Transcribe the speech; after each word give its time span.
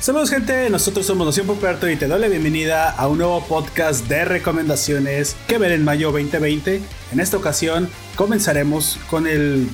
Saludos 0.00 0.30
gente, 0.30 0.70
nosotros 0.70 1.04
somos 1.04 1.26
Noción 1.26 1.46
Puperto 1.46 1.86
y 1.86 1.94
te 1.94 2.08
doy 2.08 2.18
la 2.18 2.28
bienvenida 2.28 2.88
a 2.90 3.06
un 3.06 3.18
nuevo 3.18 3.44
podcast 3.44 4.08
de 4.08 4.24
recomendaciones 4.24 5.36
que 5.46 5.58
ver 5.58 5.72
en 5.72 5.84
mayo 5.84 6.10
2020. 6.10 6.80
En 7.12 7.20
esta 7.20 7.36
ocasión 7.36 7.86
comenzaremos 8.16 8.98
con 9.10 9.26
el, 9.26 9.68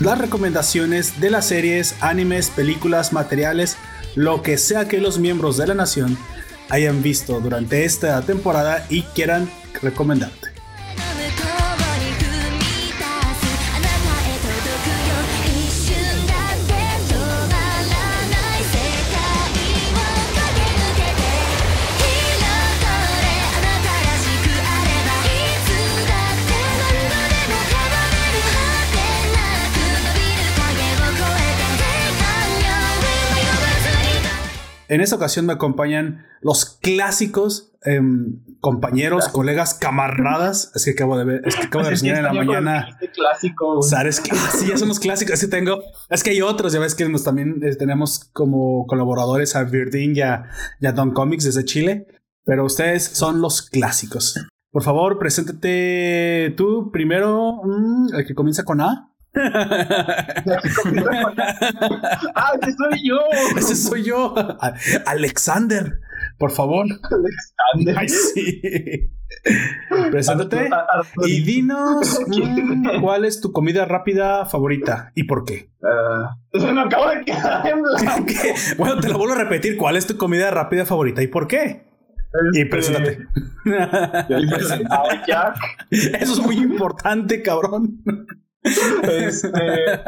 las 0.00 0.18
recomendaciones 0.18 1.20
de 1.20 1.30
las 1.30 1.46
series, 1.46 1.94
animes, 2.00 2.50
películas, 2.50 3.12
materiales, 3.12 3.76
lo 4.16 4.42
que 4.42 4.58
sea 4.58 4.88
que 4.88 4.98
los 4.98 5.20
miembros 5.20 5.56
de 5.58 5.68
la 5.68 5.74
nación 5.74 6.18
hayan 6.70 7.00
visto 7.00 7.38
durante 7.38 7.84
esta 7.84 8.20
temporada 8.22 8.84
y 8.90 9.02
quieran 9.02 9.48
recomendarte. 9.80 10.47
En 34.88 35.02
esta 35.02 35.16
ocasión 35.16 35.46
me 35.46 35.52
acompañan 35.52 36.24
los 36.40 36.78
clásicos 36.80 37.72
em, 37.82 38.40
compañeros, 38.60 39.28
colegas, 39.28 39.74
camaradas. 39.74 40.72
Es 40.74 40.84
que 40.84 40.92
acabo 40.92 41.18
de 41.18 41.24
ver, 41.24 41.42
es 41.44 41.56
que 41.56 41.66
acabo 41.66 41.84
de 41.84 41.90
reseñar 41.90 42.18
en 42.18 42.24
la 42.24 42.32
mañana. 42.32 42.98
clásico. 43.14 43.82
¿Sabes? 43.82 44.22
Sí, 44.58 44.66
ya 44.68 44.78
somos 44.78 44.98
clásicos. 44.98 45.34
Es 45.34 45.40
que 45.40 45.48
tengo, 45.48 45.82
es 46.08 46.22
que 46.22 46.30
hay 46.30 46.40
otros, 46.40 46.72
ya 46.72 46.80
ves 46.80 46.94
que 46.94 47.08
nos 47.08 47.22
también 47.22 47.60
eh, 47.62 47.76
tenemos 47.76 48.30
como 48.32 48.86
colaboradores 48.86 49.54
a 49.56 49.64
Virdin 49.64 50.16
y 50.16 50.22
a, 50.22 50.44
Don 50.94 51.12
Comics 51.12 51.44
desde 51.44 51.64
Chile. 51.64 52.06
Pero 52.44 52.64
ustedes 52.64 53.04
son 53.04 53.42
los 53.42 53.60
clásicos. 53.60 54.34
Por 54.70 54.82
favor, 54.82 55.18
preséntate 55.18 56.54
tú 56.56 56.90
primero, 56.90 57.60
mm, 57.62 58.14
el 58.14 58.26
que 58.26 58.34
comienza 58.34 58.64
con 58.64 58.80
A 58.80 59.12
ah, 62.34 62.52
ese 62.60 62.72
soy 62.72 63.08
yo. 63.08 63.20
Ese 63.56 63.76
soy 63.76 64.02
yo. 64.04 64.34
Alexander, 65.06 66.00
por 66.38 66.50
favor. 66.50 66.86
Alexander. 66.86 67.98
Ay, 67.98 68.08
sí. 68.08 69.12
Preséntate 70.10 70.68
y 71.26 71.42
dinos 71.42 72.20
cuál 73.00 73.24
es 73.24 73.40
tu 73.40 73.52
comida 73.52 73.84
rápida 73.84 74.46
favorita 74.46 75.12
y 75.14 75.24
por 75.24 75.44
qué. 75.44 75.70
Uh, 75.80 76.58
se 76.58 76.72
me 76.72 76.80
acaba 76.80 77.14
de 77.14 77.24
quedar 77.24 77.66
en 77.66 77.82
blanco. 77.82 78.32
bueno, 78.78 79.00
te 79.00 79.08
lo 79.08 79.18
vuelvo 79.18 79.34
a 79.34 79.38
repetir. 79.38 79.76
¿Cuál 79.76 79.96
es 79.96 80.06
tu 80.06 80.16
comida 80.16 80.50
rápida 80.50 80.86
favorita 80.86 81.22
y 81.22 81.28
por 81.28 81.46
qué? 81.46 81.86
Y 82.52 82.60
este, 82.60 82.70
preséntate. 82.70 83.18
Eso 85.90 86.32
es 86.32 86.40
muy 86.40 86.56
importante, 86.56 87.42
cabrón. 87.42 88.02
Este, 88.62 90.00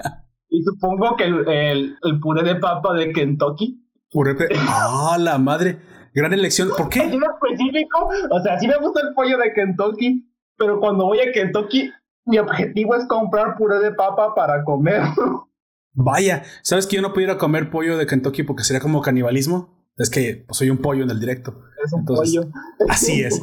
y 0.48 0.62
supongo 0.62 1.16
que 1.16 1.24
el, 1.24 1.96
el, 2.02 2.20
puré 2.20 2.42
de 2.42 2.56
papa 2.56 2.94
de 2.94 3.12
Kentucky. 3.12 3.86
Puré 4.10 4.34
de... 4.34 4.48
¡Ah, 4.68 5.16
la 5.18 5.38
madre! 5.38 5.78
Gran 6.12 6.32
elección. 6.32 6.70
¿Por 6.76 6.88
qué? 6.88 7.00
específico. 7.00 8.08
O 8.30 8.40
sea, 8.42 8.58
sí 8.58 8.66
me 8.66 8.76
gusta 8.78 9.00
el 9.06 9.14
pollo 9.14 9.38
de 9.38 9.52
Kentucky, 9.52 10.28
pero 10.56 10.80
cuando 10.80 11.06
voy 11.06 11.20
a 11.20 11.32
Kentucky, 11.32 11.90
mi 12.24 12.38
objetivo 12.38 12.96
es 12.96 13.06
comprar 13.06 13.56
puré 13.56 13.78
de 13.78 13.92
papa 13.92 14.34
para 14.34 14.64
comer. 14.64 15.02
Vaya, 15.92 16.44
¿sabes 16.62 16.86
que 16.86 16.96
yo 16.96 17.02
no 17.02 17.12
pudiera 17.12 17.38
comer 17.38 17.70
pollo 17.70 17.96
de 17.96 18.06
Kentucky 18.06 18.42
porque 18.42 18.64
sería 18.64 18.80
como 18.80 19.02
canibalismo? 19.02 19.79
Es 20.00 20.08
que 20.08 20.44
pues, 20.46 20.56
soy 20.56 20.70
un 20.70 20.78
pollo 20.78 21.04
en 21.04 21.10
el 21.10 21.20
directo. 21.20 21.60
Es 21.84 21.92
un 21.92 22.06
pollo. 22.06 22.48
Así 22.88 23.20
es. 23.22 23.40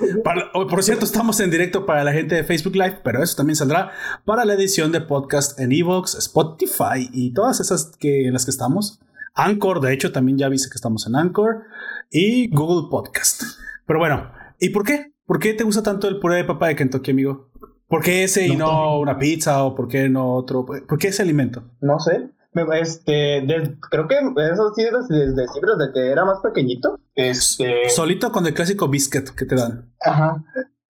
Oh, 0.56 0.66
por 0.66 0.84
cierto, 0.84 1.06
estamos 1.06 1.40
en 1.40 1.52
directo 1.52 1.86
para 1.86 2.04
la 2.04 2.14
gente 2.14 2.34
de 2.34 2.44
Facebook 2.44 2.76
Live, 2.76 3.02
pero 3.04 3.22
eso 3.22 3.36
también 3.36 3.56
saldrá 3.56 3.92
para 4.26 4.44
la 4.44 4.56
edición 4.56 4.92
de 4.92 5.02
podcast 5.02 5.60
en 5.60 5.72
Evox, 5.72 6.16
Spotify 6.16 7.10
y 7.14 7.32
todas 7.32 7.60
esas 7.60 7.92
que, 8.00 8.26
en 8.26 8.34
las 8.34 8.46
que 8.46 8.52
estamos. 8.52 9.00
Anchor, 9.36 9.82
de 9.82 9.94
hecho, 9.94 10.12
también 10.12 10.40
ya 10.40 10.50
viste 10.50 10.70
que 10.70 10.76
estamos 10.76 11.06
en 11.06 11.16
Anchor 11.16 11.62
y 12.10 12.50
Google 12.50 12.90
Podcast. 12.90 13.44
Pero 13.86 14.00
bueno, 14.00 14.32
¿y 14.60 14.70
por 14.70 14.84
qué? 14.84 15.14
¿Por 15.28 15.38
qué 15.38 15.54
te 15.54 15.64
gusta 15.64 15.84
tanto 15.84 16.08
el 16.08 16.20
puré 16.20 16.38
de 16.38 16.44
papa 16.44 16.70
de 16.70 16.76
Kentucky, 16.76 17.12
amigo? 17.12 17.52
¿Por 17.88 18.02
qué 18.02 18.24
ese 18.24 18.48
y 18.48 18.56
no 18.56 19.00
una 19.00 19.20
pizza 19.20 19.64
o 19.64 19.76
por 19.76 19.88
qué 19.88 20.10
no 20.10 20.34
otro? 20.34 20.66
¿Por 20.66 20.98
qué 20.98 21.10
ese 21.10 21.22
alimento? 21.22 21.66
No 21.82 22.00
sé. 22.00 22.32
Este, 22.80 23.46
creo 23.90 24.08
que 24.08 24.16
eso 24.16 24.74
sí 24.76 24.84
desde, 24.84 25.28
desde 25.28 25.48
siempre, 25.48 25.72
desde 25.78 25.94
que 25.94 26.12
era 26.12 26.26
más 26.26 26.40
pequeñito. 26.42 27.00
Este. 27.16 27.90
Solito 27.90 28.32
con 28.32 28.46
el 28.46 28.54
clásico 28.54 28.88
biscuit 28.88 29.30
que 29.30 29.46
te 29.46 29.56
dan. 29.56 29.92
Ajá. 30.02 30.44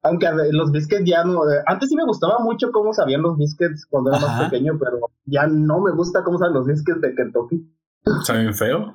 Aunque 0.03 0.27
los 0.51 0.71
biscuits 0.71 1.03
ya 1.05 1.23
no. 1.23 1.49
Eh, 1.49 1.63
antes 1.65 1.89
sí 1.89 1.95
me 1.95 2.05
gustaba 2.05 2.39
mucho 2.39 2.71
cómo 2.71 2.93
sabían 2.93 3.21
los 3.21 3.37
biscuits 3.37 3.85
cuando 3.89 4.11
era 4.11 4.19
más 4.19 4.49
pequeño, 4.49 4.77
pero 4.79 4.99
ya 5.25 5.47
no 5.47 5.81
me 5.81 5.91
gusta 5.91 6.23
cómo 6.23 6.37
saben 6.37 6.53
los 6.53 6.65
biscuits 6.65 7.01
de 7.01 7.15
Kentucky. 7.15 7.69
¿Saben 8.23 8.53
feo? 8.53 8.93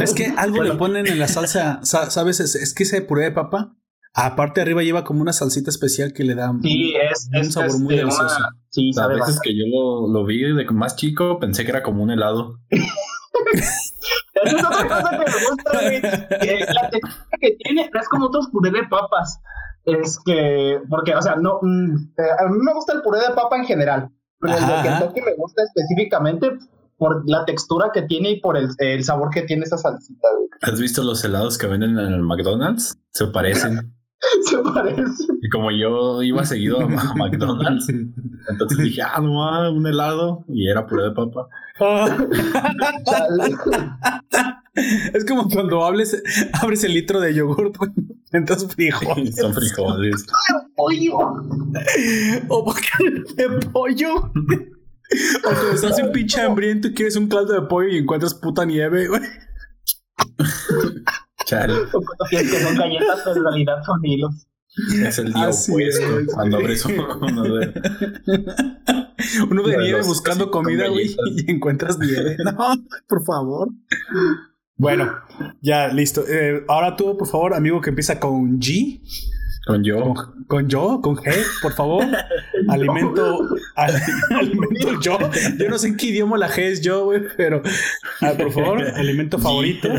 Es 0.00 0.14
que 0.14 0.34
algo 0.36 0.62
le 0.62 0.74
ponen 0.74 1.06
en 1.06 1.18
la 1.18 1.28
salsa, 1.28 1.80
¿sabes? 1.82 2.40
Es, 2.40 2.56
es 2.56 2.74
que 2.74 2.82
ese 2.82 3.02
puré 3.02 3.24
de 3.24 3.32
papa 3.32 3.78
Aparte 4.14 4.60
arriba 4.60 4.82
lleva 4.82 5.04
como 5.04 5.22
una 5.22 5.32
salsita 5.32 5.70
especial 5.70 6.12
que 6.12 6.24
le 6.24 6.34
da 6.34 6.52
sí, 6.62 6.94
es, 6.96 7.30
un 7.32 7.52
sabor 7.52 7.78
muy 7.78 7.96
delicioso. 7.96 8.36
Sí, 8.70 8.90
a 8.98 9.06
veces 9.06 9.40
que 9.42 9.56
yo 9.56 9.64
lo, 9.66 10.24
vi 10.24 10.42
de 10.42 10.64
más 10.66 10.96
chico 10.96 11.38
pensé 11.38 11.64
que 11.64 11.70
era 11.70 11.82
como 11.82 12.02
un 12.02 12.10
helado. 12.10 12.58
Esa 14.34 14.56
es 14.56 14.64
otra 14.64 14.88
cosa 14.88 15.10
que 15.10 15.18
me 15.18 15.48
gusta, 15.48 16.38
Que 16.40 16.66
la 16.72 16.90
textura 16.90 17.28
que 17.40 17.56
tiene 17.62 17.90
es 17.92 18.08
como 18.08 18.26
otros 18.26 18.48
puré 18.48 18.70
de 18.70 18.84
papas. 18.88 19.40
Es 19.84 20.18
que, 20.24 20.80
porque, 20.88 21.14
o 21.14 21.22
sea, 21.22 21.36
no, 21.36 21.58
mm, 21.62 22.12
eh, 22.18 22.30
a 22.38 22.48
mí 22.48 22.58
me 22.60 22.74
gusta 22.74 22.92
el 22.92 23.02
puré 23.02 23.20
de 23.20 23.34
papa 23.34 23.56
en 23.56 23.64
general, 23.64 24.10
pero 24.38 24.54
el 24.54 24.66
de 24.66 24.82
Kentucky 24.82 25.20
me 25.22 25.34
gusta 25.34 25.62
específicamente 25.62 26.50
por 26.98 27.22
la 27.26 27.44
textura 27.44 27.90
que 27.92 28.02
tiene 28.02 28.32
y 28.32 28.40
por 28.40 28.56
el, 28.56 28.68
el 28.78 29.04
sabor 29.04 29.30
que 29.30 29.42
tiene 29.42 29.64
esa 29.64 29.78
salsita. 29.78 30.28
¿Has 30.62 30.80
visto 30.80 31.02
los 31.02 31.24
helados 31.24 31.56
que 31.56 31.68
venden 31.68 31.98
en 31.98 32.12
el 32.12 32.22
McDonald's? 32.22 32.98
Se 33.12 33.28
parecen. 33.28 33.97
Se 34.44 34.58
parece. 34.58 35.24
Y 35.40 35.48
como 35.48 35.70
yo 35.70 36.22
iba 36.22 36.44
seguido 36.44 36.80
a 36.80 36.86
McDonald's, 37.16 37.88
entonces 37.88 38.78
dije, 38.78 39.00
ah, 39.02 39.20
no, 39.20 39.72
un 39.72 39.86
helado. 39.86 40.44
Y 40.48 40.68
era 40.68 40.86
puré 40.86 41.04
de 41.04 41.12
papa. 41.12 41.48
es 45.14 45.24
como 45.24 45.48
cuando 45.48 45.84
hables, 45.84 46.20
abres 46.60 46.84
el 46.84 46.94
litro 46.94 47.20
de 47.20 47.34
yogurt, 47.34 47.76
entonces 48.32 48.74
frijoles. 48.74 49.36
Son 49.36 49.54
frijoles. 49.54 50.26
pollo. 50.74 51.18
O 52.48 52.74
de 53.36 53.48
pollo. 53.72 54.16
O 54.16 54.32
cuando 55.42 55.70
estás 55.72 55.98
en 55.98 56.12
pinche 56.12 56.40
hambriento 56.40 56.88
y 56.88 56.94
quieres 56.94 57.16
un 57.16 57.28
caldo 57.28 57.54
de 57.54 57.62
pollo 57.62 57.88
y 57.88 57.98
encuentras 57.98 58.34
puta 58.34 58.64
nieve, 58.64 59.06
güey. 59.06 59.22
Chale. 61.48 61.74
que 62.30 62.60
son 62.60 62.76
galletas, 62.76 63.20
pero 63.24 63.36
en 63.36 63.44
realidad 63.44 63.82
son 63.84 64.04
hilos. 64.04 64.46
Es 65.02 65.18
el 65.18 65.32
día 65.32 65.48
opuesto 65.48 66.06
cuando 66.34 66.58
abres 66.58 66.84
uno 66.84 67.54
de. 67.54 67.72
Uno 69.50 69.62
de 69.62 69.76
nieve 69.78 70.02
buscando 70.02 70.50
comida, 70.50 70.88
güey, 70.88 71.16
y 71.36 71.50
encuentras 71.50 71.98
nieve. 71.98 72.36
No, 72.44 72.74
por 73.08 73.24
favor. 73.24 73.70
Bueno, 74.76 75.10
ya 75.62 75.88
listo. 75.88 76.22
Eh, 76.28 76.64
ahora 76.68 76.94
tú, 76.96 77.16
por 77.16 77.26
favor, 77.26 77.54
amigo 77.54 77.80
que 77.80 77.90
empieza 77.90 78.20
con 78.20 78.60
G. 78.60 79.00
Con 79.68 79.84
yo. 79.84 80.14
Con, 80.46 80.66
yo, 80.66 81.00
con 81.02 81.16
G, 81.16 81.30
por 81.60 81.74
favor. 81.74 82.02
alimento. 82.70 83.46
alimento 84.30 84.98
yo. 85.02 85.18
Yo 85.58 85.68
no 85.68 85.76
sé 85.76 85.88
en 85.88 85.98
qué 85.98 86.06
idioma 86.06 86.38
la 86.38 86.48
G 86.48 86.62
es 86.62 86.80
yo, 86.80 87.04
güey, 87.04 87.24
pero 87.36 87.60
ah, 88.22 88.32
por 88.38 88.50
favor, 88.50 88.80
alimento 88.82 89.38
favorito. 89.38 89.90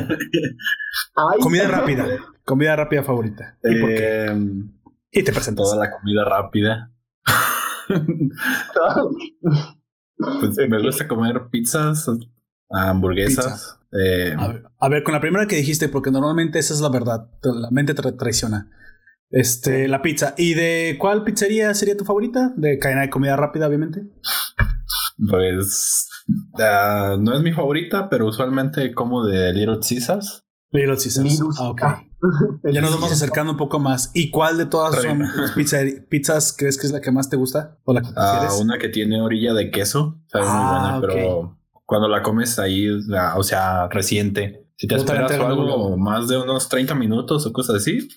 comida 1.40 1.68
rápida. 1.68 2.08
Comida 2.44 2.76
rápida 2.76 3.04
favorita. 3.04 3.60
¿Y 3.64 3.80
por 3.80 3.90
qué? 3.90 4.26
Em, 4.26 4.72
y 5.12 5.22
te 5.22 5.32
presento 5.32 5.62
Toda 5.62 5.86
la 5.86 5.92
comida 5.92 6.26
rápida. 6.26 6.92
pues 10.18 10.58
me 10.68 10.82
gusta 10.82 11.08
comer 11.08 11.44
pizzas, 11.52 12.10
hamburguesas. 12.72 13.80
Eh, 13.92 14.36
a, 14.80 14.90
ver, 14.90 15.04
con 15.04 15.14
la 15.14 15.22
primera 15.22 15.46
que 15.46 15.58
dijiste, 15.58 15.90
porque 15.90 16.10
normalmente 16.10 16.58
esa 16.58 16.74
es 16.74 16.82
la 16.82 16.90
verdad. 16.90 17.30
La 17.44 17.70
mente 17.70 17.94
te 17.94 18.12
traiciona. 18.14 18.72
Este, 19.32 19.88
la 19.88 20.02
pizza. 20.02 20.34
¿Y 20.38 20.54
de 20.54 20.98
cuál 21.00 21.24
pizzería 21.24 21.74
sería 21.74 21.96
tu 21.96 22.06
favorita? 22.06 22.54
De 22.56 22.80
cadena 22.80 23.02
de 23.02 23.10
comida 23.10 23.36
rápida, 23.36 23.68
obviamente. 23.68 24.04
Pues 25.30 26.10
ah, 26.60 27.18
no 27.20 27.36
es 27.36 27.42
mi 27.42 27.52
favorita, 27.52 28.10
pero 28.10 28.28
usualmente 28.28 28.94
como 28.94 29.26
de 29.26 29.54
Little 29.54 29.80
Caesars. 29.88 30.46
Little 30.72 30.96
Caesars. 30.96 31.42
Ah, 31.82 32.04
ya 32.72 32.82
nos 32.82 32.92
vamos 32.92 33.12
acercando 33.12 33.54
un 33.54 33.58
poco 33.58 33.80
más. 33.80 34.12
¿Y 34.14 34.30
cuál 34.30 34.58
de 34.58 34.66
todas 34.66 35.02
son 35.02 35.20
las 35.20 35.52
pizzas 36.10 36.56
crees 36.58 36.78
que 36.78 36.88
es 36.88 36.92
la 36.92 37.02
que 37.02 37.12
más 37.12 37.30
te 37.30 37.38
gusta? 37.38 37.78
¿O 37.84 37.94
la 37.94 38.02
que 38.02 38.10
ah, 38.16 38.50
una 38.60 38.78
que 38.78 38.90
tiene 38.90 39.22
orilla 39.22 39.54
de 39.54 39.72
queso. 39.72 40.22
Sabe 40.28 40.46
muy 40.46 40.70
buena, 40.70 41.02
pero 41.02 41.58
cuando 41.86 42.08
la 42.08 42.22
comes 42.22 42.60
ahí, 42.60 42.90
o 42.90 43.44
sea, 43.44 43.88
reciente, 43.90 44.68
Si 44.76 44.88
te 44.88 44.96
esperas 44.96 45.32
algo 45.32 45.98
más 45.98 46.28
de 46.28 46.38
unos 46.38 46.70
30 46.70 46.96
minutos 46.96 47.46
o 47.46 47.54
cosas 47.54 47.78
así, 47.78 48.08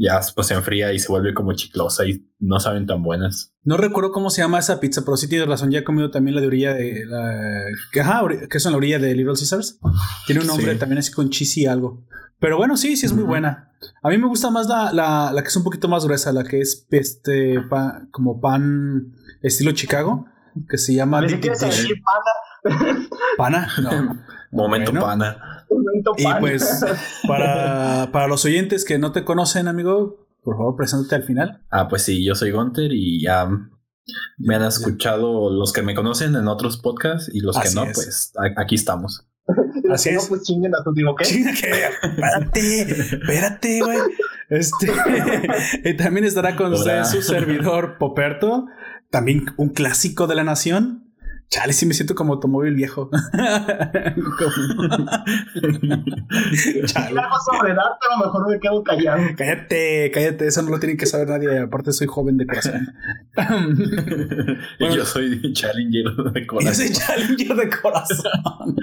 ya 0.00 0.18
pues 0.34 0.46
se 0.46 0.54
enfría 0.54 0.94
y 0.94 0.98
se 0.98 1.08
vuelve 1.08 1.34
como 1.34 1.52
chiclosa 1.52 2.06
y 2.06 2.26
no 2.38 2.58
saben 2.58 2.86
tan 2.86 3.02
buenas. 3.02 3.52
No 3.64 3.76
recuerdo 3.76 4.12
cómo 4.12 4.30
se 4.30 4.40
llama 4.40 4.58
esa 4.58 4.80
pizza, 4.80 5.02
pero 5.04 5.18
sí 5.18 5.28
tienes 5.28 5.46
razón. 5.46 5.70
Ya 5.70 5.80
he 5.80 5.84
comido 5.84 6.10
también 6.10 6.34
la 6.34 6.40
de 6.40 6.46
orilla 6.46 6.72
de 6.72 7.04
la 7.04 7.64
que, 7.92 8.00
ajá, 8.00 8.22
que 8.48 8.56
es 8.56 8.64
en 8.64 8.72
la 8.72 8.78
orilla 8.78 8.98
de 8.98 9.14
Little 9.14 9.34
Caesars. 9.34 9.78
Tiene 10.26 10.40
un 10.40 10.46
nombre 10.46 10.74
también 10.76 10.98
así 10.98 11.12
con 11.12 11.28
cheesy 11.28 11.66
algo. 11.66 12.06
Pero 12.38 12.56
bueno, 12.56 12.78
sí, 12.78 12.96
sí 12.96 13.04
es 13.04 13.12
muy 13.12 13.24
buena. 13.24 13.72
A 14.02 14.08
mí 14.08 14.16
me 14.16 14.26
gusta 14.26 14.48
más 14.50 14.66
la, 14.66 14.90
la, 14.94 15.32
la, 15.34 15.42
que 15.42 15.48
es 15.48 15.56
un 15.56 15.64
poquito 15.64 15.86
más 15.86 16.06
gruesa, 16.06 16.32
la 16.32 16.44
que 16.44 16.60
es 16.62 16.86
este 16.90 17.56
como 18.10 18.40
pan 18.40 19.12
estilo 19.42 19.72
Chicago, 19.72 20.24
que 20.66 20.78
se 20.78 20.94
llama. 20.94 21.20
pana? 21.20 22.88
¿Pana? 23.36 23.68
No. 23.82 24.18
Momento 24.50 24.92
pana. 24.94 25.49
Y 26.16 26.24
pues, 26.40 26.84
para, 27.28 28.10
para 28.12 28.26
los 28.26 28.44
oyentes 28.44 28.84
que 28.84 28.98
no 28.98 29.12
te 29.12 29.24
conocen, 29.24 29.68
amigo, 29.68 30.26
por 30.42 30.56
favor, 30.56 30.76
preséntate 30.76 31.14
al 31.16 31.22
final. 31.22 31.62
Ah, 31.70 31.88
pues 31.88 32.02
sí, 32.02 32.24
yo 32.24 32.34
soy 32.34 32.50
Gunter 32.50 32.92
y 32.92 33.22
ya 33.22 33.48
me 34.38 34.54
han 34.54 34.62
escuchado 34.62 35.50
los 35.50 35.72
que 35.72 35.82
me 35.82 35.94
conocen 35.94 36.34
en 36.34 36.48
otros 36.48 36.78
podcasts 36.78 37.30
y 37.32 37.40
los 37.40 37.58
que 37.58 37.70
no, 37.74 37.84
pues 37.92 38.32
aquí 38.56 38.74
estamos. 38.74 39.26
Así 39.90 40.10
es. 40.10 40.22
No, 40.22 40.28
pues 40.28 40.42
chinguen 40.42 40.72
a 40.74 40.84
tu 40.84 40.92
digo, 40.92 41.14
¿qué? 41.16 41.24
Espérate, 41.24 42.82
espérate, 42.82 43.80
güey. 43.80 43.98
Este, 44.48 44.92
y 45.84 45.96
también 45.96 46.24
estará 46.24 46.56
con 46.56 46.72
usted 46.72 47.04
su 47.04 47.22
servidor 47.22 47.98
Poperto, 47.98 48.66
también 49.10 49.46
un 49.56 49.70
clásico 49.70 50.26
de 50.26 50.34
la 50.34 50.44
nación. 50.44 51.09
Chale, 51.50 51.72
sí 51.72 51.84
me 51.84 51.94
siento 51.94 52.14
como 52.14 52.34
automóvil 52.34 52.76
viejo. 52.76 53.10
Chale. 56.86 57.20
sobre 57.44 57.72
edad, 57.72 57.90
pero 58.00 58.18
mejor 58.24 58.48
me 58.48 58.60
quedo 58.60 58.84
callado. 58.84 59.20
Cállate, 59.36 60.12
cállate, 60.14 60.46
eso 60.46 60.62
no 60.62 60.70
lo 60.70 60.78
tiene 60.78 60.96
que 60.96 61.06
saber 61.06 61.26
nadie. 61.28 61.58
Aparte, 61.58 61.92
soy 61.92 62.06
joven 62.06 62.36
de 62.36 62.46
corazón. 62.46 62.94
y 64.78 64.94
yo 64.94 65.04
soy 65.04 65.52
Challenger 65.52 66.04
de 66.32 66.46
corazón. 66.46 66.72
Yo 66.72 66.78
soy 66.78 66.92
Challenger 66.92 67.56
de 67.56 67.68
corazón. 67.82 68.76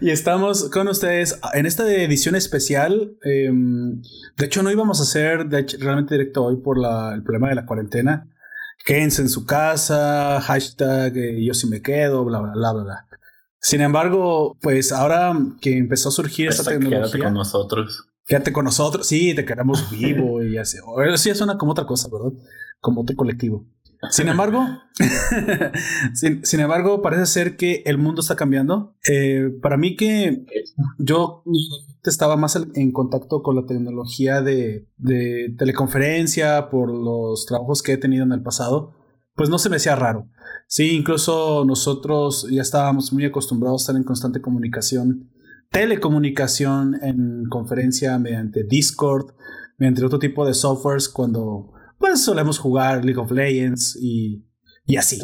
y 0.00 0.10
estamos 0.10 0.68
con 0.68 0.88
ustedes 0.88 1.38
en 1.54 1.66
esta 1.66 1.88
edición 1.88 2.34
especial. 2.34 3.12
Em, 3.22 4.02
de 4.36 4.46
hecho, 4.46 4.64
no 4.64 4.70
íbamos 4.72 4.98
a 4.98 5.04
hacer 5.04 5.46
de 5.46 5.60
hecho, 5.60 5.76
realmente 5.80 6.16
directo 6.16 6.42
hoy 6.42 6.56
por 6.56 6.76
la, 6.76 7.14
el 7.14 7.22
problema 7.22 7.50
de 7.50 7.54
la 7.54 7.66
cuarentena 7.66 8.26
quédense 8.84 9.22
en 9.22 9.28
su 9.28 9.44
casa, 9.44 10.40
hashtag 10.40 11.16
eh, 11.16 11.44
yo 11.44 11.54
sí 11.54 11.66
me 11.68 11.82
quedo, 11.82 12.24
bla, 12.24 12.40
bla, 12.40 12.52
bla, 12.52 12.72
bla. 12.72 13.06
Sin 13.60 13.80
embargo, 13.80 14.56
pues 14.60 14.90
ahora 14.90 15.36
que 15.60 15.78
empezó 15.78 16.08
a 16.08 16.12
surgir 16.12 16.48
esta 16.48 16.64
tecnología. 16.64 17.02
Quédate 17.02 17.18
con 17.20 17.34
nosotros. 17.34 18.08
Quédate 18.26 18.52
con 18.52 18.64
nosotros. 18.64 19.06
Sí, 19.06 19.34
te 19.34 19.44
queremos 19.44 19.88
vivo 19.90 20.42
y 20.42 20.58
así. 20.58 20.78
Eso 20.78 21.28
ya 21.28 21.34
suena 21.34 21.56
como 21.56 21.72
otra 21.72 21.86
cosa, 21.86 22.08
¿verdad? 22.12 22.32
Como 22.80 23.02
otro 23.02 23.14
colectivo. 23.14 23.64
Sin 24.10 24.28
embargo, 24.28 24.66
sin, 26.14 26.60
embargo, 26.60 27.02
parece 27.02 27.26
ser 27.26 27.56
que 27.56 27.82
el 27.86 27.98
mundo 27.98 28.20
está 28.20 28.34
cambiando. 28.34 28.96
Eh, 29.08 29.50
para 29.62 29.76
mí 29.76 29.94
que 29.94 30.44
yo 30.98 31.44
estaba 32.02 32.36
más 32.36 32.58
en 32.74 32.92
contacto 32.92 33.42
con 33.42 33.54
la 33.54 33.64
tecnología 33.64 34.42
de, 34.42 34.88
de, 34.96 35.54
teleconferencia 35.56 36.68
por 36.68 36.92
los 36.92 37.46
trabajos 37.46 37.80
que 37.82 37.92
he 37.92 37.96
tenido 37.96 38.24
en 38.24 38.32
el 38.32 38.42
pasado, 38.42 38.92
pues 39.36 39.48
no 39.48 39.58
se 39.58 39.70
me 39.70 39.76
hacía 39.76 39.94
raro. 39.94 40.28
Sí, 40.66 40.96
incluso 40.96 41.64
nosotros 41.64 42.48
ya 42.50 42.62
estábamos 42.62 43.12
muy 43.12 43.24
acostumbrados 43.24 43.82
a 43.82 43.84
estar 43.84 43.96
en 43.96 44.04
constante 44.04 44.40
comunicación, 44.40 45.30
telecomunicación 45.70 46.98
en 47.02 47.44
conferencia 47.48 48.18
mediante 48.18 48.64
Discord, 48.64 49.32
mediante 49.78 50.04
otro 50.04 50.18
tipo 50.18 50.44
de 50.44 50.54
softwares 50.54 51.08
cuando 51.08 51.72
pues 52.02 52.24
solemos 52.24 52.58
jugar 52.58 53.04
League 53.04 53.20
of 53.20 53.30
Legends 53.30 53.96
y, 54.00 54.44
y 54.84 54.96
así. 54.96 55.22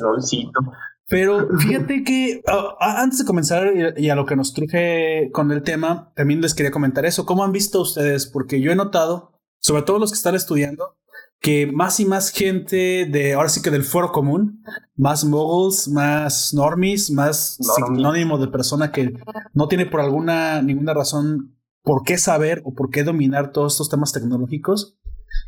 Pero 1.08 1.48
fíjate 1.58 2.04
que 2.04 2.40
antes 2.78 3.18
de 3.18 3.24
comenzar 3.24 3.94
y, 3.96 4.08
a 4.08 4.14
lo 4.14 4.24
que 4.24 4.36
nos 4.36 4.54
truje 4.54 5.30
con 5.32 5.50
el 5.50 5.62
tema, 5.62 6.12
también 6.14 6.40
les 6.40 6.54
quería 6.54 6.70
comentar 6.70 7.04
eso. 7.04 7.26
¿Cómo 7.26 7.42
han 7.42 7.50
visto 7.50 7.80
ustedes? 7.80 8.26
Porque 8.26 8.60
yo 8.60 8.70
he 8.70 8.76
notado, 8.76 9.32
sobre 9.58 9.82
todo 9.82 9.98
los 9.98 10.12
que 10.12 10.16
están 10.16 10.36
estudiando, 10.36 10.96
que 11.40 11.66
más 11.66 11.98
y 11.98 12.04
más 12.04 12.30
gente 12.30 13.08
de, 13.10 13.34
ahora 13.34 13.48
sí 13.48 13.60
que 13.60 13.70
del 13.70 13.82
foro 13.82 14.12
común, 14.12 14.62
más 14.94 15.24
moguls, 15.24 15.88
más 15.88 16.54
normies, 16.54 17.10
más 17.10 17.58
sinónimo 17.60 18.38
de 18.38 18.48
persona 18.48 18.92
que 18.92 19.14
no 19.52 19.66
tiene 19.66 19.86
por 19.86 20.00
alguna, 20.00 20.62
ninguna 20.62 20.94
razón 20.94 21.56
por 21.82 22.04
qué 22.04 22.18
saber 22.18 22.62
o 22.64 22.72
por 22.72 22.90
qué 22.90 23.02
dominar 23.02 23.50
todos 23.50 23.74
estos 23.74 23.88
temas 23.88 24.12
tecnológicos, 24.12 24.98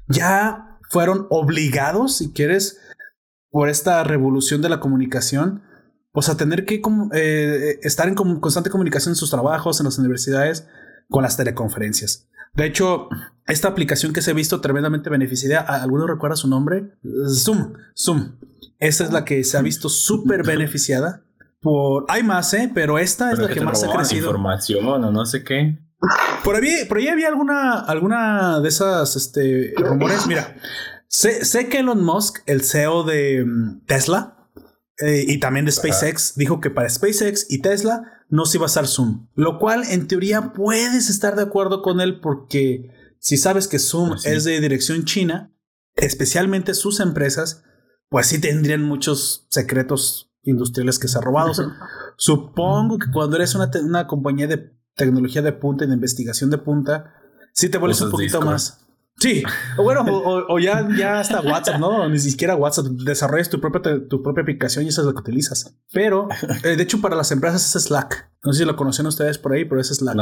ya 0.09 0.70
fueron 0.91 1.27
obligados, 1.31 2.17
si 2.17 2.33
quieres, 2.33 2.81
por 3.51 3.69
esta 3.69 4.05
revolución 4.05 4.61
de 4.61 4.69
la 4.69 4.81
comunicación, 4.81 5.63
pues 6.13 6.29
a 6.29 6.37
tener 6.37 6.67
que 6.67 6.83
eh, 7.15 7.79
estar 7.83 8.09
en 8.09 8.17
constante 8.17 8.71
comunicación 8.71 9.13
en 9.13 9.17
sus 9.17 9.31
trabajos, 9.31 9.81
en 9.81 9.87
las 9.87 9.99
universidades, 9.99 10.67
con 11.09 11.23
las 11.23 11.37
teleconferencias. 11.37 12.29
De 12.55 12.67
hecho, 12.67 13.09
esta 13.47 13.69
aplicación 13.69 14.13
que 14.13 14.21
se 14.21 14.33
ha 14.33 14.35
visto 14.35 14.61
tremendamente 14.61 15.09
beneficiada, 15.09 15.61
¿alguno 15.61 16.09
recuerda 16.09 16.35
su 16.35 16.49
nombre? 16.49 16.93
Zoom, 17.29 17.75
Zoom. 17.97 18.33
Esta 18.81 19.05
es 19.05 19.13
la 19.13 19.25
que 19.25 19.45
se 19.45 19.57
ha 19.57 19.63
visto 19.63 19.89
súper 19.89 20.45
beneficiada. 20.45 21.23
Por... 21.61 22.07
Hay 22.09 22.25
más, 22.25 22.53
¿eh? 22.55 22.69
Pero 22.75 22.99
esta 22.99 23.31
es 23.31 23.39
la 23.39 23.49
que, 23.49 23.61
más 23.61 23.85
ha 23.85 23.93
crecido. 23.93 24.27
Información 24.27 25.05
o 25.05 25.13
no 25.13 25.25
sé 25.27 25.45
qué. 25.45 25.79
Por 26.45 26.57
ahí, 26.57 26.85
por 26.89 26.99
ahí 26.99 27.09
había 27.09 27.29
alguna, 27.29 27.81
alguna 27.81 28.61
de 28.61 28.69
esas 28.69 29.17
este, 29.17 29.75
rumores. 29.77 30.27
Mira, 30.27 30.57
sé, 31.09 31.45
sé, 31.45 31.69
que 31.69 31.79
Elon 31.79 32.03
Musk, 32.03 32.39
el 32.47 32.63
CEO 32.63 33.05
de 33.05 33.45
mm, 33.45 33.85
Tesla 33.87 34.49
eh, 34.99 35.25
y 35.27 35.39
también 35.39 35.67
de 35.67 35.73
SpaceX, 35.73 36.35
dijo 36.37 36.61
que 36.61 36.71
para 36.71 36.89
SpaceX 36.89 37.47
y 37.51 37.61
Tesla 37.61 38.25
no 38.29 38.47
se 38.47 38.57
iba 38.57 38.65
a 38.65 38.67
usar 38.67 38.87
Zoom. 38.87 39.29
Lo 39.35 39.59
cual, 39.59 39.85
en 39.91 40.09
teoría, 40.09 40.53
puedes 40.53 41.11
estar 41.11 41.37
de 41.37 41.43
acuerdo 41.43 41.83
con 41.83 42.01
él 42.01 42.21
porque 42.21 42.91
si 43.19 43.37
sabes 43.37 43.69
que 43.69 43.79
Zoom 43.79 44.11
pues 44.11 44.27
es 44.27 44.45
de 44.45 44.61
dirección 44.61 45.05
china, 45.05 45.53
especialmente 45.97 46.75
sus 46.75 47.01
empresas, 47.01 47.65
pues 48.09 48.27
sí 48.27 48.41
tendrían 48.41 48.83
muchos 48.83 49.47
secretos 49.51 50.33
industriales 50.43 50.99
que 50.99 51.09
se 51.09 51.19
han 51.19 51.25
robado. 51.25 51.53
Supongo 52.17 52.99
que 52.99 53.11
cuando 53.13 53.37
eres 53.37 53.55
una, 53.55 53.71
una 53.83 54.07
compañía 54.07 54.47
de 54.47 54.80
tecnología 55.05 55.43
de 55.43 55.53
punta 55.53 55.85
y 55.85 55.89
de 55.89 55.95
investigación 55.95 56.51
de 56.51 56.59
punta, 56.59 57.15
sí 57.53 57.69
te 57.69 57.79
vuelves 57.79 58.01
un 58.01 58.11
poquito 58.11 58.41
más. 58.43 58.87
Sí, 59.21 59.43
o 59.77 59.83
bueno, 59.83 60.03
o, 60.07 60.59
ya, 60.59 60.89
ya 60.97 61.21
hasta 61.21 61.43
WhatsApp, 61.43 61.79
¿no? 61.79 62.09
Ni 62.09 62.19
siquiera 62.19 62.57
WhatsApp, 62.57 62.87
desarrollas 62.87 63.51
tu 63.51 63.61
propia, 63.61 64.09
tu 64.09 64.23
propia 64.23 64.43
aplicación 64.43 64.87
y 64.87 64.89
esa 64.89 65.03
es 65.03 65.07
la 65.07 65.13
que 65.13 65.19
utilizas. 65.19 65.77
Pero, 65.93 66.29
eh, 66.65 66.77
de 66.77 66.83
hecho, 66.83 67.03
para 67.03 67.17
las 67.17 67.31
empresas 67.31 67.77
es 67.77 67.83
Slack. 67.83 68.31
No 68.43 68.53
sé 68.55 68.61
si 68.61 68.65
lo 68.65 68.77
conocen 68.77 69.07
ustedes 69.07 69.37
por 69.37 69.53
ahí, 69.53 69.67
pero 69.67 69.79
es 69.79 69.89
Slack. 69.89 70.17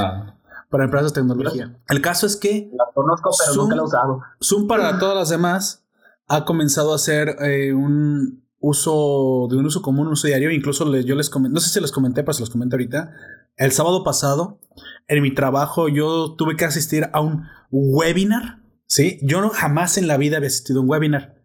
Para 0.68 0.85
empresas 0.85 1.12
de 1.12 1.20
tecnología. 1.20 1.80
El 1.88 2.00
caso 2.00 2.26
es 2.26 2.37
que... 2.37 2.70
La 2.76 2.87
conozco, 2.92 3.30
pero 3.38 3.62
nunca 3.62 3.76
la 3.76 3.82
he 3.82 3.85
usado. 3.85 4.20
Zoom 4.42 4.66
para 4.66 4.99
todas 4.99 5.16
las 5.16 5.28
demás 5.28 5.87
ha 6.26 6.44
comenzado 6.44 6.92
a 6.92 6.97
hacer 6.97 7.37
eh, 7.40 7.73
un 7.73 8.42
uso 8.61 9.47
de 9.49 9.56
un 9.56 9.66
uso 9.66 9.80
común, 9.80 10.08
un 10.08 10.14
uso 10.14 10.26
diario. 10.26 10.50
Incluso 10.50 10.85
yo 11.00 11.14
les 11.14 11.30
comenté, 11.30 11.54
no 11.54 11.61
sé 11.61 11.70
si 11.70 11.80
les 11.80 11.92
comenté, 11.92 12.23
pero 12.23 12.35
se 12.35 12.40
los 12.40 12.50
comento 12.50 12.76
ahorita. 12.76 13.12
El 13.58 13.72
sábado 13.72 14.04
pasado, 14.04 14.60
en 15.08 15.20
mi 15.22 15.34
trabajo, 15.34 15.88
yo 15.88 16.36
tuve 16.36 16.56
que 16.56 16.64
asistir 16.64 17.10
a 17.12 17.20
un 17.20 17.42
webinar. 17.70 18.62
Sí, 18.86 19.18
yo 19.22 19.40
no, 19.40 19.50
jamás 19.50 19.98
en 19.98 20.06
la 20.06 20.16
vida 20.16 20.36
había 20.36 20.46
asistido 20.46 20.78
a 20.78 20.82
un 20.82 20.88
webinar. 20.88 21.42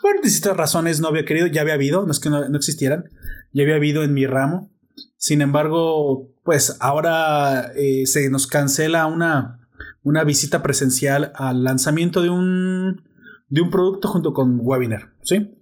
Por 0.00 0.20
distintas 0.22 0.56
razones 0.56 1.00
no 1.00 1.08
había 1.08 1.26
querido, 1.26 1.46
ya 1.46 1.60
había 1.60 1.74
habido, 1.74 2.06
no 2.06 2.10
es 2.10 2.20
que 2.20 2.30
no, 2.30 2.42
existieran, 2.56 3.04
ya 3.52 3.64
había 3.64 3.76
habido 3.76 4.02
en 4.02 4.14
mi 4.14 4.26
ramo. 4.26 4.72
Sin 5.18 5.42
embargo, 5.42 6.30
pues 6.42 6.78
ahora 6.80 7.70
eh, 7.76 8.06
se 8.06 8.30
nos 8.30 8.46
cancela 8.46 9.06
una, 9.06 9.68
una 10.02 10.24
visita 10.24 10.62
presencial 10.62 11.32
al 11.34 11.64
lanzamiento 11.64 12.22
de 12.22 12.30
un, 12.30 13.04
de 13.48 13.60
un 13.60 13.70
producto 13.70 14.08
junto 14.08 14.32
con 14.32 14.58
webinar, 14.62 15.12
¿sí? 15.22 15.54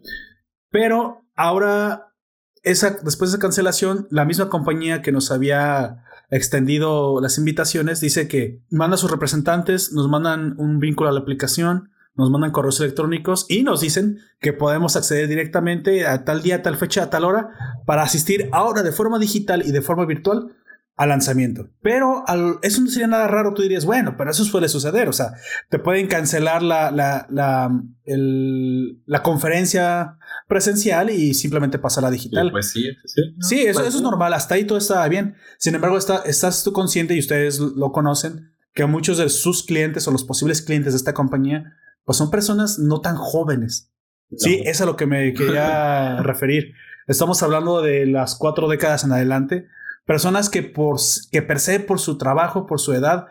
Pero 0.70 1.26
ahora 1.34 2.09
esa, 2.62 2.98
después 3.02 3.30
de 3.30 3.36
esa 3.36 3.42
cancelación, 3.42 4.06
la 4.10 4.24
misma 4.24 4.48
compañía 4.48 5.02
que 5.02 5.12
nos 5.12 5.30
había 5.30 6.04
extendido 6.30 7.20
las 7.20 7.38
invitaciones 7.38 8.00
dice 8.00 8.28
que 8.28 8.62
manda 8.70 8.94
a 8.94 8.98
sus 8.98 9.10
representantes, 9.10 9.92
nos 9.92 10.08
mandan 10.08 10.54
un 10.58 10.78
vínculo 10.78 11.08
a 11.08 11.12
la 11.12 11.20
aplicación, 11.20 11.90
nos 12.14 12.30
mandan 12.30 12.52
correos 12.52 12.80
electrónicos 12.80 13.46
y 13.48 13.62
nos 13.62 13.80
dicen 13.80 14.18
que 14.40 14.52
podemos 14.52 14.96
acceder 14.96 15.28
directamente 15.28 16.06
a 16.06 16.24
tal 16.24 16.42
día, 16.42 16.56
a 16.56 16.62
tal 16.62 16.76
fecha, 16.76 17.04
a 17.04 17.10
tal 17.10 17.24
hora 17.24 17.50
para 17.86 18.02
asistir 18.02 18.48
ahora 18.52 18.82
de 18.82 18.92
forma 18.92 19.18
digital 19.18 19.62
y 19.64 19.72
de 19.72 19.82
forma 19.82 20.06
virtual 20.06 20.54
al 20.96 21.08
lanzamiento. 21.08 21.70
Pero 21.80 22.24
eso 22.62 22.82
no 22.82 22.88
sería 22.88 23.06
nada 23.06 23.26
raro, 23.26 23.54
tú 23.54 23.62
dirías, 23.62 23.86
bueno, 23.86 24.16
pero 24.18 24.30
eso 24.30 24.44
suele 24.44 24.68
suceder, 24.68 25.08
o 25.08 25.14
sea, 25.14 25.32
te 25.70 25.78
pueden 25.78 26.08
cancelar 26.08 26.62
la, 26.62 26.90
la, 26.90 27.26
la, 27.30 27.70
la 28.04 29.22
conferencia 29.22 30.18
presencial 30.50 31.08
y 31.08 31.32
simplemente 31.32 31.78
pasar 31.78 32.04
a 32.04 32.10
digital. 32.10 32.50
pues 32.50 32.70
sí, 32.70 32.90
sí. 33.06 33.22
Sí, 33.40 33.60
eso, 33.62 33.80
eso 33.80 33.96
es 33.96 34.02
normal, 34.02 34.34
hasta 34.34 34.56
ahí 34.56 34.64
todo 34.64 34.76
está 34.76 35.08
bien. 35.08 35.36
Sin 35.56 35.74
embargo, 35.74 35.96
está, 35.96 36.18
estás 36.26 36.62
tú 36.62 36.74
consciente 36.74 37.14
y 37.14 37.20
ustedes 37.20 37.58
lo 37.58 37.90
conocen, 37.92 38.52
que 38.74 38.84
muchos 38.84 39.16
de 39.16 39.30
sus 39.30 39.62
clientes 39.62 40.06
o 40.06 40.10
los 40.10 40.24
posibles 40.24 40.60
clientes 40.60 40.92
de 40.92 40.98
esta 40.98 41.14
compañía, 41.14 41.72
pues 42.04 42.18
son 42.18 42.30
personas 42.30 42.78
no 42.78 43.00
tan 43.00 43.16
jóvenes. 43.16 43.90
Sí, 44.36 44.56
eso 44.60 44.70
es 44.70 44.80
a 44.82 44.86
lo 44.86 44.96
que 44.96 45.06
me 45.06 45.32
quería 45.32 46.18
referir. 46.22 46.74
Estamos 47.06 47.42
hablando 47.42 47.80
de 47.80 48.04
las 48.04 48.34
cuatro 48.34 48.68
décadas 48.68 49.04
en 49.04 49.12
adelante 49.12 49.66
Personas 50.10 50.50
que, 50.50 50.64
por, 50.64 50.96
que 51.30 51.40
per 51.40 51.60
se, 51.60 51.78
por 51.78 52.00
su 52.00 52.18
trabajo, 52.18 52.66
por 52.66 52.80
su 52.80 52.92
edad, 52.92 53.28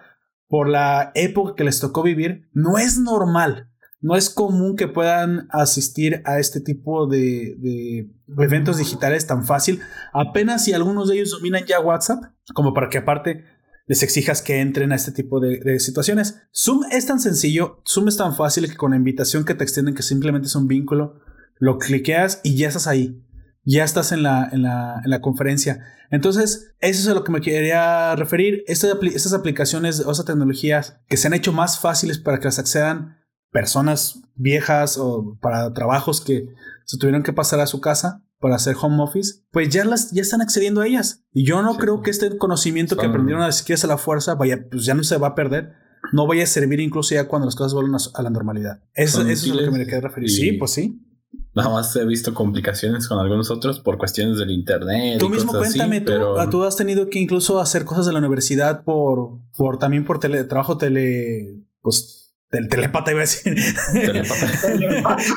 por 0.47 0.69
la 0.69 1.11
época 1.13 1.55
que 1.55 1.65
les 1.65 1.81
tocó 1.81 2.03
vivir, 2.03 2.49
no 2.53 2.77
es 2.77 2.97
normal. 2.97 3.68
No 4.01 4.15
es 4.15 4.29
común 4.29 4.75
que 4.75 4.87
puedan 4.87 5.47
asistir 5.51 6.21
a 6.25 6.39
este 6.39 6.61
tipo 6.61 7.07
de, 7.07 8.09
eventos 8.37 8.77
digitales 8.77 9.27
tan 9.27 9.45
fácil. 9.45 9.81
Apenas 10.13 10.63
si 10.63 10.73
algunos 10.73 11.09
de 11.09 11.15
ellos 11.15 11.31
dominan 11.31 11.65
ya 11.65 11.79
WhatsApp, 11.79 12.23
como 12.53 12.73
para 12.73 12.89
que 12.89 12.99
aparte 12.99 13.43
les 13.87 14.03
exijas 14.03 14.41
que 14.41 14.61
entren 14.61 14.91
a 14.91 14.95
este 14.95 15.11
tipo 15.11 15.39
de, 15.39 15.79
situaciones. 15.79 16.41
Zoom 16.55 16.83
es 16.91 17.05
tan 17.05 17.19
sencillo, 17.19 17.81
Zoom 17.87 18.07
es 18.07 18.17
tan 18.17 18.35
fácil 18.35 18.69
que 18.69 18.77
con 18.77 18.91
la 18.91 18.97
invitación 18.97 19.43
que 19.45 19.55
te 19.55 19.63
extienden, 19.63 19.95
que 19.95 20.03
simplemente 20.03 20.47
es 20.47 20.55
un 20.55 20.67
vínculo, 20.67 21.19
lo 21.57 21.77
cliqueas 21.77 22.39
y 22.43 22.55
ya 22.55 22.67
estás 22.67 22.87
ahí 22.87 23.25
ya 23.65 23.83
estás 23.83 24.11
en 24.11 24.23
la, 24.23 24.49
en 24.51 24.63
la, 24.63 25.01
en 25.03 25.11
la 25.11 25.21
conferencia. 25.21 25.85
Entonces, 26.09 26.73
eso 26.79 27.01
es 27.01 27.07
a 27.07 27.13
lo 27.13 27.23
que 27.23 27.31
me 27.31 27.41
quería 27.41 28.15
referir. 28.15 28.63
Estas, 28.67 28.95
estas 29.03 29.33
aplicaciones 29.33 29.99
o 29.99 30.11
esas 30.11 30.25
tecnologías 30.25 30.99
que 31.07 31.17
se 31.17 31.27
han 31.27 31.33
hecho 31.33 31.53
más 31.53 31.79
fáciles 31.79 32.17
para 32.17 32.39
que 32.39 32.45
las 32.45 32.57
accedan 32.57 33.18
personas 33.51 34.21
viejas 34.35 34.97
o 34.97 35.37
para 35.41 35.73
trabajos 35.73 36.21
que 36.21 36.47
se 36.85 36.97
tuvieron 36.97 37.23
que 37.23 37.33
pasar 37.33 37.59
a 37.59 37.67
su 37.67 37.81
casa 37.81 38.23
para 38.39 38.55
hacer 38.55 38.75
home 38.81 39.03
office, 39.03 39.43
pues 39.51 39.69
ya 39.69 39.83
las 39.83 40.11
ya 40.11 40.21
están 40.21 40.41
accediendo 40.41 40.81
a 40.81 40.87
ellas. 40.87 41.25
Y 41.33 41.45
yo 41.45 41.61
no 41.61 41.77
creo 41.77 42.01
que 42.01 42.09
este 42.09 42.37
conocimiento 42.37 42.95
que 42.95 43.05
aprendieron 43.05 43.43
a 43.43 43.49
a 43.49 43.87
la 43.87 43.97
fuerza 43.97 44.35
vaya, 44.35 44.65
pues 44.69 44.85
ya 44.85 44.93
no 44.93 45.03
se 45.03 45.17
va 45.17 45.27
a 45.27 45.35
perder. 45.35 45.73
No 46.13 46.25
vaya 46.25 46.43
a 46.43 46.47
servir 46.47 46.79
incluso 46.79 47.13
ya 47.13 47.27
cuando 47.27 47.45
las 47.45 47.55
cosas 47.55 47.73
vuelvan 47.73 47.99
a, 48.13 48.21
la 48.23 48.29
normalidad. 48.29 48.81
Eso, 48.93 49.21
eso 49.21 49.45
es 49.47 49.51
a 49.51 49.55
lo 49.55 49.63
que 49.65 49.77
me 49.77 49.85
quería 49.85 49.99
referir. 49.99 50.29
Sí, 50.29 50.53
pues 50.53 50.71
sí. 50.71 51.05
Nada 51.53 51.69
más 51.69 51.95
he 51.95 52.05
visto 52.05 52.33
complicaciones 52.33 53.07
con 53.07 53.19
algunos 53.19 53.51
otros 53.51 53.81
por 53.81 53.97
cuestiones 53.97 54.37
del 54.37 54.51
internet. 54.51 55.19
Tú 55.19 55.29
mismo 55.29 55.51
cuéntame, 55.51 56.01
tú, 56.01 56.13
ah, 56.37 56.49
tú, 56.49 56.63
has 56.63 56.77
tenido 56.77 57.09
que 57.09 57.19
incluso 57.19 57.59
hacer 57.59 57.85
cosas 57.85 58.05
de 58.05 58.13
la 58.13 58.19
universidad 58.19 58.83
por, 58.83 59.39
por 59.57 59.77
también 59.77 60.05
por 60.05 60.19
tele, 60.19 60.43
trabajo 60.45 60.77
tele, 60.77 61.65
pues 61.81 62.18
del 62.51 62.67
telepata 62.67 63.11
iba 63.11 63.19
a 63.19 63.21
decir. 63.21 63.55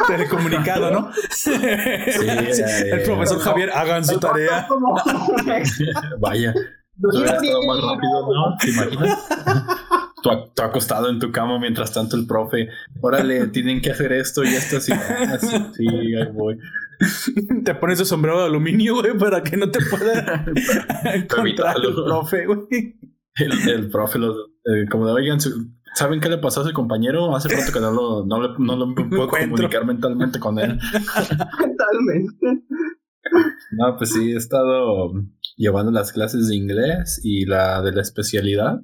Telecomunicado, 0.06 0.90
¿no? 0.90 1.10
Sí, 1.30 1.52
el 1.62 3.02
profesor 3.04 3.40
Javier, 3.40 3.70
hagan 3.70 4.04
su 4.04 4.18
tarea. 4.18 4.66
Vaya. 6.18 6.54
Hubiera 7.02 7.36
estado 7.36 7.62
más 7.66 7.80
rápido, 7.80 8.28
¿no? 8.32 8.56
¿Te 8.58 8.70
imaginas? 8.70 9.18
Tú, 10.22 10.30
acostado 10.62 11.10
en 11.10 11.18
tu 11.18 11.32
cama 11.32 11.58
mientras 11.58 11.92
tanto 11.92 12.16
el 12.16 12.26
profe, 12.26 12.68
órale, 13.00 13.48
tienen 13.48 13.80
que 13.80 13.90
hacer 13.90 14.12
esto 14.12 14.44
y 14.44 14.48
esto 14.48 14.76
así. 14.76 14.92
sí, 15.74 15.86
ahí 15.88 16.32
voy. 16.32 16.58
Te 17.64 17.74
pones 17.74 17.98
el 17.98 18.06
sombrero 18.06 18.38
de 18.40 18.46
aluminio, 18.46 19.00
güey, 19.00 19.18
para 19.18 19.42
que 19.42 19.56
no 19.56 19.70
te 19.70 19.80
pueda 19.84 20.44
encontrar 21.14 21.76
el 21.82 21.94
profe, 21.94 22.46
güey. 22.46 22.96
El, 23.34 23.90
profe, 23.90 24.18
los, 24.18 24.36
eh, 24.66 24.86
como 24.90 25.06
de, 25.06 25.12
oigan, 25.12 25.40
¿saben 25.94 26.20
qué 26.20 26.28
le 26.28 26.38
pasó 26.38 26.60
a 26.60 26.64
ese 26.64 26.72
compañero? 26.72 27.34
Hace 27.34 27.48
rato 27.48 27.72
que 27.72 27.80
no 27.80 27.90
lo, 27.90 28.24
no, 28.24 28.42
le, 28.42 28.48
no 28.58 28.76
lo 28.76 28.94
puedo 29.10 29.28
comunicar 29.28 29.84
mentalmente 29.86 30.38
con 30.38 30.58
él. 30.58 30.78
Mentalmente. 31.60 32.64
No, 33.72 33.96
pues 33.96 34.12
sí, 34.12 34.32
he 34.32 34.36
estado 34.36 35.12
llevando 35.56 35.92
las 35.92 36.12
clases 36.12 36.48
de 36.48 36.56
inglés 36.56 37.20
y 37.22 37.46
la 37.46 37.82
de 37.82 37.92
la 37.92 38.02
especialidad. 38.02 38.80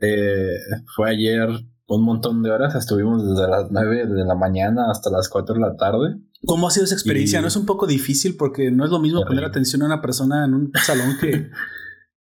eh, 0.00 0.48
fue 0.94 1.10
ayer 1.10 1.48
un 1.86 2.04
montón 2.04 2.42
de 2.42 2.50
horas, 2.50 2.74
estuvimos 2.76 3.28
desde 3.28 3.48
las 3.50 3.70
9 3.70 4.06
de 4.06 4.24
la 4.24 4.34
mañana 4.36 4.90
hasta 4.90 5.10
las 5.10 5.28
4 5.28 5.56
de 5.56 5.60
la 5.60 5.76
tarde. 5.76 6.20
¿Cómo 6.46 6.68
ha 6.68 6.70
sido 6.70 6.84
esa 6.84 6.94
experiencia? 6.94 7.40
¿No 7.40 7.48
es 7.48 7.56
un 7.56 7.66
poco 7.66 7.86
difícil 7.86 8.36
porque 8.36 8.70
no 8.70 8.84
es 8.84 8.90
lo 8.90 9.00
mismo 9.00 9.24
poner 9.24 9.44
atención 9.44 9.82
a 9.82 9.86
una 9.86 10.00
persona 10.00 10.44
en 10.44 10.54
un 10.54 10.72
salón 10.74 11.16
que, 11.20 11.50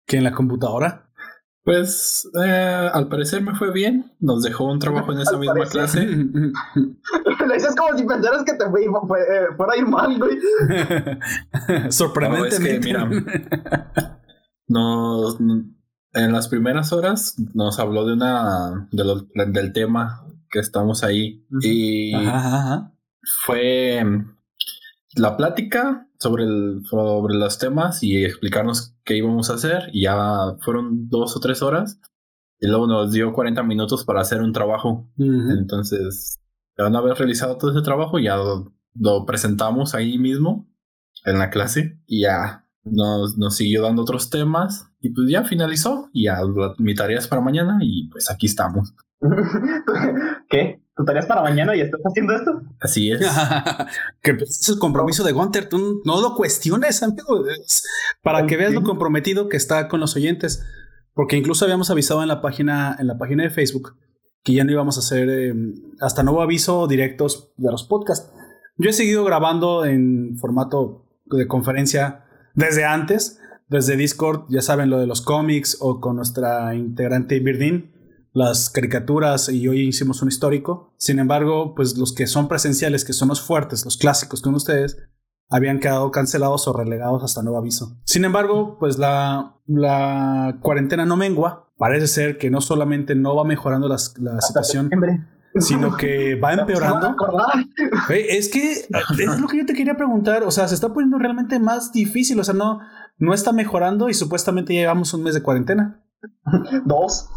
que 0.06 0.16
en 0.16 0.24
la 0.24 0.32
computadora? 0.32 1.07
Pues 1.68 2.26
eh, 2.42 2.90
al 2.94 3.08
parecer 3.08 3.42
me 3.42 3.54
fue 3.54 3.70
bien. 3.70 4.10
Nos 4.20 4.42
dejó 4.42 4.64
un 4.64 4.78
trabajo 4.78 5.12
en 5.12 5.20
esa 5.20 5.36
misma 5.36 5.66
clase. 5.66 6.00
Le 6.06 7.54
dices 7.54 7.76
como 7.76 7.94
si 7.94 8.06
pensaras 8.06 8.42
que 8.42 8.54
te 8.54 8.70
fue, 8.70 8.86
fue, 9.06 9.20
eh, 9.20 9.48
fuera 9.54 9.74
a 9.74 9.76
ir 9.76 9.86
mal, 9.86 10.18
güey. 10.18 10.38
Sorprendentemente. 11.90 12.90
No, 12.90 13.04
es 13.04 13.10
que, 13.10 13.20
mira, 13.20 14.18
nos, 14.66 15.38
en 15.38 16.32
las 16.32 16.48
primeras 16.48 16.90
horas 16.94 17.34
nos 17.52 17.78
habló 17.78 18.06
de 18.06 18.14
una 18.14 18.88
de 18.90 19.04
lo, 19.04 19.26
del 19.34 19.74
tema 19.74 20.24
que 20.50 20.60
estamos 20.60 21.04
ahí 21.04 21.44
y 21.60 22.12
fue 23.44 24.06
la 25.16 25.36
plática 25.36 26.08
sobre, 26.18 26.44
el, 26.44 26.80
sobre 26.86 27.34
los 27.34 27.58
temas 27.58 28.02
y 28.02 28.24
explicarnos 28.24 28.94
qué 29.08 29.16
íbamos 29.16 29.48
a 29.50 29.54
hacer. 29.54 29.88
Y 29.92 30.02
ya 30.02 30.56
fueron 30.60 31.08
dos 31.08 31.34
o 31.36 31.40
tres 31.40 31.62
horas. 31.62 31.98
Y 32.60 32.68
luego 32.68 32.86
nos 32.86 33.12
dio 33.12 33.32
40 33.32 33.62
minutos 33.62 34.04
para 34.04 34.20
hacer 34.20 34.42
un 34.42 34.52
trabajo. 34.52 35.10
Entonces, 35.16 36.38
una 36.76 37.00
vez 37.00 37.18
realizado 37.18 37.56
todo 37.56 37.70
ese 37.70 37.82
trabajo, 37.82 38.18
ya 38.18 38.36
lo, 38.36 39.24
presentamos 39.26 39.94
ahí 39.94 40.18
mismo 40.18 40.68
en 41.24 41.38
la 41.38 41.50
clase. 41.50 42.00
Y 42.06 42.22
ya 42.22 42.66
nos, 42.84 43.38
nos 43.38 43.56
siguió 43.56 43.82
dando 43.82 44.02
otros 44.02 44.28
temas. 44.28 44.90
Y 45.00 45.10
pues 45.10 45.30
ya 45.30 45.44
finalizó. 45.44 46.10
Y 46.12 46.24
ya 46.24 46.40
mi 46.78 46.94
tarea 46.94 47.18
es 47.18 47.28
para 47.28 47.40
mañana. 47.40 47.78
Y 47.80 48.08
pues 48.10 48.30
aquí 48.30 48.46
estamos. 48.46 48.94
¿Qué? 50.48 50.80
¿Tu 50.96 51.04
tareas 51.04 51.26
para 51.26 51.42
mañana 51.42 51.76
y 51.76 51.80
estás 51.80 52.00
haciendo 52.04 52.34
esto? 52.34 52.62
Así 52.80 53.12
es. 53.12 53.20
que 54.22 54.34
pues, 54.34 54.60
es 54.60 54.68
el 54.68 54.78
compromiso 54.78 55.22
de 55.22 55.32
Gunter. 55.32 55.68
Tú 55.68 56.02
no 56.04 56.20
lo 56.20 56.34
cuestiones, 56.34 57.02
amigo. 57.02 57.44
para 58.22 58.46
que 58.46 58.56
veas 58.56 58.72
lo 58.72 58.82
comprometido 58.82 59.48
que 59.48 59.56
está 59.56 59.88
con 59.88 60.00
los 60.00 60.16
oyentes. 60.16 60.64
Porque 61.14 61.36
incluso 61.36 61.64
habíamos 61.64 61.90
avisado 61.90 62.22
en 62.22 62.28
la 62.28 62.40
página, 62.40 62.96
en 62.98 63.06
la 63.06 63.18
página 63.18 63.44
de 63.44 63.50
Facebook 63.50 63.96
que 64.48 64.54
ya 64.54 64.64
no 64.64 64.72
íbamos 64.72 64.96
a 64.96 65.00
hacer 65.00 65.28
em, 65.28 65.74
hasta 66.00 66.22
nuevo 66.22 66.40
aviso 66.40 66.86
directos 66.86 67.52
de 67.56 67.70
los 67.70 67.84
podcasts. 67.84 68.32
Yo 68.76 68.90
he 68.90 68.92
seguido 68.92 69.24
grabando 69.24 69.84
en 69.84 70.38
formato 70.38 71.04
de 71.26 71.46
conferencia 71.46 72.24
desde 72.54 72.84
antes, 72.84 73.40
desde 73.68 73.96
Discord, 73.96 74.46
ya 74.48 74.62
saben 74.62 74.88
lo 74.88 74.98
de 74.98 75.06
los 75.06 75.20
cómics 75.20 75.76
o 75.80 76.00
con 76.00 76.16
nuestra 76.16 76.74
integrante 76.74 77.40
Birdin 77.40 77.92
las 78.38 78.70
caricaturas 78.70 79.48
y 79.48 79.68
hoy 79.68 79.88
hicimos 79.88 80.22
un 80.22 80.28
histórico. 80.28 80.94
Sin 80.96 81.18
embargo, 81.18 81.74
pues 81.74 81.98
los 81.98 82.14
que 82.14 82.26
son 82.26 82.48
presenciales, 82.48 83.04
que 83.04 83.12
son 83.12 83.28
los 83.28 83.42
fuertes, 83.42 83.84
los 83.84 83.96
clásicos 83.96 84.40
con 84.40 84.54
ustedes, 84.54 84.96
habían 85.50 85.80
quedado 85.80 86.10
cancelados 86.10 86.68
o 86.68 86.72
relegados 86.72 87.22
hasta 87.24 87.42
nuevo 87.42 87.58
aviso. 87.58 87.98
Sin 88.04 88.24
embargo, 88.24 88.76
pues 88.78 88.98
la, 88.98 89.56
la 89.66 90.58
cuarentena 90.62 91.04
no 91.04 91.16
mengua. 91.16 91.70
Parece 91.76 92.06
ser 92.06 92.38
que 92.38 92.50
no 92.50 92.60
solamente 92.60 93.14
no 93.14 93.36
va 93.36 93.44
mejorando 93.44 93.88
la 93.88 93.98
situación, 93.98 94.90
sino 95.60 95.96
que 95.96 96.34
va 96.34 96.52
empeorando. 96.54 97.14
es 98.10 98.48
que 98.48 98.72
es 98.72 99.40
lo 99.40 99.46
que 99.46 99.58
yo 99.58 99.66
te 99.66 99.74
quería 99.74 99.96
preguntar. 99.96 100.42
O 100.42 100.50
sea, 100.50 100.66
se 100.68 100.74
está 100.74 100.92
poniendo 100.92 101.18
realmente 101.18 101.58
más 101.58 101.92
difícil. 101.92 102.38
O 102.40 102.44
sea, 102.44 102.54
no, 102.54 102.80
no 103.18 103.32
está 103.32 103.52
mejorando 103.52 104.08
y 104.08 104.14
supuestamente 104.14 104.74
ya 104.74 104.80
llevamos 104.80 105.14
un 105.14 105.22
mes 105.22 105.34
de 105.34 105.42
cuarentena. 105.42 106.04
Dos. 106.84 107.28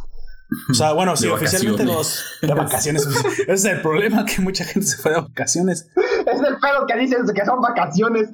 O 0.69 0.73
sea, 0.73 0.93
bueno, 0.93 1.15
sí, 1.15 1.27
oficialmente 1.27 1.85
dos 1.85 2.23
de 2.41 2.53
vacaciones. 2.53 3.07
Ese 3.47 3.53
es 3.53 3.65
el 3.65 3.81
problema, 3.81 4.25
que 4.25 4.41
mucha 4.41 4.65
gente 4.65 4.87
se 4.87 4.97
fue 4.97 5.11
de 5.11 5.21
vacaciones. 5.21 5.89
Es 5.95 6.39
el 6.39 6.57
pedo 6.59 6.85
que 6.87 6.97
dices 6.97 7.31
que 7.33 7.45
son 7.45 7.61
vacaciones. 7.61 8.29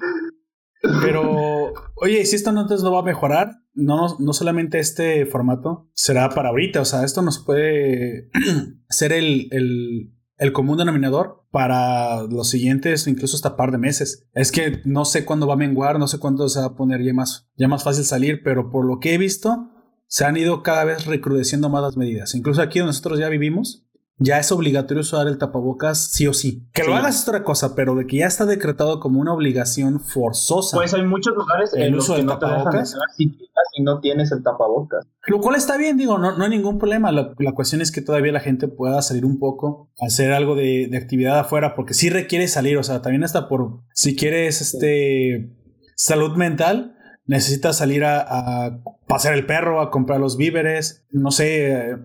Pero, 1.01 1.73
oye, 1.95 2.25
si 2.25 2.35
esto 2.35 2.51
no, 2.51 2.61
entonces 2.61 2.83
no 2.83 2.91
va 2.91 2.99
a 2.99 3.03
mejorar, 3.03 3.57
no, 3.73 4.17
no 4.19 4.33
solamente 4.33 4.79
este 4.79 5.25
formato 5.25 5.89
será 5.93 6.29
para 6.29 6.49
ahorita, 6.49 6.81
o 6.81 6.85
sea, 6.85 7.03
esto 7.03 7.21
nos 7.21 7.39
puede 7.43 8.29
ser 8.89 9.11
el, 9.11 9.47
el, 9.51 10.13
el 10.37 10.53
común 10.53 10.77
denominador 10.77 11.45
para 11.51 12.23
los 12.23 12.49
siguientes, 12.49 13.07
incluso 13.07 13.35
hasta 13.35 13.55
par 13.55 13.71
de 13.71 13.79
meses. 13.79 14.27
Es 14.33 14.51
que 14.51 14.81
no 14.85 15.05
sé 15.05 15.25
cuándo 15.25 15.47
va 15.47 15.53
a 15.53 15.57
menguar, 15.57 15.99
no 15.99 16.07
sé 16.07 16.19
cuándo 16.19 16.47
se 16.49 16.59
va 16.59 16.67
a 16.67 16.75
poner 16.75 17.03
ya 17.03 17.13
más, 17.13 17.49
ya 17.55 17.67
más 17.67 17.83
fácil 17.83 18.05
salir, 18.05 18.41
pero 18.43 18.69
por 18.69 18.85
lo 18.85 18.99
que 18.99 19.13
he 19.13 19.17
visto, 19.17 19.69
se 20.07 20.25
han 20.25 20.37
ido 20.37 20.63
cada 20.63 20.83
vez 20.85 21.05
recrudeciendo 21.05 21.69
más 21.69 21.81
las 21.81 21.97
medidas. 21.97 22.33
Incluso 22.35 22.61
aquí 22.61 22.79
donde 22.79 22.89
nosotros 22.89 23.19
ya 23.19 23.29
vivimos, 23.29 23.87
ya 24.19 24.39
es 24.39 24.51
obligatorio 24.51 25.01
usar 25.01 25.27
el 25.27 25.37
tapabocas 25.37 26.09
sí 26.11 26.25
o 26.27 26.33
sí. 26.33 26.67
Que 26.73 26.83
lo 26.83 26.95
hagas 26.95 27.21
es 27.21 27.27
otra 27.27 27.43
cosa, 27.43 27.75
pero 27.75 27.93
de 27.95 28.07
que 28.07 28.17
ya 28.17 28.25
está 28.25 28.45
decretado 28.45 28.99
como 28.99 29.19
una 29.19 29.33
obligación 29.33 29.99
forzosa. 29.99 30.75
Pues 30.75 30.93
hay 30.93 31.03
muchos 31.05 31.35
lugares 31.35 31.71
el 31.73 31.83
en 31.83 31.95
los 31.95 32.09
que 32.09 32.23
no 32.23 32.39
tapabocas. 32.39 32.93
te 33.17 33.25
si 33.75 33.83
no 33.83 33.99
tienes 33.99 34.31
el 34.31 34.41
tapabocas. 34.41 35.05
Lo 35.27 35.39
cual 35.39 35.55
está 35.55 35.77
bien, 35.77 35.97
digo, 35.97 36.17
no, 36.17 36.35
no 36.35 36.43
hay 36.43 36.49
ningún 36.49 36.79
problema. 36.79 37.11
La, 37.11 37.35
cuestión 37.53 37.81
es 37.81 37.91
que 37.91 38.01
todavía 38.01 38.31
la 38.31 38.39
gente 38.39 38.67
pueda 38.67 39.01
salir 39.03 39.25
un 39.25 39.37
poco, 39.37 39.91
hacer 39.99 40.31
algo 40.31 40.55
de, 40.55 40.89
actividad 40.97 41.39
afuera, 41.39 41.75
porque 41.75 41.93
sí 41.93 42.09
requiere 42.09 42.47
salir, 42.47 42.77
o 42.77 42.83
sea, 42.83 43.01
también 43.03 43.23
hasta 43.23 43.47
por, 43.47 43.81
si 43.93 44.15
quieres, 44.15 44.61
este, 44.61 45.53
salud 45.95 46.35
mental, 46.37 46.96
necesitas 47.27 47.77
salir 47.77 48.03
a, 48.03 48.19
a 48.21 48.79
pasear 49.07 49.35
el 49.35 49.45
perro, 49.45 49.81
a 49.81 49.91
comprar 49.91 50.19
los 50.19 50.37
víveres, 50.37 51.05
no 51.11 51.31
sé, 51.31 51.97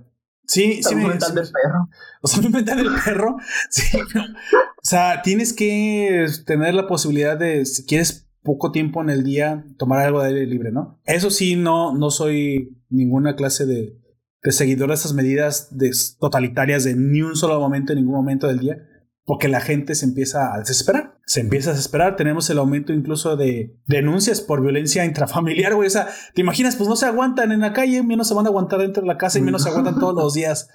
Sí, 0.47 0.83
sí. 0.83 0.95
mental 0.95 1.35
del 1.35 1.49
perro. 1.51 1.89
O 2.25 2.29
sea, 2.29 2.49
mental 2.49 2.77
del 2.79 2.91
perro. 3.05 3.37
Sí. 3.71 3.99
O 3.99 4.85
sea, 4.85 5.23
tienes 5.23 5.53
que 5.53 6.27
tener 6.47 6.75
la 6.75 6.87
posibilidad 6.87 7.39
de, 7.39 7.65
si 7.65 7.85
quieres 7.87 8.29
poco 8.43 8.73
tiempo 8.73 9.01
en 9.01 9.11
el 9.11 9.25
día, 9.25 9.65
tomar 9.79 10.01
algo 10.01 10.21
de 10.21 10.29
aire 10.29 10.47
libre, 10.47 10.73
¿no? 10.73 11.01
Eso 11.05 11.31
sí, 11.31 11.57
no, 11.57 11.97
no 11.97 12.11
soy 12.11 12.77
ninguna 12.91 13.37
clase 13.37 13.67
de, 13.67 13.97
de 14.43 14.53
seguidor 14.53 14.89
de 14.89 14.95
esas 14.95 15.15
medidas 15.15 15.69
de, 15.77 15.91
totalitarias 16.19 16.85
de 16.85 16.97
ni 16.97 17.23
un 17.23 17.37
solo 17.37 17.59
momento, 17.61 17.93
en 17.93 18.01
ningún 18.01 18.17
momento 18.17 18.49
del 18.49 18.59
día 18.59 18.89
porque 19.25 19.49
la 19.49 19.61
gente 19.61 19.95
se 19.95 20.05
empieza 20.05 20.55
a 20.55 20.59
desesperar. 20.59 21.19
Se 21.27 21.41
empieza 21.41 21.71
a 21.71 21.73
desesperar. 21.75 22.17
Tenemos 22.17 22.51
el 22.51 22.59
aumento 22.59 22.93
incluso 22.93 23.37
de 23.37 23.77
denuncias 23.87 24.41
por 24.41 24.61
violencia 24.63 25.05
intrafamiliar, 25.05 25.75
güey. 25.75 25.87
O 25.87 25.91
sea, 25.91 26.09
te 26.35 26.41
imaginas, 26.41 26.77
pues 26.77 26.89
no 26.89 26.97
se 26.97 27.07
aguantan 27.07 27.53
en 27.53 27.61
la 27.61 27.73
calle, 27.73 28.03
menos 28.03 28.29
se 28.29 28.35
van 28.35 28.47
a 28.47 28.49
aguantar 28.49 28.81
dentro 28.81 29.03
de 29.03 29.09
la 29.09 29.19
casa 29.19 29.39
y 29.39 29.43
menos 29.43 29.63
se 29.63 29.69
aguantan 29.69 29.99
todos 29.99 30.15
los 30.15 30.35
días. 30.35 30.69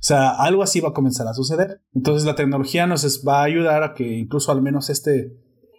O 0.00 0.02
sea, 0.02 0.30
algo 0.30 0.62
así 0.62 0.80
va 0.80 0.90
a 0.90 0.94
comenzar 0.94 1.26
a 1.26 1.34
suceder. 1.34 1.82
Entonces 1.94 2.24
la 2.24 2.34
tecnología 2.34 2.86
nos 2.86 3.24
va 3.26 3.40
a 3.40 3.44
ayudar 3.44 3.82
a 3.82 3.94
que 3.94 4.18
incluso 4.18 4.52
al 4.52 4.62
menos 4.62 4.90
este, 4.90 5.32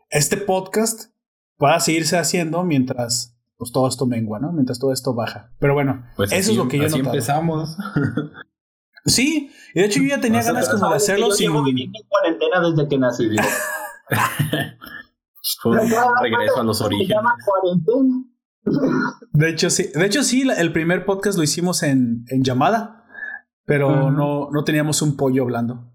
este 0.10 0.38
podcast 0.38 1.12
pueda 1.58 1.80
seguirse 1.80 2.18
haciendo 2.18 2.64
mientras 2.64 3.38
pues 3.58 3.72
todo 3.72 3.88
esto 3.88 4.06
mengua, 4.06 4.40
¿no? 4.40 4.54
Mientras 4.54 4.80
todo 4.80 4.94
esto 4.94 5.14
baja. 5.14 5.52
Pero 5.60 5.74
bueno, 5.74 6.06
pues 6.16 6.32
eso 6.32 6.52
es 6.52 6.58
lo 6.58 6.68
que 6.70 6.78
yo 6.78 6.86
así 6.86 7.00
empezamos. 7.00 7.78
Sí, 9.06 9.52
y 9.74 9.80
de 9.80 9.86
hecho 9.86 10.02
yo 10.02 10.10
ya 10.10 10.22
tenía 10.22 10.44
ganas 10.44 10.70
como 10.70 10.90
de 10.90 10.96
hacerlo 10.96 11.32
sin. 11.32 11.52
Yo 11.52 11.66
en 11.68 11.92
cuarentena 12.08 12.60
desde 12.70 12.88
que 12.88 12.98
nací. 12.98 13.30
regreso 16.22 16.60
a 16.60 16.64
los 16.64 16.82
orígenes. 16.82 17.24
De 19.32 19.50
hecho, 19.50 19.70
sí. 19.70 19.90
De 19.94 20.06
hecho, 20.06 20.24
sí, 20.24 20.48
el 20.58 20.74
primer 20.74 21.06
podcast 21.06 21.38
lo 21.38 21.44
hicimos 21.44 21.84
en, 21.84 22.26
en 22.28 22.44
llamada, 22.44 23.06
pero 23.66 24.12
no, 24.12 24.50
no 24.52 24.64
teníamos 24.64 25.02
un 25.02 25.16
pollo 25.16 25.44
hablando. 25.44 25.89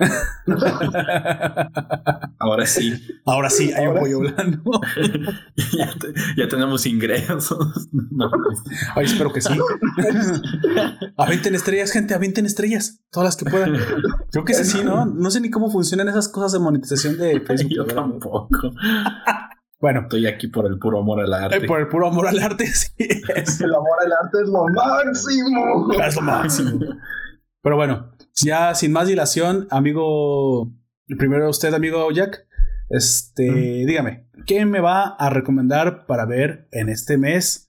Ahora 2.38 2.66
sí. 2.66 2.94
Ahora 3.26 3.50
sí, 3.50 3.72
hay 3.72 3.86
un 3.86 3.98
pollo 3.98 4.20
blando. 4.20 4.62
ya, 6.36 6.48
tenemos 6.48 6.86
ingresos. 6.86 7.88
Ay, 8.94 9.04
espero 9.04 9.32
que 9.32 9.40
sí. 9.40 9.54
Avienten 11.16 11.54
estrellas, 11.54 11.92
gente, 11.92 12.14
avienten 12.14 12.46
estrellas. 12.46 13.00
Todas 13.10 13.28
las 13.28 13.36
que 13.36 13.50
puedan. 13.50 13.76
Creo 14.30 14.44
que 14.44 14.52
es 14.52 14.60
así, 14.60 14.82
¿no? 14.82 15.04
No 15.04 15.30
sé 15.30 15.40
ni 15.40 15.50
cómo 15.50 15.70
funcionan 15.70 16.08
esas 16.08 16.28
cosas 16.28 16.52
de 16.52 16.58
monetización 16.60 17.18
de 17.18 17.40
Facebook. 17.46 17.72
Yo 17.74 17.84
tampoco. 17.84 18.48
Bueno. 19.80 20.00
Estoy 20.02 20.26
aquí 20.26 20.48
por 20.48 20.66
el 20.66 20.78
puro 20.78 21.00
amor 21.00 21.20
al 21.20 21.32
arte. 21.32 21.56
Eh, 21.56 21.66
por 21.66 21.80
el 21.80 21.88
puro 21.88 22.08
amor 22.08 22.26
al 22.26 22.38
arte, 22.38 22.66
sí. 22.66 22.90
El 22.98 23.74
amor 23.74 23.98
al 24.04 24.12
arte 24.12 24.38
es 24.42 24.48
lo 24.48 24.66
máximo. 24.68 25.92
Es 25.92 26.16
lo 26.16 26.22
máximo. 26.22 26.80
Pero 27.62 27.76
bueno, 27.76 28.09
ya 28.34 28.74
sin 28.74 28.92
más 28.92 29.08
dilación, 29.08 29.66
amigo, 29.70 30.72
primero 31.18 31.48
usted, 31.48 31.74
amigo 31.74 32.10
Jack, 32.10 32.46
este, 32.88 33.44
dígame, 33.86 34.26
¿qué 34.46 34.64
me 34.66 34.80
va 34.80 35.04
a 35.04 35.30
recomendar 35.30 36.06
para 36.06 36.26
ver 36.26 36.68
en 36.72 36.88
este 36.88 37.18
mes? 37.18 37.68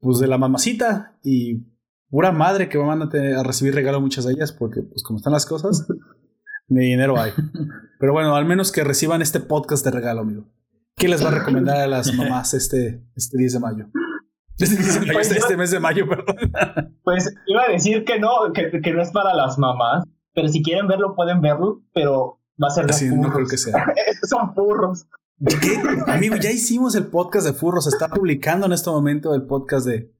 Pues 0.00 0.18
de 0.18 0.26
la 0.26 0.38
mamacita 0.38 1.18
y 1.22 1.66
pura 2.10 2.32
madre 2.32 2.68
que 2.68 2.78
van 2.78 3.02
a, 3.02 3.08
a 3.40 3.42
recibir 3.42 3.74
regalo 3.74 4.00
muchas 4.00 4.24
de 4.24 4.32
ellas, 4.32 4.52
porque 4.52 4.82
pues 4.82 5.02
como 5.02 5.18
están 5.18 5.32
las 5.32 5.46
cosas, 5.46 5.86
ni 6.68 6.86
dinero 6.86 7.18
hay. 7.18 7.32
Pero 7.98 8.12
bueno, 8.12 8.34
al 8.36 8.44
menos 8.44 8.72
que 8.72 8.84
reciban 8.84 9.22
este 9.22 9.40
podcast 9.40 9.84
de 9.84 9.90
regalo, 9.90 10.20
amigo. 10.20 10.46
¿Qué 10.96 11.08
les 11.08 11.24
va 11.24 11.28
a 11.28 11.38
recomendar 11.38 11.78
a 11.78 11.86
las 11.86 12.12
mamás 12.16 12.54
este, 12.54 13.02
este 13.16 13.38
10 13.38 13.54
de 13.54 13.60
mayo? 13.60 13.86
Este, 14.60 15.12
pues, 15.12 15.30
este, 15.30 15.56
mes 15.56 15.70
de 15.70 15.80
mayo, 15.80 16.08
perdón. 16.08 16.36
Pues 17.04 17.34
iba 17.46 17.62
a 17.62 17.72
decir 17.72 18.04
que 18.04 18.18
no, 18.18 18.52
que, 18.54 18.80
que, 18.80 18.92
no 18.92 19.02
es 19.02 19.10
para 19.10 19.34
las 19.34 19.58
mamás, 19.58 20.04
pero 20.32 20.48
si 20.48 20.62
quieren 20.62 20.88
verlo, 20.88 21.14
pueden 21.14 21.40
verlo, 21.40 21.82
pero 21.92 22.40
va 22.62 22.68
a 22.68 22.70
ser 22.70 22.86
de 22.86 22.92
sí, 22.92 23.08
no 23.14 23.30
creo 23.30 23.46
que 23.46 23.58
sea. 23.58 23.92
Son 24.22 24.54
furros. 24.54 25.06
¿Qué? 25.60 25.82
Amigo, 26.06 26.36
ya 26.36 26.50
hicimos 26.50 26.94
el 26.94 27.08
podcast 27.08 27.46
de 27.46 27.52
furros. 27.52 27.86
Está 27.86 28.08
publicando 28.08 28.66
en 28.66 28.72
este 28.72 28.88
momento 28.88 29.34
el 29.34 29.42
podcast 29.42 29.86
de, 29.86 30.12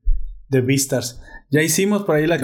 de 0.48 0.60
Beastars. 0.60 1.22
Ya 1.50 1.62
hicimos 1.62 2.02
por 2.02 2.16
ahí 2.16 2.26
la, 2.26 2.38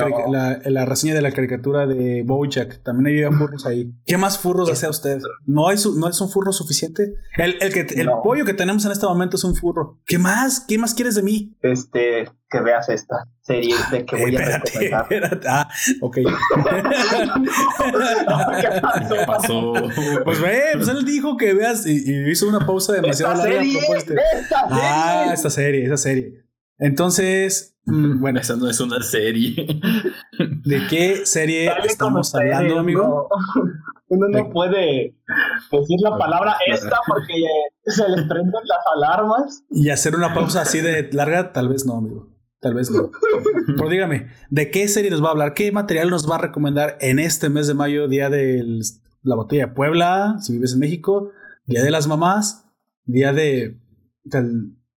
la, 0.64 0.84
reseña 0.84 1.14
de 1.14 1.22
la 1.22 1.32
caricatura 1.32 1.86
de 1.86 2.22
Bojack. 2.24 2.82
También 2.82 3.26
había 3.26 3.36
furros 3.36 3.66
ahí. 3.66 3.92
¿Qué 4.06 4.16
más 4.16 4.38
furros 4.38 4.68
desea 4.68 4.90
usted? 4.90 5.18
¿No, 5.46 5.68
hay 5.68 5.76
¿No 5.96 6.08
es 6.08 6.20
un 6.20 6.30
furro 6.30 6.52
suficiente? 6.52 7.14
El, 7.36 7.56
el, 7.60 7.72
que, 7.72 7.80
el 8.00 8.08
pollo 8.22 8.44
que 8.44 8.54
tenemos 8.54 8.84
en 8.84 8.92
este 8.92 9.06
momento 9.06 9.36
es 9.36 9.44
un 9.44 9.56
furro. 9.56 9.98
¿Qué 10.06 10.18
más? 10.18 10.64
¿Qué 10.68 10.78
más 10.78 10.94
quieres 10.94 11.16
de 11.16 11.22
mí? 11.22 11.56
Este, 11.60 12.30
que 12.48 12.60
veas 12.60 12.88
esta 12.88 13.26
serie 13.40 13.74
de 13.90 14.04
que 14.04 14.16
voy 14.16 14.36
a 14.36 14.58
recomendar. 14.58 15.02
Espérate. 15.02 15.48
Ah, 15.48 15.68
ok. 16.02 16.16
¿Qué 18.60 18.68
pasó? 19.26 19.72
Pues 20.24 20.40
ve, 20.40 20.62
pues 20.74 20.88
él 20.88 21.04
dijo 21.04 21.36
que 21.36 21.54
veas 21.54 21.86
y, 21.86 22.30
hizo 22.30 22.48
una 22.48 22.66
pausa 22.66 22.92
demasiado 22.92 23.34
larga. 23.34 23.60
Esta 23.60 24.00
serie. 24.00 24.22
Ah, 24.52 25.30
esta 25.32 25.50
serie, 25.50 25.84
esa 25.84 25.96
serie. 25.96 26.44
Entonces, 26.80 27.76
mm, 27.84 28.20
bueno. 28.20 28.40
Esa 28.40 28.56
no 28.56 28.68
es 28.68 28.80
una 28.80 29.02
serie. 29.02 29.54
¿De 30.64 30.86
qué 30.88 31.24
serie 31.24 31.70
estamos 31.84 32.34
hablando, 32.34 32.78
amigo? 32.78 33.28
Uno 34.08 34.26
no 34.28 34.50
puede 34.50 35.14
decir 35.70 36.00
la 36.02 36.18
palabra 36.18 36.56
esta 36.66 36.96
porque 37.06 37.44
se 37.84 38.08
le 38.08 38.22
prenden 38.24 38.62
las 38.64 38.78
alarmas. 38.96 39.62
Y 39.70 39.90
hacer 39.90 40.16
una 40.16 40.34
pausa 40.34 40.62
así 40.62 40.80
de 40.80 41.08
larga, 41.12 41.52
tal 41.52 41.68
vez 41.68 41.86
no, 41.86 41.98
amigo. 41.98 42.28
Tal 42.58 42.74
vez 42.74 42.90
no. 42.90 43.12
Pero 43.76 43.88
dígame, 43.88 44.26
¿de 44.50 44.70
qué 44.72 44.88
serie 44.88 45.12
nos 45.12 45.22
va 45.22 45.28
a 45.28 45.30
hablar? 45.30 45.54
¿Qué 45.54 45.70
material 45.70 46.10
nos 46.10 46.28
va 46.28 46.34
a 46.34 46.38
recomendar 46.38 46.98
en 47.00 47.20
este 47.20 47.50
mes 47.50 47.68
de 47.68 47.74
mayo, 47.74 48.08
día 48.08 48.28
de 48.30 48.64
la 49.22 49.36
botella 49.36 49.68
de 49.68 49.72
Puebla, 49.74 50.38
si 50.40 50.54
vives 50.54 50.72
en 50.72 50.80
México, 50.80 51.30
día 51.66 51.84
de 51.84 51.92
las 51.92 52.08
mamás, 52.08 52.66
día 53.04 53.32
de 53.32 53.78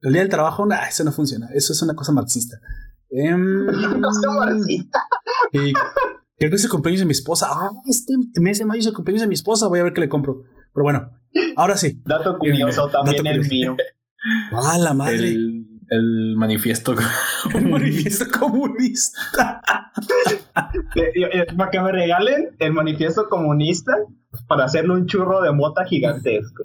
el 0.03 0.11
día 0.11 0.21
del 0.21 0.29
trabajo, 0.29 0.65
nah, 0.65 0.85
eso 0.87 1.03
no 1.03 1.11
funciona. 1.11 1.47
Eso 1.53 1.73
es 1.73 1.81
una 1.81 1.95
cosa 1.95 2.11
marxista. 2.11 2.59
Eh, 3.15 3.31
marxista. 3.37 4.99
Y 5.51 5.71
creo 5.71 6.49
que 6.49 6.55
es 6.55 6.63
el 6.63 6.69
cumpleaños 6.71 7.01
de 7.01 7.05
mi 7.05 7.11
esposa. 7.11 7.45
Ah, 7.47 7.69
este 7.85 8.11
mes 8.41 8.57
de 8.57 8.65
mayo 8.65 8.79
es 8.79 8.87
el 8.87 8.93
cumpleaños 8.93 9.21
de 9.21 9.27
mi 9.27 9.35
esposa. 9.35 9.67
Voy 9.67 9.81
a 9.81 9.83
ver 9.83 9.93
qué 9.93 10.01
le 10.01 10.09
compro. 10.09 10.45
Pero 10.73 10.83
bueno, 10.83 11.11
ahora 11.55 11.77
sí. 11.77 12.01
Dato 12.05 12.39
curioso 12.39 12.89
también 12.89 13.27
el 13.27 13.47
mío. 13.47 13.77
Ah, 14.51 14.79
la 14.79 14.95
madre. 14.95 15.29
El, 15.89 16.35
manifiesto. 16.37 16.95
el 17.53 17.69
manifiesto 17.69 18.25
comunista. 18.39 19.61
para 20.55 21.69
que 21.69 21.81
me 21.81 21.91
regalen 21.91 22.55
el 22.57 22.73
manifiesto 22.73 23.29
comunista 23.29 23.91
para 24.47 24.63
hacerle 24.63 24.93
un 24.93 25.05
churro 25.05 25.41
de 25.41 25.51
mota 25.51 25.85
gigantesco. 25.85 26.63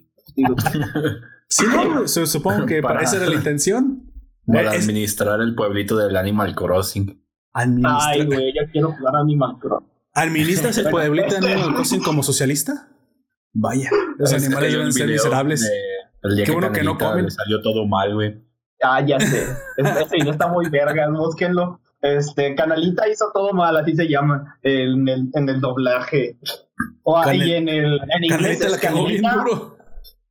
Sí, 1.48 1.64
no, 1.66 2.06
supongo 2.06 2.66
que 2.66 2.82
para, 2.82 3.00
esa 3.02 3.16
era 3.16 3.26
la 3.26 3.34
intención. 3.34 4.04
Para 4.46 4.72
administrar 4.72 5.40
el 5.40 5.54
pueblito 5.54 5.96
del 5.96 6.16
Animal 6.16 6.54
Crossing. 6.54 7.22
Ay, 7.52 8.24
güey, 8.24 8.52
yo 8.54 8.70
quiero 8.70 8.92
jugar 8.92 9.16
Animal 9.16 9.58
Crossing. 9.58 9.88
¿Administras 10.14 10.78
el 10.78 10.88
pueblito 10.90 11.40
de 11.40 11.52
Animal 11.52 11.74
Crossing 11.74 12.02
como 12.02 12.22
socialista? 12.22 12.88
Vaya, 13.52 13.90
los 14.18 14.32
animales 14.32 14.72
deben 14.72 14.92
ser 14.92 15.08
miserables. 15.08 15.70
el 16.22 16.36
día 16.36 16.44
Qué 16.44 16.50
que 16.50 16.52
bueno 16.52 16.72
que 16.72 16.82
no 16.82 16.98
comen. 16.98 17.30
salió 17.30 17.60
todo 17.62 17.86
mal, 17.86 18.14
güey. 18.14 18.40
Ah, 18.82 19.00
ya 19.04 19.18
sé. 19.18 19.44
Ese 19.76 20.16
video 20.16 20.32
está 20.32 20.48
muy 20.48 20.68
verga, 20.68 21.08
búsquenlo. 21.10 21.80
Este, 22.00 22.54
Canalita 22.54 23.08
hizo 23.08 23.30
todo 23.32 23.52
mal, 23.52 23.76
así 23.76 23.96
se 23.96 24.06
llama, 24.06 24.58
en 24.62 25.08
el, 25.08 25.30
en 25.34 25.48
el 25.48 25.60
doblaje. 25.60 26.38
O 27.02 27.18
ahí 27.18 27.54
en 27.54 27.68
el 27.68 27.94
en 27.94 28.24
inglés 28.24 28.58
Canalita 28.58 28.68
la 28.68 28.78
cagó 28.78 29.06
bien 29.06 29.22
duro. 29.22 29.77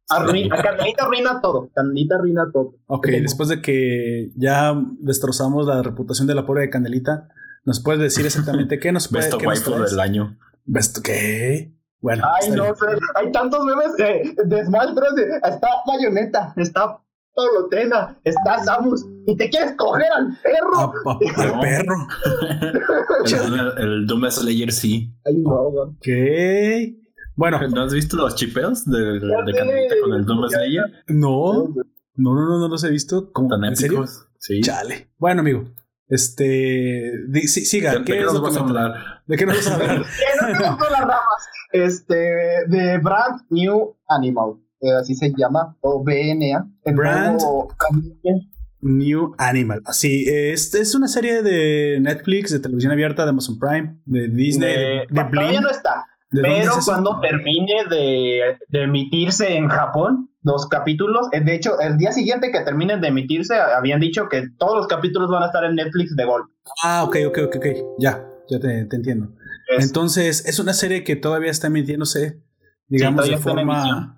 Arruina, 0.10 0.56
Carmelita 0.62 1.04
arruina 1.04 1.42
todo. 1.42 1.70
Candelita 1.74 2.16
arruina 2.16 2.50
todo. 2.52 2.76
Ok, 2.88 3.08
después 3.08 3.50
de 3.50 3.62
que 3.62 4.32
ya 4.36 4.74
destrozamos 5.00 5.68
la 5.68 5.82
reputación 5.84 6.28
de 6.28 6.36
la 6.36 6.46
pobre 6.46 6.62
de 6.62 6.70
Candelita, 6.70 7.30
¿nos 7.66 7.80
puedes 7.82 8.02
decir 8.02 8.26
exactamente 8.26 8.80
qué 8.80 8.92
nos 8.92 9.08
puede 9.10 9.26
Besto 9.26 9.38
waifu 9.38 9.72
del 9.72 10.00
año. 10.00 10.38
¿Besto 10.66 11.02
qué? 11.02 11.74
Bueno. 12.00 12.26
Ay, 12.42 12.52
no, 12.52 12.64
sé, 12.76 12.86
hay 13.16 13.32
tantos 13.32 13.66
memes 13.66 13.96
de, 13.98 14.36
de 14.46 14.66
Smash 14.66 14.94
Bros. 14.94 15.14
Está 15.44 15.68
Bayonetta, 15.86 16.54
está 16.56 17.00
Pablo 17.34 17.68
Tena, 17.70 18.20
estás 18.24 18.66
Samus 18.66 19.06
y 19.28 19.36
te 19.36 19.50
quieres 19.50 19.74
coger 19.78 20.12
al 20.12 20.38
perro. 20.42 20.94
al 21.36 21.60
perro. 21.60 22.08
el, 23.78 23.84
el 23.84 24.08
Doom 24.08 24.30
Slayer 24.30 24.72
sí. 24.72 25.14
Ay, 25.26 25.36
no, 25.38 25.52
Ok. 25.52 26.08
Bueno. 27.38 27.60
¿No 27.70 27.84
has 27.84 27.94
visto 27.94 28.18
los 28.18 28.36
chipeos 28.36 28.84
de, 28.86 29.00
de, 29.00 30.02
con 30.04 30.14
el 30.14 30.26
Doom 30.26 30.50
Slayer? 30.50 31.04
No. 31.08 31.68
No, 32.16 32.34
no, 32.34 32.48
no, 32.48 32.60
no 32.60 32.68
los 32.68 32.84
he 32.84 32.90
visto. 32.90 33.32
¿Cómo? 33.32 33.56
¿En 33.64 33.76
serio? 33.76 34.06
Sí. 34.40 34.60
Chale. 34.62 35.12
Bueno, 35.20 35.42
amigo. 35.42 35.66
Este. 36.10 37.12
siga. 37.48 38.00
¿De, 38.00 38.04
qué, 38.04 38.22
nos 38.22 38.42
vamos 38.42 38.58
a 38.58 38.62
hablar? 38.62 38.94
¿De 39.28 39.38
qué 39.38 39.46
nos 39.46 39.56
vamos 39.56 39.68
a 39.68 39.76
hablar? 39.76 39.98
no 40.00 40.58
tenemos 40.58 40.92
las 40.92 41.00
ramas. 41.00 41.50
Este. 41.72 42.16
De 42.70 42.98
Brand 42.98 43.42
New 43.52 43.96
Animal. 44.10 44.56
Eh, 44.82 44.88
así 45.00 45.14
se 45.14 45.32
llama. 45.38 45.78
O 45.82 46.04
BNA. 46.04 46.68
El 46.86 46.96
Brand 46.96 47.40
New 48.82 49.36
Animal. 49.38 49.84
Así. 49.86 50.26
Este 50.28 50.82
es 50.82 50.96
una 50.96 51.08
serie 51.08 51.44
de 51.44 52.00
Netflix, 52.02 52.52
de 52.52 52.60
televisión 52.60 52.94
abierta, 52.94 53.26
de 53.26 53.30
Amazon 53.30 53.60
Prime, 53.60 54.02
de 54.06 54.28
Disney. 54.28 54.74
De, 54.74 55.06
de, 55.08 55.24
Todavía 55.32 55.62
no 55.62 55.70
está. 55.70 56.07
Pero 56.30 56.74
cuando 56.84 57.20
termine 57.22 57.86
de, 57.90 58.58
de, 58.68 58.84
emitirse 58.84 59.56
en 59.56 59.70
Japón, 59.70 60.30
los 60.44 60.68
capítulos, 60.68 61.28
eh, 61.32 61.40
de 61.42 61.56
hecho, 61.56 61.80
el 61.80 61.98
día 61.98 62.12
siguiente 62.12 62.52
que 62.52 62.62
terminen 62.62 63.00
de 63.00 63.08
emitirse, 63.08 63.56
habían 63.56 64.02
dicho 64.02 64.28
que 64.30 64.50
todos 64.58 64.76
los 64.76 64.88
capítulos 64.88 65.30
van 65.30 65.44
a 65.44 65.46
estar 65.48 65.64
en 65.64 65.76
Netflix 65.76 66.16
de 66.16 66.26
golpe. 66.26 66.54
Ah, 66.84 67.04
ok, 67.06 67.18
ok, 67.28 67.38
ok, 67.46 67.56
ok. 67.58 67.66
Ya, 68.00 68.26
ya 68.50 68.60
te, 68.60 68.86
te 68.86 68.96
entiendo. 68.96 69.30
Entonces, 69.70 70.46
es 70.46 70.60
una 70.60 70.74
serie 70.74 71.04
que 71.04 71.16
todavía 71.16 71.52
está 71.52 71.68
emitiéndose, 71.68 72.42
digamos, 72.88 73.28
de 73.28 73.38
forma. 73.38 74.16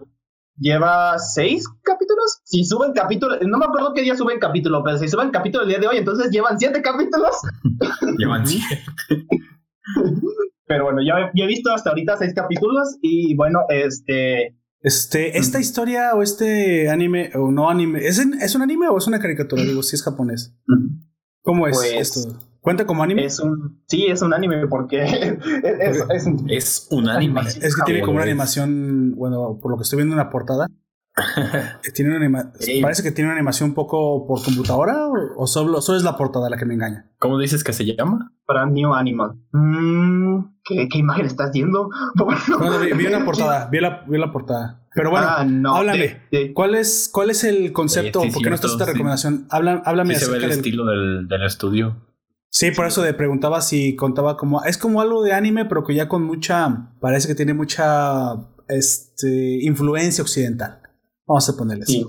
Lleva 0.58 1.18
seis 1.20 1.66
capítulos. 1.84 2.42
Si 2.44 2.66
suben 2.66 2.92
capítulos, 2.92 3.38
no 3.48 3.58
me 3.58 3.66
acuerdo 3.66 3.94
qué 3.94 4.02
día 4.02 4.18
suben 4.18 4.40
capítulo, 4.40 4.84
pero 4.84 4.98
si 4.98 5.08
suben 5.08 5.32
capítulo 5.32 5.64
el 5.64 5.70
día 5.70 5.80
de 5.80 5.88
hoy, 5.88 5.98
entonces 5.98 6.32
llevan 6.32 6.60
siete 6.60 6.82
capítulos. 6.82 7.36
llevan 8.18 8.46
siete. 8.46 8.84
Pero 10.70 10.84
bueno, 10.84 11.02
ya, 11.02 11.32
he 11.34 11.48
visto 11.48 11.72
hasta 11.74 11.90
ahorita 11.90 12.18
seis 12.18 12.32
capítulos 12.36 13.00
y 13.02 13.36
bueno, 13.36 13.62
este... 13.70 14.56
Este, 14.82 15.40
esta 15.40 15.60
historia 15.60 16.14
o 16.14 16.22
este 16.22 16.90
anime, 16.90 17.32
o 17.34 17.52
no 17.52 17.72
anime, 17.72 18.06
¿es, 18.06 18.20
¿es 18.20 18.56
un 18.56 18.62
anime 18.62 18.88
o 18.88 19.00
es 19.00 19.08
una 19.08 19.20
caricatura? 19.20 19.64
Digo, 19.64 19.82
si 19.82 19.96
es 19.96 20.04
japonés. 20.04 20.56
¿Cómo 21.42 21.68
es 21.68 21.76
pues, 21.76 22.16
esto? 22.16 22.40
¿Cuenta 22.62 22.86
como 22.86 23.02
anime? 23.02 23.26
Es 23.26 23.40
un, 23.40 23.82
sí, 23.88 24.06
es 24.06 24.22
un 24.22 24.32
anime 24.32 24.68
porque 24.68 25.02
es, 25.82 26.06
es, 26.48 26.88
un 26.92 27.10
anime. 27.10 27.42
Es 27.42 27.76
que 27.76 27.82
tiene 27.86 28.02
como 28.02 28.18
una 28.18 28.24
animación, 28.24 29.16
bueno, 29.16 29.58
por 29.60 29.72
lo 29.72 29.78
que 29.78 29.84
estoy 29.84 29.98
viendo 29.98 30.14
en 30.14 30.20
la 30.20 30.30
portada, 30.30 30.68
tiene 31.94 32.16
una 32.16 32.52
Parece 32.82 33.04
que 33.04 33.12
tiene 33.12 33.30
una 33.30 33.38
animación 33.38 33.70
un 33.70 33.76
poco 33.76 34.26
por 34.28 34.44
computadora 34.44 35.08
o, 35.36 35.48
solo, 35.48 35.82
solo, 35.82 35.98
es 35.98 36.04
la 36.04 36.18
portada 36.18 36.50
la 36.50 36.58
que 36.58 36.66
me 36.66 36.74
engaña. 36.74 37.10
¿Cómo 37.18 37.38
dices 37.38 37.64
que 37.64 37.74
se 37.74 37.86
llama? 37.86 38.32
Brand 38.48 38.74
New 38.74 38.94
Animal. 38.94 39.36
Mm, 39.52 40.40
¿qué, 40.64 40.88
imagen 40.94 41.26
estás 41.26 41.52
viendo? 41.52 41.90
vi, 42.98 43.06
una 43.06 43.26
portada, 43.26 43.68
vi 43.72 43.80
la, 43.80 44.06
vi 44.08 44.18
la 44.18 44.32
portada. 44.32 44.88
Pero 44.94 45.12
bueno, 45.12 45.28
ah, 45.30 45.46
háblame. 45.78 46.24
¿Cuál, 46.54 46.76
es, 46.76 47.10
¿Cuál 47.12 47.30
es 47.30 47.44
el 47.44 47.72
concepto? 47.72 48.22
¿Por 48.34 48.42
qué 48.42 48.50
no 48.50 48.56
estás 48.56 48.72
esta 48.72 48.86
recomendación? 48.86 49.48
Habla, 49.50 49.82
háblame 49.86 50.16
sí 50.16 50.26
se 50.26 50.32
ve 50.32 50.38
el 50.38 50.52
estilo 50.52 50.86
del, 50.86 51.28
del 51.28 51.44
estudio. 51.44 52.10
Sí, 52.52 52.72
por 52.72 52.88
eso 52.88 53.04
te 53.04 53.14
preguntaba 53.14 53.62
si 53.62 53.96
contaba 53.96 54.36
como. 54.36 54.64
Es 54.64 54.78
como 54.78 55.02
algo 55.02 55.22
de 55.22 55.34
anime, 55.34 55.66
pero 55.66 55.84
que 55.84 55.94
ya 55.94 56.08
con 56.08 56.24
mucha. 56.24 56.92
Parece 57.00 57.28
que 57.28 57.36
tiene 57.36 57.54
mucha 57.54 58.34
este, 58.68 59.60
influencia 59.64 60.24
occidental. 60.24 60.82
Vamos 61.30 61.48
a 61.48 61.56
ponerle 61.56 61.84
así. 61.84 62.04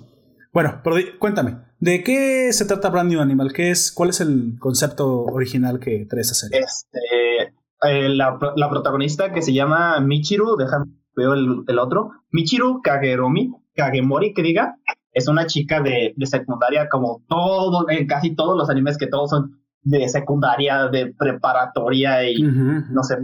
Bueno, 0.50 0.80
pero 0.82 0.96
cuéntame, 1.18 1.58
¿de 1.78 2.02
qué 2.02 2.50
se 2.54 2.64
trata 2.64 2.88
Brand 2.88 3.10
New 3.10 3.20
Animal? 3.20 3.52
¿Qué 3.52 3.70
es, 3.70 3.92
¿Cuál 3.92 4.08
es 4.08 4.22
el 4.22 4.58
concepto 4.58 5.24
original 5.24 5.78
que 5.78 6.06
trae 6.08 6.22
esa 6.22 6.34
serie? 6.34 6.58
Este, 6.58 7.52
eh, 7.82 8.08
la, 8.08 8.38
protagonista 8.38 9.30
que 9.30 9.42
se 9.42 9.52
llama 9.52 10.00
Michiru, 10.00 10.56
déjame 10.56 10.86
veo 11.14 11.34
el, 11.34 11.78
otro, 11.78 12.12
Michiru 12.30 12.80
Kageromi, 12.82 13.52
Kagemori 13.74 14.32
que 14.32 14.42
diga, 14.42 14.76
es 15.12 15.28
una 15.28 15.46
chica 15.46 15.82
de, 15.82 16.14
secundaria 16.22 16.88
como 16.88 17.22
todo, 17.28 17.90
en 17.90 18.06
casi 18.06 18.34
todos 18.34 18.56
los 18.56 18.70
animes 18.70 18.96
que 18.96 19.06
todos 19.06 19.28
son 19.28 19.60
de 19.82 20.08
secundaria, 20.08 20.88
de 20.88 21.12
preparatoria 21.12 22.26
y 22.26 22.42
no 22.42 23.02
sé, 23.02 23.18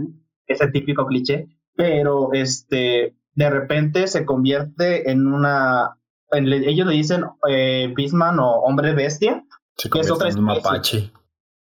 ese 0.45 0.67
típico 0.67 1.07
cliché, 1.07 1.47
pero 1.75 2.33
este 2.33 3.15
de 3.37 3.51
repente 3.51 4.07
se 4.07 4.25
convierte 4.25 5.11
en 5.11 5.27
una. 5.27 5.99
ellos 6.31 6.87
le 6.87 6.93
dicen 6.93 7.23
eh, 7.47 7.93
Bisman 7.95 8.39
o 8.39 8.61
hombre 8.61 8.93
bestia, 8.93 9.45
que 9.91 9.99
es 9.99 10.09
otra 10.09 10.29
especie. 10.29 11.11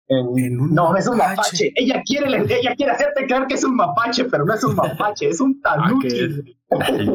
En 0.08 0.20
un 0.20 0.60
mapache. 0.60 0.76
no, 0.76 0.96
es 0.96 1.08
un 1.08 1.18
mapache. 1.18 1.74
Ella 1.76 2.04
quiere, 2.06 2.28
ella 2.28 2.76
quiere 2.76 2.92
hacerte 2.92 3.26
creer 3.26 3.48
que 3.48 3.56
es 3.56 3.64
un 3.64 3.76
mapache, 3.76 4.26
pero 4.26 4.46
no 4.46 4.54
es 4.54 4.64
un 4.64 4.76
mapache, 4.76 5.30
es 5.30 5.42
un 5.42 5.60
ah, 5.66 5.78
tanuki. 5.78 6.56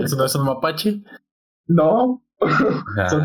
¿Eso 0.03 0.16
no 0.16 0.25
es 0.25 0.35
un 0.35 0.44
mapache? 0.44 1.05
No. 1.68 2.21
Ah, 2.40 3.09
Son 3.09 3.23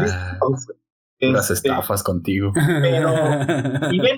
Las 1.19 1.49
este, 1.49 1.69
estafas 1.69 2.03
contigo. 2.03 2.51
Pero 2.53 3.09
viven 3.89 4.17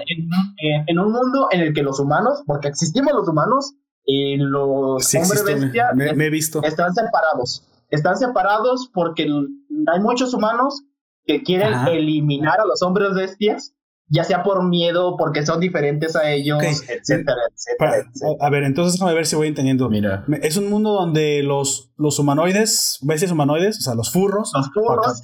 en, 0.85 0.99
un 0.99 1.13
mundo 1.13 1.47
en 1.51 1.61
el 1.61 1.73
que 1.73 1.81
los 1.81 1.97
humanos, 2.01 2.43
porque 2.45 2.67
existimos 2.67 3.13
los 3.13 3.29
humanos, 3.29 3.73
y 4.05 4.37
los 4.37 5.13
hombres 5.15 5.43
bestia 5.43 5.91
me, 5.93 6.25
he 6.25 6.29
visto. 6.29 6.61
están 6.63 6.93
separados. 6.93 7.67
Están 7.89 8.17
separados 8.17 8.89
porque 8.93 9.23
hay 9.23 9.99
muchos 9.99 10.33
humanos 10.33 10.83
que 11.25 11.43
quieren 11.43 11.73
eliminar 11.87 12.59
a 12.59 12.65
los 12.65 12.81
hombres 12.83 13.13
bestias, 13.15 13.73
ya 14.07 14.23
sea 14.23 14.43
por 14.43 14.63
miedo, 14.67 15.17
porque 15.17 15.43
son 15.45 15.59
diferentes 15.59 16.15
a 16.15 16.31
ellos, 16.31 16.61
etcétera, 16.63 17.37
etcétera, 17.51 18.05
A 18.39 18.49
ver, 18.51 18.63
entonces 18.63 18.93
déjame 18.93 19.15
ver 19.15 19.25
si 19.25 19.35
voy 19.35 19.47
entendiendo. 19.47 19.89
Mira. 19.89 20.23
Es 20.41 20.57
un 20.57 20.69
mundo 20.69 20.93
donde 20.93 21.41
los, 21.41 21.91
los 21.97 22.19
humanoides, 22.19 22.99
bestias 23.01 23.31
humanoides, 23.31 23.79
o 23.79 23.81
sea, 23.81 23.95
los 23.95 24.11
furros, 24.11 24.51
los 24.53 24.71
furros 24.71 25.21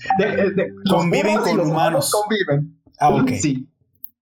conviven 0.90 1.38
con 1.38 1.60
humanos. 1.60 2.12
Conviven. 2.12 2.82
Ah, 3.00 3.10
ok. 3.10 3.30
Sí. 3.40 3.68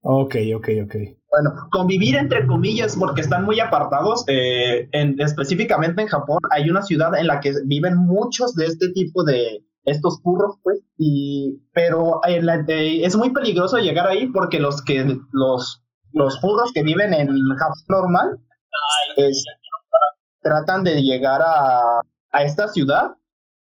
Ok, 0.02 0.36
ok, 0.56 0.69
ok. 0.86 0.95
Bueno, 1.32 1.54
convivir 1.72 2.15
entre 2.15 2.48
comillas 2.48 2.96
porque 2.98 3.22
están 3.22 3.46
muy 3.46 3.60
apartados. 3.60 4.24
Eh, 4.28 4.89
en, 4.92 5.20
específicamente 5.22 6.02
en 6.02 6.08
Japón 6.08 6.39
hay 6.52 6.70
una 6.70 6.82
ciudad 6.82 7.15
en 7.18 7.28
la 7.28 7.39
que 7.39 7.54
viven 7.65 7.98
muchos 7.98 8.56
de 8.56 8.65
este 8.65 8.89
tipo 8.94 9.24
de 9.24 9.63
estos 9.86 10.22
furros, 10.22 10.56
pues. 10.63 10.80
Y 10.98 11.62
pero 11.74 12.22
es 12.26 13.15
muy 13.15 13.30
peligroso 13.32 13.78
llegar 13.78 14.08
ahí 14.08 14.28
porque 14.28 14.60
los 14.60 14.82
que 14.82 15.20
los 15.32 15.84
los 16.12 16.42
furros 16.42 16.72
que 16.74 16.84
viven 16.84 17.13
en 17.13 17.30
Japón 17.58 17.84
normal 17.88 18.39
tratan 20.42 20.84
de 20.84 21.02
llegar 21.02 21.42
a, 21.42 22.02
a 22.32 22.44
esta 22.44 22.68
ciudad 22.68 23.12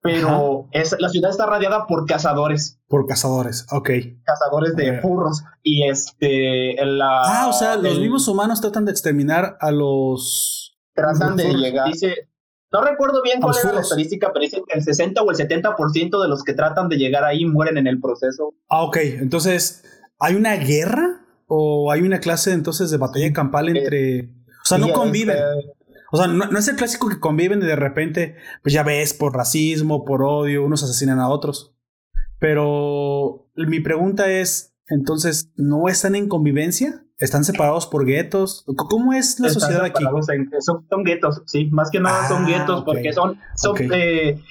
pero 0.02 0.68
es, 0.72 0.96
la 1.00 1.10
ciudad 1.10 1.30
está 1.30 1.46
radiada 1.46 1.86
por 1.86 2.08
cazadores. 2.08 2.80
Por 2.88 3.06
cazadores, 3.06 3.68
ok. 3.72 3.90
Cazadores 4.24 4.76
de 4.76 5.00
furros. 5.00 5.44
Y 5.62 5.88
este. 5.88 6.76
La, 6.84 7.22
ah, 7.24 7.48
o 7.48 7.54
sea, 7.54 7.76
los 7.76 8.00
mismos 8.00 8.28
humanos 8.28 8.62
tratan 8.62 8.86
de 8.86 8.92
exterminar 8.92 9.58
a 9.62 9.72
los. 9.72 10.76
Tratan 10.94 11.36
de 11.36 11.54
llegar. 11.54 11.88
Dice. 11.88 12.28
No 12.74 12.82
recuerdo 12.82 13.22
bien 13.22 13.42
cuál 13.42 13.54
es 13.56 13.66
la 13.66 13.82
estadística, 13.82 14.32
pero 14.32 14.44
dice 14.44 14.64
que 14.66 14.78
el 14.78 14.84
60 14.84 15.22
o 15.22 15.30
el 15.30 15.36
70% 15.36 16.22
de 16.22 16.30
los 16.30 16.42
que 16.44 16.54
tratan 16.54 16.88
de 16.88 16.96
llegar 16.96 17.26
ahí 17.26 17.46
mueren 17.46 17.78
en 17.78 17.86
el 17.86 18.00
proceso. 18.00 18.54
Ah, 18.70 18.84
ok. 18.84 18.96
Entonces, 19.20 19.84
¿hay 20.20 20.36
una 20.36 20.56
guerra? 20.56 21.26
¿O 21.48 21.92
hay 21.92 22.02
una 22.02 22.22
clase 22.22 22.54
entonces 22.54 22.90
de 22.90 22.98
batalla 22.98 23.34
campal 23.34 23.68
eh, 23.68 23.80
entre. 23.80 24.22
o 24.24 24.66
sea, 24.66 24.78
no 24.78 24.94
conviven. 24.94 25.36
Este, 25.38 25.74
o 26.12 26.17
sea, 26.17 26.28
no, 26.28 26.45
es 26.58 26.67
el 26.67 26.76
clásico 26.76 27.10
que 27.10 27.19
conviven 27.19 27.62
y 27.62 27.65
de 27.65 27.76
repente, 27.76 28.36
pues 28.62 28.74
ya 28.74 28.84
ves, 28.84 29.13
por 29.13 29.34
racismo, 29.34 30.04
por 30.06 30.24
odio, 30.24 30.63
unos 30.63 30.84
asesinan 30.84 31.19
a 31.19 31.30
otros. 31.30 31.74
Pero 32.39 33.50
mi 33.56 33.80
pregunta 33.80 34.30
es, 34.30 34.74
entonces, 34.88 35.52
¿no 35.56 35.88
están 35.88 36.15
en 36.15 36.28
convivencia? 36.28 37.06
¿Están 37.17 37.43
separados 37.43 37.88
por 37.88 38.06
guetos? 38.06 38.65
¿Cómo 38.89 39.13
es 39.13 39.39
la 39.39 39.50
sociedad 39.50 39.86
aquí? 39.86 40.04
son, 40.60 41.04
guetos, 41.04 41.43
sí, 41.45 41.69
más 41.71 41.91
que 41.91 42.00
nada 42.00 42.28
son 42.28 42.45
ah, 42.45 42.47
guetos 42.47 42.84
porque 42.84 43.13
son, 43.13 43.38
son 43.56 43.76
eh, 43.93 44.41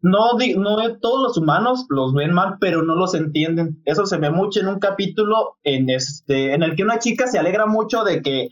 no, 0.00 0.38
no 0.56 0.98
todos 1.00 1.22
los 1.22 1.38
humanos 1.38 1.86
los 1.88 2.14
ven 2.14 2.32
mal, 2.32 2.58
pero 2.60 2.82
no 2.82 2.94
los 2.94 3.14
entienden. 3.14 3.82
Eso 3.84 4.06
se 4.06 4.18
ve 4.18 4.30
mucho 4.30 4.60
en 4.60 4.68
un 4.68 4.78
capítulo 4.78 5.56
en 5.64 5.90
este, 5.90 6.54
en 6.54 6.62
el 6.62 6.76
que 6.76 6.84
una 6.84 6.98
chica 6.98 7.26
se 7.26 7.38
alegra 7.38 7.66
mucho 7.66 8.04
de 8.04 8.22
que 8.22 8.50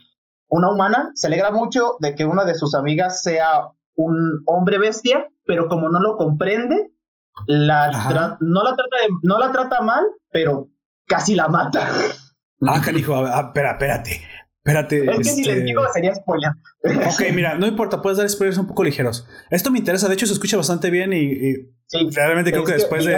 una 0.49 0.71
humana 0.71 1.11
se 1.15 1.27
alegra 1.27 1.51
mucho 1.51 1.97
de 1.99 2.15
que 2.15 2.25
una 2.25 2.45
de 2.45 2.55
sus 2.55 2.75
amigas 2.75 3.21
sea 3.21 3.69
un 3.95 4.43
hombre 4.45 4.77
bestia, 4.77 5.27
pero 5.45 5.67
como 5.67 5.89
no 5.89 5.99
lo 5.99 6.17
comprende, 6.17 6.91
la 7.45 8.37
no, 8.39 8.63
la 8.63 8.75
trata 8.75 8.97
no 9.21 9.39
la 9.39 9.51
trata 9.51 9.81
mal, 9.81 10.05
pero 10.31 10.69
casi 11.05 11.35
la 11.35 11.47
mata. 11.47 11.89
Ah, 12.61 12.81
canijo, 12.83 13.15
ah, 13.15 13.47
espera, 13.47 13.71
espérate. 13.71 14.21
Espérate. 14.57 15.11
Es 15.11 15.17
que 15.17 15.23
si 15.23 15.43
les 15.43 15.53
este 15.55 15.63
digo 15.63 15.81
sería 15.93 16.13
spoiler. 16.13 16.51
Ok, 16.83 17.33
mira, 17.33 17.55
no 17.55 17.67
importa, 17.67 18.01
puedes 18.01 18.17
dar 18.17 18.27
spoilers 18.29 18.57
un 18.57 18.67
poco 18.67 18.83
ligeros. 18.83 19.25
Esto 19.49 19.71
me 19.71 19.79
interesa, 19.79 20.09
de 20.09 20.15
hecho 20.15 20.25
se 20.25 20.33
escucha 20.33 20.57
bastante 20.57 20.89
bien 20.89 21.13
y, 21.13 21.77
Realmente 22.13 22.51
creo 22.51 22.65
que, 22.65 22.73
después 22.73 23.05
de, 23.05 23.17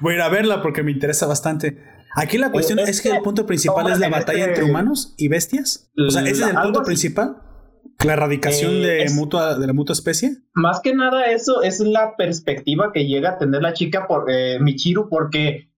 voy 0.00 0.14
a 0.14 0.16
ir 0.16 0.22
a 0.22 0.30
verla 0.30 0.62
porque 0.62 0.82
me 0.82 0.90
interesa 0.90 1.26
bastante. 1.26 1.78
Aquí 2.14 2.38
la 2.38 2.50
cuestión 2.50 2.78
es, 2.78 3.00
que, 3.00 3.10
el 3.10 3.22
punto 3.22 3.46
principal 3.46 3.90
es 3.90 3.98
la 3.98 4.08
batalla 4.08 4.46
entre 4.46 4.64
humanos 4.64 5.14
y 5.16 5.28
bestias. 5.28 5.90
O 5.96 6.10
sea, 6.10 6.22
ese 6.22 6.44
es 6.44 6.48
el 6.48 6.56
punto 6.56 6.82
principal. 6.82 7.42
La 8.04 8.12
erradicación 8.12 8.80
de, 8.82 9.10
mutua, 9.12 9.58
de 9.58 9.66
la 9.66 9.72
mutua 9.72 9.92
especie. 9.92 10.36
Más 10.54 10.80
que 10.80 10.94
nada 10.94 11.32
eso 11.32 11.62
es 11.62 11.80
la 11.80 12.14
perspectiva 12.16 12.92
que 12.92 13.06
llega 13.06 13.30
a 13.30 13.38
tener 13.38 13.60
la 13.60 13.72
chica 13.72 14.06
por 14.06 14.30
eh, 14.30 14.60
Michiru 14.60 15.08
porque 15.08 15.68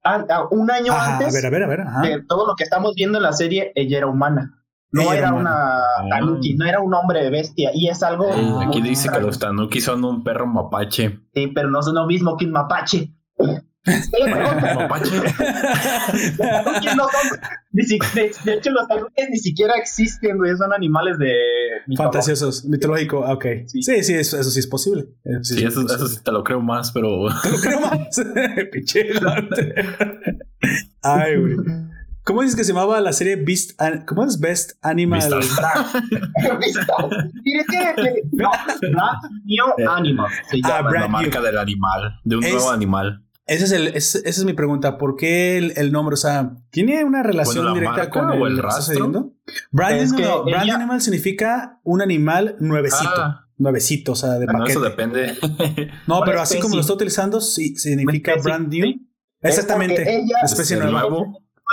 un 0.51 0.71
año 0.71 0.93
antes 0.93 1.33
de 1.33 2.25
todo 2.29 2.47
lo 2.47 2.57
que 2.57 2.65
estamos 2.65 2.95
viendo 2.95 3.19
en 3.19 3.23
la 3.23 3.33
serie, 3.33 3.73
ella 3.75 3.99
era 3.99 4.07
humana. 4.07 4.57
No 4.93 5.13
era, 5.13 5.33
una 5.33 5.83
tanuki, 6.11 6.55
no 6.55 6.67
era 6.67 6.81
un 6.81 6.93
hombre 6.95 7.23
de 7.23 7.31
bestia. 7.31 7.71
Y 7.73 7.89
es 7.89 8.03
algo. 8.03 8.29
aquí 8.61 8.83
dice 8.83 9.09
que 9.09 9.21
los 9.21 9.39
tanuki 9.39 9.81
son 9.81 10.05
un 10.05 10.25
perro 10.25 10.47
mapache. 10.47 11.21
Sí, 11.33 11.47
pero 11.55 11.71
no 11.71 11.81
son 11.81 11.95
lo 11.95 12.07
mismo 12.07 12.37
que 12.37 12.45
un 12.45 12.53
mapache. 12.53 13.15
mapache. 14.75 15.11
de, 17.73 18.53
hecho, 18.53 18.71
los 18.71 18.89
tanuki 18.89 19.23
ni 19.31 19.39
siquiera 19.39 19.73
existen, 19.79 20.37
güey. 20.37 20.55
Son 20.57 20.73
animales 20.73 21.19
de. 21.19 21.35
Fantasiosos, 21.97 22.67
mitológico. 22.67 23.25
Ah, 23.25 23.33
ok. 23.33 23.47
Sí, 23.67 23.83
sí, 23.83 24.15
eso, 24.15 24.43
sí 24.43 24.59
es 24.59 24.67
posible. 24.67 25.07
sí, 25.43 25.65
eso, 25.65 25.81
eso, 25.87 26.09
sí 26.09 26.19
te 26.23 26.31
lo 26.31 26.45
creo 26.45 26.61
más, 26.61 26.93
pero. 26.93 27.27
Te 27.43 27.51
lo 27.51 27.59
creo 27.59 27.81
más. 27.81 28.21
Pinche 28.73 29.07
Ay, 31.03 31.37
güey. 31.37 31.57
¿Cómo 32.23 32.43
dices 32.43 32.55
que 32.55 32.65
se 32.65 32.75
llamaba 32.75 33.01
la 33.01 33.15
serie 33.15 33.37
Beast? 33.37 33.81
¿Cómo 34.07 34.27
es 34.27 34.39
Best 34.39 34.73
Animal? 34.83 35.23
no, 38.93 39.11
New 39.45 39.89
Animal. 39.89 40.31
ah, 40.65 40.83
la 40.93 41.09
marca 41.09 41.41
del 41.41 41.57
animal, 41.57 42.21
de 42.25 42.37
un 42.37 42.43
nuevo 42.43 42.71
animal. 42.71 43.25
Ese 43.51 43.65
es 43.65 43.73
el, 43.73 43.89
esa 43.89 44.21
es 44.25 44.45
mi 44.45 44.53
pregunta. 44.53 44.97
¿Por 44.97 45.17
qué 45.17 45.59
el, 45.59 45.91
nombre? 45.91 46.15
O 46.15 46.17
sea, 46.17 46.53
¿tiene 46.71 47.05
una 47.05 47.25
relación 47.25 47.75
directa 47.75 48.09
con 48.09 48.33
el, 48.33 48.59
rastro? 48.59 49.33
Brand, 49.73 50.15
Animal 50.55 51.01
significa 51.03 51.81
un 51.83 52.01
animal 52.01 52.55
nuevecito. 52.61 53.11
Ah. 53.17 53.49
Nuevecito, 53.57 54.13
o 54.13 54.15
sea, 54.15 54.39
de 54.39 54.47
paquete. 54.47 54.71
eso 54.71 54.81
depende. 54.81 55.37
no, 56.07 56.21
pero 56.25 56.41
así 56.41 56.61
como 56.61 56.77
lo 56.77 56.83
está 56.83 56.93
utilizando, 56.93 57.41
sí, 57.41 57.75
significa 57.75 58.37
brand 58.37 58.73
new. 58.73 58.95
Exactamente. 59.43 60.23
especie 60.45 60.77
nueva 60.77 61.09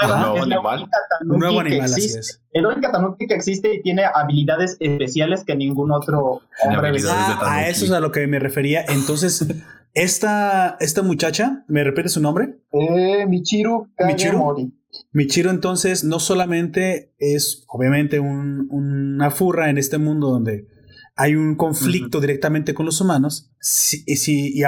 nuevo 0.06 0.44
animal. 0.44 0.90
Un 1.30 1.40
nuevo 1.40 1.60
animal, 1.60 1.86
así 1.86 2.06
es. 2.06 2.42
El 2.52 2.66
único 2.66 2.92
tanuki 2.92 3.28
que 3.28 3.36
existe 3.36 3.76
y 3.76 3.82
tiene 3.82 4.04
habilidades 4.06 4.78
especiales 4.80 5.44
que 5.44 5.56
ningún 5.56 5.92
otro 5.92 6.42
hombre 6.64 7.02
ah, 7.10 7.38
A 7.42 7.68
eso 7.68 7.86
es 7.86 7.92
a 7.92 8.00
lo 8.00 8.12
que 8.12 8.26
me 8.28 8.40
refería. 8.40 8.84
Entonces, 8.88 9.46
esta, 9.98 10.78
esta 10.80 11.02
muchacha, 11.02 11.66
¿me 11.68 11.84
repite 11.84 12.10
su 12.10 12.22
nombre? 12.22 12.60
Eh, 12.72 13.26
Michiru 13.28 13.90
Michiru. 14.06 14.72
Michiru 15.12 15.50
entonces 15.50 16.04
no 16.04 16.20
solamente 16.20 17.16
es 17.18 17.66
obviamente 17.68 18.20
un, 18.20 18.68
una 18.70 19.32
furra 19.32 19.72
en 19.72 19.80
este 19.80 19.98
mundo 19.98 20.30
donde 20.30 20.68
hay 21.16 21.36
un 21.36 21.56
conflicto 21.56 22.22
directamente 22.22 22.76
con 22.76 22.86
los 22.86 23.02
humanos, 23.02 23.52
sí, 23.60 24.04
y, 24.06 24.62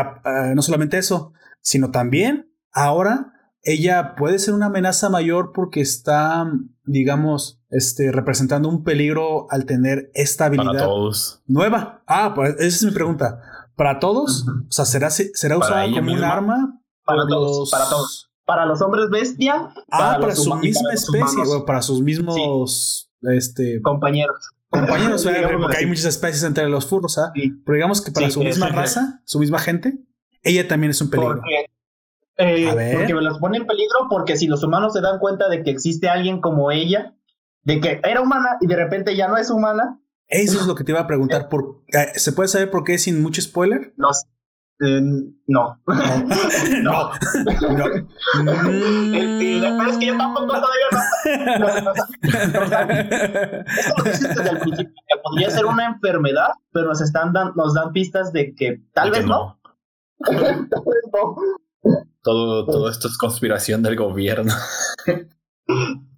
no 0.56 0.62
solamente 0.64 0.98
eso, 0.98 1.34
sino 1.62 1.92
también 1.92 2.52
ahora 2.72 3.34
ella 3.62 4.16
puede 4.16 4.40
ser 4.40 4.56
una 4.56 4.68
amenaza 4.68 5.10
mayor 5.10 5.52
porque 5.54 5.82
está, 5.82 6.52
digamos, 6.86 7.62
este, 7.70 8.12
representando 8.12 8.68
un 8.68 8.84
peligro 8.84 9.46
al 9.52 9.66
tener 9.66 10.10
esta 10.16 10.46
habilidad 10.46 10.88
nueva. 11.46 12.02
Ah, 12.08 12.34
pues 12.34 12.56
esa 12.56 12.66
es 12.66 12.84
mi 12.84 12.92
pregunta. 12.92 13.42
¿Para 13.80 13.98
todos? 13.98 14.46
O 14.46 14.72
sea, 14.72 14.84
¿será, 14.84 15.10
será 15.10 15.58
usada 15.58 15.86
como 15.90 16.12
un 16.12 16.22
arma? 16.22 16.82
Para 17.06 17.26
todos, 17.26 17.72
para 17.72 17.88
todos. 17.88 18.30
Para 18.44 18.66
los 18.66 18.82
hombres 18.82 19.10
bestia. 19.10 19.70
Ah, 19.90 20.18
para, 20.20 20.36
su 20.36 20.54
misma 20.56 20.92
especie, 20.92 21.44
para 21.66 21.82
sus 21.82 22.02
mismos 22.02 23.10
este, 23.22 23.82
compañeros. 23.82 24.50
Compañeros, 24.68 25.26
porque 25.62 25.78
hay 25.78 25.86
muchas 25.86 26.08
especies 26.08 26.44
entre 26.44 26.68
los 26.68 26.88
furros, 26.88 27.18
¿ah? 27.20 27.32
Pero 27.34 27.74
digamos 27.74 28.02
que 28.02 28.12
para 28.12 28.30
su 28.30 28.42
misma 28.42 28.68
raza, 28.68 29.22
su 29.24 29.40
misma 29.40 29.60
gente, 29.60 29.98
ella 30.44 30.68
también 30.68 30.92
es 30.92 31.00
un 31.00 31.10
peligro. 31.10 31.42
Eh, 32.36 32.96
porque 32.98 33.14
me 33.14 33.22
los 33.22 33.40
pone 33.40 33.60
en 33.60 33.66
peligro 33.66 34.08
porque 34.10 34.36
si 34.36 34.48
los 34.48 34.62
humanos 34.62 34.92
se 34.92 35.00
dan 35.00 35.20
cuenta 35.20 35.48
de 35.48 35.64
que 35.64 35.72
existe 35.72 36.10
alguien 36.10 36.42
como 36.42 36.70
ella, 36.72 37.16
de 37.64 37.80
que 37.80 38.02
era 38.04 38.20
humana 38.20 38.58
y 38.60 38.68
de 38.68 38.76
repente 38.76 39.16
ya 39.16 39.30
no 39.30 39.38
es 39.38 39.50
humana. 39.50 40.02
Eso 40.30 40.60
es 40.60 40.68
lo 40.68 40.76
que 40.76 40.84
te 40.84 40.92
iba 40.92 41.02
a 41.02 41.08
preguntar. 41.08 41.50
Por, 41.50 41.82
eh, 41.88 42.12
¿Se 42.16 42.32
puede 42.34 42.48
saber 42.48 42.70
por 42.70 42.84
qué 42.84 43.00
sin 43.00 43.22
mucho 43.22 43.42
spoiler? 43.42 43.94
No. 43.98 44.10
Eh, 44.82 45.02
no. 45.48 45.82
no. 46.84 47.12
no. 47.74 47.92
es 49.90 49.98
que 49.98 50.06
yo 50.06 50.18
tampoco 50.18 50.48
todavía 50.48 50.86
no. 50.92 51.00
Esto 54.06 54.28
desde 54.28 54.50
el 54.52 54.60
principio, 54.60 54.94
que 55.08 55.20
podría 55.22 55.50
ser 55.50 55.66
una 55.66 55.88
enfermedad, 55.88 56.52
pero 56.72 56.88
nos 56.88 57.02
están 57.02 57.34
dan, 57.34 57.52
nos 57.56 57.74
dan 57.74 57.92
pistas 57.92 58.32
de 58.32 58.56
que 58.56 58.82
tal 58.94 59.12
vez 59.12 59.26
no. 59.26 59.60
tal 60.20 60.38
vez 60.38 60.58
no. 61.12 61.36
Todo, 62.22 62.66
todo 62.66 62.90
esto 62.90 63.08
es 63.08 63.18
conspiración 63.18 63.82
del 63.82 63.96
gobierno. 63.96 64.54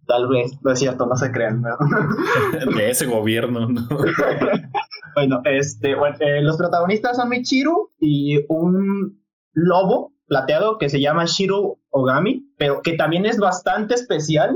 Tal 0.08 0.28
vez, 0.28 0.52
no 0.62 0.72
es 0.72 0.80
cierto, 0.80 1.06
no 1.06 1.16
se 1.16 1.32
crean. 1.32 1.64
De 2.76 2.90
ese 2.90 3.06
gobierno, 3.06 3.68
bueno, 5.16 5.42
este, 5.46 5.92
eh, 5.92 6.42
los 6.42 6.58
protagonistas 6.58 7.18
son 7.18 7.30
Michiru 7.30 7.92
y 8.00 8.44
un 8.50 9.22
lobo 9.54 10.14
plateado 10.28 10.78
que 10.78 10.90
se 10.90 11.00
llama 11.00 11.26
Shiro 11.26 11.78
Ogami, 11.90 12.46
pero 12.58 12.82
que 12.82 12.94
también 12.94 13.26
es 13.26 13.38
bastante 13.38 13.96
especial 13.96 14.56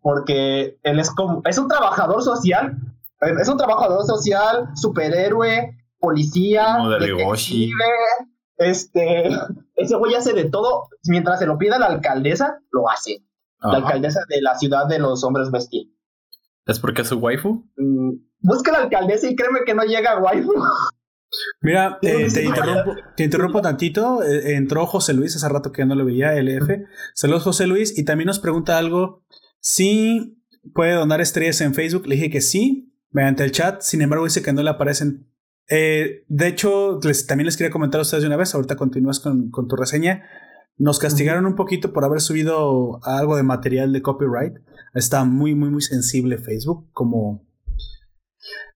porque 0.00 0.78
él 0.82 0.98
es 0.98 1.10
como, 1.10 1.42
es 1.44 1.58
un 1.58 1.68
trabajador 1.68 2.22
social, 2.22 2.76
es 3.40 3.48
un 3.48 3.56
trabajador 3.56 4.04
social, 4.04 4.68
superhéroe, 4.74 5.76
policía, 6.00 6.76
detective, 6.98 7.72
este, 8.56 9.28
ese 9.76 9.96
güey 9.96 10.14
hace 10.14 10.32
de 10.32 10.50
todo. 10.50 10.88
Mientras 11.04 11.38
se 11.38 11.46
lo 11.46 11.58
pida 11.58 11.78
la 11.78 11.86
alcaldesa, 11.86 12.58
lo 12.70 12.88
hace. 12.88 13.22
La 13.62 13.78
alcaldesa 13.78 14.20
de 14.28 14.42
la 14.42 14.56
ciudad 14.58 14.86
de 14.86 14.98
los 14.98 15.22
hombres 15.24 15.50
bestia. 15.50 15.82
¿Es 16.66 16.78
porque 16.80 17.02
es 17.02 17.08
su 17.08 17.18
waifu? 17.18 17.68
Mm, 17.76 18.12
busca 18.40 18.72
la 18.72 18.82
alcaldesa 18.82 19.28
y 19.28 19.36
créeme 19.36 19.60
que 19.64 19.74
no 19.74 19.84
llega 19.84 20.12
a 20.12 20.18
waifu. 20.20 20.52
Mira, 21.60 21.98
eh, 22.02 22.28
te, 22.32 22.44
interrumpo, 22.44 22.94
te, 23.16 23.24
interrumpo, 23.24 23.62
tantito. 23.62 24.22
Eh, 24.22 24.54
entró 24.56 24.86
José 24.86 25.14
Luis 25.14 25.36
hace 25.36 25.48
rato 25.48 25.72
que 25.72 25.84
no 25.84 25.94
lo 25.94 26.04
veía, 26.04 26.34
LF. 26.34 26.70
Saludos, 27.14 27.44
José 27.44 27.66
Luis. 27.66 27.96
Y 27.98 28.04
también 28.04 28.26
nos 28.26 28.38
pregunta 28.38 28.78
algo. 28.78 29.24
Si 29.60 30.42
puede 30.74 30.94
donar 30.94 31.20
estrellas 31.20 31.60
en 31.60 31.74
Facebook. 31.74 32.06
Le 32.06 32.16
dije 32.16 32.30
que 32.30 32.40
sí, 32.40 32.94
mediante 33.10 33.44
el 33.44 33.52
chat. 33.52 33.80
Sin 33.80 34.02
embargo, 34.02 34.24
dice 34.24 34.42
que 34.42 34.52
no 34.52 34.62
le 34.62 34.70
aparecen 34.70 35.32
eh, 35.74 36.24
de 36.28 36.48
hecho, 36.48 37.00
también 37.26 37.46
les 37.46 37.56
quería 37.56 37.70
comentar 37.70 37.98
a 37.98 38.02
ustedes 38.02 38.22
de 38.22 38.26
una 38.26 38.36
vez, 38.36 38.54
ahorita 38.54 38.76
continúas 38.76 39.20
con, 39.20 39.50
tu 39.50 39.76
reseña. 39.76 40.22
Nos 40.82 40.98
castigaron 40.98 41.46
un 41.46 41.54
poquito 41.54 41.92
por 41.92 42.04
haber 42.04 42.20
subido 42.20 42.98
algo 43.04 43.36
de 43.36 43.44
material 43.44 43.92
de 43.92 44.02
copyright. 44.02 44.54
Está 44.94 45.24
muy, 45.24 45.54
muy, 45.54 45.70
muy 45.70 45.80
sensible 45.80 46.38
Facebook, 46.38 46.88
como... 46.92 47.46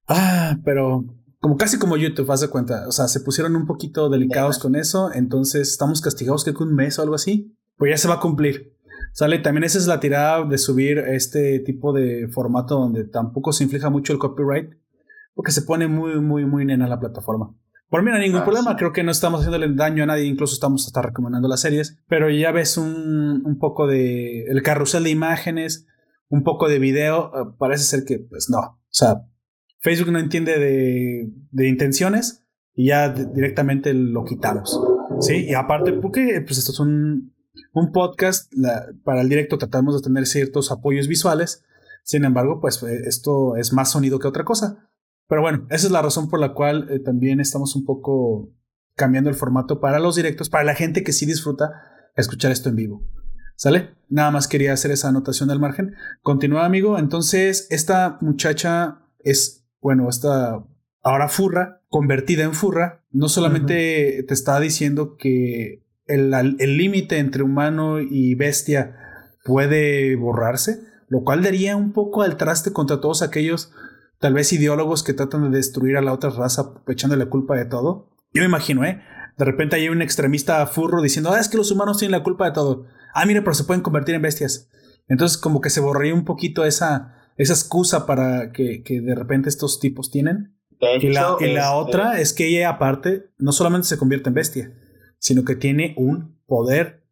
Ah, 0.07 0.57
pero 0.65 1.05
como 1.41 1.57
casi 1.57 1.81
como 1.81 1.97
YouTube, 1.97 2.31
haz 2.31 2.43
de 2.43 2.49
cuenta. 2.49 2.87
O 2.87 2.93
sea, 2.93 3.09
se 3.09 3.19
pusieron 3.19 3.57
un 3.57 3.67
poquito 3.67 4.09
delicados 4.09 4.61
con 4.61 4.77
eso, 4.77 5.13
entonces 5.13 5.69
estamos 5.69 6.01
castigados 6.01 6.45
creo 6.45 6.55
que 6.55 6.63
un 6.63 6.77
mes 6.77 6.97
o 7.01 7.03
algo 7.03 7.17
así. 7.17 7.53
Pues 7.77 7.91
ya 7.91 7.99
se 7.99 8.07
va 8.07 8.15
a 8.15 8.21
cumplir. 8.21 8.77
Sale, 9.13 9.41
también 9.41 9.65
esa 9.65 9.79
es 9.79 9.89
la 9.89 9.99
tirada 9.99 10.45
de 10.45 10.59
subir 10.59 10.99
este 10.99 11.59
tipo 11.59 11.93
de 11.93 12.29
formato 12.29 12.79
donde 12.79 13.03
tampoco 13.03 13.53
se 13.53 13.65
inflija 13.65 13.91
mucho 13.91 14.13
el 14.13 14.21
copyright 14.21 14.71
porque 15.35 15.51
se 15.51 15.63
pone 15.63 15.89
muy, 15.89 16.21
muy, 16.21 16.47
muy 16.47 16.65
nena 16.65 16.87
la 16.87 17.01
plataforma. 17.01 17.53
Por 17.89 18.03
mí 18.03 18.11
no 18.11 18.17
hay 18.17 18.23
ningún 18.23 18.41
ah, 18.41 18.45
problema, 18.45 18.77
creo 18.77 18.93
que 18.93 19.05
no 19.05 19.13
estamos 19.13 19.41
haciéndole 19.41 19.73
daño 19.75 20.03
a 20.03 20.07
nadie, 20.07 20.25
incluso 20.25 20.55
estamos 20.55 20.87
hasta 20.87 21.03
recomendando 21.03 21.49
las 21.49 21.61
series, 21.61 21.99
pero 22.09 22.29
ya 22.31 22.51
ves 22.51 22.77
un, 22.77 23.43
un 23.45 23.59
poco 23.59 23.87
de 23.87 24.45
el 24.47 24.63
carrusel 24.63 25.05
de 25.05 25.11
imágenes, 25.11 25.87
un 26.29 26.43
poco 26.43 26.69
de 26.69 26.81
video, 26.81 27.31
eh, 27.35 27.55
parece 27.59 27.85
ser 27.85 28.05
que 28.05 28.19
pues 28.19 28.51
no, 28.51 28.59
o 28.59 28.81
sea, 28.89 29.23
Facebook 29.79 30.11
no 30.11 30.19
entiende 30.19 30.59
de, 30.59 31.31
de 31.53 31.69
intenciones 31.69 32.43
y 32.75 32.89
ya 32.89 33.09
directamente 33.09 33.95
lo 33.95 34.25
quitamos, 34.25 34.81
¿sí? 35.21 35.47
Y 35.49 35.55
aparte 35.55 35.93
porque 35.93 36.43
pues 36.45 36.59
esto 36.59 36.73
es 36.73 36.81
un, 36.81 37.35
un 37.73 37.93
podcast, 37.93 38.53
para 39.05 39.21
el 39.21 39.29
directo 39.29 39.59
tratamos 39.59 39.95
de 39.95 40.03
tener 40.03 40.27
ciertos 40.27 40.73
apoyos 40.73 41.07
visuales, 41.07 41.65
sin 42.07 42.25
embargo, 42.25 42.61
pues 42.61 42.83
eh, 42.85 43.03
esto 43.07 43.57
es 43.57 43.73
más 43.73 43.91
sonido 43.91 44.21
que 44.21 44.29
otra 44.29 44.45
cosa. 44.45 44.89
Pero 45.29 45.43
bueno, 45.43 45.67
esa 45.71 45.87
es 45.87 45.93
la 45.93 46.03
razón 46.03 46.29
por 46.29 46.41
la 46.41 46.53
cual 46.53 46.89
eh, 46.91 46.99
también 47.01 47.41
estamos 47.41 47.75
un 47.77 47.85
poco 47.85 48.51
cambiando 48.95 49.29
el 49.29 49.37
formato 49.37 49.81
para 49.81 49.99
los 49.99 50.17
directos, 50.17 50.49
para 50.49 50.65
la 50.65 50.75
gente 50.75 51.03
que 51.03 51.13
sí 51.13 51.27
disfruta 51.27 51.73
escuchar 52.17 52.53
esto 52.53 52.69
en 52.69 52.77
vivo. 52.77 53.03
¿Sale? 53.57 53.95
Nada 54.09 54.31
más 54.31 54.49
quería 54.49 54.73
hacer 54.73 54.91
esa 54.91 55.09
anotación 55.09 55.51
al 55.51 55.61
margen. 55.61 55.95
Continúa, 56.23 56.67
amigo. 56.67 56.99
Entonces, 56.99 57.67
esta 57.71 58.19
muchacha 58.21 58.99
es, 59.21 59.67
bueno, 59.81 60.09
esta 60.09 60.63
Ahora 61.07 61.29
Furra, 61.29 61.83
convertida 61.89 62.43
en 62.43 62.53
Furra, 62.53 63.05
no 63.13 63.29
solamente 63.29 64.25
te 64.27 64.35
está 64.35 64.59
diciendo 64.59 65.17
que 65.17 65.85
el 66.09 66.77
límite 66.77 67.19
entre 67.19 67.45
humano 67.45 68.01
y 68.01 68.35
bestia 68.35 68.97
puede 69.45 70.17
borrarse, 70.17 70.81
lo 71.07 71.23
cual 71.23 71.45
daría 71.45 71.77
un 71.77 71.93
poco 71.93 72.23
al 72.23 72.37
traste 72.37 72.73
contra 72.73 73.01
todos 73.01 73.23
aquellos 73.23 73.73
tal 74.19 74.35
vez 74.35 74.53
ideólogos 74.53 75.03
que 75.03 75.13
tratan 75.13 75.51
de 75.51 75.57
destruir 75.57 75.97
a 75.97 76.03
la 76.03 76.13
otra 76.13 76.31
raza 76.31 76.75
echando 76.89 77.17
la 77.17 77.27
culpa 77.27 77.57
de 77.57 77.65
todo. 77.65 78.11
Yo 78.33 78.43
me 78.43 78.47
imagino, 78.47 78.85
¿eh? 78.85 79.03
De 79.39 79.45
repente 79.45 79.77
hay 79.77 79.89
un 79.89 80.03
extremista 80.03 80.67
furro 80.67 81.03
diciendo, 81.03 81.31
ah, 81.33 81.41
es 81.41 81.49
que 81.49 81.59
los 81.59 81.71
humanos 81.71 81.99
tienen 81.99 82.13
la 82.13 82.23
culpa 82.23 82.47
de 82.47 82.53
todo. 82.53 82.87
Ah, 83.15 83.27
mire, 83.27 83.43
pero 83.43 83.55
se 83.55 83.65
pueden 83.65 83.83
convertir 83.83 84.15
en 84.15 84.23
bestias. 84.23 84.71
Entonces 85.09 85.39
como 85.39 85.61
que 85.61 85.71
se 85.71 85.81
borraría 85.81 86.15
un 86.15 86.25
poquito 86.25 86.65
esa, 86.65 87.15
esa 87.37 87.53
excusa 87.53 88.07
para 88.07 88.53
que, 88.53 88.83
que 88.83 89.01
de 89.01 89.15
repente 89.15 89.49
estos 89.49 89.79
tipos 89.79 90.11
tienen. 90.11 90.57
y 91.01 91.09
la, 91.09 91.37
y 91.41 91.53
la 91.53 91.75
otra 91.75 92.21
es 92.21 92.33
que 92.33 92.49
ella 92.49 92.71
aparte 92.71 93.31
no 93.39 93.53
solamente 93.53 93.89
se 93.89 93.99
convierte 93.99 94.29
en 94.31 94.35
bestia, 94.35 94.73
sino 95.19 95.45
que 95.45 95.57
tiene 95.57 95.95
un 95.97 96.39
poder 96.47 97.07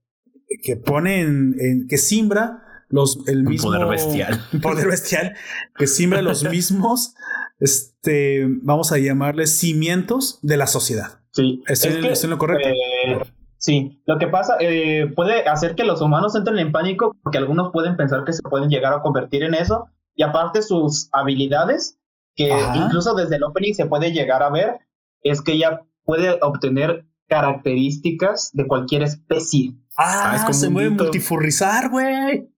que 0.62 0.76
pone 0.76 1.20
en, 1.20 1.86
que 1.88 1.98
simbra 1.98 2.63
los 2.94 3.18
el 3.26 3.42
mismo 3.42 3.70
poder 3.70 3.86
bestial. 3.86 4.40
poder 4.62 4.86
bestial 4.86 5.34
que 5.76 5.86
simbra 5.86 6.22
los 6.22 6.44
mismos 6.50 7.14
este 7.58 8.46
vamos 8.62 8.92
a 8.92 8.98
llamarles 8.98 9.50
cimientos 9.50 10.38
de 10.42 10.56
la 10.56 10.66
sociedad. 10.66 11.20
Sí. 11.32 11.62
¿Estoy, 11.66 12.06
es 12.06 12.22
en 12.22 12.30
lo 12.30 12.38
correcto 12.38 12.68
eh, 12.68 13.20
sí. 13.58 14.00
Lo 14.06 14.18
que 14.18 14.28
pasa 14.28 14.56
eh, 14.60 15.12
puede 15.14 15.48
hacer 15.48 15.74
que 15.74 15.84
los 15.84 16.00
humanos 16.00 16.36
entren 16.36 16.58
en 16.58 16.70
pánico 16.70 17.16
porque 17.22 17.38
algunos 17.38 17.72
pueden 17.72 17.96
pensar 17.96 18.24
que 18.24 18.32
se 18.32 18.42
pueden 18.42 18.68
llegar 18.68 18.92
a 18.92 19.02
convertir 19.02 19.42
en 19.42 19.54
eso 19.54 19.88
y 20.14 20.22
aparte 20.22 20.62
sus 20.62 21.08
habilidades 21.12 21.98
que 22.36 22.50
incluso 22.76 23.14
desde 23.14 23.36
el 23.36 23.44
opening 23.44 23.74
se 23.74 23.86
puede 23.86 24.12
llegar 24.12 24.42
a 24.42 24.50
ver 24.50 24.78
es 25.22 25.42
que 25.42 25.52
ella 25.52 25.82
puede 26.04 26.38
obtener 26.42 27.06
características 27.28 28.50
de 28.52 28.66
cualquier 28.66 29.02
especie. 29.02 29.74
Ah, 29.96 30.30
ah, 30.32 30.36
es 30.36 30.42
como 30.42 30.54
se 30.54 30.68
mueve 30.68 30.90
multifurrizar, 30.90 31.88
güey. 31.88 32.53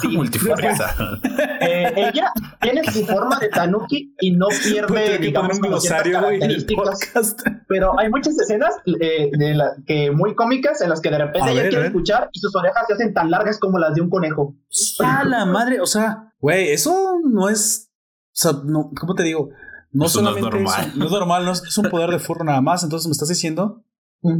Sí, 0.00 0.16
eh, 1.60 1.92
ella 1.96 2.32
tiene 2.60 2.84
su 2.90 3.04
forma 3.06 3.38
de 3.38 3.48
tanuki 3.48 4.14
y 4.20 4.32
no 4.32 4.48
pierde, 4.48 5.18
digamos, 5.18 5.56
un 5.56 5.62
glosario, 5.62 6.20
características. 6.20 7.36
Pero 7.68 7.98
hay 7.98 8.10
muchas 8.10 8.38
escenas 8.38 8.74
eh, 9.00 9.30
de 9.32 9.54
la, 9.54 9.76
que 9.86 10.10
muy 10.10 10.34
cómicas 10.34 10.80
en 10.80 10.90
las 10.90 11.00
que 11.00 11.10
de 11.10 11.18
repente 11.18 11.52
ella 11.52 11.68
quiere 11.68 11.86
escuchar 11.86 12.28
y 12.32 12.40
sus 12.40 12.54
orejas 12.56 12.84
se 12.86 12.94
hacen 12.94 13.14
tan 13.14 13.30
largas 13.30 13.58
como 13.58 13.78
las 13.78 13.94
de 13.94 14.00
un 14.00 14.10
conejo. 14.10 14.54
¡Ah, 15.00 15.24
la 15.24 15.46
madre! 15.46 15.80
O 15.80 15.86
sea, 15.86 16.32
güey, 16.40 16.70
eso 16.70 17.20
no 17.24 17.48
es. 17.48 17.90
O 18.28 18.38
sea, 18.38 18.52
no, 18.64 18.90
¿cómo 18.98 19.14
te 19.14 19.22
digo? 19.22 19.50
No 19.92 20.08
solamente 20.08 20.50
no 20.50 20.56
es 20.58 20.64
normal. 20.64 20.92
no 20.96 21.04
es 21.06 21.10
normal, 21.10 21.44
no 21.46 21.52
es, 21.52 21.62
es 21.62 21.78
un 21.78 21.88
poder 21.88 22.10
de 22.10 22.18
furro 22.18 22.44
nada 22.44 22.60
más. 22.60 22.82
Entonces 22.82 23.06
me 23.06 23.12
estás 23.12 23.28
diciendo 23.28 23.82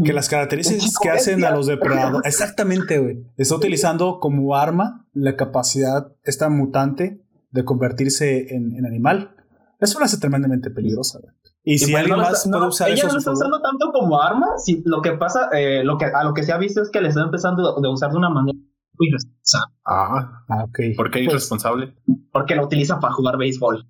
que 0.05 0.13
las 0.13 0.29
características 0.29 0.95
que 1.01 1.11
hacen 1.11 1.45
a 1.45 1.51
los 1.51 1.67
depredadores. 1.67 2.23
Exactamente, 2.25 2.99
güey. 2.99 3.25
Está 3.37 3.57
utilizando 3.57 4.21
como 4.21 4.55
arma 4.55 5.07
la 5.13 5.37
capacidad, 5.37 6.13
esta 6.25 6.49
mutante, 6.49 7.23
de 7.51 7.65
convertirse 7.65 8.55
en, 8.55 8.85
animal. 8.87 9.35
Eso 9.81 9.99
lo 9.99 10.05
hace 10.05 10.19
tremendamente 10.19 10.71
peligrosa, 10.71 11.19
güey. 11.21 11.33
Y, 11.69 11.79
si 11.79 11.95
alguien 11.97 12.17
más 12.17 12.49
puede 12.49 12.67
usar 12.69 12.91
ella 12.91 13.07
no 13.09 13.15
lo 13.15 13.19
está 13.19 13.33
usando 13.33 13.61
tanto 13.61 13.91
como 13.93 14.23
arma. 14.23 14.47
Si, 14.57 14.83
lo 14.85 15.03
que 15.03 15.13
pasa, 15.13 15.49
eh, 15.53 15.83
lo 15.83 15.99
que, 15.99 16.05
a 16.05 16.23
lo 16.23 16.33
que 16.33 16.45
se 16.45 16.53
ha 16.53 16.59
visto 16.59 16.81
es 16.81 16.91
que 16.91 17.01
le 17.01 17.09
está 17.09 17.23
empezando 17.23 17.77
a 17.77 17.93
usar 17.93 18.13
de 18.13 18.19
una 18.19 18.31
manera 18.31 18.57
muy 18.99 19.09
irresponsable. 19.09 19.75
Ah, 19.85 20.45
ah 20.49 20.65
ok. 20.65 20.79
¿Por 20.97 21.11
qué 21.11 21.19
pues, 21.19 21.27
irresponsable? 21.27 21.95
porque 22.31 22.55
lo 22.55 22.65
utiliza 22.65 23.01
para 23.01 23.15
jugar 23.15 23.37
béisbol. 23.37 23.89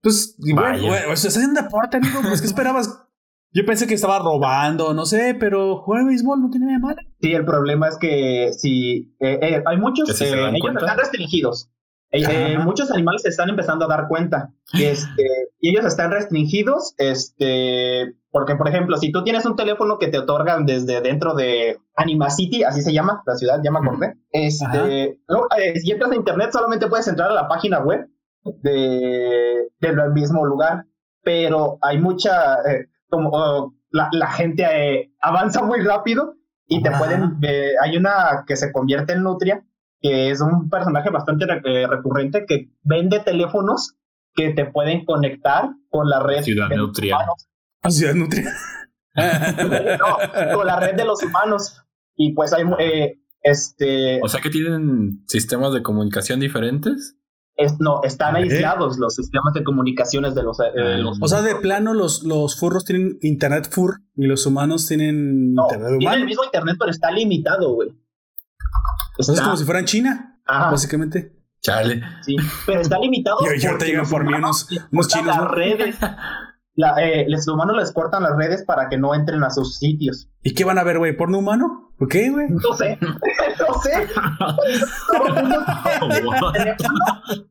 Pues, 0.00 0.36
güey, 0.38 0.54
güey, 0.54 1.12
es 1.12 1.36
un 1.36 1.54
deporte, 1.54 1.96
amigo. 1.96 2.20
Pues, 2.22 2.40
¿qué 2.40 2.46
esperabas? 2.46 3.04
Yo 3.52 3.64
pensé 3.64 3.86
que 3.86 3.94
estaba 3.94 4.18
robando, 4.18 4.92
no 4.92 5.06
sé, 5.06 5.34
pero 5.38 5.78
jugar 5.78 6.04
béisbol 6.04 6.42
no 6.42 6.50
tiene 6.50 6.66
nada 6.66 6.78
malo. 6.80 6.98
Sí, 7.20 7.32
el 7.32 7.44
problema 7.44 7.88
es 7.88 7.96
que 7.96 8.50
si 8.52 9.14
eh, 9.20 9.38
eh, 9.40 9.62
hay 9.64 9.76
muchos, 9.78 10.08
eh, 10.20 10.50
ellos 10.54 10.76
están 10.76 10.98
restringidos. 10.98 11.70
muchos 12.62 12.90
animales 12.90 13.22
se 13.22 13.30
están 13.30 13.48
empezando 13.48 13.86
a 13.86 13.88
dar 13.88 14.08
cuenta 14.08 14.50
este, 14.74 15.24
y 15.60 15.70
ellos 15.70 15.86
están 15.86 16.10
restringidos, 16.10 16.94
este, 16.98 18.14
porque 18.30 18.54
por 18.54 18.68
ejemplo, 18.68 18.98
si 18.98 19.12
tú 19.12 19.24
tienes 19.24 19.46
un 19.46 19.56
teléfono 19.56 19.98
que 19.98 20.08
te 20.08 20.18
otorgan 20.18 20.66
desde 20.66 21.00
dentro 21.00 21.34
de 21.34 21.78
Anima 21.96 22.28
City, 22.28 22.64
así 22.64 22.82
se 22.82 22.92
llama, 22.92 23.22
la 23.26 23.34
ciudad, 23.36 23.60
ya 23.64 23.70
me 23.70 23.78
acordé, 23.78 24.14
este, 24.30 25.20
si 25.80 25.90
entras 25.90 26.12
a 26.12 26.16
internet 26.16 26.50
solamente 26.52 26.86
puedes 26.86 27.08
entrar 27.08 27.30
a 27.30 27.34
la 27.34 27.48
página 27.48 27.80
web 27.80 28.08
de, 28.62 29.68
del 29.80 30.12
mismo 30.12 30.44
lugar, 30.44 30.84
pero 31.22 31.78
hay 31.80 31.98
mucha, 31.98 32.58
como 33.08 33.74
la, 33.90 34.30
gente 34.32 34.64
eh, 34.64 35.12
avanza 35.20 35.62
muy 35.62 35.80
rápido 35.80 36.34
y 36.66 36.82
te 36.82 36.90
pueden, 36.90 37.38
eh, 37.42 37.72
hay 37.82 37.96
una 37.96 38.44
que 38.46 38.56
se 38.56 38.72
convierte 38.72 39.14
en 39.14 39.22
Nutria, 39.22 39.64
que 40.00 40.30
es 40.30 40.40
un 40.40 40.68
personaje 40.68 41.10
bastante 41.10 41.46
eh, 41.64 41.86
recurrente 41.86 42.44
que 42.46 42.70
vende 42.82 43.20
teléfonos 43.20 43.96
que 44.34 44.50
te 44.50 44.66
pueden 44.66 45.04
conectar 45.04 45.70
con 45.88 46.08
la 46.08 46.20
red 46.20 46.42
Ciudad 46.42 46.68
de 46.68 46.76
Nutria. 46.76 47.18
Ah, 47.82 47.90
Ciudad 47.90 48.14
Nutria. 48.14 48.52
no, 49.14 50.54
con 50.54 50.66
la 50.66 50.78
red 50.78 50.94
de 50.94 51.04
los 51.04 51.22
humanos. 51.22 51.82
Y 52.14 52.34
pues 52.34 52.52
hay, 52.52 52.64
este... 53.42 54.20
O 54.22 54.28
sea 54.28 54.40
que 54.40 54.50
tienen 54.50 55.24
sistemas 55.26 55.72
de 55.72 55.82
comunicación 55.82 56.40
diferentes 56.40 57.17
no, 57.78 58.02
están 58.04 58.36
aislados 58.36 58.98
los 58.98 59.14
sistemas 59.14 59.52
de 59.52 59.64
comunicaciones 59.64 60.34
de 60.34 60.42
los, 60.42 60.60
eh, 60.60 61.02
O 61.20 61.28
sea, 61.28 61.42
de 61.42 61.56
plano 61.56 61.92
los, 61.92 62.22
los 62.22 62.58
furros 62.58 62.84
tienen 62.84 63.18
internet 63.20 63.68
fur 63.70 64.00
y 64.16 64.26
los 64.26 64.46
humanos 64.46 64.86
tienen 64.86 65.50
internet 65.50 65.88
humano. 65.88 65.98
Tienen 65.98 66.20
el 66.20 66.26
mismo 66.26 66.44
internet, 66.44 66.76
pero 66.78 66.90
está 66.90 67.10
limitado, 67.10 67.74
güey. 67.74 67.90
Es 69.18 69.40
como 69.40 69.56
si 69.56 69.64
fueran 69.64 69.84
China, 69.84 70.40
básicamente. 70.46 71.38
Chale. 71.60 72.02
Sí, 72.22 72.36
pero 72.66 72.80
está 72.80 72.98
limitado. 72.98 73.38
y 73.60 73.66
ahorita 73.66 73.84
llegan 73.84 74.08
por 74.08 74.24
mí 74.24 74.32
unos, 74.32 74.68
unos 74.92 75.08
chinos. 75.08 75.36
Las 75.36 75.50
redes. 75.50 75.96
La, 76.78 76.94
eh, 77.02 77.24
los 77.26 77.48
humanos 77.48 77.76
les 77.76 77.90
cortan 77.90 78.22
las 78.22 78.36
redes 78.36 78.64
para 78.64 78.88
que 78.88 78.96
no 78.96 79.12
entren 79.12 79.42
a 79.42 79.50
sus 79.50 79.78
sitios. 79.78 80.28
¿Y 80.44 80.54
qué 80.54 80.62
van 80.62 80.78
a 80.78 80.84
ver, 80.84 80.98
güey? 80.98 81.16
¿Porno 81.16 81.40
humano? 81.40 81.90
¿Por 81.98 82.06
qué, 82.06 82.30
güey? 82.30 82.46
No 82.50 82.72
sé. 82.74 82.96
no 83.02 83.80
sé. 83.80 84.06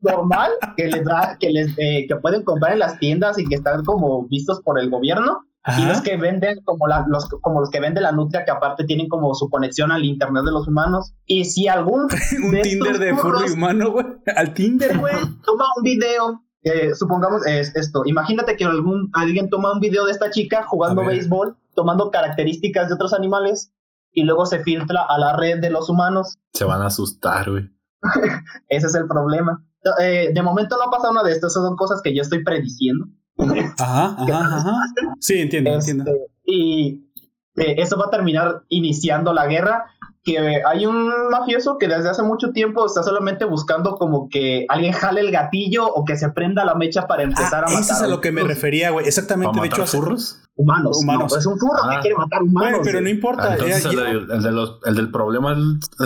normal 0.00 0.50
que 0.78 0.86
les 0.86 1.04
da, 1.04 1.36
que 1.38 1.50
les 1.50 1.74
eh, 1.76 2.06
que 2.08 2.16
pueden 2.16 2.42
comprar 2.42 2.72
en 2.72 2.78
las 2.78 2.98
tiendas 2.98 3.38
y 3.38 3.44
que 3.44 3.56
están 3.56 3.84
como 3.84 4.26
vistos 4.28 4.62
por 4.62 4.80
el 4.80 4.88
gobierno. 4.88 5.44
Y 5.76 5.84
los 5.84 6.00
que 6.00 6.16
venden 6.16 6.60
como 6.64 6.86
la, 6.86 7.04
los 7.06 7.28
como 7.28 7.60
los 7.60 7.68
que 7.68 7.80
venden 7.80 8.04
la 8.04 8.12
nutria 8.12 8.46
que 8.46 8.50
aparte 8.50 8.84
tienen 8.84 9.10
como 9.10 9.34
su 9.34 9.50
conexión 9.50 9.92
al 9.92 10.06
internet 10.06 10.44
de 10.46 10.52
los 10.52 10.66
humanos. 10.66 11.12
Y 11.26 11.44
si 11.44 11.68
algún 11.68 12.08
un 12.42 12.62
Tinder 12.62 12.98
de 12.98 13.14
furro 13.14 13.40
humano, 13.52 13.90
güey, 13.90 14.06
al 14.34 14.54
Tinder, 14.54 14.96
güey, 14.96 15.16
toma 15.44 15.66
un 15.76 15.82
video 15.82 16.47
eh, 16.62 16.94
supongamos 16.94 17.46
es 17.46 17.74
esto, 17.76 18.02
imagínate 18.04 18.56
que 18.56 18.64
algún, 18.64 19.10
alguien 19.12 19.48
toma 19.48 19.72
un 19.72 19.80
video 19.80 20.06
de 20.06 20.12
esta 20.12 20.30
chica 20.30 20.64
jugando 20.64 21.04
béisbol, 21.04 21.56
tomando 21.74 22.10
características 22.10 22.88
de 22.88 22.94
otros 22.94 23.12
animales 23.12 23.72
y 24.12 24.24
luego 24.24 24.46
se 24.46 24.60
filtra 24.60 25.02
a 25.08 25.18
la 25.18 25.36
red 25.36 25.60
de 25.60 25.70
los 25.70 25.88
humanos. 25.88 26.38
Se 26.52 26.64
van 26.64 26.82
a 26.82 26.86
asustar, 26.86 27.50
güey. 27.50 27.70
Ese 28.68 28.86
es 28.86 28.94
el 28.94 29.06
problema. 29.06 29.64
Eh, 30.00 30.30
de 30.34 30.42
momento 30.42 30.76
no 30.76 30.90
pasa 30.90 31.12
nada 31.12 31.26
de 31.26 31.34
esto, 31.34 31.48
son 31.48 31.76
cosas 31.76 32.02
que 32.02 32.14
yo 32.14 32.22
estoy 32.22 32.42
prediciendo. 32.42 33.06
Ajá, 33.78 34.16
ajá, 34.18 34.72
Sí, 35.20 35.40
entiendo, 35.40 35.70
entiendo. 35.70 36.10
Este, 36.10 36.26
y 36.44 37.08
eh, 37.54 37.76
eso 37.78 37.96
va 37.96 38.06
a 38.06 38.10
terminar 38.10 38.64
iniciando 38.68 39.32
la 39.32 39.46
guerra 39.46 39.86
que 40.28 40.62
hay 40.66 40.84
un 40.84 41.30
mafioso 41.30 41.78
que 41.78 41.88
desde 41.88 42.10
hace 42.10 42.22
mucho 42.22 42.52
tiempo 42.52 42.84
está 42.84 43.02
solamente 43.02 43.46
buscando 43.46 43.96
como 43.96 44.28
que 44.28 44.66
alguien 44.68 44.92
jale 44.92 45.22
el 45.22 45.30
gatillo 45.30 45.86
o 45.86 46.04
que 46.04 46.16
se 46.16 46.28
prenda 46.30 46.66
la 46.66 46.74
mecha 46.74 47.06
para 47.06 47.22
empezar 47.22 47.64
ah, 47.64 47.68
a 47.68 47.70
matar. 47.70 47.80
Eso 47.80 47.92
es 47.94 48.02
a 48.02 48.06
lo 48.06 48.20
que 48.20 48.30
me 48.30 48.42
refería, 48.42 48.90
güey. 48.90 49.06
Exactamente. 49.06 49.58
De 49.58 49.66
hecho, 49.66 49.86
furros? 49.86 50.42
Humanos. 50.54 50.98
Humanos. 51.02 51.36
es 51.36 51.46
un 51.46 51.58
furro 51.58 51.88
que 51.88 51.96
ah. 51.96 52.00
quiere 52.00 52.16
matar 52.16 52.42
humanos. 52.42 52.80
pero 52.84 53.00
no 53.00 53.08
importa. 53.08 53.54
entonces, 53.54 53.86
el, 53.86 54.94
del 54.94 55.10
problema 55.10 55.56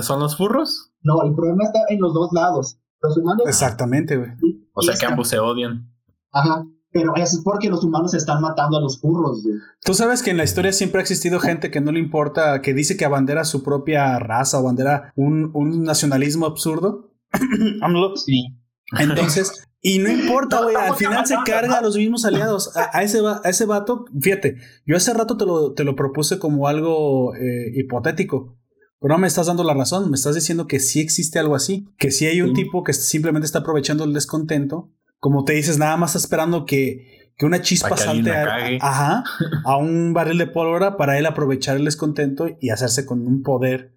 son 0.02 0.20
los 0.20 0.36
furros? 0.36 0.92
No, 1.02 1.22
el 1.24 1.34
problema 1.34 1.64
está 1.64 1.80
en 1.88 2.00
los 2.00 2.14
dos 2.14 2.30
lados. 2.32 2.78
Los 3.00 3.16
humanos. 3.16 3.42
Exactamente, 3.46 4.16
güey. 4.16 4.30
O 4.72 4.82
sea 4.82 4.94
que 4.94 5.06
ambos 5.06 5.26
se 5.28 5.40
odian. 5.40 5.90
Ajá. 6.30 6.64
Pero 6.92 7.16
es 7.16 7.40
porque 7.42 7.70
los 7.70 7.84
humanos 7.84 8.14
están 8.14 8.42
matando 8.42 8.76
a 8.76 8.80
los 8.80 9.00
furros. 9.00 9.42
Tú 9.82 9.94
sabes 9.94 10.22
que 10.22 10.30
en 10.30 10.36
la 10.36 10.44
historia 10.44 10.72
siempre 10.72 11.00
ha 11.00 11.02
existido 11.02 11.40
gente 11.40 11.70
que 11.70 11.80
no 11.80 11.90
le 11.90 12.00
importa, 12.00 12.60
que 12.60 12.74
dice 12.74 12.96
que 12.96 13.04
abandera 13.04 13.44
su 13.44 13.62
propia 13.62 14.18
raza 14.18 14.60
o 14.60 14.64
bandera 14.64 15.12
un, 15.16 15.50
un 15.54 15.84
nacionalismo 15.84 16.46
absurdo. 16.46 17.10
sí. 18.16 18.58
Entonces, 18.98 19.66
y 19.84 19.98
no 19.98 20.10
importa, 20.10 20.62
güey, 20.62 20.76
al 20.76 20.94
final 20.94 21.26
se 21.26 21.34
carga 21.44 21.78
a 21.78 21.82
los 21.82 21.96
mismos 21.96 22.24
aliados. 22.24 22.70
A, 22.76 23.02
ese, 23.02 23.18
a 23.18 23.48
ese 23.48 23.66
vato, 23.66 24.04
fíjate, 24.20 24.58
yo 24.86 24.96
hace 24.96 25.12
rato 25.12 25.36
te 25.36 25.44
lo, 25.44 25.72
te 25.72 25.82
lo 25.82 25.96
propuse 25.96 26.38
como 26.38 26.68
algo 26.68 27.34
eh, 27.34 27.72
hipotético. 27.74 28.56
Pero 29.00 29.14
no 29.14 29.18
me 29.18 29.26
estás 29.26 29.48
dando 29.48 29.64
la 29.64 29.74
razón, 29.74 30.08
me 30.10 30.14
estás 30.14 30.36
diciendo 30.36 30.68
que 30.68 30.78
sí 30.78 31.00
existe 31.00 31.40
algo 31.40 31.56
así, 31.56 31.88
que 31.98 32.12
sí 32.12 32.26
hay 32.26 32.40
un 32.40 32.54
tipo 32.54 32.84
que 32.84 32.92
simplemente 32.92 33.46
está 33.46 33.58
aprovechando 33.58 34.04
el 34.04 34.12
descontento 34.12 34.92
como 35.22 35.44
te 35.44 35.52
dices, 35.52 35.78
nada 35.78 35.96
más 35.96 36.16
esperando 36.16 36.66
que, 36.66 37.30
que 37.38 37.46
una 37.46 37.62
chispa 37.62 37.96
salte 37.96 38.32
a, 38.32 38.56
ajá, 38.80 39.22
a 39.64 39.76
un 39.76 40.12
barril 40.12 40.36
de 40.36 40.48
pólvora 40.48 40.96
para 40.96 41.16
él 41.16 41.26
aprovechar 41.26 41.76
el 41.76 41.84
descontento 41.84 42.48
y 42.60 42.70
hacerse 42.70 43.06
con 43.06 43.24
un 43.24 43.44
poder. 43.44 43.94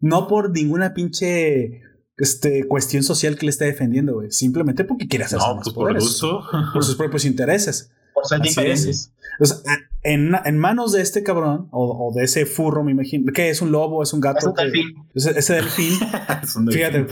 No 0.00 0.28
por 0.28 0.50
ninguna 0.50 0.92
pinche 0.92 1.80
este, 2.18 2.68
cuestión 2.68 3.02
social 3.04 3.38
que 3.38 3.46
le 3.46 3.50
esté 3.50 3.64
defendiendo, 3.64 4.16
güey. 4.16 4.30
Simplemente 4.30 4.84
porque 4.84 5.08
quiere 5.08 5.24
hacerse 5.24 5.48
no, 5.48 5.60
pues 5.62 5.74
por 5.74 5.94
gusto. 5.94 6.42
Por 6.74 6.84
sus 6.84 6.96
propios 6.96 7.24
intereses. 7.24 7.90
Por 8.12 8.26
sus 8.26 8.46
intereses. 8.46 9.14
en, 10.02 10.34
en, 10.44 10.58
manos 10.58 10.92
de 10.92 11.00
este 11.00 11.22
cabrón, 11.22 11.68
o, 11.72 12.12
de 12.14 12.24
ese 12.24 12.44
furro, 12.44 12.84
me 12.84 12.92
imagino, 12.92 13.32
que 13.32 13.48
es 13.48 13.62
un 13.62 13.72
lobo, 13.72 14.02
es 14.02 14.12
un 14.12 14.20
gato. 14.20 14.40
Es 14.40 14.44
un 14.44 14.54
delfín. 14.54 14.94
Ese, 15.14 15.54
delfín. 15.54 15.92
fíjate. 16.70 17.06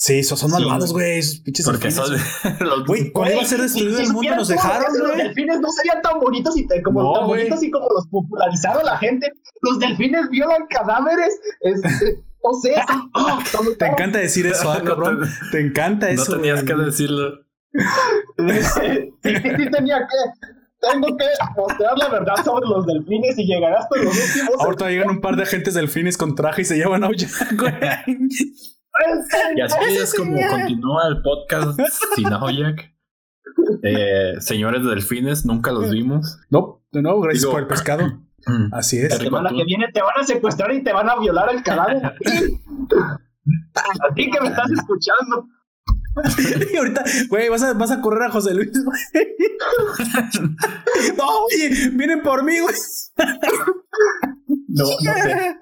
Sí, 0.00 0.22
son, 0.22 0.38
son 0.38 0.50
malvados, 0.50 0.94
güey, 0.94 1.18
esos 1.18 1.40
pinches 1.40 1.66
Porque 1.66 1.90
son 1.90 2.10
los 2.60 2.86
Güey, 2.86 3.12
¿cuál 3.12 3.32
iba 3.32 3.42
a 3.42 3.44
ser 3.44 3.60
destruido 3.60 4.00
el 4.00 4.10
mundo? 4.10 4.34
Nos 4.34 4.48
dejaron, 4.48 4.86
güey. 4.98 5.08
Los 5.08 5.16
delfines 5.18 5.60
no 5.60 5.70
serían 5.70 6.00
tan 6.00 6.18
bonitos 6.18 6.56
y 6.56 6.66
como 6.82 7.12
tan 7.12 7.26
bonitos 7.26 7.62
y 7.62 7.70
como 7.70 7.86
los 7.94 8.06
popularizaron 8.06 8.82
la 8.86 8.96
gente. 8.96 9.30
Los 9.60 9.78
delfines 9.78 10.30
violan 10.30 10.66
cadáveres. 10.70 11.38
Este, 11.60 12.24
o 12.40 12.58
sea, 12.62 12.86
te 13.78 13.86
encanta 13.88 14.20
decir 14.20 14.46
eso, 14.46 14.72
¿ah, 14.72 14.80
cabrón. 14.86 15.20
te 15.52 15.60
encanta 15.60 16.08
eso. 16.08 16.30
No 16.30 16.36
tenías 16.38 16.64
que 16.64 16.74
decirlo. 16.76 17.32
sí, 17.74 19.12
sí, 19.22 19.70
tenía 19.70 19.98
que. 19.98 20.48
Tengo 20.80 21.14
que 21.14 21.26
mostrar 21.58 21.98
la 21.98 22.08
verdad 22.08 22.42
sobre 22.42 22.66
los 22.66 22.86
delfines 22.86 23.38
y 23.38 23.44
llegar 23.44 23.74
hasta 23.74 23.98
los 23.98 24.14
últimos. 24.16 24.60
Ahorita 24.60 24.88
llegan 24.88 25.10
un 25.10 25.20
par 25.20 25.36
de 25.36 25.42
agentes 25.42 25.74
delfines 25.74 26.16
con 26.16 26.34
traje 26.34 26.62
y 26.62 26.64
se 26.64 26.76
llevan 26.76 27.04
a 27.04 27.08
güey. 27.08 27.20
Y 29.56 29.60
así 29.60 29.96
es 29.96 30.14
como 30.14 30.36
continúa 30.48 31.08
el 31.08 31.22
podcast 31.22 31.80
sin. 32.14 32.28
Eh, 33.82 34.34
señores 34.40 34.84
delfines, 34.84 35.44
nunca 35.44 35.72
los 35.72 35.90
vimos. 35.90 36.38
No, 36.50 36.84
de 36.92 37.02
nuevo, 37.02 37.20
gracias 37.20 37.46
por 37.46 37.60
el 37.60 37.66
pescado. 37.66 38.06
Mm. 38.46 38.72
Así 38.72 38.98
es. 38.98 39.10
La 39.10 39.16
semana 39.16 39.50
que 39.50 39.64
viene 39.64 39.88
te 39.92 40.00
van 40.00 40.18
a 40.18 40.24
secuestrar 40.24 40.72
y 40.72 40.82
te 40.82 40.92
van 40.92 41.08
a 41.08 41.18
violar 41.18 41.54
el 41.54 41.62
cadáver. 41.62 42.04
a 42.04 42.14
ti 44.14 44.30
que 44.30 44.40
me 44.40 44.48
estás 44.48 44.70
escuchando. 44.70 45.46
y 46.72 46.76
ahorita, 46.76 47.04
güey, 47.28 47.48
vas 47.48 47.62
a, 47.62 47.74
vas 47.74 47.90
a 47.90 48.00
correr 48.00 48.24
a 48.24 48.30
José 48.30 48.54
Luis, 48.54 48.70
no, 51.16 51.24
oye, 51.44 51.90
vienen 51.92 52.22
por 52.22 52.42
mí, 52.42 52.58
güey. 52.58 52.74
no, 54.68 54.84
no 54.84 54.86
sé. 54.86 55.56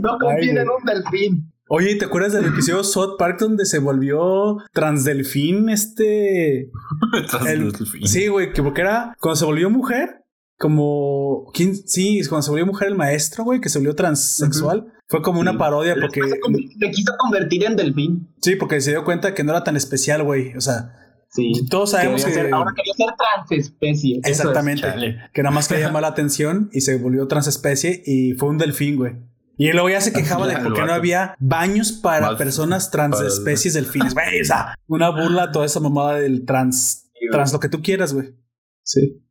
no 0.00 0.18
confíen 0.18 0.58
en 0.58 0.68
un 0.68 0.84
delfín. 0.84 1.52
Oye, 1.72 1.94
¿te 1.94 2.04
acuerdas 2.04 2.32
del 2.32 2.46
episodio 2.46 2.82
South 2.84 3.14
Park 3.16 3.38
donde 3.38 3.64
se 3.64 3.78
volvió 3.78 4.58
transdelfín 4.72 5.68
este? 5.68 6.68
transdelfín. 7.30 8.08
Sí, 8.08 8.26
güey, 8.26 8.52
que 8.52 8.60
porque 8.60 8.80
era 8.80 9.16
cuando 9.20 9.36
se 9.36 9.44
volvió 9.44 9.70
mujer, 9.70 10.24
como 10.58 11.48
¿quién? 11.54 11.76
sí, 11.76 12.20
cuando 12.28 12.42
se 12.42 12.50
volvió 12.50 12.66
mujer 12.66 12.88
el 12.88 12.96
maestro, 12.96 13.44
güey, 13.44 13.60
que 13.60 13.68
se 13.68 13.78
volvió 13.78 13.94
transexual. 13.94 14.92
Fue 15.06 15.22
como 15.22 15.38
una 15.38 15.56
parodia 15.58 15.94
porque 16.00 16.20
le 16.22 16.90
quiso 16.90 17.12
convertir 17.16 17.64
en 17.64 17.76
delfín. 17.76 18.34
Sí, 18.42 18.56
porque 18.56 18.80
se 18.80 18.90
dio 18.90 19.04
cuenta 19.04 19.32
que 19.32 19.44
no 19.44 19.52
era 19.52 19.62
tan 19.62 19.76
especial, 19.76 20.24
güey. 20.24 20.56
O 20.56 20.60
sea, 20.60 20.96
Sí. 21.32 21.52
Todos 21.70 21.92
sabemos 21.92 22.24
que. 22.24 22.50
ahora 22.50 22.72
quería 22.74 22.94
ser 22.94 23.14
transespecie. 23.16 24.20
Exactamente. 24.24 24.88
que 25.32 25.42
nada 25.44 25.54
más 25.54 25.68
quería 25.68 25.86
llamar 25.86 26.02
la 26.02 26.08
atención 26.08 26.68
y 26.72 26.80
se 26.80 26.98
volvió 26.98 27.28
transespecie 27.28 28.02
y 28.04 28.32
fue 28.32 28.48
un 28.48 28.58
delfín, 28.58 28.96
güey. 28.96 29.29
Y 29.60 29.70
luego 29.72 29.90
ya 29.90 30.00
se 30.00 30.14
quejaba 30.14 30.46
de 30.46 30.56
porque 30.56 30.80
no 30.80 30.94
había 30.94 31.36
baños 31.38 31.92
para 31.92 32.34
personas 32.38 32.90
transespecies 32.90 33.74
delfines. 33.74 34.14
Güey, 34.14 34.40
o 34.40 34.44
sea, 34.46 34.74
una 34.86 35.10
burla 35.10 35.52
toda 35.52 35.66
esa 35.66 35.80
mamada 35.80 36.14
del 36.14 36.46
trans, 36.46 37.10
trans 37.30 37.52
lo 37.52 37.60
que 37.60 37.68
tú 37.68 37.82
quieras, 37.82 38.14
güey. 38.14 38.34
Sí. 38.82 39.22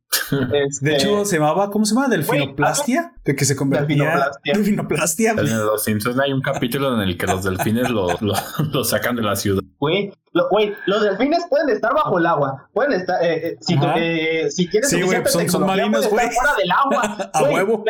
Este, 0.52 0.86
de 0.86 0.94
hecho, 0.94 1.24
se 1.24 1.38
llamaba, 1.38 1.72
¿cómo 1.72 1.84
se 1.84 1.96
llama? 1.96 2.06
Delfinoplastia. 2.06 3.12
de 3.24 3.34
que 3.34 3.44
se 3.44 3.56
convertía 3.56 4.30
en 4.44 4.54
delfinoplastia. 4.54 5.32
En 5.32 5.66
los 5.66 5.82
Simpsons 5.82 6.20
hay 6.20 6.32
un 6.32 6.42
capítulo 6.42 6.94
en 6.94 7.00
el 7.00 7.18
que 7.18 7.26
los 7.26 7.42
delfines 7.42 7.90
lo, 7.90 8.06
lo, 8.20 8.84
sacan 8.84 9.16
de 9.16 9.22
la 9.22 9.34
ciudad. 9.34 9.62
Güey, 9.80 10.12
los 10.32 11.02
delfines 11.02 11.44
pueden 11.50 11.70
estar 11.70 11.92
bajo 11.92 12.20
el 12.20 12.26
agua. 12.26 12.70
Pueden 12.72 12.92
estar, 12.92 13.20
eh, 13.20 13.48
eh, 13.48 13.56
si, 13.60 13.74
eh, 13.96 14.48
si 14.48 14.68
quieres 14.68 14.90
sí, 14.90 15.02
güey, 15.02 15.22
son, 15.26 15.48
son 15.48 15.66
marinos, 15.66 16.08
güey. 16.08 16.28
Fuera 16.30 16.54
del 16.56 16.70
agua. 16.70 17.30
A 17.34 17.42
huevo 17.42 17.84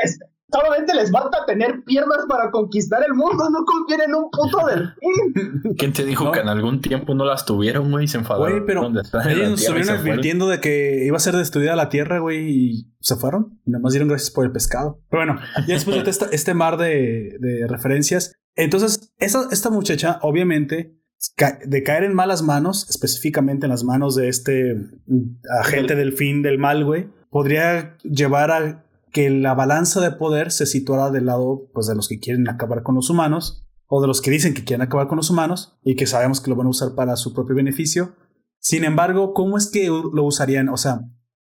solamente 0.53 0.95
les 0.95 1.11
falta 1.11 1.45
tener 1.47 1.83
piernas 1.85 2.19
para 2.29 2.51
conquistar 2.51 3.03
el 3.07 3.15
mundo, 3.15 3.49
no 3.51 3.65
confíen 3.65 4.01
en 4.09 4.15
un 4.15 4.31
puto 4.31 4.67
delfín. 4.67 5.75
¿Quién 5.77 5.93
te 5.93 6.05
dijo 6.05 6.31
que 6.33 6.41
en 6.41 6.49
algún 6.49 6.81
tiempo 6.81 7.15
no 7.15 7.25
las 7.25 7.45
tuvieron, 7.45 7.91
güey? 7.91 8.09
Se 8.09 8.19
enfadaron. 8.19 8.51
Güey, 8.51 8.67
pero 8.67 8.87
ellos 9.29 9.51
nos 9.51 9.61
estuvieron 9.61 9.91
advirtiendo 9.91 10.49
de 10.49 10.61
que 10.61 11.05
iba 11.05 11.17
a 11.17 11.21
ser 11.21 11.37
destruida 11.37 11.77
la 11.77 11.89
tierra, 11.89 12.19
güey, 12.19 12.49
y 12.49 12.93
se 13.01 13.17
fueron. 13.17 13.61
Y 13.65 13.71
nada 13.71 13.83
más 13.83 13.93
dieron 13.93 14.09
gracias 14.09 14.31
por 14.31 14.45
el 14.45 14.53
pescado. 14.53 15.01
Pero 15.11 15.25
bueno, 15.25 15.41
ya 15.67 15.75
después 15.75 16.05
de 16.05 16.11
este, 16.11 16.27
este 16.33 16.55
mar 16.55 16.77
de, 16.77 17.37
de, 17.41 17.67
referencias. 17.67 18.35
Entonces, 18.57 19.13
esta, 19.19 19.47
esta 19.51 19.71
muchacha, 19.71 20.19
obviamente, 20.23 20.97
de 21.65 21.83
caer 21.83 22.05
en 22.05 22.15
malas 22.15 22.43
manos, 22.43 22.89
específicamente 22.89 23.67
en 23.67 23.71
las 23.71 23.85
manos 23.85 24.17
de 24.17 24.29
este 24.29 24.77
agente 25.61 25.95
del 25.95 26.13
fin 26.13 26.43
del 26.43 26.59
mal, 26.59 26.85
güey, 26.85 27.09
podría 27.31 27.97
llevar 28.03 28.51
a 28.51 28.85
que 29.13 29.31
la 29.31 29.55
balanza 29.55 30.01
de 30.01 30.13
poder 30.13 30.51
se 30.53 30.67
situara 30.67 31.11
del 31.11 31.27
lado 31.27 31.69
pues, 31.73 31.87
de 31.87 31.95
los 31.95 32.09
que 32.09 32.19
quieren 32.19 32.49
acabar 32.49 32.83
con 32.83 32.95
los 32.95 33.11
humanos 33.11 33.67
o 33.87 34.01
de 34.01 34.07
los 34.07 34.21
que 34.21 34.31
dicen 34.31 34.55
que 34.55 34.65
quieren 34.65 34.87
acabar 34.87 35.09
con 35.09 35.17
los 35.17 35.31
humanos 35.31 35.79
y 35.83 35.97
que 35.97 36.07
sabemos 36.07 36.41
que 36.41 36.51
lo 36.51 36.57
van 36.57 36.69
a 36.69 36.71
usar 36.71 36.95
para 36.95 37.17
su 37.17 37.35
propio 37.35 37.57
beneficio. 37.57 38.15
Sin 38.61 38.85
embargo, 38.85 39.35
¿cómo 39.35 39.59
es 39.59 39.69
que 39.69 39.89
lo 39.89 40.25
usarían? 40.25 40.69
O 40.69 40.77
sea, 40.77 41.01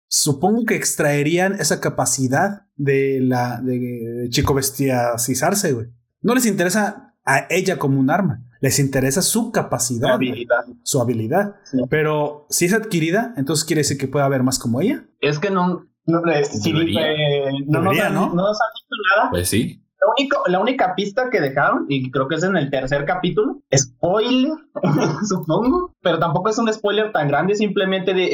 supongo 0.09 0.65
que 0.67 0.77
extraerían 0.77 1.55
esa 1.55 1.81
capacidad 1.81 2.67
de 2.77 3.21
la 3.21 3.61
de, 3.63 4.29
chico 4.31 4.53
bestiacizarse, 4.53 5.73
güey. 5.73 5.87
No 6.21 6.35
les 6.35 6.47
interesa 6.47 7.15
a 7.25 7.47
ella 7.49 7.79
como 7.79 7.99
un 7.99 8.11
arma, 8.11 8.45
les 8.61 8.79
interesa 8.79 9.23
su 9.23 9.51
capacidad, 9.51 10.09
su 10.09 10.15
habilidad. 10.15 10.65
Su 10.83 11.01
habilidad. 11.01 11.57
Pero 11.89 12.47
si 12.51 12.67
es 12.67 12.75
adquirida, 12.75 13.33
entonces 13.37 13.65
quiere 13.65 13.81
decir 13.81 13.97
que 13.97 14.09
puede 14.09 14.25
haber 14.25 14.43
más 14.43 14.59
como 14.59 14.81
ella. 14.81 15.07
Es 15.21 15.39
que 15.39 15.51
no, 15.51 15.87
no, 16.07 16.21
sí, 16.45 16.73
eh, 16.99 17.51
no, 17.67 17.81
nos 17.81 17.99
han, 17.99 18.15
¿no? 18.15 18.35
nos 18.35 18.61
han 18.61 18.69
dicho 18.75 18.97
nada. 19.17 19.31
Pues 19.31 19.49
sí. 19.49 19.81
Lo 20.01 20.13
único, 20.19 20.43
la 20.47 20.61
única 20.61 20.95
pista 20.95 21.31
que 21.31 21.41
dejaron, 21.41 21.87
y 21.89 22.11
creo 22.11 22.29
que 22.29 22.35
es 22.35 22.43
en 22.43 22.57
el 22.57 22.71
tercer 22.71 23.07
capítulo, 23.07 23.63
spoiler, 23.75 24.53
supongo, 25.29 25.95
pero 26.03 26.19
tampoco 26.19 26.51
es 26.51 26.59
un 26.59 26.71
spoiler 26.71 27.11
tan 27.11 27.29
grande, 27.29 27.55
simplemente 27.55 28.13
de, 28.13 28.29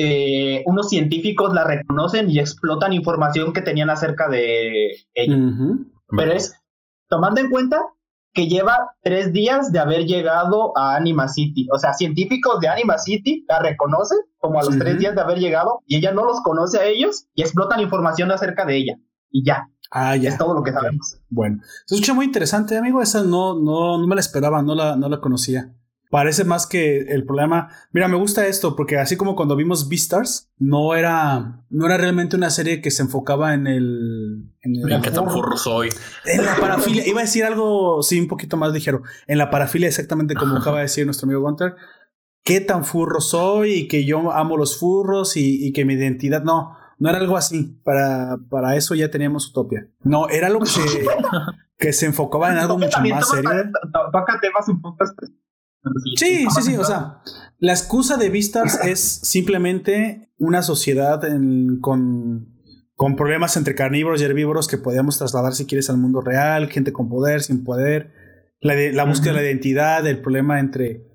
eh, 0.56 0.62
unos 0.66 0.88
científicos 0.88 1.52
la 1.52 1.62
reconocen 1.64 2.28
y 2.28 2.40
explotan 2.40 2.92
información 2.92 3.52
que 3.52 3.62
tenían 3.62 3.88
acerca 3.88 4.28
de 4.28 4.96
ella. 5.14 5.38
Pero 6.08 6.32
es, 6.32 6.60
tomando 7.08 7.40
en 7.40 7.50
cuenta 7.50 7.80
que 8.32 8.48
lleva 8.48 8.92
tres 9.02 9.32
días 9.32 9.72
de 9.72 9.78
haber 9.78 10.06
llegado 10.06 10.76
a 10.76 10.96
Anima 10.96 11.28
City. 11.28 11.68
O 11.72 11.78
sea, 11.78 11.94
científicos 11.94 12.60
de 12.60 12.68
Anima 12.68 12.98
City 12.98 13.44
la 13.48 13.60
reconocen 13.60 14.18
como 14.38 14.60
a 14.60 14.64
los 14.64 14.78
tres 14.78 14.98
días 14.98 15.14
de 15.14 15.20
haber 15.20 15.38
llegado 15.38 15.82
y 15.86 15.96
ella 15.96 16.12
no 16.12 16.24
los 16.24 16.40
conoce 16.42 16.78
a 16.78 16.84
ellos 16.84 17.26
y 17.34 17.42
explotan 17.42 17.80
información 17.80 18.30
acerca 18.30 18.64
de 18.64 18.76
ella. 18.76 18.94
Y 19.30 19.44
ya. 19.44 19.68
Ah, 19.90 20.14
ya. 20.16 20.28
Es 20.28 20.38
todo 20.38 20.54
lo 20.54 20.62
que 20.62 20.72
sabemos. 20.72 21.18
Bueno, 21.28 21.60
se 21.86 21.96
escucha 21.96 22.14
muy 22.14 22.24
interesante, 22.24 22.76
amigo. 22.76 23.02
Esa 23.02 23.24
no, 23.24 23.58
no, 23.58 23.98
no 23.98 24.06
me 24.06 24.14
la 24.14 24.20
esperaba, 24.20 24.62
no 24.62 24.74
la, 24.74 24.96
no 24.96 25.08
la 25.08 25.20
conocía. 25.20 25.74
Parece 26.10 26.42
más 26.42 26.66
que 26.66 27.02
el 27.02 27.24
problema. 27.24 27.68
Mira, 27.92 28.08
me 28.08 28.16
gusta 28.16 28.48
esto 28.48 28.74
porque 28.74 28.98
así 28.98 29.16
como 29.16 29.36
cuando 29.36 29.54
vimos 29.54 29.88
Beastars, 29.88 30.50
no 30.58 30.96
era, 30.96 31.64
no 31.70 31.86
era 31.86 31.98
realmente 31.98 32.34
una 32.34 32.50
serie 32.50 32.82
que 32.82 32.90
se 32.90 33.02
enfocaba 33.02 33.54
en 33.54 33.68
el. 33.68 34.50
En 34.60 34.74
el 34.74 35.00
qué 35.02 35.12
tan 35.12 35.30
furro 35.30 35.56
soy. 35.56 35.88
En 36.26 36.44
la 36.44 36.56
parafilia. 36.56 37.06
Iba 37.06 37.20
a 37.20 37.22
decir 37.22 37.44
algo, 37.44 38.02
sí, 38.02 38.18
un 38.18 38.26
poquito 38.26 38.56
más 38.56 38.72
ligero. 38.72 39.02
En 39.28 39.38
la 39.38 39.50
parafilia, 39.50 39.86
exactamente 39.86 40.34
como 40.34 40.56
acaba 40.56 40.78
de 40.78 40.82
decir 40.82 41.06
nuestro 41.06 41.26
amigo 41.26 41.42
Gunter. 41.42 41.76
Qué 42.42 42.60
tan 42.60 42.84
furro 42.84 43.20
soy 43.20 43.72
y 43.74 43.88
que 43.88 44.04
yo 44.04 44.32
amo 44.32 44.56
los 44.56 44.80
furros 44.80 45.36
y, 45.36 45.72
que 45.72 45.84
mi 45.84 45.94
identidad. 45.94 46.42
No, 46.42 46.76
no 46.98 47.08
era 47.08 47.18
algo 47.18 47.36
así. 47.36 47.78
Para, 47.84 48.36
para 48.50 48.74
eso 48.74 48.96
ya 48.96 49.12
teníamos 49.12 49.48
Utopia. 49.50 49.86
No, 50.02 50.28
era 50.28 50.48
algo 50.48 50.58
que 50.58 50.66
se, 50.66 50.80
que 51.78 51.92
se 51.92 52.06
enfocaba 52.06 52.50
en 52.50 52.58
algo 52.58 52.78
mucho 52.78 52.98
más 52.98 53.28
serio. 53.28 53.50
Toca 54.10 54.40
temas 54.40 54.68
un 54.68 54.82
poco 54.82 55.04
Sí, 56.16 56.46
sí, 56.54 56.62
sí. 56.62 56.76
O 56.76 56.84
sea, 56.84 57.22
la 57.58 57.72
excusa 57.72 58.16
de 58.16 58.28
Vistars 58.30 58.78
es 58.84 59.00
simplemente 59.00 60.32
una 60.38 60.62
sociedad 60.62 61.22
con, 61.80 62.48
con 62.94 63.16
problemas 63.16 63.56
entre 63.56 63.74
carnívoros 63.74 64.20
y 64.20 64.24
herbívoros 64.24 64.68
que 64.68 64.78
podíamos 64.78 65.18
trasladar, 65.18 65.54
si 65.54 65.66
quieres, 65.66 65.90
al 65.90 65.98
mundo 65.98 66.20
real, 66.20 66.68
gente 66.68 66.92
con 66.92 67.08
poder, 67.08 67.42
sin 67.42 67.64
poder, 67.64 68.12
la, 68.60 68.74
la 68.74 69.04
búsqueda 69.04 69.34
de 69.34 69.40
la 69.40 69.46
identidad, 69.46 70.06
el 70.06 70.20
problema 70.20 70.60
entre 70.60 71.10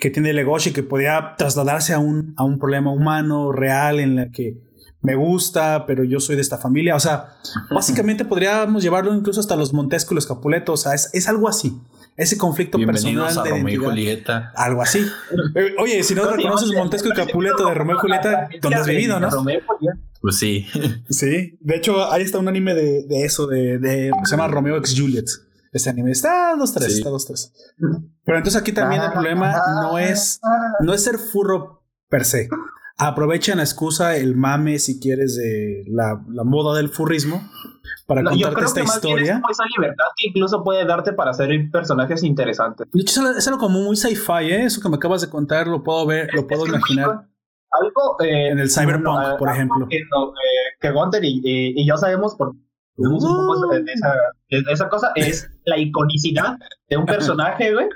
que 0.00 0.10
tiene 0.10 0.32
Legoshi 0.32 0.72
que 0.72 0.82
podía 0.82 1.34
trasladarse 1.38 1.94
a 1.94 1.98
un, 1.98 2.34
a 2.36 2.44
un 2.44 2.58
problema 2.58 2.92
humano 2.92 3.52
real 3.52 4.00
en 4.00 4.16
la 4.16 4.30
que 4.30 4.60
me 5.00 5.14
gusta, 5.14 5.84
pero 5.86 6.04
yo 6.04 6.20
soy 6.20 6.36
de 6.36 6.42
esta 6.42 6.58
familia. 6.58 6.96
O 6.96 7.00
sea, 7.00 7.36
básicamente 7.70 8.24
podríamos 8.24 8.82
llevarlo 8.82 9.14
incluso 9.14 9.40
hasta 9.40 9.56
los 9.56 9.72
Montesco 9.72 10.12
y 10.12 10.16
los 10.16 10.26
Capuletos. 10.26 10.80
O 10.80 10.82
sea, 10.82 10.94
es, 10.94 11.10
es 11.14 11.28
algo 11.28 11.48
así. 11.48 11.80
Ese 12.16 12.38
conflicto 12.38 12.78
personal 12.78 13.34
de 13.44 13.50
Romeo 13.50 13.68
y 13.68 13.76
Julieta. 13.76 14.52
Algo 14.54 14.82
así. 14.82 15.06
Eh, 15.54 15.74
oye, 15.78 16.02
si 16.02 16.14
no 16.14 16.30
reconoces 16.30 16.70
Montesco 16.76 17.08
y 17.08 17.12
Capuleto 17.12 17.66
de 17.66 17.74
Romeo 17.74 17.96
y 17.96 18.00
Julieta, 18.00 18.48
¿dónde 18.60 18.76
has 18.76 18.86
vivido, 18.86 19.20
no? 19.20 19.28
Pues 20.20 20.36
sí. 20.36 20.66
Sí. 21.08 21.58
De 21.60 21.76
hecho, 21.76 22.10
ahí 22.10 22.22
está 22.22 22.38
un 22.38 22.48
anime 22.48 22.74
de, 22.74 23.04
de 23.06 23.24
eso, 23.24 23.46
de, 23.46 23.78
de, 23.78 24.10
se 24.24 24.30
llama 24.30 24.48
Romeo 24.48 24.76
x 24.78 24.94
Juliet. 24.98 25.26
Este 25.72 25.90
anime 25.90 26.12
está 26.12 26.54
dos 26.56 26.72
tres, 26.72 26.94
está 26.94 27.10
dos 27.10 27.26
tres. 27.26 27.52
Pero 28.24 28.38
entonces 28.38 28.60
aquí 28.60 28.72
también 28.72 29.02
el 29.02 29.12
problema 29.12 29.54
no 29.82 29.98
es 29.98 30.40
no 30.80 30.94
es 30.94 31.02
ser 31.02 31.18
furro 31.18 31.82
per 32.08 32.24
se. 32.24 32.48
Aprovechan 32.98 33.58
la 33.58 33.64
excusa, 33.64 34.16
el 34.16 34.36
mame, 34.36 34.78
si 34.78 34.98
quieres, 34.98 35.36
de 35.36 35.84
la, 35.86 36.24
la 36.28 36.44
moda 36.44 36.76
del 36.76 36.88
furrismo 36.88 37.42
para 38.06 38.24
contarte 38.24 38.64
esta 38.64 38.82
historia. 38.82 39.42
es 39.44 39.58
esa 39.58 39.64
libertad 39.76 40.04
que 40.16 40.28
incluso 40.28 40.64
puede 40.64 40.84
darte 40.86 41.12
para 41.12 41.32
hacer 41.32 41.50
personajes 41.70 42.22
interesantes. 42.22 42.86
De 42.90 43.00
hecho, 43.02 43.30
es 43.30 43.46
algo 43.48 43.60
como 43.60 43.80
muy 43.82 43.96
sci-fi, 43.96 44.50
¿eh? 44.50 44.64
Eso 44.64 44.80
que 44.80 44.88
me 44.88 44.96
acabas 44.96 45.20
de 45.20 45.28
contar, 45.28 45.66
lo 45.66 45.82
puedo 45.82 46.06
ver, 46.06 46.32
lo 46.32 46.46
puedo 46.46 46.66
imaginar. 46.66 47.26
Algo 47.70 48.16
eh, 48.20 48.48
en 48.48 48.58
el 48.58 48.70
cyberpunk, 48.70 49.38
por 49.38 49.50
ejemplo. 49.50 49.86
Que, 49.88 49.98
eh, 49.98 50.02
que 50.80 50.90
Gunter 50.90 51.22
y, 51.22 51.42
y, 51.44 51.86
yo 51.86 51.98
sabemos 51.98 52.34
por 52.36 52.54
uh. 52.96 53.72
esa, 53.86 54.14
esa, 54.48 54.88
cosa 54.88 55.12
es 55.16 55.50
la 55.64 55.76
iconicidad 55.76 56.56
de 56.88 56.96
un 56.96 57.04
personaje, 57.04 57.74
güey 57.74 57.88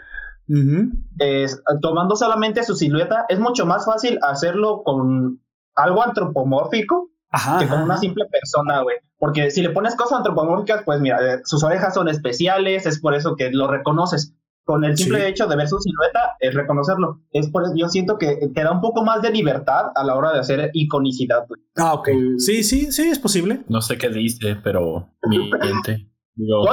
tomando 1.81 2.17
solamente 2.17 2.63
su 2.65 2.75
silueta, 2.75 3.25
es 3.29 3.39
mucho 3.39 3.67
más 3.67 3.85
fácil 3.85 4.19
hacerlo 4.23 4.83
con 4.85 5.41
algo 5.75 6.03
antropomórfico 6.03 7.11
que 7.59 7.69
con 7.69 7.83
una 7.83 7.97
simple 7.97 8.25
persona, 8.27 8.83
güey. 8.83 8.97
Porque 9.19 9.51
si 9.51 9.63
le 9.63 9.71
pones 9.71 9.95
cosas 9.95 10.19
antropomórficas, 10.19 10.83
pues 10.85 11.01
mira, 11.01 11.19
eh, 11.21 11.41
sus 11.45 11.63
orejas 11.63 11.95
son 11.95 12.09
especiales, 12.09 12.87
es 12.87 13.01
por 13.01 13.15
eso 13.15 13.37
que 13.37 13.51
lo 13.51 13.69
reconoces. 13.69 14.35
Con 14.65 14.85
el 14.85 14.97
simple 14.97 15.27
hecho 15.27 15.49
de 15.49 15.57
ver 15.57 15.67
su 15.67 15.79
silueta, 15.79 16.37
es 16.39 16.55
reconocerlo. 16.55 17.21
Es 17.33 17.51
por 17.51 17.65
eso, 17.65 17.73
yo 17.75 17.89
siento 17.89 18.19
que 18.19 18.37
te 18.55 18.63
da 18.63 18.71
un 18.71 18.81
poco 18.81 19.03
más 19.03 19.21
de 19.21 19.31
libertad 19.31 19.87
a 19.97 20.05
la 20.05 20.15
hora 20.15 20.33
de 20.33 20.39
hacer 20.39 20.71
iconicidad. 20.75 21.45
Ah, 21.77 21.95
ok. 21.95 22.09
Sí, 22.37 22.63
sí, 22.63 22.93
sí, 22.93 23.09
es 23.09 23.19
posible. 23.19 23.65
No 23.69 23.81
sé 23.81 23.99
qué 23.99 24.11
dice, 24.11 24.57
pero 24.63 25.09
mi 25.23 25.51
gente. 25.63 26.10
Digo, 26.37 26.65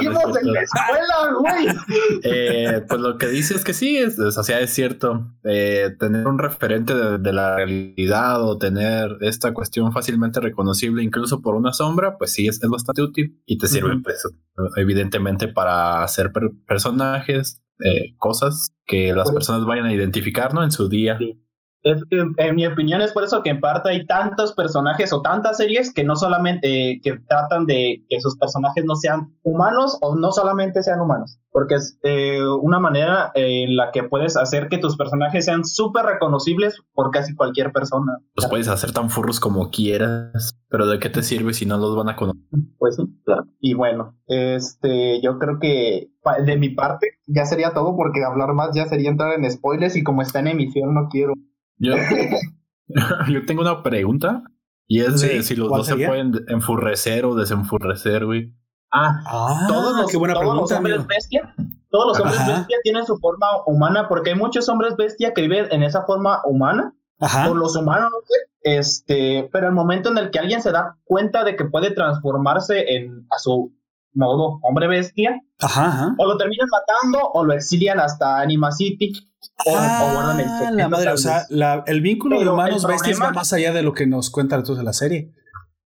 vimos 0.00 0.36
en 0.42 0.52
la 0.52 0.62
escuela, 0.62 1.34
güey. 1.38 1.66
Eh, 2.24 2.82
pues 2.88 3.00
lo 3.00 3.18
que 3.18 3.26
dice 3.28 3.54
es 3.54 3.64
que 3.64 3.74
sí, 3.74 3.96
es, 3.96 4.18
o 4.18 4.30
sea, 4.30 4.60
es 4.60 4.70
cierto. 4.70 5.32
Eh, 5.44 5.90
tener 5.98 6.26
un 6.26 6.38
referente 6.38 6.94
de, 6.94 7.32
la 7.32 7.56
realidad 7.56 8.42
o 8.42 8.58
tener 8.58 9.18
esta 9.20 9.52
cuestión 9.52 9.92
fácilmente 9.92 10.40
reconocible, 10.40 11.02
incluso 11.02 11.42
por 11.42 11.54
una 11.54 11.72
sombra, 11.72 12.16
pues 12.16 12.32
sí, 12.32 12.46
es, 12.46 12.60
bastante 12.60 13.02
útil 13.02 13.42
y 13.46 13.58
te 13.58 13.66
sirve, 13.66 14.00
pues, 14.02 14.22
evidentemente, 14.76 15.48
para 15.48 16.02
hacer 16.02 16.32
personajes, 16.66 17.62
eh, 17.84 18.14
cosas 18.18 18.72
que 18.86 19.12
las 19.12 19.30
personas 19.32 19.64
vayan 19.64 19.86
a 19.86 19.92
identificar, 19.92 20.54
¿no? 20.54 20.62
En 20.62 20.70
su 20.70 20.88
día. 20.88 21.18
Es, 21.82 22.00
en 22.10 22.54
mi 22.54 22.66
opinión 22.66 23.00
es 23.00 23.12
por 23.12 23.24
eso 23.24 23.42
que 23.42 23.50
en 23.50 23.60
parte 23.60 23.90
hay 23.90 24.06
tantos 24.06 24.52
personajes 24.52 25.12
o 25.12 25.20
tantas 25.20 25.56
series 25.56 25.92
que 25.92 26.04
no 26.04 26.14
solamente 26.14 27.00
que 27.02 27.18
tratan 27.28 27.66
de 27.66 28.04
que 28.08 28.20
sus 28.20 28.36
personajes 28.36 28.84
no 28.84 28.94
sean 28.94 29.34
humanos 29.42 29.98
o 30.00 30.14
no 30.14 30.30
solamente 30.30 30.82
sean 30.82 31.00
humanos, 31.00 31.40
porque 31.50 31.74
es 31.74 31.98
eh, 32.04 32.40
una 32.60 32.78
manera 32.78 33.32
en 33.34 33.76
la 33.76 33.90
que 33.90 34.04
puedes 34.04 34.36
hacer 34.36 34.68
que 34.68 34.78
tus 34.78 34.96
personajes 34.96 35.44
sean 35.44 35.64
súper 35.64 36.04
reconocibles 36.06 36.80
por 36.94 37.10
casi 37.10 37.34
cualquier 37.34 37.72
persona. 37.72 38.18
Los 38.36 38.46
puedes 38.46 38.68
hacer 38.68 38.92
tan 38.92 39.10
furros 39.10 39.40
como 39.40 39.70
quieras, 39.70 40.56
pero 40.68 40.86
¿de 40.86 41.00
qué 41.00 41.10
te 41.10 41.22
sirve 41.22 41.52
si 41.52 41.66
no 41.66 41.78
los 41.78 41.96
van 41.96 42.08
a 42.08 42.16
conocer? 42.16 42.42
Pues 42.78 42.96
sí, 42.96 43.02
claro. 43.24 43.46
Y 43.60 43.74
bueno, 43.74 44.16
este, 44.26 45.20
yo 45.20 45.38
creo 45.38 45.58
que 45.58 46.10
de 46.44 46.56
mi 46.56 46.70
parte 46.70 47.18
ya 47.26 47.44
sería 47.44 47.72
todo 47.72 47.96
porque 47.96 48.24
hablar 48.24 48.54
más 48.54 48.70
ya 48.74 48.86
sería 48.86 49.10
entrar 49.10 49.32
en 49.32 49.50
spoilers 49.50 49.96
y 49.96 50.04
como 50.04 50.22
está 50.22 50.40
en 50.40 50.48
emisión 50.48 50.94
no 50.94 51.08
quiero. 51.10 51.34
Yo, 51.82 51.94
yo 53.28 53.44
tengo 53.46 53.62
una 53.62 53.82
pregunta. 53.82 54.42
Y 54.88 55.00
es 55.00 55.20
si 55.20 55.56
los 55.56 55.68
dos 55.68 55.86
se 55.86 55.96
pueden 55.96 56.32
enfurrecer 56.48 57.24
o 57.24 57.34
desenfurrecer, 57.34 58.26
güey. 58.26 58.52
Ah, 58.92 59.22
ah, 59.24 59.64
todos 59.68 59.96
los, 59.96 60.14
hombres 60.74 61.06
bestia, 61.06 61.54
todos 61.88 62.08
los 62.08 62.20
hombres 62.20 62.46
bestia 62.46 62.76
tienen 62.82 63.06
su 63.06 63.16
forma 63.16 63.46
humana, 63.66 64.06
porque 64.06 64.30
hay 64.30 64.36
muchos 64.36 64.68
hombres 64.68 64.96
bestia 64.96 65.32
que 65.32 65.40
viven 65.40 65.68
en 65.70 65.82
esa 65.82 66.02
forma 66.04 66.42
humana, 66.44 66.94
Ajá. 67.18 67.48
por 67.48 67.56
los 67.56 67.74
humanos, 67.74 68.12
este, 68.60 69.48
pero 69.50 69.68
el 69.68 69.72
momento 69.72 70.10
en 70.10 70.18
el 70.18 70.30
que 70.30 70.40
alguien 70.40 70.60
se 70.60 70.72
da 70.72 70.98
cuenta 71.04 71.42
de 71.42 71.56
que 71.56 71.64
puede 71.64 71.92
transformarse 71.92 72.96
en 72.96 73.26
a 73.30 73.38
su 73.38 73.72
modo 74.12 74.58
hombre 74.62 74.88
bestia, 74.88 75.40
ajá, 75.58 76.14
o 76.18 76.26
lo 76.26 76.36
terminan 76.36 76.68
matando 76.70 77.30
o 77.32 77.44
lo 77.44 77.54
exilian 77.54 77.98
hasta 77.98 78.40
Anima 78.40 78.72
City 78.72 79.31
ah, 79.66 80.70
la 80.72 80.88
madre, 80.88 81.10
o 81.10 81.16
sea, 81.16 81.46
el 81.86 82.00
vínculo 82.00 82.40
de 82.40 82.48
humanos 82.48 82.86
bestias 82.86 83.20
va 83.20 83.32
más 83.32 83.52
allá 83.52 83.72
de 83.72 83.82
lo 83.82 83.92
que 83.94 84.06
nos 84.06 84.30
cuenta 84.30 84.56
entonces 84.56 84.78
de 84.78 84.84
la 84.84 84.92
serie. 84.92 85.32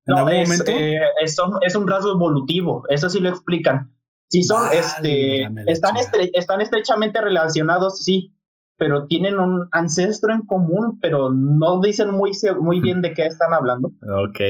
En 0.07 0.17
algún 0.17 0.33
es, 0.33 0.49
momento. 0.49 0.71
Eh, 0.71 1.01
es, 1.23 1.77
un 1.77 1.89
rasgo 1.89 2.13
evolutivo, 2.13 2.85
eso 2.89 3.11
sí 3.11 3.21
lo 3.21 3.29
explican. 3.29 3.93
Sí, 4.29 4.43
son, 4.43 4.69
este, 4.73 5.49
están, 5.67 5.95
están 6.33 6.61
estrechamente 6.61 7.21
relacionados, 7.21 8.03
sí, 8.03 8.37
pero 8.77 9.07
tienen 9.07 9.39
un 9.39 9.69
ancestro 9.73 10.33
en 10.33 10.43
común, 10.43 10.99
pero 11.01 11.31
no 11.33 11.81
dicen 11.81 12.11
muy, 12.11 12.33
muy 12.61 12.81
bien 12.81 13.03
de 13.03 13.15
qué 13.15 13.27
están 13.27 13.55
hablando. 13.55 13.93
Ok. 14.25 14.41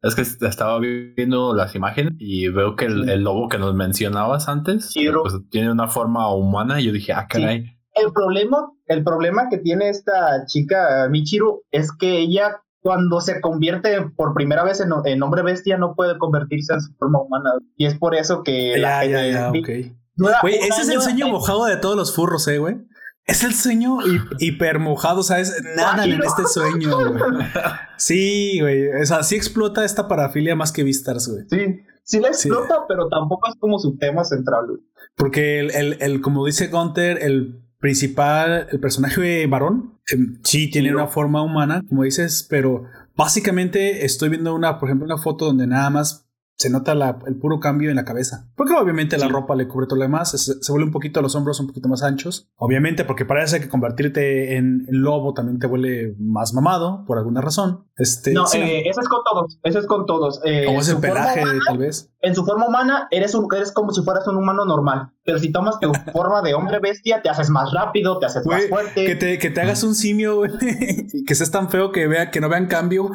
Es 0.00 0.14
que 0.14 0.22
estaba 0.46 0.78
viendo 0.78 1.54
las 1.54 1.74
imágenes 1.74 2.12
y 2.18 2.48
veo 2.48 2.76
que 2.76 2.84
el, 2.84 3.22
lobo 3.22 3.48
que 3.48 3.58
nos 3.58 3.74
mencionabas 3.74 4.48
antes 4.48 4.94
pues, 4.94 5.34
tiene 5.50 5.72
una 5.72 5.88
forma 5.88 6.32
humana 6.32 6.80
y 6.80 6.84
yo 6.86 6.92
dije, 6.92 7.12
ah, 7.12 7.26
caray. 7.28 7.77
El 8.00 8.12
problema, 8.12 8.72
el 8.86 9.04
problema 9.04 9.48
que 9.48 9.58
tiene 9.58 9.88
esta 9.88 10.44
chica 10.46 11.08
Michiru 11.10 11.62
es 11.70 11.92
que 11.92 12.18
ella 12.18 12.62
cuando 12.80 13.20
se 13.20 13.40
convierte 13.40 14.00
por 14.16 14.34
primera 14.34 14.62
vez 14.64 14.80
en, 14.80 15.22
hombre 15.22 15.42
bestia 15.42 15.76
no 15.76 15.94
puede 15.94 16.16
convertirse 16.18 16.74
en 16.74 16.80
su 16.80 16.92
forma 16.94 17.20
humana 17.20 17.50
y 17.76 17.86
es 17.86 17.98
por 17.98 18.14
eso 18.14 18.42
que 18.42 18.80
ya, 18.80 19.04
ya, 19.04 19.26
ya, 19.26 19.50
Güey, 19.50 20.56
ese 20.56 20.82
es 20.82 20.88
el 20.88 21.00
sueño 21.00 21.28
mojado 21.28 21.64
de 21.66 21.76
todos 21.76 21.96
los 21.96 22.14
furros, 22.14 22.48
eh, 22.48 22.58
güey. 22.58 22.76
Es 23.24 23.44
el 23.44 23.54
sueño 23.54 23.98
hiper 24.38 24.78
mojado, 24.78 25.22
¿sabes? 25.22 25.62
Nada 25.76 26.04
en 26.04 26.22
este 26.22 26.44
sueño, 26.44 26.96
güey. 26.96 27.44
Sí, 27.98 28.58
güey. 28.60 28.88
O 29.02 29.04
sea, 29.04 29.22
sí 29.22 29.36
explota 29.36 29.84
esta 29.84 30.08
parafilia 30.08 30.56
más 30.56 30.72
que 30.72 30.82
Vistas, 30.82 31.28
güey. 31.28 31.44
Sí, 31.50 31.80
sí 32.04 32.20
la 32.20 32.28
explota, 32.28 32.84
pero 32.88 33.08
tampoco 33.08 33.48
es 33.48 33.54
como 33.60 33.78
su 33.78 33.98
tema 33.98 34.24
central, 34.24 34.66
güey. 34.68 34.80
Porque 35.14 35.60
el, 35.60 35.70
el, 35.72 35.96
el, 36.00 36.20
como 36.20 36.46
dice 36.46 36.68
Gunter, 36.68 37.18
el 37.22 37.67
principal, 37.78 38.66
el 38.70 38.80
personaje 38.80 39.46
varón, 39.46 39.98
em, 40.10 40.38
sí 40.42 40.70
tiene 40.70 40.94
una 40.94 41.06
forma 41.06 41.42
humana, 41.42 41.84
como 41.88 42.02
dices, 42.02 42.46
pero 42.48 42.84
básicamente 43.16 44.04
estoy 44.04 44.28
viendo 44.28 44.54
una, 44.54 44.78
por 44.78 44.88
ejemplo, 44.88 45.06
una 45.06 45.18
foto 45.18 45.46
donde 45.46 45.66
nada 45.66 45.90
más 45.90 46.27
se 46.58 46.70
nota 46.70 46.92
el 47.24 47.36
puro 47.36 47.60
cambio 47.60 47.88
en 47.88 47.96
la 47.96 48.04
cabeza. 48.04 48.48
Porque 48.56 48.74
obviamente 48.74 49.16
la 49.16 49.28
ropa 49.28 49.54
le 49.54 49.68
cubre 49.68 49.86
todo 49.86 49.96
lo 49.96 50.02
demás, 50.02 50.32
se, 50.32 50.72
vuelve 50.72 50.86
un 50.86 50.92
poquito 50.92 51.22
los 51.22 51.36
hombros 51.36 51.60
un 51.60 51.68
poquito 51.68 51.88
más 51.88 52.02
anchos. 52.02 52.50
Obviamente 52.56 53.04
porque 53.04 53.24
parece 53.24 53.60
que 53.60 53.68
convertirte 53.68 54.56
en, 54.56 54.84
lobo 54.88 55.34
también 55.34 55.60
te 55.60 55.68
vuelve 55.68 56.16
más 56.18 56.52
mamado, 56.54 57.04
por 57.06 57.16
alguna 57.16 57.40
razón. 57.40 57.86
Este, 57.96 58.32
no, 58.32 58.44
eh, 58.52 58.88
eso 58.88 59.00
es 59.00 59.08
con 59.08 59.20
todos, 59.24 59.60
eso 59.62 59.78
es 59.78 59.86
con 59.86 60.04
todos. 60.04 60.40
Eh, 60.44 60.64
como 60.66 60.80
es 60.80 60.88
el 60.88 60.98
pelaje, 60.98 61.44
tal 61.64 61.78
vez. 61.78 62.10
En 62.22 62.34
su 62.34 62.44
forma 62.44 62.66
humana 62.66 63.06
eres, 63.12 63.36
un, 63.36 63.46
eres 63.54 63.70
como 63.70 63.92
si 63.92 64.02
fueras 64.02 64.26
un 64.26 64.36
humano 64.36 64.64
normal, 64.64 65.12
pero 65.24 65.38
si 65.38 65.52
tomas 65.52 65.78
tu 65.78 65.92
forma 66.12 66.42
de 66.42 66.54
hombre 66.54 66.80
bestia, 66.80 67.22
te 67.22 67.28
haces 67.28 67.50
más 67.50 67.72
rápido, 67.72 68.18
te 68.18 68.26
haces 68.26 68.44
más 68.44 68.66
fuerte. 68.66 69.06
Que 69.06 69.14
te, 69.14 69.38
que 69.38 69.50
te 69.50 69.60
hagas 69.60 69.84
un 69.84 69.94
simio, 69.94 70.36
güey, 70.38 70.50
que 71.26 71.34
seas 71.36 71.52
tan 71.52 71.70
feo 71.70 71.92
que, 71.92 72.08
vea, 72.08 72.32
que 72.32 72.40
no 72.40 72.48
vean 72.48 72.66
cambio. 72.66 73.10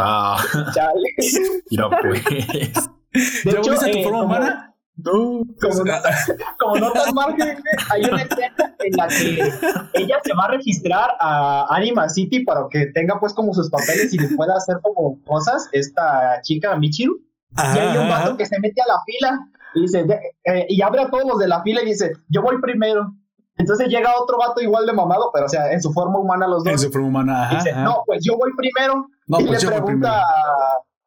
Ah. 0.00 0.36
Chale. 0.74 1.14
No, 1.72 1.90
pues. 1.90 2.24
De 3.44 3.52
¿Ya 3.52 3.58
hecho, 3.58 3.74
tu 3.74 3.86
eh, 3.86 4.04
forma 4.04 4.22
humana? 4.24 4.74
No. 4.96 5.42
Como, 5.60 5.84
no, 5.84 5.94
como 6.58 6.76
notas 6.76 7.14
margen, 7.14 7.62
hay 7.90 8.04
una 8.04 8.22
escena 8.22 8.76
en 8.80 8.96
la 8.96 9.06
que 9.06 10.02
ella 10.02 10.18
se 10.24 10.34
va 10.34 10.44
a 10.46 10.48
registrar 10.48 11.10
a 11.20 11.66
Anima 11.70 12.08
City 12.08 12.40
para 12.44 12.66
que 12.68 12.86
tenga 12.86 13.18
pues 13.20 13.32
como 13.32 13.54
sus 13.54 13.70
papeles 13.70 14.12
y 14.12 14.18
le 14.18 14.28
pueda 14.36 14.56
hacer 14.56 14.78
como 14.82 15.22
cosas 15.24 15.68
esta 15.70 16.40
chica 16.42 16.74
Michiru. 16.76 17.16
y 17.56 17.78
hay 17.78 17.96
un 17.96 18.08
vato 18.08 18.36
que 18.36 18.46
se 18.46 18.58
mete 18.58 18.82
a 18.82 18.88
la 18.88 19.00
fila 19.06 19.48
y 19.74 19.82
dice, 19.82 20.04
eh, 20.44 20.66
y 20.68 20.82
abre 20.82 21.02
a 21.02 21.10
todos 21.10 21.24
los 21.28 21.38
de 21.38 21.46
la 21.46 21.62
fila 21.62 21.82
y 21.82 21.86
dice, 21.86 22.12
yo 22.28 22.42
voy 22.42 22.60
primero. 22.60 23.14
Entonces 23.58 23.88
llega 23.88 24.12
otro 24.20 24.38
vato 24.38 24.60
igual 24.60 24.86
de 24.86 24.92
mamado, 24.92 25.30
pero 25.32 25.46
o 25.46 25.48
sea, 25.48 25.72
en 25.72 25.82
su 25.82 25.92
forma 25.92 26.18
humana 26.18 26.46
los 26.46 26.62
dos. 26.62 26.72
En 26.72 26.78
su 26.78 26.90
forma 26.90 27.08
humana, 27.08 27.50
dice, 27.50 27.72
no, 27.74 28.02
pues 28.06 28.20
yo 28.24 28.36
voy 28.36 28.52
primero. 28.56 29.06
y 29.26 29.44
pues 29.44 29.62
le 29.64 29.70
pregunta 29.70 30.22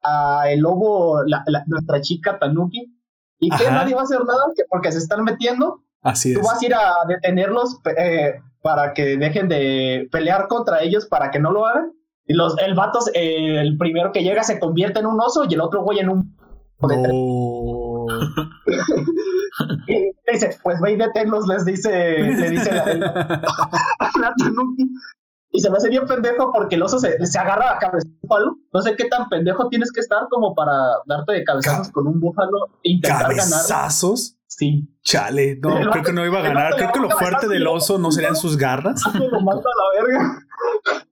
a, 0.04 0.50
el 0.50 0.60
lobo, 0.60 1.24
la, 1.26 1.44
nuestra 1.68 2.02
chica 2.02 2.38
Tanuki, 2.38 2.94
¿y 3.40 3.50
qué? 3.50 3.72
Nadie 3.72 3.96
va 3.96 4.02
a 4.02 4.04
hacer 4.04 4.20
nada 4.26 4.44
porque 4.70 4.92
se 4.92 4.98
están 4.98 5.24
metiendo. 5.24 5.82
Así 6.04 6.34
Tú 6.34 6.42
vas 6.42 6.62
a 6.62 6.66
ir 6.66 6.74
a 6.74 6.94
detenerlos 7.08 7.80
eh, 7.98 8.42
para 8.62 8.94
que 8.94 9.18
dejen 9.18 9.48
de 9.48 10.10
pelear 10.12 10.48
contra 10.48 10.82
ellos 10.82 11.06
para 11.06 11.32
que 11.32 11.40
no 11.40 11.52
lo 11.52 11.66
hagan. 11.66 11.94
Y 12.26 12.34
los, 12.34 12.58
el 12.60 12.74
vato, 12.76 13.00
eh, 13.14 13.62
el 13.62 13.78
primero 13.78 14.12
que 14.12 14.24
llega 14.24 14.44
se 14.44 14.60
convierte 14.60 15.00
en 15.00 15.06
un 15.06 15.20
oso 15.20 15.46
y 15.48 15.54
el 15.54 15.62
otro 15.62 15.84
güey 15.84 16.00
en 16.00 16.10
un... 16.10 16.38
No. 16.82 16.88
Dice, 20.32 20.58
pues 20.64 20.80
ve 20.82 20.94
y 20.94 20.98
deténlos, 20.98 21.48
les 21.48 21.66
dice, 21.66 22.20
le 22.20 22.50
dice 22.50 22.72
la. 22.74 23.42
Y 25.54 25.60
se 25.60 25.70
me 25.70 25.78
hace 25.78 25.90
bien 25.90 26.06
pendejo 26.06 26.52
porque 26.54 26.76
el 26.76 26.84
oso 26.84 26.98
se, 26.98 27.26
se 27.26 27.40
agarra 27.40 27.74
a 27.74 27.78
cabeza 27.78 28.08
un 28.08 28.20
búfalo. 28.22 28.58
No 28.74 28.82
sé 28.82 28.96
qué 28.96 29.06
tan 29.06 29.28
pendejo 29.28 29.68
tienes 29.68 29.92
que 29.92 30.00
estar 30.00 30.28
como 30.30 30.56
para 30.56 30.74
darte 31.06 31.34
de 31.34 31.44
cabezazos 31.44 31.92
con 31.92 32.08
un 32.08 32.22
búfalo 32.22 32.68
e 32.84 32.92
intentar 32.92 33.24
¿Cabezazos? 33.24 34.38
Sí. 34.48 34.88
Chale, 35.02 35.60
no, 35.62 35.92
creo 35.92 36.04
que 36.04 36.14
no 36.14 36.26
iba 36.26 36.40
a 36.40 36.44
ganar. 36.44 36.76
Creo 36.76 36.92
que 36.94 37.00
lo 37.00 37.10
fuerte 37.10 37.50
del 37.50 37.68
oso 37.68 37.98
no 37.98 38.12
serían 38.12 38.36
sus 38.36 38.58
garras. 38.58 39.02
Lo 39.14 39.42
mata 39.42 39.60
a 39.60 40.02
la 40.02 40.02
verga. 40.02 41.04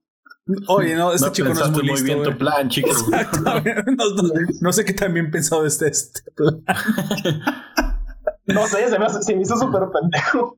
Oye, 0.67 0.95
no, 0.95 1.13
este 1.13 1.31
chico 1.31 1.49
no 1.49 1.65
es 1.65 1.71
muy, 1.71 1.83
muy 1.83 2.01
bien 2.01 2.23
tu 2.23 2.37
plan, 2.37 2.69
chico. 2.69 2.89
no, 3.43 3.61
no, 4.61 4.73
sé 4.73 4.85
qué 4.85 4.93
tan 4.93 5.13
bien 5.13 5.29
pensado 5.29 5.65
este, 5.65 5.87
este 5.87 6.21
plan. 6.31 6.63
no 8.47 8.65
sé, 8.65 8.89
se 8.89 8.97
me, 8.97 9.05
hace, 9.05 9.21
se 9.21 9.35
me 9.35 9.41
hizo 9.41 9.57
súper 9.57 9.83
pendejo. 9.91 10.57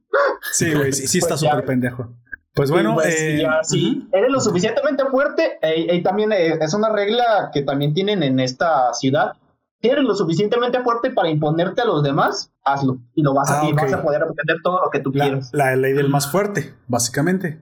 Sí, 0.54 0.74
güey, 0.74 0.94
sí, 0.94 1.08
sí 1.08 1.18
está 1.18 1.36
pues 1.36 1.42
súper 1.42 1.66
pendejo. 1.66 2.16
Pues 2.54 2.70
bueno, 2.70 2.96
pues, 2.96 3.22
eh, 3.22 3.40
ya, 3.42 3.64
sí, 3.64 4.10
eres 4.12 4.30
lo 4.30 4.42
suficientemente 4.42 5.06
fuerte 5.06 5.58
eh, 5.62 5.96
y 5.96 6.04
también 6.04 6.34
eh, 6.34 6.58
es 6.60 6.74
una 6.74 6.90
regla 6.90 7.50
que 7.54 7.62
también 7.62 7.94
tienen 7.94 8.24
en 8.24 8.40
esta 8.42 8.94
ciudad. 8.94 9.34
Si 9.82 9.88
eres 9.88 10.04
lo 10.04 10.14
suficientemente 10.16 10.82
fuerte 10.82 11.12
para 11.12 11.30
imponerte 11.30 11.82
a 11.82 11.86
los 11.86 12.04
demás, 12.04 12.54
hazlo 12.64 13.00
y 13.16 13.24
lo 13.24 13.34
vas, 13.34 13.50
a, 13.50 13.62
ah, 13.62 13.70
vas 13.74 13.94
a 13.94 14.04
poder 14.04 14.24
obtener 14.24 14.58
todo 14.64 14.82
lo 14.84 14.90
que 14.92 15.00
tú 15.00 15.12
quieras. 15.12 15.50
La 15.54 15.76
ley 15.76 15.94
del 15.94 16.10
más 16.10 16.30
fuerte, 16.30 16.76
básicamente. 16.88 17.62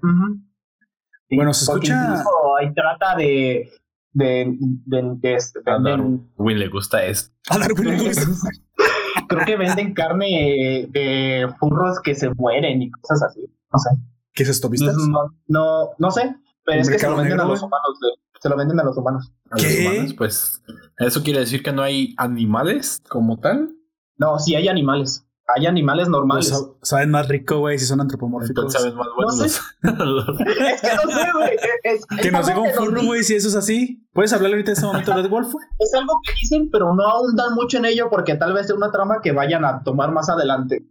Bueno, 1.32 1.54
se 1.54 1.66
escucha. 1.66 2.24
ahí 2.60 2.74
trata 2.74 3.16
de. 3.16 3.70
de, 4.14 4.56
de, 4.60 5.16
de, 5.18 5.34
este, 5.36 5.60
a 5.66 5.80
Darwin 5.80 6.30
le 6.38 6.68
gusta 6.68 7.04
esto. 7.04 7.34
A 7.50 7.58
Darwin 7.58 7.98
le 7.98 8.08
gusta. 8.08 8.24
Creo 9.28 9.46
que 9.46 9.58
venden 9.58 9.94
carne 9.94 10.88
de 10.90 11.48
furros 11.60 12.00
que 12.02 12.16
se 12.16 12.30
mueren 12.34 12.82
y 12.82 12.92
cosas 12.92 13.24
así. 13.24 13.42
No 13.72 13.80
sé. 13.80 13.90
¿Qué 14.34 14.44
es 14.44 14.50
esto, 14.50 14.70
viste? 14.70 14.88
No, 14.88 15.36
no, 15.48 15.90
no 15.98 16.12
sé, 16.12 16.36
pero 16.66 16.82
es 16.82 16.90
que 16.90 17.00
se 17.00 17.10
lo 17.10 17.18
venden 17.18 17.40
a 17.40 17.46
los 17.46 17.62
humanos, 17.62 18.00
se 18.40 18.50
lo 18.50 18.58
venden 18.58 18.80
a 18.80 18.84
los 18.84 18.98
humanos. 18.98 19.32
¿Qué? 19.58 20.14
Pues, 20.18 20.64
¿eso 20.98 21.24
quiere 21.24 21.40
decir 21.40 21.62
que 21.62 21.74
no 21.74 21.82
hay 21.82 22.16
animales 22.18 23.02
como 23.10 23.40
tal? 23.40 23.76
No, 24.18 24.40
sí 24.40 24.56
hay 24.56 24.68
animales. 24.68 25.26
Hay 25.56 25.66
animales 25.66 26.10
normales. 26.10 26.50
Pues, 26.52 26.90
saben 26.90 27.10
más 27.10 27.28
rico, 27.28 27.60
güey, 27.60 27.80
si 27.80 27.86
son 27.86 28.02
antropomórficos. 28.02 28.72
saben 28.72 28.96
más 28.96 29.08
buenos. 29.16 29.38
No 29.38 29.48
sé. 29.48 29.60
es 30.74 30.82
que 30.82 30.96
no 30.96 31.12
sé, 31.12 31.32
güey. 31.34 32.22
que 32.22 32.32
nos 32.32 32.48
diga 32.48 32.60
un 32.60 32.72
furro, 32.72 33.04
güey, 33.04 33.24
si 33.24 33.36
eso 33.36 33.48
es 33.48 33.56
así. 33.56 34.08
¿Puedes 34.14 34.32
hablarle 34.34 34.56
ahorita 34.56 34.72
en 34.72 34.76
este 34.76 34.86
momento 34.86 35.22
de 35.22 35.28
Wolf, 35.28 35.52
güey? 35.52 35.66
Es 35.80 35.94
algo 35.94 36.20
que 36.26 36.34
dicen, 36.42 36.70
pero 36.72 36.94
no 36.94 37.04
ahondan 37.08 37.56
mucho 37.56 37.78
en 37.78 37.86
ello 37.86 38.10
porque 38.10 38.36
tal 38.36 38.54
vez 38.54 38.68
sea 38.68 38.76
una 38.76 38.92
trama 38.92 39.22
que 39.22 39.32
vayan 39.32 39.66
a 39.66 39.84
tomar 39.84 40.12
más 40.12 40.30
adelante. 40.30 40.86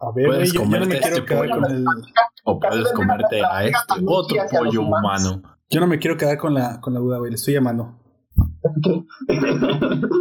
A 0.00 0.12
ver, 0.14 0.26
puedes 0.26 0.52
yo, 0.52 0.60
comerte 0.60 0.86
no 0.86 0.92
me 0.92 0.98
este 0.98 1.24
quedar 1.24 1.50
con 1.50 1.64
el. 1.70 1.84
O 2.44 2.60
puedes 2.60 2.92
comerte 2.92 3.42
a 3.44 3.64
este 3.64 3.94
otro 4.06 4.36
pollo 4.50 4.82
humano. 4.82 5.42
Yo 5.70 5.80
no 5.80 5.86
me 5.86 5.98
quiero 5.98 6.16
quedar 6.16 6.38
con 6.38 6.54
la, 6.54 6.80
con 6.80 6.94
la 6.94 7.00
duda, 7.00 7.18
güey. 7.18 7.30
Le 7.30 7.36
estoy 7.36 7.54
llamando. 7.54 7.98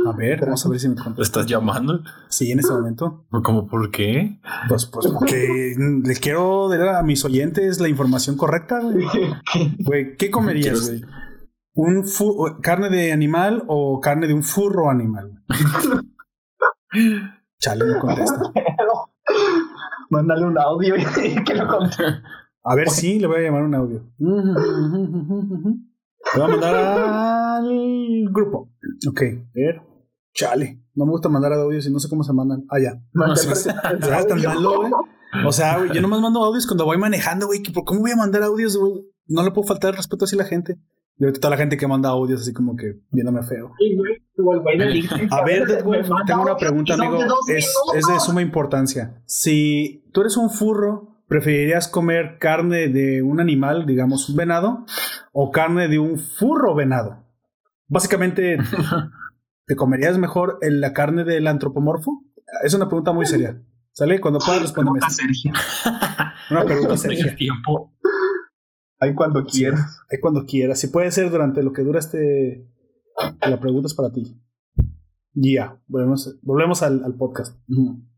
A 0.05 0.11
ver, 0.15 0.41
vamos 0.41 0.65
a 0.65 0.69
ver 0.69 0.79
si 0.79 0.89
me 0.89 0.95
contesta. 0.95 1.21
¿Estás 1.21 1.45
llamando? 1.45 2.01
Sí, 2.29 2.51
en 2.51 2.59
ese 2.59 2.71
momento. 2.71 3.25
¿Cómo 3.43 3.67
por 3.67 3.91
qué? 3.91 4.39
Pues, 4.67 4.85
pues 4.85 5.07
porque 5.07 5.75
le 5.77 6.15
quiero 6.15 6.69
dar 6.69 6.95
a 6.95 7.03
mis 7.03 7.23
oyentes 7.25 7.79
la 7.79 7.89
información 7.89 8.37
correcta, 8.37 8.79
güey. 8.79 9.05
¿qué 10.17 10.31
comerías, 10.31 10.89
güey? 10.89 11.03
¿Un 11.73 12.05
carne 12.61 12.89
de 12.89 13.11
animal 13.11 13.63
o 13.67 13.99
carne 14.01 14.27
de 14.27 14.33
un 14.33 14.43
furro 14.43 14.89
animal? 14.89 15.43
Chale, 17.59 17.85
no 17.85 17.99
contesta. 17.99 18.41
Mándale 20.09 20.45
un 20.45 20.57
audio 20.57 20.95
y 20.95 21.03
que 21.45 21.53
lo 21.53 21.67
conte. 21.67 22.03
A 22.63 22.75
ver, 22.75 22.89
sí, 22.89 23.19
le 23.19 23.27
voy 23.27 23.37
a 23.37 23.43
llamar 23.43 23.63
un 23.63 23.75
audio. 23.75 24.03
Le 26.33 26.41
voy 26.41 26.43
a 26.43 26.51
mandar 26.51 26.75
al 26.75 28.25
grupo. 28.31 28.71
Ok, 29.09 29.21
a 29.21 29.51
ver. 29.53 29.81
Chale, 30.33 30.83
no 30.93 31.05
me 31.05 31.11
gusta 31.11 31.29
mandar 31.29 31.53
audios 31.53 31.87
y 31.87 31.91
no 31.91 31.99
sé 31.99 32.09
cómo 32.09 32.23
se 32.23 32.33
mandan. 32.33 32.65
Ah, 32.69 32.79
ya. 32.79 32.93
No, 33.13 33.33
tan 33.33 34.41
malo, 34.43 34.77
güey. 34.77 34.91
O 35.45 35.51
sea, 35.51 35.77
güey, 35.77 35.93
yo 35.93 36.01
nomás 36.01 36.21
mando 36.21 36.43
audios 36.43 36.67
cuando 36.67 36.85
voy 36.85 36.97
manejando, 36.97 37.47
güey. 37.47 37.61
¿Cómo 37.85 38.01
voy 38.01 38.11
a 38.11 38.15
mandar 38.15 38.43
audios, 38.43 38.77
güey? 38.77 38.93
No 39.27 39.43
le 39.43 39.51
puedo 39.51 39.67
faltar 39.67 39.91
el 39.91 39.97
respeto 39.97 40.25
así 40.25 40.35
a 40.35 40.39
la 40.39 40.45
gente. 40.45 40.77
Y 41.19 41.23
ahorita 41.23 41.39
toda 41.39 41.51
la 41.51 41.57
gente 41.57 41.77
que 41.77 41.87
manda 41.87 42.09
audios 42.09 42.41
así 42.41 42.53
como 42.53 42.75
que 42.75 42.99
viéndome 43.09 43.41
feo. 43.43 43.71
A 45.31 45.43
ver, 45.43 45.83
tengo 46.27 46.41
una 46.43 46.55
pregunta, 46.55 46.93
amigo. 46.93 47.19
Es, 47.47 47.73
es 47.95 48.07
de 48.07 48.19
suma 48.19 48.41
importancia. 48.41 49.21
Si 49.25 50.03
tú 50.13 50.21
eres 50.21 50.37
un 50.37 50.51
furro, 50.51 51.16
¿preferirías 51.27 51.87
comer 51.87 52.37
carne 52.39 52.87
de 52.87 53.21
un 53.21 53.39
animal, 53.39 53.85
digamos 53.85 54.29
un 54.29 54.35
venado, 54.35 54.85
o 55.31 55.51
carne 55.51 55.87
de 55.87 55.99
un 55.99 56.17
furro 56.17 56.75
venado? 56.75 57.25
Básicamente, 57.87 58.57
¿te 59.65 59.75
comerías 59.75 60.17
mejor 60.17 60.59
la 60.61 60.93
carne 60.93 61.23
del 61.23 61.47
antropomorfo? 61.47 62.23
Es 62.63 62.73
una 62.73 62.87
pregunta 62.87 63.11
muy 63.11 63.25
seria. 63.25 63.61
¿Sale? 63.91 64.21
Cuando 64.21 64.39
puedas 64.39 64.61
responderme. 64.61 64.99
Una 66.51 66.63
pregunta 66.65 66.97
seria. 66.97 67.35
Ahí 68.99 69.13
cuando 69.15 69.43
quieras. 69.43 70.01
ahí 70.09 70.19
cuando 70.19 70.45
quieras. 70.45 70.79
Si 70.79 70.87
puede 70.87 71.11
ser 71.11 71.31
durante 71.31 71.63
lo 71.63 71.73
que 71.73 71.81
dura 71.81 71.97
este. 71.99 72.69
La 73.41 73.59
pregunta 73.59 73.87
es 73.87 73.95
para 73.95 74.11
ti. 74.11 74.39
Ya, 75.33 75.81
volvemos, 75.87 76.37
volvemos 76.43 76.83
al, 76.83 77.03
al 77.03 77.15
podcast. 77.15 77.57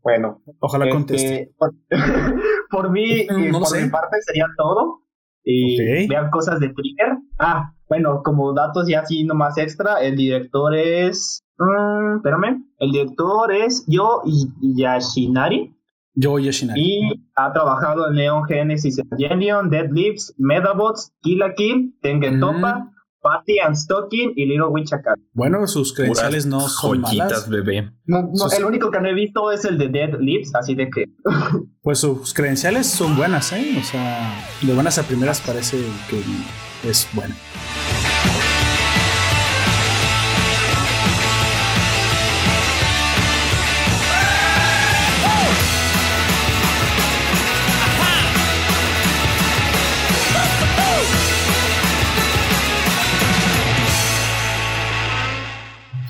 Bueno. 0.02 0.42
Ojalá 0.60 0.86
este, 0.86 0.96
conteste. 0.96 1.52
Por, 1.58 1.72
mí, 2.90 3.26
por 3.26 3.80
mi 3.80 3.88
parte 3.90 4.16
sería 4.22 4.46
todo. 4.56 5.00
Y 5.42 6.06
vean 6.06 6.30
cosas 6.30 6.60
de 6.60 6.68
Trigger. 6.68 7.18
Ah, 7.38 7.72
bueno, 7.88 8.22
como 8.22 8.52
datos 8.52 8.86
ya 8.86 9.00
así 9.00 9.24
nomás 9.24 9.58
extra, 9.58 10.00
el 10.00 10.16
director 10.16 10.74
es. 10.74 11.42
Mm, 11.58 12.16
espérame. 12.16 12.64
El 12.78 12.92
director 12.92 13.52
es 13.52 13.84
Yo 13.88 14.22
Yashinari. 14.60 15.74
Yo 16.14 16.38
Yoshinari. 16.38 16.80
Y 16.80 17.30
ha 17.36 17.52
trabajado 17.52 18.08
en 18.08 18.16
Neon 18.16 18.44
Genesis 18.44 18.98
Evangelion, 18.98 19.70
Dead 19.70 19.90
Leaves, 19.90 20.34
Medabots, 20.38 21.12
Kill 21.22 21.38
la 21.38 21.54
Kill, 21.54 21.94
Tengen 22.02 22.40
Topa, 22.40 22.90
Patty 23.22 23.58
and 23.60 23.76
Stocking 23.76 24.32
y 24.36 24.46
Little 24.46 24.68
Witch 24.68 24.92
Academy. 24.92 25.22
Bueno, 25.32 25.66
sus 25.66 25.92
credenciales 25.92 26.46
no 26.46 26.60
son 26.60 27.00
malas. 27.00 27.48
bebé. 27.48 27.90
No, 28.06 28.30
El 28.56 28.64
único 28.64 28.90
que 28.90 29.00
no 29.00 29.08
he 29.08 29.14
visto 29.14 29.52
es 29.52 29.64
el 29.64 29.78
de 29.78 29.88
Dead 29.88 30.18
Leaves, 30.18 30.54
así 30.54 30.74
de 30.74 30.90
que... 30.90 31.04
pues 31.82 31.98
sus 31.98 32.34
credenciales 32.34 32.86
son 32.86 33.16
buenas, 33.16 33.52
¿eh? 33.52 33.76
O 33.78 33.84
sea, 33.84 34.34
de 34.62 34.74
buenas 34.74 34.98
a 34.98 35.02
primeras 35.02 35.40
parece 35.40 35.78
que 36.08 36.88
es 36.88 37.08
bueno. 37.12 37.34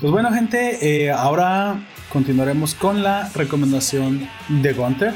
Pues 0.01 0.11
bueno, 0.11 0.31
gente, 0.31 1.03
eh, 1.03 1.11
ahora 1.11 1.79
continuaremos 2.11 2.73
con 2.73 3.03
la 3.03 3.29
recomendación 3.35 4.27
de 4.49 4.73
Gunter. 4.73 5.13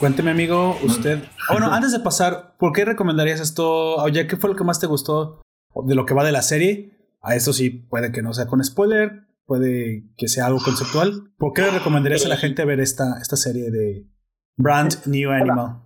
Cuénteme, 0.00 0.32
amigo, 0.32 0.76
usted. 0.82 1.22
Bueno, 1.48 1.72
antes 1.72 1.92
de 1.92 2.00
pasar, 2.00 2.56
¿por 2.58 2.72
qué 2.72 2.84
recomendarías 2.84 3.38
esto? 3.38 3.94
Oye, 3.94 4.26
¿qué 4.26 4.36
fue 4.36 4.50
lo 4.50 4.56
que 4.56 4.64
más 4.64 4.80
te 4.80 4.88
gustó 4.88 5.42
de 5.84 5.94
lo 5.94 6.06
que 6.06 6.14
va 6.14 6.24
de 6.24 6.32
la 6.32 6.42
serie? 6.42 6.98
A 7.22 7.36
esto 7.36 7.52
sí, 7.52 7.70
puede 7.70 8.10
que 8.10 8.20
no 8.20 8.34
sea 8.34 8.48
con 8.48 8.64
spoiler, 8.64 9.28
puede 9.44 10.10
que 10.16 10.26
sea 10.26 10.46
algo 10.46 10.58
conceptual. 10.58 11.30
¿Por 11.38 11.52
qué 11.52 11.62
le 11.62 11.70
recomendarías 11.70 12.26
a 12.26 12.28
la 12.28 12.36
gente 12.36 12.64
ver 12.64 12.80
esta, 12.80 13.20
esta 13.22 13.36
serie 13.36 13.70
de 13.70 14.08
Brand 14.56 15.06
New 15.06 15.30
Animal? 15.30 15.84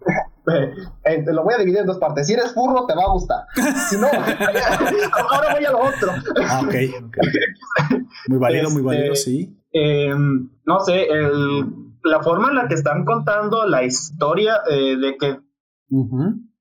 Eh, 1.04 1.24
lo 1.26 1.42
voy 1.44 1.54
a 1.54 1.58
dividir 1.58 1.80
en 1.80 1.86
dos 1.86 1.98
partes. 1.98 2.26
Si 2.26 2.34
eres 2.34 2.52
furro, 2.52 2.86
te 2.86 2.94
va 2.94 3.04
a 3.04 3.12
gustar. 3.12 3.46
Si 3.88 3.96
no, 3.96 4.06
ahora 5.30 5.54
voy 5.54 5.64
a 5.64 5.70
lo 5.70 5.78
otro. 5.78 6.12
Ah, 6.46 6.60
ok. 6.62 6.74
Muy 8.28 8.38
válido, 8.38 8.70
muy 8.70 8.82
válido, 8.82 9.12
este, 9.14 9.30
sí. 9.30 9.56
Em, 9.72 10.50
no 10.64 10.80
sé, 10.80 11.04
el, 11.04 11.64
la 12.04 12.22
forma 12.22 12.48
en 12.50 12.56
la 12.56 12.68
que 12.68 12.74
están 12.74 13.04
contando 13.04 13.66
la 13.66 13.82
historia 13.84 14.60
eh, 14.70 14.96
de 14.96 15.16
que 15.16 15.38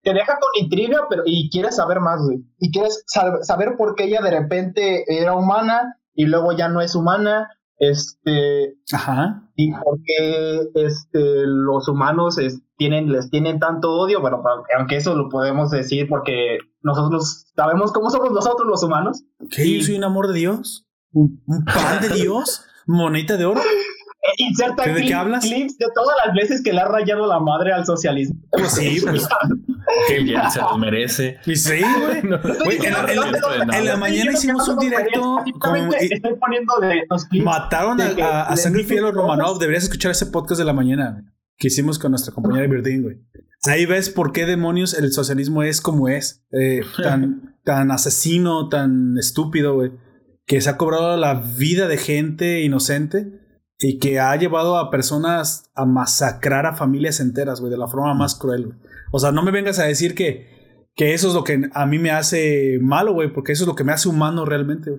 te 0.01 0.13
deja 0.13 0.37
con 0.39 0.63
intriga 0.63 1.05
pero 1.09 1.23
y 1.25 1.49
quieres 1.49 1.75
saber 1.75 1.99
más, 1.99 2.21
Y 2.59 2.71
quieres 2.71 3.03
saber 3.07 3.75
por 3.77 3.95
qué 3.95 4.05
ella 4.05 4.21
de 4.21 4.31
repente 4.31 5.03
era 5.07 5.33
humana 5.35 5.97
y 6.13 6.25
luego 6.25 6.53
ya 6.53 6.69
no 6.69 6.81
es 6.81 6.95
humana 6.95 7.49
este, 7.79 8.75
Ajá. 8.91 9.49
Y 9.55 9.71
porque 9.71 10.69
este, 10.75 11.45
los 11.45 11.87
humanos 11.87 12.37
tienen, 12.77 13.11
les 13.11 13.29
tienen 13.29 13.59
tanto 13.59 13.91
odio, 13.91 14.21
bueno, 14.21 14.43
aunque 14.77 14.97
eso 14.97 15.15
lo 15.15 15.29
podemos 15.29 15.71
decir 15.71 16.07
porque 16.07 16.59
nosotros 16.81 17.47
sabemos 17.55 17.91
cómo 17.91 18.09
somos 18.09 18.31
nosotros 18.31 18.67
los 18.67 18.83
humanos. 18.83 19.23
¿Qué? 19.49 19.77
¿Yo 19.77 19.83
soy 19.83 19.95
un 19.95 20.03
amor 20.03 20.27
de 20.27 20.33
Dios? 20.33 20.85
¿Un, 21.11 21.41
pan 21.65 22.01
de 22.01 22.09
Dios? 22.09 22.65
¿Moneta 22.85 23.37
de 23.37 23.45
oro? 23.45 23.61
inserta 24.37 24.83
¿De 24.83 25.01
qué 25.01 25.13
hablas? 25.13 25.43
clips 25.43 25.77
de 25.77 25.87
todas 25.95 26.15
las 26.25 26.35
veces 26.35 26.61
que 26.61 26.73
le 26.73 26.81
ha 26.81 26.85
rayado 26.85 27.27
la 27.27 27.39
madre 27.39 27.73
al 27.73 27.85
socialismo. 27.85 28.39
Pues 28.51 28.73
sí, 28.73 28.99
pues. 29.01 29.27
Qué 30.07 30.19
bien, 30.19 30.41
se 30.51 30.59
lo 30.59 30.77
merece. 30.77 31.37
Y 31.45 31.55
sí, 31.55 31.79
güey. 31.79 32.21
Güey, 32.63 32.77
en, 32.85 32.93
la- 32.93 33.11
en 33.11 33.67
la- 33.67 33.77
en 33.77 33.85
la 33.85 33.97
mañana 33.97 34.31
hicimos 34.31 34.67
un 34.67 34.79
directo 34.79 35.43
con- 35.59 35.77
y- 36.01 36.13
Estoy 36.13 36.35
poniendo 36.39 36.73
de 36.81 37.03
los 37.09 37.25
clips. 37.25 37.45
Mataron 37.45 37.97
de 37.97 38.21
a, 38.23 38.41
a, 38.41 38.47
a 38.49 38.55
Sangre 38.57 38.83
Fiel 38.83 39.05
o 39.05 39.11
Romanov. 39.11 39.59
Deberías 39.59 39.83
escuchar 39.83 40.11
ese 40.11 40.27
podcast 40.27 40.59
de 40.59 40.65
la 40.65 40.73
mañana 40.73 41.23
que 41.57 41.67
hicimos 41.67 41.99
con 41.99 42.11
nuestra 42.11 42.33
compañera 42.33 42.67
Birdín, 42.67 43.03
güey. 43.03 43.17
Ahí 43.65 43.85
ves 43.85 44.09
por 44.09 44.31
qué 44.31 44.45
demonios 44.45 44.93
el 44.93 45.11
socialismo 45.11 45.63
es 45.63 45.81
como 45.81 46.07
es. 46.07 46.45
eh, 46.51 46.81
tan, 47.03 47.57
tan 47.65 47.91
asesino, 47.91 48.69
tan 48.69 49.17
estúpido, 49.17 49.73
güey. 49.73 49.91
Que 50.45 50.61
se 50.61 50.69
ha 50.69 50.77
cobrado 50.77 51.15
la 51.17 51.33
vida 51.35 51.87
de 51.87 51.97
gente 51.97 52.61
inocente 52.61 53.33
y 53.77 53.99
que 53.99 54.19
ha 54.19 54.35
llevado 54.35 54.77
a 54.77 54.89
personas 54.89 55.69
a 55.75 55.85
masacrar 55.85 56.65
a 56.65 56.75
familias 56.75 57.19
enteras, 57.19 57.59
güey, 57.61 57.71
de 57.71 57.77
la 57.77 57.87
forma 57.87 58.13
más 58.13 58.35
cruel, 58.35 58.65
güey. 58.67 58.77
O 59.11 59.19
sea, 59.19 59.31
no 59.31 59.41
me 59.43 59.51
vengas 59.51 59.79
a 59.79 59.85
decir 59.85 60.15
que, 60.15 60.85
que 60.95 61.13
eso 61.13 61.27
es 61.29 61.33
lo 61.33 61.43
que 61.43 61.69
a 61.73 61.85
mí 61.85 61.99
me 61.99 62.11
hace 62.11 62.77
malo, 62.81 63.13
güey, 63.13 63.31
porque 63.33 63.51
eso 63.53 63.63
es 63.63 63.67
lo 63.67 63.75
que 63.75 63.83
me 63.83 63.91
hace 63.91 64.09
humano 64.09 64.45
realmente. 64.45 64.91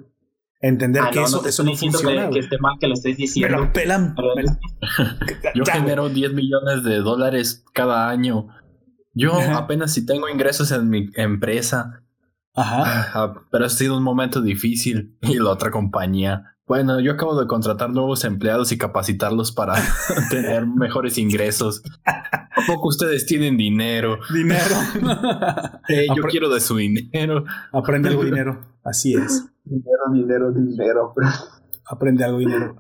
Entender 0.63 1.03
Ah, 1.07 1.11
que 1.11 1.21
no, 1.21 1.27
eso, 1.27 1.37
no 1.39 1.43
te 1.43 1.49
eso 1.49 1.63
estoy 1.63 1.89
no 1.89 1.93
funciona, 1.93 2.27
que, 2.29 2.35
que 2.35 2.39
esté 2.41 2.59
mal 2.59 2.75
que 2.79 2.87
lo 2.89 2.95
estés 2.95 3.13
Me 3.13 3.17
diciendo. 3.17 3.57
lo 3.59 3.73
pelan. 3.73 4.15
Me 4.37 4.43
la- 4.43 4.59
Yo 5.55 5.65
Ya, 5.65 5.73
genero 5.75 6.09
10 6.11 6.35
millones 6.35 6.85
de 6.85 6.97
dólares 6.99 7.65
cada 7.73 8.11
año. 8.11 8.49
Yo 9.15 9.33
Ajá. 9.39 9.57
apenas 9.59 9.93
si 9.95 10.05
tengo 10.05 10.29
ingresos 10.29 10.71
en 10.73 10.89
mi 10.91 11.09
empresa, 11.15 12.03
Ajá. 12.55 12.83
Ah, 13.15 13.35
pero 13.51 13.65
ha 13.67 13.69
sido 13.71 13.97
un 13.97 14.03
momento 14.03 14.43
difícil. 14.43 15.17
Y 15.23 15.39
la 15.39 15.51
otra 15.51 15.71
compañía. 15.71 16.50
Bueno, 16.71 17.01
yo 17.01 17.11
acabo 17.11 17.35
de 17.35 17.49
contratar 17.49 17.91
nuevos 17.91 18.23
empleados 18.23 18.71
y 18.71 18.79
capacitarlos 18.79 19.51
para 19.51 19.75
tener 20.31 20.69
mejores 20.69 21.19
ingresos. 21.19 21.83
¿A 22.07 22.49
poco 22.65 22.87
ustedes 22.87 23.27
tienen 23.27 23.57
dinero? 23.57 24.21
Dinero. 24.33 24.77
Eh, 25.89 26.07
yo 26.15 26.23
quiero 26.31 26.49
de 26.49 26.61
su 26.61 26.77
dinero. 26.77 27.45
Aprende 27.73 28.11
algo 28.11 28.23
dinero. 28.23 28.61
Así 28.85 29.15
es. 29.15 29.51
Dinero, 29.65 30.03
dinero, 30.13 30.53
dinero. 30.53 31.13
Aprende 31.85 32.23
algo 32.23 32.39
dinero. 32.39 32.77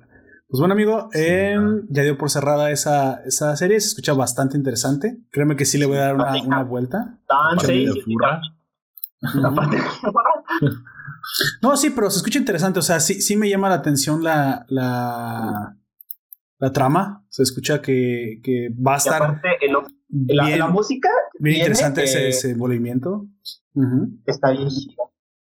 Pues 0.49 0.61
bueno, 0.61 0.75
amigo, 0.75 1.09
eh, 1.13 1.59
ya 1.89 2.05
dio 2.05 2.17
por 2.17 2.31
cerrada 2.31 2.71
esa, 2.71 3.21
esa 3.25 3.57
serie. 3.57 3.81
Se 3.81 3.89
escucha 3.89 4.13
bastante 4.13 4.57
interesante. 4.57 5.19
Créeme 5.33 5.57
que 5.57 5.65
sí 5.65 5.77
le 5.79 5.87
voy 5.87 5.97
a 5.97 6.03
dar 6.03 6.15
una, 6.15 6.41
una 6.41 6.63
vuelta. 6.63 7.19
Tan 7.27 7.59
seis. 7.59 7.91
No, 11.63 11.77
sí, 11.77 11.91
pero 11.91 12.11
se 12.11 12.19
escucha 12.19 12.39
interesante. 12.39 12.79
O 12.79 12.83
sea, 12.83 13.01
sí, 13.01 13.21
sí 13.21 13.37
me 13.37 13.49
llama 13.49 13.69
la 13.69 13.77
atención 13.77 14.23
la, 14.23 14.65
la, 14.69 15.77
la 16.59 16.73
trama. 16.73 17.25
Se 17.29 17.43
escucha 17.43 17.81
que, 17.83 18.41
que 18.43 18.69
va 18.71 18.95
a 18.95 18.99
estar 18.99 19.23
aparte, 19.23 19.49
el- 19.61 19.73
la, 20.37 20.47
bien, 20.47 20.59
la 20.59 20.69
música 20.69 21.09
bien 21.39 21.43
viene, 21.55 21.59
interesante 21.61 22.05
ese, 22.05 22.29
ese 22.29 22.55
movimiento. 22.57 23.27
Está 24.27 24.51
bien. 24.51 24.69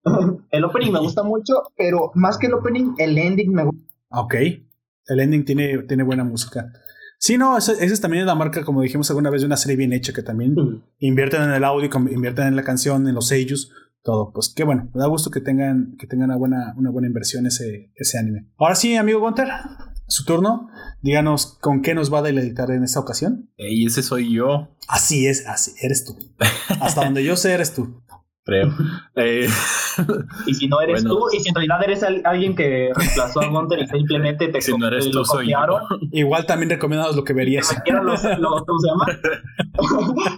El 0.50 0.64
opening 0.64 0.90
me 0.92 0.98
gusta 0.98 1.22
mucho, 1.22 1.54
pero 1.76 2.10
más 2.14 2.36
que 2.36 2.48
el 2.48 2.54
opening, 2.54 2.94
el 2.98 3.16
ending 3.16 3.52
me 3.52 3.64
gusta. 3.64 3.94
Ok. 4.10 4.34
El 5.06 5.20
ending 5.20 5.44
tiene, 5.44 5.78
tiene 5.84 6.02
buena 6.02 6.24
música. 6.24 6.72
Sí, 7.18 7.38
no, 7.38 7.56
esa, 7.56 7.72
esa 7.74 8.02
también 8.02 8.22
es 8.22 8.26
la 8.26 8.34
marca, 8.34 8.64
como 8.64 8.82
dijimos 8.82 9.08
alguna 9.10 9.30
vez, 9.30 9.42
de 9.42 9.46
una 9.46 9.56
serie 9.56 9.76
bien 9.76 9.92
hecha 9.92 10.12
que 10.12 10.22
también 10.22 10.56
invierten 10.98 11.42
en 11.42 11.52
el 11.52 11.62
audio, 11.62 11.88
invierten 12.10 12.48
en 12.48 12.56
la 12.56 12.64
canción, 12.64 13.06
en 13.06 13.14
los 13.14 13.28
sellos, 13.28 13.70
todo. 14.03 14.32
Pues 14.32 14.53
qué 14.55 14.64
bueno, 14.64 14.90
me 14.94 15.00
da 15.00 15.07
gusto 15.07 15.30
que 15.30 15.40
tengan, 15.40 15.96
que 15.98 16.07
tengan 16.07 16.30
una 16.30 16.36
buena, 16.38 16.74
una 16.76 16.90
buena 16.90 17.09
inversión 17.09 17.46
ese, 17.46 17.92
ese 17.94 18.18
anime. 18.18 18.48
Ahora 18.59 18.74
sí, 18.74 18.96
amigo 18.96 19.20
Gunter, 19.20 19.48
su 20.09 20.24
turno. 20.24 20.68
Díganos 21.00 21.59
con 21.61 21.82
qué 21.82 21.94
nos 21.94 22.12
va 22.12 22.18
a 22.18 22.22
deleitar 22.22 22.70
en 22.70 22.84
esta 22.84 23.00
ocasión. 23.00 23.50
Y 23.57 23.86
ese 23.86 24.03
soy 24.03 24.32
yo, 24.32 24.76
Así 24.88 25.26
es, 25.26 25.46
así, 25.46 25.72
eres 25.80 26.05
tú. 26.05 26.16
Hasta 26.80 27.05
donde 27.05 27.24
yo 27.24 27.36
sé, 27.36 27.53
eres 27.53 27.74
tú. 27.74 28.03
Creo. 28.45 28.72
Eh, 29.16 29.47
Y 30.47 30.55
si 30.55 30.68
no 30.68 30.80
eres 30.80 31.05
Bueno. 31.05 31.20
tú, 31.20 31.26
y 31.36 31.40
si 31.40 31.51
en 31.51 31.55
realidad 31.55 31.82
eres 31.84 32.03
al- 32.03 32.22
alguien 32.24 32.55
que 32.57 32.90
reemplazó 32.97 33.43
a 33.43 33.47
Gunter 33.49 33.78
y 33.80 33.86
simplemente 33.86 34.49
te, 34.49 34.61
si 34.62 34.72
no 34.78 34.86
eres 34.88 35.05
te 35.05 35.11
tú, 35.11 35.18
lo 35.18 35.24
soy 35.26 35.51
yo. 35.51 35.59
copiaron, 35.59 35.82
Igual 36.12 36.47
también 36.47 36.70
recomendamos 36.70 37.14
lo 37.14 37.24
que 37.24 37.34
te 37.34 37.38
verías. 37.38 37.76
los, 38.03 38.24
los- 38.24 38.62
¿cómo 38.64 38.78
se 38.80 38.88
llama? 38.88 39.07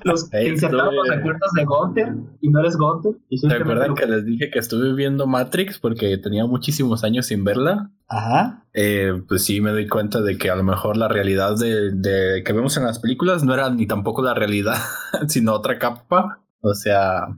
los 0.04 0.28
que 0.28 0.48
insertaron 0.48 0.94
los 0.96 1.08
recuerdos 1.08 1.52
de 1.52 1.64
Gunter 1.64 2.12
y 2.40 2.48
no 2.50 2.60
eres 2.60 2.76
Gunter. 2.76 3.12
Y 3.28 3.38
¿Se 3.38 3.42
simplemente 3.42 3.62
acuerdan 3.72 3.88
lo- 3.90 3.94
que 3.94 4.06
les 4.06 4.24
dije 4.26 4.50
que 4.50 4.58
estuve 4.58 4.92
viendo 4.94 5.26
Matrix 5.26 5.78
porque 5.78 6.18
tenía 6.18 6.46
muchísimos 6.46 7.04
años 7.04 7.26
sin 7.26 7.44
verla? 7.44 7.90
Ajá. 8.08 8.64
Eh, 8.74 9.22
pues 9.28 9.44
sí 9.44 9.60
me 9.60 9.70
doy 9.70 9.86
cuenta 9.88 10.20
de 10.20 10.36
que 10.36 10.50
a 10.50 10.56
lo 10.56 10.64
mejor 10.64 10.96
la 10.96 11.08
realidad 11.08 11.56
de, 11.58 11.92
de 11.92 12.42
que 12.44 12.52
vemos 12.52 12.76
en 12.76 12.84
las 12.84 12.98
películas 12.98 13.44
no 13.44 13.54
era 13.54 13.70
ni 13.70 13.86
tampoco 13.86 14.22
la 14.22 14.34
realidad, 14.34 14.76
sino 15.28 15.52
otra 15.52 15.78
capa. 15.78 16.40
O 16.60 16.74
sea, 16.74 17.28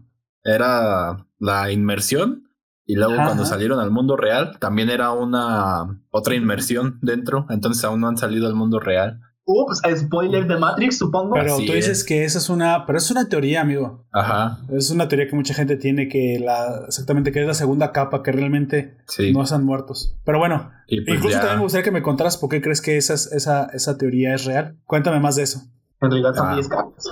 era 0.46 1.26
la 1.38 1.70
inmersión 1.72 2.44
y 2.84 2.94
luego 2.94 3.14
Ajá. 3.14 3.24
cuando 3.26 3.44
salieron 3.44 3.80
al 3.80 3.90
mundo 3.90 4.16
real 4.16 4.58
también 4.60 4.90
era 4.90 5.10
una 5.12 6.00
otra 6.10 6.34
inmersión 6.34 6.98
dentro. 7.02 7.46
Entonces 7.50 7.82
aún 7.84 8.00
no 8.00 8.08
han 8.08 8.16
salido 8.16 8.46
al 8.46 8.54
mundo 8.54 8.78
real. 8.80 9.20
Ups, 9.48 9.80
spoiler 9.96 10.48
de 10.48 10.56
Matrix, 10.58 10.98
supongo. 10.98 11.34
Pero 11.34 11.54
Así 11.54 11.66
tú 11.66 11.72
dices 11.72 11.98
es. 11.98 12.04
que 12.04 12.24
esa 12.24 12.38
es 12.38 12.48
una, 12.48 12.84
pero 12.84 12.98
es 12.98 13.08
una 13.12 13.28
teoría, 13.28 13.60
amigo. 13.60 14.04
Ajá, 14.12 14.58
Es 14.72 14.90
una 14.90 15.06
teoría 15.06 15.28
que 15.28 15.36
mucha 15.36 15.54
gente 15.54 15.76
tiene 15.76 16.08
que 16.08 16.40
la 16.44 16.82
exactamente 16.88 17.30
que 17.30 17.42
es 17.42 17.46
la 17.46 17.54
segunda 17.54 17.92
capa 17.92 18.24
que 18.24 18.32
realmente 18.32 18.96
sí. 19.06 19.32
no 19.32 19.44
están 19.44 19.64
muertos. 19.64 20.16
Pero 20.24 20.38
bueno, 20.40 20.72
Y 20.88 21.00
pues 21.02 21.18
incluso 21.18 21.34
ya- 21.36 21.40
también 21.42 21.58
me 21.58 21.62
gustaría 21.62 21.84
que 21.84 21.92
me 21.92 22.02
contaras 22.02 22.36
por 22.38 22.50
qué 22.50 22.60
crees 22.60 22.80
que 22.80 22.96
esa, 22.96 23.14
esa, 23.14 23.66
esa 23.66 23.96
teoría 23.96 24.34
es 24.34 24.44
real. 24.46 24.78
Cuéntame 24.84 25.20
más 25.20 25.36
de 25.36 25.44
eso. 25.44 25.60
En 26.00 26.10
realidad 26.10 26.34
son 26.34 26.48
Ah. 26.48 26.54
10 26.54 26.68
capas. 26.68 27.04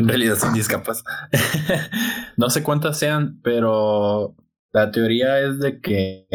En 0.00 0.08
realidad 0.08 0.36
son 0.36 0.52
10 0.54 0.68
capas. 0.68 1.04
no 2.36 2.50
sé 2.50 2.62
cuántas 2.62 2.98
sean, 2.98 3.40
pero 3.42 4.34
la 4.72 4.90
teoría 4.90 5.40
es 5.40 5.58
de 5.58 5.80
que 5.80 6.26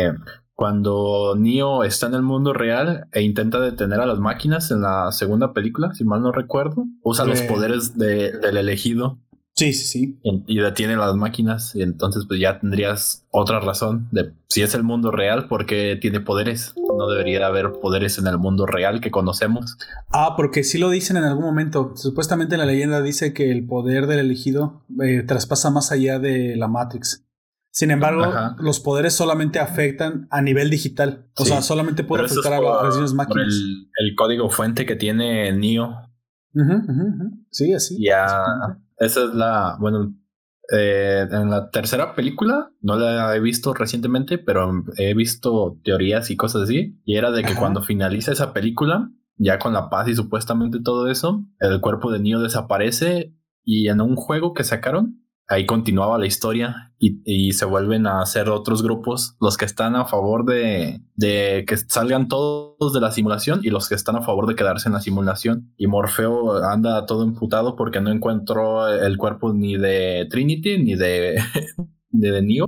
cuando 0.53 1.35
Neo 1.37 1.83
está 1.83 2.07
en 2.07 2.13
el 2.13 2.21
mundo 2.21 2.53
real 2.53 3.07
e 3.11 3.21
intenta 3.21 3.59
detener 3.59 3.99
a 3.99 4.05
las 4.05 4.19
máquinas 4.19 4.71
en 4.71 4.81
la 4.81 5.11
segunda 5.11 5.53
película, 5.53 5.93
si 5.93 6.05
mal 6.05 6.21
no 6.21 6.31
recuerdo, 6.31 6.85
usa 7.03 7.25
los 7.25 7.41
poderes 7.41 7.97
de- 7.97 8.31
del 8.39 8.57
elegido 8.57 9.19
Sí, 9.57 9.71
sí, 9.71 9.85
sí. 9.85 10.19
y, 10.47 10.59
detiene 10.59 10.97
las 10.97 11.15
máquinas. 11.15 11.73
Y 11.75 11.81
entonces 11.81 12.25
pues 12.27 12.41
ya 12.41 12.59
tendrías 12.59 13.25
otra 13.31 13.61
razón 13.61 14.09
de 14.11 14.33
si 14.49 14.61
es 14.61 14.75
el 14.75 14.83
mundo 14.83 15.11
real, 15.11 15.47
porque 15.47 15.97
tiene 16.01 16.19
poderes. 16.19 16.73
No 16.97 17.07
debería 17.07 17.45
haber 17.47 17.71
poderes 17.81 18.17
en 18.17 18.27
el 18.27 18.37
mundo 18.37 18.65
real 18.65 18.99
que 18.99 19.11
conocemos. 19.11 19.77
Ah, 20.11 20.33
porque 20.35 20.63
sí 20.65 20.77
lo 20.77 20.89
dicen 20.89 21.15
en 21.15 21.23
algún 21.23 21.45
momento. 21.45 21.93
Supuestamente 21.95 22.57
la 22.57 22.65
leyenda 22.65 23.01
dice 23.01 23.33
que 23.33 23.49
el 23.51 23.65
poder 23.65 24.07
del 24.07 24.19
elegido 24.19 24.83
eh, 25.01 25.23
traspasa 25.23 25.69
más 25.71 25.91
allá 25.93 26.19
de 26.19 26.57
la 26.57 26.67
Matrix. 26.67 27.25
Sin 27.71 27.91
embargo, 27.91 28.23
Ajá. 28.25 28.55
los 28.59 28.79
poderes 28.81 29.13
solamente 29.13 29.59
afectan 29.59 30.27
a 30.31 30.41
nivel 30.41 30.69
digital. 30.69 31.27
O 31.37 31.43
Sí. 31.43 31.51
sea, 31.51 31.61
solamente 31.61 32.03
puede 32.03 32.25
es 32.25 32.31
afectar 32.31 32.53
a, 32.53 32.61
la- 32.61 32.79
a 32.81 32.83
las 32.85 33.13
máquinas. 33.13 33.47
el, 33.47 33.89
el 33.99 34.15
código 34.15 34.49
fuente 34.49 34.85
que 34.85 34.95
tiene 34.97 35.51
ujú. 36.89 37.45
Sí, 37.51 37.73
así. 37.73 37.97
Ya. 38.01 38.27
Esa 38.97 39.23
es 39.25 39.33
la, 39.33 39.77
bueno, 39.79 40.15
eh, 40.71 41.27
en 41.29 41.49
la 41.49 41.69
tercera 41.69 42.15
película, 42.15 42.71
no 42.81 42.95
la 42.97 43.35
he 43.35 43.39
visto 43.39 43.73
recientemente, 43.73 44.37
pero 44.37 44.83
he 44.97 45.13
visto 45.13 45.77
teorías 45.83 46.31
y 46.31 46.37
cosas 46.37 46.63
así, 46.63 46.99
y 47.05 47.17
era 47.17 47.31
de 47.31 47.43
que 47.43 47.51
Ajá. 47.51 47.59
cuando 47.59 47.81
finaliza 47.81 48.31
esa 48.31 48.53
película, 48.53 49.11
ya 49.37 49.59
con 49.59 49.73
la 49.73 49.89
paz 49.89 50.07
y 50.07 50.15
supuestamente 50.15 50.79
todo 50.81 51.07
eso, 51.09 51.43
el 51.59 51.81
cuerpo 51.81 52.11
de 52.11 52.19
Neo 52.19 52.39
desaparece 52.39 53.35
y 53.63 53.89
en 53.89 54.01
un 54.01 54.15
juego 54.15 54.53
que 54.53 54.63
sacaron, 54.63 55.24
ahí 55.47 55.65
continuaba 55.65 56.17
la 56.17 56.25
historia 56.25 56.93
y, 56.97 57.21
y 57.25 57.53
se 57.53 57.65
vuelven 57.65 58.07
a 58.07 58.21
hacer 58.21 58.49
otros 58.49 58.83
grupos, 58.83 59.35
los 59.39 59.57
que 59.57 59.65
están 59.65 59.95
a 59.95 60.05
favor 60.05 60.45
de, 60.45 61.01
de 61.15 61.65
que 61.67 61.77
salgan 61.77 62.27
todos 62.27 62.93
de 62.93 63.01
la 63.01 63.11
simulación 63.11 63.59
y 63.63 63.69
los 63.69 63.89
que 63.89 63.95
están 63.95 64.15
a 64.15 64.21
favor 64.21 64.47
de 64.47 64.55
quedarse 64.55 64.89
en 64.89 64.93
la 64.93 65.01
simulación. 65.01 65.73
Y 65.77 65.87
Morfeo 65.87 66.63
anda 66.63 67.05
todo 67.05 67.23
emputado 67.23 67.75
porque 67.75 68.01
no 68.01 68.11
encontró 68.11 68.87
el 68.87 69.17
cuerpo 69.17 69.53
ni 69.53 69.77
de 69.77 70.27
Trinity 70.29 70.77
ni 70.83 70.95
de, 70.95 71.41
de, 72.09 72.31
de 72.31 72.41
Neo. 72.41 72.65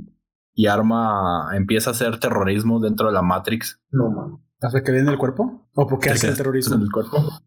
Y 0.53 0.65
Arma 0.67 1.51
empieza 1.53 1.91
a 1.91 1.93
hacer 1.93 2.19
terrorismo 2.19 2.79
dentro 2.79 3.07
de 3.07 3.13
la 3.13 3.21
Matrix. 3.21 3.79
No, 3.91 4.09
man. 4.09 4.39
¿Hasta 4.59 4.81
que 4.81 4.91
viene 4.91 5.11
el 5.11 5.19
cuerpo? 5.19 5.69
¿O 5.75 5.85
por 5.85 5.99
qué 5.99 6.09
hace 6.09 6.29
el 6.29 6.37
terrorismo? 6.37 6.75
El 6.75 6.91
cuerpo. 6.91 7.17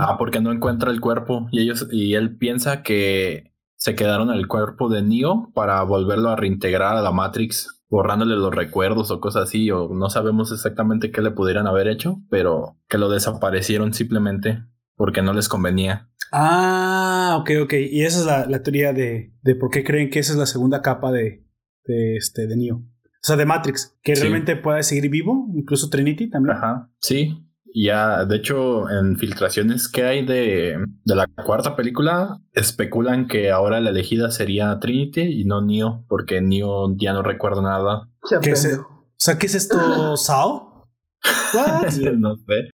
Ah, 0.00 0.16
porque 0.18 0.40
no 0.40 0.50
encuentra 0.50 0.90
el 0.90 1.00
cuerpo 1.00 1.46
y 1.52 1.60
ellos 1.60 1.86
y 1.92 2.14
él 2.14 2.36
piensa 2.38 2.82
que 2.82 3.49
se 3.80 3.94
quedaron 3.94 4.30
el 4.30 4.46
cuerpo 4.46 4.88
de 4.90 5.02
Neo 5.02 5.50
para 5.54 5.82
volverlo 5.82 6.28
a 6.28 6.36
reintegrar 6.36 6.96
a 6.96 7.00
la 7.02 7.12
Matrix, 7.12 7.82
borrándole 7.88 8.36
los 8.36 8.54
recuerdos 8.54 9.10
o 9.10 9.20
cosas 9.20 9.44
así, 9.44 9.70
o 9.70 9.88
no 9.94 10.10
sabemos 10.10 10.52
exactamente 10.52 11.10
qué 11.10 11.22
le 11.22 11.30
pudieran 11.30 11.66
haber 11.66 11.88
hecho, 11.88 12.18
pero 12.28 12.76
que 12.88 12.98
lo 12.98 13.08
desaparecieron 13.08 13.94
simplemente 13.94 14.62
porque 14.96 15.22
no 15.22 15.32
les 15.32 15.48
convenía. 15.48 16.10
Ah, 16.30 17.38
ok, 17.40 17.50
ok. 17.64 17.72
Y 17.90 18.02
esa 18.04 18.20
es 18.20 18.26
la, 18.26 18.46
la 18.46 18.62
teoría 18.62 18.92
de, 18.92 19.32
de 19.42 19.54
por 19.56 19.70
qué 19.70 19.82
creen 19.82 20.10
que 20.10 20.18
esa 20.18 20.32
es 20.34 20.38
la 20.38 20.46
segunda 20.46 20.82
capa 20.82 21.10
de, 21.10 21.44
de, 21.86 22.16
este, 22.16 22.46
de 22.46 22.56
Neo. 22.56 22.76
O 22.76 23.22
sea, 23.22 23.36
de 23.36 23.46
Matrix, 23.46 23.98
que 24.02 24.14
Sí. 24.14 24.22
realmente 24.22 24.56
puede 24.56 24.82
seguir 24.82 25.10
vivo, 25.10 25.48
incluso 25.54 25.88
Trinity 25.90 26.28
también. 26.30 26.56
Ajá, 26.56 26.90
sí. 27.00 27.46
Ya, 27.74 28.24
de 28.24 28.36
hecho, 28.36 28.88
en 28.90 29.16
filtraciones 29.16 29.88
que 29.88 30.04
hay 30.04 30.24
de, 30.26 30.84
de, 31.04 31.14
la 31.14 31.26
cuarta 31.26 31.76
película, 31.76 32.40
especulan 32.52 33.28
que 33.28 33.50
ahora 33.50 33.80
la 33.80 33.90
elegida 33.90 34.30
sería 34.30 34.78
Trinity 34.80 35.20
y 35.20 35.44
no 35.44 35.60
Neo, 35.60 36.04
porque 36.08 36.40
Neo 36.40 36.94
ya 36.96 37.12
no 37.12 37.22
recuerda 37.22 37.62
nada. 37.62 38.08
¿Qué 38.42 38.50
es, 38.50 38.78
o 38.78 38.86
sea, 39.16 39.38
¿qué 39.38 39.46
es 39.46 39.54
esto, 39.54 40.16
Sao? 40.16 40.88
no 42.18 42.36
sé. 42.36 42.70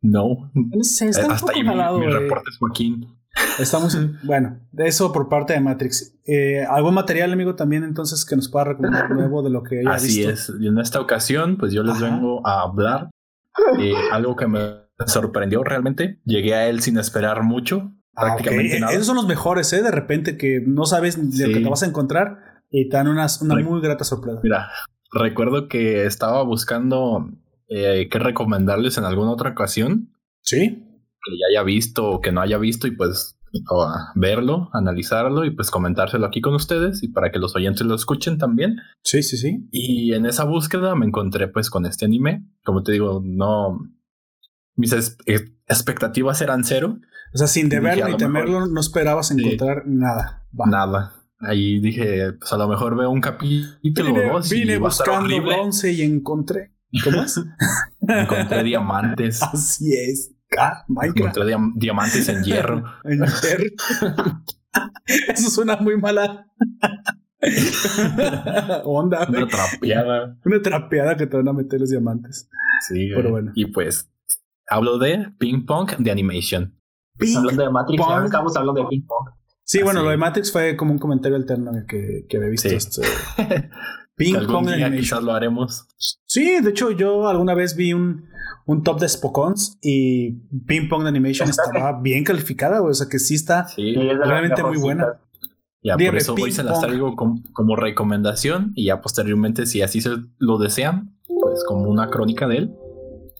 No. 0.00 0.50
no 0.54 0.82
sé, 0.84 1.08
está 1.08 1.32
Hasta 1.32 1.52
ahí 1.52 1.64
mi, 1.64 1.70
mi 1.70 2.12
reporte 2.12 2.50
es 2.50 2.58
Joaquín. 2.58 3.18
Estamos 3.58 3.94
en, 3.94 4.18
bueno, 4.22 4.60
de 4.72 4.86
eso 4.86 5.12
por 5.12 5.28
parte 5.28 5.52
de 5.52 5.60
Matrix. 5.60 6.16
Eh, 6.24 6.64
¿Algún 6.68 6.94
material, 6.94 7.32
amigo, 7.32 7.54
también 7.54 7.84
entonces 7.84 8.24
que 8.24 8.36
nos 8.36 8.48
pueda 8.48 8.66
recomendar 8.66 9.10
nuevo 9.14 9.42
de 9.42 9.50
lo 9.50 9.62
que 9.62 9.80
haya 9.80 9.92
Así 9.92 10.18
visto? 10.18 10.30
es. 10.30 10.52
Y 10.60 10.68
en 10.68 10.78
esta 10.78 11.00
ocasión, 11.00 11.56
pues 11.56 11.72
yo 11.72 11.82
les 11.82 11.96
Ajá. 11.96 12.10
vengo 12.10 12.46
a 12.46 12.62
hablar 12.62 13.10
de 13.76 13.94
algo 14.12 14.36
que 14.36 14.46
me 14.46 14.60
sorprendió 15.06 15.64
realmente. 15.64 16.20
Llegué 16.24 16.54
a 16.54 16.68
él 16.68 16.80
sin 16.80 16.98
esperar 16.98 17.42
mucho. 17.42 17.92
Prácticamente 18.14 18.70
okay. 18.70 18.80
nada. 18.80 18.92
Esos 18.92 19.06
son 19.06 19.16
los 19.16 19.26
mejores, 19.26 19.72
¿eh? 19.72 19.82
De 19.82 19.90
repente 19.90 20.36
que 20.36 20.60
no 20.64 20.86
sabes 20.86 21.16
de 21.16 21.36
sí. 21.36 21.46
lo 21.46 21.54
que 21.54 21.62
te 21.62 21.68
vas 21.68 21.82
a 21.82 21.86
encontrar 21.86 22.62
y 22.70 22.88
te 22.88 22.96
dan 22.96 23.08
una, 23.08 23.26
una 23.40 23.54
Re 23.54 23.64
muy 23.64 23.80
grata 23.80 24.04
sorpresa. 24.04 24.40
Mira, 24.42 24.70
recuerdo 25.12 25.68
que 25.68 26.04
estaba 26.04 26.42
buscando 26.42 27.30
eh, 27.68 28.08
qué 28.10 28.18
recomendarles 28.18 28.98
en 28.98 29.04
alguna 29.04 29.30
otra 29.30 29.50
ocasión. 29.50 30.12
Sí 30.42 30.84
que 31.28 31.36
ya 31.36 31.46
haya 31.50 31.64
visto 31.64 32.10
o 32.10 32.20
que 32.20 32.32
no 32.32 32.40
haya 32.40 32.58
visto 32.58 32.86
y 32.86 32.92
pues 32.92 33.37
o 33.70 33.88
verlo, 34.14 34.70
analizarlo 34.72 35.44
y 35.44 35.50
pues 35.50 35.70
comentárselo 35.70 36.26
aquí 36.26 36.40
con 36.40 36.54
ustedes 36.54 37.02
y 37.02 37.08
para 37.08 37.30
que 37.30 37.38
los 37.38 37.54
oyentes 37.56 37.86
lo 37.86 37.94
escuchen 37.94 38.38
también. 38.38 38.76
Sí, 39.02 39.22
sí, 39.22 39.36
sí. 39.36 39.68
Y 39.70 40.14
en 40.14 40.26
esa 40.26 40.44
búsqueda 40.44 40.94
me 40.94 41.06
encontré 41.06 41.48
pues 41.48 41.70
con 41.70 41.86
este 41.86 42.04
anime. 42.04 42.46
Como 42.64 42.82
te 42.82 42.92
digo, 42.92 43.20
no... 43.24 43.78
Mis 44.76 44.92
es 44.92 45.16
expectativas 45.66 46.40
eran 46.40 46.64
cero. 46.64 46.98
O 47.34 47.38
sea, 47.38 47.46
sin 47.46 47.68
deberlo 47.68 48.08
ni 48.08 48.16
temerlo, 48.16 48.66
no 48.66 48.80
esperabas 48.80 49.30
encontrar 49.30 49.82
sí. 49.84 49.90
nada. 49.90 50.46
Va. 50.58 50.66
Nada. 50.66 51.14
Ahí 51.40 51.78
dije, 51.80 52.32
pues 52.32 52.52
a 52.52 52.56
lo 52.56 52.68
mejor 52.68 52.96
veo 52.96 53.10
un 53.10 53.20
capítulo 53.20 54.12
vine, 54.12 54.28
dos 54.28 54.50
vine 54.50 54.74
y 54.74 54.78
buscando 54.78 55.42
bronce 55.42 55.92
y 55.92 56.02
encontré. 56.02 56.72
¿Cómo 57.04 57.22
es? 57.22 57.40
encontré 58.00 58.64
diamantes. 58.64 59.42
Así 59.52 59.92
es. 59.92 60.32
Ah, 60.56 60.84
Encontré 61.02 61.44
diam 61.46 61.74
diamantes 61.76 62.28
en 62.28 62.42
hierro. 62.42 62.84
en 63.04 63.18
hierro. 63.18 64.42
Eso 65.28 65.50
suena 65.50 65.76
muy 65.76 65.96
mala. 65.96 66.46
Onda. 68.84 69.26
Una 69.28 69.46
trapeada. 69.46 70.36
Una 70.44 70.62
trapeada 70.62 71.16
que 71.16 71.26
te 71.26 71.36
van 71.36 71.48
a 71.48 71.52
meter 71.52 71.80
los 71.80 71.90
diamantes. 71.90 72.48
Sí, 72.86 73.10
pero 73.14 73.30
bueno. 73.30 73.52
Y 73.54 73.66
pues 73.66 74.10
hablo 74.68 74.98
de 74.98 75.32
ping 75.38 75.64
pong 75.66 75.90
de 75.98 76.10
animation. 76.10 76.74
Ping 77.16 77.36
hablando 77.36 77.62
de 77.64 77.70
Matrix, 77.70 78.02
pong. 78.02 78.24
estamos 78.24 78.56
hablando 78.56 78.82
de 78.82 78.88
ping 78.88 79.06
pong. 79.06 79.34
Sí, 79.64 79.82
bueno, 79.82 80.02
lo 80.02 80.10
de 80.10 80.16
Matrix 80.16 80.50
fue 80.50 80.76
como 80.76 80.92
un 80.92 80.98
comentario 80.98 81.36
alterno 81.36 81.72
que, 81.86 82.24
que 82.28 82.36
había 82.38 82.48
visto. 82.48 82.68
Sí. 82.68 82.74
Este, 82.76 83.02
ping 84.18 84.46
pong 84.46 84.66
de 84.66 84.74
animation. 84.74 85.00
Quizás 85.00 85.22
lo 85.22 85.32
haremos. 85.32 85.86
Sí, 86.26 86.60
de 86.60 86.70
hecho, 86.70 86.90
yo 86.90 87.26
alguna 87.28 87.54
vez 87.54 87.74
vi 87.74 87.94
un, 87.94 88.28
un 88.66 88.82
top 88.82 89.00
de 89.00 89.08
Spokons 89.08 89.78
y 89.80 90.32
Ping 90.66 90.88
Pong 90.90 91.02
de 91.02 91.08
Animation 91.08 91.48
estaba 91.48 92.00
bien 92.02 92.22
calificada, 92.22 92.82
o 92.82 92.92
sea 92.92 93.08
que 93.08 93.18
sí 93.18 93.34
está 93.34 93.66
sí, 93.66 93.94
realmente 93.94 94.62
muy 94.62 94.76
buena. 94.76 95.20
Ya, 95.82 95.96
Dígame, 95.96 96.18
por 96.18 96.18
eso 96.18 96.34
hoy 96.34 96.52
se 96.52 96.64
las 96.64 96.80
traigo 96.80 97.16
como, 97.16 97.40
como, 97.52 97.76
recomendación 97.76 98.72
y 98.74 98.86
ya 98.86 99.00
posteriormente, 99.00 99.64
si 99.64 99.80
así 99.80 100.02
se 100.02 100.10
lo 100.38 100.58
desean, 100.58 101.16
pues 101.26 101.64
como 101.66 101.88
una 101.88 102.10
crónica 102.10 102.46
de 102.46 102.56
él. 102.58 102.74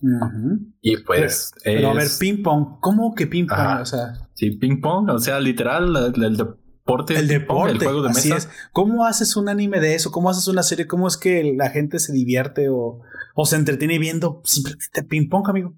Uh 0.00 0.06
-huh. 0.06 0.74
Y 0.80 0.96
pues. 0.98 1.52
Pero, 1.64 1.76
pero 1.78 1.90
a 1.90 1.94
ver, 1.94 2.08
ping 2.18 2.42
pong, 2.42 2.78
¿cómo 2.80 3.14
que 3.14 3.26
ping 3.26 3.48
pong? 3.48 3.58
Ajá. 3.58 3.82
O 3.82 3.84
sea, 3.84 4.28
sí, 4.34 4.52
ping 4.52 4.80
pong, 4.80 5.10
o 5.10 5.18
sea, 5.18 5.40
literal, 5.40 5.94
el, 6.14 6.22
el 6.22 6.36
deporte. 6.88 7.16
El 7.16 7.28
deporte, 7.28 7.72
el 7.72 7.78
juego 7.78 8.02
de 8.02 8.10
así 8.10 8.30
mesa. 8.30 8.48
es. 8.48 8.54
¿Cómo 8.72 9.04
haces 9.06 9.36
un 9.36 9.48
anime 9.48 9.80
de 9.80 9.94
eso? 9.94 10.10
¿Cómo 10.10 10.30
haces 10.30 10.48
una 10.48 10.62
serie? 10.62 10.86
¿Cómo 10.86 11.06
es 11.08 11.16
que 11.16 11.54
la 11.56 11.70
gente 11.70 11.98
se 11.98 12.12
divierte 12.12 12.68
o, 12.68 13.00
o 13.34 13.46
se 13.46 13.56
entretiene 13.56 13.98
viendo 13.98 14.40
simplemente 14.44 15.02
ping 15.04 15.28
pong, 15.28 15.48
amigo? 15.48 15.74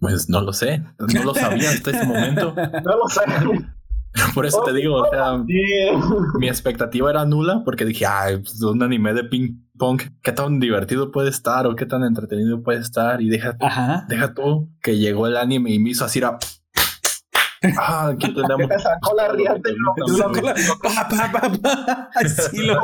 Pues 0.00 0.28
no 0.28 0.40
lo 0.40 0.52
sé, 0.52 0.82
no 0.98 1.22
lo 1.24 1.34
sabía 1.34 1.70
hasta 1.70 1.90
ese 1.90 2.04
momento. 2.06 2.54
No 2.84 2.96
lo 2.96 3.08
sé. 3.08 3.20
Por 4.34 4.44
eso 4.44 4.62
te 4.62 4.74
digo, 4.74 4.96
o 4.96 5.10
sea, 5.10 5.42
Yeah. 5.46 5.98
mi 6.38 6.46
expectativa 6.46 7.08
era 7.08 7.24
nula 7.24 7.62
porque 7.64 7.86
dije, 7.86 8.04
ay, 8.04 8.38
pues 8.38 8.60
un 8.62 8.82
anime 8.82 9.14
de 9.14 9.24
ping 9.24 9.62
pong, 9.78 10.02
qué 10.22 10.32
tan 10.32 10.60
divertido 10.60 11.10
puede 11.10 11.30
estar 11.30 11.66
o 11.66 11.74
qué 11.76 11.86
tan 11.86 12.04
entretenido 12.04 12.62
puede 12.62 12.80
estar. 12.80 13.22
Y 13.22 13.30
deja, 13.30 13.56
deja 14.08 14.34
tú 14.34 14.68
que 14.82 14.98
llegó 14.98 15.26
el 15.28 15.36
anime 15.38 15.70
y 15.72 15.78
me 15.78 15.90
hizo 15.90 16.04
así, 16.04 16.18
era, 16.18 16.38
ah, 17.78 18.08
aquí 18.14 18.26
tenemos. 18.34 18.68
Te 18.68 18.78
sacó 18.78 19.14
la 19.16 19.28
riata 19.32 19.70
y 19.70 19.74
lo 19.76 20.06
sacó 20.16 20.40
la- 20.40 20.54
pa, 20.82 21.08
pa, 21.08 21.32
pa, 21.40 21.52
pa. 21.62 22.10
Así 22.14 22.66
lo 22.66 22.80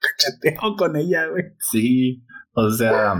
cacheteo 0.00 0.76
con 0.76 0.96
ella, 0.96 1.26
güey. 1.28 1.44
Sí, 1.58 2.24
o 2.52 2.70
sea, 2.70 3.14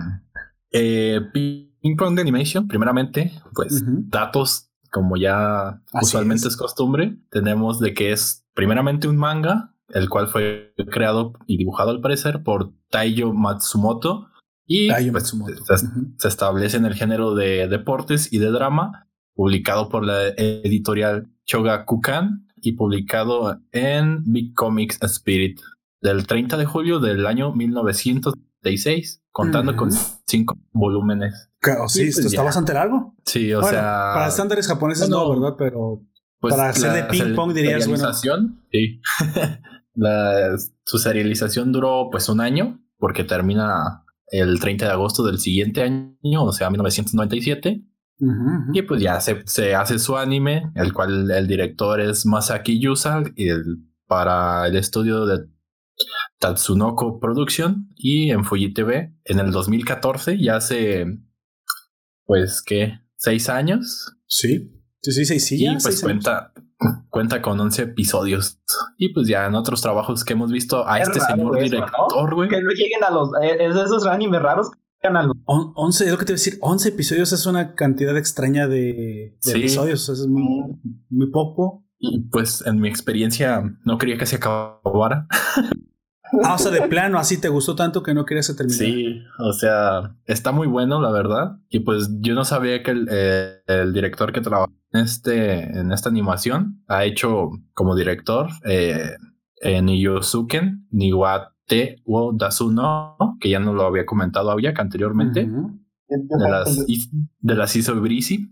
eh, 0.70 1.20
ping 1.32 1.96
pong 1.96 2.14
de 2.14 2.22
animation, 2.22 2.66
primeramente, 2.68 3.32
pues 3.54 3.82
Ujú. 3.82 4.02
datos, 4.08 4.70
como 4.90 5.16
ya 5.16 5.80
Así 5.92 6.04
usualmente 6.06 6.46
es. 6.48 6.54
es. 6.54 6.56
costumbre, 6.56 7.16
tenemos 7.30 7.80
de 7.80 7.94
que 7.94 8.12
es 8.12 8.44
primeramente 8.54 9.08
un 9.08 9.16
manga, 9.16 9.74
el 9.88 10.08
cual 10.08 10.28
fue 10.28 10.74
creado 10.90 11.32
y 11.46 11.56
dibujado 11.58 11.90
al 11.90 12.00
parecer 12.00 12.42
por 12.42 12.72
Taiyo 12.90 13.32
Matsumoto 13.32 14.28
y 14.66 14.88
pues, 15.10 15.28
se, 15.66 15.86
se 16.18 16.28
establece 16.28 16.76
en 16.78 16.86
el 16.86 16.94
género 16.94 17.34
de 17.34 17.68
deportes 17.68 18.32
y 18.32 18.38
de 18.38 18.50
drama, 18.50 19.08
publicado 19.34 19.88
por 19.88 20.04
la 20.04 20.28
editorial 20.36 21.26
Shogakukan 21.46 22.46
y 22.60 22.72
publicado 22.72 23.60
en 23.72 24.22
Big 24.24 24.54
Comics 24.54 24.98
Spirit 25.02 25.60
del 26.00 26.26
30 26.26 26.56
de 26.56 26.64
julio 26.64 27.00
del 27.00 27.26
año 27.26 27.52
1936, 27.54 29.22
contando 29.30 29.72
Ujú. 29.72 29.78
con 29.80 29.90
cinco 30.26 30.58
volúmenes. 30.72 31.50
O 31.82 31.88
sí, 31.88 32.00
Y 32.00 32.04
pues 32.04 32.16
esto 32.18 32.28
está 32.28 32.36
ya. 32.38 32.44
bastante 32.44 32.74
largo. 32.74 33.14
Sí, 33.24 33.52
o 33.52 33.60
Bueno, 33.60 33.76
sea, 33.78 34.10
para 34.14 34.28
estándares 34.28 34.66
japoneses 34.68 35.08
no, 35.08 35.26
bueno, 35.26 35.42
¿verdad? 35.42 35.56
Pero 35.58 36.02
pues, 36.40 36.54
para 36.54 36.68
hacer 36.70 36.92
de 36.92 37.00
la 37.00 37.08
ping 37.08 37.34
pong 37.34 37.52
dirías, 37.54 37.86
bueno. 37.88 37.96
serialización, 38.12 38.60
Sí. 38.70 39.00
La- 39.96 40.56
su 40.84 40.98
serialización 40.98 41.70
duró 41.72 42.08
pues 42.10 42.28
un 42.28 42.40
año 42.40 42.80
porque 42.98 43.24
termina 43.24 44.04
el 44.26 44.58
30 44.60 44.86
de 44.86 44.90
agosto 44.92 45.22
del 45.24 45.38
siguiente 45.38 45.82
año, 45.82 46.44
o 46.44 46.52
sea, 46.52 46.68
1997. 46.70 47.82
Y 48.72 48.82
pues 48.82 49.02
ya 49.02 49.20
se, 49.20 49.42
se 49.46 49.74
hace 49.74 49.98
su 49.98 50.16
anime, 50.16 50.70
el 50.76 50.92
cual 50.92 51.30
el 51.30 51.46
director 51.46 52.00
es 52.00 52.24
Masaki 52.24 52.78
Yusa 52.78 53.22
y 53.34 53.48
el, 53.48 53.64
para 54.06 54.66
el 54.66 54.76
estudio 54.76 55.26
de 55.26 55.46
Tatsunoko 56.38 57.18
Production 57.20 57.88
y 57.96 58.30
en 58.30 58.44
Fuji 58.44 58.72
TV 58.72 59.14
en 59.24 59.38
el 59.40 59.50
2014, 59.50 60.38
ya 60.38 60.56
hace 60.56 61.06
pues 62.24 62.62
que 62.62 63.00
seis 63.16 63.48
años. 63.48 64.16
Sí, 64.26 64.70
sí, 65.02 65.12
sí, 65.12 65.24
sí, 65.24 65.40
sí. 65.40 65.64
y 65.66 65.70
pues 65.72 65.82
seis 65.84 66.04
años. 66.04 66.24
cuenta, 66.24 66.52
cuenta 67.08 67.42
con 67.42 67.58
11 67.60 67.82
episodios. 67.82 68.60
Y 68.96 69.12
pues 69.12 69.26
ya 69.28 69.46
en 69.46 69.54
otros 69.54 69.82
trabajos 69.82 70.24
que 70.24 70.32
hemos 70.34 70.50
visto 70.52 70.86
a 70.88 71.00
Es 71.00 71.08
este 71.08 71.20
señor 71.20 71.58
eso, 71.58 71.64
director, 71.64 72.34
güey. 72.34 72.48
Que 72.48 72.62
no 72.62 72.70
lleguen 72.70 73.04
a 73.04 73.10
los. 73.10 73.30
eh, 73.42 73.56
Es 73.60 73.74
de 73.74 73.82
esos 73.82 74.06
animes 74.06 74.40
raros 74.42 74.70
que 75.04 75.08
llegan 75.08 75.16
a 75.16 75.26
los. 75.26 75.36
On- 75.44 75.72
11, 75.76 76.04
es 76.04 76.10
lo 76.10 76.18
que 76.18 76.24
te 76.24 76.32
iba 76.32 76.36
a 76.36 76.40
decir, 76.40 76.58
11 76.60 76.88
episodios 76.88 77.32
es 77.32 77.46
una 77.46 77.74
cantidad 77.74 78.16
extraña 78.16 78.66
de, 78.68 78.76
de 78.82 79.36
Sí. 79.40 79.58
episodios, 79.58 80.08
es 80.08 80.26
muy, 80.26 80.76
muy 81.10 81.30
poco. 81.30 81.84
Y 81.98 82.20
pues 82.30 82.62
en 82.66 82.80
mi 82.80 82.88
experiencia 82.88 83.62
no 83.84 83.96
quería 83.98 84.18
que 84.18 84.26
se 84.26 84.36
acabara. 84.36 85.26
Ah, 86.42 86.54
o 86.54 86.58
sea, 86.58 86.70
de 86.72 86.82
plano, 86.88 87.18
así 87.18 87.40
te 87.40 87.48
gustó 87.48 87.76
tanto 87.76 88.02
que 88.02 88.12
no 88.12 88.24
querías 88.24 88.48
que 88.48 88.54
terminara. 88.54 88.84
Sí, 88.84 89.22
o 89.38 89.52
sea, 89.52 90.16
está 90.26 90.50
muy 90.52 90.66
bueno, 90.66 91.00
la 91.00 91.12
verdad. 91.12 91.58
Y 91.68 91.80
pues 91.80 92.10
yo 92.20 92.34
no 92.34 92.44
sabía 92.44 92.82
que 92.82 92.90
el, 92.90 93.06
eh, 93.10 93.62
el 93.68 93.92
director 93.92 94.32
que 94.32 94.40
trabaja 94.40 94.72
en, 94.92 95.00
este, 95.02 95.78
en 95.78 95.92
esta 95.92 96.08
animación 96.08 96.82
ha 96.88 97.04
hecho 97.04 97.50
como 97.72 97.94
director 97.94 98.48
eh, 98.68 99.12
en 99.62 99.88
Yosuken 99.88 100.88
Niwate 100.90 101.53
wo 102.04 102.32
Dasuno, 102.32 103.16
que 103.40 103.50
ya 103.50 103.58
no 103.60 103.72
lo 103.72 103.84
había 103.84 104.04
comentado 104.06 104.50
Aviak 104.50 104.78
anteriormente, 104.80 105.46
de 105.46 106.48
las, 106.50 106.86
de 106.86 107.54
las 107.54 107.76
Iso 107.76 108.00
Brisi, 108.00 108.50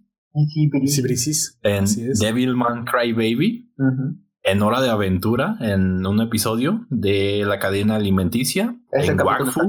Sí, 0.48 0.70
Brisis. 1.02 1.58
en. 1.62 1.84
Devilman 2.18 2.84
Cry 2.86 3.12
Baby, 3.12 3.70
Ujú. 3.76 4.16
en 4.44 4.62
Hora 4.62 4.80
de 4.80 4.88
Aventura, 4.88 5.56
en 5.60 6.06
un 6.06 6.20
episodio 6.22 6.86
de 6.88 7.44
la 7.46 7.58
cadena 7.58 7.96
alimenticia, 7.96 8.74
Ese 8.92 9.12
en 9.12 9.20
Wakfu. 9.20 9.60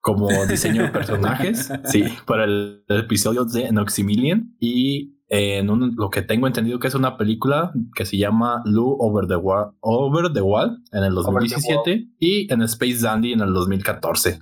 como 0.00 0.28
diseño 0.46 0.82
de 0.84 0.88
personajes, 0.92 1.72
sí, 1.86 2.04
para 2.26 2.44
el, 2.44 2.84
el 2.88 3.00
episodio 3.00 3.44
de 3.46 3.72
Noximilian 3.72 4.54
y 4.60 5.13
en 5.28 5.70
un- 5.70 5.94
lo 5.96 6.10
que 6.10 6.22
tengo 6.22 6.46
entendido 6.46 6.78
que 6.78 6.88
es 6.88 6.94
una 6.94 7.16
película 7.16 7.72
que 7.94 8.04
se 8.04 8.16
llama 8.18 8.62
Lou 8.66 8.96
Over 9.00 9.26
the 9.26 9.36
Wall, 9.36 9.72
Over 9.80 10.32
the 10.32 10.40
Wall 10.42 10.82
en 10.92 11.04
el 11.04 11.12
Over 11.16 11.24
the 11.42 11.54
2017 11.54 12.08
y 12.18 12.52
en 12.52 12.62
Space 12.62 12.98
Dandy 13.02 13.32
en 13.32 13.40
el 13.40 13.52
2014. 13.52 14.40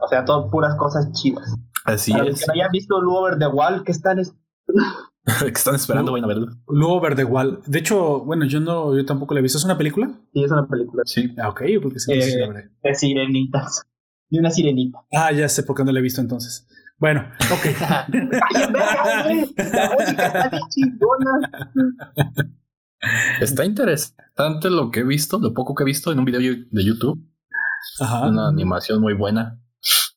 O 0.00 0.08
sea, 0.08 0.24
todo 0.24 0.50
puras 0.50 0.74
cosas 0.76 1.10
chidas. 1.12 1.54
Así 1.84 2.12
Para 2.12 2.24
es. 2.24 2.30
los 2.30 2.40
que 2.40 2.46
no 2.48 2.52
hayan 2.54 2.70
visto 2.72 3.00
Lu 3.00 3.14
Over 3.14 3.38
the 3.38 3.46
Wall, 3.46 3.84
que 3.84 3.92
están 3.92 4.18
es- 4.18 4.34
que 5.42 5.48
están 5.48 5.74
esperando, 5.74 6.12
vayan 6.12 6.24
a 6.24 6.28
verlo. 6.28 6.46
Luego 6.68 7.00
Verde 7.00 7.22
igual. 7.22 7.60
De 7.66 7.78
hecho, 7.78 8.20
bueno, 8.24 8.44
yo 8.46 8.60
no, 8.60 8.96
yo 8.96 9.04
tampoco 9.04 9.34
la 9.34 9.40
he 9.40 9.42
visto. 9.42 9.58
¿Es 9.58 9.64
una 9.64 9.76
película? 9.76 10.10
Sí, 10.32 10.42
es 10.44 10.50
una 10.50 10.66
película 10.66 11.02
Sí. 11.06 11.34
Ah, 11.38 11.48
ok, 11.50 11.62
yo 11.66 11.80
creo 11.80 11.92
que 11.92 11.98
sí. 12.00 12.12
Eh, 12.12 12.22
sí 12.22 12.38
la 12.38 12.48
veré. 12.48 12.70
de 12.82 12.94
sirenitas. 12.94 13.82
De 14.30 14.38
una 14.40 14.50
sirenita. 14.50 14.98
Ah, 15.12 15.32
ya 15.32 15.48
sé 15.48 15.62
por 15.62 15.76
qué 15.76 15.84
no 15.84 15.92
la 15.92 15.98
he 15.98 16.02
visto 16.02 16.20
entonces. 16.20 16.66
Bueno, 16.98 17.22
ok. 17.52 17.64
Está 19.56 20.48
bien 20.50 20.62
chingona. 20.68 21.50
Está 23.40 23.64
interesante 23.64 24.70
lo 24.70 24.90
que 24.90 25.00
he 25.00 25.04
visto, 25.04 25.38
lo 25.38 25.54
poco 25.54 25.74
que 25.74 25.84
he 25.84 25.86
visto 25.86 26.10
en 26.12 26.18
un 26.18 26.24
video 26.24 26.40
de 26.40 26.84
YouTube. 26.84 27.18
Ajá. 28.00 28.28
Una 28.28 28.48
animación 28.48 29.00
muy 29.00 29.14
buena. 29.14 29.60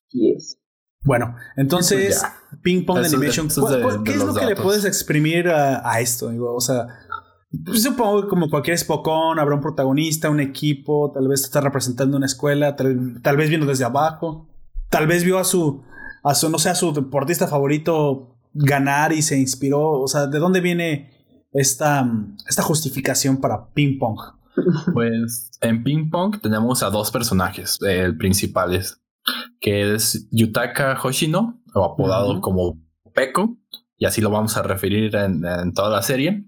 Yes. 0.10 0.58
Bueno, 1.04 1.36
entonces, 1.56 2.20
Pues 2.50 2.62
Ping 2.62 2.86
Pong 2.86 3.00
Eso 3.00 3.10
de- 3.12 3.16
Animation. 3.18 3.48
eso 3.48 3.62
es 3.62 3.66
¿cuál- 3.68 3.76
de- 3.78 3.82
cuál- 3.84 4.04
¿Qué 4.04 4.12
de 4.12 4.18
es 4.18 4.24
lo 4.26 4.34
que 4.34 4.46
le 4.46 4.56
puedes 4.56 4.86
exprimir 4.86 5.48
a, 5.50 5.88
a 5.90 6.00
esto? 6.00 6.30
Digo, 6.30 6.54
o 6.56 6.62
sea, 6.62 6.88
pues 7.66 7.84
supongo 7.84 8.24
que 8.24 8.28
como 8.28 8.50
cualquier 8.50 8.78
Spokon, 8.78 9.40
habrá 9.40 9.56
un 9.56 9.62
protagonista, 9.62 10.30
un 10.30 10.40
equipo, 10.40 11.12
tal 11.14 11.28
vez 11.28 11.42
está 11.44 11.60
representando 11.62 12.18
una 12.18 12.26
escuela, 12.28 12.76
tal, 12.76 13.20
tal 13.24 13.38
vez 13.38 13.50
viendo 13.50 13.66
desde 13.68 13.84
abajo, 13.86 14.50
tal 14.90 15.08
vez 15.08 15.24
vio 15.24 15.40
a 15.40 15.44
su, 15.44 15.84
a 16.24 16.36
su, 16.36 16.50
no 16.50 16.58
sé, 16.60 16.70
a 16.70 16.76
su 16.76 16.94
deportista 16.94 17.48
favorito 17.48 18.38
ganar 18.54 19.14
y 19.14 19.22
se 19.22 19.38
inspiró. 19.40 20.02
O 20.02 20.08
sea, 20.08 20.28
¿de 20.28 20.40
dónde 20.40 20.62
viene 20.62 21.12
esta, 21.54 22.06
esta 22.48 22.64
justificación 22.64 23.38
para 23.38 23.68
Ping 23.74 23.98
Pong? 24.00 24.20
Pues 24.94 25.52
en 25.62 25.84
Ping 25.84 26.10
Pong 26.10 26.40
tenemos 26.42 26.84
a 26.84 26.90
dos 26.90 27.10
personajes 27.12 27.80
eh, 27.88 28.12
principales, 28.18 29.02
que 29.62 29.94
es 29.96 30.28
Yutaka 30.32 31.00
Hoshino, 31.02 31.62
o 31.74 31.86
apodado 31.86 32.42
como 32.42 32.78
Peko, 33.14 33.56
y 33.98 34.06
así 34.06 34.20
lo 34.20 34.30
vamos 34.30 34.58
a 34.58 34.64
referir 34.64 35.16
en, 35.16 35.46
en 35.46 35.74
toda 35.74 35.90
la 35.90 36.02
serie. 36.02 36.46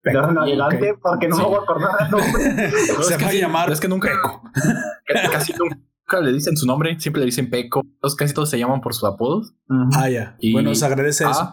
Pero 0.00 0.24
en 0.30 0.36
Ok. 0.38 0.42
adelante, 0.44 0.94
porque 1.00 1.28
no 1.28 1.36
Sí. 1.36 1.42
me 1.42 1.48
voy 1.48 1.56
a 1.58 1.62
acordar 1.62 1.90
el 2.06 2.10
nombre. 2.10 2.70
Se 3.02 3.16
va 3.18 3.28
a 3.28 3.32
llamar 3.32 3.70
es 3.70 3.80
que 3.80 3.88
nunca-. 3.88 4.10
Casi 5.32 5.52
nunca 5.52 5.76
le 6.20 6.32
dicen 6.32 6.56
su 6.56 6.66
nombre, 6.66 6.98
siempre 7.00 7.20
le 7.20 7.26
dicen 7.26 7.48
Peko. 7.50 7.80
Entonces 7.84 8.16
casi 8.16 8.34
todos 8.34 8.50
se 8.50 8.58
llaman 8.58 8.80
por 8.80 8.94
sus 8.94 9.04
apodos. 9.04 9.54
Ah, 9.96 10.08
ya. 10.10 10.36
Y- 10.40 10.52
Bueno, 10.52 10.74
se 10.74 10.84
agradece 10.86 11.24
eso. 11.24 11.52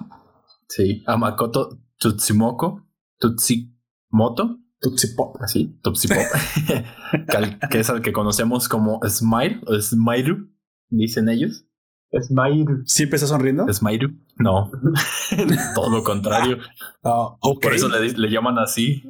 Sí, 0.68 1.04
a 1.08 1.18
Makoto 1.18 1.80
Tutsimoko, 1.98 2.86
Tutsimoto, 3.20 4.58
Tootsie 4.80 5.10
Pop. 5.16 5.36
así, 5.42 5.78
Tutsipop, 5.82 6.18
que, 7.30 7.38
al- 7.38 7.60
que 7.70 7.80
es 7.80 7.90
el 7.90 8.02
que 8.02 8.14
conocemos 8.14 8.70
como 8.70 9.00
Smile 9.08 9.62
o 9.68 9.80
Smairu, 9.80 10.50
dicen 10.90 11.28
ellos. 11.30 11.66
Smile. 12.22 12.66
¿Siempre 12.86 13.18
está 13.18 13.28
sonriendo? 13.28 13.72
Smairu, 13.72 14.10
no, 14.38 14.72
todo 15.76 15.90
lo 15.90 16.04
contrario. 16.04 16.58
Ah. 17.04 17.36
Por 17.42 17.74
eso 17.74 17.88
le, 17.90 18.12
le 18.14 18.30
llaman 18.32 18.58
así, 18.58 19.04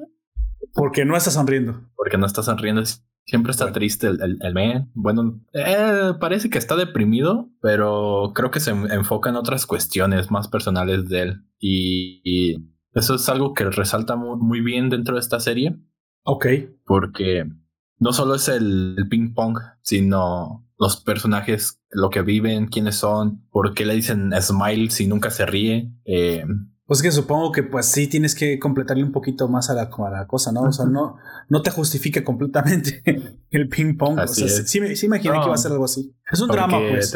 Porque 0.74 1.06
no 1.06 1.16
está 1.16 1.32
sonriendo. 1.32 1.82
porque 1.96 2.18
no 2.18 2.26
está 2.26 2.42
sonriendo. 2.44 2.82
Siempre 3.30 3.52
está 3.52 3.72
triste 3.72 4.08
el, 4.08 4.20
el, 4.24 4.38
el 4.42 4.54
man. 4.56 4.90
Bueno, 4.96 5.40
eh, 5.54 6.14
parece 6.20 6.50
que 6.50 6.58
está 6.58 6.76
deprimido, 6.76 7.50
pero 7.62 8.32
creo 8.34 8.50
que 8.50 8.60
se 8.60 8.72
en- 8.72 8.92
enfoca 8.92 9.30
en 9.30 9.36
otras 9.36 9.68
cuestiones 9.68 10.32
más 10.32 10.48
personales 10.48 11.08
de 11.10 11.22
él. 11.22 11.44
Y, 11.60 12.22
y 12.24 12.56
eso 12.96 13.14
es 13.16 13.30
algo 13.30 13.54
que 13.54 13.66
resalta 13.66 14.16
muy, 14.16 14.38
muy 14.40 14.62
bien 14.62 14.90
dentro 14.90 15.14
de 15.14 15.22
esta 15.22 15.40
serie, 15.40 15.78
Ok. 16.24 16.48
porque 16.86 17.46
no 18.00 18.14
solo 18.14 18.34
es 18.34 18.48
el, 18.50 18.96
el 18.98 19.08
ping 19.10 19.36
pong, 19.36 19.60
sino 19.84 20.66
los 20.80 21.00
personajes, 21.02 21.80
lo 21.92 22.10
que 22.10 22.24
viven, 22.24 22.66
quiénes 22.68 22.96
son, 22.96 23.46
por 23.52 23.76
qué 23.76 23.86
le 23.86 23.94
dicen 23.94 24.32
smile 24.42 24.90
si 24.90 25.06
nunca 25.06 25.30
se 25.30 25.46
ríe. 25.46 25.92
Eh, 26.06 26.46
Pues 26.90 27.04
que 27.04 27.12
supongo 27.12 27.52
que 27.52 27.62
pues 27.62 27.86
sí 27.86 28.08
tienes 28.08 28.34
que 28.34 28.58
completarle 28.58 29.04
un 29.04 29.12
poquito 29.12 29.48
más 29.48 29.70
a 29.70 29.76
la, 29.76 29.84
a 29.96 30.10
la 30.10 30.26
cosa, 30.26 30.52
¿no? 30.52 30.62
O 30.64 30.72
sea, 30.72 30.86
no, 30.88 31.18
no 31.48 31.62
te 31.62 31.70
justifica 31.70 32.24
completamente 32.24 33.04
el 33.52 33.70
ping 33.70 33.96
pong. 33.96 34.20
Así 34.20 34.44
o 34.44 34.48
sea, 34.48 34.62
es. 34.64 34.70
sí, 34.72 34.82
me- 34.82 34.96
sí 34.96 35.06
imaginé 35.06 35.36
No. 35.36 35.42
que 35.42 35.46
iba 35.46 35.54
a 35.54 35.58
ser 35.58 35.72
algo 35.72 35.86
así. 35.86 36.16
Es 36.32 36.42
un 36.42 36.48
drama, 36.50 36.80
pues. 36.90 37.16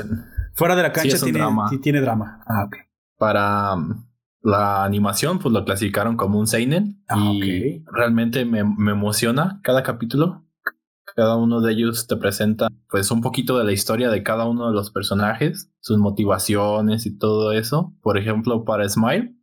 Fuera 0.53 0.75
de 0.75 0.83
la 0.83 0.91
cancha 0.93 1.17
tiene, 1.17 1.39
drama. 1.39 1.67
sí 1.69 1.79
tiene 1.79 1.99
drama. 2.01 2.43
Ah, 2.45 2.65
ok. 2.67 2.75
para 3.17 3.73
um, 3.73 4.05
la 4.43 4.83
animación, 4.83 5.39
pues 5.39 5.51
lo 5.51 5.65
clasificaron 5.65 6.17
como 6.17 6.37
un 6.37 6.45
Seinen. 6.45 7.03
Ah, 7.09 7.31
y 7.33 7.83
realmente 7.91 8.45
me, 8.45 8.63
me 8.63 8.91
emociona 8.91 9.59
cada 9.63 9.81
capítulo. 9.81 10.45
Cada 11.15 11.35
uno 11.37 11.61
de 11.61 11.73
ellos 11.73 12.05
te 12.07 12.15
presenta 12.15 12.67
pues 12.89 13.09
un 13.11 13.21
poquito 13.21 13.57
de 13.57 13.63
la 13.63 13.71
historia 13.71 14.09
de 14.09 14.21
cada 14.23 14.45
uno 14.45 14.67
de 14.67 14.73
los 14.73 14.91
personajes, 14.91 15.71
sus 15.79 15.97
motivaciones 15.97 17.05
y 17.07 17.17
todo 17.17 17.51
eso. 17.53 17.95
Por 18.01 18.17
ejemplo, 18.19 18.65
para 18.65 18.87
Smile, 18.87 19.35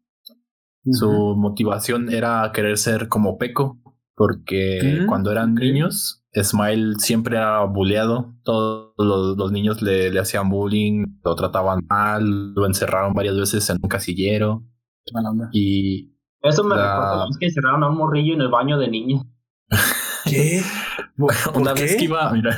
su 0.91 1.35
motivación 1.37 2.13
era 2.13 2.51
querer 2.55 2.79
ser 2.79 3.09
como 3.09 3.39
Peco, 3.39 3.79
porque 4.15 5.01
Mm, 5.03 5.07
cuando 5.07 5.31
eran 5.33 5.55
niños, 5.55 6.25
Smile 6.35 6.95
siempre 6.99 7.37
era 7.37 7.65
bulleado. 7.65 8.35
Todos 8.45 8.93
los, 8.99 9.37
los 9.37 9.53
niños 9.53 9.83
le, 9.83 10.11
le 10.11 10.21
hacían 10.21 10.49
bullying, 10.49 11.07
lo 11.25 11.35
trataban 11.35 11.81
mal, 11.89 12.55
lo 12.55 12.67
encerraron 12.67 13.15
varias 13.15 13.37
veces 13.37 13.69
en 13.71 13.79
un 13.83 13.89
casillero. 13.89 14.63
Qué 15.05 15.13
mala 15.15 15.31
onda. 15.31 15.49
Y 15.53 16.15
Eso 16.43 16.63
me 16.65 16.77
La- 16.77 16.93
recuerda 16.95 17.27
vez 17.27 17.37
que 17.39 17.47
encerraron 17.47 17.83
a 17.83 17.89
un 17.89 17.97
morrillo 17.97 18.35
en 18.35 18.41
el 18.43 18.49
baño 18.49 18.79
de 18.79 18.89
niños. 18.89 19.23
¿Qué? 20.25 20.63
¿Por 21.17 21.33
una 21.57 21.75
qué? 21.75 21.83
vez 21.83 21.97
que 21.97 22.05
iba, 22.05 22.31
mira, 22.33 22.57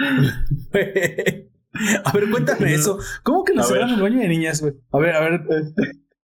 a 2.04 2.12
ver, 2.12 2.30
cuéntame 2.30 2.74
eso. 2.74 2.98
¿Cómo 3.22 3.44
que 3.44 3.54
lo 3.54 3.62
cerraron 3.62 3.90
ver. 3.90 3.96
el 3.98 4.02
baño 4.02 4.18
de 4.20 4.28
niñas, 4.28 4.60
güey? 4.60 4.74
A 4.92 4.98
ver, 4.98 5.14
a 5.14 5.20
ver. 5.20 5.42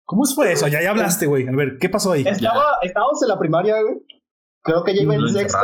¿Cómo 0.05 0.23
fue 0.25 0.51
eso? 0.51 0.67
Ya, 0.67 0.81
ya 0.81 0.91
hablaste, 0.91 1.25
güey. 1.27 1.47
A 1.47 1.51
ver, 1.51 1.77
¿qué 1.79 1.89
pasó 1.89 2.11
ahí? 2.11 2.23
Estaba, 2.27 2.63
estábamos 2.81 3.21
en 3.21 3.29
la 3.29 3.39
primaria, 3.39 3.81
güey. 3.81 3.95
Creo 4.61 4.83
que 4.83 4.95
ya 4.95 5.01
iba 5.03 5.15
en 5.15 5.27
sexto. 5.29 5.59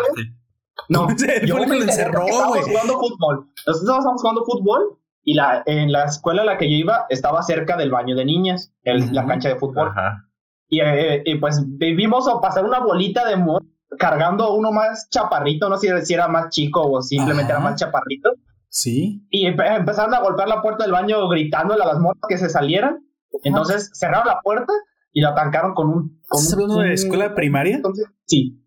No, 0.87 1.07
yo 1.45 1.57
me 1.67 1.77
encerró, 1.77 2.25
güey. 2.47 2.61
jugando 2.63 2.93
fútbol. 2.99 3.47
Nosotros 3.67 3.81
estábamos 3.99 4.21
jugando 4.21 4.45
fútbol 4.45 4.97
y 5.23 5.33
la, 5.33 5.61
en 5.65 5.91
la 5.91 6.05
escuela 6.05 6.43
a 6.43 6.45
la 6.45 6.57
que 6.57 6.69
yo 6.69 6.77
iba 6.77 7.05
estaba 7.09 7.43
cerca 7.43 7.75
del 7.77 7.91
baño 7.91 8.15
de 8.15 8.25
niñas, 8.25 8.71
el- 8.83 9.13
la 9.13 9.25
cancha 9.25 9.49
de 9.49 9.55
fútbol. 9.57 9.89
Ajá. 9.89 10.23
Y, 10.69 10.79
eh, 10.81 11.21
y 11.25 11.35
pues 11.35 11.61
vimos 11.67 12.27
a 12.27 12.39
pasar 12.39 12.63
una 12.63 12.79
bolita 12.79 13.25
de 13.27 13.33
amor 13.33 13.63
cargando 13.97 14.45
a 14.45 14.53
uno 14.55 14.71
más 14.71 15.09
chaparrito, 15.09 15.67
no 15.67 15.77
sé 15.77 16.05
si 16.05 16.13
era 16.13 16.27
más 16.27 16.49
chico 16.49 16.81
o 16.89 17.01
simplemente 17.01 17.51
Ajá. 17.51 17.61
era 17.61 17.69
más 17.71 17.79
chaparrito. 17.79 18.31
Sí. 18.69 19.25
Y 19.31 19.47
empe- 19.47 19.75
empezaron 19.75 20.13
a 20.13 20.21
golpear 20.21 20.47
la 20.47 20.61
puerta 20.61 20.83
del 20.83 20.93
baño 20.93 21.27
gritándole 21.27 21.83
a 21.83 21.87
las 21.87 21.99
morras 21.99 22.21
que 22.29 22.37
se 22.37 22.49
salieran. 22.49 22.99
Entonces 23.43 23.91
cerraron 23.93 24.27
la 24.27 24.39
puerta 24.41 24.73
y 25.11 25.21
la 25.21 25.29
atacaron 25.29 25.73
con 25.73 25.87
un... 25.87 26.21
Con 26.27 26.39
¿Estás 26.39 26.53
un- 26.53 26.53
hablando 26.63 26.81
de 26.81 26.87
un- 26.87 26.91
escuela 26.93 27.35
primaria? 27.35 27.75
Entonces, 27.77 28.05
sí, 28.25 28.61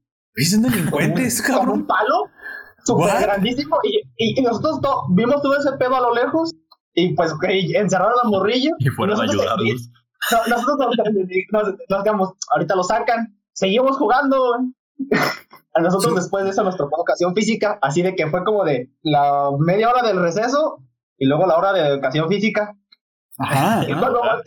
Son 0.50 0.62
delincuentes, 0.62 1.42
con 1.42 1.54
un 1.54 1.58
cabrón. 1.60 1.86
palo 1.86 2.24
súper 2.84 3.20
grandísimo 3.22 3.76
y, 3.84 3.98
y- 4.16 4.40
y 4.40 4.42
nosotros 4.42 4.80
to- 4.80 5.04
vimos 5.10 5.40
todo 5.42 5.56
ese 5.58 5.72
pedo 5.78 5.96
a 5.96 6.00
lo 6.00 6.14
lejos 6.14 6.52
y 6.94 7.14
pues 7.14 7.32
y 7.50 7.76
encerraron 7.76 8.14
al 8.22 8.30
morrillo 8.30 8.72
Y 8.78 8.88
fueron 8.88 9.18
a 9.20 9.24
Nosotros- 9.24 9.42
ayudarlos. 9.42 9.90
No, 10.30 10.56
nosotros 10.56 10.96
nos, 11.50 11.64
nos- 12.16 12.34
ahorita 12.52 12.74
lo 12.76 12.82
sacan, 12.84 13.38
seguimos 13.52 13.96
jugando. 13.96 14.36
A 15.74 15.80
nosotros 15.80 16.12
Sí. 16.12 16.20
después 16.20 16.44
de 16.44 16.50
eso 16.50 16.62
nos 16.64 16.76
tocó 16.76 16.96
educación 17.00 17.34
física, 17.34 17.78
así 17.80 18.02
de 18.02 18.14
que 18.14 18.26
fue 18.28 18.44
como 18.44 18.62
de 18.64 18.92
la 19.02 19.48
media 19.58 19.88
hora 19.90 20.06
del 20.06 20.20
receso 20.20 20.78
y 21.18 21.26
luego 21.26 21.46
la 21.46 21.56
hora 21.56 21.72
de 21.72 21.80
educación 21.88 22.28
física. 22.28 22.76
Ajá. 23.42 23.84
Y 23.88 23.92
cuando 23.94 24.22
ver 24.22 24.42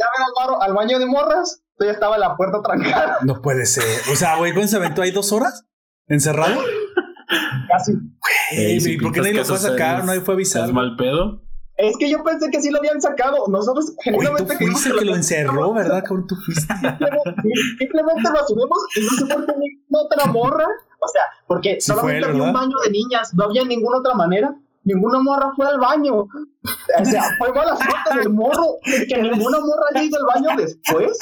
al, 0.62 0.74
baño 0.74 1.00
de 1.00 1.06
morras, 1.06 1.62
todavía 1.78 1.94
estaba 1.94 2.18
la 2.18 2.36
puerta 2.36 2.62
trancada. 2.62 3.18
No 3.24 3.42
puede 3.42 3.66
ser. 3.66 3.84
O 4.12 4.16
sea, 4.16 4.38
güey, 4.38 4.54
¿cuándo 4.54 4.70
se 4.70 4.78
aventó 4.78 5.02
ahí 5.02 5.12
dos 5.12 5.32
horas? 5.32 5.66
¿Encerrado? 6.08 6.62
Casi. 7.70 7.94
Ey, 8.52 8.80
si 8.80 8.94
¿Y 8.94 8.98
por 8.98 9.12
qué 9.12 9.22
nadie 9.22 9.34
lo 9.34 9.46
fue 9.46 9.56
a 9.56 9.60
sacar? 9.60 10.00
es- 10.00 10.06
Nadie 10.06 10.22
fue 10.22 10.34
a 10.34 10.36
avisar. 10.36 10.66
¿Es 10.66 10.74
mal 10.74 10.96
pedo? 10.96 11.42
Es 11.78 11.98
que 11.98 12.10
yo 12.10 12.24
pensé 12.24 12.50
que 12.52 12.62
sí 12.62 12.70
lo 12.70 12.78
habían 12.78 13.02
sacado. 13.02 13.48
Nosotros 13.50 13.88
Oye, 13.90 13.96
tú 13.96 14.02
genuinamente 14.04 14.58
fuiste 14.58 14.90
el 14.90 15.00
que 15.00 15.06
lo 15.06 15.16
encerró, 15.16 15.74
¿verdad, 15.74 16.04
cabrón? 16.06 16.26
Tú 16.28 16.36
fuiste. 16.46 16.74
Simplemente 17.80 18.30
lo 18.32 18.40
asumimos 18.40 18.78
y 18.96 19.02
no 19.02 19.10
sé 19.10 19.26
por 19.26 19.46
qué 19.46 19.54
ninguna 19.58 20.04
otra 20.06 20.26
morra. 20.32 20.66
O 21.00 21.08
sea, 21.08 21.22
porque 21.48 21.76
Sí 21.82 21.88
solamente 21.92 22.22
fue 22.22 22.30
había 22.32 22.44
un 22.44 22.54
baño 22.54 22.78
de 22.86 22.92
niñas, 22.92 23.34
no 23.34 23.44
había 23.46 23.66
ninguna 23.66 23.98
otra 23.98 24.14
manera. 24.14 24.56
Ninguna 24.86 25.20
morra 25.20 25.52
fue 25.56 25.68
al 25.68 25.80
baño. 25.80 26.14
O 26.22 27.06
sea, 27.06 27.24
fue 27.38 27.52
mala 27.54 27.76
suerte 27.76 28.20
del 28.20 28.30
morro 28.30 28.78
de 28.86 29.06
que 29.08 29.22
ninguna 29.22 29.60
morra 29.60 29.84
haya 29.94 30.04
ido 30.04 30.18
al 30.20 30.42
baño 30.42 30.58
después. 30.58 31.18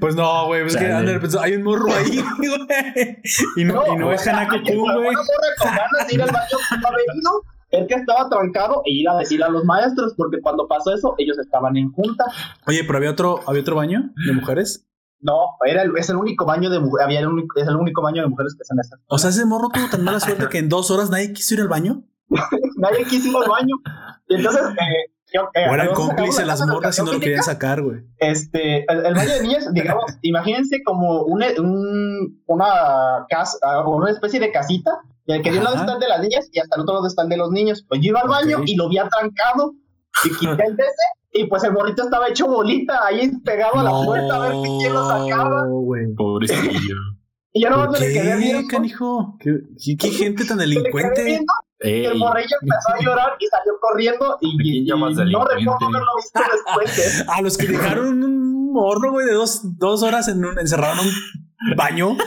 Pues 0.00 0.16
no, 0.16 0.46
güey, 0.46 0.66
es 0.66 0.76
que. 0.76 0.86
Ander 0.86 1.20
pensó, 1.20 1.40
hay 1.40 1.54
un 1.54 1.62
morro 1.62 1.92
ahí, 1.92 2.22
güey. 2.38 3.18
Y 3.56 3.64
no, 3.64 3.86
y 3.86 3.96
no 3.96 4.08
o 4.08 4.12
es 4.12 4.22
sea, 4.22 4.38
Hanako 4.38 4.56
Kun, 4.64 4.78
una 4.80 4.94
güey. 4.96 5.14
morra 5.14 5.48
con 5.58 5.68
ganas 5.68 6.08
de 6.08 6.14
ir 6.14 6.22
al 6.22 6.30
baño 6.30 6.58
no 6.80 6.88
haber 6.88 7.00
ido, 7.14 7.30
es 7.70 7.88
que 7.88 7.94
estaba 7.94 8.28
trancado 8.28 8.82
e 8.86 8.92
ir 8.92 9.08
a 9.08 9.16
decir 9.18 9.42
a 9.42 9.48
los 9.48 9.64
maestros, 9.64 10.14
porque 10.16 10.40
cuando 10.40 10.66
pasó 10.68 10.94
eso, 10.94 11.14
ellos 11.18 11.38
estaban 11.38 11.76
en 11.76 11.90
junta. 11.92 12.24
Oye, 12.66 12.82
pero 12.84 12.98
había 12.98 13.10
otro, 13.10 13.40
había 13.46 13.62
otro 13.62 13.76
baño 13.76 14.10
de 14.26 14.32
mujeres. 14.32 14.86
No, 15.20 15.36
era 15.64 15.82
el, 15.82 15.96
es 15.96 16.08
el 16.10 16.16
único 16.16 16.44
baño 16.44 16.68
de 16.68 16.80
mujeres, 16.80 17.04
había 17.04 17.20
el 17.20 17.28
único, 17.28 17.60
es 17.60 17.68
el 17.68 17.76
único 17.76 18.02
baño 18.02 18.22
de 18.22 18.28
mujeres 18.28 18.56
que 18.58 18.64
se 18.64 18.74
necesita. 18.74 19.00
O 19.06 19.18
sea, 19.18 19.30
ese 19.30 19.44
morro 19.44 19.68
tuvo 19.72 19.88
tan 19.88 20.02
mala 20.02 20.18
suerte 20.18 20.48
que 20.48 20.58
en 20.58 20.68
dos 20.68 20.90
horas 20.90 21.10
nadie 21.10 21.32
quiso 21.32 21.54
ir 21.54 21.60
al 21.60 21.68
baño. 21.68 22.02
nadie 22.76 23.04
quiso 23.04 23.28
ir 23.28 23.36
al 23.36 23.48
baño. 23.48 23.76
Y 24.28 24.34
entonces, 24.36 24.62
eh, 24.62 25.12
Eh, 25.54 25.68
o 25.70 25.74
eran 25.74 25.94
cómplices 25.94 26.46
las 26.46 26.66
morras 26.66 26.98
y 26.98 27.02
no 27.02 27.12
lo 27.12 27.20
querían 27.20 27.42
sacar, 27.42 27.80
güey. 27.82 28.00
Este, 28.18 28.84
el, 28.86 29.14
baño 29.14 29.34
de 29.34 29.42
niñas, 29.42 29.66
digamos, 29.72 30.04
imagínense 30.20 30.82
como 30.84 31.22
una, 31.22 31.46
un, 31.58 32.42
una 32.46 33.24
casa, 33.28 33.56
o 33.84 33.96
una 33.96 34.10
especie 34.10 34.40
de 34.40 34.52
casita, 34.52 34.90
en 35.26 35.36
el 35.36 35.42
que 35.42 35.52
de 35.52 35.58
un 35.58 35.64
lado 35.64 35.76
están 35.76 36.00
de 36.00 36.08
las 36.08 36.20
niñas 36.20 36.48
y 36.52 36.58
hasta 36.58 36.76
el 36.76 36.82
otro 36.82 36.94
lado 36.96 37.06
están 37.06 37.28
de 37.28 37.36
los 37.36 37.50
niños. 37.50 37.84
Pues 37.88 38.00
yo 38.02 38.10
iba 38.10 38.20
al 38.20 38.28
baño 38.28 38.58
y 38.66 38.76
lo 38.76 38.88
vi 38.88 38.98
atrancado 38.98 39.72
y 40.24 40.30
quité 40.30 40.64
el 40.66 40.76
DC 40.76 40.92
y 41.34 41.46
pues 41.46 41.64
el 41.64 41.72
morrito 41.72 42.02
estaba 42.02 42.28
hecho 42.28 42.46
bolita 42.46 43.06
ahí 43.06 43.30
pegado 43.42 43.78
a 43.78 43.84
la 43.84 44.04
puerta 44.04 44.34
a 44.34 44.48
ver 44.48 44.52
quién 44.80 44.92
lo 44.92 45.08
sacaba. 45.08 45.66
Pobrecillo. 46.16 46.96
Y 47.54 47.64
yo 47.64 47.68
no 47.68 47.90
me 47.90 47.98
le 47.98 48.12
quedé 48.14 48.36
viendo. 48.38 48.66
canijo? 48.66 49.36
¿Qué, 49.38 49.96
qué, 49.98 50.08
gente 50.08 50.46
tan 50.46 50.56
delincuente? 50.56 51.44
Y 51.84 52.04
el 52.04 52.16
morrillo 52.16 52.56
empezó 52.60 52.94
a 52.94 53.00
llorar 53.00 53.36
y 53.38 53.46
salió 53.46 53.72
corriendo 53.80 54.38
y, 54.40 54.82
y, 54.82 54.86
no 54.86 55.08
recuerdo 55.08 55.86
haberlo 55.86 56.12
visto 56.16 56.40
después. 56.84 57.24
a 57.28 57.42
los 57.42 57.56
que 57.56 57.66
dejaron 57.66 58.22
un 58.22 58.72
morro, 58.72 59.12
güey, 59.12 59.26
de 59.26 59.32
dos, 59.32 59.78
dos 59.78 60.02
horas 60.02 60.28
en 60.28 60.44
un, 60.44 60.58
encerrado 60.58 61.02
en 61.02 61.08
un 61.08 61.76
baño. 61.76 62.16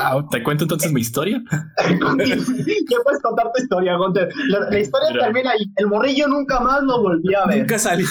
Ah, 0.00 0.24
¿Te 0.30 0.44
cuento 0.44 0.62
entonces 0.62 0.92
mi 0.92 1.00
historia? 1.00 1.42
¿Qué 1.76 2.96
puedes 3.02 3.20
contar 3.20 3.50
tu 3.52 3.60
historia, 3.60 3.96
Gunter? 3.96 4.28
La, 4.46 4.78
historia 4.78 5.08
termina 5.18 5.50
ahí. 5.50 5.72
El 5.74 5.88
morrillo 5.88 6.28
nunca 6.28 6.60
más 6.60 6.82
lo 6.84 7.02
volví 7.02 7.34
a 7.34 7.44
ver. 7.46 7.58
Nunca 7.58 7.80
salió. 7.80 8.06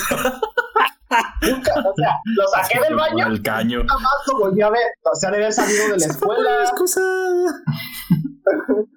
nunca, 1.42 1.72
o 1.80 1.94
sea, 1.96 2.18
lo 2.26 2.44
saqué 2.50 2.82
del 2.82 2.96
baño. 2.96 3.28
El 3.28 3.42
caño. 3.42 3.80
Nunca 3.80 3.94
más 4.00 4.14
lo 4.28 4.40
volví 4.40 4.62
a 4.62 4.70
ver. 4.70 4.84
O 5.02 5.16
sea, 5.16 5.32
de 5.32 5.38
haber 5.38 5.54
salido 5.54 5.84
de 5.84 5.98
la 5.98 6.06
escuela. 6.06 6.72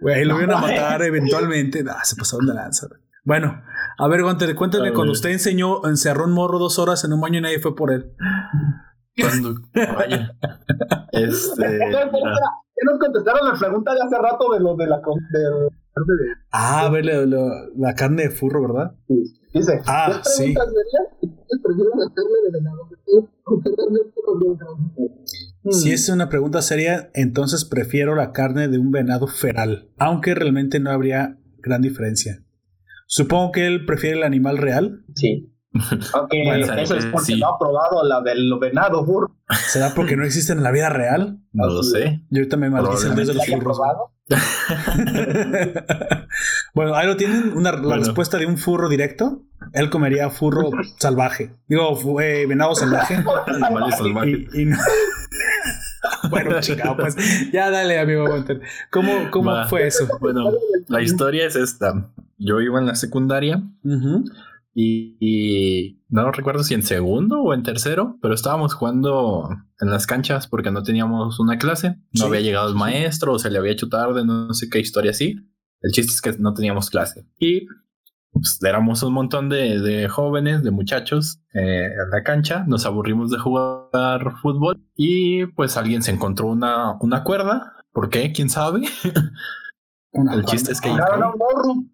Güey, 0.01 0.24
lo 0.24 0.40
iban 0.40 0.53
a 0.53 0.61
matar 0.61 1.03
eventualmente. 1.03 1.84
Ah, 1.88 2.05
se 2.05 2.16
pasaron 2.16 2.46
de 2.46 2.55
lanza. 2.55 2.88
Bueno, 3.24 3.62
a 3.98 4.09
ver, 4.09 4.22
Gunter, 4.22 4.55
cuéntame, 4.55 4.92
cuando 4.92 5.12
usted 5.12 5.30
enseñó, 5.30 5.86
encerró 5.86 6.24
un 6.24 6.32
morro 6.32 6.59
dos 6.59 6.78
horas 6.78 7.05
en 7.05 7.12
un 7.12 7.20
baño 7.20 7.38
y 7.38 7.42
nadie 7.42 7.61
fue 7.61 7.76
por 7.76 7.92
él. 7.92 8.14
Cuando 9.20 9.55
vaya. 9.74 10.32
Este. 11.12 11.78
¿Qué 12.80 12.86
nos 12.86 12.98
contestaron 12.98 13.46
la 13.46 13.59
pregunta 13.59 13.92
de 13.92 14.01
hace 14.01 14.16
rato 14.16 14.51
de 14.53 14.61
lo 14.61 14.74
de 14.74 14.86
la 14.86 14.96
de, 14.96 15.05
Ah, 16.51 16.86
a 16.86 16.90
ver, 16.90 17.05
la 17.05 17.94
carne 17.94 18.22
de 18.22 18.30
furro, 18.30 18.62
¿verdad? 18.62 18.94
Sí. 19.07 19.40
Dice, 19.53 19.82
ah, 19.86 20.20
sí. 20.24 20.55
Si 25.68 25.92
es 25.92 26.08
una 26.08 26.28
pregunta 26.28 26.62
seria, 26.62 27.11
entonces 27.14 27.64
prefiero 27.64 28.14
la 28.14 28.32
carne 28.32 28.68
de 28.68 28.78
un 28.78 28.90
venado 28.90 29.26
feral, 29.26 29.90
aunque 29.98 30.34
realmente 30.34 30.80
no 30.80 30.90
habría 30.90 31.38
gran 31.58 31.82
diferencia. 31.82 32.42
Supongo 33.06 33.52
que 33.52 33.66
él 33.66 33.84
prefiere 33.84 34.18
el 34.18 34.22
animal 34.22 34.56
real. 34.56 35.04
Sí. 35.14 35.52
Aunque 36.14 36.42
eso 36.82 36.96
es 36.96 37.06
porque 37.06 37.36
no 37.36 37.46
ha 37.48 37.58
probado 37.58 38.02
la 38.04 38.20
del 38.22 38.52
venado 38.61 39.04
burro. 39.04 39.36
¿Será 39.68 39.94
porque 39.94 40.16
no 40.16 40.24
existe 40.24 40.52
en 40.52 40.64
la 40.64 40.72
vida 40.72 40.88
real? 40.88 41.38
No 41.52 41.66
lo 41.66 41.84
sé. 41.84 42.22
Yo 42.30 42.48
también 42.48 42.72
maldice 42.72 43.06
el 43.06 43.14
dios 43.14 43.28
de 43.28 43.34
los 43.34 43.46
furros. 43.46 43.78
bueno, 46.74 46.94
ahí 46.94 47.06
lo 47.06 47.16
tienen, 47.16 47.52
una, 47.56 47.72
la 47.72 47.96
respuesta 47.96 48.38
de 48.38 48.46
un 48.46 48.58
furro 48.58 48.88
directo. 48.88 49.44
Él 49.72 49.90
comería 49.90 50.30
furro 50.30 50.70
salvaje. 50.98 51.52
Digo, 51.68 52.20
eh, 52.20 52.46
venado 52.46 52.74
salvaje. 52.74 53.22
salvaje. 53.96 54.48
Y, 54.54 54.64
no... 54.66 54.76
bueno, 56.31 56.51
chica, 56.61 56.97
pues 56.97 57.16
ya 57.53 57.70
dale, 57.70 57.99
amigo 57.99 58.24
¿Cómo, 58.91 59.31
cómo 59.31 59.64
fue 59.68 59.87
eso? 59.87 60.09
Bueno, 60.20 60.53
la 60.89 61.03
historia 61.03 61.47
es 61.47 61.57
esta. 61.57 62.12
Yo 62.39 62.61
iba 62.61 62.78
en 62.78 62.87
la 62.87 62.95
secundaria 62.95 63.62
y, 64.74 65.99
no 66.09 66.33
recuerdo 66.33 66.64
si 66.64 66.74
en 66.74 66.83
segundo 66.83 67.43
o 67.43 67.55
en 67.55 67.62
tercero, 67.62 68.18
pero 68.22 68.35
estábamos 68.35 68.74
jugando 68.74 69.49
en 69.81 69.91
las 69.91 70.07
canchas 70.07 70.47
porque 70.47 70.70
no 70.70 70.83
teníamos 70.83 71.39
una 71.39 71.59
clase. 71.59 71.97
No 72.12 72.26
había 72.26 72.41
llegado 72.41 72.68
el 72.68 72.74
maestro 72.74 73.33
o 73.35 73.39
se 73.39 73.51
le 73.51 73.59
había 73.59 73.72
hecho 73.72 73.89
tarde, 73.89 74.24
no 74.24 74.53
sé 74.55 74.68
qué 74.68 74.81
historia 74.81 75.11
así. 75.11 75.37
El 75.83 75.93
chiste 75.93 76.12
es 76.12 76.20
que 76.20 76.33
no 76.39 76.55
teníamos 76.55 76.91
clase. 76.91 77.26
Y 77.39 77.66
pues, 78.33 78.59
éramos 78.62 79.03
un 79.03 79.12
montón 79.12 79.49
de, 79.49 80.09
jóvenes, 80.09 80.62
de 80.62 80.70
muchachos 80.70 81.41
eh, 81.55 81.87
en 81.87 82.11
la 82.11 82.22
cancha. 82.22 82.64
Nos 82.66 82.87
aburrimos 82.87 83.31
de 83.31 83.39
jugar 83.39 84.37
fútbol 84.41 84.81
y 84.95 85.47
pues 85.47 85.76
alguien 85.76 86.03
se 86.03 86.12
encontró 86.12 86.49
una, 86.49 86.97
una 87.01 87.24
cuerda. 87.24 87.72
¿Por 87.93 88.09
qué? 88.09 88.33
¿Quién 88.33 88.49
sabe? 88.49 88.83
el 90.12 90.45
chiste 90.45 90.72
es 90.72 90.81
que... 90.81 90.91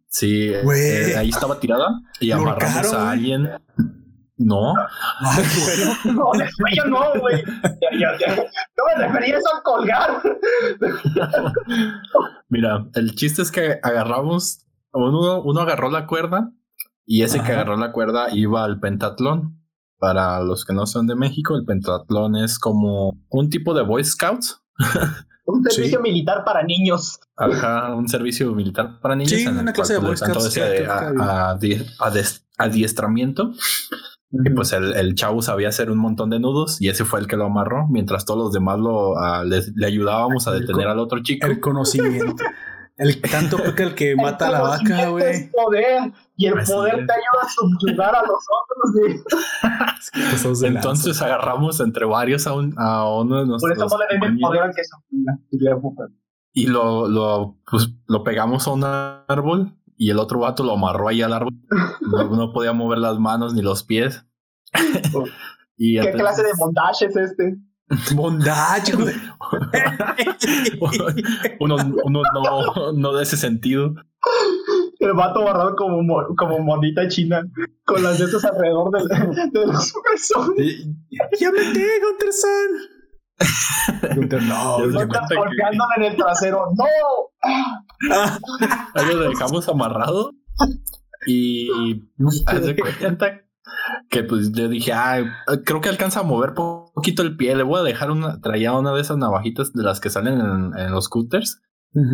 Sí, 0.09 0.53
eh, 0.53 1.15
ahí 1.17 1.29
estaba 1.29 1.61
tirada 1.61 2.01
y 2.21 2.31
amarramos 2.31 2.93
a 2.93 3.11
alguien. 3.11 3.51
No. 4.39 4.75
no, 6.05 6.33
yo 6.75 6.85
no, 6.85 7.21
güey. 7.21 7.43
No 7.43 8.85
me 8.87 9.07
refería 9.07 9.39
eso 9.39 9.49
al 9.55 9.63
colgar. 9.63 10.23
Mira, 12.51 12.87
el 12.95 13.15
chiste 13.15 13.41
es 13.41 13.51
que 13.51 13.79
agarramos, 13.83 14.66
uno, 14.97 15.43
uno 15.43 15.61
agarró 15.61 15.91
la 15.91 16.07
cuerda 16.07 16.53
y 17.05 17.23
ese 17.23 17.43
que 17.43 17.53
agarró 17.53 17.77
la 17.77 17.93
cuerda 17.93 18.29
iba 18.33 18.65
al 18.65 18.81
pentatlón. 18.81 19.63
Para 19.99 20.41
los 20.41 20.67
que 20.67 20.75
no 20.75 20.85
son 20.85 21.07
de 21.07 21.15
México, 21.15 21.57
el 21.57 21.65
pentatlón 21.65 22.37
es 22.37 22.59
como 22.59 23.19
un 23.31 23.49
tipo 23.49 23.73
de 23.73 23.83
Boy 23.83 24.05
Scouts. 24.05 24.63
Un 25.47 25.63
servicio 25.63 26.01
militar 26.01 26.43
para 26.45 26.65
niños. 26.65 27.21
Ajá, 27.37 27.95
un 27.95 28.09
servicio 28.09 28.53
militar 28.53 28.99
para 29.01 29.15
niños. 29.15 29.31
Sí, 29.31 29.47
una 29.47 29.73
clase 29.73 29.93
de 29.93 30.01
Boy 30.01 30.17
Scouts. 30.17 30.59
adiestramiento. 32.59 33.53
Y 34.33 34.51
pues 34.51 34.73
el, 34.73 34.97
el, 34.97 35.15
chavo 35.15 35.43
sabía 35.43 35.69
hacer 35.69 35.89
un 35.93 35.99
montón 35.99 36.31
de 36.31 36.41
nudos 36.41 36.83
y 36.83 36.89
ese 36.89 37.05
fue 37.05 37.21
el 37.21 37.29
que 37.29 37.37
lo 37.37 37.45
amarró, 37.45 37.87
mientras 37.89 38.25
todos 38.25 38.41
los 38.41 38.53
demás 38.53 38.81
lo, 38.81 39.15
le 39.45 39.87
ayudábamos 39.87 40.49
a 40.49 40.53
detener 40.53 40.89
al 40.89 40.99
otro 40.99 41.23
chico. 41.23 41.47
El 41.47 41.61
conocimiento. 41.61 42.43
El 42.97 43.21
tanto 43.21 43.59
que 43.77 43.83
el 43.83 43.95
que 43.95 44.17
mata 44.17 44.49
a 44.49 44.51
la 44.51 44.63
vaca, 44.63 45.09
güey. 45.09 45.51
poder 45.51 46.11
y 46.37 46.47
el 46.47 46.55
poder 46.65 46.95
te 46.95 47.13
ayuda 47.13 47.43
a 47.43 47.49
subyugar 47.49 48.15
a 48.15 48.23
los 48.23 48.43
otros. 48.63 48.95
Entonces 50.65 51.21
agarramos 51.21 51.81
entre 51.81 52.07
varios 52.07 52.47
a, 52.47 52.55
un, 52.55 52.75
a 52.79 53.11
uno 53.11 53.41
de 53.41 53.47
nuestros. 53.47 53.77
Por 53.77 53.87
eso 53.87 53.97
no 53.97 53.99
le 53.99 54.07
den 54.15 54.23
el 54.35 54.41
poder 54.41 54.63
al 54.63 54.75
que 54.75 54.81
Y 56.55 56.67
lo, 56.67 57.09
lo, 57.09 57.59
pues, 57.71 57.91
lo 58.07 58.25
pegamos 58.25 58.67
a 58.67 58.73
un 58.73 58.85
árbol 58.85 59.77
y 59.99 60.11
el 60.11 60.19
otro 60.19 60.41
vato 60.41 60.63
lo 60.63 60.73
amarró 60.73 61.09
ahí 61.09 61.23
al 61.23 61.33
árbol. 61.33 61.55
No, 62.01 62.53
podía 62.53 62.73
mover 62.73 62.99
las 62.99 63.19
manos 63.19 63.55
ni 63.55 63.63
los 63.63 63.83
pies. 63.83 64.27
y 65.77 66.01
¿Qué 66.01 66.13
clase 66.13 66.43
de 66.43 66.53
montaje 66.59 67.07
es 67.07 67.17
este? 67.17 67.57
Bondage, 68.15 68.95
uno, 71.61 71.77
uno 72.05 72.23
no, 72.35 72.93
no 72.93 73.13
de 73.13 73.23
ese 73.23 73.37
sentido. 73.37 73.95
El 74.99 75.13
vato 75.13 75.45
barrado 75.45 75.77
como, 75.77 76.35
como 76.37 76.59
monita 76.59 77.07
china, 77.07 77.47
con 77.85 78.03
las 78.03 78.19
yetas 78.19 78.45
alrededor 78.45 78.91
de, 78.91 79.05
de 79.53 79.67
los. 79.67 79.95
¡Ya 81.39 81.53
me 81.53 81.61
tengo, 81.61 81.87
Gunter 82.11 82.33
Gunter, 84.17 84.43
no. 84.43 84.79
Golpeándome 84.79 85.95
en 85.99 86.03
el 86.05 86.17
trasero. 86.17 86.73
¡No! 86.75 86.87
Ahí 88.95 89.15
lo 89.15 89.29
dejamos 89.29 89.69
amarrado. 89.69 90.33
Y 91.27 91.69
haz 92.47 92.65
de 92.65 92.75
cuenta 92.77 93.43
que 94.09 94.23
pues 94.23 94.53
yo 94.53 94.69
dije, 94.69 94.93
ah, 94.93 95.45
creo 95.65 95.81
que 95.81 95.89
alcanza 95.89 96.21
a 96.21 96.25
mover 96.25 96.55
poquito 96.55 97.23
el 97.23 97.37
pie, 97.37 97.57
le 97.57 97.63
voy 97.63 97.81
a 97.81 97.83
dejar 97.83 98.11
una, 98.11 98.41
traía 98.41 98.73
una 98.73 98.93
de 98.93 99.01
esas 99.01 99.19
navajitas 99.19 99.73
de 99.73 99.83
las 99.83 100.01
que 100.01 100.11
salen 100.11 100.41
en, 100.41 100.93
los 100.93 101.07
scooters. 101.07 101.61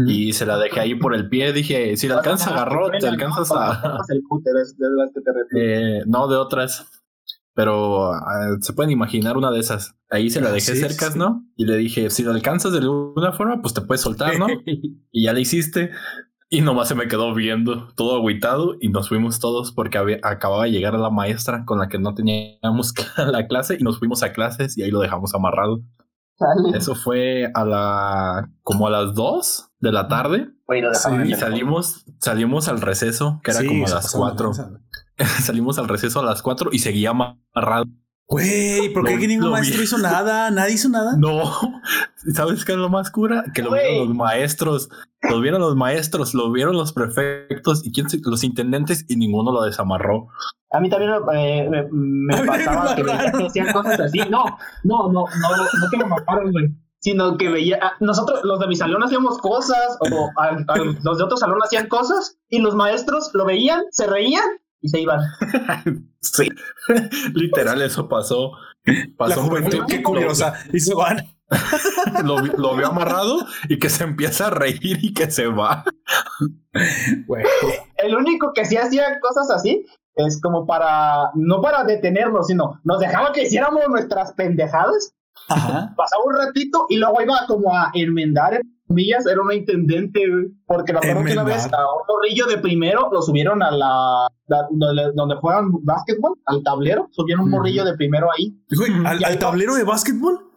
Y 0.06 0.32
se 0.34 0.46
la 0.46 0.58
dejé 0.58 0.78
ahí 0.78 0.94
por 0.94 1.12
el 1.12 1.28
pie. 1.28 1.52
Dije, 1.52 1.96
si 1.96 2.06
la 2.06 2.18
alcanzas 2.18 2.46
a 2.46 2.50
agarrar, 2.52 3.00
te 3.00 3.08
alcanzas 3.08 3.50
a. 3.50 3.98
Eh, 5.56 6.02
no, 6.06 6.28
de 6.28 6.36
otras. 6.36 6.86
Pero 7.54 8.12
ah, 8.12 8.56
se 8.60 8.74
pueden 8.74 8.92
imaginar 8.92 9.36
una 9.36 9.50
de 9.50 9.58
esas. 9.58 9.96
Ahí 10.08 10.30
se 10.30 10.40
la 10.40 10.52
dejé 10.52 10.76
cerca, 10.76 11.10
¿no? 11.16 11.44
Y 11.56 11.66
le 11.66 11.76
dije, 11.76 12.10
si 12.10 12.22
la 12.22 12.30
alcanzas 12.30 12.72
de 12.72 12.78
alguna 12.78 13.32
forma, 13.32 13.60
pues 13.60 13.74
te 13.74 13.80
puedes 13.80 14.02
soltar, 14.02 14.38
¿no? 14.38 14.46
y 15.10 15.24
ya 15.24 15.32
le 15.32 15.40
hiciste. 15.40 15.90
Y 16.54 16.60
nomás 16.60 16.88
se 16.88 16.94
me 16.94 17.08
quedó 17.08 17.32
viendo, 17.32 17.88
todo 17.94 18.14
agüitado, 18.14 18.76
y 18.78 18.90
nos 18.90 19.08
fuimos 19.08 19.40
todos 19.40 19.72
porque 19.72 20.20
acababa 20.22 20.64
de 20.64 20.70
llegar 20.70 20.92
la 20.92 21.08
maestra 21.08 21.64
con 21.64 21.78
la 21.78 21.88
que 21.88 21.98
no 21.98 22.14
teníamos 22.14 22.92
la 23.16 23.46
clase 23.46 23.78
y 23.80 23.82
nos 23.82 23.98
fuimos 23.98 24.22
a 24.22 24.34
clases 24.34 24.76
y 24.76 24.82
ahí 24.82 24.90
lo 24.90 25.00
dejamos 25.00 25.34
amarrado. 25.34 25.80
Eso 26.74 26.94
fue 26.94 27.50
a 27.54 27.64
la 27.64 28.50
como 28.62 28.86
a 28.86 28.90
las 28.90 29.14
2 29.14 29.70
de 29.80 29.92
la 29.92 30.08
tarde. 30.08 30.50
y 31.24 31.34
salimos, 31.36 32.04
salimos 32.18 32.68
al 32.68 32.82
receso, 32.82 33.40
que 33.42 33.52
era 33.52 33.64
como 33.64 33.86
a 33.86 33.90
las 33.90 34.12
4. 34.12 34.50
salimos 35.40 35.78
al 35.78 35.88
receso 35.88 36.20
a 36.20 36.22
las 36.22 36.42
4 36.42 36.68
y 36.70 36.80
seguía 36.80 37.10
amarrado. 37.10 37.86
Güey, 38.32 38.88
¿por 38.94 39.04
qué 39.04 39.28
ningún 39.28 39.50
maestro 39.50 39.82
hizo 39.82 39.98
nada? 39.98 40.50
¿Nadie 40.50 40.72
hizo 40.72 40.88
nada? 40.88 41.16
No. 41.18 41.52
¿Sabes 42.34 42.64
qué 42.64 42.72
es 42.72 42.78
lo 42.78 42.88
más 42.88 43.10
cura? 43.10 43.44
Que 43.52 43.62
lo 43.62 43.72
vieron 43.72 44.09
los 44.09 44.16
maestros. 44.16 44.88
Lo 45.20 45.38
vieron 45.42 45.60
los 45.60 45.76
maestros, 45.76 46.32
lo 46.32 46.50
vieron 46.50 46.74
los 46.74 46.94
prefectos 46.94 47.84
y 47.84 47.92
quién 47.92 48.06
los 48.24 48.42
intendentes 48.42 49.04
y 49.06 49.16
ninguno 49.16 49.52
lo 49.52 49.62
desamarró. 49.64 50.28
A 50.70 50.80
mí 50.80 50.88
también 50.88 51.10
me, 51.26 51.88
me 51.90 52.46
pasaba 52.46 52.96
que 52.96 53.02
hacían 53.44 53.70
cosas 53.70 54.00
así. 54.00 54.20
No, 54.30 54.44
no, 54.82 55.12
no, 55.12 55.26
no, 55.26 55.56
no 55.56 55.90
que 55.90 55.96
lo 55.98 56.06
mataron, 56.06 56.52
güey 56.52 56.74
sino 57.02 57.36
que 57.36 57.48
veía, 57.48 57.80
ah, 57.82 57.94
nosotros 57.98 58.42
los 58.44 58.60
de 58.60 58.68
mi 58.68 58.76
salón 58.76 59.02
hacíamos 59.02 59.36
cosas, 59.38 59.98
o 59.98 60.30
los 61.02 61.18
de 61.18 61.24
otro 61.24 61.36
salón 61.36 61.59
hacían 61.64 61.88
cosas, 61.88 62.38
y 62.48 62.60
los 62.60 62.76
maestros 62.76 63.30
lo 63.34 63.44
veían, 63.44 63.82
se 63.90 64.06
reían 64.06 64.44
y 64.82 64.88
se 64.88 65.00
iban. 65.00 65.20
sí, 66.20 66.48
literal 67.34 67.82
eso 67.82 68.09
pasó. 68.09 68.52
Pasó 69.16 69.42
juventud, 69.42 69.84
qué 69.88 70.02
curiosa, 70.02 70.54
y 70.72 70.80
se 70.80 70.94
van. 70.94 71.18
lo, 72.24 72.38
lo 72.40 72.76
veo 72.76 72.88
amarrado 72.88 73.46
y 73.68 73.78
que 73.78 73.90
se 73.90 74.04
empieza 74.04 74.48
a 74.48 74.50
reír 74.50 74.98
y 75.02 75.12
que 75.14 75.30
se 75.30 75.46
va. 75.46 75.84
El 77.96 78.16
único 78.16 78.52
que 78.54 78.64
sí 78.64 78.76
hacía 78.76 79.20
cosas 79.20 79.50
así 79.50 79.86
es 80.16 80.40
como 80.40 80.66
para, 80.66 81.30
no 81.34 81.60
para 81.60 81.84
detenernos, 81.84 82.46
sino 82.46 82.80
nos 82.84 82.98
dejaba 83.00 83.32
que 83.32 83.42
hiciéramos 83.42 83.82
nuestras 83.88 84.32
pendejadas 84.32 85.14
Pasaba 85.48 86.24
un 86.24 86.34
ratito 86.36 86.86
y 86.88 86.96
luego 86.96 87.20
iba 87.22 87.46
como 87.46 87.74
a 87.74 87.90
enmendar, 87.94 88.54
en 88.54 88.62
comillas, 88.93 89.27
era 89.27 89.40
una 89.40 89.55
intendente, 89.55 90.20
porque 90.66 90.93
la 90.93 90.98
acuerdo 90.98 91.24
que 91.24 91.32
una 91.32 91.44
vez 91.44 91.66
a 91.73 91.78
un 91.94 92.02
morrillo 92.06 92.47
de 92.47 92.59
primero 92.59 93.09
lo 93.10 93.23
subieron 93.23 93.62
a 93.62 93.70
la, 93.70 94.28
donde, 94.70 95.35
juegan 95.36 95.70
básquetbol, 95.82 96.39
al 96.47 96.62
tablero, 96.62 97.09
subieron 97.12 97.44
un 97.44 97.51
morrillo 97.51 97.85
de 97.85 97.94
primero 97.94 98.28
ahí. 98.31 98.55
¿al, 99.06 99.39
tablero 99.39 99.74
de 99.74 99.85
básquetbol? 99.85 100.48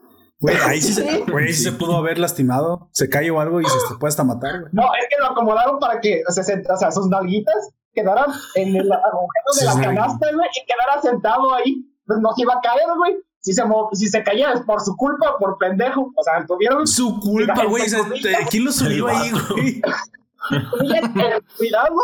ahí 0.67 0.81
sí, 0.81 0.93
Se, 0.93 1.53
se 1.53 1.71
pudo 1.71 1.95
haber 1.95 2.19
lastimado, 2.19 2.89
se 2.91 3.09
cayó 3.09 3.39
algo 3.39 3.61
y 3.61 3.65
se, 3.65 3.95
puede 3.97 4.09
hasta 4.09 4.23
matar, 4.23 4.65
No, 4.73 4.83
es 4.83 5.07
que 5.09 5.15
lo 5.19 5.27
acomodaron 5.31 5.79
para 5.79 6.01
que, 6.01 6.21
o 6.27 6.31
sea, 6.31 6.91
sus 6.91 7.07
nalguitas 7.07 7.71
quedaran 7.93 8.29
en 8.55 8.75
el 8.75 8.91
agujero 8.91 9.49
de 9.59 9.65
la 9.65 9.73
canasta, 9.81 10.27
y 10.29 10.65
quedara 10.65 11.01
sentado 11.01 11.53
ahí. 11.53 11.89
Pues 12.05 12.19
no 12.19 12.29
se 12.35 12.43
iba 12.43 12.53
a 12.53 12.61
caer, 12.61 12.85
güey 12.97 13.15
si 13.45 13.53
se, 13.53 13.61
si 13.93 14.07
se 14.07 14.23
caía 14.23 14.53
es 14.53 14.61
por 14.61 14.81
su 14.81 14.95
culpa, 14.97 15.37
por 15.37 15.59
pendejo. 15.59 16.11
O 16.15 16.23
sea, 16.23 16.43
tuvieron. 16.47 16.87
Su 16.87 17.19
culpa, 17.19 17.63
güey. 17.65 17.83
¿Quién 18.49 18.65
lo 18.65 18.71
subió 18.71 19.07
ahí, 19.07 19.31
güey? 19.51 19.81
Cuidado 21.57 21.95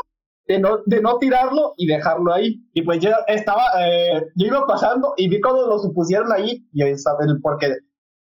de 0.45 0.59
no, 0.59 0.77
de 0.85 1.01
no 1.01 1.17
tirarlo 1.17 1.73
y 1.77 1.87
dejarlo 1.87 2.31
ahí. 2.31 2.63
Y 2.73 2.83
pues 2.83 2.99
yo 2.99 3.09
estaba, 3.25 3.63
eh, 3.79 4.27
yo 4.35 4.47
iba 4.47 4.67
pasando 4.67 5.15
y 5.17 5.29
vi 5.29 5.41
cuando 5.41 5.65
lo 5.65 5.79
supusieron 5.79 6.31
ahí, 6.31 6.63
y 6.73 6.83
porque 7.41 7.75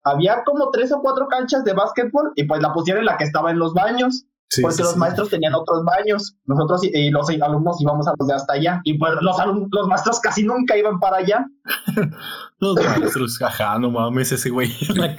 había 0.03 0.41
como 0.45 0.71
tres 0.71 0.93
o 0.93 1.01
cuatro 1.01 1.27
canchas 1.27 1.65
de 1.65 1.73
básquetbol 1.73 2.31
y 2.35 2.45
pues 2.45 2.61
la 2.61 2.71
pusieron 2.71 3.01
en 3.01 3.07
la 3.07 3.17
que 3.17 3.25
estaba 3.25 3.51
en 3.51 3.59
los 3.59 3.73
baños 3.73 4.23
porque 4.61 4.83
los 4.83 4.97
maestros 4.97 5.29
tenían 5.29 5.53
otros 5.53 5.83
baños, 5.85 6.35
nosotros 6.45 6.81
y, 6.83 7.09
los 7.11 7.29
alumnos 7.29 7.79
íbamos 7.79 8.07
a 8.07 8.13
los 8.17 8.27
de 8.27 8.33
hasta 8.33 8.53
allá, 8.53 8.81
y 8.83 8.97
pues 8.97 9.13
los, 9.21 9.37
los 9.71 9.87
maestros 9.87 10.19
casi 10.19 10.43
nunca 10.43 10.75
iban 10.75 10.99
para 10.99 11.17
allá. 11.17 11.45
los 12.59 12.75
maestros, 12.75 13.37
jaja, 13.37 13.77
no 13.79 13.91
mames, 13.91 14.31
ese 14.31 14.49
güey 14.49 14.71
en 14.89 14.97
la 14.97 15.15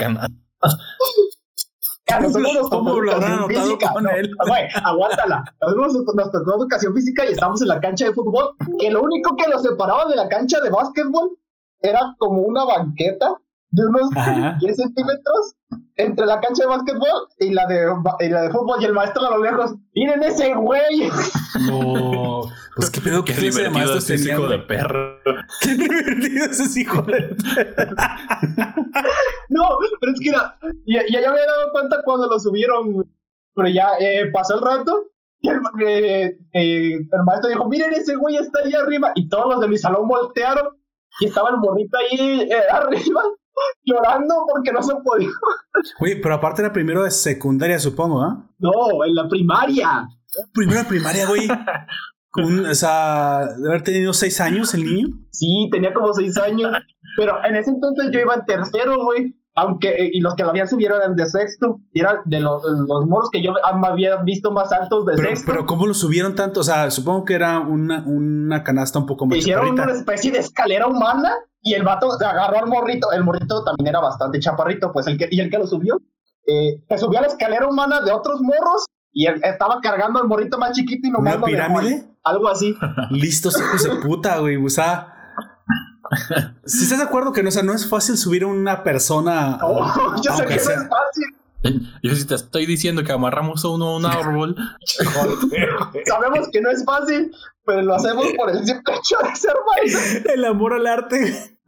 tocó 2.71 3.05
educación 3.05 3.49
física. 3.49 3.93
Con 3.93 4.09
él? 4.09 4.31
Güey, 4.47 4.69
aguántala. 4.83 5.45
Nosotros 5.61 6.15
nos 6.15 6.31
tocó 6.33 6.57
educación 6.57 6.95
física 6.95 7.25
y 7.25 7.33
estábamos 7.33 7.63
en 7.63 7.69
la 7.69 7.81
cancha 7.81 8.07
de 8.07 8.13
fútbol, 8.13 8.57
que 8.79 8.91
lo 8.91 9.03
único 9.03 9.37
que 9.37 9.49
nos 9.49 9.63
separaba 9.63 10.07
de 10.07 10.17
la 10.17 10.29
cancha 10.29 10.61
de 10.61 10.71
básquetbol 10.71 11.39
era 11.81 12.15
como 12.19 12.43
una 12.43 12.65
banqueta 12.65 13.37
de 13.73 13.87
unos 13.87 14.11
10 14.61 14.77
centímetros 14.77 15.55
entre 15.97 16.27
la 16.27 16.41
cancha 16.41 16.63
de 16.65 16.69
básquetbol 16.69 17.29
y 17.39 17.51
la 17.51 17.67
de, 17.67 17.87
y 18.21 18.29
la 18.29 18.43
de 18.43 18.51
fútbol 18.51 18.81
y 18.81 18.87
el 18.87 18.93
maestro 18.93 19.27
a 19.27 19.37
lo 19.37 19.43
lejos. 19.43 19.75
¡Miren 19.95 20.23
ese 20.23 20.55
güey! 20.55 21.11
No, 21.67 22.43
pues 22.77 22.91
qué 22.91 23.01
pedo 23.01 23.25
que 23.25 23.35
qué 23.35 23.43
divertido 23.43 23.97
ese 23.97 24.15
hijo 24.17 24.49
de 24.49 24.59
perro. 24.59 25.19
Qué 25.61 25.75
divertido 25.75 26.47
ese 26.47 26.81
hijo 26.81 27.03
de 27.03 27.37
perro. 27.55 27.97
no, 29.51 29.69
pero 30.01 30.13
es 30.13 30.21
que 30.21 30.31
ya, 30.31 30.59
ya, 30.87 31.03
ya, 31.09 31.21
me 31.21 31.27
había 31.27 31.47
dado 31.47 31.73
cuenta 31.73 32.03
cuando 32.05 32.29
lo 32.29 32.41
subieron, 32.41 33.07
pero 33.55 33.69
ya 33.69 33.91
eh, 34.01 34.31
pasó 34.33 34.57
el 34.57 34.63
rato. 34.63 35.05
Y 35.43 35.49
el, 35.49 35.61
eh, 35.87 36.39
eh, 36.53 36.93
el 36.95 37.25
maestro 37.25 37.49
dijo, 37.51 37.69
miren 37.69 37.93
ese 37.95 38.17
güey 38.17 38.37
está 38.37 38.61
ahí 38.65 38.73
arriba. 38.75 39.13
Y 39.15 39.29
todos 39.29 39.49
los 39.49 39.61
de 39.61 39.69
mi 39.69 39.79
salón 39.79 40.09
voltearon 40.09 40.77
y 41.21 41.27
estaba 41.27 41.51
el 41.51 41.57
morrito 41.59 41.97
ahí 41.99 42.49
arriba 42.73 43.23
llorando 43.85 44.35
porque 44.53 44.73
no 44.73 44.83
se 44.83 44.95
podía. 44.97 45.29
Oye, 46.01 46.17
pero 46.17 46.35
aparte 46.35 46.63
era 46.63 46.73
primero 46.73 47.05
de 47.05 47.11
secundaria, 47.11 47.79
supongo, 47.79 48.23
¿ah? 48.23 48.49
No, 48.59 49.05
en 49.07 49.15
la 49.15 49.29
primaria. 49.29 50.09
Primero 50.53 50.81
de 50.81 50.87
primaria, 50.87 51.27
güey. 51.27 51.49
o 52.71 52.75
sea, 52.75 53.47
de 53.57 53.69
haber 53.69 53.83
tenido 53.83 54.13
seis 54.13 54.41
años 54.41 54.75
el 54.75 54.85
niño. 54.85 55.09
Sí, 55.31 55.69
tenía 55.73 55.93
como 55.93 56.13
seis 56.13 56.37
años. 56.39 56.73
Pero 57.17 57.45
en 57.45 57.57
ese 57.57 57.71
entonces 57.71 58.11
yo 58.13 58.21
iba 58.21 58.35
en 58.35 58.45
tercero, 58.45 59.03
güey. 59.05 59.37
Aunque, 59.57 59.89
eh, 59.89 60.11
y 60.13 60.21
los 60.21 60.37
que 60.37 60.45
lo 60.45 60.51
habían 60.51 60.69
subido 60.69 60.97
eran 60.97 61.17
de 61.17 61.27
sexto. 61.27 61.81
Y 61.93 62.01
eran 62.01 62.19
de 62.25 62.41
los, 62.41 62.63
los 62.63 63.07
moros 63.07 63.31
que 63.33 63.43
yo 63.43 63.53
había 63.65 64.17
visto 64.23 64.53
más 64.53 64.71
altos 64.73 65.07
de 65.07 65.17
sexto. 65.17 65.53
Pero, 65.53 65.67
¿cómo 65.67 65.87
lo 65.87 65.95
subieron 65.95 66.35
tanto? 66.35 66.61
O 66.61 66.65
sea, 66.65 66.91
supongo 66.91 67.25
que 67.25 67.35
era 67.35 67.59
una, 67.59 68.05
una 68.07 68.63
canasta 68.63 68.99
un 69.01 69.07
poco 69.07 69.27
más. 69.27 69.39
Hicieron 69.39 69.71
una 69.71 69.93
especie 69.93 70.31
de 70.31 70.39
escalera 70.39 70.87
humana 70.87 71.35
y 71.63 71.75
el 71.75 71.83
vato 71.83 72.13
agarró 72.13 72.59
al 72.59 72.67
morrito, 72.67 73.13
el 73.13 73.25
morrito 73.25 73.63
también 73.65 73.89
era 73.89 74.01
bastante 74.01 74.41
chaparrito, 74.41 74.93
pues 74.93 75.07
el 75.07 75.19
que, 75.19 75.29
y 75.31 75.41
el 75.41 75.51
que 75.51 75.59
lo 75.59 75.67
subió, 75.67 76.01
eh, 76.47 76.83
que 76.89 76.99
subió 76.99 77.19
a 77.19 77.23
la 77.23 77.29
escalera 77.29 77.69
humana 77.69 78.01
de 78.01 78.13
otros 78.13 78.41
morros 78.41 78.87
y 79.13 79.27
él 79.27 79.41
estaba 79.43 79.81
cargando 79.81 80.21
al 80.21 80.29
morrito 80.29 80.59
más 80.59 80.73
chiquito 80.73 81.09
y 81.09 81.11
no 81.11 81.19
¿Una 81.19 81.41
pirámide? 81.43 82.05
algo 82.25 82.49
así. 82.49 82.77
Listos 83.11 83.59
hijos 83.61 83.83
de 83.83 83.97
puta, 83.97 84.39
güey. 84.39 84.57
O 84.57 84.71
sea, 84.71 85.35
si 86.65 86.85
estás 86.85 86.99
de 86.99 87.05
acuerdo 87.05 87.33
que 87.33 87.43
no, 87.43 87.49
o 87.49 87.53
sea, 87.53 87.63
no 87.63 87.75
es 87.75 87.89
fácil 87.89 88.17
subir 88.17 88.45
a 88.45 88.47
una 88.47 88.83
persona. 88.83 89.59
yo 90.23 90.37
sé 90.37 90.47
que 90.47 90.57
no 90.57 90.61
es 90.61 90.67
fácil. 90.67 91.25
Yo 92.03 92.15
si 92.15 92.27
te 92.27 92.35
estoy 92.35 92.67
diciendo 92.67 93.05
que 93.05 93.13
amarramos 93.13 93.65
a 93.65 93.69
uno 93.69 93.89
a 93.89 93.97
un 93.97 94.07
árbol. 94.07 94.57
Sabemos 96.07 96.49
que 96.53 96.61
no 96.61 96.71
es 96.71 96.85
fácil, 96.85 97.33
pero 97.65 97.83
lo 97.83 97.95
hacemos 97.95 98.27
por 98.37 98.51
el 98.51 98.65
simple 98.65 98.95
hecho 98.95 99.17
de 99.23 99.37
ser. 99.37 100.31
El 100.35 100.45
amor 100.45 100.75
al 100.75 100.87
arte. 100.87 101.59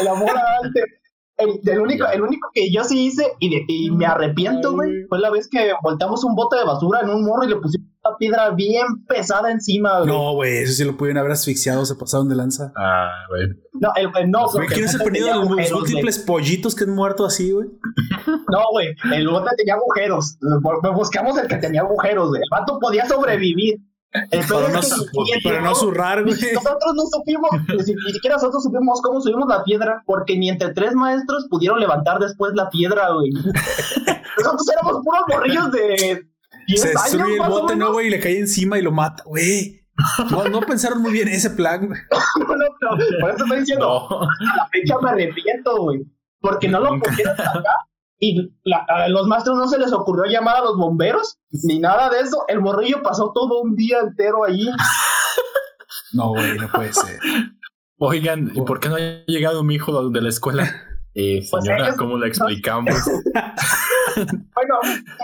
el 0.00 0.08
amor 0.08 0.30
al 0.30 0.64
arte. 0.64 0.99
El, 1.40 1.80
único, 1.80 2.06
el 2.06 2.22
único 2.22 2.48
que 2.52 2.70
yo 2.72 2.84
sí 2.84 3.06
hice 3.06 3.24
y, 3.38 3.90
me 3.90 4.06
arrepiento, 4.06 4.72
güey, 4.72 5.04
fue 5.08 5.18
la 5.18 5.30
vez 5.30 5.48
que 5.48 5.72
volteamos 5.82 6.24
un 6.24 6.34
bote 6.34 6.56
de 6.56 6.64
basura 6.64 7.00
en 7.00 7.10
un 7.10 7.24
morro 7.24 7.44
y 7.44 7.48
le 7.48 7.56
pusimos 7.56 7.88
una 8.04 8.16
piedra 8.16 8.50
bien 8.50 9.04
pesada 9.06 9.50
encima, 9.50 10.00
güey. 10.00 10.10
No, 10.10 10.34
güey, 10.34 10.58
eso 10.58 10.72
sí 10.72 10.84
lo 10.84 10.96
pudieron 10.96 11.18
haber 11.18 11.32
asfixiado, 11.32 11.84
se 11.84 11.94
pasaron 11.94 12.28
de 12.28 12.36
lanza. 12.36 12.72
Ah, 12.76 13.10
güey. 13.28 13.48
No, 13.72 13.92
el, 13.96 14.30
no, 14.30 14.48
güey. 14.48 14.68
¿Quién 14.68 14.88
se 14.88 15.00
ha 15.00 15.04
perdido 15.04 15.34
los 15.34 15.48
múltiples 15.48 16.18
pollitos 16.18 16.74
que 16.74 16.84
han 16.84 16.94
muerto 16.94 17.24
así, 17.24 17.52
güey? 17.52 17.68
No, 18.50 18.58
güey, 18.72 18.88
el 19.14 19.28
bote 19.28 19.50
tenía 19.56 19.74
agujeros. 19.74 20.36
Buscamos 20.94 21.38
el 21.38 21.46
que 21.46 21.56
tenía 21.56 21.82
agujeros, 21.82 22.30
güey. 22.30 22.42
El 22.42 22.48
vato 22.50 22.78
podía 22.80 23.06
sobrevivir. 23.06 23.78
Pero 24.12 24.68
no, 24.68 24.80
pero 25.44 25.60
no 25.60 25.74
zurrar, 25.74 26.24
güey. 26.24 26.34
Nosotros 26.34 26.94
no 26.96 27.02
supimos, 27.12 27.50
ni 27.68 28.12
siquiera 28.12 28.36
nosotros 28.36 28.64
supimos 28.64 29.00
cómo 29.02 29.20
subimos 29.20 29.48
la 29.48 29.62
piedra, 29.62 30.02
porque 30.04 30.36
ni 30.36 30.48
entre 30.48 30.72
tres 30.72 30.94
maestros 30.94 31.46
pudieron 31.48 31.78
levantar 31.78 32.18
después 32.18 32.52
la 32.54 32.68
piedra, 32.70 33.10
güey. 33.12 33.30
nosotros 34.38 34.68
éramos 34.72 35.04
puros 35.04 35.22
morrillos 35.28 35.70
de 35.72 36.26
10 36.66 36.80
Se 36.80 36.92
sube 37.10 37.34
el 37.34 37.38
bote, 37.38 37.76
¿no, 37.76 37.92
güey? 37.92 38.08
Y 38.08 38.10
le 38.10 38.20
cae 38.20 38.38
encima 38.38 38.78
y 38.78 38.82
lo 38.82 38.90
mata, 38.90 39.22
güey. 39.24 39.80
No, 40.30 40.48
no 40.48 40.60
pensaron 40.60 41.02
muy 41.02 41.12
bien 41.12 41.28
ese 41.28 41.50
plan, 41.50 41.86
güey. 41.86 42.00
no, 42.40 42.56
no, 42.56 42.96
por 43.20 43.30
eso 43.30 43.44
estoy 43.44 43.60
diciendo, 43.60 44.08
a 44.22 44.56
la 44.56 44.68
fecha 44.72 44.94
me 45.00 45.10
arrepiento, 45.10 45.82
güey. 45.82 46.00
Porque 46.40 46.68
no 46.68 46.80
lo 46.80 46.90
pudieron 47.00 47.36
sacar 47.36 47.62
y 48.20 48.52
a 48.88 49.08
los 49.08 49.26
maestros 49.26 49.56
no 49.56 49.66
se 49.66 49.78
les 49.78 49.92
ocurrió 49.92 50.30
llamar 50.30 50.56
a 50.56 50.64
los 50.64 50.76
bomberos 50.76 51.38
ni 51.50 51.78
nada 51.78 52.10
de 52.10 52.20
eso. 52.20 52.44
El 52.48 52.60
morrillo 52.60 53.02
pasó 53.02 53.32
todo 53.34 53.62
un 53.62 53.74
día 53.74 53.98
entero 54.00 54.44
allí. 54.44 54.70
No, 56.12 56.30
güey, 56.30 56.58
no 56.58 56.68
puede 56.68 56.92
ser. 56.92 57.20
Oigan, 57.98 58.50
¿y 58.52 58.60
por 58.62 58.80
qué 58.80 58.88
no 58.88 58.96
ha 58.96 59.24
llegado 59.28 59.62
mi 59.62 59.76
hijo 59.76 60.10
de 60.10 60.20
la 60.20 60.28
escuela? 60.28 60.64
Eh, 61.14 61.46
pues 61.48 61.64
señora, 61.64 61.94
¿cómo 61.94 62.18
le 62.18 62.26
explicamos? 62.26 62.94
bueno, 64.16 64.74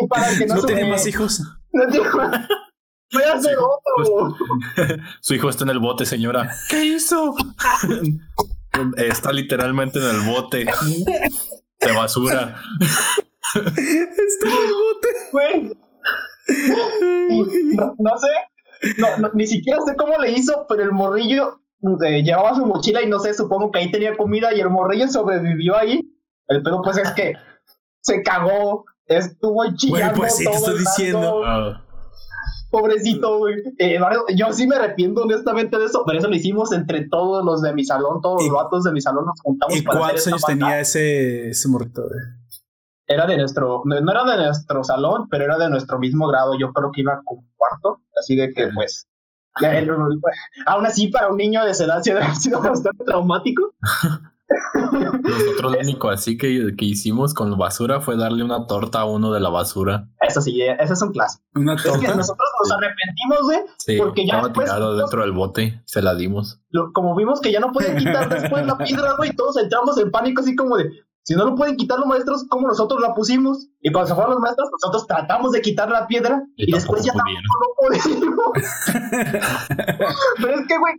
para 0.09 0.39
que 0.39 0.47
no, 0.47 0.55
¿No 0.55 0.63
tiene 0.67 0.89
más 0.89 1.05
hijos. 1.09 1.43
Voy 1.73 3.23
a 3.23 3.33
hacer 3.33 3.57
otro. 3.59 4.37
Su 5.21 5.35
hijo 5.35 5.49
está 5.49 5.65
en 5.65 5.71
el 5.71 5.81
bote, 5.81 6.07
señora. 6.07 6.55
¿Qué 6.69 6.85
hizo? 6.85 7.35
Está 8.97 9.33
literalmente 9.33 9.99
en 9.99 10.05
el 10.05 10.21
bote 10.21 10.67
de 11.81 11.93
basura. 11.93 12.57
Está 13.55 14.49
el 14.49 14.73
bote. 14.73 15.77
No, 17.99 18.13
sé, 18.19 18.29
no, 18.99 19.31
ni 19.35 19.47
siquiera 19.47 19.81
sé 19.85 19.97
cómo 19.97 20.17
le 20.19 20.33
hizo, 20.33 20.67
pero 20.69 20.83
el 20.83 20.93
morrillo 20.93 21.61
eh, 22.05 22.23
llevaba 22.23 22.55
su 22.55 22.65
mochila 22.67 23.03
y 23.03 23.09
no 23.09 23.19
sé, 23.19 23.35
supongo 23.35 23.71
que 23.71 23.81
ahí 23.81 23.91
tenía 23.91 24.17
comida 24.17 24.55
y 24.55 24.61
el 24.61 24.71
morrillo 24.71 25.09
sobrevivió 25.09 25.77
ahí. 25.77 26.01
El 26.49 26.63
pedo 26.63 26.83
pues 26.83 26.99
es 26.99 27.11
que 27.13 27.35
se 28.01 28.23
cagó, 28.23 28.85
estuvo 29.07 29.65
chillando. 29.75 30.19
pues 30.21 30.37
sí, 30.37 30.45
te 30.45 30.53
estoy 30.53 30.79
diciendo. 30.79 31.43
Ah. 31.45 31.86
Pobrecito, 32.77 33.39
güey. 33.39 33.55
Eh, 33.79 33.99
yo 34.35 34.53
sí 34.53 34.67
me 34.67 34.77
arrepiento 34.77 35.23
honestamente 35.23 35.79
de 35.79 35.87
eso, 35.87 36.03
pero 36.07 36.19
eso 36.19 36.29
lo 36.29 36.37
hicimos 36.37 36.73
entre 36.73 37.09
todos 37.09 37.45
los 37.45 37.63
de 37.63 37.73
mi 37.73 37.85
salón, 37.85 38.21
todos 38.21 38.43
los 38.43 38.53
vatos 38.53 38.85
de 38.85 38.93
mi 38.93 39.01
salón 39.01 39.25
nos 39.25 39.41
juntamos. 39.41 39.77
¿Y 39.77 39.83
cuántos 39.83 40.27
años 40.27 40.43
tenía 40.47 40.81
ese, 40.81 41.49
ese 41.49 41.69
morrito, 41.69 42.03
güey? 42.03 42.21
Era 43.07 43.27
de 43.27 43.39
nuestro, 43.39 43.83
no 43.85 43.97
era 43.97 44.25
de 44.25 44.37
nuestro 44.45 44.85
salón, 44.85 45.29
pero 45.31 45.45
era 45.45 45.57
de 45.57 45.71
nuestro 45.71 45.99
mismo 45.99 46.29
grado. 46.29 46.59
Yo 46.59 46.73
creo 46.73 46.91
que 46.93 47.01
iba 47.01 47.23
como 47.25 47.45
cuarto, 47.57 48.03
así 48.21 48.37
de 48.37 48.53
que 48.53 48.69
pues 48.75 49.09
aún 50.67 50.87
así, 50.87 51.09
para 51.09 51.29
un 51.29 51.39
niño 51.39 51.65
de 51.65 51.71
esa 51.71 51.85
edad, 51.85 51.99
ha 51.99 52.35
sido 52.35 52.61
bastante 52.63 53.05
traumático. 53.05 53.75
Nosotros 55.23 55.73
lo 55.73 55.79
único 55.81 56.09
así 56.09 56.37
que, 56.37 56.75
que 56.77 56.85
hicimos 56.85 57.35
con 57.35 57.57
basura 57.59 58.01
fue 58.01 58.17
darle 58.17 58.45
una 58.45 58.67
torta 58.67 59.01
a 59.01 59.05
uno 59.05 59.33
de 59.33 59.41
la 59.41 59.49
basura. 59.49 60.09
Eso 60.21 60.41
sí, 60.41 60.61
ese 60.63 60.93
es 60.93 61.03
un 61.03 61.13
clásico. 61.13 61.45
¿Una 61.55 61.77
torta? 61.77 61.99
Es 61.99 61.99
que 61.99 62.17
nosotros 62.17 62.49
nos 62.61 62.73
arrepentimos, 62.73 63.39
güey. 63.43 63.59
Sí, 63.79 63.97
porque 63.99 64.27
ya 64.27 64.37
estaba 64.37 64.53
tirado 64.53 64.97
dentro 64.97 65.23
del 65.23 65.33
bote, 65.33 65.83
se 65.85 66.03
la 66.03 66.15
dimos. 66.15 66.61
como 66.93 67.17
vimos 67.17 67.41
que 67.41 67.53
ya 67.53 67.61
no 67.61 67.73
pueden 67.73 67.97
quitar 67.97 68.29
después 68.41 68.65
la 68.67 68.79
piedra, 68.79 69.15
güey, 69.17 69.35
todos 69.35 69.57
entramos 69.57 69.99
en 69.99 70.11
pánico 70.11 70.43
así 70.43 70.55
como 70.55 70.77
de, 70.77 70.91
si 71.27 71.35
no 71.35 71.45
lo 71.45 71.57
pueden 71.57 71.77
quitar 71.77 71.99
los 71.99 72.07
maestros, 72.07 72.45
como 72.49 72.69
nosotros 72.69 73.01
la 73.01 73.13
pusimos. 73.13 73.69
Y 73.87 73.93
cuando 73.93 74.09
se 74.09 74.15
fueron 74.17 74.33
los 74.33 74.41
maestros, 74.41 74.69
nosotros 74.73 75.07
tratamos 75.07 75.53
de 75.53 75.61
quitar 75.61 75.89
la 75.89 76.09
piedra 76.09 76.43
y, 76.57 76.73
después 76.73 77.05
ya 77.05 77.13
tampoco 77.13 77.87
lo. 78.19 78.53
Pero 80.43 80.61
es 80.61 80.67
que, 80.67 80.77
güey, 80.77 80.95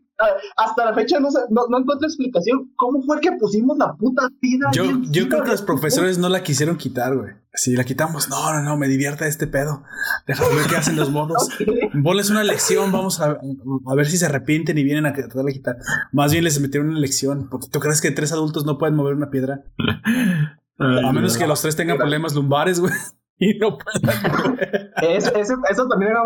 hasta 0.55 0.85
la 0.85 0.93
fecha 0.93 1.19
no, 1.19 1.27
no, 1.49 1.79
encuentro 1.79 2.07
explicación. 2.07 2.71
¿Cómo 2.77 3.03
fue 3.03 3.19
que 3.19 3.33
pusimos 3.33 3.77
la 3.77 3.93
puta 3.93 4.29
piedra? 4.39 4.69
Yo, 4.71 4.85
yo 5.11 5.27
creo 5.27 5.43
que 5.43 5.49
los 5.49 5.63
profesores 5.63 6.17
no 6.17 6.29
la 6.29 6.43
quisieron 6.43 6.77
quitar, 6.77 7.17
güey. 7.17 7.33
Si 7.53 7.75
la 7.75 7.83
quitamos, 7.83 8.29
no, 8.29 8.53
no, 8.53 8.63
no, 8.63 8.77
me 8.77 8.87
divierta 8.87 9.27
este 9.27 9.47
pedo. 9.47 9.83
Déjame 10.25 10.55
ver 10.55 10.67
qué 10.67 10.77
hacen 10.77 10.95
los 10.95 11.11
monos. 11.11 11.49
Ponles 12.03 12.29
una 12.29 12.45
lección, 12.45 12.93
vamos 12.93 13.19
a, 13.19 13.31
a, 13.31 13.95
ver 13.95 14.05
si 14.05 14.15
se 14.15 14.27
arrepienten 14.27 14.77
y 14.77 14.85
vienen 14.85 15.07
a 15.07 15.11
tratar 15.11 15.43
de 15.43 15.51
quitar. 15.51 15.75
Más 16.13 16.31
bien 16.31 16.45
les 16.45 16.57
metieron 16.61 16.91
una 16.91 16.99
lección. 16.99 17.49
Porque 17.49 17.67
tú 17.69 17.81
crees 17.81 17.99
que 17.99 18.11
tres 18.11 18.31
adultos 18.31 18.65
no 18.65 18.77
pueden 18.77 18.95
mover 18.95 19.13
una 19.13 19.29
piedra. 19.29 19.65
a 20.79 21.11
menos 21.13 21.37
que 21.37 21.47
los 21.47 21.61
tres 21.61 21.75
tengan 21.75 21.97
problemas 21.97 22.33
lumbares, 22.35 22.79
güey. 22.79 22.93
Y 23.39 23.55
no 23.59 23.77
puedan. 23.77 24.57
eso, 25.03 25.31
eso, 25.35 25.87
también 25.87 26.09
era 26.09 26.23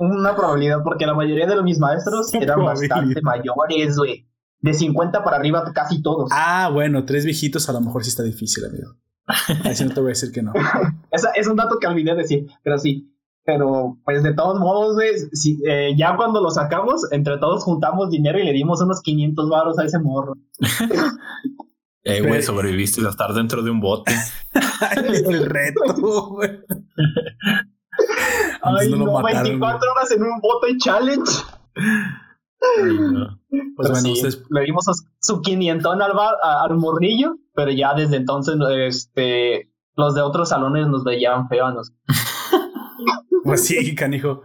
una 0.00 0.34
probabilidad, 0.34 0.82
porque 0.82 1.06
la 1.06 1.14
mayoría 1.14 1.46
de 1.46 1.62
mis 1.62 1.78
maestros 1.78 2.34
eran 2.34 2.64
bastante 2.64 3.22
mayores, 3.22 3.96
güey. 3.96 4.26
De 4.58 4.74
50 4.74 5.22
para 5.22 5.36
arriba, 5.36 5.70
casi 5.72 6.02
todos. 6.02 6.30
Ah, 6.32 6.70
bueno, 6.72 7.04
tres 7.04 7.24
viejitos 7.24 7.68
a 7.68 7.72
lo 7.72 7.80
mejor 7.82 8.02
sí 8.02 8.10
está 8.10 8.24
difícil, 8.24 8.64
amigo. 8.64 8.96
Así 9.64 9.84
no 9.84 9.94
te 9.94 10.00
voy 10.00 10.08
a 10.08 10.14
decir 10.14 10.32
que 10.32 10.42
no. 10.42 10.52
es 11.36 11.46
un 11.46 11.56
dato 11.56 11.78
que 11.78 11.86
olvidé 11.86 12.14
decir, 12.14 12.46
pero 12.62 12.78
sí. 12.78 13.10
Pero, 13.46 13.98
pues 14.06 14.22
de 14.22 14.32
todos 14.32 14.58
modos, 14.58 14.96
eh, 15.02 15.94
ya 15.98 16.16
cuando 16.16 16.40
lo 16.40 16.50
sacamos, 16.50 17.12
entre 17.12 17.36
todos 17.36 17.62
juntamos 17.62 18.08
dinero 18.08 18.38
y 18.38 18.44
le 18.44 18.52
dimos 18.52 18.80
unos 18.80 19.02
500 19.02 19.50
baros 19.50 19.78
a 19.78 19.84
ese 19.84 19.98
morro. 19.98 20.32
Eh, 22.04 22.20
güey, 22.20 22.42
sobreviviste 22.42 23.04
a 23.06 23.10
estar 23.10 23.32
dentro 23.32 23.62
de 23.62 23.70
un 23.70 23.80
bote. 23.80 24.14
el 24.96 25.46
reto, 25.46 25.80
güey. 26.30 26.50
Ay, 28.62 28.90
no, 28.90 29.22
24 29.22 29.92
horas 29.92 30.10
en 30.10 30.22
un 30.22 30.40
bote 30.40 30.76
challenge. 30.78 31.32
Pues 33.76 33.90
bueno, 33.90 34.08
le 34.50 34.60
dimos 34.62 34.86
su 35.20 35.42
500 35.42 35.92
al, 36.00 36.12
al 36.42 36.76
morrillo 36.76 37.36
pero 37.54 37.70
ya 37.70 37.94
desde 37.94 38.16
entonces 38.16 38.56
este 38.88 39.70
los 39.96 40.14
de 40.14 40.22
otros 40.22 40.48
salones 40.48 40.88
nos 40.88 41.04
veían 41.04 41.48
feos. 41.48 41.92
pues 43.44 43.64
sí, 43.64 43.94
canijo. 43.94 44.42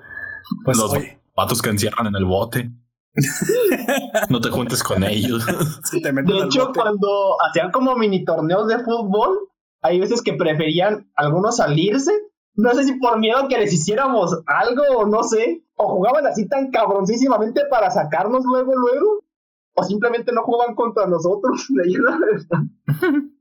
Pues 0.63 0.77
los 0.77 0.93
patos 1.33 1.61
que 1.61 1.71
encierran 1.71 2.07
en 2.07 2.15
el 2.15 2.25
bote. 2.25 2.71
no 4.29 4.41
te 4.41 4.49
juntes 4.49 4.83
con 4.83 5.03
ellos. 5.03 5.45
de 5.91 6.39
hecho, 6.45 6.71
cuando 6.73 7.35
hacían 7.47 7.71
como 7.71 7.95
mini 7.95 8.23
torneos 8.23 8.67
de 8.67 8.79
fútbol, 8.79 9.49
hay 9.81 9.99
veces 9.99 10.21
que 10.21 10.33
preferían 10.33 11.09
algunos 11.15 11.57
salirse. 11.57 12.11
No 12.55 12.73
sé 12.73 12.83
si 12.83 12.93
por 12.99 13.19
miedo 13.19 13.47
que 13.47 13.57
les 13.57 13.73
hiciéramos 13.73 14.37
algo 14.45 14.83
o 14.97 15.05
no 15.05 15.23
sé. 15.23 15.63
O 15.75 15.87
jugaban 15.87 16.27
así 16.27 16.47
tan 16.47 16.71
cabroncísimamente 16.71 17.61
para 17.69 17.89
sacarnos 17.89 18.43
luego, 18.45 18.75
luego 18.75 19.23
o 19.79 19.83
simplemente 19.83 20.31
no 20.33 20.43
jugaban 20.43 20.75
contra 20.75 21.07
nosotros. 21.07 21.67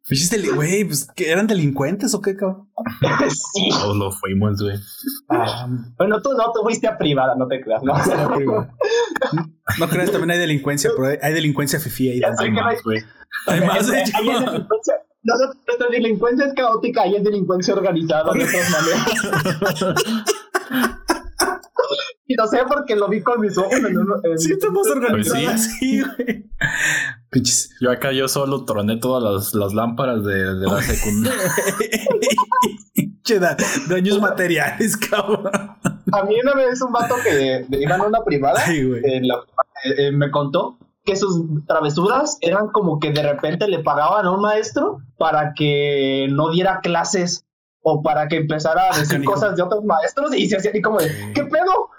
Pues 0.08 0.54
güey, 0.54 0.84
pues 0.84 1.06
que 1.14 1.30
eran 1.30 1.46
delincuentes 1.46 2.14
o 2.14 2.22
qué, 2.22 2.34
cabrón. 2.34 2.70
sí. 3.52 3.68
Todos 3.68 3.94
lo 3.94 4.10
fuimos, 4.10 4.62
güey. 4.62 4.78
Ah, 5.28 5.68
bueno, 5.98 6.22
tú 6.22 6.32
no, 6.32 6.50
tú 6.50 6.62
fuiste 6.62 6.88
a 6.88 6.96
privada, 6.96 7.34
no 7.34 7.46
te 7.46 7.60
creas, 7.60 7.82
¿no? 7.82 7.92
no 7.92 9.88
creas, 9.90 10.10
también 10.10 10.30
hay 10.30 10.38
delincuencia, 10.38 10.90
pero 10.96 11.18
hay, 11.20 11.34
delincuencia 11.34 11.78
fifi 11.78 12.08
ahí. 12.08 12.22
Hay 12.38 12.50
más, 12.50 12.82
güey. 12.82 13.02
Hay 13.48 13.60
más, 13.60 13.86
de 13.86 14.00
hecho. 14.00 14.16
nuestra 15.22 15.88
delincuencia 15.90 16.46
es 16.46 16.54
caótica 16.54 17.06
y 17.06 17.16
es 17.16 17.24
delincuencia 17.24 17.74
organizada 17.74 18.32
de 18.32 18.44
otras 18.44 18.70
maneras. 18.70 20.04
Y 22.30 22.34
no 22.34 22.46
sé 22.46 22.58
porque 22.68 22.94
lo 22.94 23.08
vi 23.08 23.22
con 23.22 23.40
mis 23.40 23.56
ojos. 23.56 23.72
En 23.72 23.86
en 23.86 24.38
sí, 24.38 24.52
estamos 24.52 24.86
organizados. 24.88 25.62
sí, 25.80 26.02
güey. 26.02 26.44
Pinches. 27.30 27.70
Yo 27.80 27.90
acá 27.90 28.12
yo 28.12 28.28
solo 28.28 28.66
troné 28.66 28.98
todas 28.98 29.22
las, 29.22 29.54
las 29.54 29.72
lámparas 29.72 30.22
de, 30.24 30.54
de 30.54 30.66
la 30.66 30.82
secundaria. 30.82 31.40
da, 33.40 33.56
daños 33.88 34.20
materiales, 34.20 34.96
cabrón. 34.96 35.50
A 36.12 36.24
mí 36.24 36.34
una 36.42 36.54
vez 36.54 36.80
un 36.82 36.92
vato 36.92 37.14
que 37.22 37.66
iba 37.70 37.96
en 37.96 38.00
una 38.00 38.24
privada 38.24 38.62
eh, 38.72 39.20
eh, 39.84 40.12
me 40.12 40.30
contó 40.30 40.78
que 41.04 41.16
sus 41.16 41.64
travesuras 41.66 42.38
eran 42.40 42.68
como 42.68 42.98
que 42.98 43.12
de 43.12 43.22
repente 43.22 43.68
le 43.68 43.80
pagaban 43.80 44.26
a 44.26 44.30
un 44.30 44.40
maestro 44.40 44.98
para 45.16 45.52
que 45.54 46.26
no 46.30 46.50
diera 46.50 46.80
clases 46.80 47.44
o 47.80 48.02
para 48.02 48.28
que 48.28 48.36
empezara 48.36 48.82
a 48.82 48.94
ah, 48.94 48.98
decir 48.98 49.24
cosas 49.24 49.56
de 49.56 49.62
otros 49.62 49.84
maestros 49.84 50.34
y 50.34 50.48
se 50.48 50.56
hacía 50.56 50.70
así 50.70 50.82
como 50.82 50.98
de, 50.98 51.32
¿qué 51.34 51.44
pedo? 51.44 51.90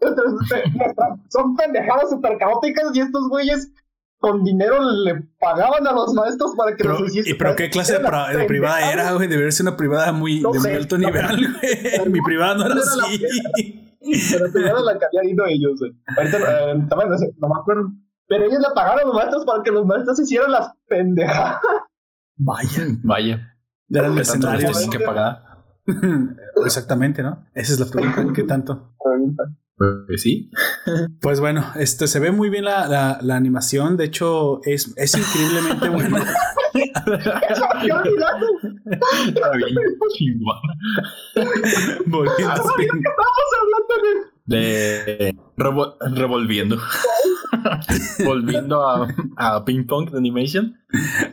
son 1.28 1.56
pendejadas 1.56 2.10
súper 2.10 2.38
caóticas 2.38 2.84
y 2.94 3.00
estos 3.00 3.28
güeyes 3.28 3.72
con 4.20 4.44
dinero 4.44 4.78
le 4.82 5.28
pagaban 5.40 5.86
a 5.86 5.92
los 5.92 6.12
maestros 6.12 6.54
para 6.54 6.76
que 6.76 6.84
los 6.84 7.00
hiciesen. 7.00 7.34
¿Y 7.34 7.38
pero 7.38 7.56
qué 7.56 7.70
clase 7.70 7.98
de, 7.98 8.44
privada 8.44 8.92
era, 8.92 9.12
güey? 9.12 9.28
Debería 9.28 9.50
ser 9.50 9.66
una 9.66 9.76
privada 9.76 10.12
muy 10.12 10.40
de 10.40 10.46
muy 10.46 10.70
alto 10.72 10.98
nivel, 10.98 11.48
güey. 11.98 12.08
Mi 12.10 12.20
privada 12.20 12.54
no 12.54 12.66
era 12.66 12.74
así. 12.74 13.22
pero 14.30 14.52
primero 14.52 14.84
la 14.84 14.98
que 14.98 15.06
habían 15.06 15.34
ido 15.34 15.46
ellos, 15.46 15.80
güey. 15.80 15.92
Ahorita 16.16 16.36
eh, 16.36 16.74
no, 16.74 17.18
sé, 17.18 17.34
no 17.38 17.48
me 17.48 17.60
acuerdo. 17.60 17.90
Pero 18.28 18.44
ellos 18.44 18.60
le 18.60 18.74
pagaron 18.74 19.00
a 19.00 19.04
los 19.06 19.14
maestros 19.14 19.44
para 19.44 19.62
que 19.62 19.70
los 19.70 19.86
maestros 19.86 20.20
hicieran 20.20 20.52
las 20.52 20.70
pendejadas. 20.86 21.60
Vaya. 22.36 22.86
Vaya. 23.02 23.56
Era 23.88 24.06
el 24.06 24.18
escenario. 24.18 24.70
que 24.90 25.00
pagar. 25.00 25.44
Exactamente, 26.64 27.22
¿no? 27.22 27.46
Esa 27.54 27.72
es 27.72 27.80
la 27.80 27.86
pregunta. 27.86 28.32
¿Qué 28.34 28.42
tanto? 28.44 28.94
Sí. 30.16 30.50
Pues 31.20 31.40
bueno, 31.40 31.64
este 31.76 32.06
se 32.06 32.20
ve 32.20 32.30
muy 32.32 32.50
bien 32.50 32.64
la, 32.64 32.86
la, 32.86 33.18
la 33.22 33.36
animación. 33.36 33.96
De 33.96 34.04
hecho, 34.04 34.60
es, 34.64 34.92
es 34.96 35.14
increíblemente 35.16 35.88
buena. 35.90 36.24
de 44.46 45.34
revolviendo. 45.56 46.78
Volviendo 48.24 48.88
a, 48.88 49.08
a 49.36 49.64
Ping 49.64 49.86
Pong 49.86 50.10
de 50.10 50.18
Animation. 50.18 50.76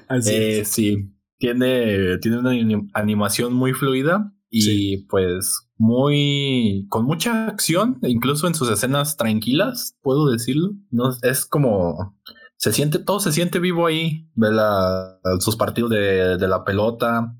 Así 0.07 0.34
eh, 0.34 0.65
Sí, 0.65 1.14
tiene, 1.38 2.18
tiene 2.19 2.40
una 2.40 2.52
animación 2.94 3.53
muy 3.53 3.74
fluida 3.74 4.34
y 4.49 4.98
pues 5.06 5.68
muy 5.78 6.86
con 6.90 7.06
mucha 7.06 7.48
acción, 7.48 7.99
incluso 8.02 8.48
en 8.48 8.56
sus 8.56 8.69
escenas 8.69 9.18
tranquilas, 9.18 9.95
puedo 10.02 10.30
decirlo. 10.30 10.72
No 10.91 11.15
es 11.22 11.45
como 11.45 12.15
se 12.57 12.74
siente 12.74 12.99
todo 12.99 13.19
se 13.19 13.32
siente 13.32 13.60
vivo 13.60 13.86
ahí, 13.88 14.28
ve 14.36 14.52
la, 14.52 15.19
sus 15.40 15.56
partidos 15.56 15.91
de, 15.91 16.38
de 16.38 16.48
la 16.48 16.64
pelota, 16.64 17.36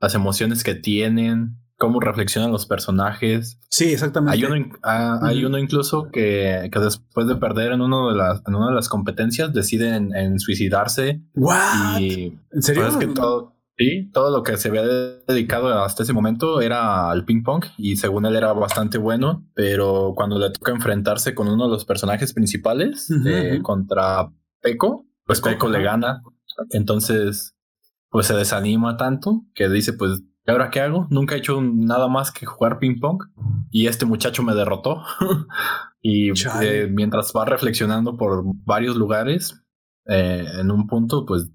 las 0.00 0.14
emociones 0.14 0.62
que 0.62 0.74
tienen, 0.74 1.62
cómo 1.82 1.98
reflexionan 1.98 2.52
los 2.52 2.64
personajes. 2.64 3.58
Sí, 3.68 3.92
exactamente. 3.92 4.36
Hay 4.36 4.44
uno, 4.44 4.66
ah, 4.84 5.18
hay 5.22 5.44
uno 5.44 5.58
incluso 5.58 6.10
que, 6.12 6.68
que, 6.72 6.78
después 6.78 7.26
de 7.26 7.34
perder 7.34 7.72
en, 7.72 7.80
uno 7.80 8.10
de 8.10 8.16
las, 8.16 8.40
en 8.46 8.54
una 8.54 8.68
de 8.68 8.74
las 8.74 8.88
competencias 8.88 9.52
deciden 9.52 10.14
en, 10.14 10.38
suicidarse. 10.38 11.22
¿What? 11.34 11.98
Y 11.98 12.38
¿En 12.52 12.62
serio? 12.62 12.84
Pues 12.84 12.96
que 12.98 13.08
todo, 13.08 13.56
Sí, 13.82 14.10
todo 14.12 14.30
lo 14.30 14.44
que 14.44 14.56
se 14.56 14.68
había 14.68 14.82
dedicado 14.82 15.82
hasta 15.82 16.04
ese 16.04 16.12
momento 16.12 16.60
era 16.60 17.10
al 17.10 17.24
ping 17.24 17.42
pong 17.42 17.64
y 17.76 17.96
según 17.96 18.26
él 18.26 18.36
era 18.36 18.52
bastante 18.52 18.96
bueno, 18.96 19.44
pero 19.54 20.12
cuando 20.14 20.38
le 20.38 20.50
toca 20.50 20.70
enfrentarse 20.70 21.34
con 21.34 21.48
uno 21.48 21.64
de 21.64 21.70
los 21.70 21.84
personajes 21.84 22.32
principales 22.32 23.10
eh, 23.26 23.58
contra 23.62 24.30
Peco, 24.60 25.06
pues 25.24 25.40
Peco 25.40 25.68
le 25.68 25.82
gana. 25.82 26.22
Entonces, 26.70 27.56
pues 28.08 28.26
se 28.26 28.34
desanima 28.34 28.96
tanto 28.96 29.42
que 29.52 29.68
dice, 29.68 29.94
pues, 29.94 30.22
¿y 30.46 30.50
ahora 30.50 30.70
qué 30.70 30.80
hago? 30.80 31.08
Nunca 31.10 31.34
he 31.34 31.38
hecho 31.38 31.60
nada 31.60 32.06
más 32.06 32.30
que 32.30 32.46
jugar 32.46 32.78
ping 32.78 33.00
pong 33.00 33.24
y 33.70 33.88
este 33.88 34.06
muchacho 34.06 34.44
me 34.44 34.54
derrotó. 34.54 35.02
y 36.00 36.30
eh, 36.30 36.88
mientras 36.88 37.32
va 37.36 37.46
reflexionando 37.46 38.16
por 38.16 38.44
varios 38.64 38.96
lugares, 38.96 39.60
eh, 40.06 40.44
en 40.60 40.70
un 40.70 40.86
punto, 40.86 41.24
pues 41.26 41.50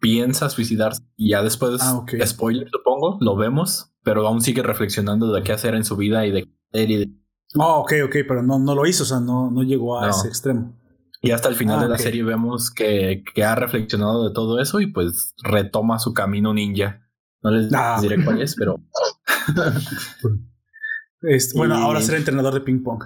piensa 0.00 0.50
suicidarse 0.50 1.02
y 1.16 1.30
ya 1.30 1.42
después, 1.42 1.80
ah, 1.80 2.04
spoiler 2.24 2.68
supongo, 2.70 3.18
lo 3.20 3.36
vemos, 3.36 3.92
pero 4.02 4.26
aún 4.26 4.40
sigue 4.40 4.62
reflexionando 4.62 5.32
de 5.32 5.42
qué 5.42 5.52
hacer 5.52 5.74
en 5.74 5.84
su 5.84 5.96
vida 5.96 6.26
y 6.26 6.30
de 6.30 6.44
qué 6.44 6.82
y 6.82 6.96
de... 6.96 7.10
Oh, 7.54 7.80
ok, 7.80 7.92
ok, 8.04 8.16
pero 8.28 8.42
no, 8.42 8.58
no 8.58 8.74
lo 8.74 8.86
hizo, 8.86 9.04
o 9.04 9.06
sea, 9.06 9.20
no, 9.20 9.50
no 9.50 9.62
llegó 9.62 9.98
a 9.98 10.10
ese 10.10 10.28
extremo. 10.28 10.76
Y 11.22 11.30
hasta 11.30 11.48
el 11.48 11.54
final 11.54 11.78
ah, 11.78 11.82
de 11.84 11.88
la 11.88 11.98
serie 11.98 12.22
vemos 12.22 12.70
que, 12.70 13.24
que, 13.34 13.44
ha 13.44 13.54
reflexionado 13.54 14.28
de 14.28 14.34
todo 14.34 14.60
eso 14.60 14.80
y 14.80 14.86
pues 14.86 15.34
retoma 15.42 15.98
su 15.98 16.12
camino 16.12 16.52
ninja. 16.52 17.02
No 17.42 17.50
les 17.50 17.70
diré 18.02 18.24
cuál 18.24 18.42
es, 18.42 18.54
pero... 18.56 18.80
Este, 21.22 21.58
bueno, 21.58 21.74
ahora 21.76 22.00
será 22.02 22.18
entrenador 22.18 22.54
de 22.54 22.60
ping 22.60 22.82
pong. 22.82 23.02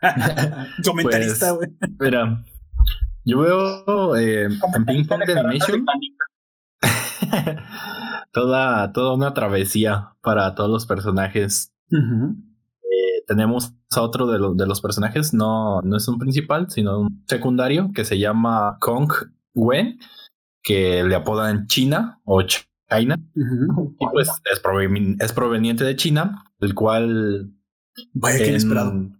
Comentarista, 0.84 1.54
pues, 1.56 1.70
güey. 1.78 1.96
mira, 2.00 2.44
yo 3.28 3.40
veo 3.40 4.16
eh, 4.16 4.44
en 4.44 4.86
Ping 4.86 5.04
Pong 5.06 5.22
de 5.26 5.38
Animation 5.38 5.84
toda, 8.32 8.92
toda 8.92 9.14
una 9.14 9.34
travesía 9.34 10.14
para 10.22 10.54
todos 10.54 10.70
los 10.70 10.86
personajes. 10.86 11.74
Eh, 11.90 13.22
tenemos 13.26 13.74
a 13.94 14.00
otro 14.00 14.26
de, 14.26 14.38
de, 14.54 14.66
los 14.66 14.80
personajes, 14.80 15.34
no, 15.34 15.82
no 15.82 15.96
es 15.96 16.08
un 16.08 16.18
principal, 16.18 16.70
sino 16.70 17.00
un 17.00 17.24
secundario 17.26 17.90
que 17.94 18.04
se 18.04 18.18
llama 18.18 18.78
Kong 18.80 19.12
Wen, 19.54 19.98
que 20.62 21.04
le 21.04 21.14
apodan 21.14 21.66
China 21.66 22.20
o 22.24 22.42
China. 22.42 23.16
Y 23.34 24.06
pues 24.10 24.28
es, 24.28 24.62
es, 25.20 25.32
proveniente 25.32 25.84
de 25.84 25.96
China, 25.96 26.44
el 26.60 26.74
cual. 26.74 27.52
Vaya, 28.14 28.38
que 28.38 28.48
inesperado. 28.48 29.17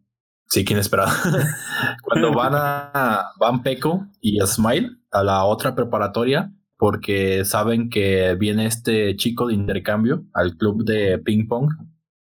Sí, 0.49 0.65
quién 0.65 0.79
esperaba. 0.79 1.13
Cuando 2.03 2.33
van 2.33 2.53
a 2.55 3.33
van 3.39 3.63
Peco 3.63 4.07
y 4.21 4.39
Smile 4.47 4.91
a 5.11 5.23
la 5.23 5.45
otra 5.45 5.75
preparatoria, 5.75 6.53
porque 6.77 7.45
saben 7.45 7.91
que 7.91 8.35
viene 8.37 8.67
este 8.67 9.17
chico 9.17 9.49
de 9.49 9.55
intercambio 9.55 10.25
al 10.33 10.57
club 10.57 10.85
de 10.85 11.19
ping 11.19 11.49
pong 11.49 11.71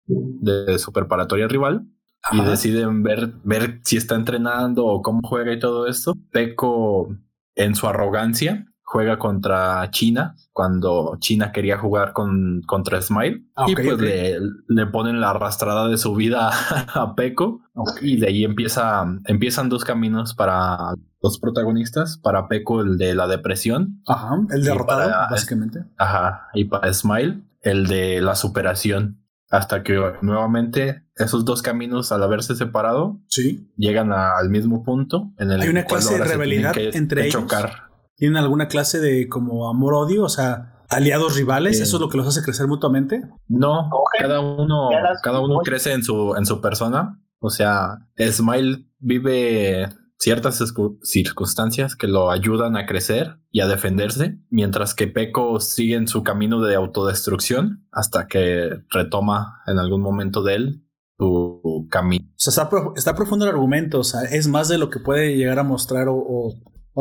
de 0.07 0.79
su 0.79 0.91
preparatoria 0.91 1.47
rival 1.47 1.85
y 2.31 2.41
deciden 2.41 3.03
ver, 3.03 3.33
ver 3.43 3.79
si 3.83 3.97
está 3.97 4.15
entrenando 4.15 4.85
o 4.85 5.01
cómo 5.01 5.21
juega 5.23 5.53
y 5.53 5.59
todo 5.59 5.87
esto. 5.87 6.13
Peco, 6.31 7.15
en 7.55 7.75
su 7.75 7.87
arrogancia, 7.87 8.65
juega 8.87 9.19
contra 9.19 9.91
China 9.91 10.37
cuando 10.53 11.17
China 11.19 11.51
quería 11.51 11.77
jugar 11.77 12.13
con, 12.13 12.61
contra 12.65 13.01
Smile 13.01 13.43
ah, 13.57 13.65
y 13.67 13.75
pues 13.75 13.99
le, 13.99 14.39
le, 14.69 14.85
ponen 14.85 15.19
la 15.19 15.31
arrastrada 15.31 15.89
de 15.89 15.97
su 15.97 16.15
vida 16.15 16.51
a 16.93 17.13
Peco 17.13 17.59
y 18.01 18.17
de 18.17 18.27
ahí 18.27 18.45
empieza, 18.45 19.05
empiezan 19.25 19.67
dos 19.67 19.83
caminos 19.83 20.33
para 20.33 20.93
los 21.21 21.37
protagonistas, 21.37 22.17
para 22.17 22.47
Peco 22.47 22.79
el 22.79 22.97
de 22.97 23.13
la 23.13 23.27
depresión. 23.27 24.01
Ajá, 24.07 24.37
el 24.51 24.63
derrotado, 24.63 25.11
básicamente. 25.29 25.83
Ajá, 25.97 26.47
y 26.53 26.63
para 26.63 26.93
Smile 26.93 27.41
el 27.61 27.87
de 27.87 28.21
la 28.21 28.35
superación. 28.35 29.21
Hasta 29.49 29.83
que 29.83 29.97
nuevamente 30.21 31.03
esos 31.15 31.45
dos 31.45 31.61
caminos, 31.61 32.11
al 32.11 32.23
haberse 32.23 32.55
separado, 32.55 33.19
sí. 33.27 33.69
llegan 33.77 34.11
al 34.11 34.49
mismo 34.49 34.83
punto. 34.83 35.31
En 35.37 35.51
el 35.51 35.61
Hay 35.61 35.69
una 35.69 35.83
clase 35.83 36.17
de 36.17 36.23
rivalidad 36.23 36.73
entre 36.77 37.27
ellos. 37.27 37.43
Chocar 37.43 37.86
tienen 38.17 38.37
alguna 38.37 38.67
clase 38.67 38.99
de 38.99 39.29
como 39.29 39.69
amor-odio, 39.69 40.23
o 40.23 40.29
sea, 40.29 40.83
aliados 40.89 41.35
rivales, 41.35 41.79
¿eso 41.79 41.97
es 41.97 42.01
lo 42.01 42.09
que 42.09 42.17
los 42.17 42.27
hace 42.27 42.41
crecer 42.41 42.67
mutuamente? 42.67 43.21
No, 43.47 43.89
cada 44.19 44.39
uno, 44.41 44.89
cada 45.23 45.39
uno 45.39 45.59
crece 45.59 45.93
en 45.93 46.03
su, 46.03 46.35
en 46.35 46.45
su 46.45 46.59
persona. 46.59 47.21
O 47.39 47.51
sea, 47.51 47.99
Smile 48.17 48.87
vive 48.97 49.87
ciertas 50.17 50.73
circunstancias 51.03 51.95
que 51.95 52.07
lo 52.07 52.31
ayudan 52.31 52.75
a 52.75 52.87
crecer 52.87 53.37
y 53.51 53.61
a 53.61 53.67
defenderse, 53.67 54.39
mientras 54.49 54.95
que 54.95 55.07
Peco 55.07 55.59
sigue 55.59 55.95
en 55.95 56.07
su 56.07 56.23
camino 56.23 56.59
de 56.61 56.75
autodestrucción 56.75 57.87
hasta 57.91 58.27
que 58.27 58.81
retoma 58.89 59.61
en 59.67 59.77
algún 59.77 60.01
momento 60.01 60.41
de 60.41 60.55
él 60.55 60.83
su 61.19 61.87
camino. 61.91 62.25
O 62.29 62.39
sea, 62.39 62.63
está, 62.63 62.79
está, 62.95 63.15
profundo 63.15 63.45
el 63.45 63.51
argumento, 63.51 63.99
o 63.99 64.03
sea, 64.03 64.21
es 64.23 64.47
más 64.47 64.69
de 64.69 64.79
lo 64.79 64.89
que 64.89 64.99
puede 64.99 65.35
llegar 65.35 65.59
a 65.59 65.63
mostrar 65.63 66.07
o 66.09 66.15
o 66.15 66.53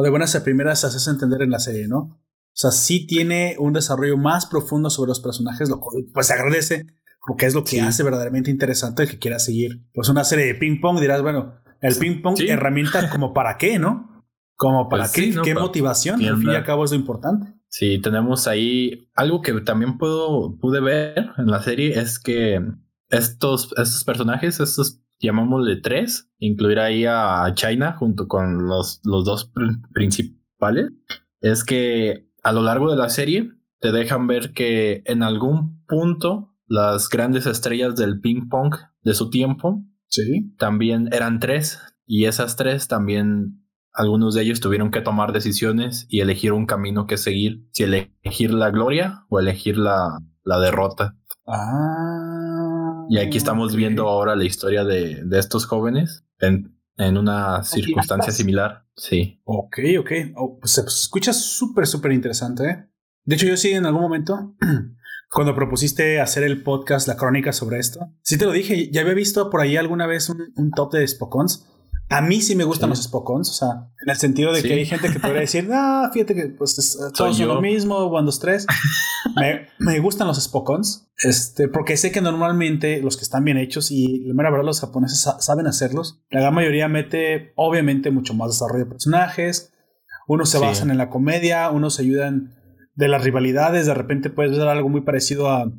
de 0.02 0.10
buenas 0.10 0.35
a 0.35 0.44
primeras 0.44 0.81
se 0.81 0.86
hace 0.86 1.10
entender 1.10 1.43
en 1.43 1.51
la 1.51 1.59
serie, 1.59 1.89
¿no? 1.89 1.98
O 1.98 2.59
sea, 2.59 2.70
sí 2.70 3.06
tiene 3.06 3.56
un 3.59 3.74
desarrollo 3.74 4.16
más 4.16 4.47
profundo 4.47 4.89
sobre 4.89 5.09
los 5.09 5.20
personajes, 5.20 5.68
lo 5.68 5.78
cual 5.78 6.05
pues 6.12 6.28
se 6.28 6.32
agradece, 6.32 6.86
porque 7.27 7.47
es 7.47 7.55
lo 7.55 7.64
que 7.64 7.81
hace 7.82 8.02
verdaderamente 8.02 8.51
interesante 8.51 9.02
el 9.02 9.10
que 9.10 9.18
quiera 9.18 9.39
seguir. 9.39 9.82
Pues 9.93 10.09
una 10.09 10.24
serie 10.24 10.47
de 10.47 10.55
ping 10.55 10.81
pong, 10.81 11.01
dirás, 11.01 11.20
bueno, 11.20 11.55
el 11.82 11.94
ping 11.97 12.23
pong, 12.23 12.40
herramienta 12.40 13.10
como 13.10 13.35
para 13.35 13.59
qué, 13.59 13.78
¿no? 13.78 14.24
Como 14.55 14.89
para 14.89 15.05
pues 15.05 15.12
qué, 15.12 15.35
qué 15.44 15.55
motivación, 15.55 16.24
al 16.24 16.39
fin 16.39 16.51
y 16.51 16.55
al 16.55 16.64
cabo 16.64 16.85
es 16.85 16.93
lo 16.93 16.97
importante. 16.97 17.52
Sí, 17.68 18.01
tenemos 18.01 18.47
ahí 18.47 19.10
algo 19.14 19.43
que 19.43 19.52
también 19.60 19.98
puedo, 19.98 20.56
pude 20.59 20.81
ver 20.81 21.31
en 21.36 21.47
la 21.47 21.62
serie 21.62 21.98
es 21.98 22.18
que 22.18 22.60
estos, 23.10 23.73
estos 23.77 24.02
personajes, 24.05 24.60
estos 24.60 25.02
llamámosle 25.20 25.76
tres, 25.80 26.30
incluir 26.38 26.78
ahí 26.78 27.05
a 27.06 27.52
China 27.55 27.97
junto 27.98 28.28
con 28.28 28.66
los, 28.66 29.01
los 29.05 29.24
dos 29.24 29.52
principales, 29.93 30.90
es 31.40 31.64
que 31.64 32.28
a 32.43 32.52
lo 32.52 32.62
largo 32.62 32.90
de 32.90 32.97
la 32.97 33.09
serie 33.09 33.52
te 33.80 33.93
dejan 33.93 34.26
ver 34.26 34.52
que 34.52 35.02
en 35.06 35.22
algún 35.22 35.84
punto 35.86 36.55
las 36.66 37.09
grandes 37.09 37.47
estrellas 37.47 37.97
del 37.97 38.20
ping 38.20 38.48
pong 38.48 38.74
de 39.02 39.14
su 39.14 39.30
tiempo 39.30 39.84
sí. 40.09 40.55
también 40.59 41.09
eran 41.12 41.38
tres 41.38 41.80
y 42.06 42.24
esas 42.24 42.56
tres 42.56 42.88
también 42.88 43.62
algunos 43.93 44.34
de 44.34 44.43
ellos 44.43 44.60
tuvieron 44.60 44.90
que 44.90 45.01
tomar 45.01 45.32
decisiones 45.32 46.06
y 46.09 46.20
elegir 46.20 46.52
un 46.52 46.66
camino 46.66 47.06
que 47.06 47.16
seguir, 47.16 47.66
si 47.72 47.84
elegir 47.84 48.52
la 48.52 48.70
gloria 48.70 49.24
o 49.30 49.40
elegir 49.40 49.78
la, 49.78 50.18
la 50.44 50.60
derrota. 50.60 51.16
Ah. 51.47 52.35
Y 53.09 53.19
aquí 53.19 53.37
estamos 53.37 53.74
viendo 53.74 54.09
ahora 54.09 54.37
la 54.37 54.45
historia 54.45 54.85
de, 54.85 55.23
de 55.24 55.39
estos 55.39 55.66
jóvenes 55.66 56.24
en, 56.39 56.77
en 56.97 57.16
una 57.16 57.62
circunstancia 57.65 58.33
similar. 58.33 58.87
Sí. 58.95 59.41
Ok, 59.45 59.78
ok. 59.99 60.11
Oh, 60.37 60.59
pues 60.59 60.73
se 60.73 60.83
escucha 60.83 61.33
súper, 61.33 61.87
súper 61.87 62.12
interesante. 62.12 62.65
¿eh? 62.65 62.87
De 63.24 63.35
hecho, 63.35 63.47
yo 63.47 63.57
sí 63.57 63.73
en 63.73 63.87
algún 63.87 64.03
momento, 64.03 64.57
cuando 65.31 65.55
propusiste 65.55 66.20
hacer 66.20 66.45
el 66.45 66.62
podcast, 66.62 67.09
la 67.09 67.16
crónica 67.16 67.53
sobre 67.53 67.78
esto, 67.78 68.01
sí 68.23 68.39
te 68.39 68.47
lo 68.47 68.53
dije, 68.53 68.91
ya 68.91 69.03
había 69.03 69.15
visto 69.15 69.51
por 69.51 69.61
ahí 69.61 69.77
alguna 69.77 70.07
vez 70.07 70.28
un, 70.28 70.53
un 70.57 70.70
top 70.70 70.93
de 70.95 71.07
Spokons 71.07 71.66
a 72.09 72.20
mí 72.20 72.41
sí 72.41 72.55
me 72.55 72.65
gustan 72.65 72.89
los 72.89 73.03
Spokons, 73.03 73.51
o 73.51 73.53
sea, 73.53 73.91
en 74.03 74.11
el 74.11 74.16
sentido 74.16 74.53
de 74.53 74.62
que 74.62 74.74
hay 74.74 74.87
gente 74.87 75.11
que 75.11 75.19
podría 75.19 75.41
decir, 75.41 75.69
ah, 75.73 76.09
fíjate 76.12 76.35
que 76.35 76.49
pues 76.49 76.97
todos 77.15 77.37
son 77.37 77.49
lo 77.49 77.61
mismo, 77.61 77.97
One, 77.97 78.27
dos, 78.27 78.39
tres. 78.39 78.66
me, 79.37 79.66
me, 79.78 79.99
gustan 79.99 80.28
los 80.28 80.41
Spokons, 80.41 81.11
este, 81.19 81.69
porque 81.69 81.97
sé 81.97 82.12
que 82.12 82.20
normalmente 82.20 83.03
los 83.03 83.16
que 83.16 83.24
están 83.24 83.45
bien 83.45 83.57
hechos 83.57 83.91
y 83.91 84.24
la 84.24 84.35
mera 84.35 84.51
verdad 84.51 84.66
los 84.66 84.81
japoneses 84.81 85.28
saben 85.41 85.66
hacerlos, 85.66 86.23
la 86.31 86.41
gran 86.41 86.55
mayoría 86.55 86.89
mete 86.89 87.53
obviamente 87.57 88.12
mucho 88.12 88.35
más 88.35 88.51
desarrollo 88.51 88.85
de 88.85 88.91
personajes, 88.91 89.73
unos 90.28 90.49
se 90.49 90.59
basan 90.59 90.91
en 90.91 90.99
la 90.99 91.11
comedia, 91.11 91.70
unos 91.70 91.95
se 91.95 92.03
ayudan 92.03 92.55
de 92.95 93.09
las 93.09 93.24
rivalidades, 93.24 93.87
de 93.87 93.95
repente 93.95 94.31
puedes 94.31 94.57
ver 94.57 94.69
algo 94.69 94.89
muy 94.89 95.01
parecido 95.03 95.51
a 95.51 95.73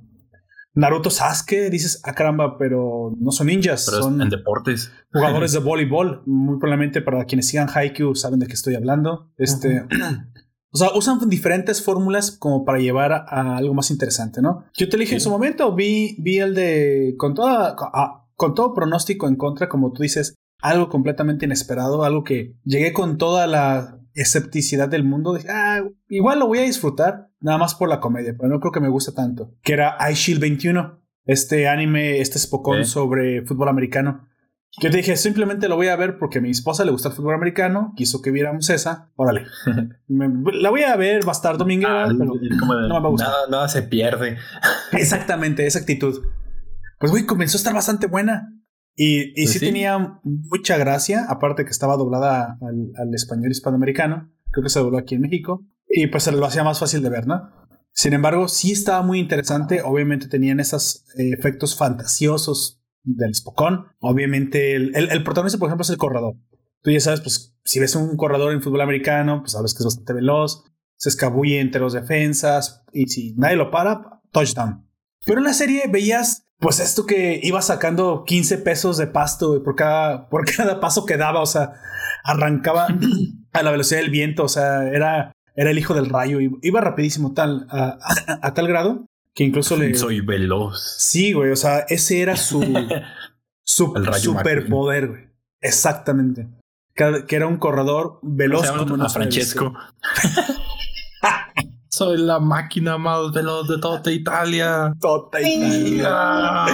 Naruto 0.78 1.10
Sasuke, 1.10 1.72
dices, 1.72 2.02
ah 2.04 2.14
caramba, 2.14 2.56
pero 2.60 3.12
no 3.20 3.32
son 3.32 3.48
ninjas, 3.48 3.86
son 3.86 4.22
en 4.22 4.30
deportes. 4.30 4.92
Jugadores 5.12 5.52
de 5.52 5.60
voleibol, 5.60 6.22
muy 6.28 6.60
probablemente 6.60 7.02
para 7.02 7.26
quienes 7.26 7.48
sigan 7.48 7.68
Haikyuu 7.74 8.14
saben 8.14 8.40
de 8.40 8.46
qué 8.46 8.54
estoy 8.54 8.76
hablando. 8.76 9.32
Este, 9.38 9.86
o 10.72 10.78
sea, 10.78 10.90
usan 10.94 11.18
diferentes 11.30 11.82
fórmulas 11.84 12.30
como 12.30 12.64
para 12.64 12.78
llevar 12.78 13.12
a 13.12 13.58
algo 13.58 13.74
más 13.74 13.90
interesante, 13.90 14.40
¿no? 14.44 14.66
Yo 14.76 14.88
te 14.88 14.98
dije 14.98 15.16
en 15.16 15.22
su 15.22 15.32
momento, 15.32 15.74
vi, 15.74 16.16
vi 16.20 16.38
el 16.38 16.54
de 16.54 17.16
con 17.18 17.34
toda 17.34 17.76
con 18.36 18.54
todo 18.54 18.76
pronóstico 18.76 19.28
en 19.28 19.36
contra, 19.36 19.68
como 19.68 19.92
tú 19.92 20.04
dices, 20.04 20.36
algo 20.62 20.90
completamente 20.90 21.46
inesperado, 21.46 22.04
algo 22.04 22.24
que 22.24 22.56
llegué 22.64 22.94
con 22.94 23.18
toda 23.18 23.48
la 23.48 24.00
escepticidad 24.14 24.90
del 24.90 25.04
mundo. 25.04 25.34
Dije, 25.34 25.50
ah, 25.50 25.84
igual 26.08 26.38
lo 26.38 26.48
voy 26.48 26.60
a 26.60 26.64
disfrutar 26.64 27.27
nada 27.40 27.58
más 27.58 27.76
por 27.76 27.90
la 27.90 28.00
comedia, 28.00 28.36
pero 28.38 28.50
no 28.50 28.60
creo 28.60 28.72
que 28.72 28.80
me 28.80 28.90
guste 28.90 29.12
tanto. 29.12 29.54
Que 29.62 29.74
era 29.74 29.98
iShield 30.10 30.42
21, 30.42 31.00
este 31.26 31.68
anime, 31.68 32.20
este 32.20 32.40
Spokon 32.40 32.86
sobre 32.86 33.46
fútbol 33.46 33.70
americano. 33.70 34.28
Yo 34.80 34.92
te 34.92 34.98
dije, 34.98 35.16
simplemente 35.16 35.68
lo 35.68 35.76
voy 35.76 35.88
a 35.88 35.96
ver 35.96 36.20
porque 36.20 36.38
a 36.38 36.42
mi 36.42 36.52
esposa 36.52 36.86
le 36.86 36.92
gusta 36.92 37.10
el 37.10 37.16
fútbol 37.16 37.34
americano, 37.34 37.94
quiso 37.96 38.22
que 38.22 38.32
viéramos 38.32 38.70
esa. 38.70 39.12
Órale. 39.16 39.46
la 40.08 40.70
voy 40.70 40.84
a 40.84 40.96
ver, 40.96 41.26
va 41.26 41.32
a 41.32 41.36
estar 41.36 41.58
dominguera, 41.58 42.04
ah, 42.04 42.16
pero 42.18 42.34
no 42.88 43.02
me 43.02 43.10
gusta. 43.10 43.28
Nada, 43.28 43.48
nada 43.50 43.68
se 43.70 43.82
pierde. 43.84 44.38
Exactamente, 44.92 45.66
esa 45.66 45.80
actitud. 45.80 46.22
Pues, 47.00 47.12
güey, 47.12 47.26
comenzó 47.26 47.58
a 47.58 47.60
estar 47.60 47.74
bastante 47.74 48.08
buena. 48.08 48.54
Y, 48.96 49.32
y 49.40 49.46
pues 49.46 49.52
sí, 49.52 49.60
tenía 49.60 50.20
mucha 50.24 50.78
gracia, 50.78 51.26
aparte 51.30 51.66
que 51.66 51.72
estaba 51.72 51.98
doblada 51.98 52.58
al, 52.62 52.92
al, 52.98 53.14
español 53.14 53.52
hispanoamericano. 53.52 54.32
Creo 54.52 54.64
que 54.64 54.70
se 54.70 54.80
dobló 54.80 54.98
aquí 54.98 55.16
en 55.16 55.22
México. 55.22 55.66
Y 55.88 56.08
pues 56.08 56.24
se 56.24 56.32
lo 56.32 56.46
hacía 56.46 56.64
más 56.64 56.80
fácil 56.80 57.02
de 57.02 57.10
ver, 57.10 57.28
¿no? 57.28 57.50
Sin 57.98 58.14
embargo, 58.14 58.48
sí 58.48 58.72
estaba 58.72 59.02
muy 59.02 59.20
interesante. 59.20 59.82
Obviamente 59.82 60.28
tenían 60.28 60.60
esos 60.60 61.06
eh, 61.18 61.32
efectos 61.32 61.76
fantasiosos 61.76 62.80
del 63.04 63.34
Spokon. 63.34 63.88
Obviamente, 64.00 64.76
el, 64.76 64.96
el, 64.96 65.24
protagonista, 65.24 65.58
por 65.58 65.70
ejemplo, 65.70 65.82
es 65.82 65.90
el 65.90 65.98
corredor. 65.98 66.36
Tú 66.84 66.92
ya 66.92 67.00
sabes, 67.00 67.22
pues, 67.22 67.56
si 67.64 67.80
ves 67.80 67.96
un 67.96 68.16
corredor 68.16 68.54
en 68.54 68.62
fútbol 68.62 68.82
americano, 68.82 69.40
pues 69.42 69.54
sabes 69.54 69.74
que 69.74 69.80
es 69.80 69.86
bastante 69.86 70.14
veloz, 70.14 70.64
se 70.96 71.10
escabulle 71.10 71.60
entre 71.60 71.82
los 71.82 71.94
defensas, 71.94 72.84
y 72.94 73.08
si 73.08 73.34
nadie 73.36 73.56
lo 73.56 73.72
para, 73.72 74.22
touchdown. 74.32 74.88
Pero 75.26 75.40
en 75.40 75.46
la 75.46 75.54
serie 75.54 75.84
veías, 75.90 76.46
pues, 76.60 76.80
esto 76.80 77.06
que 77.06 77.40
iba 77.42 77.62
sacando 77.62 78.26
15 78.26 78.60
pesos 78.60 78.98
de 78.98 79.08
pasto 79.08 79.64
por 79.64 79.76
cada, 79.76 80.30
por 80.30 80.46
cada 80.56 80.80
paso 80.80 81.06
que 81.06 81.18
daba, 81.18 81.42
o 81.42 81.48
sea, 81.48 81.74
arrancaba 82.24 82.88
a 83.54 83.64
la 83.64 83.72
velocidad 83.72 84.02
del 84.02 84.12
viento, 84.12 84.44
o 84.44 84.50
sea, 84.50 84.88
era, 84.88 85.32
era 85.58 85.72
el 85.72 85.78
hijo 85.78 85.94
del 85.94 86.08
rayo, 86.08 86.40
iba 86.40 86.80
rapidísimo 86.80 87.34
tal, 87.34 87.68
a 87.70 88.54
tal 88.54 88.68
grado 88.70 89.06
que 89.38 89.44
incluso 89.44 89.78
le. 89.78 89.94
Soy 89.96 90.22
veloz. 90.22 90.96
Sí, 90.98 91.32
güey. 91.32 91.52
O 91.52 91.56
sea, 91.56 91.80
ese 91.88 92.22
era 92.22 92.36
su. 92.36 92.62
su 93.64 93.94
superpoder, 94.20 95.08
güey. 95.08 95.30
Exactamente. 95.62 96.48
Que, 96.96 97.24
era 97.36 97.46
un 97.46 97.58
corredor 97.58 98.20
veloz 98.24 98.72
como 98.72 98.98
no 98.98 99.08
Francesco. 99.08 99.74
Soy 101.90 102.18
la 102.18 102.40
máquina 102.40 102.98
más 102.98 103.32
veloz 103.32 103.68
de 103.68 103.78
toda 103.80 104.12
Italia. 104.12 104.96
Toda 105.00 105.40
Italia. 105.40 106.66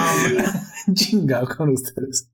Chingado 0.94 1.46
con 1.54 1.70
ustedes. 1.70 2.30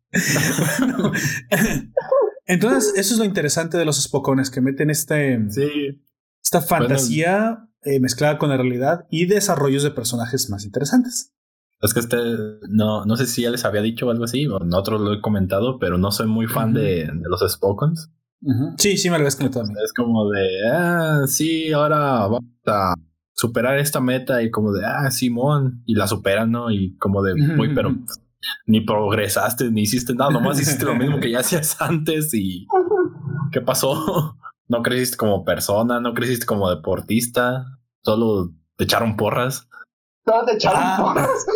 Entonces, 2.46 2.92
eso 2.96 3.14
es 3.14 3.18
lo 3.18 3.24
interesante 3.24 3.78
de 3.78 3.84
los 3.84 3.98
espocones, 3.98 4.50
que 4.50 4.60
meten 4.60 4.90
este. 4.90 5.40
Sí. 5.50 6.00
Esta 6.42 6.60
fantasía 6.60 7.68
eh, 7.82 8.00
mezclada 8.00 8.38
con 8.38 8.50
la 8.50 8.56
realidad 8.56 9.06
y 9.10 9.26
desarrollos 9.26 9.82
de 9.82 9.90
personajes 9.90 10.50
más 10.50 10.64
interesantes. 10.64 11.32
Es 11.80 11.94
que 11.94 12.00
este, 12.00 12.16
no, 12.68 13.06
no 13.06 13.16
sé 13.16 13.26
si 13.26 13.42
ya 13.42 13.50
les 13.50 13.64
había 13.64 13.80
dicho 13.80 14.10
algo 14.10 14.24
así, 14.24 14.46
o 14.46 14.58
nosotros 14.58 15.00
lo 15.00 15.14
he 15.14 15.20
comentado, 15.20 15.78
pero 15.78 15.96
no 15.96 16.10
soy 16.12 16.26
muy 16.26 16.46
fan 16.46 16.74
de, 16.74 17.06
de, 17.06 17.28
los 17.28 17.40
Spokons. 17.50 18.10
Sí, 18.76 18.98
sí 18.98 19.08
me 19.08 19.16
lo 19.16 19.22
habías 19.22 19.36
comentado. 19.36 19.66
Es 19.82 19.92
como 19.94 20.30
de, 20.30 20.46
ah, 20.70 21.22
sí, 21.26 21.72
ahora 21.72 22.26
vamos 22.26 22.44
a 22.66 22.94
superar 23.32 23.78
esta 23.78 24.00
meta 24.00 24.42
y 24.42 24.50
como 24.50 24.72
de, 24.72 24.84
ah, 24.84 25.10
Simón, 25.10 25.82
y 25.86 25.94
la 25.94 26.06
superan, 26.06 26.50
¿no? 26.50 26.70
Y 26.70 26.96
como 26.98 27.22
de, 27.22 27.34
muy, 27.34 27.74
pero 27.74 27.96
ni 28.66 28.82
progresaste, 28.82 29.70
ni 29.70 29.82
hiciste 29.82 30.14
nada, 30.14 30.30
nomás 30.30 30.60
hiciste 30.60 30.84
lo 30.84 30.94
mismo 30.94 31.18
que 31.20 31.30
ya 31.30 31.40
hacías 31.40 31.80
antes 31.80 32.32
y 32.34 32.66
¿qué 33.52 33.60
pasó? 33.60 34.36
No 34.70 34.82
creciste 34.82 35.16
como 35.16 35.44
persona, 35.44 36.00
no 36.00 36.14
creciste 36.14 36.46
como 36.46 36.70
deportista, 36.70 37.66
solo 38.04 38.52
te 38.76 38.84
echaron 38.84 39.16
porras. 39.16 39.68
Solo 40.24 40.44
te 40.46 40.54
echaron 40.54 40.80
ah. 40.80 40.96
porras. 41.00 41.46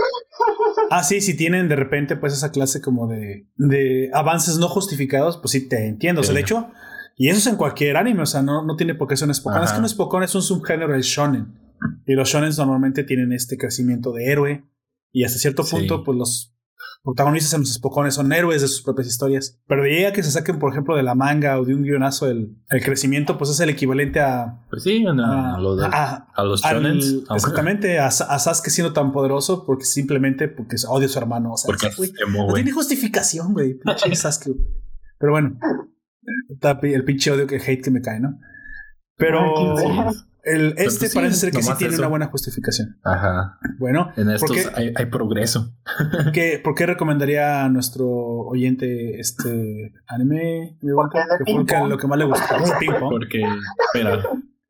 ah, 0.90 1.04
sí, 1.04 1.20
si 1.20 1.36
tienen 1.36 1.68
de 1.68 1.76
repente 1.76 2.16
pues 2.16 2.32
esa 2.32 2.50
clase 2.50 2.80
como 2.80 3.06
de, 3.06 3.46
de 3.54 4.10
avances 4.12 4.58
no 4.58 4.68
justificados, 4.68 5.36
pues 5.36 5.52
sí 5.52 5.68
te 5.68 5.86
entiendo. 5.86 6.22
O 6.22 6.24
sea, 6.24 6.34
de 6.34 6.40
hecho, 6.40 6.68
y 7.16 7.28
eso 7.28 7.38
es 7.38 7.46
en 7.46 7.56
cualquier 7.56 7.96
anime, 7.96 8.22
o 8.22 8.26
sea, 8.26 8.42
no, 8.42 8.64
no 8.64 8.74
tiene 8.74 8.96
por 8.96 9.06
qué 9.06 9.16
ser 9.16 9.28
un 9.28 9.34
Spokon. 9.34 9.62
Es 9.62 9.72
que 9.72 9.78
un 9.78 9.88
Spokon 9.88 10.24
es 10.24 10.34
un 10.34 10.42
subgénero 10.42 10.92
del 10.92 11.02
shonen. 11.02 11.54
Y 12.06 12.14
los 12.14 12.28
shonen 12.28 12.50
normalmente 12.58 13.04
tienen 13.04 13.32
este 13.32 13.56
crecimiento 13.56 14.12
de 14.12 14.26
héroe. 14.26 14.64
Y 15.12 15.22
hasta 15.22 15.38
cierto 15.38 15.64
punto, 15.64 16.02
pues 16.02 16.18
los 16.18 16.53
protagonistas 17.04 17.52
en 17.52 17.60
los 17.60 17.70
espocones 17.70 18.14
son 18.14 18.32
héroes 18.32 18.62
de 18.62 18.68
sus 18.68 18.82
propias 18.82 19.06
historias. 19.06 19.60
Pero 19.68 19.82
de 19.82 19.98
ahí 19.98 20.04
a 20.06 20.12
que 20.12 20.22
se 20.22 20.30
saquen, 20.30 20.58
por 20.58 20.72
ejemplo, 20.72 20.96
de 20.96 21.02
la 21.02 21.14
manga 21.14 21.60
o 21.60 21.64
de 21.64 21.74
un 21.74 21.82
guionazo 21.82 22.28
el, 22.28 22.56
el 22.70 22.82
crecimiento, 22.82 23.36
pues 23.36 23.50
es 23.50 23.60
el 23.60 23.68
equivalente 23.68 24.20
a. 24.20 24.64
Pues 24.70 24.82
sí, 24.82 25.04
a, 25.06 25.58
los 26.42 26.62
shonen. 26.62 26.98
Exactamente, 27.30 27.98
a, 27.98 28.06
a, 28.06 28.10
Sasuke 28.10 28.70
siendo 28.70 28.94
tan 28.94 29.12
poderoso 29.12 29.66
porque 29.66 29.84
simplemente 29.84 30.48
porque 30.48 30.76
odia 30.88 31.06
a 31.06 31.10
su 31.10 31.18
hermano. 31.18 31.52
O 31.52 31.56
sea, 31.58 31.66
porque 31.66 31.90
no 32.32 32.54
tiene 32.54 32.72
justificación, 32.72 33.52
güey. 33.52 33.74
Pinche 33.74 34.14
Sasuke. 34.16 34.56
Pero 35.18 35.32
bueno, 35.32 35.58
el 36.82 37.04
pinche 37.04 37.30
odio 37.30 37.46
que 37.46 37.56
hate 37.56 37.82
que 37.82 37.90
me 37.90 38.00
cae, 38.00 38.18
¿no? 38.18 38.40
Pero. 39.16 39.54
El, 40.44 40.74
este 40.76 41.06
pues 41.06 41.14
parece 41.14 41.36
ser 41.36 41.52
que 41.52 41.62
sí 41.62 41.72
tiene 41.78 41.96
una 41.96 42.08
buena 42.08 42.26
justificación. 42.26 42.98
Ajá. 43.02 43.58
Bueno, 43.78 44.10
en 44.16 44.30
estos 44.30 44.50
hay, 44.74 44.92
hay, 44.94 45.06
progreso. 45.06 45.74
¿qué, 46.34 46.60
¿Por 46.62 46.74
qué 46.74 46.84
recomendaría 46.84 47.64
a 47.64 47.70
nuestro 47.70 48.06
oyente 48.06 49.18
este 49.18 49.94
anime? 50.06 50.78
Porque 50.94 51.18
que 51.66 51.88
lo 51.88 51.96
que 51.96 52.06
más 52.06 52.18
le 52.18 52.26
gustó. 52.26 52.54
Porque, 53.08 53.42
espera. 53.86 54.22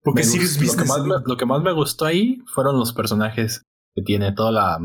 Porque 0.02 0.22
lo, 0.22 0.76
que 0.76 0.84
más 0.84 1.04
me, 1.04 1.14
lo 1.24 1.36
que 1.36 1.46
más 1.46 1.62
me 1.62 1.72
gustó 1.72 2.04
ahí 2.04 2.38
fueron 2.46 2.78
los 2.78 2.92
personajes 2.92 3.62
que 3.94 4.02
tiene 4.02 4.32
toda 4.32 4.52
la, 4.52 4.78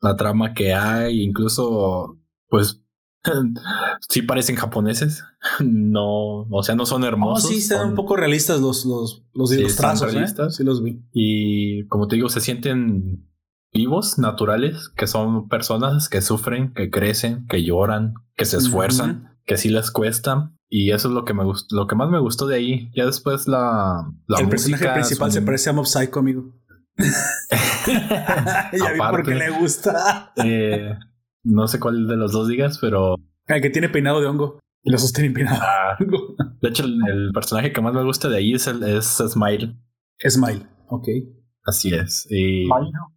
la 0.00 0.16
trama 0.16 0.54
que 0.54 0.72
hay, 0.72 1.22
incluso 1.22 2.18
pues 2.48 2.82
sí 4.08 4.22
parecen 4.22 4.56
japoneses. 4.56 5.24
No, 5.60 6.42
o 6.50 6.62
sea, 6.62 6.74
no 6.74 6.84
son 6.84 7.02
hermosos. 7.02 7.48
sí, 7.48 7.58
están 7.58 7.88
un 7.90 7.94
poco 7.94 8.14
realistas 8.14 8.60
los, 8.60 8.84
los, 8.84 9.24
los, 9.32 9.52
¿eh? 9.52 9.56
realistas. 9.56 10.56
Sí, 10.56 10.64
los 10.64 10.82
vi. 10.82 11.02
Y 11.12 11.86
como 11.86 12.08
te 12.08 12.16
digo, 12.16 12.28
se 12.28 12.40
sienten 12.40 13.26
vivos, 13.72 14.18
naturales, 14.18 14.90
que 14.96 15.06
son 15.06 15.48
personas 15.48 16.08
que 16.08 16.20
sufren, 16.20 16.74
que 16.74 16.90
crecen, 16.90 17.46
que 17.46 17.64
lloran, 17.64 18.14
que 18.36 18.44
se 18.44 18.58
esfuerzan, 18.58 19.38
que 19.46 19.56
sí 19.56 19.70
les 19.70 19.90
cuesta. 19.90 20.52
Y 20.68 20.92
eso 20.92 21.08
es 21.08 21.14
lo 21.14 21.24
que 21.24 21.34
me 21.34 21.44
gustó, 21.44 21.74
lo 21.74 21.86
que 21.86 21.96
más 21.96 22.10
me 22.10 22.20
gustó 22.20 22.46
de 22.46 22.56
ahí. 22.56 22.90
Ya 22.94 23.06
después 23.06 23.48
la, 23.48 24.12
la 24.26 24.40
El 24.40 24.48
personaje 24.48 24.88
principal 24.90 25.32
se 25.32 25.42
parece 25.42 25.70
a 25.70 25.72
Mob 25.72 25.86
Psycho, 25.86 26.20
amigo. 26.20 26.52
ya 27.86 28.92
vi 28.92 28.98
por 28.98 29.24
qué 29.24 29.34
le 29.34 29.50
gusta. 29.50 30.32
eh, 30.36 30.96
no 31.42 31.68
sé 31.68 31.80
cuál 31.80 32.06
de 32.06 32.16
los 32.16 32.32
dos 32.32 32.48
digas, 32.48 32.78
pero. 32.78 33.16
El 33.46 33.62
que 33.62 33.70
tiene 33.70 33.88
peinado 33.88 34.20
de 34.20 34.26
hongo. 34.26 34.60
Y 34.82 34.90
lo 34.90 34.98
sostiene 34.98 35.30
peinado. 35.34 35.60
Ah, 35.62 35.96
de 36.60 36.68
hecho, 36.68 36.84
el, 36.84 37.30
personaje 37.32 37.72
que 37.72 37.80
más 37.80 37.92
me 37.92 38.04
gusta 38.04 38.28
de 38.28 38.38
ahí 38.38 38.54
es, 38.54 38.66
el, 38.66 38.82
es 38.82 39.22
Smile. 39.28 39.76
Smile, 40.26 40.66
ok. 40.88 41.08
Así 41.64 41.94
es. 41.94 42.26
Y 42.30 42.68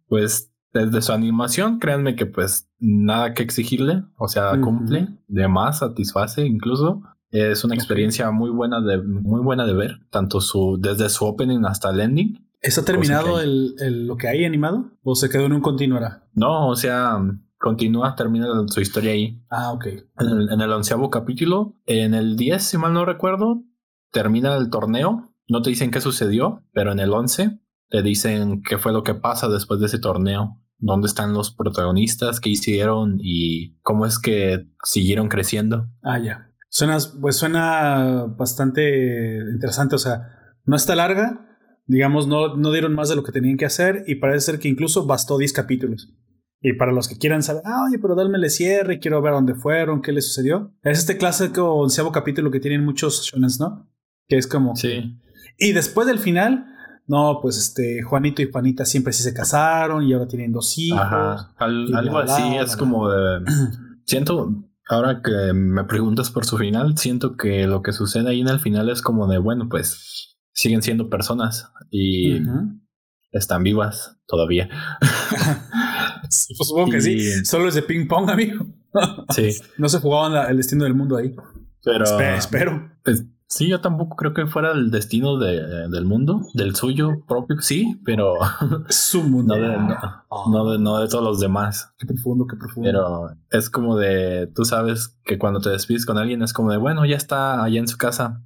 pues 0.06 0.52
desde 0.72 1.00
su 1.02 1.12
animación, 1.12 1.78
créanme 1.78 2.16
que 2.16 2.26
pues 2.26 2.68
nada 2.78 3.32
que 3.32 3.42
exigirle. 3.42 4.02
O 4.18 4.28
sea, 4.28 4.60
cumple, 4.60 5.08
de 5.28 5.48
más, 5.48 5.78
satisface 5.78 6.44
incluso. 6.44 7.02
Es 7.30 7.64
una 7.64 7.74
experiencia 7.74 8.30
muy 8.30 8.50
buena 8.50 8.80
de, 8.80 9.02
muy 9.02 9.40
buena 9.40 9.66
de 9.66 9.74
ver, 9.74 10.00
tanto 10.10 10.40
su, 10.40 10.78
desde 10.80 11.08
su 11.08 11.24
opening 11.24 11.64
hasta 11.64 11.90
el 11.90 12.00
ending. 12.00 12.46
¿Está 12.60 12.84
terminado 12.84 13.40
el, 13.40 13.74
el, 13.78 14.06
lo 14.06 14.16
que 14.16 14.28
hay 14.28 14.44
animado? 14.44 14.90
¿O 15.02 15.14
se 15.14 15.28
quedó 15.28 15.46
en 15.46 15.52
un 15.52 15.60
continuará? 15.60 16.28
No, 16.32 16.68
o 16.68 16.76
sea, 16.76 17.18
continúa, 17.64 18.14
termina 18.14 18.46
su 18.68 18.82
historia 18.82 19.12
ahí. 19.12 19.42
Ah, 19.48 19.72
ok. 19.72 19.86
En 20.18 20.60
el, 20.60 20.70
onceavo 20.70 21.08
capítulo, 21.08 21.80
en 21.86 22.12
el 22.12 22.36
10, 22.36 22.62
si 22.62 22.76
mal 22.76 22.92
no 22.92 23.06
recuerdo, 23.06 23.64
termina 24.12 24.54
el 24.56 24.68
torneo. 24.68 25.34
No 25.48 25.62
te 25.62 25.70
dicen 25.70 25.90
qué 25.90 26.02
sucedió, 26.02 26.62
pero 26.74 26.92
en 26.92 27.00
el 27.00 27.10
11 27.10 27.58
te 27.88 28.02
dicen 28.02 28.62
qué 28.62 28.76
fue 28.76 28.92
lo 28.92 29.02
que 29.02 29.14
pasa 29.14 29.48
después 29.48 29.80
de 29.80 29.86
ese 29.86 29.98
torneo. 29.98 30.60
Dónde 30.76 31.06
están 31.06 31.32
los 31.32 31.54
protagonistas, 31.54 32.38
qué 32.38 32.50
hicieron 32.50 33.16
y 33.18 33.78
cómo 33.80 34.04
es 34.04 34.18
que 34.18 34.68
siguieron 34.82 35.28
creciendo. 35.28 35.88
Ah, 36.02 36.18
ya. 36.18 36.50
Suena, 36.68 36.98
pues 37.18 37.36
suena 37.36 38.26
bastante 38.36 39.38
interesante. 39.38 39.94
O 39.94 39.98
sea, 39.98 40.28
no 40.66 40.76
está 40.76 40.94
larga. 40.94 41.48
Digamos, 41.86 42.26
no, 42.26 42.56
no 42.56 42.72
dieron 42.72 42.94
más 42.94 43.08
de 43.08 43.16
lo 43.16 43.22
que 43.22 43.32
tenían 43.32 43.56
que 43.56 43.64
hacer 43.64 44.04
y 44.06 44.16
parece 44.16 44.52
ser 44.52 44.58
que 44.58 44.68
incluso 44.68 45.06
bastó 45.06 45.38
10 45.38 45.54
capítulos. 45.54 46.12
Y 46.66 46.72
para 46.72 46.92
los 46.92 47.08
que 47.08 47.18
quieran 47.18 47.42
saber, 47.42 47.60
ah, 47.66 47.84
oye, 47.86 47.98
pero 47.98 48.14
dálmele 48.14 48.48
cierre, 48.48 48.98
quiero 48.98 49.20
ver 49.20 49.34
dónde 49.34 49.54
fueron, 49.54 50.00
qué 50.00 50.12
les 50.12 50.28
sucedió. 50.28 50.72
Es 50.82 51.00
este 51.00 51.18
clásico 51.18 51.74
onceavo 51.74 52.10
capítulo 52.10 52.50
que 52.50 52.58
tienen 52.58 52.82
muchos 52.82 53.22
shonens, 53.22 53.60
¿no? 53.60 53.86
Que 54.26 54.38
es 54.38 54.46
como. 54.46 54.74
Sí. 54.74 55.20
Y 55.58 55.72
después 55.72 56.06
del 56.06 56.18
final, 56.18 56.64
no, 57.06 57.40
pues 57.42 57.58
este, 57.58 58.02
Juanito 58.02 58.40
y 58.40 58.50
Juanita 58.50 58.86
siempre 58.86 59.12
sí 59.12 59.22
se 59.22 59.34
casaron 59.34 60.04
y 60.04 60.14
ahora 60.14 60.26
tienen 60.26 60.52
dos 60.52 60.78
hijos. 60.78 60.98
Ajá. 60.98 61.54
algo 61.58 62.18
así, 62.18 62.56
es 62.56 62.78
como 62.78 63.10
de. 63.10 63.44
siento, 64.06 64.50
ahora 64.88 65.20
que 65.22 65.52
me 65.52 65.84
preguntas 65.84 66.30
por 66.30 66.46
su 66.46 66.56
final, 66.56 66.96
siento 66.96 67.36
que 67.36 67.66
lo 67.66 67.82
que 67.82 67.92
sucede 67.92 68.30
ahí 68.30 68.40
en 68.40 68.48
el 68.48 68.58
final 68.58 68.88
es 68.88 69.02
como 69.02 69.26
de, 69.26 69.36
bueno, 69.36 69.68
pues 69.68 70.38
siguen 70.54 70.80
siendo 70.80 71.10
personas 71.10 71.70
y 71.90 72.38
están 73.32 73.64
vivas 73.64 74.16
todavía. 74.26 74.70
pues 76.24 76.46
supongo 76.68 76.90
que 76.90 77.00
sí. 77.00 77.44
Solo 77.44 77.68
es 77.68 77.74
de 77.74 77.82
ping 77.82 78.06
pong, 78.06 78.30
amigo. 78.30 78.66
Sí. 79.34 79.50
no 79.78 79.88
se 79.88 80.00
jugaban 80.00 80.50
el 80.50 80.56
destino 80.56 80.84
del 80.84 80.94
mundo 80.94 81.16
ahí. 81.16 81.34
Pero. 81.82 82.04
espero. 82.20 82.90
Pues, 83.04 83.26
sí, 83.46 83.68
yo 83.68 83.80
tampoco 83.80 84.16
creo 84.16 84.32
que 84.32 84.46
fuera 84.46 84.72
el 84.72 84.90
destino 84.90 85.38
de, 85.38 85.88
del 85.88 86.04
mundo, 86.04 86.46
del 86.54 86.74
suyo 86.74 87.24
propio, 87.26 87.60
sí, 87.60 88.00
pero. 88.04 88.34
Su 88.88 89.22
mundo. 89.22 89.56
No 89.56 89.62
de, 89.62 89.76
no, 90.50 90.70
de, 90.70 90.78
no 90.78 90.98
de 91.00 91.08
todos 91.08 91.24
los 91.24 91.40
demás. 91.40 91.92
Qué 91.98 92.06
profundo, 92.06 92.46
qué 92.46 92.56
profundo. 92.56 92.88
Pero 92.88 93.30
es 93.50 93.70
como 93.70 93.96
de. 93.96 94.50
Tú 94.54 94.64
sabes 94.64 95.18
que 95.24 95.38
cuando 95.38 95.60
te 95.60 95.70
despides 95.70 96.06
con 96.06 96.18
alguien 96.18 96.42
es 96.42 96.52
como 96.52 96.70
de, 96.70 96.78
bueno, 96.78 97.04
ya 97.04 97.16
está 97.16 97.62
allá 97.62 97.80
en 97.80 97.88
su 97.88 97.98
casa. 97.98 98.42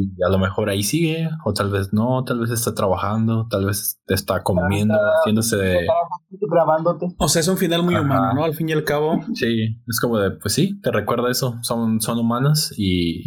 Y 0.00 0.22
a 0.22 0.28
lo 0.28 0.38
mejor 0.38 0.68
ahí 0.70 0.82
sigue, 0.82 1.28
o 1.44 1.52
tal 1.52 1.70
vez 1.70 1.92
no, 1.92 2.24
tal 2.24 2.38
vez 2.40 2.50
está 2.50 2.74
trabajando, 2.74 3.48
tal 3.48 3.66
vez 3.66 4.00
está 4.06 4.42
comiendo, 4.42 4.94
haciéndose. 4.94 5.86
Grabándote. 6.30 7.06
O 7.18 7.28
sea, 7.28 7.40
es 7.40 7.48
un 7.48 7.56
final 7.56 7.82
muy 7.82 7.96
humano, 7.96 8.34
¿no? 8.34 8.44
Al 8.44 8.54
fin 8.54 8.68
y 8.68 8.72
al 8.72 8.84
cabo. 8.84 9.20
Sí, 9.34 9.82
es 9.86 10.00
como 10.00 10.18
de, 10.18 10.32
pues 10.32 10.54
sí, 10.54 10.80
te 10.80 10.90
recuerda 10.92 11.30
eso. 11.30 11.58
Son, 11.62 12.00
son 12.00 12.18
humanos 12.18 12.72
y 12.76 13.24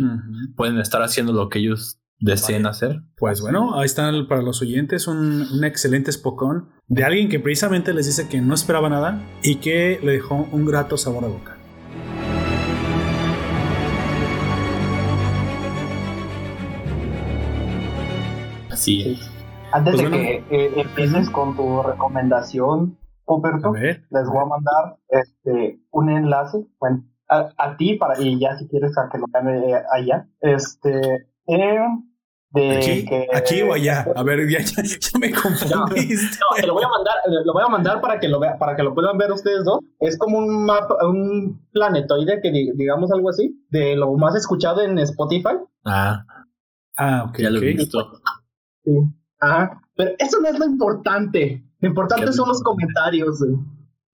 pueden 0.55 0.79
estar 0.79 1.01
haciendo 1.01 1.33
lo 1.33 1.49
que 1.49 1.59
ellos 1.59 1.99
deseen 2.19 2.67
hacer. 2.67 3.01
Pues 3.17 3.41
bueno, 3.41 3.79
ahí 3.79 3.85
están 3.85 4.27
para 4.27 4.41
los 4.41 4.61
oyentes 4.61 5.07
un, 5.07 5.47
un 5.51 5.63
excelente 5.63 6.11
espocón 6.11 6.69
de 6.87 7.03
alguien 7.03 7.29
que 7.29 7.39
precisamente 7.39 7.93
les 7.93 8.05
dice 8.05 8.29
que 8.29 8.41
no 8.41 8.53
esperaba 8.53 8.89
nada 8.89 9.21
y 9.43 9.55
que 9.55 9.99
le 10.03 10.13
dejó 10.13 10.47
un 10.51 10.65
grato 10.65 10.97
sabor 10.97 11.23
de 11.23 11.29
boca. 11.29 11.57
Antes 19.73 19.95
pues 19.95 20.11
de 20.11 20.17
que 20.17 20.43
eh, 20.49 20.73
empieces 20.75 21.29
con 21.29 21.55
tu 21.55 21.81
recomendación, 21.81 22.97
Operto, 23.25 23.73
les 23.73 24.27
voy 24.27 24.41
a 24.41 24.45
mandar 24.45 24.97
este 25.07 25.79
un 25.91 26.09
enlace 26.09 26.65
bueno, 26.79 27.05
a, 27.29 27.77
ti 27.77 27.95
para 27.95 28.19
y 28.19 28.39
ya 28.39 28.57
si 28.57 28.67
quieres 28.67 28.97
a 28.97 29.07
que 29.09 29.17
lo 29.19 29.25
vean 29.31 29.49
eh, 29.49 29.81
allá. 29.93 30.27
Este 30.41 31.27
eh, 31.47 31.79
de 32.49 32.77
aquí, 32.77 33.05
que, 33.05 33.27
aquí 33.33 33.61
o 33.61 33.73
allá. 33.73 34.05
A 34.13 34.23
ver, 34.23 34.49
ya, 34.49 34.59
ya, 34.59 35.19
me 35.19 35.31
confundiste. 35.31 36.37
No, 36.39 36.67
lo 36.67 36.73
voy 36.73 36.83
a 36.83 36.89
mandar, 36.89 37.15
lo 37.45 37.53
voy 37.53 37.63
a 37.63 37.69
mandar 37.69 38.01
para 38.01 38.19
que 38.19 38.27
lo 38.27 38.39
vea, 38.39 38.57
para 38.57 38.75
que 38.75 38.83
lo 38.83 38.93
puedan 38.93 39.17
ver 39.17 39.31
ustedes 39.31 39.63
dos. 39.63 39.79
Es 39.99 40.17
como 40.17 40.39
un 40.39 40.65
mapa, 40.65 40.97
un 41.07 41.65
planetoide 41.71 42.41
que 42.41 42.51
digamos 42.51 43.09
algo 43.11 43.29
así, 43.29 43.63
de 43.69 43.95
lo 43.95 44.11
más 44.17 44.35
escuchado 44.35 44.81
en 44.81 44.99
Spotify. 44.99 45.55
Ah. 45.85 46.25
Ah, 46.97 47.25
ok. 47.29 47.37
Ya 47.37 47.49
lo 47.49 47.61
he 47.61 47.73
visto. 47.73 48.21
Sí. 48.83 48.91
Ajá. 49.39 49.81
Pero 49.95 50.11
eso 50.19 50.39
no 50.41 50.49
es 50.49 50.59
lo 50.59 50.65
importante. 50.65 51.63
Lo 51.79 51.89
importante 51.89 52.31
son 52.33 52.47
los 52.47 52.61
comentarios, 52.61 53.43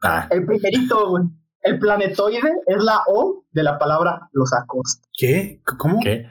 Ah. 0.04 0.28
El 0.30 0.46
primerito, 0.46 1.10
güey. 1.10 1.24
El 1.62 1.80
planetoide 1.80 2.40
es 2.68 2.84
la 2.84 3.02
O 3.08 3.44
de 3.52 3.64
la 3.64 3.80
palabra 3.80 4.30
los 4.32 4.54
acosta. 4.54 5.08
¿Qué? 5.18 5.62
¿Cómo? 5.78 6.00
¿Qué? 6.02 6.30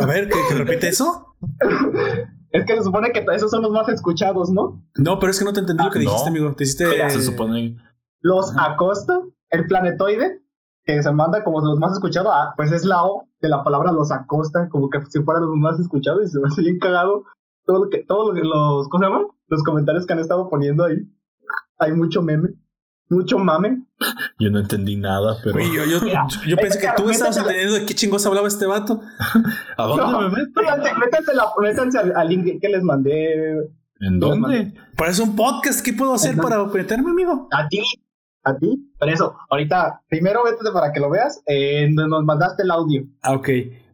A 0.00 0.06
ver, 0.06 0.28
¿que, 0.28 0.54
repite 0.54 0.88
eso? 0.88 1.34
es 2.52 2.64
que 2.64 2.76
se 2.76 2.82
supone 2.82 3.10
que 3.10 3.26
esos 3.34 3.50
son 3.50 3.62
los 3.62 3.72
más 3.72 3.88
escuchados, 3.88 4.50
¿no? 4.50 4.82
No, 4.96 5.18
pero 5.18 5.32
es 5.32 5.38
que 5.38 5.44
no 5.44 5.52
te 5.52 5.60
entendí 5.60 5.82
lo 5.82 5.90
que 5.90 5.98
ah, 5.98 6.02
dijiste, 6.02 6.28
amigo. 6.28 6.54
Te 6.54 6.64
hiciste. 6.64 7.10
Se 7.10 7.22
supone. 7.22 7.76
Los 8.20 8.54
acosta, 8.56 9.20
el 9.50 9.66
planetoide, 9.66 10.40
que 10.84 11.02
se 11.02 11.12
manda 11.12 11.42
como 11.42 11.60
los 11.60 11.78
más 11.78 11.92
escuchados, 11.92 12.32
ah, 12.32 12.54
pues 12.56 12.70
es 12.72 12.84
la 12.84 13.04
O 13.04 13.28
de 13.40 13.48
la 13.48 13.64
palabra 13.64 13.92
los 13.92 14.12
acosta, 14.12 14.68
como 14.68 14.88
que 14.88 15.00
si 15.08 15.20
fueran 15.22 15.44
los 15.44 15.56
más 15.56 15.80
escuchados 15.80 16.24
y 16.24 16.28
se 16.28 16.38
me 16.38 16.46
hace 16.46 16.62
bien 16.62 16.78
cagado 16.78 17.24
todo 17.70 17.84
lo 17.84 17.90
que, 17.90 18.04
todos 18.04 18.36
los, 18.36 18.88
¿cómo 18.88 19.04
se 19.04 19.10
llama? 19.10 19.26
Los 19.46 19.62
comentarios 19.62 20.04
que 20.04 20.12
han 20.12 20.18
estado 20.18 20.48
poniendo 20.48 20.84
ahí. 20.84 20.96
Hay 21.78 21.92
mucho 21.92 22.20
meme, 22.20 22.48
mucho 23.08 23.38
mame. 23.38 23.84
Yo 24.40 24.50
no 24.50 24.58
entendí 24.58 24.96
nada, 24.96 25.36
pero. 25.44 25.60
yo, 25.60 25.84
yo, 25.84 26.00
yo, 26.46 26.56
pensé 26.56 26.80
que 26.80 26.88
tú 26.96 27.08
estabas 27.08 27.36
entendiendo 27.36 27.74
de 27.74 27.86
qué 27.86 27.94
chingos 27.94 28.26
hablaba 28.26 28.48
este 28.48 28.66
vato. 28.66 29.00
¿A 29.76 29.84
dónde 29.84 30.18
me 30.18 30.36
meto? 30.36 30.60
Métanse, 30.98 31.34
la, 31.34 31.44
métanse 31.60 31.98
al, 31.98 32.28
link 32.28 32.60
que 32.60 32.68
les 32.68 32.82
mandé. 32.82 33.70
¿En 34.00 34.18
dónde? 34.18 34.74
Parece 34.96 35.22
un 35.22 35.36
podcast. 35.36 35.84
¿Qué 35.84 35.92
puedo 35.92 36.14
hacer 36.14 36.36
para 36.36 36.64
meterme, 36.64 37.10
amigo? 37.10 37.48
A 37.52 37.68
ti. 37.68 37.82
A 38.42 38.56
ti. 38.56 38.90
Por 38.98 39.10
eso, 39.10 39.36
ahorita, 39.48 40.02
primero 40.08 40.42
vete 40.42 40.58
para 40.72 40.92
que 40.92 40.98
lo 40.98 41.10
veas. 41.10 41.40
Eh, 41.46 41.88
nos 41.88 42.24
mandaste 42.24 42.64
el 42.64 42.70
audio. 42.72 43.04
Ah, 43.22 43.34
ok. 43.34 43.48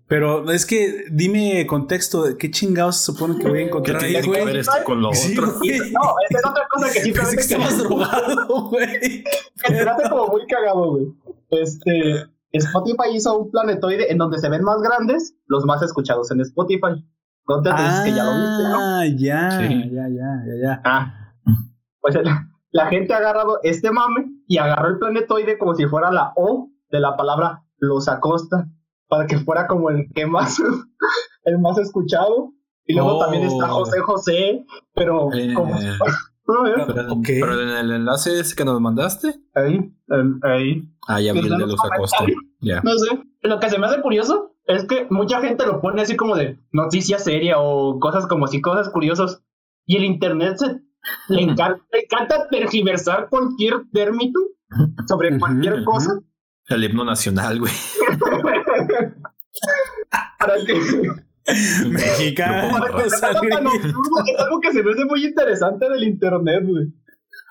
Pero 0.09 0.49
es 0.51 0.65
que 0.65 1.05
dime 1.11 1.67
contexto, 1.67 2.25
¿qué 2.39 2.51
chingados 2.51 2.99
se 2.99 3.07
supone 3.07 3.39
que 3.39 3.49
voy 3.49 3.59
a 3.59 3.67
encontrar 3.67 4.01
¿Qué 4.01 4.07
tiene 4.07 4.23
que 4.23 4.45
ver 4.45 4.57
esto 4.57 4.73
con 4.85 5.03
lo 5.03 5.09
otro? 5.09 5.47
No, 5.47 6.15
esa 6.29 6.39
es 6.39 6.47
otra 6.47 6.69
cosa 6.71 6.93
que 6.93 7.01
simplemente... 7.01 7.37
Pensé 7.37 7.37
que 7.37 7.43
estabas 7.43 7.79
drogado, 7.79 8.69
güey. 8.71 9.25
Que 9.65 9.73
te 9.73 9.81
hace 9.81 10.09
como 10.09 10.29
muy 10.29 10.47
cagado, 10.47 10.91
güey. 10.93 11.07
Este... 11.51 12.37
Spotify 12.53 13.15
hizo 13.15 13.37
un 13.37 13.51
planetoide 13.51 14.11
en 14.11 14.19
donde 14.19 14.39
se 14.39 14.49
ven 14.49 14.63
más 14.63 14.81
grandes 14.81 15.35
los 15.47 15.65
más 15.65 15.83
escuchados 15.83 16.31
en 16.31 16.41
Spotify. 16.41 17.05
¿No 17.49 17.63
te 17.63 17.71
ah, 17.73 18.03
que 18.05 18.13
ya 18.13 18.25
lo 18.25 18.31
viste, 18.31 18.63
no? 18.63 18.79
Ah, 18.81 19.05
ya, 19.07 19.61
ya, 19.69 20.09
ya, 20.09 20.29
ya, 20.47 20.55
ya. 20.63 20.83
Ah. 20.85 21.33
Pues 22.01 22.15
la, 22.15 22.49
la 22.71 22.87
gente 22.87 23.13
ha 23.13 23.19
agarrado 23.19 23.61
este 23.63 23.91
mame 23.91 24.27
y 24.49 24.59
agarró 24.59 24.89
el 24.89 24.99
planetoide 24.99 25.59
como 25.59 25.75
si 25.75 25.87
fuera 25.87 26.11
la 26.11 26.33
O 26.37 26.71
de 26.91 27.01
la 27.01 27.17
palabra 27.17 27.65
los 27.79 28.09
acosta 28.09 28.69
para 29.09 29.27
que 29.27 29.39
fuera 29.39 29.67
como 29.67 29.91
el 29.91 30.07
que 30.15 30.27
más, 30.27 30.61
el 31.45 31.59
más 31.59 31.79
escuchado. 31.79 32.53
Y 32.89 32.95
luego 32.95 33.19
también 33.19 33.45
está 33.45 33.73
oh. 33.73 33.79
José 33.79 34.01
José, 34.01 34.67
pero 34.95 35.33
eh, 35.35 35.53
como... 35.55 35.75
pero, 36.47 37.61
en 37.61 37.69
el 37.69 37.91
enlace 37.93 38.39
ese 38.39 38.55
que 38.55 38.65
nos 38.65 38.81
mandaste. 38.81 39.35
Ahí, 39.55 39.93
ahí. 40.43 40.89
Ah, 41.09 41.21
ya 41.21 41.33
vi 41.33 41.41
el 41.41 41.49
de 41.49 41.67
los 41.67 41.85
Acosta. 41.85 42.25
No 42.85 42.99
sé. 42.99 43.21
Lo 43.43 43.59
que 43.59 43.71
se 43.71 43.79
me 43.79 43.87
hace 43.87 44.01
curioso 44.01 44.57
es 44.67 44.85
que 44.85 45.07
mucha 45.11 45.41
gente 45.41 45.67
lo 45.67 45.81
pone 45.81 46.03
así 46.03 46.17
como 46.17 46.37
de 46.37 46.59
noticia 46.73 47.19
seria 47.19 47.59
o 47.59 47.99
cosas 47.99 48.27
como 48.27 48.47
si 48.47 48.61
cosas 48.61 48.89
curiosas. 48.91 49.43
Y 49.87 49.97
el 49.97 50.05
internet 50.05 50.57
se, 50.57 50.81
le, 51.29 51.43
encanta, 51.43 51.85
le 51.93 52.01
encanta 52.01 52.49
tergiversar 52.49 53.29
cualquier 53.29 53.83
término 53.93 54.41
sobre 55.07 55.39
cualquier 55.39 55.85
cosa. 55.85 56.21
El 56.69 56.85
himno 56.85 57.05
nacional, 57.05 57.61
güey. 57.61 57.73
Mexicano. 61.89 62.87
es 63.07 63.23
algo 63.23 64.61
que 64.61 64.73
se 64.73 64.83
me 64.83 64.91
hace 64.91 65.05
muy 65.05 65.25
interesante 65.25 65.89
del 65.89 66.03
internet, 66.03 66.65
güey. 66.67 66.93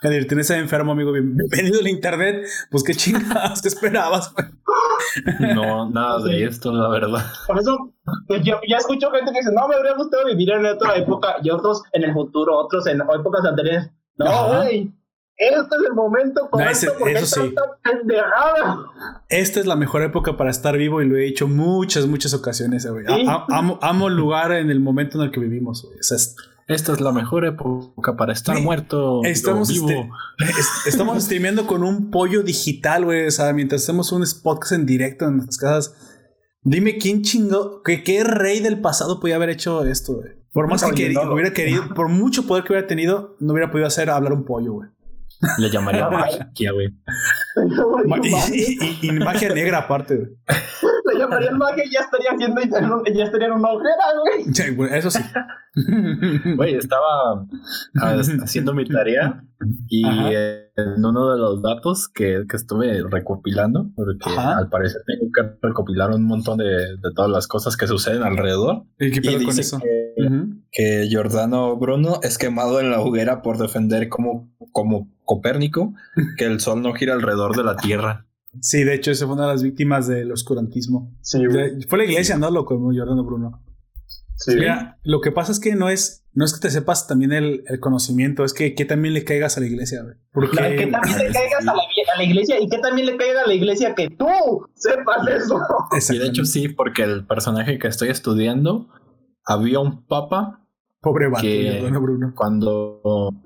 Jadir, 0.02 0.28
tienes 0.28 0.52
a 0.52 0.58
enfermo, 0.58 0.92
amigo. 0.92 1.14
Bienvenido 1.14 1.80
al 1.80 1.88
internet. 1.88 2.46
Pues 2.70 2.84
qué 2.84 2.94
chingados, 2.94 3.62
¿qué 3.62 3.70
esperabas, 3.70 4.34
güey? 4.34 4.48
No, 5.56 5.90
nada 5.90 6.22
de 6.24 6.44
esto, 6.44 6.74
la 6.74 6.90
verdad. 6.90 7.26
Por 7.48 7.58
eso, 7.58 7.94
pues, 8.28 8.44
yo 8.44 8.60
ya 8.68 8.78
escucho 8.78 9.10
gente 9.12 9.32
que 9.32 9.40
dice, 9.40 9.52
no, 9.54 9.68
me 9.70 9.76
habría 9.76 9.96
gustado 9.96 10.26
vivir 10.26 10.52
en 10.52 10.66
otra 10.66 10.98
época, 10.98 11.38
y 11.42 11.50
otros 11.50 11.84
en 11.94 12.04
el 12.04 12.12
futuro, 12.14 12.58
otros 12.58 12.86
en 12.88 13.00
épocas 13.00 13.46
anteriores. 13.46 13.90
No, 14.18 14.48
güey. 14.48 14.94
Este 15.38 15.76
es 15.76 15.82
el 15.90 15.94
momento 15.94 16.50
correcto 16.50 16.86
no, 16.86 17.00
porque 17.00 17.14
eso 17.14 17.26
sí. 17.26 17.54
Esta 19.28 19.60
es 19.60 19.66
la 19.66 19.76
mejor 19.76 20.04
época 20.04 20.38
para 20.38 20.50
estar 20.50 20.78
vivo 20.78 21.02
y 21.02 21.08
lo 21.08 21.18
he 21.18 21.22
dicho 21.22 21.48
muchas, 21.48 22.08
muchas 22.08 22.34
ocasiones, 22.34 22.86
güey. 22.86 23.06
amo, 23.08 23.78
amo, 23.82 24.08
el 24.08 24.16
lugar 24.16 24.54
en 24.54 24.70
el 24.70 24.80
momento 24.80 25.18
en 25.20 25.26
el 25.26 25.32
que 25.32 25.42
vivimos, 25.42 25.84
güey. 25.84 25.98
esta 26.00 26.94
es 26.94 27.02
la 27.02 27.12
mejor 27.12 27.46
época 27.46 28.16
para 28.16 28.32
estar 28.32 28.62
muerto 28.62 29.22
estamos 29.26 29.70
vivo. 29.70 29.90
Este, 30.38 30.90
estamos 30.90 31.22
streameando 31.24 31.68
con 31.68 31.84
un 31.84 32.12
pollo 32.12 32.42
digital, 32.42 33.04
güey. 33.04 33.28
O 33.28 33.32
sea, 33.32 33.52
mientras 33.52 33.84
hacemos 33.84 34.14
un 34.14 34.24
podcast 34.42 34.72
en 34.72 34.86
directo 34.86 35.26
en 35.26 35.38
nuestras 35.38 35.58
casas. 35.58 36.12
Dime 36.62 36.98
quién 36.98 37.22
chingó, 37.22 37.84
que 37.84 38.04
qué 38.04 38.24
rey 38.24 38.60
del 38.60 38.82
pasado 38.82 39.20
podía 39.20 39.36
haber 39.36 39.50
hecho 39.50 39.86
esto, 39.86 40.16
güey. 40.16 40.32
Por 40.52 40.70
más 40.70 40.84
que 40.84 41.14
hubiera 41.32 41.54
querido, 41.54 41.94
por 41.94 42.08
mucho 42.08 42.48
poder 42.48 42.64
que 42.64 42.72
hubiera 42.72 42.88
tenido, 42.88 43.36
no 43.42 43.52
hubiera 43.52 43.70
podido 43.70 43.88
hacer 43.88 44.10
hablar 44.10 44.32
un 44.32 44.46
pollo, 44.46 44.72
güey. 44.72 44.90
Le 45.58 45.70
llamaría 45.70 46.10
magia, 46.12 46.72
güey. 46.72 46.88
y, 49.02 49.12
magia 49.12 49.54
negra 49.54 49.80
aparte, 49.80 50.16
güey. 50.16 50.30
Le 51.14 51.20
llamaría 51.20 51.52
magia 51.52 51.84
y 51.86 51.92
ya 51.92 52.00
estaría 52.02 52.32
haciendo 52.32 52.62
ya 53.14 53.24
estaría 53.24 53.48
en 53.48 53.54
una 53.54 53.70
ojera, 53.70 54.04
güey. 54.76 54.98
Eso 54.98 55.12
sí. 55.12 55.22
Güey, 56.56 56.76
estaba 56.76 57.46
haciendo 58.42 58.74
mi 58.74 58.86
tarea 58.86 59.44
y 59.90 60.06
en 60.06 61.06
uno 61.06 61.32
de 61.32 61.38
los 61.38 61.62
datos 61.62 62.08
que, 62.08 62.46
que 62.50 62.56
estuve 62.56 63.04
recopilando, 63.10 63.92
porque 63.96 64.30
al 64.38 64.70
parecer 64.70 65.02
tengo 65.06 65.32
que 65.34 65.68
recopilar 65.68 66.12
un 66.12 66.24
montón 66.26 66.60
de, 66.60 66.66
de, 66.66 67.12
todas 67.14 67.30
las 67.30 67.48
cosas 67.48 67.76
que 67.76 67.88
suceden 67.88 68.24
alrededor. 68.24 68.84
¿Y 69.00 69.12
qué 69.12 69.22
pedo 69.22 69.44
con 69.46 69.60
eso? 69.60 69.80
Que, 69.80 70.30
que 70.76 71.08
Giordano 71.08 71.78
Bruno 71.78 72.20
es 72.22 72.38
quemado 72.38 72.82
en 72.82 72.92
la 72.92 73.00
hoguera 73.00 73.42
por 73.42 73.58
defender 73.58 74.10
como, 74.10 74.54
como 74.74 75.10
Copérnico 75.24 75.94
que 76.38 76.46
el 76.46 76.60
sol 76.60 76.82
no 76.82 76.94
gira 76.94 77.14
alrededor 77.14 77.56
de 77.56 77.64
la 77.64 77.78
Tierra. 77.78 78.28
Sí, 78.62 78.84
de 78.84 78.94
hecho, 78.94 79.12
esa 79.12 79.26
fue 79.26 79.36
una 79.36 79.48
de 79.48 79.54
las 79.54 79.64
víctimas 79.64 80.06
del 80.08 80.32
oscurantismo. 80.34 81.14
Sí, 81.22 81.40
fue 81.88 81.98
la 81.98 82.04
iglesia, 82.04 82.38
¿no? 82.38 82.52
Lo 82.52 82.66
como 82.66 82.92
Giordano 82.92 83.24
Bruno. 83.24 83.64
Sí. 84.36 84.56
Mira, 84.56 85.00
lo 85.04 85.22
que 85.22 85.32
pasa 85.32 85.54
es 85.54 85.62
que 85.62 85.76
no 85.76 85.90
es, 85.90 86.26
no 86.34 86.44
es 86.44 86.54
que 86.54 86.60
te 86.60 86.70
sepas 86.70 87.08
también 87.08 87.32
el, 87.32 87.64
conocimiento, 87.80 88.44
es 88.44 88.54
que, 88.54 88.76
que, 88.76 88.84
también 88.84 89.14
le 89.14 89.24
caigas 89.24 89.56
a 89.56 89.62
la 89.62 89.68
iglesia, 89.68 90.04
güey. 90.04 90.16
Porque... 90.34 90.58
Que 90.58 90.88
también 90.92 91.20
le 91.20 91.32
caigas 91.32 91.68
a 91.68 91.74
la, 92.18 92.24
iglesia 92.24 92.60
y 92.60 92.68
que 92.68 92.80
también 92.80 93.08
le 93.08 93.16
caiga 93.16 93.44
a 93.44 93.48
la 93.48 93.54
iglesia 93.54 93.96
que 93.96 94.10
tú 94.10 94.28
sepas 94.76 95.26
eso. 95.30 95.62
Y 96.14 96.18
de 96.18 96.28
hecho 96.28 96.44
sí, 96.44 96.68
porque 96.68 97.04
el 97.04 97.26
personaje 97.26 97.80
que 97.80 97.88
estoy 97.88 98.10
estudiando, 98.10 98.90
había 99.46 99.80
un 99.80 100.06
papa 100.06 100.65
Pobre 101.06 101.28
vato, 101.28 102.02
Bruno. 102.02 102.34
Cuando, 102.36 103.00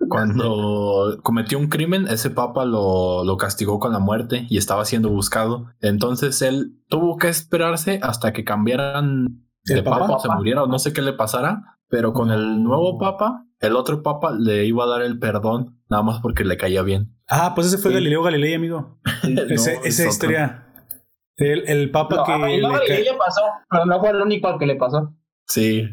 cuando 0.07 1.19
cometió 1.23 1.59
un 1.59 1.67
crimen, 1.67 2.07
ese 2.07 2.29
papa 2.29 2.63
lo, 2.63 3.25
lo, 3.25 3.35
castigó 3.35 3.79
con 3.79 3.91
la 3.91 3.99
muerte 3.99 4.45
y 4.49 4.57
estaba 4.57 4.85
siendo 4.85 5.09
buscado. 5.09 5.65
Entonces 5.81 6.41
él 6.41 6.79
tuvo 6.87 7.17
que 7.17 7.27
esperarse 7.27 7.99
hasta 8.01 8.31
que 8.31 8.45
cambiaran 8.45 9.43
de 9.65 9.83
papa? 9.83 10.09
o 10.09 10.19
se 10.21 10.29
muriera 10.29 10.63
o 10.63 10.67
no 10.67 10.79
sé 10.79 10.93
qué 10.93 11.01
le 11.01 11.11
pasara. 11.11 11.77
Pero 11.89 12.13
con 12.13 12.31
el 12.31 12.63
nuevo 12.63 12.97
papa, 12.97 13.45
el 13.59 13.75
otro 13.75 14.03
papa 14.03 14.31
le 14.31 14.65
iba 14.65 14.85
a 14.85 14.87
dar 14.87 15.01
el 15.01 15.19
perdón, 15.19 15.81
nada 15.89 16.03
más 16.03 16.21
porque 16.21 16.45
le 16.45 16.55
caía 16.55 16.81
bien. 16.81 17.17
Ah, 17.27 17.51
pues 17.55 17.67
ese 17.67 17.77
fue 17.77 17.91
Galileo 17.91 18.23
Galilei, 18.23 18.53
amigo. 18.53 19.01
esa 19.83 20.07
historia. 20.07 20.65
El, 21.35 21.67
el 21.67 21.91
papa 21.91 22.23
que. 22.25 22.31
A 22.31 22.37
Galileo 22.37 22.71
Galilei 22.71 23.03
le 23.03 23.17
pasó, 23.17 23.41
pero 23.69 23.85
no 23.85 23.99
fue 23.99 24.11
el 24.11 24.21
único 24.21 24.47
al 24.47 24.57
que 24.57 24.65
le 24.65 24.77
pasó. 24.77 25.13
Sí, 25.45 25.83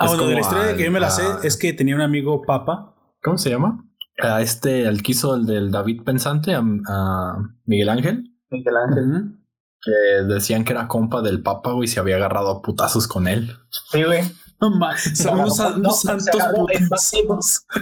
Ah, 0.00 0.06
bueno, 0.06 0.26
de 0.26 0.34
la 0.34 0.40
historia 0.40 0.76
que 0.76 0.84
yo 0.84 0.90
me 0.90 0.98
la 0.98 1.10
sé 1.10 1.22
es 1.42 1.58
que 1.58 1.74
tenía 1.74 1.94
un 1.94 2.00
amigo 2.00 2.40
papa. 2.40 2.94
¿Cómo 3.22 3.36
se 3.36 3.50
llama? 3.50 3.84
A 4.22 4.40
este, 4.40 4.88
al 4.88 5.02
que 5.02 5.12
hizo 5.12 5.34
el 5.34 5.44
del 5.44 5.70
David 5.70 6.04
Pensante, 6.04 6.54
a, 6.54 7.36
Miguel 7.66 7.90
Ángel. 7.90 8.24
Miguel 8.50 8.76
Ángel. 8.78 9.36
Que 9.82 10.24
decían 10.24 10.64
que 10.64 10.72
era 10.72 10.88
compa 10.88 11.20
del 11.20 11.42
papa, 11.42 11.72
güey, 11.72 11.84
y 11.84 11.88
se 11.88 12.00
había 12.00 12.16
agarrado 12.16 12.48
a 12.48 12.62
putazos 12.62 13.06
con 13.06 13.28
él. 13.28 13.54
Sí, 13.92 14.02
güey. 14.02 14.22
No 14.58 14.68
unos, 14.68 15.56
santos 15.56 16.04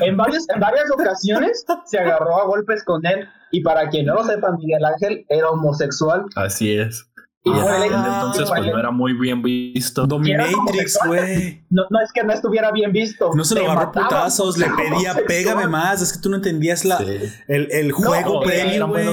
en, 0.00 0.16
varias, 0.16 0.46
en 0.48 0.60
varias 0.60 0.90
ocasiones 0.92 1.64
se 1.86 1.98
agarró 1.98 2.40
a 2.40 2.46
golpes 2.46 2.84
con 2.84 3.04
él. 3.06 3.28
Y 3.52 3.62
para 3.62 3.88
quien 3.90 4.06
no 4.06 4.14
lo 4.14 4.24
sepa, 4.24 4.56
Miguel 4.56 4.84
Ángel 4.84 5.24
era 5.28 5.50
homosexual. 5.50 6.26
Así 6.34 6.76
es. 6.76 7.08
Ah, 7.54 8.20
entonces 8.20 8.48
pues 8.48 8.66
no 8.66 8.78
era 8.78 8.90
muy 8.90 9.12
bien 9.12 9.42
visto. 9.42 10.06
Dominatrix, 10.06 10.98
güey. 11.06 11.64
No, 11.70 11.84
no 11.90 12.00
es 12.00 12.12
que 12.12 12.24
no 12.24 12.32
estuviera 12.32 12.70
bien 12.72 12.92
visto. 12.92 13.30
No 13.34 13.44
se 13.44 13.54
lo 13.54 13.70
agarró 13.70 13.92
putazos, 13.92 14.58
le 14.58 14.66
pedía, 14.70 15.14
pégame 15.26 15.66
más. 15.66 16.02
Es 16.02 16.12
que 16.12 16.20
tú 16.20 16.30
no 16.30 16.36
entendías 16.36 16.84
la, 16.84 16.98
el, 16.98 17.68
el 17.70 17.92
juego 17.92 18.40
premio, 18.40 18.88
güey. 18.88 19.06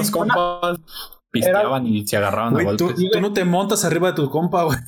pisteaban 1.30 1.86
y 1.86 2.06
se 2.06 2.16
agarraban 2.16 2.56
a 2.56 2.62
golpes. 2.62 2.94
Tú, 2.96 3.10
tú, 3.10 3.20
no 3.20 3.32
te 3.32 3.44
montas 3.44 3.84
arriba 3.84 4.08
de 4.08 4.14
tu 4.14 4.30
compa, 4.30 4.64
güey. 4.64 4.78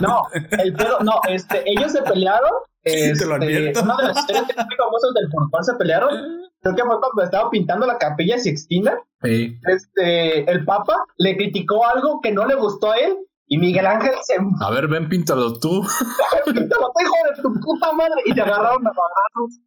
no, 0.00 0.22
el 0.62 0.72
pedo, 0.74 1.00
no, 1.00 1.20
este, 1.28 1.62
ellos 1.70 1.92
se 1.92 2.02
pelearon. 2.02 2.50
Este, 2.82 3.18
te 3.18 3.26
lo 3.26 3.34
advierto. 3.34 3.82
Una 3.82 3.96
de 3.96 4.02
las 4.04 4.18
historias 4.18 4.46
que 4.46 4.54
famosas 4.54 5.14
del 5.14 5.30
por 5.30 5.50
cual 5.50 5.64
se 5.64 5.74
pelearon 5.74 6.40
creo 6.60 6.76
que 6.76 6.82
fue 6.82 7.00
cuando 7.00 7.22
estaba 7.22 7.50
pintando 7.50 7.86
la 7.86 7.98
capilla 7.98 8.38
Sixtina. 8.38 8.98
Sí. 9.22 9.58
Este, 9.66 10.50
el 10.50 10.64
Papa 10.64 11.04
le 11.18 11.36
criticó 11.36 11.86
algo 11.86 12.20
que 12.20 12.32
no 12.32 12.46
le 12.46 12.54
gustó 12.54 12.92
a 12.92 12.96
él 12.96 13.16
y 13.46 13.58
Miguel 13.58 13.86
Ángel 13.86 14.12
se. 14.22 14.36
A 14.60 14.70
ver, 14.70 14.88
ven, 14.88 15.08
píntalo 15.08 15.58
tú. 15.58 15.82
píntalo 16.46 16.92
tú, 16.94 17.02
hijo 17.02 17.14
de 17.36 17.42
tu 17.42 17.60
puta 17.60 17.92
madre. 17.92 18.22
Y 18.26 18.34
te 18.34 18.40
agarraron 18.40 18.86
a 18.86 18.90
abrazos. 18.90 19.60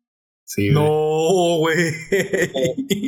Sí. 0.46 0.70
No, 0.72 1.58
güey. 1.60 1.92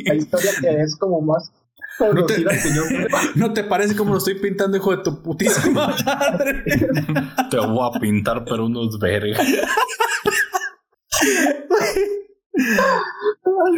la 0.04 0.14
historia 0.14 0.50
que 0.60 0.80
es 0.82 0.96
como 0.96 1.20
más. 1.20 1.50
No 1.98 2.26
te, 2.26 2.44
no 3.34 3.52
te 3.52 3.64
parece 3.64 3.96
como 3.96 4.12
lo 4.12 4.18
estoy 4.18 4.34
pintando, 4.34 4.76
hijo 4.76 4.94
de 4.96 5.02
tu 5.02 5.22
putísima 5.22 5.94
madre. 6.04 6.64
te 7.50 7.58
voy 7.58 7.90
a 7.94 7.98
pintar, 7.98 8.44
pero 8.44 8.66
unos 8.66 8.98
vergas. 8.98 9.46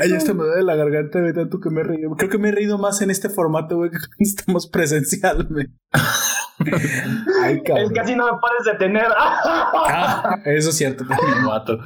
Ay, 0.01 0.13
esto 0.13 0.35
me 0.35 0.45
duele 0.45 0.63
la 0.63 0.77
garganta 0.77 1.21
de 1.21 1.33
tanto 1.33 1.61
que 1.61 1.71
me 1.71 1.81
he 1.81 1.85
reído. 1.85 2.11
Creo 2.17 2.31
que 2.31 2.39
me 2.39 2.49
he 2.49 2.53
reído 2.53 2.79
más 2.79 3.01
en 3.03 3.11
este 3.11 3.29
formato, 3.29 3.77
güey, 3.77 3.91
que 3.91 3.99
cuando 3.99 4.15
estamos 4.19 4.67
presencialmente. 4.69 5.73
Ay, 7.43 7.63
cabrón. 7.63 7.93
casi 7.95 8.17
no 8.17 8.25
me 8.27 8.39
puedes 8.41 8.65
detener. 8.65 9.07
ah, 9.17 10.41
eso 10.45 10.71
es 10.71 10.77
cierto. 10.77 11.05
mato. 11.45 11.79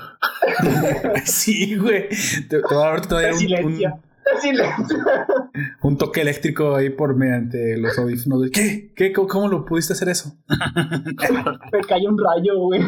sí, 1.24 1.76
güey. 1.76 2.09
Te, 2.48 2.60
te 2.60 2.74
voy 2.74 2.84
a 2.84 2.88
dar 2.88 3.06
todavía 3.06 3.60
un, 3.60 3.72
un, 3.72 4.02
un, 5.82 5.98
toque 5.98 6.20
eléctrico 6.20 6.74
ahí 6.74 6.90
por 6.90 7.16
mediante 7.16 7.76
los 7.76 7.98
audífonos. 7.98 8.50
¿Qué? 8.52 8.92
¿Qué? 8.94 9.12
¿Cómo 9.12 9.48
lo 9.48 9.64
pudiste 9.64 9.92
hacer 9.92 10.08
eso? 10.08 10.36
me 11.72 11.80
cayó 11.80 12.08
un 12.08 12.18
rayo, 12.18 12.58
güey. 12.58 12.82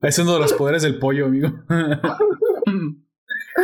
Es 0.00 0.18
uno 0.18 0.34
de 0.34 0.40
los 0.40 0.52
poderes 0.54 0.82
del 0.82 0.98
pollo, 0.98 1.26
amigo. 1.26 1.50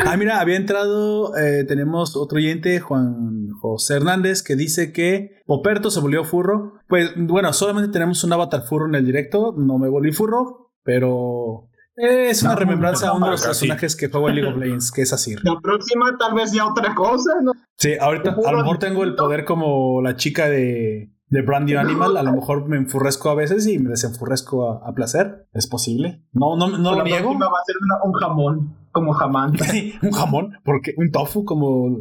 Ah, 0.05 0.17
mira, 0.17 0.41
había 0.41 0.57
entrado, 0.57 1.37
eh, 1.37 1.65
tenemos 1.65 2.17
otro 2.17 2.39
oyente, 2.39 2.81
Juan 2.81 3.51
José 3.61 3.95
Hernández, 3.95 4.43
que 4.43 4.57
dice 4.57 4.93
que 4.93 5.43
Poperto 5.47 5.91
se 5.91 6.01
volvió 6.01 6.25
furro. 6.25 6.75
Pues 6.89 7.13
bueno, 7.17 7.53
solamente 7.53 7.93
tenemos 7.93 8.23
un 8.25 8.33
avatar 8.33 8.63
furro 8.63 8.87
en 8.87 8.97
el 8.97 9.07
directo, 9.07 9.55
no 9.57 9.79
me 9.79 9.89
volví 9.89 10.13
furro, 10.13 10.73
pero 10.83 11.69
es 11.97 12.43
una 12.43 12.55
remembranza 12.55 13.09
a 13.09 13.13
uno 13.15 13.27
de 13.27 13.33
los 13.33 13.43
personajes 13.43 13.97
que 13.97 14.09
juega 14.09 14.29
en 14.29 14.35
League 14.37 14.53
of 14.53 14.59
Legends, 14.59 14.93
que 14.93 15.03
es 15.03 15.13
Asir. 15.13 15.41
La 15.43 15.59
próxima 15.61 16.17
tal 16.19 16.35
vez 16.35 16.53
ya 16.53 16.67
otra 16.67 16.95
cosa, 16.95 17.33
¿no? 17.43 17.53
Sí, 17.77 17.95
ahorita 17.99 18.37
a 18.47 18.53
lo 18.53 18.59
mejor 18.59 18.79
tengo 18.79 19.05
el 19.05 19.15
poder 19.15 19.45
como 19.45 20.03
la 20.03 20.17
chica 20.17 20.49
de, 20.49 21.11
de 21.29 21.43
Brandy 21.43 21.75
Animal, 21.75 22.17
a 22.17 22.23
lo 22.23 22.33
mejor 22.33 22.69
me 22.69 22.77
enfurrezco 22.77 23.31
a 23.31 23.35
veces 23.35 23.67
y 23.67 23.79
me 23.79 23.91
desenfurrezco 23.91 24.85
a, 24.85 24.93
placer. 24.95 25.49
Es 25.53 25.67
posible. 25.67 26.23
No, 26.33 26.57
no, 26.57 26.69
no 26.79 26.95
lo 26.95 27.03
niego. 27.03 27.39
va 27.39 27.47
a 27.47 27.65
ser 27.65 27.77
un 28.05 28.13
jamón, 28.13 28.77
como 28.93 29.13
jamán. 29.13 29.53
un 30.03 30.13
jamón, 30.13 30.59
porque 30.65 30.95
un 30.97 31.11
tofu 31.11 31.45
como, 31.45 31.99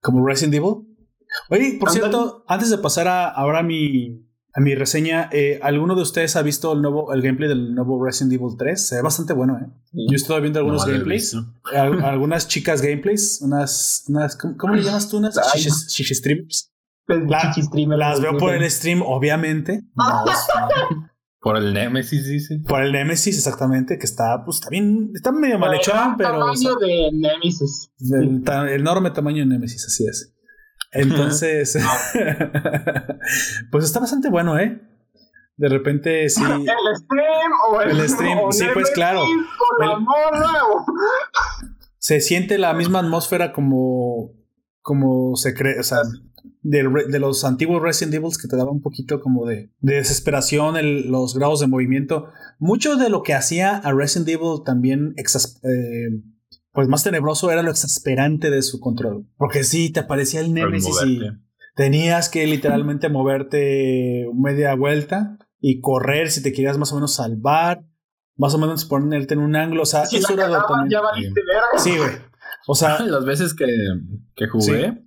como 0.00 0.26
Resident 0.26 0.54
Evil. 0.54 0.88
Oye, 1.50 1.76
por 1.80 1.90
cierto, 1.90 2.44
antes 2.46 2.70
de 2.70 2.78
pasar 2.78 3.08
a, 3.08 3.28
ahora 3.28 3.58
a 3.58 3.62
mi, 3.62 4.24
a 4.56 4.60
mi 4.60 4.74
reseña, 4.74 5.28
eh, 5.32 5.58
¿alguno 5.62 5.96
de 5.96 6.02
ustedes 6.02 6.36
ha 6.36 6.42
visto 6.42 6.72
el 6.72 6.80
nuevo 6.80 7.12
el 7.12 7.22
gameplay 7.22 7.48
del 7.48 7.74
nuevo 7.74 8.04
Resident 8.04 8.34
Evil 8.34 8.56
3? 8.56 8.86
Se 8.86 8.96
ve 8.96 9.02
bastante 9.02 9.32
bueno, 9.32 9.58
¿eh? 9.58 9.66
Yo 9.92 10.14
estoy 10.14 10.40
viendo 10.40 10.60
algunos 10.60 10.86
gameplays. 10.86 11.36
algunas 12.04 12.46
chicas 12.46 12.80
gameplays, 12.80 13.40
unas, 13.42 14.04
unas 14.08 14.36
¿cómo, 14.36 14.74
le 14.74 14.82
llamas 14.82 15.08
tú? 15.08 15.18
Unas 15.18 15.36
shish 15.54 16.14
streams 16.14 16.74
las 17.06 18.20
veo 18.20 18.36
por 18.36 18.54
el 18.54 18.70
stream, 18.70 19.02
obviamente. 19.02 19.82
por 21.40 21.56
el 21.56 21.74
Nemesis, 21.74 22.26
dice. 22.26 22.60
Por 22.66 22.82
el 22.82 22.92
Nemesis, 22.92 23.36
exactamente, 23.36 23.98
que 23.98 24.06
está, 24.06 24.42
pues, 24.44 24.56
está 24.56 24.70
bien, 24.70 25.10
está 25.14 25.32
medio 25.32 25.58
mal 25.58 25.74
hecho, 25.74 25.92
pero. 26.16 26.50
El 26.50 26.58
tamaño 26.60 26.76
de 26.76 27.10
Nemesis. 27.12 27.90
El, 28.00 28.42
enorme 28.72 29.10
tamaño 29.10 29.40
de 29.40 29.46
Nemesis, 29.46 29.84
así 29.86 30.06
es. 30.06 30.33
Entonces, 30.94 31.76
pues 33.70 33.84
está 33.84 34.00
bastante 34.00 34.30
bueno, 34.30 34.58
¿eh? 34.58 34.80
De 35.56 35.68
repente 35.68 36.28
sí. 36.28 36.42
El 36.42 36.96
stream 36.96 37.52
o 37.70 37.80
el, 37.80 38.00
el 38.00 38.08
stream, 38.08 38.52
sí, 38.52 38.64
pues 38.72 38.90
claro. 38.90 39.22
Se 41.98 42.20
siente 42.20 42.58
la 42.58 42.74
misma 42.74 43.00
atmósfera 43.00 43.52
como 43.52 44.32
como 44.82 45.34
se 45.36 45.54
cree, 45.54 45.80
o 45.80 45.82
sea, 45.82 46.00
de, 46.64 46.82
los 47.18 47.44
antiguos 47.44 47.82
Resident 47.82 48.14
Evil 48.14 48.30
que 48.40 48.48
te 48.48 48.56
daba 48.56 48.70
un 48.70 48.82
poquito 48.82 49.20
como 49.20 49.46
de, 49.46 49.70
desesperación, 49.80 50.76
los 51.10 51.34
grados 51.34 51.60
de 51.60 51.66
movimiento. 51.66 52.28
Mucho 52.58 52.96
de 52.96 53.08
lo 53.08 53.22
que 53.22 53.34
hacía 53.34 53.76
a 53.76 53.92
Resident 53.92 54.28
Evil 54.28 54.62
también 54.64 55.14
eh, 55.16 56.20
pues 56.74 56.88
más 56.88 57.04
tenebroso 57.04 57.50
era 57.52 57.62
lo 57.62 57.70
exasperante 57.70 58.50
de 58.50 58.60
su 58.60 58.80
control. 58.80 59.26
Porque 59.36 59.62
sí, 59.62 59.90
te 59.92 60.00
aparecía 60.00 60.40
el 60.40 60.52
Nemesis 60.52 60.96
y 61.06 61.20
tenías 61.76 62.28
que 62.28 62.46
literalmente 62.46 63.08
moverte 63.08 64.28
media 64.34 64.74
vuelta 64.74 65.38
y 65.60 65.80
correr 65.80 66.30
si 66.32 66.42
te 66.42 66.52
querías 66.52 66.76
más 66.76 66.90
o 66.90 66.96
menos 66.96 67.14
salvar, 67.14 67.84
más 68.36 68.54
o 68.54 68.58
menos 68.58 68.84
ponerte 68.84 69.34
en 69.34 69.40
un 69.40 69.54
ángulo. 69.54 69.82
O 69.82 69.86
sea, 69.86 70.02
eso 70.02 70.34
era 70.34 70.48
Sí, 71.78 71.96
güey. 71.96 72.10
O 72.66 72.74
sea, 72.74 72.98
las 73.06 73.24
veces 73.24 73.54
que, 73.54 73.68
que 74.34 74.48
jugué, 74.48 75.06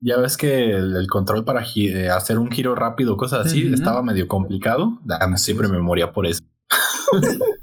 ya 0.00 0.18
ves 0.18 0.36
que 0.36 0.70
el, 0.70 1.08
control 1.08 1.44
para 1.44 1.64
eh, 1.74 2.10
hacer 2.10 2.38
un 2.38 2.48
giro 2.52 2.76
rápido, 2.76 3.16
cosas 3.16 3.46
así, 3.46 3.72
estaba 3.72 4.04
medio 4.04 4.28
complicado. 4.28 5.00
siempre 5.34 5.66
me 5.66 5.80
moría 5.80 6.12
por 6.12 6.28
eso. 6.28 6.42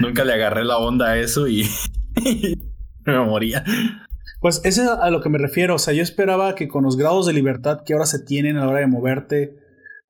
Nunca 0.00 0.24
le 0.24 0.34
agarré 0.34 0.64
la 0.64 0.78
onda 0.78 1.10
a 1.10 1.18
eso 1.18 1.48
y 1.48 1.68
me 3.06 3.18
moría. 3.24 3.64
Pues 4.40 4.60
eso 4.64 4.82
es 4.82 4.88
a 4.88 5.10
lo 5.10 5.22
que 5.22 5.30
me 5.30 5.38
refiero. 5.38 5.76
O 5.76 5.78
sea, 5.78 5.94
yo 5.94 6.02
esperaba 6.02 6.54
que 6.54 6.68
con 6.68 6.84
los 6.84 6.96
grados 6.96 7.26
de 7.26 7.32
libertad 7.32 7.80
que 7.84 7.94
ahora 7.94 8.06
se 8.06 8.18
tienen 8.18 8.56
a 8.56 8.60
la 8.64 8.68
hora 8.68 8.80
de 8.80 8.86
moverte, 8.86 9.56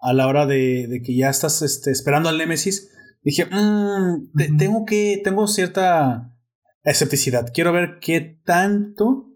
a 0.01 0.13
la 0.13 0.27
hora 0.27 0.47
de, 0.47 1.03
que 1.05 1.17
ya 1.17 1.31
estás 1.31 1.63
este, 1.63 1.91
esperando 1.91 2.29
al 2.29 2.39
Némesis, 2.39 2.91
dije, 3.23 3.47
mmm, 3.47 4.33
tengo 4.59 4.85
que, 4.85 5.21
tengo 5.23 5.47
cierta 5.47 6.35
escepticidad. 6.83 7.53
Quiero 7.55 7.73
ver 7.73 7.99
qué 8.01 8.41
tanto 8.45 9.31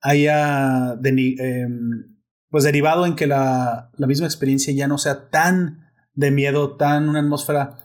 haya 0.00 0.98
em, 1.02 2.16
pues 2.48 2.64
derivado 2.64 3.06
en 3.06 3.16
que 3.16 3.26
la, 3.26 3.90
la, 3.96 4.06
misma 4.06 4.26
experiencia 4.26 4.72
ya 4.72 4.86
no 4.86 4.98
sea 4.98 5.30
tan 5.30 5.90
de 6.12 6.30
miedo, 6.30 6.76
tan 6.76 7.08
una 7.08 7.20
atmósfera 7.20 7.83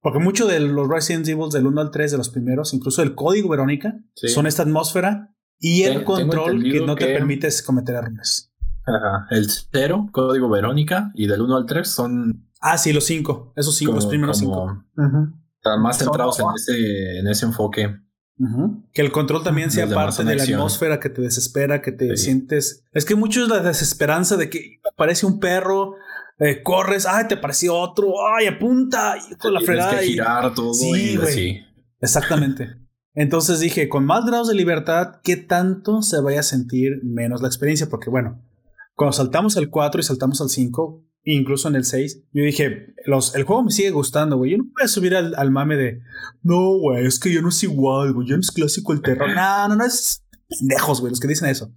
Porque 0.00 0.18
mucho 0.18 0.46
de 0.46 0.60
los 0.60 0.88
Resident 0.88 1.26
Evil 1.28 1.50
del 1.50 1.66
1 1.66 1.80
al 1.80 1.90
3, 1.90 2.12
de 2.12 2.18
los 2.18 2.28
primeros, 2.28 2.72
incluso 2.72 3.02
el 3.02 3.14
código 3.14 3.48
Verónica, 3.48 3.98
son 4.14 4.46
esta 4.46 4.62
atmósfera 4.62 5.34
y 5.58 5.82
el 5.82 6.04
control 6.04 6.62
que 6.62 6.80
no 6.80 6.94
te 6.94 7.06
permite 7.06 7.48
cometer 7.64 7.96
errores. 7.96 8.52
Ajá. 8.86 9.26
El 9.30 9.48
0, 9.50 10.08
código 10.12 10.48
Verónica, 10.48 11.10
y 11.14 11.26
del 11.26 11.42
1 11.42 11.56
al 11.56 11.66
3 11.66 11.88
son. 11.88 12.48
Ah, 12.60 12.78
sí, 12.78 12.92
los 12.92 13.04
5. 13.04 13.52
Esos 13.56 13.76
5, 13.76 13.92
los 13.92 14.06
primeros 14.06 14.38
5. 14.38 14.84
Están 15.56 15.82
más 15.82 15.98
centrados 15.98 16.38
en 16.38 16.46
ese, 16.54 17.18
en 17.18 17.26
ese 17.26 17.46
enfoque. 17.46 18.00
Que 18.92 19.02
el 19.02 19.10
control 19.10 19.42
también 19.42 19.70
sea 19.72 19.88
parte 19.88 20.22
de 20.22 20.36
la 20.36 20.44
atmósfera 20.44 21.00
que 21.00 21.10
te 21.10 21.22
desespera, 21.22 21.82
que 21.82 21.90
te 21.90 22.16
sientes. 22.16 22.84
Es 22.92 23.04
que 23.04 23.16
mucho 23.16 23.42
es 23.42 23.48
la 23.48 23.60
desesperanza 23.60 24.36
de 24.36 24.48
que 24.48 24.80
aparece 24.90 25.26
un 25.26 25.40
perro, 25.40 25.96
eh, 26.38 26.62
corres, 26.62 27.06
ay, 27.06 27.26
te 27.28 27.36
pareció 27.36 27.74
otro, 27.74 28.14
ay, 28.34 28.46
apunta, 28.46 29.16
y 29.30 29.34
con 29.34 29.52
la 29.52 29.60
fregada. 29.60 29.98
Que 29.98 30.06
girar 30.06 30.54
todo 30.54 30.72
sí. 30.72 31.18
Exactamente. 32.00 32.68
Entonces 33.14 33.58
dije, 33.58 33.88
con 33.88 34.04
más 34.04 34.24
grados 34.24 34.46
de 34.46 34.54
libertad, 34.54 35.16
¿qué 35.24 35.36
tanto 35.36 36.02
se 36.02 36.20
vaya 36.20 36.40
a 36.40 36.44
sentir 36.44 37.00
menos 37.02 37.42
la 37.42 37.48
experiencia? 37.48 37.88
Porque 37.88 38.10
bueno, 38.10 38.40
cuando 38.94 39.12
saltamos 39.12 39.56
al 39.56 39.70
4 39.70 40.00
y 40.00 40.04
saltamos 40.04 40.40
al 40.40 40.50
5, 40.50 41.04
incluso 41.24 41.66
en 41.66 41.74
el 41.74 41.84
6, 41.84 42.26
yo 42.32 42.44
dije, 42.44 42.94
los, 43.06 43.34
el 43.34 43.42
juego 43.42 43.64
me 43.64 43.72
sigue 43.72 43.90
gustando, 43.90 44.36
güey. 44.36 44.52
Yo 44.52 44.58
no 44.58 44.64
voy 44.64 44.84
a 44.84 44.88
subir 44.88 45.16
al, 45.16 45.50
mame 45.50 45.76
de, 45.76 46.00
no, 46.42 46.78
güey, 46.78 47.06
es 47.06 47.18
que 47.18 47.32
yo 47.32 47.42
no 47.42 47.48
es 47.48 47.60
igual, 47.64 48.12
güey, 48.12 48.28
yo 48.28 48.36
no 48.36 48.40
es 48.40 48.52
clásico 48.52 48.92
el 48.92 49.02
terror. 49.02 49.28
no, 49.34 49.68
no, 49.68 49.74
no 49.74 49.84
es 49.84 50.24
pendejos, 50.48 51.00
güey, 51.00 51.10
los 51.10 51.18
que 51.18 51.26
dicen 51.26 51.48
eso. 51.48 51.72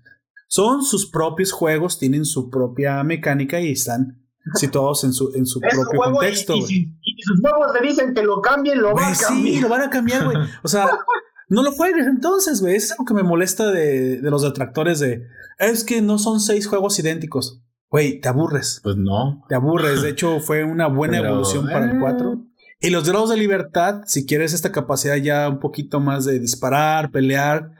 Son 0.48 0.84
sus 0.84 1.10
propios 1.10 1.52
juegos, 1.52 1.98
tienen 1.98 2.26
su 2.26 2.52
propia 2.52 3.04
mecánica 3.04 3.60
y 3.60 3.72
están 3.72 4.21
situados 4.56 5.04
en 5.04 5.14
su, 5.14 5.32
en 5.36 5.46
su 5.46 5.60
propio 5.60 6.00
contexto. 6.00 6.56
Y, 6.56 6.94
y, 7.02 7.22
sus 7.22 7.40
huevos 7.42 7.68
le 7.80 7.88
dicen 7.88 8.14
que 8.14 8.24
lo 8.24 8.42
cambien, 8.42 8.82
lo 8.82 8.94
van 8.94 9.14
a 9.14 9.18
cambiar. 9.18 9.54
Sí, 9.54 9.62
lo 9.62 9.70
van 9.70 9.82
a 9.82 9.90
cambiar, 9.90 10.26
güey. 10.26 10.38
O 10.64 10.68
sea, 10.68 10.90
no 11.50 11.64
lo 11.64 11.72
juegues 11.72 12.08
entonces, 12.08 12.62
güey. 12.62 12.76
Es 12.76 12.92
algo 12.92 13.06
que 13.06 13.14
me 13.14 13.24
molesta 13.24 13.72
de, 13.72 14.22
de 14.22 14.32
los 14.32 14.42
detractores 14.42 15.00
de. 15.00 15.28
Es 15.60 15.84
que 15.84 16.02
no 16.02 16.18
son 16.18 16.40
seis 16.40 16.68
juegos 16.68 16.98
idénticos. 17.00 17.62
Güey, 17.92 18.22
te 18.22 18.30
aburres. 18.30 18.80
Pues 18.82 18.96
no. 18.96 19.44
Te 19.50 19.56
aburres. 19.56 20.02
De 20.02 20.10
hecho, 20.10 20.40
fue 20.40 20.64
una 20.64 20.88
buena 20.88 21.18
evolución 21.18 21.66
para 21.66 21.92
el 21.92 22.00
4. 22.00 22.34
Eh. 22.34 22.38
Y 22.80 22.90
los 22.90 23.08
grados 23.08 23.30
de 23.30 23.38
libertad, 23.38 24.02
si 24.08 24.26
quieres 24.26 24.54
esta 24.54 24.72
capacidad 24.72 25.18
ya 25.18 25.48
un 25.50 25.60
poquito 25.60 26.00
más 26.00 26.26
de 26.26 26.40
disparar, 26.40 27.12
pelear, 27.12 27.72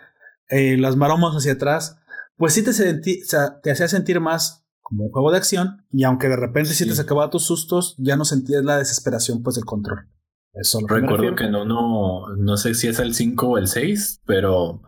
eh, 0.50 0.78
las 0.78 0.98
maromas 0.98 1.34
hacia 1.34 1.54
atrás, 1.54 1.96
pues 2.36 2.54
sí 2.54 2.62
te, 2.62 2.74
sea, 2.74 3.62
te 3.62 3.72
hacía 3.72 3.88
sentir 3.88 4.20
más 4.20 4.66
como 4.82 5.06
un 5.06 5.12
juego 5.12 5.32
de 5.32 5.38
acción. 5.38 5.86
Y 5.92 6.04
aunque 6.04 6.28
de 6.28 6.36
repente 6.36 6.72
sí, 6.72 6.88
te 6.88 6.96
sacaba 6.96 7.30
tus 7.30 7.46
sustos, 7.46 7.96
ya 7.98 8.16
no 8.16 8.26
sentías 8.26 8.64
la 8.64 8.78
desesperación 8.78 9.44
pues 9.44 9.56
del 9.56 9.66
control. 9.66 10.08
Eso 10.54 10.80
Recuerdo 10.86 11.36
que 11.36 11.50
no, 11.50 11.64
no, 11.66 12.36
no 12.36 12.58
sé 12.58 12.74
si 12.74 12.88
es 12.88 13.00
el 13.00 13.14
5 13.14 13.48
o 13.48 13.58
el 13.58 13.68
6, 13.68 14.22
pero 14.26 14.82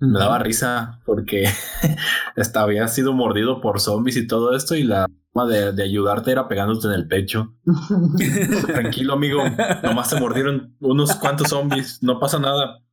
me 0.00 0.18
daba 0.18 0.38
risa 0.38 1.00
porque 1.06 1.44
estaba, 2.36 2.66
había 2.66 2.86
sido 2.88 3.12
mordido 3.12 3.60
por 3.60 3.80
zombies 3.80 4.16
y 4.16 4.26
todo 4.26 4.54
esto 4.54 4.74
y 4.76 4.84
la 4.84 5.06
forma 5.32 5.50
de, 5.50 5.72
de 5.72 5.82
ayudarte 5.82 6.30
era 6.30 6.46
pegándote 6.46 6.88
en 6.88 6.92
el 6.92 7.08
pecho. 7.08 7.54
Tranquilo 8.66 9.14
amigo, 9.14 9.42
nomás 9.82 10.10
te 10.10 10.20
mordieron 10.20 10.76
unos 10.80 11.14
cuantos 11.16 11.48
zombies, 11.48 12.02
no 12.02 12.20
pasa 12.20 12.38
nada, 12.38 12.84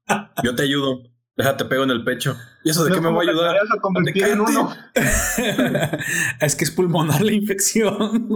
yo 0.44 0.56
te 0.56 0.64
ayudo. 0.64 1.04
Déjate 1.38 1.66
pego 1.66 1.84
en 1.84 1.92
el 1.92 2.04
pecho. 2.06 2.38
¿Y 2.64 2.70
eso 2.70 2.86
de 2.86 2.94
qué 2.94 3.02
me 3.02 3.12
va 3.12 3.20
a 3.20 3.22
ayudar? 3.22 3.58
A 3.58 3.82
convertir 3.82 4.24
en 4.24 4.40
uno. 4.40 4.74
es 6.40 6.56
que 6.56 6.64
es 6.64 6.72
pulmonar 6.72 7.22
la 7.22 7.32
infección. 7.34 8.30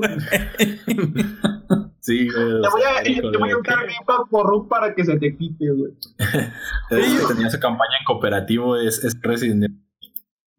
Sí, 2.02 2.28
Te 2.28 2.40
voy 2.40 2.82
a, 2.82 3.04
te 3.04 3.38
voy 3.38 3.52
a 3.52 4.24
por 4.32 4.68
para 4.68 4.96
que 4.96 5.04
se 5.04 5.18
te 5.20 5.36
quite, 5.36 5.70
güey. 5.70 5.92
tenía 7.28 7.50
su 7.50 7.60
campaña 7.60 7.98
en 8.00 8.06
cooperativo, 8.06 8.78
es, 8.78 9.04
es 9.04 9.22
Resident 9.22 9.68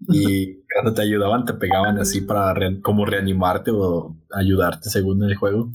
Y 0.08 0.62
cuando 0.72 0.94
te 0.94 1.02
ayudaban, 1.02 1.46
te 1.46 1.54
pegaban 1.54 1.98
así 1.98 2.20
para 2.20 2.54
como 2.82 3.06
reanimarte 3.06 3.70
o 3.72 4.16
ayudarte 4.30 4.90
según 4.90 5.24
el 5.24 5.34
juego. 5.34 5.72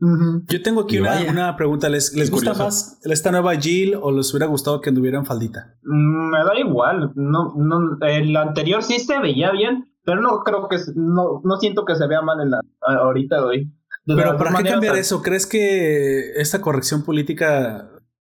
Yo 0.00 0.62
tengo 0.62 0.82
aquí 0.82 0.98
una, 0.98 1.56
pregunta. 1.56 1.88
¿Les, 1.88 2.14
les 2.14 2.30
gusta 2.30 2.54
más 2.54 2.98
esta 3.04 3.30
nueva 3.30 3.54
Jill 3.56 3.94
o 4.00 4.10
les 4.10 4.32
hubiera 4.32 4.46
gustado 4.46 4.80
que 4.80 4.88
anduviera 4.88 5.18
en 5.18 5.26
faldita? 5.26 5.76
Mm, 5.82 6.30
me 6.30 6.38
da 6.38 6.58
igual. 6.58 7.12
No, 7.14 7.54
no, 7.56 7.98
el 8.00 8.34
anterior 8.36 8.82
sí 8.82 8.98
se 8.98 9.20
veía 9.20 9.50
bien, 9.52 9.92
pero 10.04 10.22
no 10.22 10.40
creo 10.42 10.68
que 10.68 10.78
no, 10.94 11.42
no 11.44 11.56
siento 11.58 11.84
que 11.84 11.96
se 11.96 12.06
vea 12.06 12.22
mal 12.22 12.40
en 12.40 12.50
la 12.50 12.60
ahorita 12.80 13.36
de 13.36 13.42
hoy. 13.42 13.72
Pero 14.06 14.38
¿para 14.38 14.56
qué 14.56 14.70
cambiar 14.70 14.96
eso? 14.96 15.20
¿Crees 15.20 15.46
que 15.46 16.32
esta 16.36 16.62
corrección 16.62 17.02
política 17.02 17.90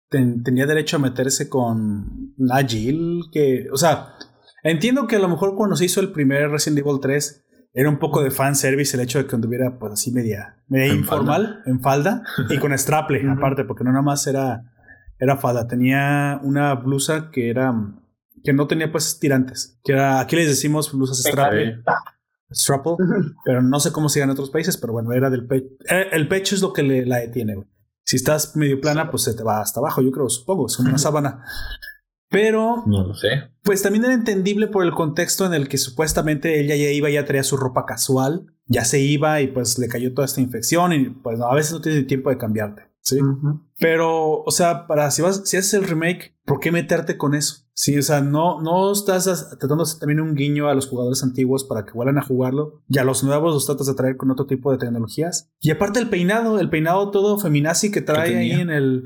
tenía 0.09 0.65
derecho 0.65 0.97
a 0.97 0.99
meterse 0.99 1.49
con 1.49 2.33
Jill? 2.67 3.25
Que, 3.31 3.67
o 3.71 3.77
sea, 3.77 4.15
entiendo 4.63 5.05
que 5.05 5.17
a 5.17 5.19
lo 5.19 5.29
mejor 5.29 5.55
cuando 5.55 5.75
se 5.75 5.85
hizo 5.85 6.01
el 6.01 6.11
primer 6.11 6.49
Resident 6.49 6.79
Evil 6.79 6.99
3 6.99 7.45
era 7.79 7.89
un 7.89 7.97
poco 7.97 8.21
de 8.21 8.29
fanservice 8.29 8.97
el 8.97 9.03
hecho 9.03 9.19
de 9.19 9.25
que 9.25 9.33
anduviera 9.33 9.79
pues 9.79 9.93
así 9.93 10.11
media, 10.11 10.57
media 10.67 10.93
informal, 10.93 11.61
en 11.65 11.79
falda 11.79 12.23
y 12.49 12.57
con 12.57 12.77
straple 12.77 13.23
aparte, 13.31 13.63
porque 13.63 13.85
no 13.85 13.91
nada 13.91 14.01
más 14.01 14.27
era, 14.27 14.65
era 15.17 15.37
falda. 15.37 15.65
Tenía 15.65 16.41
una 16.43 16.75
blusa 16.75 17.31
que 17.31 17.49
era 17.49 17.73
que 18.43 18.51
no 18.51 18.67
tenía 18.67 18.91
pues 18.91 19.17
tirantes, 19.17 19.79
que 19.85 19.93
era, 19.93 20.19
aquí 20.19 20.35
les 20.35 20.49
decimos 20.49 20.91
blusas 20.91 21.19
straple. 21.19 21.81
Strapple, 22.51 22.97
pero 23.45 23.61
no 23.61 23.79
sé 23.79 23.93
cómo 23.93 24.09
se 24.09 24.19
en 24.21 24.29
otros 24.29 24.49
países, 24.49 24.75
pero 24.75 24.91
bueno, 24.91 25.13
era 25.13 25.29
del 25.29 25.47
pecho. 25.47 25.67
Eh, 25.89 26.07
el 26.11 26.27
pecho 26.27 26.55
es 26.55 26.61
lo 26.61 26.73
que 26.73 26.83
le, 26.83 27.05
la 27.05 27.19
detiene, 27.19 27.65
Si 28.03 28.17
estás 28.17 28.57
medio 28.57 28.81
plana, 28.81 29.09
pues 29.09 29.23
se 29.23 29.35
te 29.35 29.43
va 29.43 29.61
hasta 29.61 29.79
abajo, 29.79 30.01
yo 30.01 30.11
creo, 30.11 30.27
supongo, 30.27 30.67
es 30.67 30.75
como 30.75 30.89
una 30.89 30.97
sábana. 30.97 31.45
Pero. 32.29 32.83
No 32.85 33.03
lo 33.05 33.13
sé. 33.15 33.49
Pues 33.63 33.81
también 33.81 34.05
era 34.05 34.13
entendible 34.13 34.67
por 34.67 34.85
el 34.85 34.91
contexto 34.91 35.45
en 35.45 35.53
el 35.53 35.67
que 35.67 35.77
supuestamente 35.77 36.59
ella 36.59 36.75
ya 36.75 36.91
iba, 36.91 37.09
ya 37.09 37.25
traía 37.25 37.43
su 37.43 37.57
ropa 37.57 37.85
casual, 37.85 38.53
ya 38.67 38.85
se 38.85 38.99
iba 38.99 39.41
y 39.41 39.47
pues 39.47 39.77
le 39.77 39.87
cayó 39.87 40.13
toda 40.13 40.25
esta 40.25 40.41
infección 40.41 40.93
y 40.93 41.09
pues 41.09 41.41
a 41.41 41.53
veces 41.53 41.73
no 41.73 41.81
tienes 41.81 42.07
tiempo 42.07 42.29
de 42.29 42.37
cambiarte. 42.37 42.88
Sí. 43.09 43.17
Pero, 43.79 44.43
o 44.43 44.51
sea, 44.51 44.85
para 44.85 45.09
si 45.09 45.21
vas, 45.21 45.41
si 45.45 45.57
haces 45.57 45.73
el 45.73 45.87
remake, 45.87 46.35
¿por 46.45 46.59
qué 46.59 46.71
meterte 46.71 47.17
con 47.17 47.33
eso? 47.33 47.65
Sí, 47.73 47.97
o 47.97 48.03
sea, 48.03 48.21
no, 48.21 48.61
no 48.61 48.91
estás 48.91 49.57
tratando 49.57 49.85
de 49.85 49.91
también 49.99 50.19
un 50.19 50.35
guiño 50.35 50.67
a 50.67 50.75
los 50.75 50.87
jugadores 50.87 51.23
antiguos 51.23 51.63
para 51.63 51.85
que 51.85 51.93
vuelvan 51.93 52.17
a 52.17 52.21
jugarlo. 52.21 52.83
Y 52.89 52.99
a 52.99 53.03
los 53.03 53.23
nuevos 53.23 53.53
los 53.53 53.65
tratas 53.65 53.87
de 53.87 53.93
traer 53.93 54.17
con 54.17 54.29
otro 54.29 54.45
tipo 54.45 54.71
de 54.71 54.77
tecnologías. 54.77 55.49
Y 55.61 55.71
aparte 55.71 55.99
el 55.99 56.09
peinado, 56.09 56.59
el 56.59 56.69
peinado 56.69 57.09
todo 57.09 57.37
feminazi 57.37 57.89
que 57.89 58.01
trae 58.01 58.37
ahí 58.37 58.51
en 58.51 58.69
el. 58.69 59.03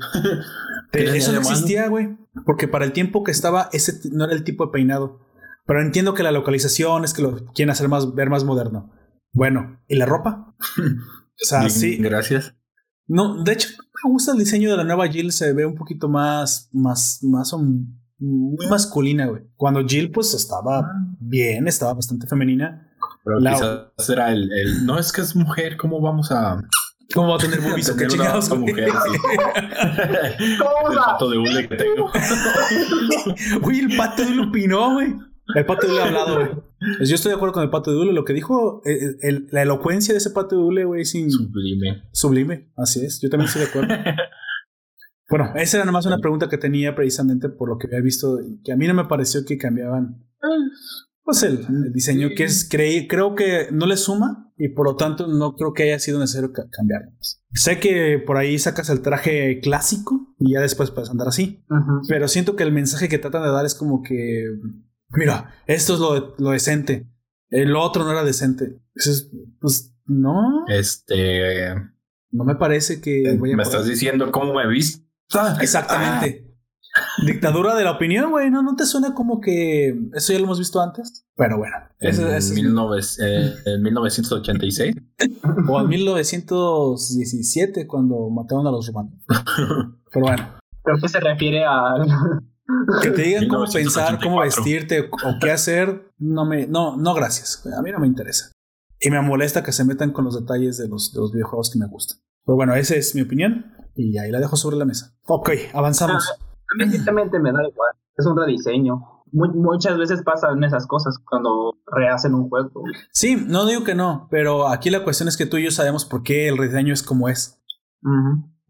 eso 0.92 1.32
no 1.32 1.38
existía, 1.38 1.88
güey. 1.88 2.18
Porque 2.44 2.68
para 2.68 2.84
el 2.84 2.92
tiempo 2.92 3.22
que 3.22 3.30
estaba, 3.30 3.70
ese 3.72 4.10
no 4.10 4.24
era 4.24 4.34
el 4.34 4.44
tipo 4.44 4.66
de 4.66 4.72
peinado. 4.72 5.20
Pero 5.66 5.80
entiendo 5.80 6.14
que 6.14 6.24
la 6.24 6.32
localización 6.32 7.04
es 7.04 7.14
que 7.14 7.22
lo 7.22 7.46
quieren 7.54 7.70
hacer 7.70 7.88
más, 7.88 8.14
ver 8.14 8.28
más 8.28 8.44
moderno. 8.44 8.92
Bueno, 9.32 9.80
¿y 9.88 9.94
la 9.94 10.06
ropa? 10.06 10.54
o 10.78 11.44
sea, 11.44 11.70
sí. 11.70 11.96
Gracias. 11.98 12.56
No, 13.06 13.42
de 13.42 13.52
hecho, 13.52 13.68
me 14.04 14.10
gusta 14.10 14.32
el 14.32 14.38
diseño 14.38 14.70
de 14.70 14.76
la 14.76 14.84
nueva 14.84 15.08
Jill, 15.08 15.32
se 15.32 15.52
ve 15.52 15.64
un 15.66 15.74
poquito 15.74 16.08
más, 16.08 16.68
más, 16.72 17.20
más 17.22 17.54
muy 18.18 18.66
masculina, 18.68 19.26
güey. 19.26 19.42
Cuando 19.56 19.84
Jill, 19.84 20.10
pues, 20.10 20.34
estaba 20.34 20.80
ah. 20.80 20.92
bien, 21.18 21.66
estaba 21.66 21.94
bastante 21.94 22.26
femenina. 22.26 22.90
Pero 23.24 23.38
quizás 23.38 24.10
era 24.10 24.32
el, 24.32 24.50
el, 24.52 24.86
no 24.86 24.98
es 24.98 25.12
que 25.12 25.22
es 25.22 25.34
mujer, 25.34 25.76
¿cómo 25.76 26.00
vamos 26.00 26.30
a 26.30 26.62
¿Cómo 27.12 27.28
va 27.30 27.34
a 27.36 27.38
tener 27.38 27.60
boobies? 27.60 27.90
¿Qué 27.90 28.06
chingados? 28.06 28.48
Como 28.48 28.66
mujer, 28.66 28.88
el 30.38 30.58
pato 30.96 31.30
de 31.30 31.38
hule 31.38 31.68
que 31.68 31.76
tengo. 31.76 32.10
Güey, 33.60 33.80
el 33.80 33.96
pato 33.96 34.24
de 34.24 34.40
opinó, 34.40 34.94
güey. 34.94 35.14
El 35.54 35.66
pato 35.66 35.86
de 35.86 35.92
hule 35.92 36.02
ha 36.02 36.06
hablado, 36.06 36.34
güey. 36.36 36.48
Pues 36.98 37.08
yo 37.08 37.14
estoy 37.14 37.30
de 37.30 37.36
acuerdo 37.36 37.52
con 37.52 37.62
el 37.62 37.70
pato 37.70 37.90
de 37.90 37.98
hule. 37.98 38.12
Lo 38.12 38.24
que 38.24 38.32
dijo, 38.32 38.82
eh, 38.84 39.16
eh, 39.22 39.46
la 39.50 39.62
elocuencia 39.62 40.14
de 40.14 40.18
ese 40.18 40.30
pato 40.30 40.56
de 40.56 40.62
hule, 40.62 40.84
güey, 40.84 41.04
sin... 41.04 41.30
Sublime. 41.30 42.04
Sublime, 42.12 42.72
así 42.76 43.04
es. 43.04 43.20
Yo 43.20 43.28
también 43.28 43.48
estoy 43.48 43.62
de 43.62 43.68
acuerdo. 43.68 43.94
bueno, 45.28 45.52
esa 45.56 45.78
era 45.78 45.86
nomás 45.86 46.06
una 46.06 46.18
pregunta 46.18 46.48
que 46.48 46.58
tenía 46.58 46.94
precisamente 46.94 47.48
por 47.48 47.68
lo 47.68 47.78
que 47.78 47.88
había 47.88 48.00
visto, 48.00 48.38
que 48.64 48.72
a 48.72 48.76
mí 48.76 48.86
no 48.86 48.94
me 48.94 49.04
pareció 49.04 49.44
que 49.44 49.58
cambiaban 49.58 50.24
pues 51.24 51.42
el, 51.42 51.92
diseño 51.92 52.28
que 52.36 52.44
es, 52.44 52.68
creo 52.68 53.34
que 53.34 53.68
no 53.72 53.86
le 53.86 53.96
suma 53.96 54.52
y 54.58 54.68
por 54.68 54.86
lo 54.86 54.96
tanto 54.96 55.26
no 55.26 55.56
creo 55.56 55.72
que 55.72 55.84
haya 55.84 55.98
sido 55.98 56.20
necesario 56.20 56.52
cambiarlo. 56.52 57.12
Sé 57.54 57.80
que 57.80 58.22
por 58.24 58.36
ahí 58.36 58.58
sacas 58.58 58.90
el 58.90 59.00
traje 59.00 59.60
clásico 59.60 60.34
y 60.38 60.52
ya 60.52 60.60
después 60.60 60.90
puedes 60.90 61.10
andar 61.10 61.28
así, 61.28 61.64
pero 62.08 62.28
siento 62.28 62.56
que 62.56 62.62
el 62.62 62.72
mensaje 62.72 63.08
que 63.08 63.18
tratan 63.18 63.42
de 63.42 63.50
dar 63.50 63.64
es 63.64 63.74
como 63.74 64.02
que, 64.02 64.44
mira, 65.16 65.54
esto 65.66 65.94
es 65.94 66.00
lo, 66.00 66.34
lo 66.38 66.50
decente, 66.50 67.06
el 67.50 67.76
otro 67.76 68.04
no 68.04 68.10
era 68.10 68.24
decente. 68.24 68.80
pues 69.60 69.94
no. 70.06 70.64
Este... 70.68 71.74
No 72.30 72.44
me 72.44 72.56
parece 72.56 73.00
que... 73.00 73.38
me 73.40 73.62
estás 73.62 73.86
diciendo 73.86 74.32
cómo 74.32 74.54
me 74.54 74.66
viste. 74.66 75.06
Exactamente. 75.60 76.44
Dictadura 77.24 77.74
de 77.74 77.84
la 77.84 77.92
opinión, 77.92 78.30
güey. 78.30 78.50
No, 78.50 78.62
no 78.62 78.76
te 78.76 78.86
suena 78.86 79.14
como 79.14 79.40
que 79.40 79.96
eso 80.14 80.32
ya 80.32 80.38
lo 80.38 80.46
hemos 80.46 80.58
visto 80.58 80.80
antes. 80.80 81.26
Pero 81.36 81.58
bueno. 81.58 81.76
En, 82.00 82.14
eh, 82.14 83.54
en 83.66 83.82
1986. 83.82 84.94
o 85.68 85.80
en 85.80 85.88
1917, 85.88 87.86
cuando 87.86 88.30
mataron 88.30 88.66
a 88.66 88.70
los 88.70 88.86
romanos. 88.86 89.14
Pero 90.12 90.26
bueno. 90.26 90.58
Creo 90.82 90.98
que 91.00 91.08
se 91.08 91.20
refiere 91.20 91.64
a. 91.64 91.94
Que 93.02 93.10
te 93.10 93.22
digan 93.22 93.48
cómo 93.48 93.64
pensar, 93.70 94.18
cómo 94.22 94.40
vestirte 94.40 95.10
o 95.10 95.38
qué 95.40 95.50
hacer, 95.50 96.10
no 96.18 96.46
me, 96.46 96.66
no, 96.66 96.96
no 96.96 97.14
gracias. 97.14 97.66
A 97.66 97.82
mí 97.82 97.90
no 97.92 97.98
me 97.98 98.06
interesa. 98.06 98.52
Y 99.00 99.10
me 99.10 99.20
molesta 99.20 99.62
que 99.62 99.72
se 99.72 99.84
metan 99.84 100.12
con 100.12 100.24
los 100.24 100.38
detalles 100.38 100.78
de 100.78 100.88
los, 100.88 101.12
de 101.12 101.20
los 101.20 101.32
videojuegos 101.32 101.70
que 101.70 101.78
me 101.78 101.86
gustan. 101.86 102.18
Pero 102.44 102.56
bueno, 102.56 102.74
esa 102.74 102.94
es 102.94 103.14
mi 103.14 103.22
opinión 103.22 103.66
y 103.94 104.18
ahí 104.18 104.30
la 104.30 104.40
dejo 104.40 104.56
sobre 104.56 104.76
la 104.76 104.84
mesa. 104.84 105.14
Ok, 105.26 105.50
avanzamos. 105.72 106.26
Ah, 106.30 106.44
a 106.74 106.84
mí 106.84 106.90
simplemente 106.90 107.38
me 107.38 107.52
da 107.52 107.66
igual. 107.68 107.90
Es 108.16 108.26
un 108.26 108.36
rediseño. 108.36 109.22
muchas 109.32 109.98
veces 109.98 110.22
pasan 110.22 110.62
esas 110.64 110.86
cosas 110.86 111.18
cuando 111.18 111.74
rehacen 111.86 112.34
un 112.34 112.48
juego. 112.48 112.82
Sí, 113.12 113.36
no 113.46 113.66
digo 113.66 113.84
que 113.84 113.94
no, 113.94 114.28
pero 114.30 114.68
aquí 114.68 114.90
la 114.90 115.04
cuestión 115.04 115.28
es 115.28 115.36
que 115.36 115.46
tú 115.46 115.58
y 115.58 115.64
yo 115.64 115.70
sabemos 115.70 116.04
por 116.04 116.22
qué 116.22 116.48
el 116.48 116.56
rediseño 116.58 116.94
es 116.94 117.02
como 117.02 117.28
es. 117.28 117.60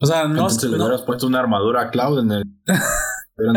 O 0.01 0.07
sea, 0.07 0.25
no. 0.25 0.31
Entonces 0.31 0.71
le 0.71 0.77
hubieras 0.77 1.03
puesto 1.03 1.27
una 1.27 1.41
armadura 1.41 1.83
a 1.83 1.91
Cloud 1.91 2.21
en 2.21 2.33
el. 2.33 2.45
Pero 3.37 3.53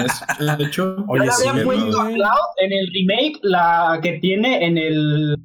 de 0.57 0.63
hecho. 0.63 0.95
Oye, 1.07 1.29
sí, 1.31 1.47
había 1.47 1.63
puesto 1.63 2.01
a 2.01 2.07
Cloud 2.07 2.47
en 2.57 2.73
el 2.73 2.87
remake, 2.93 3.39
la 3.43 3.99
que 4.01 4.13
tiene 4.19 4.65
en 4.65 4.77
el. 4.77 5.35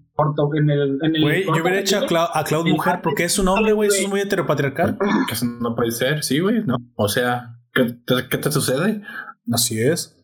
En 0.55 0.71
el, 0.71 0.99
en 1.03 1.17
el 1.17 1.23
güey, 1.23 1.45
yo 1.45 1.63
hubiera 1.63 1.81
hecho 1.81 1.99
a 1.99 2.07
Cloud, 2.07 2.29
a 2.33 2.45
Cloud 2.45 2.69
mujer 2.69 3.01
porque 3.03 3.25
es 3.25 3.39
un 3.41 3.49
hombre, 3.49 3.73
güey. 3.73 3.89
Eso 3.89 4.03
es 4.03 4.09
muy 4.09 4.21
heteropatriarcal. 4.21 4.97
Que 5.27 5.35
eso 5.35 5.47
no 5.47 5.75
puede 5.75 5.91
ser, 5.91 6.23
sí, 6.23 6.39
güey. 6.39 6.63
No. 6.65 6.77
O 6.95 7.09
sea, 7.09 7.57
¿qué 7.75 7.97
te, 8.07 8.29
qué 8.31 8.39
te 8.39 8.53
sucede? 8.53 9.03
Así 9.51 9.81
es. 9.81 10.17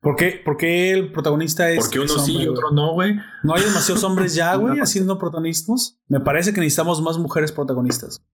¿Por 0.00 0.16
qué, 0.16 0.42
¿Por 0.44 0.56
qué 0.56 0.90
el 0.92 1.12
protagonista 1.12 1.70
es.? 1.70 1.78
Porque 1.78 2.00
uno 2.00 2.18
sí 2.18 2.42
y 2.42 2.48
otro 2.48 2.72
no, 2.72 2.94
güey. 2.94 3.14
No 3.44 3.54
hay 3.54 3.62
demasiados 3.62 4.02
hombres 4.02 4.34
ya, 4.34 4.54
güey, 4.56 4.80
haciendo 4.80 5.18
protagonistas. 5.18 6.00
Me 6.08 6.20
parece 6.20 6.52
que 6.52 6.60
necesitamos 6.60 7.00
más 7.00 7.16
mujeres 7.18 7.52
protagonistas 7.52 8.24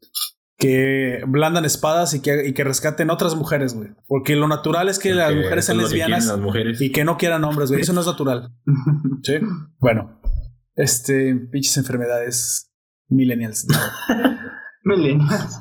que 0.60 1.22
blandan 1.26 1.64
espadas 1.64 2.12
y 2.12 2.20
que, 2.20 2.46
y 2.46 2.52
que 2.52 2.62
rescaten 2.62 3.10
otras 3.10 3.34
mujeres, 3.34 3.74
güey. 3.74 3.88
Porque 4.06 4.36
lo 4.36 4.46
natural 4.46 4.90
es 4.90 4.98
que 4.98 5.14
las 5.14 5.34
mujeres 5.34 5.64
sean 5.64 5.78
lesbianas 5.78 6.32
y 6.78 6.92
que 6.92 7.02
no 7.02 7.16
quieran 7.16 7.42
hombres, 7.44 7.70
güey. 7.70 7.80
Eso 7.80 7.94
no 7.94 8.02
es 8.02 8.06
natural. 8.06 8.52
sí. 9.22 9.38
Bueno, 9.78 10.20
este, 10.76 11.34
pinches 11.50 11.78
enfermedades 11.78 12.70
millennials. 13.08 13.66
millennials. 14.84 15.60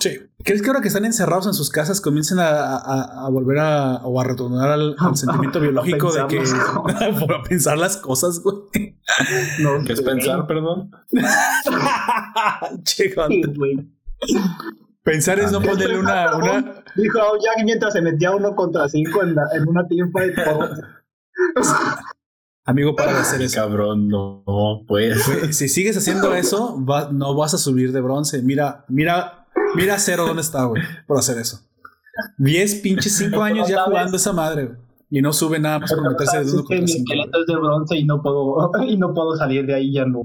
Sí. 0.00 0.18
¿Crees 0.42 0.62
que 0.62 0.68
ahora 0.68 0.80
que 0.80 0.88
están 0.88 1.04
encerrados 1.04 1.46
en 1.46 1.54
sus 1.54 1.70
casas 1.70 2.00
comiencen 2.00 2.40
a, 2.40 2.76
a, 2.76 3.30
volver 3.30 3.58
a 3.58 3.96
o 3.98 4.20
a 4.20 4.24
retornar 4.24 4.70
al, 4.70 4.96
sentimiento 5.14 5.60
biológico 5.60 6.12
de 6.12 6.26
que 6.26 6.40
a 6.40 7.42
pensar 7.48 7.78
las 7.78 7.98
cosas, 7.98 8.40
güey? 8.40 8.98
No, 9.60 9.84
¿Qué 9.84 9.92
es 9.92 10.02
pensar, 10.02 10.48
perdón? 10.48 10.90
che, 12.82 13.14
güey. 13.54 13.99
Pensar 15.02 15.38
es 15.40 15.50
no 15.50 15.60
ponerle 15.62 15.98
una, 15.98 16.36
una... 16.36 16.84
Dijo 16.94 17.18
Jack 17.18 17.64
mientras 17.64 17.94
se 17.94 18.02
metía 18.02 18.32
uno 18.32 18.54
contra 18.54 18.88
cinco 18.88 19.22
en, 19.22 19.30
en 19.30 19.68
una 19.68 19.86
teamfight. 19.86 20.34
Amigo, 22.66 22.94
para 22.94 23.14
de 23.14 23.18
hacer 23.20 23.42
eso. 23.42 23.60
Cabrón, 23.60 24.08
no, 24.08 24.84
pues. 24.86 25.22
Si 25.52 25.68
sigues 25.68 25.96
haciendo 25.96 26.34
eso, 26.34 26.78
no 27.12 27.34
vas 27.34 27.54
a 27.54 27.58
subir 27.58 27.92
de 27.92 28.00
bronce. 28.00 28.42
Mira, 28.42 28.84
mira, 28.88 29.46
mira 29.74 29.98
cero 29.98 30.26
dónde 30.26 30.42
está, 30.42 30.64
güey, 30.64 30.82
por 31.06 31.18
hacer 31.18 31.38
eso. 31.38 31.60
Diez 32.36 32.76
pinches 32.76 33.16
cinco 33.16 33.42
años 33.42 33.68
ya 33.68 33.82
jugando 33.84 34.16
esa 34.16 34.32
madre, 34.32 34.76
Y 35.10 35.22
no 35.22 35.32
sube 35.32 35.58
nada 35.58 35.80
más 35.80 35.92
por 35.92 36.08
meterse 36.08 36.44
de 36.44 36.52
uno 36.52 36.64
contra 36.64 36.86
cinco. 36.86 37.12
de 37.46 37.56
bronce 37.56 37.98
y 37.98 38.04
no 38.04 38.22
puedo, 38.22 38.70
y 38.88 38.96
no 38.96 39.12
puedo 39.12 39.36
salir 39.36 39.66
de 39.66 39.74
ahí 39.74 39.92
ya 39.92 40.04
no. 40.04 40.22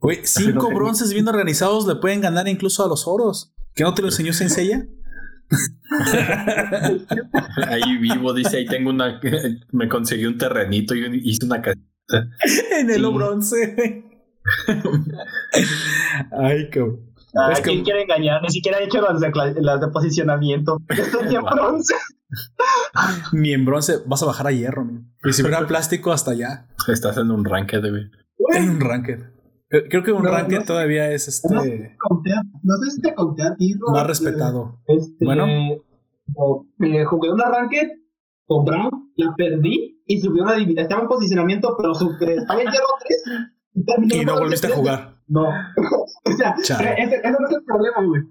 Güey, 0.00 0.20
cinco 0.24 0.68
bronces 0.68 1.12
bien 1.12 1.28
organizados 1.28 1.86
le 1.86 1.96
pueden 1.96 2.20
ganar 2.20 2.48
incluso 2.48 2.84
a 2.84 2.88
los 2.88 3.06
oros. 3.06 3.52
¿Que 3.74 3.84
no 3.84 3.94
te 3.94 4.02
lo 4.02 4.08
enseñó 4.08 4.32
Senseiya? 4.32 4.86
ahí 7.68 7.96
vivo, 7.98 8.32
dice, 8.32 8.56
ahí 8.56 8.66
tengo 8.66 8.90
una... 8.90 9.20
Me 9.72 9.88
conseguí 9.88 10.24
un 10.24 10.38
terrenito 10.38 10.94
y 10.94 11.20
hice 11.22 11.44
una 11.44 11.60
casita. 11.60 11.84
en 12.78 12.90
el 12.90 13.06
bronce. 13.10 14.04
Ay, 16.32 16.70
cabrón. 16.70 17.15
¿Quién 17.62 17.84
quiere 17.84 18.02
engañar? 18.02 18.42
Ni 18.42 18.50
siquiera 18.50 18.78
he 18.78 18.84
hecho 18.84 19.00
las 19.00 19.20
de, 19.20 19.30
las 19.60 19.80
de 19.80 19.88
posicionamiento. 19.88 20.78
Estoy 20.88 21.34
en 21.34 21.44
bronce. 21.44 21.94
Ni 23.32 23.52
en 23.52 23.64
bronce. 23.64 23.98
Vas 24.06 24.22
a 24.22 24.26
bajar 24.26 24.46
a 24.48 24.52
hierro, 24.52 24.86
Y 25.24 25.32
si 25.32 25.42
hubiera 25.42 25.66
plástico, 25.66 26.12
hasta 26.12 26.32
allá. 26.32 26.68
Estás 26.88 27.16
en 27.18 27.30
un 27.30 27.44
ranked, 27.44 27.80
güey. 27.80 28.10
En 28.54 28.70
un 28.70 28.80
ranked. 28.80 29.20
Creo 29.68 30.02
que 30.02 30.12
un 30.12 30.24
ranking 30.24 30.64
todavía 30.64 31.10
es 31.10 31.28
este. 31.28 31.52
No, 31.52 31.62
sé 31.62 32.90
si 32.94 33.00
te 33.00 33.14
conté 33.14 33.42
a 33.42 33.54
ti. 33.56 33.74
Más 33.92 34.06
respetado. 34.06 34.80
Este, 34.86 35.24
bueno. 35.24 35.46
Me 36.78 37.04
jugué 37.04 37.30
un 37.30 37.38
ranked 37.38 37.88
con 38.46 38.64
Brown, 38.64 39.12
la 39.16 39.34
perdí 39.36 40.02
y 40.06 40.20
subió 40.20 40.44
una 40.44 40.54
división. 40.54 40.84
Estaba 40.84 41.02
en 41.02 41.08
posicionamiento, 41.08 41.76
pero 41.76 41.92
estaba 41.92 42.62
en 42.62 42.70
hierro 42.70 42.86
3. 43.00 43.22
Y, 43.76 44.24
no 44.24 44.38
volviste 44.38 44.68
a 44.68 44.70
jugar. 44.70 45.16
No. 45.28 45.42
o 46.24 46.32
sea, 46.36 46.54
ese, 46.60 46.94
ese, 46.96 47.30
no 47.30 47.46
es 47.46 47.54
el 47.54 47.64
problema, 47.64 48.04
güey. 48.06 48.22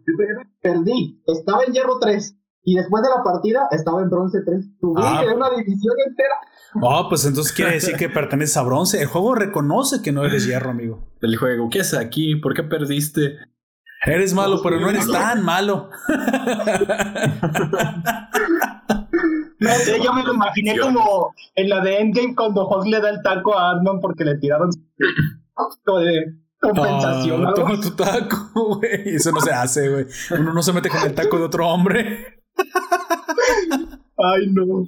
Perdí. 0.61 1.21
Estaba 1.27 1.63
en 1.63 1.73
hierro 1.73 1.99
3. 1.99 2.35
Y 2.67 2.75
después 2.75 3.03
de 3.03 3.09
la 3.09 3.21
partida 3.23 3.67
estaba 3.71 4.01
en 4.01 4.09
bronce 4.09 4.39
3. 4.43 4.65
Subí 4.79 5.01
ah. 5.03 5.23
una 5.35 5.51
división 5.51 5.93
entera. 6.07 6.33
Oh, 6.81 7.07
pues 7.07 7.23
entonces 7.25 7.53
quiere 7.53 7.73
decir 7.73 7.95
que 7.95 8.09
perteneces 8.09 8.57
a 8.57 8.63
bronce. 8.63 8.99
El 9.01 9.07
juego 9.07 9.35
reconoce 9.35 10.01
que 10.01 10.11
no 10.11 10.25
eres 10.25 10.47
hierro, 10.47 10.71
amigo. 10.71 11.07
El 11.21 11.37
juego, 11.37 11.69
¿qué 11.69 11.79
es 11.79 11.93
aquí? 11.93 12.35
¿Por 12.35 12.55
qué 12.55 12.63
perdiste? 12.63 13.37
Eres 14.03 14.33
malo, 14.33 14.61
pero 14.61 14.79
no 14.79 14.89
eres 14.89 15.09
tan 15.09 15.43
malo. 15.43 15.89
No 19.59 19.69
sé, 19.83 19.99
yo 20.03 20.13
me 20.13 20.23
lo 20.23 20.33
imaginé 20.33 20.77
como 20.79 21.33
en 21.55 21.69
la 21.69 21.81
de 21.81 21.99
Endgame 21.99 22.35
cuando 22.35 22.67
Hawk 22.67 22.85
le 22.87 22.99
da 22.99 23.09
el 23.09 23.21
taco 23.21 23.57
a 23.57 23.71
Arman 23.71 23.99
porque 23.99 24.23
le 24.23 24.37
tiraron 24.37 24.69
de 24.69 26.35
compensación. 26.59 27.45
Ah, 27.45 27.53
toma 27.53 27.79
tu 27.79 27.91
taco, 27.91 28.77
güey. 28.77 29.15
Eso 29.15 29.31
no 29.31 29.39
se 29.39 29.51
hace, 29.51 29.89
güey. 29.89 30.05
Uno 30.31 30.53
no 30.53 30.61
se 30.61 30.73
mete 30.73 30.89
con 30.89 31.01
el 31.03 31.13
taco 31.13 31.37
de 31.37 31.43
otro 31.45 31.67
hombre. 31.67 32.41
Ay, 34.17 34.47
no. 34.51 34.85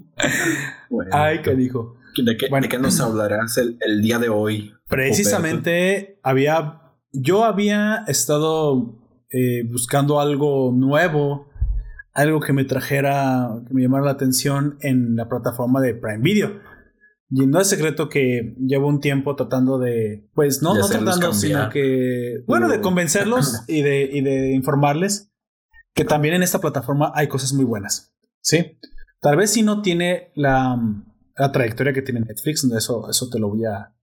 Ay, 1.11 1.41
¿qué 1.41 1.55
dijo? 1.55 1.95
¿De 2.17 2.35
qué, 2.35 2.47
¿De 2.49 2.69
qué 2.69 2.79
nos 2.79 2.99
hablarás 2.99 3.57
el, 3.57 3.77
el, 3.81 4.01
día 4.01 4.17
de 4.17 4.29
hoy? 4.29 4.73
Precisamente 4.87 6.19
había. 6.23 6.81
Yo 7.13 7.45
había 7.45 8.03
estado 8.07 8.95
eh, 9.31 9.63
buscando 9.69 10.19
algo 10.19 10.71
nuevo, 10.73 11.46
algo 12.17 12.39
que 12.39 12.51
me 12.51 12.65
trajera, 12.65 13.61
que 13.67 13.73
me 13.75 13.83
llamara 13.83 14.05
la 14.05 14.11
atención 14.11 14.77
en 14.81 15.15
la 15.15 15.29
plataforma 15.29 15.81
de 15.81 15.93
Prime 15.93 16.23
Video. 16.23 16.59
Y 17.29 17.45
no 17.45 17.61
es 17.61 17.67
secreto 17.67 18.09
que 18.09 18.55
llevo 18.59 18.87
un 18.87 19.01
tiempo 19.01 19.35
tratando 19.35 19.77
de, 19.77 20.27
pues 20.33 20.63
no, 20.63 20.73
no 20.73 20.87
tratando, 20.87 21.31
sino 21.31 21.69
que, 21.69 22.43
bueno, 22.47 22.69
de 22.69 22.81
convencerlos 22.81 23.61
y 23.67 23.83
de, 23.83 24.09
y 24.11 24.21
de 24.21 24.53
informarles 24.53 25.31
que 25.93 26.05
también 26.05 26.33
en 26.33 26.41
esta 26.41 26.59
plataforma 26.59 27.11
hay 27.13 27.27
cosas 27.27 27.53
muy 27.53 27.65
buenas. 27.65 28.15
Sí. 28.41 28.79
Tal 29.19 29.35
vez 29.35 29.51
si 29.51 29.61
no 29.61 29.83
tiene 29.83 30.31
la, 30.33 30.75
la 31.35 31.51
trayectoria 31.51 31.93
que 31.93 32.01
tiene 32.01 32.21
Netflix, 32.21 32.63
eso, 32.63 33.07
eso 33.11 33.29
te 33.29 33.37
lo 33.37 33.49
voy 33.49 33.65
a, 33.65 33.93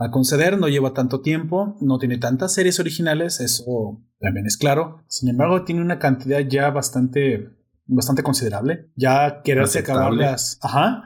a, 0.00 0.10
conceder, 0.10 0.58
no 0.58 0.68
lleva 0.68 0.94
tanto 0.94 1.20
tiempo, 1.20 1.76
no 1.80 1.98
tiene 1.98 2.18
tantas 2.18 2.52
series 2.54 2.80
originales, 2.80 3.40
eso 3.40 4.02
también 4.18 4.46
es 4.46 4.56
claro. 4.56 5.04
Sin 5.08 5.28
embargo, 5.28 5.64
tiene 5.64 5.82
una 5.82 5.98
cantidad 5.98 6.40
ya 6.40 6.70
bastante, 6.70 7.50
bastante 7.86 8.22
considerable. 8.22 8.90
Ya 8.96 9.42
quererse 9.42 9.80
acabar 9.80 10.12
las... 10.12 10.58
Ajá. 10.62 11.04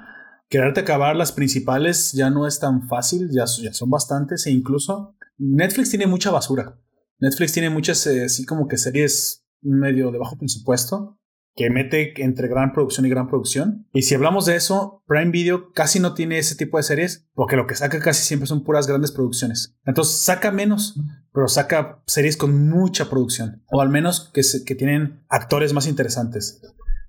Quererte 0.48 0.80
acabar 0.80 1.16
las 1.16 1.32
principales 1.32 2.12
ya 2.12 2.30
no 2.30 2.46
es 2.46 2.60
tan 2.60 2.86
fácil, 2.86 3.30
ya, 3.32 3.44
ya 3.60 3.72
son 3.72 3.90
bastantes 3.90 4.46
e 4.46 4.50
incluso 4.50 5.16
Netflix 5.38 5.90
tiene 5.90 6.06
mucha 6.06 6.30
basura. 6.30 6.78
Netflix 7.18 7.52
tiene 7.52 7.70
muchas, 7.70 8.06
eh, 8.06 8.24
así 8.24 8.44
como 8.44 8.68
que 8.68 8.76
series 8.76 9.44
medio 9.62 10.12
de 10.12 10.18
bajo 10.18 10.36
presupuesto 10.36 11.18
que 11.54 11.70
mete 11.70 12.12
entre 12.22 12.48
gran 12.48 12.72
producción 12.72 13.06
y 13.06 13.10
gran 13.10 13.28
producción. 13.28 13.86
Y 13.92 14.02
si 14.02 14.14
hablamos 14.14 14.46
de 14.46 14.56
eso, 14.56 15.02
Prime 15.06 15.30
Video 15.30 15.72
casi 15.72 16.00
no 16.00 16.14
tiene 16.14 16.38
ese 16.38 16.56
tipo 16.56 16.76
de 16.76 16.82
series, 16.82 17.26
porque 17.34 17.56
lo 17.56 17.66
que 17.66 17.76
saca 17.76 18.00
casi 18.00 18.24
siempre 18.24 18.46
son 18.46 18.64
puras 18.64 18.86
grandes 18.86 19.12
producciones. 19.12 19.76
Entonces 19.84 20.20
saca 20.20 20.50
menos, 20.50 20.98
pero 21.32 21.48
saca 21.48 22.02
series 22.06 22.36
con 22.36 22.68
mucha 22.68 23.08
producción, 23.08 23.62
o 23.70 23.80
al 23.80 23.88
menos 23.88 24.30
que, 24.34 24.42
que 24.64 24.74
tienen 24.74 25.24
actores 25.28 25.72
más 25.72 25.86
interesantes. 25.86 26.60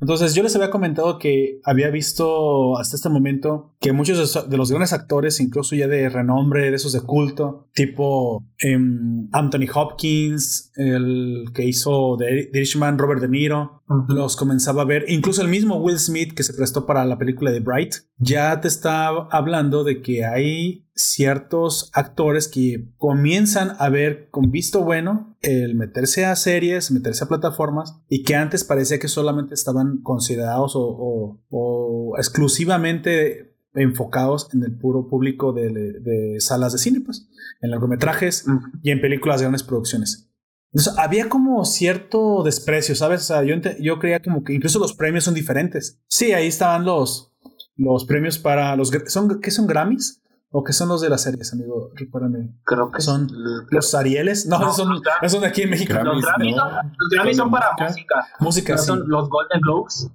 Entonces 0.01 0.35
yo 0.35 0.43
les 0.43 0.55
había 0.55 0.69
comentado 0.69 1.19
que 1.19 1.59
había 1.63 1.89
visto 1.89 2.77
hasta 2.77 2.95
este 2.95 3.09
momento 3.09 3.75
que 3.79 3.93
muchos 3.93 4.49
de 4.49 4.57
los 4.57 4.69
grandes 4.69 4.93
actores, 4.93 5.39
incluso 5.39 5.75
ya 5.75 5.87
de 5.87 6.09
renombre, 6.09 6.69
de 6.69 6.75
esos 6.75 6.93
de 6.93 7.01
culto, 7.01 7.69
tipo 7.73 8.43
em, 8.59 9.29
Anthony 9.31 9.67
Hopkins, 9.73 10.71
el 10.75 11.45
que 11.53 11.65
hizo 11.65 12.17
de 12.17 12.49
Irishman, 12.53 12.97
Robert 12.97 13.21
De 13.21 13.29
Niro, 13.29 13.83
los 14.07 14.35
comenzaba 14.35 14.81
a 14.81 14.85
ver, 14.85 15.05
incluso 15.07 15.41
el 15.41 15.47
mismo 15.47 15.77
Will 15.77 15.99
Smith 15.99 16.33
que 16.33 16.43
se 16.43 16.53
prestó 16.53 16.85
para 16.85 17.05
la 17.05 17.17
película 17.17 17.51
de 17.51 17.59
Bright, 17.59 17.95
ya 18.17 18.59
te 18.59 18.67
está 18.67 19.07
hablando 19.07 19.83
de 19.83 20.01
que 20.01 20.25
hay 20.25 20.85
ciertos 20.95 21.91
actores 21.93 22.47
que 22.47 22.87
comienzan 22.97 23.75
a 23.79 23.89
ver 23.89 24.29
con 24.31 24.49
visto 24.49 24.83
bueno 24.83 25.34
el 25.45 25.75
meterse 25.75 26.25
a 26.25 26.35
series, 26.35 26.91
meterse 26.91 27.23
a 27.23 27.27
plataformas 27.27 27.99
y 28.09 28.23
que 28.23 28.35
antes 28.35 28.63
parecía 28.63 28.99
que 28.99 29.07
solamente 29.07 29.53
estaban 29.53 30.01
considerados 30.01 30.73
o, 30.75 32.15
exclusivamente 32.17 33.55
enfocados 33.73 34.49
en 34.53 34.63
el 34.63 34.77
puro 34.77 35.07
público 35.07 35.53
de, 35.53 36.37
salas 36.39 36.73
de 36.73 36.79
cine, 36.79 37.01
pues, 37.01 37.29
en 37.61 37.71
largometrajes 37.71 38.45
y 38.81 38.91
en 38.91 39.01
películas 39.01 39.39
de 39.39 39.45
grandes 39.45 39.63
producciones. 39.63 40.29
Entonces, 40.71 40.93
había 40.97 41.29
como 41.29 41.63
cierto 41.63 42.43
desprecio, 42.43 42.95
¿sabes? 42.95 43.21
O 43.21 43.25
sea, 43.25 43.43
yo, 43.43 43.55
yo 43.79 43.99
creía 43.99 44.21
como 44.21 44.43
que 44.43 44.53
incluso 44.53 44.79
los 44.79 44.93
premios 44.93 45.23
son 45.23 45.33
diferentes. 45.33 46.01
Sí, 46.07 46.33
ahí 46.33 46.47
estaban 46.47 46.83
los, 46.83 47.33
los 47.77 48.05
premios 48.05 48.37
para 48.37 48.75
los... 48.75 48.91
Son, 49.07 49.39
¿Qué 49.39 49.51
son 49.51 49.67
Grammys? 49.67 50.21
¿O 50.57 50.63
qué 50.63 50.71
son 50.71 50.87
los 50.87 51.01
de 51.01 51.09
las 51.09 51.23
series, 51.23 51.51
amigo? 51.51 51.91
Recuérdame. 51.95 52.55
Creo 52.63 52.89
que 52.89 53.01
son 53.01 53.27
los 53.71 53.93
Arieles. 53.93 54.45
No, 54.45 54.71
son, 54.71 55.01
son 55.27 55.41
de 55.41 55.47
aquí 55.47 55.63
en 55.63 55.69
México. 55.69 55.93
los 56.01 56.23
Grammys, 56.23 57.35
son, 57.35 57.51
para 57.51 57.75
música. 57.77 58.15
Música, 58.39 58.77
sí. 58.77 58.85
Son 58.85 59.03
los 59.05 59.27
Golden 59.27 59.59
Globes. 59.59 60.09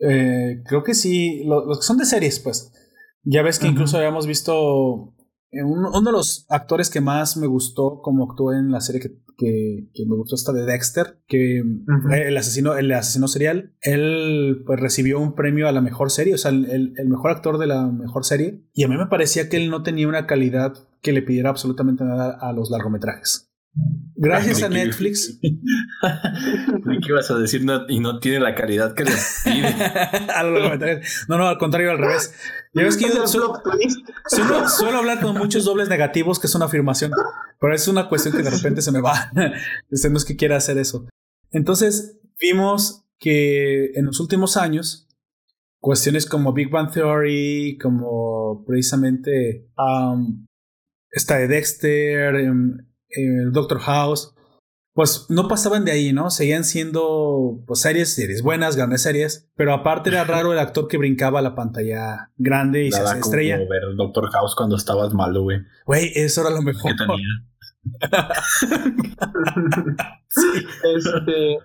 Eh, 0.00 0.64
creo 0.66 0.82
que 0.82 0.94
sí. 0.94 1.44
Los, 1.46 1.78
que 1.78 1.84
son 1.84 1.98
de 1.98 2.06
series, 2.06 2.40
pues. 2.40 2.72
Ya 3.22 3.42
ves 3.42 3.60
que 3.60 3.68
incluso 3.68 3.96
habíamos 3.96 4.26
visto 4.26 5.14
uno, 5.62 6.00
de 6.00 6.12
los 6.12 6.46
actores 6.48 6.90
que 6.90 7.00
más 7.00 7.36
me 7.36 7.46
gustó 7.46 8.00
como 8.02 8.30
actuó 8.30 8.52
en 8.52 8.70
la 8.70 8.80
serie 8.80 9.00
que, 9.00 9.16
que, 9.36 10.06
me 10.06 10.16
gustó 10.16 10.34
esta 10.34 10.52
de 10.52 10.64
Dexter, 10.64 11.18
que 11.26 11.62
el 12.12 12.36
asesino, 12.36 12.76
el 12.76 12.90
asesino 12.92 13.28
serial, 13.28 13.74
él 13.80 14.62
pues 14.66 14.80
recibió 14.80 15.20
un 15.20 15.34
premio 15.34 15.68
a 15.68 15.72
la 15.72 15.80
mejor 15.80 16.10
serie, 16.10 16.34
o 16.34 16.38
sea, 16.38 16.50
el, 16.50 16.94
el, 16.96 17.08
mejor 17.08 17.30
actor 17.30 17.58
de 17.58 17.66
la 17.66 17.86
mejor 17.86 18.24
serie, 18.24 18.62
y 18.72 18.84
a 18.84 18.88
mí 18.88 18.96
me 18.96 19.06
parecía 19.06 19.48
que 19.48 19.56
él 19.56 19.70
no 19.70 19.82
tenía 19.82 20.08
una 20.08 20.26
calidad 20.26 20.74
que 21.02 21.12
le 21.12 21.22
pidiera 21.22 21.50
absolutamente 21.50 22.04
nada 22.04 22.38
a 22.40 22.52
los 22.52 22.70
largometrajes. 22.70 23.53
Gracias 24.16 24.62
a 24.62 24.68
Netflix. 24.68 25.38
¿Qué 25.40 27.08
ibas 27.08 27.30
a 27.30 27.38
decir? 27.38 27.66
y 27.88 28.00
no 28.00 28.20
tiene 28.20 28.38
la 28.38 28.54
calidad 28.54 28.94
que 28.94 29.04
le 29.04 29.10
pide. 29.44 29.74
no, 31.28 31.38
no, 31.38 31.48
al 31.48 31.58
contrario, 31.58 31.90
al 31.90 31.98
revés. 31.98 32.32
Ya 32.72 32.84
ves 32.84 32.96
que 32.96 33.08
yo 33.08 33.26
suelo, 33.26 33.60
suelo, 34.68 34.98
hablar 34.98 35.20
con 35.20 35.36
muchos 35.36 35.64
dobles 35.64 35.88
negativos, 35.88 36.38
que 36.38 36.46
es 36.46 36.54
una 36.54 36.66
afirmación, 36.66 37.10
pero 37.60 37.74
es 37.74 37.88
una 37.88 38.08
cuestión 38.08 38.36
que 38.36 38.42
de 38.42 38.50
repente 38.50 38.82
se 38.82 38.92
me 38.92 39.00
va. 39.00 39.30
No 39.34 40.18
es 40.18 40.24
que 40.24 40.36
quiera 40.36 40.56
hacer 40.56 40.78
eso. 40.78 41.08
Entonces, 41.50 42.18
vimos 42.40 43.04
que 43.18 43.92
en 43.94 44.06
los 44.06 44.20
últimos 44.20 44.56
años, 44.56 45.08
cuestiones 45.80 46.26
como 46.26 46.52
Big 46.52 46.70
Bang 46.70 46.92
Theory, 46.92 47.78
como 47.80 48.64
precisamente 48.66 49.68
um, 49.76 50.46
esta 51.10 51.36
de 51.36 51.48
Dexter, 51.48 52.34
em, 52.36 52.78
el 53.16 53.52
Doctor 53.52 53.80
House, 53.80 54.34
pues 54.94 55.26
no 55.28 55.48
pasaban 55.48 55.84
de 55.84 55.92
ahí, 55.92 56.12
¿no? 56.12 56.30
Seguían 56.30 56.62
siendo 56.64 57.60
pues, 57.66 57.80
series, 57.80 58.14
series 58.14 58.42
buenas, 58.42 58.76
grandes 58.76 59.02
series, 59.02 59.50
pero 59.56 59.74
aparte 59.74 60.10
era 60.10 60.24
raro 60.24 60.52
el 60.52 60.58
actor 60.58 60.86
que 60.86 60.98
brincaba 60.98 61.40
a 61.40 61.42
la 61.42 61.56
pantalla 61.56 62.30
grande 62.36 62.84
y 62.84 62.92
se 62.92 63.02
hacía 63.02 63.18
estrella. 63.18 63.58
Como 63.58 63.70
ver 63.70 63.82
Doctor 63.96 64.30
House 64.30 64.54
cuando 64.54 64.76
estabas 64.76 65.12
malo, 65.12 65.42
güey. 65.42 65.62
Güey, 65.84 66.12
eso 66.14 66.42
era 66.42 66.50
lo 66.50 66.62
mejor. 66.62 66.92
Este, 70.96 71.58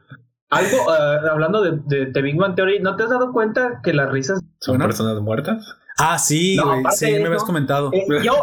algo, 0.50 0.78
uh, 0.86 1.28
hablando 1.32 1.62
de, 1.62 1.80
de, 1.86 2.06
de, 2.08 2.22
Big 2.22 2.36
Bang 2.36 2.56
Theory, 2.56 2.80
¿no 2.80 2.96
te 2.96 3.04
has 3.04 3.10
dado 3.10 3.32
cuenta 3.32 3.82
que 3.84 3.94
las 3.94 4.12
risas 4.12 4.42
son 4.60 4.78
personas 4.80 5.20
muertas? 5.22 5.76
Ah, 5.98 6.18
sí, 6.18 6.58
güey, 6.58 6.84
sí, 6.92 7.12
me 7.12 7.26
habías 7.26 7.44
comentado. 7.44 7.92
Eh, 7.94 8.06
yo, 8.24 8.34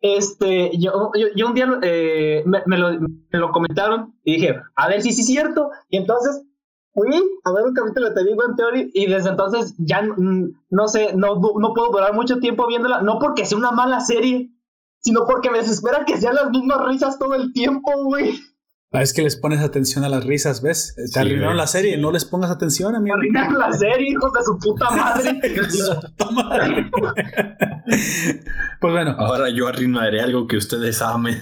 este, 0.00 0.70
yo, 0.78 1.10
yo, 1.34 1.46
un 1.48 1.54
día 1.54 1.78
eh, 1.82 2.44
me, 2.46 2.78
lo, 2.78 3.00
me, 3.00 3.38
lo, 3.38 3.50
comentaron 3.50 4.14
y 4.24 4.34
dije, 4.34 4.56
a 4.74 4.88
ver 4.88 5.02
si 5.02 5.12
sí 5.12 5.22
es 5.22 5.26
cierto. 5.26 5.70
Y 5.88 5.96
entonces 5.96 6.42
fui 6.92 7.10
a 7.44 7.52
ver 7.52 7.64
un 7.64 7.74
capítulo 7.74 8.08
de 8.08 8.14
The 8.14 8.24
Big 8.24 8.36
Bang 8.36 8.56
Theory 8.56 8.90
y 8.94 9.06
desde 9.06 9.30
entonces 9.30 9.74
ya 9.78 10.02
no 10.02 10.88
sé, 10.88 11.14
no, 11.14 11.36
no 11.36 11.74
puedo 11.74 11.90
durar 11.90 12.14
mucho 12.14 12.38
tiempo 12.38 12.66
viéndola, 12.66 13.02
no 13.02 13.18
porque 13.18 13.46
sea 13.46 13.58
una 13.58 13.72
mala 13.72 14.00
serie, 14.00 14.50
sino 15.00 15.26
porque 15.26 15.50
me 15.50 15.58
desespera 15.58 16.04
que 16.04 16.18
sean 16.18 16.34
las 16.34 16.50
mismas 16.50 16.84
risas 16.86 17.18
todo 17.18 17.34
el 17.34 17.52
tiempo, 17.52 17.90
güey. 18.04 18.40
Ah, 18.96 19.02
es 19.02 19.12
que 19.12 19.20
les 19.20 19.36
pones 19.36 19.60
atención 19.60 20.04
a 20.04 20.08
las 20.08 20.24
risas, 20.24 20.62
¿ves? 20.62 20.94
Te 21.12 21.20
arruinaron 21.20 21.58
la 21.58 21.66
serie, 21.66 21.98
no 21.98 22.10
les 22.10 22.24
pongas 22.24 22.50
atención, 22.50 22.94
amigo. 22.94 23.14
Arruinaron 23.14 23.58
la 23.58 23.70
serie, 23.70 24.12
hijos 24.12 24.32
de 24.32 24.42
su 24.42 24.58
puta 24.58 24.90
madre. 24.90 25.38
puta 26.16 26.30
madre. 26.30 26.90
pues 28.80 28.92
bueno. 28.94 29.14
Ahora 29.18 29.50
yo 29.50 29.68
arruinaré 29.68 30.22
algo 30.22 30.46
que 30.46 30.56
ustedes 30.56 31.02
amen. 31.02 31.36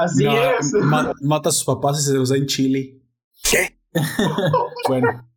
Así 0.00 0.24
es. 0.26 0.72
mata 1.20 1.50
a 1.50 1.52
sus 1.52 1.64
papás 1.64 2.00
y 2.00 2.04
se 2.04 2.14
los 2.14 2.30
da 2.30 2.38
en 2.38 2.46
Chile. 2.46 3.02
¿Qué? 3.50 3.78
bueno. 4.88 5.28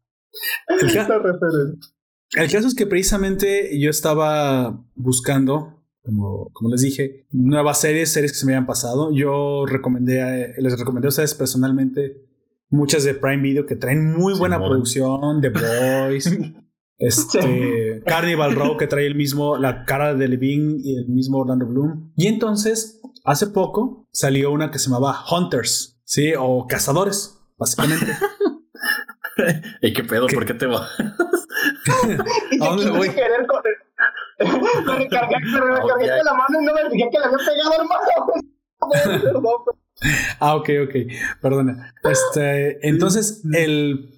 El, 0.69 0.87
el 0.87 2.49
caso 2.49 2.67
es 2.67 2.75
que 2.75 2.87
precisamente 2.87 3.77
yo 3.77 3.89
estaba 3.89 4.81
buscando 4.95 5.80
como, 6.03 6.49
como 6.53 6.69
les 6.69 6.81
dije, 6.81 7.27
nuevas 7.31 7.79
series, 7.81 8.11
series 8.11 8.31
que 8.31 8.37
se 8.37 8.45
me 8.45 8.53
habían 8.53 8.65
pasado. 8.65 9.11
Yo 9.13 9.65
recomendé, 9.65 10.53
les 10.57 10.77
recomendé 10.77 11.07
a 11.07 11.09
ustedes 11.09 11.35
personalmente 11.35 12.25
muchas 12.69 13.03
de 13.03 13.13
Prime 13.13 13.41
Video 13.41 13.65
que 13.65 13.75
traen 13.75 14.13
muy 14.13 14.33
buena 14.33 14.57
producción, 14.57 15.41
The 15.41 15.49
Boys, 15.49 16.31
este, 16.97 18.01
Carnival 18.05 18.55
Row 18.55 18.77
que 18.77 18.87
trae 18.87 19.05
el 19.05 19.15
mismo, 19.15 19.57
la 19.57 19.85
cara 19.85 20.15
de 20.15 20.27
Levine 20.27 20.77
y 20.81 20.97
el 20.97 21.07
mismo 21.09 21.39
Orlando 21.39 21.65
Bloom. 21.65 22.13
Y 22.15 22.27
entonces, 22.27 23.01
hace 23.23 23.47
poco 23.47 24.07
salió 24.11 24.51
una 24.51 24.71
que 24.71 24.79
se 24.79 24.89
llamaba 24.89 25.23
Hunters, 25.31 26.01
¿sí? 26.03 26.33
O 26.37 26.65
Cazadores, 26.67 27.37
básicamente. 27.57 28.07
¿Y 29.81 29.93
qué 29.93 30.03
pedo? 30.03 30.27
¿Por 30.27 30.45
qué 30.45 30.53
te 30.53 30.65
vas? 30.65 30.89
¿A 32.59 32.65
dónde 32.69 32.89
voy? 32.91 33.11
Me 34.43 34.95
recargué, 34.95 35.35
me 35.39 35.59
recargué 35.59 36.23
la 36.23 36.33
mano 36.33 36.61
y 36.61 36.65
no 36.65 36.73
me 36.73 36.89
fijé 36.89 37.09
que 37.11 37.19
le 37.19 37.25
había 37.25 37.37
pegado, 37.37 37.73
hermano. 37.73 38.01
ah, 40.39 40.55
ok, 40.55 40.69
ok. 40.87 40.95
Perdona. 41.41 41.93
Este, 42.03 42.87
entonces, 42.87 43.41
el, 43.53 44.09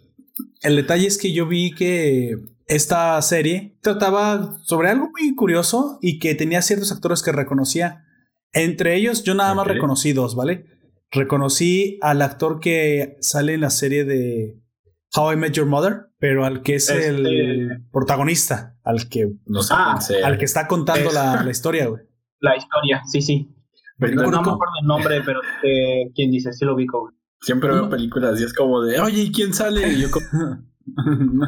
el 0.62 0.76
detalle 0.76 1.08
es 1.08 1.18
que 1.18 1.34
yo 1.34 1.46
vi 1.48 1.72
que 1.72 2.38
esta 2.68 3.22
serie 3.22 3.78
trataba 3.82 4.58
sobre 4.64 4.90
algo 4.90 5.10
muy 5.12 5.36
curioso 5.36 6.00
y 6.02 6.20
que 6.20 6.36
tenía 6.36 6.62
ciertos 6.62 6.92
actores 6.92 7.22
que 7.22 7.32
reconocía. 7.32 8.06
Entre 8.54 8.96
ellos, 8.96 9.24
yo 9.24 9.34
nada 9.34 9.54
más 9.54 9.68
reconocí 9.68 10.14
dos, 10.14 10.36
¿vale? 10.36 10.66
Reconocí 11.12 12.00
al 12.02 12.22
actor 12.22 12.60
que 12.60 13.18
sale 13.20 13.56
en 13.56 13.62
la 13.62 13.70
serie 13.70 14.06
de 14.06 14.63
How 15.16 15.34
I 15.34 15.36
Met 15.36 15.54
Your 15.54 15.68
Mother, 15.68 16.08
pero 16.18 16.46
al 16.46 16.62
que 16.62 16.76
es 16.76 16.90
el 16.90 17.26
este, 17.26 17.84
protagonista, 17.92 18.76
al 18.84 19.08
que, 19.10 19.32
no 19.46 19.62
sé 19.62 19.74
ah, 19.76 20.00
al 20.24 20.38
que 20.38 20.46
está 20.46 20.68
contando 20.68 21.12
la, 21.12 21.44
la, 21.44 21.52
historia, 21.52 21.88
güey. 21.88 22.02
La 22.40 22.58
historia, 22.58 23.04
sí, 23.06 23.22
sí. 23.22 23.56
Pero 24.00 24.16
no, 24.16 24.30
me 24.32 24.38
acuerdo 24.38 24.74
el 24.82 24.88
nombre, 24.88 25.22
pero 25.24 25.40
eh, 25.64 26.12
¿quién 26.16 26.32
dice? 26.32 26.52
Sí 26.52 26.66
lo 26.66 26.74
ubico, 26.74 27.02
güey. 27.02 27.14
Siempre 27.42 27.72
veo 27.72 27.90
películas 27.90 28.40
y 28.40 28.46
es 28.46 28.54
como 28.54 28.82
de, 28.82 29.00
oye, 29.00 29.24
¿y 29.24 29.32
quién 29.32 29.54
sale? 29.54 29.88
Y 29.90 30.02
yo 30.02 30.10
como... 30.10 30.64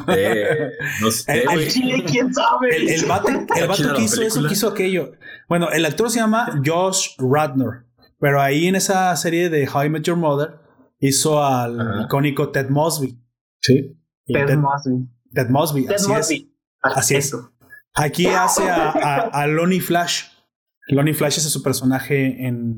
eh, 0.08 0.70
no 1.00 1.10
sé, 1.10 1.44
Al 1.48 1.66
chile, 1.66 2.04
quién 2.06 2.32
sabe. 2.32 2.76
El, 2.76 2.88
el 2.88 3.04
vato, 3.06 3.28
el 3.28 3.68
vato 3.68 3.94
que 3.94 4.02
hizo 4.02 4.22
eso, 4.22 4.46
que 4.46 4.52
hizo 4.52 4.68
aquello. 4.68 5.12
Bueno, 5.48 5.70
el 5.70 5.84
actor 5.84 6.10
se 6.10 6.20
llama 6.20 6.60
Josh 6.64 7.16
Radnor, 7.18 7.86
pero 8.20 8.40
ahí 8.40 8.66
en 8.66 8.76
esa 8.76 9.14
serie 9.16 9.50
de 9.50 9.68
How 9.68 9.84
I 9.84 9.88
Met 9.88 10.02
Your 10.02 10.16
Mother 10.16 10.58
hizo 11.00 11.42
al 11.44 12.04
icónico 12.04 12.50
Ted 12.50 12.68
Mosby. 12.68 13.18
Sí. 13.60 13.96
Ted, 14.26 14.56
Mosby. 14.56 15.08
Ted 15.32 15.48
Mosby. 15.48 15.86
así 15.88 16.12
Es. 16.12 16.46
Así 16.82 17.16
es. 17.16 17.36
Aquí 17.94 18.26
hace 18.26 18.68
a, 18.68 18.90
a, 18.90 19.46
Lonnie 19.46 19.80
Flash. 19.80 20.24
Lonnie 20.88 21.14
Flash 21.14 21.38
es 21.38 21.44
su 21.44 21.62
personaje 21.62 22.46
en, 22.46 22.76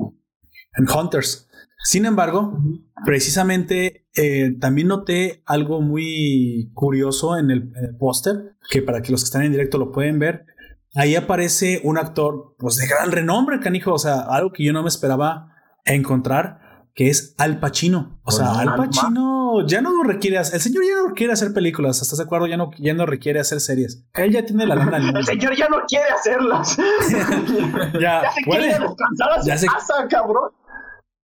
en 0.77 0.89
Hunters. 0.89 1.49
Sin 1.85 2.07
embargo, 2.07 2.59
precisamente 3.05 4.09
eh, 4.15 4.57
también 4.61 4.89
noté 4.89 5.43
algo 5.47 5.81
muy 5.81 6.71
curioso 6.75 7.39
en 7.39 7.51
el, 7.51 7.73
póster, 7.99 8.57
que 8.69 8.83
para 8.83 9.01
que 9.01 9.13
los 9.13 9.23
que 9.23 9.27
están 9.27 9.43
en 9.43 9.53
directo 9.53 9.79
lo 9.79 9.93
pueden 9.93 10.19
ver. 10.19 10.47
Ahí 10.95 11.15
aparece 11.15 11.81
un 11.85 11.99
actor 11.99 12.57
pues 12.59 12.77
de 12.77 12.87
gran 12.89 13.13
renombre, 13.13 13.61
canijo, 13.61 13.93
o 13.93 13.99
sea, 13.99 14.21
algo 14.21 14.53
que 14.53 14.65
yo 14.65 14.73
no 14.73 14.83
me 14.83 14.89
esperaba 14.89 15.55
encontrar 15.85 16.61
que 16.99 17.09
es 17.09 17.37
Al 17.39 17.61
Pacino. 17.61 18.19
O 18.25 18.33
sea, 18.33 18.59
Al 18.59 18.75
Pacino 18.75 19.65
ya 19.65 19.81
no 19.81 20.03
requiere, 20.03 20.37
el 20.37 20.45
señor 20.45 20.83
ya 20.85 21.01
no 21.07 21.15
quiere 21.15 21.33
hacer 21.33 21.53
películas, 21.53 22.03
¿estás 22.03 22.19
de 22.19 22.25
acuerdo? 22.25 22.49
Ya 22.49 22.57
no, 22.57 22.73
ya 22.77 22.93
no 22.93 23.07
requiere 23.07 23.39
hacer 23.39 23.61
series. 23.61 24.05
Él 24.15 24.33
ya 24.33 24.45
tiene 24.45 24.67
la 24.67 24.75
lana. 24.75 25.13
el 25.17 25.25
señor 25.25 25.57
ya 25.57 25.69
no 25.69 25.77
quiere 25.87 26.07
hacerlas. 26.09 26.77
ya, 28.01 28.23
ya 28.23 28.33
se 28.33 28.43
quiere 28.43 28.67
descansar 28.67 29.31
a 29.31 29.59
su 29.59 29.67
casa, 29.67 30.09
cabrón. 30.11 30.51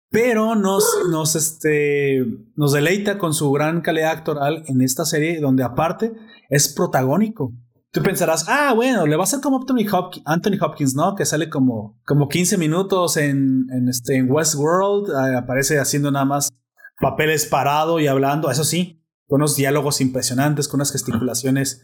Pero 0.09 0.55
nos, 0.55 0.83
nos, 1.11 1.35
este, 1.35 2.25
nos 2.55 2.73
deleita 2.73 3.19
con 3.19 3.35
su 3.35 3.51
gran 3.51 3.81
calidad 3.81 4.13
actoral 4.13 4.63
en 4.65 4.81
esta 4.81 5.05
serie, 5.05 5.39
donde 5.41 5.63
aparte 5.63 6.11
es 6.49 6.69
protagónico. 6.69 7.53
Tú 7.91 8.01
pensarás, 8.01 8.45
ah, 8.47 8.71
bueno, 8.73 9.05
le 9.05 9.17
va 9.17 9.23
a 9.23 9.27
ser 9.27 9.41
como 9.41 9.57
Anthony 9.57 9.85
Hopkins, 9.91 10.25
Anthony 10.25 10.57
Hopkins 10.61 10.95
¿no? 10.95 11.13
Que 11.15 11.25
sale 11.25 11.49
como, 11.49 11.99
como 12.05 12.29
15 12.29 12.57
minutos 12.57 13.17
en, 13.17 13.67
en, 13.69 13.89
este, 13.89 14.15
en 14.15 14.31
Westworld, 14.31 15.09
eh, 15.09 15.37
aparece 15.37 15.77
haciendo 15.77 16.09
nada 16.09 16.23
más 16.23 16.53
papeles 17.01 17.45
parado 17.45 17.99
y 17.99 18.07
hablando, 18.07 18.49
eso 18.49 18.63
sí, 18.63 19.03
con 19.27 19.41
unos 19.41 19.57
diálogos 19.57 19.99
impresionantes, 19.99 20.69
con 20.69 20.77
unas 20.77 20.91
gesticulaciones 20.93 21.83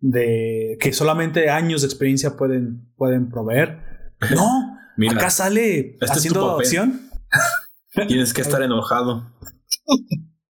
de 0.00 0.76
que 0.78 0.92
solamente 0.92 1.48
años 1.48 1.80
de 1.80 1.86
experiencia 1.86 2.36
pueden, 2.36 2.92
pueden 2.96 3.30
proveer. 3.30 3.80
No, 4.34 5.10
acá 5.10 5.28
sale 5.28 5.98
este 6.00 6.06
haciendo 6.06 6.56
acción. 6.56 7.10
Tienes 8.08 8.32
que 8.32 8.40
estar 8.40 8.62
enojado. 8.62 9.30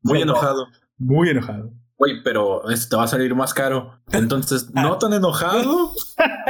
Muy 0.02 0.20
enojado. 0.20 0.66
Muy 0.98 1.28
enojado. 1.28 1.72
Oye, 2.04 2.20
pero 2.24 2.68
esto 2.68 2.88
te 2.90 2.96
va 2.96 3.04
a 3.04 3.06
salir 3.06 3.32
más 3.34 3.54
caro. 3.54 4.00
Entonces, 4.10 4.70
no 4.74 4.98
tan 4.98 5.12
enojado 5.12 5.92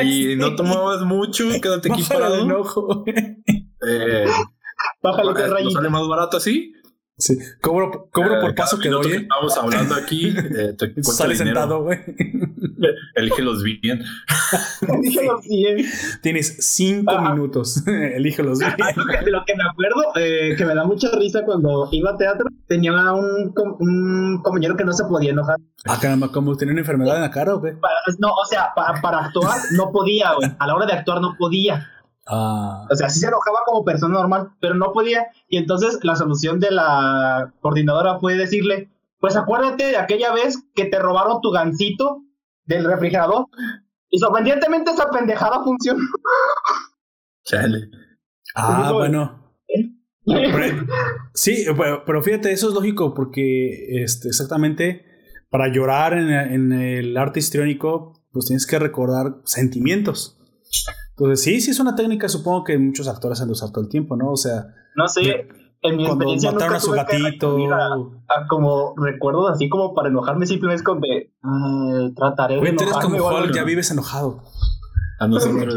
y 0.02 0.34
no 0.36 0.56
tomabas 0.56 1.02
mucho 1.02 1.44
y 1.54 1.60
quédate 1.60 1.92
aquí 1.92 2.02
parado. 2.04 2.40
enojo. 2.42 3.04
Eh, 3.06 4.26
Bájale 5.02 5.34
que 5.34 5.64
¿No 5.64 5.70
sale 5.70 5.90
más 5.90 6.08
barato 6.08 6.38
así? 6.38 6.72
Sí, 7.18 7.39
cobro, 7.60 8.09
cobro 8.10 8.40
por 8.40 8.51
eh, 8.51 8.55
paso 8.55 8.78
que 8.78 8.89
doy. 8.89 9.12
Estamos 9.12 9.56
hablando 9.56 9.94
aquí. 9.94 10.34
Eh, 10.52 10.74
te 10.76 11.02
Sale 11.02 11.34
sentado, 11.34 11.84
güey. 11.84 11.98
Elígelos 13.14 13.62
bien. 13.62 14.02
Elígelos 14.89 15.40
bien. 15.48 15.86
Tienes 16.20 16.56
cinco 16.60 17.18
minutos. 17.20 17.82
Elígelos 17.86 18.59
bien. 18.59 18.74
De 19.24 19.30
lo 19.30 19.44
que 19.44 19.55
me 19.55 19.62
acuerdo, 19.64 20.12
eh, 20.16 20.55
que 20.56 20.64
me 20.64 20.74
da 20.74 20.84
mucha 20.84 21.10
risa 21.12 21.44
cuando 21.44 21.89
iba 21.93 22.10
a 22.10 22.16
teatro, 22.16 22.47
tenía 22.66 22.93
un, 23.12 23.55
un 23.78 24.43
compañero 24.43 24.76
que 24.76 24.84
no 24.84 24.93
se 24.93 25.05
podía 25.05 25.30
enojar. 25.30 25.56
Ah, 25.86 25.98
caramba, 26.01 26.28
¿cómo 26.28 26.56
tenía 26.56 26.72
una 26.72 26.80
enfermedad 26.80 27.16
en 27.16 27.22
la 27.22 27.30
cara 27.30 27.55
o 27.55 27.62
qué? 27.62 27.72
no, 28.18 28.28
o 28.28 28.44
sea, 28.47 28.72
para, 28.74 29.01
para 29.01 29.26
actuar 29.26 29.59
no 29.72 29.90
podía, 29.90 30.34
güey. 30.34 30.51
A 30.59 30.66
la 30.66 30.74
hora 30.74 30.86
de 30.86 30.93
actuar 30.93 31.20
no 31.20 31.36
podía. 31.39 31.89
Ah. 32.27 32.86
O 32.90 32.94
sea, 32.94 33.09
sí 33.09 33.20
se 33.20 33.27
enojaba 33.27 33.61
como 33.66 33.85
persona 33.85 34.15
normal, 34.15 34.51
pero 34.61 34.74
no 34.74 34.93
podía. 34.93 35.27
Y 35.49 35.59
entonces 35.59 35.99
la 36.03 36.16
solución 36.16 36.61
de 36.61 36.70
la 36.70 37.53
coordinadora 37.61 38.19
fue 38.19 38.36
decirle, 38.36 38.90
pues 39.19 39.36
acuérdate 39.36 39.86
de 39.86 39.97
aquella 39.97 40.32
vez 40.32 40.59
que 40.74 40.85
te 40.85 40.99
robaron 40.99 41.40
tu 41.40 41.51
gancito 41.51 42.23
del 42.65 42.85
refrigerador. 42.85 43.47
Y 44.11 44.19
sorprendentemente 44.19 44.90
esa 44.90 45.11
pendejada 45.11 45.62
funcionó. 45.65 46.01
Chale. 47.44 47.89
Ah, 48.55 48.93
bueno. 48.93 49.57
sí, 51.35 51.65
pero, 52.07 52.23
fíjate, 52.23 52.53
eso 52.53 52.69
es 52.69 52.74
lógico 52.74 53.15
porque 53.15 54.03
este, 54.03 54.28
exactamente 54.28 55.07
para 55.51 55.73
llorar 55.73 56.15
en, 56.15 56.31
en 56.31 56.73
el 56.73 57.16
arte 57.16 57.40
histriónico, 57.40 58.24
pues 58.32 58.47
tienes 58.47 58.66
que 58.66 58.78
recordar 58.78 59.40
sentimientos. 59.44 60.39
Entonces, 61.23 61.44
sí, 61.44 61.61
sí 61.61 61.70
es 61.70 61.78
una 61.78 61.94
técnica, 61.94 62.28
supongo 62.28 62.65
que 62.65 62.77
muchos 62.78 63.07
actores 63.07 63.40
han 63.40 63.49
usado 63.49 63.70
todo 63.70 63.85
el 63.85 63.89
tiempo, 63.89 64.16
¿no? 64.16 64.32
O 64.32 64.36
sea. 64.36 64.74
No 64.97 65.07
sé, 65.07 65.47
en 65.81 65.97
mi 65.97 66.05
experiencia 66.05 66.51
mataron 66.51 66.74
a 66.74 66.81
su 66.81 66.90
gatito. 66.90 67.57
A, 67.73 68.47
como 68.49 68.94
recuerdos 68.97 69.53
así 69.53 69.69
como 69.69 69.94
para 69.94 70.09
enojarme, 70.09 70.47
simplemente 70.47 70.82
con 70.82 71.01
de. 71.01 71.32
trataré 72.16 72.61
de. 72.61 72.69
eres 72.70 72.97
como 73.01 73.24
Hulk, 73.24 73.55
ya 73.55 73.62
vives 73.62 73.93
enojado. 73.93 74.43
A 75.20 75.28
nosotros. 75.28 75.77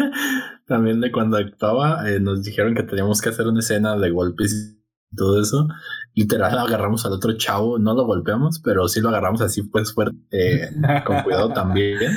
También 0.68 1.00
de 1.00 1.10
cuando 1.10 1.38
actuaba, 1.38 2.08
eh, 2.08 2.20
nos 2.20 2.44
dijeron 2.44 2.76
que 2.76 2.84
teníamos 2.84 3.20
que 3.20 3.30
hacer 3.30 3.48
una 3.48 3.58
escena 3.58 3.96
de 3.96 4.10
golpes 4.10 4.52
y 4.52 5.16
todo 5.16 5.40
eso. 5.40 5.66
Literal, 6.14 6.56
agarramos 6.58 7.04
al 7.06 7.12
otro 7.12 7.32
chavo, 7.36 7.80
no 7.80 7.94
lo 7.94 8.04
golpeamos, 8.04 8.60
pero 8.62 8.86
sí 8.86 9.00
lo 9.00 9.08
agarramos 9.08 9.40
así, 9.40 9.64
pues 9.64 9.92
fuerte, 9.92 10.16
eh, 10.30 10.70
con 11.04 11.22
cuidado 11.22 11.52
también. 11.52 12.12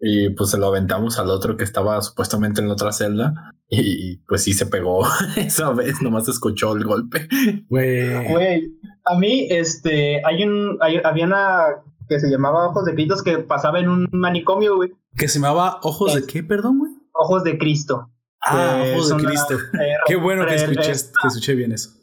Y 0.00 0.30
pues 0.30 0.50
se 0.50 0.58
lo 0.58 0.66
aventamos 0.66 1.18
al 1.18 1.28
otro 1.30 1.56
que 1.56 1.64
estaba 1.64 2.00
supuestamente 2.02 2.60
en 2.60 2.68
la 2.68 2.74
otra 2.74 2.92
celda. 2.92 3.52
Y 3.68 4.18
pues 4.28 4.44
sí 4.44 4.52
se 4.52 4.66
pegó 4.66 5.06
esa 5.36 5.70
vez, 5.70 6.00
nomás 6.00 6.28
escuchó 6.28 6.76
el 6.76 6.84
golpe. 6.84 7.28
Güey. 7.68 8.72
a 9.04 9.18
mí, 9.18 9.46
este, 9.50 10.22
hay 10.24 10.44
un, 10.44 10.78
había 10.80 11.24
una 11.24 11.64
que 12.08 12.20
se 12.20 12.30
llamaba 12.30 12.68
Ojos 12.68 12.86
de 12.86 12.94
Cristo 12.94 13.16
que 13.22 13.38
pasaba 13.38 13.80
en 13.80 13.88
un 13.88 14.08
manicomio, 14.12 14.76
güey. 14.76 14.92
¿Que 15.16 15.28
se 15.28 15.40
llamaba 15.40 15.78
Ojos 15.82 16.14
de 16.14 16.24
qué, 16.24 16.42
perdón, 16.42 16.78
güey? 16.78 16.92
Ojos 17.12 17.44
de 17.44 17.58
Cristo. 17.58 18.10
Ah, 18.40 18.82
Ojos 18.94 19.10
de 19.10 19.24
Cristo. 19.24 19.56
qué 20.06 20.16
bueno 20.16 20.46
que 20.46 20.54
escuché, 20.54 20.92
que 20.92 21.28
escuché 21.28 21.54
bien 21.54 21.72
eso 21.72 21.97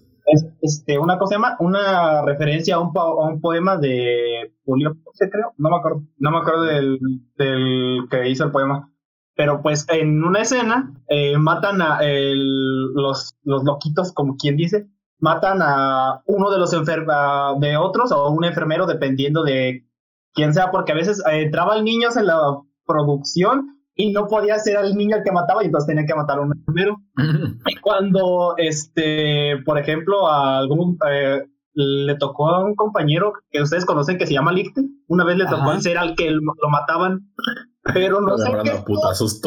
este, 0.61 0.97
una 0.97 1.18
cosa 1.18 1.38
una 1.60 2.23
referencia 2.23 2.76
a 2.76 2.80
un, 2.80 2.91
a 2.95 3.27
un 3.30 3.41
poema 3.41 3.77
de 3.77 4.53
Julio 4.65 4.97
creo, 5.18 5.53
no 5.57 5.69
me 5.69 5.77
acuerdo, 5.77 6.03
no 6.18 6.31
me 6.31 6.38
acuerdo 6.38 6.64
del, 6.64 6.99
del 7.38 8.07
que 8.10 8.30
hizo 8.30 8.45
el 8.45 8.52
poema. 8.52 8.91
Pero 9.35 9.61
pues 9.61 9.85
en 9.89 10.23
una 10.23 10.41
escena 10.41 10.93
eh, 11.10 11.38
matan 11.38 11.81
a 11.81 11.99
el, 11.99 12.93
los, 12.93 13.35
los 13.43 13.64
loquitos, 13.64 14.14
como 14.14 14.38
quien 14.38 14.56
dice, 14.56 14.88
matan 15.19 15.60
a 15.61 16.22
uno 16.26 16.52
de 16.52 16.57
los 16.57 16.73
enfermos 16.73 17.60
de 17.60 17.77
otros 17.77 18.11
o 18.11 18.30
un 18.30 18.45
enfermero 18.45 18.85
dependiendo 18.85 19.43
de 19.43 19.85
quién 20.34 20.53
sea, 20.53 20.72
porque 20.72 20.93
a 20.93 20.95
veces 20.95 21.22
eh, 21.26 21.43
entraban 21.43 21.84
niños 21.84 22.15
en 22.18 22.27
la 22.27 22.39
producción 22.85 23.76
y 23.95 24.11
no 24.11 24.27
podía 24.27 24.59
ser 24.59 24.77
el 24.77 24.95
niño 24.95 25.17
el 25.17 25.23
que 25.23 25.31
mataba 25.31 25.63
y 25.63 25.67
entonces 25.67 25.88
tenía 25.88 26.05
que 26.05 26.15
matar 26.15 26.38
a 26.38 26.41
un 26.41 26.51
enfermero. 26.51 26.97
y 27.65 27.76
cuando, 27.77 28.55
este, 28.57 29.57
por 29.65 29.80
ejemplo, 29.80 30.27
a 30.27 30.57
algún, 30.57 30.97
eh, 31.09 31.43
le 31.73 32.15
tocó 32.15 32.49
a 32.49 32.63
un 32.63 32.76
compañero 32.76 33.34
que 33.51 33.61
ustedes 33.61 33.85
conocen 33.85 34.17
que 34.17 34.27
se 34.27 34.34
llama 34.34 34.51
Lichte, 34.51 34.81
una 35.07 35.23
vez 35.23 35.38
le 35.38 35.45
tocó 35.45 35.80
ser 35.80 35.97
al 35.97 36.15
que 36.15 36.30
lo 36.31 36.69
mataban, 36.69 37.31
pero 37.93 38.22
no 38.22 38.38
sé 38.38 38.51
qué. 38.63 38.84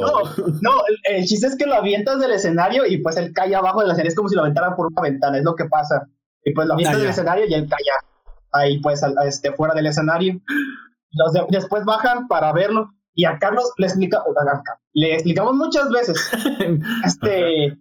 No, 0.03 0.23
no 0.63 0.71
el, 1.05 1.25
chiste 1.25 1.47
es 1.47 1.57
que 1.57 1.67
lo 1.67 1.75
avientas 1.75 2.21
del 2.21 2.33
escenario 2.33 2.87
y 2.87 2.99
pues 2.99 3.17
él 3.17 3.33
cae 3.35 3.55
abajo 3.55 3.81
de 3.81 3.87
la 3.87 3.93
escenario, 3.93 4.11
es 4.11 4.17
como 4.17 4.29
si 4.29 4.35
lo 4.35 4.43
aventaran 4.43 4.77
por 4.77 4.87
una 4.87 5.03
ventana, 5.03 5.39
es 5.39 5.45
lo 5.45 5.55
que 5.55 5.67
pasa. 5.67 6.09
Y 6.45 6.53
pues 6.53 6.67
lo 6.67 6.75
avientas 6.75 6.97
ah, 6.97 7.01
del 7.01 7.11
escenario 7.11 7.45
y 7.47 7.55
él 7.55 7.69
cae 7.69 7.81
ahí 8.53 8.81
pues 8.81 9.03
este, 9.27 9.53
fuera 9.53 9.75
del 9.75 9.87
escenario. 9.87 10.41
Los 11.13 11.33
después 11.51 11.85
bajan 11.85 12.29
para 12.29 12.53
verlo 12.53 12.91
y 13.19 13.25
a 13.25 13.37
Carlos 13.37 13.73
le 13.79 13.87
explica, 13.89 14.23
le 14.93 15.15
explicamos 15.15 15.57
muchas 15.57 15.91
veces, 15.91 16.31
este, 17.05 17.77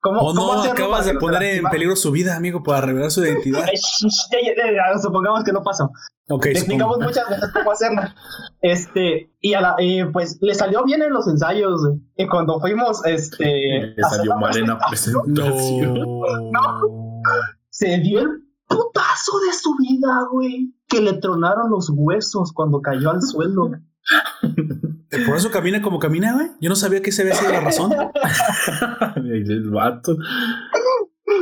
cómo, 0.00 0.20
oh, 0.22 0.34
no, 0.34 0.60
acabas 0.60 1.06
de 1.06 1.14
poner 1.14 1.58
en 1.58 1.64
peligro 1.66 1.94
su 1.94 2.10
vida, 2.10 2.34
amigo, 2.34 2.64
para 2.64 2.80
revelar 2.80 3.12
su 3.12 3.24
identidad. 3.24 3.64
Supongamos 5.00 5.44
que 5.44 5.52
no 5.52 5.62
pasó. 5.62 5.92
le 6.28 6.50
explicamos 6.50 6.98
muchas 6.98 7.30
veces 7.30 7.48
cómo 7.52 7.70
hacerla. 7.70 8.12
Este, 8.60 9.32
y 9.40 9.54
a 9.54 9.60
la, 9.60 9.76
eh, 9.78 10.04
pues 10.12 10.38
le 10.40 10.52
salió 10.52 10.82
bien 10.82 11.00
en 11.00 11.12
los 11.12 11.28
ensayos. 11.28 11.80
Y 12.16 12.26
cuando 12.26 12.58
fuimos, 12.58 13.06
este. 13.06 13.94
Le 13.94 14.02
salió 14.02 14.34
mal 14.34 14.56
en 14.56 14.66
la 14.66 14.78
presentación. 14.80 15.94
no. 16.50 17.22
Se 17.70 17.98
dio 17.98 18.18
el 18.18 18.30
putazo 18.66 19.38
de 19.46 19.52
su 19.52 19.76
vida, 19.76 20.26
güey. 20.32 20.74
Que 20.88 21.00
le 21.00 21.12
tronaron 21.12 21.70
los 21.70 21.88
huesos 21.94 22.52
cuando 22.52 22.80
cayó 22.80 23.12
al 23.12 23.22
suelo. 23.22 23.70
Por 25.26 25.36
eso 25.36 25.50
camina 25.50 25.82
como 25.82 25.98
camina, 25.98 26.34
güey. 26.34 26.48
Yo 26.60 26.68
no 26.68 26.76
sabía 26.76 27.00
que 27.00 27.10
ese 27.10 27.22
había 27.22 27.34
sido 27.34 27.52
la 27.52 27.60
razón. 27.60 27.92
el 29.16 29.70
vato. 29.70 30.16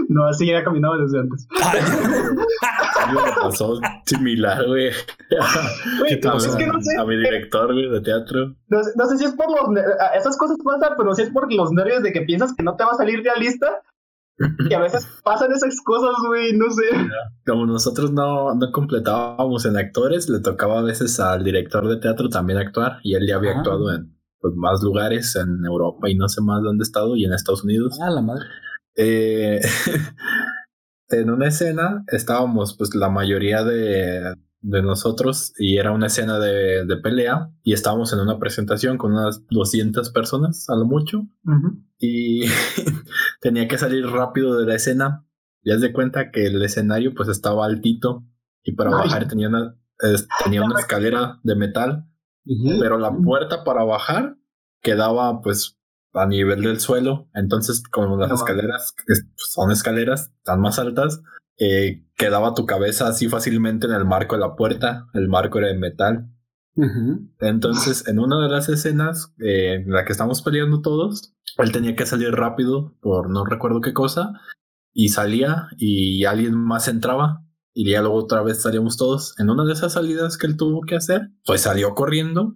No, 0.09 0.27
así 0.27 0.47
ya 0.47 0.65
caminaba 0.65 0.97
desde 0.97 1.21
antes. 1.21 1.47
me 3.13 3.33
pasó 3.43 3.81
similar, 4.07 4.67
güey. 4.67 4.91
a, 6.99 7.05
mi 7.05 7.17
director, 7.17 7.73
güey, 7.73 7.91
de 7.91 8.01
teatro. 8.01 8.55
No, 8.69 8.81
no, 8.97 9.07
sé 9.07 9.19
si 9.19 9.25
es 9.25 9.33
por 9.33 9.47
los... 9.51 9.79
Esas 10.17 10.37
cosas 10.37 10.57
pasan, 10.65 10.95
pero 10.97 11.15
si 11.15 11.23
es 11.23 11.31
por 11.31 11.53
los 11.53 11.71
nervios 11.73 12.03
de 12.03 12.13
que 12.13 12.23
piensas 12.23 12.55
que 12.55 12.63
no 12.63 12.77
te 12.77 12.85
va 12.85 12.93
a 12.93 12.97
salir 12.97 13.23
realista 13.23 13.83
y 14.39 14.75
a 14.75 14.81
veces 14.81 15.07
pasan 15.25 15.53
esas 15.53 15.81
cosas, 15.83 16.15
güey, 16.27 16.53
no 16.53 16.71
sé. 16.71 16.85
Como 17.47 17.67
nosotros 17.67 18.13
no, 18.13 18.55
no 18.55 18.73
completábamos 18.73 19.65
en 19.67 19.77
actores, 19.77 20.29
le 20.29 20.41
tocaba 20.41 20.81
a 20.81 20.83
veces 20.83 21.19
al 21.21 21.45
director 21.45 21.89
de 21.89 21.99
teatro 21.99 22.29
también 22.29 22.59
actuar 22.59 22.99
y 23.03 23.15
él 23.15 23.27
ya 23.27 23.37
había 23.37 23.59
actuado 23.59 23.93
en 23.93 24.17
pues, 24.41 24.55
más 24.57 24.83
lugares, 24.83 25.37
en 25.37 25.65
Europa 25.65 26.09
y 26.09 26.15
no 26.15 26.29
sé 26.29 26.41
más 26.41 26.63
dónde 26.63 26.83
ha 26.83 26.87
estado 26.87 27.17
y 27.17 27.25
en 27.25 27.33
Estados 27.33 27.65
Unidos. 27.65 27.99
Ah, 28.01 28.11
la 28.11 28.23
madre. 28.23 28.45
Eh, 28.97 29.61
en 31.09 31.31
una 31.31 31.49
escena 31.49 32.05
estábamos 32.09 32.77
pues 32.77 32.95
la 32.95 33.09
mayoría 33.09 33.65
de, 33.65 34.35
de 34.65 34.83
nosotros 34.83 35.53
y 35.59 35.77
era 35.77 35.93
una 35.93 36.07
escena 36.07 36.39
de, 36.39 36.87
de, 36.87 36.97
pelea 36.97 37.51
y 37.63 37.75
estábamos 37.75 38.15
en 38.15 38.21
una 38.21 38.39
presentación 38.39 38.97
con 38.97 39.13
unas 39.13 39.47
200 39.49 40.11
personas 40.11 40.71
a 40.71 40.75
lo 40.75 40.87
mucho 40.87 41.27
y 41.99 42.47
tenía 43.43 43.69
que 43.69 43.77
salir 43.77 44.07
rápido 44.07 44.57
de 44.57 44.67
la 44.67 44.75
escena. 44.75 45.27
Y 45.63 45.71
haz 45.71 45.81
de 45.81 45.93
cuenta 45.93 46.31
que 46.31 46.47
el 46.47 46.63
escenario 46.63 47.15
pues 47.15 47.29
estaba 47.29 47.67
altito 47.67 48.25
y 48.63 48.73
para 48.73 48.91
bajar 48.91 49.29
tenía 49.29 49.49
una, 49.49 49.77
tenía 50.43 50.63
una 50.63 50.81
escalera 50.81 51.41
de 51.43 51.57
metal 51.57 52.07
pero 52.81 52.99
la 52.99 53.13
puerta 53.13 53.65
para 53.65 53.85
bajar 53.85 54.37
quedaba 54.83 55.41
pues 55.41 55.79
a 56.13 56.27
nivel 56.27 56.63
del 56.63 56.81
suelo. 56.81 57.29
Entonces 57.35 57.83
como 57.91 58.17
las 58.17 58.33
escaleras 58.33 58.95
son 59.37 59.71
escaleras 59.71 60.33
tan 60.43 60.61
más 60.61 60.79
altas 60.79 61.23
eh, 61.59 62.05
quedaba 62.17 62.55
tu 62.55 62.67
cabeza 62.67 63.09
así 63.09 63.29
fácilmente 63.29 63.87
en 63.87 63.93
el 63.93 64.05
marco 64.05 64.35
de 64.35 64.41
la 64.41 64.57
puerta, 64.57 65.07
el 65.15 65.29
marco 65.29 65.59
era 65.59 65.69
de 65.69 65.79
metal. 65.79 66.31
Entonces, 67.39 68.09
en 68.09 68.19
una 68.19 68.43
de 68.43 68.49
las 68.49 68.69
escenas 68.69 69.33
eh, 69.39 69.75
en 69.75 69.91
la 69.93 70.05
que 70.05 70.13
estamos 70.13 70.43
peleando 70.43 70.81
todos, 70.81 71.35
él 71.59 71.71
tenía 71.71 71.95
que 71.95 72.05
salir 72.05 72.33
rápido 72.33 72.97
por 73.01 73.31
no 73.31 73.45
recuerdo 73.45 73.81
qué 73.81 73.93
cosa, 73.93 74.33
y 74.93 75.11
salía 75.11 75.69
y 75.77 76.25
alguien 76.25 76.55
más 76.57 76.89
entraba, 76.89 77.45
y 77.73 77.91
ya 77.91 78.01
luego 78.01 78.17
otra 78.17 78.43
vez 78.43 78.63
salíamos 78.63 78.97
todos. 78.97 79.39
En 79.39 79.51
una 79.51 79.65
de 79.65 79.73
esas 79.73 79.93
salidas 79.93 80.37
que 80.37 80.47
él 80.47 80.57
tuvo 80.57 80.83
que 80.83 80.97
hacer, 80.97 81.31
pues 81.45 81.61
salió 81.63 81.95
corriendo 81.95 82.55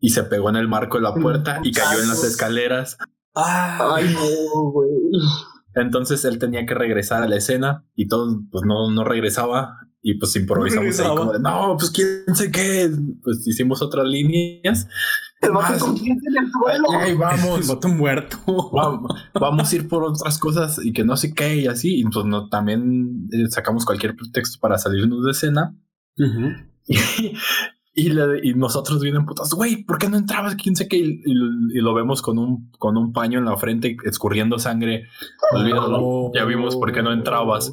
y 0.00 0.10
se 0.10 0.24
pegó 0.24 0.50
en 0.50 0.56
el 0.56 0.68
marco 0.68 0.98
de 0.98 1.04
la 1.04 1.14
puerta 1.14 1.60
y 1.62 1.72
cayó 1.72 2.02
en 2.02 2.08
las 2.08 2.24
escaleras. 2.24 2.98
Ay, 3.34 4.14
no, 4.14 4.70
güey. 4.70 4.90
Entonces 5.76 6.24
él 6.24 6.38
tenía 6.38 6.64
que 6.66 6.74
regresar 6.74 7.22
a 7.22 7.28
la 7.28 7.36
escena 7.36 7.84
y 7.94 8.08
todo, 8.08 8.42
pues 8.50 8.64
no, 8.66 8.90
no 8.90 9.04
regresaba 9.04 9.76
y 10.02 10.14
pues 10.14 10.34
improvisamos 10.36 10.98
ahí 11.00 11.06
como 11.08 11.32
de, 11.32 11.40
no, 11.40 11.76
pues 11.78 11.90
quién 11.90 12.34
sé 12.34 12.50
qué, 12.50 12.90
pues 13.22 13.46
hicimos 13.46 13.82
otras 13.82 14.06
líneas. 14.06 14.88
El 15.42 15.50
vato 15.50 15.94
en 16.02 16.12
el 16.12 16.50
suelo. 16.50 16.88
Ay, 16.98 17.14
vamos. 17.14 17.68
El 17.84 17.92
muerto. 17.92 18.38
Vamos, 19.34 19.72
a 19.72 19.76
ir 19.76 19.86
por 19.86 20.02
otras 20.04 20.38
cosas 20.38 20.80
y 20.82 20.92
que 20.92 21.04
no 21.04 21.16
sé 21.16 21.34
qué 21.34 21.56
y 21.56 21.66
así. 21.66 22.00
Y 22.00 22.04
pues 22.04 22.24
no, 22.24 22.48
también 22.48 23.28
eh, 23.32 23.50
sacamos 23.50 23.84
cualquier 23.84 24.16
pretexto 24.16 24.58
para 24.60 24.78
salirnos 24.78 25.24
de 25.24 25.30
escena. 25.32 25.76
Y, 26.88 27.36
y 27.98 28.52
nosotros 28.54 29.00
vienen 29.00 29.24
putas, 29.24 29.54
güey, 29.54 29.82
¿por 29.84 29.96
qué 29.96 30.10
no 30.10 30.18
entrabas? 30.18 30.54
¿Quién 30.56 30.76
sé 30.76 30.86
qué? 30.86 30.98
Y, 30.98 31.80
lo 31.80 31.94
vemos 31.94 32.20
con 32.20 32.38
un, 32.38 32.70
con 32.78 32.98
un 32.98 33.14
paño 33.14 33.38
en 33.38 33.46
la 33.46 33.56
frente 33.56 33.96
escurriendo 34.04 34.58
sangre. 34.58 35.08
Olvídalo, 35.52 36.30
ya 36.34 36.44
vimos 36.44 36.76
por 36.76 36.92
qué 36.92 37.02
no 37.02 37.10
entrabas. 37.10 37.72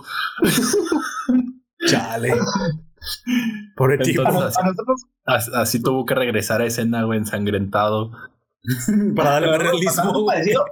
Chale. 1.88 2.36
Por 3.76 3.98
tipo. 3.98 4.24
Así, 5.26 5.84
tuvo 5.84 6.06
que 6.06 6.16
regresar 6.16 6.62
a 6.62 6.66
escena, 6.68 7.04
güey, 7.04 7.20
ensangrentado. 7.20 8.12
Para 9.18 9.32
darle 9.32 9.58
realismo. 9.58 10.26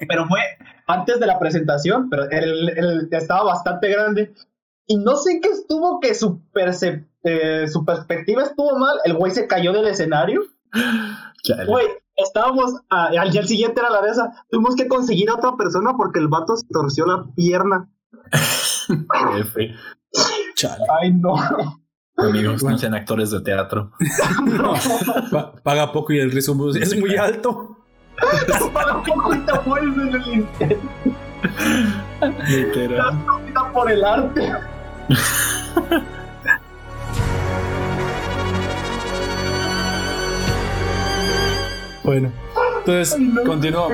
pero 0.08 0.30
fue 0.30 0.40
antes 0.88 1.20
de 1.20 1.26
la 1.28 1.40
presentación, 1.40 2.10
pero 2.10 2.30
él, 2.32 3.10
estaba 3.12 3.44
bastante 3.44 3.90
grande. 3.90 4.34
Y 4.88 4.96
no 4.96 5.18
sé 5.18 5.42
qué 5.42 5.50
estuvo 5.50 6.00
que 6.00 6.16
su 6.16 6.42
percepción 6.52 7.11
eh, 7.24 7.68
su 7.68 7.86
perspectiva 7.86 8.44
estuvo 8.44 8.78
mal, 8.78 8.98
el 9.04 9.14
güey 9.14 9.32
se 9.32 9.48
cayó 9.48 9.74
del 9.74 9.88
escenario. 9.88 10.42
Güey, 11.68 11.88
estábamos, 12.16 12.76
al 12.90 13.32
día 13.32 13.44
siguiente 13.44 13.80
era 13.80 13.90
la 13.90 14.02
de 14.02 14.12
esa, 14.12 14.46
tuvimos 14.50 14.76
que 14.76 14.88
conseguir 14.88 15.30
a 15.30 15.36
otra 15.36 15.56
persona 15.58 15.96
porque 15.98 16.20
el 16.20 16.28
vato 16.28 16.56
se 16.56 16.68
torció 16.70 17.06
la 17.06 17.26
pierna. 17.36 17.90
Ay, 21.02 21.14
no. 21.14 21.36
Amigos, 22.18 22.64
no 22.64 22.78
sean 22.78 22.94
actores 22.94 23.32
de 23.32 23.42
teatro. 23.42 23.92
paga 25.64 25.92
poco 25.92 26.14
y 26.14 26.20
el 26.20 26.32
riesgo 26.32 26.72
es 26.76 26.98
muy 27.00 27.16
alto. 27.16 27.78
paga 28.74 29.02
poco 29.04 29.34
y 29.34 29.40
te 29.40 29.54
vuelven 29.66 30.16
el 30.16 30.34
intento. 30.34 30.78
Literal. 32.48 33.26
por 33.74 33.92
el 33.92 34.04
arte. 34.04 34.54
Bueno, 42.04 42.32
entonces, 42.80 43.16
continúo. 43.46 43.90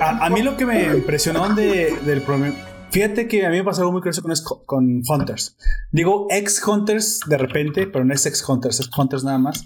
A, 0.00 0.30
mí 0.30 0.42
lo 0.42 0.56
que 0.56 0.64
me 0.64 0.84
impresionó 0.94 1.54
de, 1.54 1.94
del 2.06 2.22
problema. 2.22 2.56
Fíjate 2.90 3.28
que 3.28 3.44
a 3.46 3.50
mí 3.50 3.58
me 3.58 3.64
pasó 3.64 3.82
algo 3.82 3.92
muy 3.92 4.00
curioso 4.00 4.22
con, 4.22 4.34
con 4.64 5.02
Hunters. 5.06 5.56
Digo 5.92 6.26
ex 6.30 6.66
Hunters 6.66 7.20
de 7.26 7.38
repente, 7.38 7.86
pero 7.86 8.04
no 8.04 8.14
es 8.14 8.26
ex 8.26 8.46
Hunters, 8.48 8.80
es 8.80 8.90
Hunters 8.96 9.24
nada 9.24 9.38
más. 9.38 9.64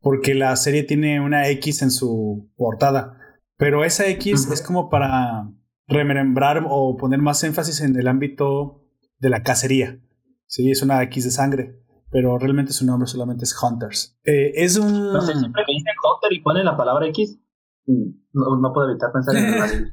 Porque 0.00 0.34
la 0.34 0.54
serie 0.56 0.82
tiene 0.84 1.20
una 1.20 1.48
X 1.48 1.82
en 1.82 1.90
su 1.90 2.50
portada. 2.56 3.18
Pero 3.56 3.84
esa 3.84 4.06
X 4.06 4.48
es 4.50 4.62
como 4.62 4.88
para 4.88 5.48
remembrar 5.86 6.64
o 6.68 6.96
poner 6.96 7.20
más 7.20 7.44
énfasis 7.44 7.80
en 7.80 7.96
el 7.96 8.08
ámbito 8.08 8.84
de 9.18 9.30
la 9.30 9.42
cacería. 9.42 10.00
Sí, 10.46 10.70
es 10.70 10.82
una 10.82 11.02
X 11.02 11.24
de 11.24 11.30
sangre 11.30 11.81
pero 12.12 12.38
realmente 12.38 12.72
su 12.74 12.84
nombre 12.84 13.08
solamente 13.08 13.44
es 13.44 13.56
Hunters. 13.60 14.18
Eh, 14.22 14.52
es 14.54 14.76
un... 14.76 15.12
No 15.12 15.20
sé, 15.22 15.34
siempre 15.34 15.62
que 15.66 15.72
dice 15.72 15.90
Hunter 16.04 16.32
y 16.32 16.40
pone 16.42 16.62
la 16.62 16.76
palabra 16.76 17.08
X, 17.08 17.40
no, 17.86 18.56
no 18.60 18.72
puedo 18.72 18.90
evitar 18.90 19.10
pensar 19.12 19.34
en 19.34 19.90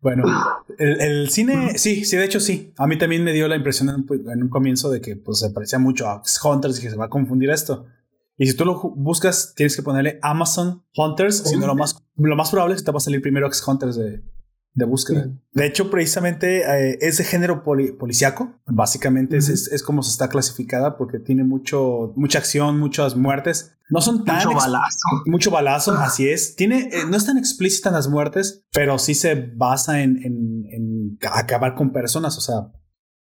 Bueno, 0.00 0.24
el, 0.78 1.00
el, 1.00 1.30
cine, 1.30 1.78
sí, 1.78 2.04
sí, 2.04 2.16
de 2.18 2.26
hecho 2.26 2.38
sí. 2.38 2.74
A 2.76 2.86
mí 2.86 2.98
también 2.98 3.24
me 3.24 3.32
dio 3.32 3.48
la 3.48 3.56
impresión 3.56 3.88
en, 3.88 4.42
un 4.42 4.48
comienzo 4.50 4.90
de 4.90 5.00
que 5.00 5.16
pues, 5.16 5.38
se 5.38 5.50
parecía 5.50 5.78
mucho 5.78 6.06
a 6.06 6.22
Hunters 6.44 6.78
y 6.78 6.82
que 6.82 6.90
se 6.90 6.96
va 6.96 7.06
a 7.06 7.10
confundir 7.10 7.48
esto. 7.48 7.86
Y 8.36 8.46
si 8.46 8.54
tú 8.54 8.66
lo 8.66 8.80
buscas, 8.96 9.54
tienes 9.54 9.76
que 9.76 9.82
ponerle 9.82 10.18
Amazon 10.20 10.84
Hunters, 10.94 11.38
sino 11.48 11.66
lo 11.66 11.74
más, 11.74 12.04
lo 12.16 12.36
más 12.36 12.50
probable 12.50 12.74
es 12.74 12.82
que 12.82 12.86
te 12.86 12.92
va 12.92 12.98
a 12.98 13.00
salir 13.00 13.22
primero 13.22 13.46
X 13.46 13.66
Hunters 13.66 13.96
de, 13.96 14.22
de 14.74 14.84
búsqueda. 14.84 15.30
De 15.52 15.66
hecho, 15.66 15.88
precisamente 15.88 16.62
eh, 16.62 16.98
ese 17.00 17.22
género 17.22 17.62
policiaco, 17.62 18.60
básicamente 18.66 19.36
es, 19.36 19.48
es, 19.48 19.82
como 19.82 20.02
se 20.02 20.10
está 20.10 20.28
clasificada 20.28 20.96
porque 20.96 21.20
tiene 21.20 21.44
mucho, 21.44 22.12
mucha 22.16 22.38
acción, 22.38 22.78
muchas 22.80 23.16
muertes. 23.16 23.76
No 23.88 24.00
son 24.00 24.24
tan... 24.24 24.36
Mucho 24.36 24.52
balazo. 24.52 25.08
Mucho 25.26 25.50
balazo, 25.52 25.92
así 25.92 26.28
es. 26.28 26.56
Tiene, 26.56 26.90
eh, 26.92 27.04
no 27.08 27.16
es 27.16 27.24
tan 27.24 27.38
explícita 27.38 27.92
las 27.92 28.08
muertes, 28.08 28.64
pero 28.72 28.98
sí 28.98 29.14
se 29.14 29.34
basa 29.34 30.02
en, 30.02 30.18
en, 30.24 30.64
en, 30.70 31.18
acabar 31.32 31.76
con 31.76 31.92
personas. 31.92 32.36
O 32.36 32.40
sea, 32.40 32.72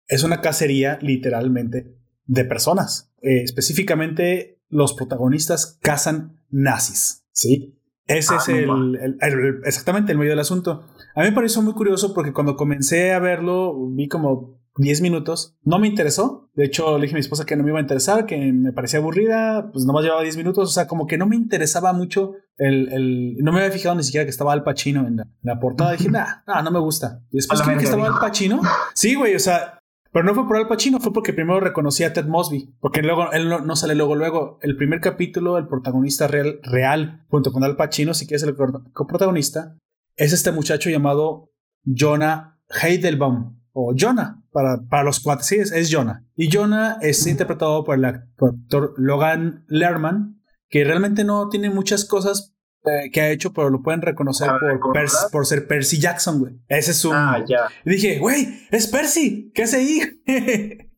es 0.07 0.23
una 0.23 0.41
cacería 0.41 0.99
literalmente 1.01 1.95
de 2.25 2.45
personas. 2.45 3.13
Eh, 3.21 3.43
específicamente, 3.43 4.61
los 4.67 4.93
protagonistas 4.93 5.77
cazan 5.81 6.41
nazis, 6.49 7.23
¿sí? 7.31 7.79
Ese 8.09 8.35
es 8.35 8.47
el, 8.49 9.19
exactamente 9.65 10.11
el 10.11 10.17
medio 10.17 10.31
del 10.31 10.39
asunto. 10.39 10.83
A 11.19 11.23
mí 11.23 11.31
me 11.31 11.35
pareció 11.35 11.61
muy 11.61 11.73
curioso 11.73 12.13
porque 12.13 12.31
cuando 12.31 12.55
comencé 12.55 13.11
a 13.11 13.19
verlo, 13.19 13.75
vi 13.89 14.07
como 14.07 14.57
10 14.77 15.01
minutos. 15.01 15.57
No 15.63 15.77
me 15.77 15.89
interesó. 15.89 16.49
De 16.53 16.63
hecho, 16.63 16.97
le 16.97 17.01
dije 17.01 17.13
a 17.13 17.17
mi 17.17 17.19
esposa 17.19 17.45
que 17.45 17.57
no 17.57 17.63
me 17.63 17.71
iba 17.71 17.79
a 17.79 17.81
interesar, 17.81 18.25
que 18.25 18.37
me 18.53 18.71
parecía 18.71 18.99
aburrida. 18.99 19.69
Pues 19.73 19.83
nomás 19.83 20.05
llevaba 20.05 20.21
10 20.21 20.37
minutos. 20.37 20.69
O 20.69 20.71
sea, 20.71 20.87
como 20.87 21.07
que 21.07 21.17
no 21.17 21.27
me 21.27 21.35
interesaba 21.35 21.91
mucho 21.91 22.35
el. 22.55 22.87
el 22.93 23.35
no 23.39 23.51
me 23.51 23.59
había 23.59 23.71
fijado 23.73 23.95
ni 23.95 24.03
siquiera 24.03 24.23
que 24.23 24.29
estaba 24.29 24.53
Al 24.53 24.63
Pacino 24.63 25.05
en 25.07 25.17
la, 25.41 25.59
portada. 25.59 25.91
Dije, 25.91 26.09
nah, 26.09 26.61
no 26.63 26.71
me 26.71 26.79
gusta. 26.79 27.21
Y 27.31 27.35
después 27.35 27.61
que 27.63 27.83
estaba 27.83 28.07
Al 28.07 28.21
Pacino. 28.21 28.61
Sí, 28.93 29.15
güey, 29.15 29.35
o 29.35 29.39
sea. 29.39 29.77
Pero 30.13 30.23
no 30.23 30.33
fue 30.33 30.47
por 30.47 30.55
Al 30.55 30.69
Pacino, 30.69 31.01
fue 31.01 31.11
porque 31.11 31.33
primero 31.33 31.59
reconocí 31.59 32.05
a 32.05 32.13
Ted 32.13 32.27
Mosby. 32.27 32.75
Porque 32.79 33.01
luego 33.01 33.33
él 33.33 33.49
no, 33.49 33.75
sale 33.75 33.93
luego, 33.93 34.15
luego. 34.15 34.57
El 34.61 34.77
primer 34.77 35.01
capítulo, 35.01 35.57
el 35.57 35.67
protagonista 35.67 36.29
real, 36.29 36.61
real 36.63 37.25
junto 37.27 37.51
con 37.51 37.65
Al 37.65 37.75
Pacino, 37.75 38.13
si 38.13 38.25
quieres 38.25 38.43
el 38.43 38.55
coprotagonista, 38.93 39.75
es 40.19 40.33
este 40.33 40.51
muchacho 40.51 40.89
llamado 40.89 41.51
Jonah 41.85 42.59
Heidelbaum. 42.69 43.57
O 43.71 43.93
Jonah, 43.97 44.43
para, 44.51 44.81
para 44.89 45.03
los 45.03 45.21
cuates. 45.21 45.45
Sí, 45.45 45.55
es, 45.55 45.89
Jonah. 45.89 46.25
Y 46.35 46.49
Jonah 46.51 46.97
es 47.01 47.25
interpretado 47.25 47.85
por 47.85 47.95
el 47.95 48.03
actor 48.03 48.93
Logan 48.97 49.63
Lerman, 49.69 50.41
que 50.67 50.83
realmente 50.83 51.23
no 51.23 51.47
tiene 51.47 51.69
muchas 51.69 52.03
cosas 52.03 52.55
eh, 52.83 53.09
que 53.11 53.21
ha 53.21 53.29
hecho, 53.29 53.53
pero 53.53 53.69
lo 53.69 53.81
pueden 53.81 54.01
reconocer 54.01 54.49
por, 54.81 55.31
por, 55.31 55.45
ser 55.45 55.67
Percy 55.67 55.99
Jackson, 55.99 56.39
güey. 56.39 56.59
Ese 56.67 56.91
es 56.91 57.05
un. 57.05 57.15
Ah, 57.15 57.45
ya. 57.47 57.69
Y 57.85 57.91
dije, 57.91 58.19
güey, 58.19 58.67
es 58.71 58.87
Percy, 58.87 59.51
¿qué 59.53 59.63
hace 59.63 59.77
ahí? 59.77 60.01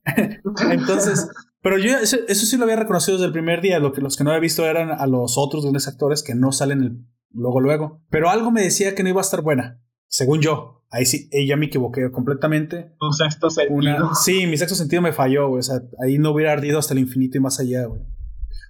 Entonces, 0.71 1.29
pero 1.61 1.77
yo 1.77 1.97
eso, 1.99 2.17
sí 2.27 2.57
lo 2.57 2.63
había 2.63 2.77
reconocido 2.77 3.17
desde 3.17 3.27
el 3.27 3.33
primer 3.33 3.61
día. 3.61 3.79
Lo 3.79 3.91
que, 3.93 4.01
los 4.01 4.17
que 4.17 4.23
no 4.23 4.31
había 4.31 4.39
visto 4.39 4.65
eran 4.65 4.89
a 4.89 5.05
los 5.05 5.37
otros 5.37 5.63
grandes 5.63 5.87
actores 5.87 6.23
que 6.23 6.33
no 6.33 6.51
salen 6.51 6.81
el, 6.81 7.05
luego, 7.33 7.59
luego. 7.59 8.01
Pero 8.09 8.29
algo 8.29 8.51
me 8.51 8.61
decía 8.61 8.95
que 8.95 9.03
no 9.03 9.09
iba 9.09 9.21
a 9.21 9.23
estar 9.23 9.41
buena, 9.41 9.81
según 10.07 10.41
yo. 10.41 10.83
Ahí 10.89 11.05
sí, 11.05 11.29
ella 11.31 11.55
me 11.55 11.67
equivoqué 11.67 12.11
completamente. 12.11 12.93
Un 12.99 13.13
sexto 13.13 13.49
sentido. 13.49 14.13
sí, 14.15 14.45
mi 14.47 14.57
sexto 14.57 14.75
sentido 14.75 15.01
me 15.01 15.13
falló, 15.13 15.47
güey. 15.47 15.59
O 15.59 15.63
sea, 15.63 15.81
ahí 16.03 16.17
no 16.17 16.31
hubiera 16.31 16.51
ardido 16.51 16.79
hasta 16.79 16.93
el 16.93 16.99
infinito 16.99 17.37
y 17.37 17.41
más 17.41 17.59
allá, 17.59 17.85
güey 17.85 18.01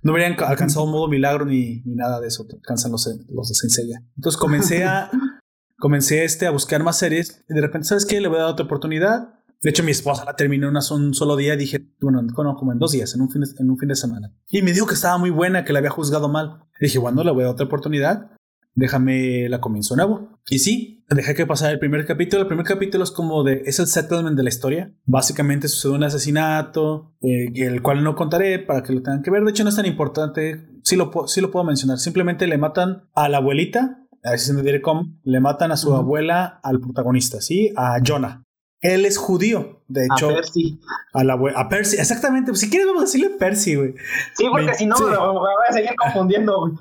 no 0.03 0.13
hubieran 0.13 0.35
alcanzado 0.43 0.85
un 0.85 0.91
modo 0.91 1.07
milagro 1.07 1.45
ni, 1.45 1.81
ni 1.85 1.95
nada 1.95 2.19
de 2.19 2.27
eso 2.27 2.47
que 2.47 2.55
alcanzan 2.55 2.91
los, 2.91 3.07
los 3.29 3.49
de 3.49 3.55
Senseiya. 3.55 4.03
Entonces 4.15 4.39
comencé 4.39 4.83
a, 4.83 5.11
comencé 5.77 6.23
este, 6.23 6.47
a 6.47 6.51
buscar 6.51 6.83
más 6.83 6.97
series 6.97 7.43
y 7.49 7.53
de 7.53 7.61
repente, 7.61 7.87
¿sabes 7.87 8.05
qué? 8.05 8.19
Le 8.19 8.27
voy 8.27 8.37
a 8.37 8.41
dar 8.41 8.51
otra 8.51 8.65
oportunidad. 8.65 9.35
De 9.61 9.69
hecho, 9.69 9.83
mi 9.83 9.91
esposa 9.91 10.25
la 10.25 10.35
terminó 10.35 10.69
en 10.69 10.75
un 10.75 11.13
solo 11.13 11.35
día. 11.35 11.55
Dije, 11.55 11.87
bueno, 11.99 12.25
como 12.33 12.71
en 12.71 12.79
dos 12.79 12.93
días, 12.93 13.13
en 13.13 13.21
un, 13.21 13.29
fin 13.29 13.41
de, 13.41 13.47
en 13.59 13.69
un 13.69 13.77
fin 13.77 13.89
de 13.89 13.95
semana. 13.95 14.33
Y 14.49 14.63
me 14.63 14.73
dijo 14.73 14.87
que 14.87 14.95
estaba 14.95 15.19
muy 15.19 15.29
buena, 15.29 15.63
que 15.63 15.71
la 15.71 15.79
había 15.79 15.91
juzgado 15.91 16.29
mal. 16.29 16.63
Dije, 16.79 16.97
bueno, 16.97 17.23
le 17.23 17.31
voy 17.31 17.43
a 17.43 17.45
dar 17.45 17.53
otra 17.53 17.67
oportunidad. 17.67 18.31
Déjame 18.73 19.49
la 19.49 19.59
comienzo 19.59 19.95
nuevo. 19.95 20.39
Y 20.49 20.59
sí, 20.59 21.05
dejé 21.09 21.35
que 21.35 21.45
pasara 21.45 21.71
el 21.71 21.79
primer 21.79 22.05
capítulo. 22.05 22.43
El 22.43 22.47
primer 22.47 22.65
capítulo 22.65 23.03
es 23.03 23.11
como 23.11 23.43
de, 23.43 23.63
es 23.65 23.79
el 23.79 23.87
settlement 23.87 24.37
de 24.37 24.43
la 24.43 24.49
historia. 24.49 24.93
Básicamente 25.05 25.67
sucede 25.67 25.93
un 25.93 26.03
asesinato, 26.03 27.13
eh, 27.21 27.51
el 27.55 27.81
cual 27.81 28.03
no 28.03 28.15
contaré 28.15 28.59
para 28.59 28.83
que 28.83 28.93
lo 28.93 29.01
tengan 29.01 29.21
que 29.21 29.31
ver. 29.31 29.43
De 29.43 29.51
hecho, 29.51 29.63
no 29.63 29.69
es 29.69 29.75
tan 29.75 29.85
importante. 29.85 30.67
Sí 30.83 30.95
lo, 30.95 31.11
sí 31.27 31.41
lo 31.41 31.51
puedo 31.51 31.65
mencionar. 31.65 31.99
Simplemente 31.99 32.47
le 32.47 32.57
matan 32.57 33.03
a 33.13 33.29
la 33.29 33.37
abuelita 33.37 34.01
a 34.23 34.31
veces 34.31 34.55
se 34.55 34.61
diré 34.61 34.81
cómo, 34.81 35.05
le 35.23 35.39
matan 35.39 35.71
a 35.71 35.77
su 35.77 35.93
abuela 35.95 36.59
al 36.63 36.79
protagonista, 36.79 37.41
¿sí? 37.41 37.73
A 37.75 37.97
Jonah. 38.05 38.43
Él 38.81 39.05
es 39.05 39.17
judío, 39.17 39.83
de 39.87 40.05
hecho. 40.05 40.31
A 40.31 40.33
Percy. 40.33 40.79
A, 41.13 41.23
la, 41.23 41.39
a 41.55 41.69
Percy, 41.69 41.97
exactamente. 41.97 42.53
Si 42.55 42.69
quieres, 42.69 42.87
vamos 42.87 43.03
a 43.03 43.05
decirle 43.05 43.29
Percy, 43.29 43.75
güey. 43.75 43.93
Sí, 44.35 44.45
porque 44.49 44.73
si 44.73 44.87
no, 44.87 44.97
me 44.99 45.15
voy 45.15 45.47
a 45.69 45.73
seguir 45.73 45.95
confundiendo, 45.95 46.59
güey. 46.59 46.73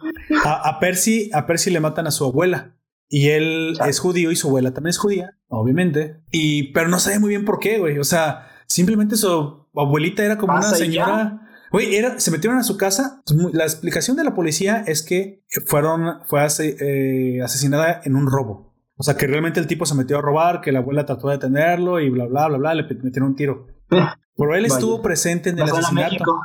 A, 0.45 0.79
Percy, 0.81 1.31
a 1.35 1.47
Percy 1.47 1.71
le 1.71 1.81
matan 1.81 2.07
a 2.07 2.11
su 2.11 2.25
abuela. 2.25 2.75
Y 3.09 3.29
él 3.29 3.77
es 3.87 3.99
judío 3.99 4.31
y 4.31 4.37
su 4.37 4.49
abuela 4.49 4.73
también 4.73 4.91
es 4.91 4.99
judía, 4.99 5.37
obviamente. 5.49 6.23
Y, 6.31 6.73
pero 6.73 6.89
no 6.89 6.99
sabe 6.99 7.19
muy 7.19 7.31
bien 7.31 7.45
por 7.45 7.59
qué, 7.59 7.79
güey. 7.79 7.99
O 7.99 8.05
sea, 8.05 8.49
simplemente 8.67 9.17
su 9.17 9.67
abuelita 9.75 10.25
era 10.25 10.39
como 10.39 10.55
una 10.55 10.63
señora. 10.63 11.43
Güey, 11.71 11.97
era, 11.97 12.19
se 12.19 12.31
metieron 12.31 12.59
a 12.59 12.63
su 12.63 12.77
casa. 12.79 13.23
La 13.53 13.65
explicación 13.65 14.17
de 14.17 14.25
la 14.25 14.35
policía 14.35 14.85
es 14.87 15.03
que 15.03 15.45
fueron, 15.67 16.21
fue 16.27 16.41
eh, 16.61 17.43
asesinada 17.43 18.01
en 18.05 18.17
un 18.17 18.27
robo. 18.27 18.70
O 19.01 19.03
sea, 19.03 19.17
que 19.17 19.27
realmente 19.27 19.59
el 19.59 19.67
tipo 19.67 19.87
se 19.87 19.95
metió 19.95 20.19
a 20.19 20.21
robar, 20.21 20.61
que 20.61 20.73
la 20.73 20.81
abuela 20.81 21.07
trató 21.07 21.29
de 21.29 21.37
detenerlo 21.37 22.01
y 22.01 22.11
bla, 22.11 22.27
bla, 22.27 22.49
bla, 22.49 22.59
bla, 22.59 22.75
le 22.75 22.83
metieron 22.83 23.31
un 23.31 23.35
tiro. 23.35 23.67
Pero 23.89 24.55
él 24.55 24.67
estuvo 24.67 25.01
presente 25.01 25.49
en 25.49 25.59
el 25.59 25.65
asesinato. 25.65 26.39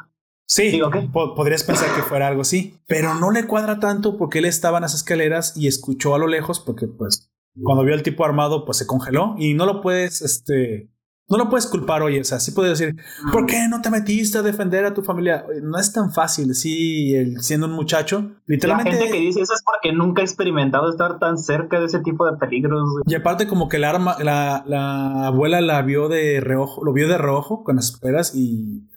Sí, 0.47 0.79
podrías 1.11 1.63
pensar 1.63 1.93
que 1.93 2.01
fuera 2.01 2.27
algo 2.27 2.41
así, 2.41 2.77
pero 2.85 3.15
no 3.15 3.31
le 3.31 3.47
cuadra 3.47 3.79
tanto 3.79 4.15
porque 4.15 4.39
él 4.39 4.45
estaba 4.45 4.77
en 4.77 4.83
las 4.83 4.93
escaleras 4.93 5.57
y 5.57 5.67
escuchó 5.67 6.13
a 6.13 6.19
lo 6.19 6.27
lejos 6.27 6.59
porque 6.59 6.87
pues 6.87 7.31
cuando 7.63 7.83
vio 7.83 7.95
al 7.95 8.03
tipo 8.03 8.23
armado 8.23 8.63
pues 8.63 8.77
se 8.77 8.85
congeló 8.85 9.33
y 9.39 9.55
no 9.55 9.65
lo 9.65 9.81
puedes 9.81 10.21
este 10.21 10.91
no 11.27 11.37
lo 11.37 11.49
puedes 11.49 11.65
culpar, 11.65 12.03
oye, 12.03 12.21
o 12.21 12.23
sea, 12.23 12.39
sí 12.39 12.51
puedes 12.51 12.77
decir, 12.77 12.95
¿por 13.31 13.47
qué 13.47 13.67
no 13.67 13.81
te 13.81 13.89
metiste 13.89 14.37
a 14.37 14.41
defender 14.43 14.85
a 14.85 14.93
tu 14.93 15.01
familia? 15.01 15.43
no 15.63 15.79
es 15.79 15.91
tan 15.91 16.11
fácil, 16.11 16.53
sí, 16.53 17.15
el, 17.15 17.41
siendo 17.41 17.65
un 17.65 17.73
muchacho, 17.73 18.35
literalmente... 18.45 18.91
La 18.91 18.97
gente 18.97 19.11
que 19.11 19.19
dice 19.19 19.41
eso 19.41 19.53
es 19.53 19.63
porque 19.65 19.91
nunca 19.91 20.21
ha 20.21 20.25
experimentado 20.25 20.89
estar 20.89 21.17
tan 21.17 21.39
cerca 21.39 21.79
de 21.79 21.85
ese 21.87 21.99
tipo 21.99 22.29
de 22.29 22.37
peligros. 22.37 22.87
Y 23.07 23.15
aparte 23.15 23.47
como 23.47 23.69
que 23.69 23.77
el 23.77 23.85
arma, 23.85 24.17
la, 24.21 24.63
la 24.67 25.25
abuela 25.25 25.61
la 25.61 25.81
vio 25.81 26.09
de 26.09 26.41
reojo, 26.41 26.83
lo 26.83 26.93
vio 26.93 27.07
de 27.07 27.17
reojo 27.17 27.63
con 27.63 27.77
las 27.77 27.89
esperas 27.89 28.35
y... 28.35 28.87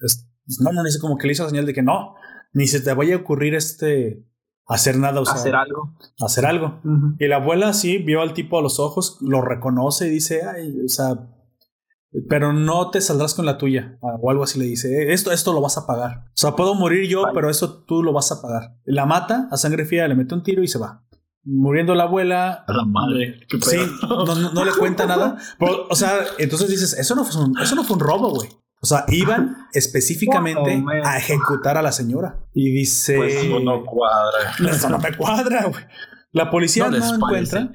no, 0.61 0.73
no, 0.73 0.83
dice 0.83 0.99
como 1.01 1.17
que 1.17 1.29
le 1.29 1.33
hizo 1.33 1.45
la 1.45 1.51
señal 1.51 1.67
de 1.67 1.73
que 1.73 1.83
no, 1.83 2.15
ni 2.53 2.67
se 2.67 2.81
te 2.81 2.93
vaya 2.93 3.15
a 3.15 3.19
ocurrir 3.19 3.55
este... 3.55 4.25
Hacer 4.71 4.99
nada, 4.99 5.23
o 5.23 5.25
sea, 5.25 5.37
hacer 5.37 5.57
algo. 5.57 5.95
Hacer 6.21 6.45
algo. 6.45 6.83
Y 7.19 7.27
la 7.27 7.37
abuela 7.37 7.73
sí 7.73 7.97
vio 7.97 8.21
al 8.21 8.35
tipo 8.35 8.59
a 8.59 8.63
los 8.63 8.79
ojos, 8.79 9.17
lo 9.23 9.41
reconoce 9.41 10.09
y 10.09 10.11
dice, 10.11 10.43
ay, 10.45 10.85
o 10.85 10.89
sea, 10.89 11.15
pero 12.29 12.53
no 12.53 12.91
te 12.91 13.01
saldrás 13.01 13.35
con 13.35 13.47
la 13.47 13.59
tuya 13.59 13.99
o 14.01 14.31
algo 14.31 14.43
así 14.43 14.59
le 14.59 14.65
dice 14.65 14.89
eh, 14.89 15.13
esto 15.13 15.31
esto 15.31 15.53
lo 15.53 15.61
vas 15.61 15.77
a 15.77 15.87
pagar 15.87 16.25
o 16.27 16.31
sea 16.35 16.57
puedo 16.57 16.75
morir 16.75 17.09
yo 17.09 17.25
pero 17.35 17.51
eso 17.51 17.85
tú 17.85 18.03
lo 18.03 18.13
vas 18.13 18.33
a 18.33 18.41
pagar 18.41 18.77
la 18.85 19.05
mata 19.05 19.49
a 19.51 19.57
sangre 19.57 19.85
fría 19.85 20.09
le 20.09 20.15
mete 20.15 20.35
un 20.35 20.43
tiro 20.43 20.63
y 20.63 20.69
se 20.69 20.79
va 20.79 21.05
muriendo 21.45 21.95
la 21.95 22.05
abuela 22.05 22.65
a 22.67 22.73
la 22.73 22.85
madre 22.85 23.47
sí 23.61 23.77
no, 24.55 24.65
le 24.65 24.73
cuenta 24.73 25.07
nada 25.07 25.37
o 25.61 25.95
sea 25.95 26.21
entonces 26.39 26.71
dices 26.71 26.99
eso 26.99 27.15
no 27.15 27.25
fue 27.25 27.45
un, 27.45 27.59
eso 27.59 27.75
no 27.75 27.85
fue 27.85 27.97
un 27.97 28.01
robo 28.01 28.31
güey 28.31 28.49
o 28.81 28.87
sea, 28.87 29.05
iban 29.09 29.57
específicamente 29.73 30.85
a 31.05 31.19
ejecutar 31.19 31.77
a 31.77 31.83
la 31.83 31.93
señora. 31.93 32.47
Y 32.55 32.71
dice. 32.71 33.17
Pues 33.17 33.35
eso 33.35 33.61
no 33.61 33.85
cuadra. 33.85 34.53
Eso 34.71 34.89
no 34.89 34.99
me 34.99 35.17
cuadra, 35.17 35.67
güey. 35.67 35.85
La 36.33 36.51
policía 36.51 36.89
no, 36.89 36.97
encuentra. 36.97 37.73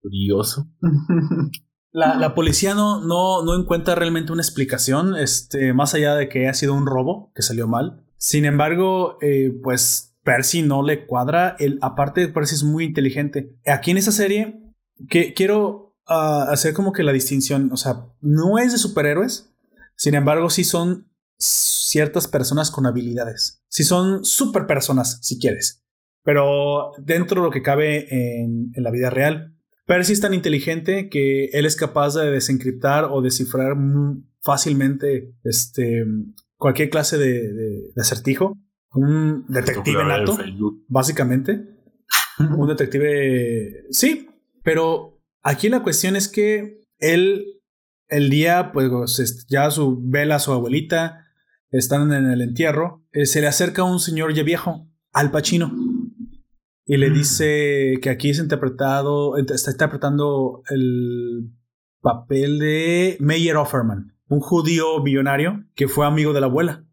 curioso. 0.00 0.68
La, 1.92 2.34
policía 2.34 2.74
no, 2.74 3.04
no, 3.04 3.44
no, 3.44 3.54
encuentra 3.54 3.94
realmente 3.94 4.32
una 4.32 4.40
explicación, 4.40 5.14
este, 5.14 5.74
más 5.74 5.92
allá 5.92 6.14
de 6.14 6.28
que 6.30 6.48
ha 6.48 6.54
sido 6.54 6.72
un 6.72 6.86
robo 6.86 7.30
que 7.34 7.42
salió 7.42 7.68
mal. 7.68 8.02
Sin 8.16 8.46
embargo, 8.46 9.18
eh, 9.20 9.52
pues 9.62 10.14
Percy 10.22 10.62
no 10.62 10.82
le 10.82 11.06
cuadra. 11.06 11.54
El, 11.58 11.78
aparte, 11.82 12.28
Percy 12.28 12.54
es 12.54 12.62
muy 12.64 12.84
inteligente. 12.84 13.56
Aquí 13.66 13.90
en 13.90 13.98
esa 13.98 14.12
serie, 14.12 14.62
que 15.08 15.34
quiero 15.34 15.96
ah, 16.06 16.46
hacer 16.48 16.72
como 16.72 16.92
que 16.92 17.02
la 17.02 17.12
distinción. 17.12 17.70
O 17.72 17.76
sea, 17.76 18.06
no 18.20 18.58
es 18.58 18.72
de 18.72 18.78
superhéroes. 18.78 19.52
Sin 19.94 20.14
embargo, 20.14 20.48
sí 20.48 20.64
son 20.64 21.10
ciertas 21.38 22.28
personas 22.28 22.70
con 22.70 22.86
habilidades. 22.86 23.62
Sí 23.68 23.84
son 23.84 24.24
super 24.24 24.66
personas, 24.66 25.18
si 25.22 25.38
quieres. 25.38 25.84
Pero 26.24 26.92
dentro 26.98 27.40
de 27.40 27.46
lo 27.48 27.52
que 27.52 27.62
cabe 27.62 28.06
en, 28.40 28.72
en 28.74 28.82
la 28.82 28.90
vida 28.90 29.10
real. 29.10 29.56
Percy 29.92 30.14
es 30.14 30.20
tan 30.22 30.32
inteligente 30.32 31.10
que 31.10 31.50
él 31.52 31.66
es 31.66 31.76
capaz 31.76 32.14
de 32.14 32.30
desencriptar 32.30 33.04
o 33.10 33.20
descifrar 33.20 33.76
fácilmente 34.40 35.34
este, 35.44 36.06
cualquier 36.56 36.88
clase 36.88 37.18
de, 37.18 37.92
acertijo. 37.98 38.56
Un 38.94 39.44
detective 39.48 40.02
nato, 40.02 40.38
básicamente. 40.88 41.76
Un 42.38 42.68
detective. 42.68 43.84
Sí, 43.90 44.30
pero 44.62 45.20
aquí 45.42 45.68
la 45.68 45.82
cuestión 45.82 46.16
es 46.16 46.26
que 46.26 46.80
él, 46.98 47.60
el 48.08 48.30
día, 48.30 48.72
pues 48.72 49.44
ya 49.46 49.70
su 49.70 50.00
vela, 50.02 50.38
su 50.38 50.52
abuelita, 50.52 51.26
están 51.70 52.14
en 52.14 52.30
el 52.30 52.40
entierro, 52.40 53.04
eh, 53.12 53.26
se 53.26 53.42
le 53.42 53.46
acerca 53.46 53.84
un 53.84 54.00
señor 54.00 54.32
ya 54.32 54.42
viejo, 54.42 54.88
Al 55.12 55.30
Pacino 55.30 55.91
y 56.84 56.96
le 56.96 57.10
mm. 57.10 57.14
dice 57.14 57.98
que 58.02 58.10
aquí 58.10 58.30
es 58.30 58.38
interpretado, 58.38 59.36
está 59.36 59.70
interpretando 59.70 60.62
el 60.70 61.50
papel 62.00 62.58
de 62.58 63.16
Meyer 63.20 63.56
Offerman, 63.56 64.16
un 64.28 64.40
judío 64.40 65.02
millonario 65.02 65.64
que 65.74 65.88
fue 65.88 66.06
amigo 66.06 66.32
de 66.32 66.40
la 66.40 66.46
abuela. 66.46 66.84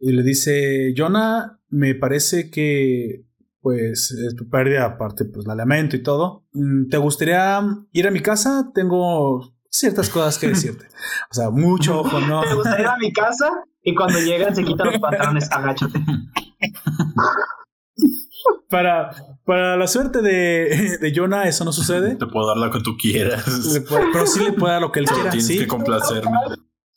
Y 0.00 0.12
le 0.12 0.22
dice, 0.22 0.92
Jonah, 0.96 1.60
me 1.68 1.94
parece 1.94 2.50
que 2.50 3.24
pues 3.60 4.10
es 4.10 4.36
tu 4.36 4.50
pérdida, 4.50 4.84
aparte 4.84 5.24
pues 5.24 5.46
la 5.46 5.54
lamento 5.54 5.96
y 5.96 6.02
todo. 6.02 6.44
Mm, 6.52 6.88
¿Te 6.88 6.98
gustaría 6.98 7.60
ir 7.92 8.06
a 8.06 8.10
mi 8.10 8.20
casa? 8.20 8.70
Tengo 8.74 9.54
ciertas 9.70 10.10
cosas 10.10 10.38
que 10.38 10.48
decirte. 10.48 10.86
O 11.30 11.34
sea, 11.34 11.50
mucho 11.50 12.00
ojo, 12.00 12.20
¿no? 12.20 12.42
¿Te 12.42 12.54
gustaría 12.54 12.82
ir 12.82 12.86
a 12.86 12.96
mi 12.96 13.12
casa? 13.12 13.50
Y 13.82 13.94
cuando 13.94 14.18
llegan 14.20 14.54
se 14.54 14.64
quitan 14.64 14.86
los 14.86 14.98
pantalones, 14.98 15.50
agáchate. 15.50 15.98
para, 18.68 19.10
para 19.44 19.76
la 19.76 19.86
suerte 19.86 20.22
de, 20.22 20.98
de 21.00 21.12
Jonah, 21.14 21.44
eso 21.44 21.64
no 21.64 21.72
sucede. 21.72 22.16
Te 22.16 22.26
puedo 22.26 22.46
dar 22.48 22.56
lo 22.56 22.70
que 22.70 22.80
tú 22.80 22.96
quieras. 22.96 23.44
pero 23.88 24.26
sí 24.26 24.44
le 24.44 24.52
puede 24.52 24.72
dar 24.74 24.82
lo 24.82 24.92
que 24.92 25.00
él 25.00 25.06
quiera. 25.14 25.30
Tienes 25.30 25.48
que 25.48 25.66
complacerme. 25.66 26.38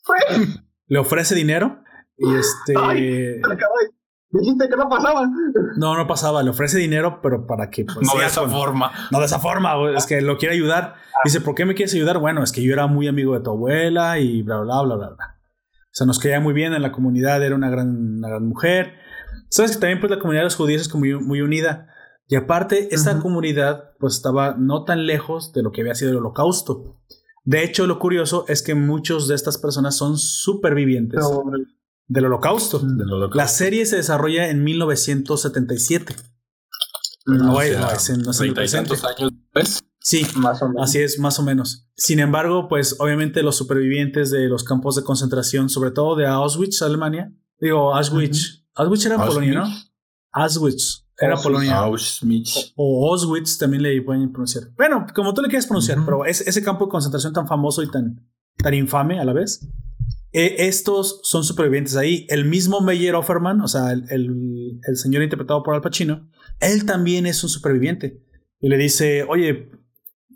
Le 0.89 0.99
ofrece 0.99 1.35
dinero 1.35 1.83
y 2.17 2.33
este. 2.35 3.41
Dijiste 4.29 4.69
que 4.69 4.75
no 4.77 4.89
pasaba. 4.89 5.27
No, 5.77 5.97
no 5.97 6.07
pasaba. 6.07 6.43
Le 6.43 6.49
ofrece 6.49 6.77
dinero, 6.77 7.19
pero 7.21 7.45
para 7.45 7.69
que. 7.69 7.83
Pues, 7.83 8.07
no 8.07 8.19
de 8.19 8.25
esa 8.25 8.47
forma. 8.47 8.91
No 9.11 9.19
de 9.19 9.25
esa 9.25 9.39
forma. 9.39 9.73
Es 9.95 10.05
que 10.05 10.21
lo 10.21 10.37
quiere 10.37 10.55
ayudar. 10.55 10.95
Dice, 11.25 11.41
¿por 11.41 11.55
qué 11.55 11.65
me 11.65 11.75
quieres 11.75 11.93
ayudar? 11.93 12.19
Bueno, 12.19 12.41
es 12.41 12.53
que 12.53 12.61
yo 12.61 12.71
era 12.71 12.87
muy 12.87 13.07
amigo 13.07 13.33
de 13.33 13.41
tu 13.41 13.49
abuela 13.49 14.17
y 14.19 14.43
bla, 14.43 14.59
bla, 14.61 14.81
bla, 14.81 14.95
bla, 14.95 15.09
bla. 15.09 15.37
O 15.39 15.91
sea, 15.91 16.07
nos 16.07 16.19
quería 16.19 16.39
muy 16.39 16.53
bien 16.53 16.73
en 16.73 16.81
la 16.81 16.91
comunidad. 16.91 17.43
Era 17.43 17.55
una 17.55 17.69
gran, 17.69 18.17
una 18.17 18.29
gran 18.29 18.47
mujer. 18.47 18.93
Sabes 19.49 19.71
que 19.71 19.77
también 19.79 19.99
pues 19.99 20.11
la 20.11 20.19
comunidad 20.19 20.41
de 20.41 20.45
los 20.45 20.55
judíos 20.55 20.81
es 20.81 20.93
muy, 20.93 21.15
muy 21.15 21.41
unida. 21.41 21.87
Y 22.27 22.35
aparte, 22.35 22.93
esta 22.93 23.19
comunidad 23.19 23.91
pues 23.99 24.15
estaba 24.15 24.55
no 24.57 24.83
tan 24.83 25.05
lejos 25.05 25.53
de 25.53 25.63
lo 25.63 25.71
que 25.71 25.81
había 25.81 25.95
sido 25.95 26.11
el 26.11 26.17
holocausto. 26.17 26.97
De 27.45 27.63
hecho, 27.63 27.87
lo 27.87 27.99
curioso 27.99 28.43
es 28.49 28.61
que 28.61 28.75
muchos 28.75 29.29
de 29.29 29.35
estas 29.35 29.57
personas 29.57 29.95
son 29.95 30.17
supervivientes 30.17 31.23
del, 32.07 32.25
holocausto. 32.25 32.81
La 33.33 33.47
serie 33.47 33.85
se 33.85 33.95
desarrolla 33.95 34.49
en 34.49 34.65
1977. 34.65 36.15
No, 37.25 37.61
es, 37.61 38.09
en, 38.09 38.21
no 38.21 38.31
años 38.31 39.83
Sí, 39.99 40.25
más 40.35 40.61
o 40.61 40.69
menos. 40.69 40.83
así 40.83 40.99
es, 40.99 41.19
más 41.19 41.39
o 41.39 41.43
menos. 41.43 41.89
Sin 41.95 42.19
embargo, 42.19 42.67
pues 42.69 42.95
obviamente 42.99 43.43
los 43.43 43.57
supervivientes 43.57 44.31
de 44.31 44.47
los 44.47 44.63
campos 44.63 44.95
de 44.95 45.03
concentración, 45.03 45.69
sobre 45.69 45.91
todo 45.91 46.15
de 46.15 46.25
Auschwitz, 46.25 46.81
Alemania, 46.81 47.33
digo 47.59 47.93
Auschwitz, 47.93 48.65
Auschwitz 48.77 49.05
era 49.05 49.17
Polonia, 49.17 49.53
¿no? 49.53 49.67
Auschwitz 50.31 51.07
era 51.19 51.35
Polonia. 51.35 51.77
Auschwitz. 51.79 52.73
O 52.75 53.09
Auschwitz 53.11 53.57
también 53.57 53.83
le 53.83 54.01
pueden 54.01 54.31
pronunciar. 54.31 54.65
Bueno, 54.75 55.05
como 55.15 55.33
tú 55.33 55.41
le 55.41 55.47
quieras 55.47 55.65
pronunciar, 55.65 55.99
pero 56.05 56.25
ese 56.25 56.63
campo 56.63 56.85
de 56.85 56.91
concentración 56.91 57.33
tan 57.33 57.47
famoso 57.47 57.81
y 57.81 57.89
tan, 57.89 58.23
tan 58.57 58.73
infame 58.73 59.19
a 59.19 59.25
la 59.25 59.33
vez. 59.33 59.67
E, 60.31 60.67
estos 60.67 61.21
son 61.23 61.43
supervivientes 61.43 61.95
ahí. 61.95 62.27
El 62.29 62.45
mismo 62.45 62.81
Meyer 62.81 63.15
Offerman, 63.15 63.61
o 63.61 63.67
sea, 63.67 63.91
el, 63.93 64.79
el, 64.87 64.97
señor 64.97 65.23
interpretado 65.23 65.63
por 65.63 65.73
Al 65.73 65.81
Pacino, 65.81 66.29
él 66.59 66.85
también 66.85 67.25
es 67.25 67.43
un 67.43 67.49
superviviente. 67.49 68.23
Y 68.59 68.69
le 68.69 68.77
dice, 68.77 69.23
oye, 69.23 69.71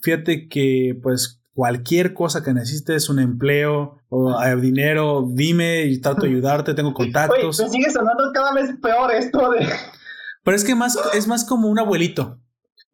fíjate 0.02 0.48
que 0.48 1.00
pues 1.02 1.41
cualquier 1.62 2.16
cosa 2.16 2.44
que 2.44 2.56
necesites, 2.56 3.08
un 3.08 3.20
empleo 3.20 4.00
o 4.10 4.42
eh, 4.42 4.56
dinero, 4.56 5.28
dime 5.30 5.84
y 5.84 6.02
trato 6.02 6.22
de 6.22 6.30
ayudarte, 6.30 6.74
tengo 6.74 6.92
contactos. 6.92 7.60
Oye, 7.60 7.70
me 7.70 7.72
sigue 7.72 7.92
sonando 7.92 8.32
cada 8.34 8.52
vez 8.56 8.72
peor 8.82 9.12
esto 9.12 9.52
de... 9.52 9.70
Pero 10.44 10.58
es 10.58 10.64
que 10.64 10.74
más, 10.74 10.98
es 11.14 11.28
más 11.28 11.46
como 11.46 11.68
un 11.68 11.78
abuelito. 11.78 12.40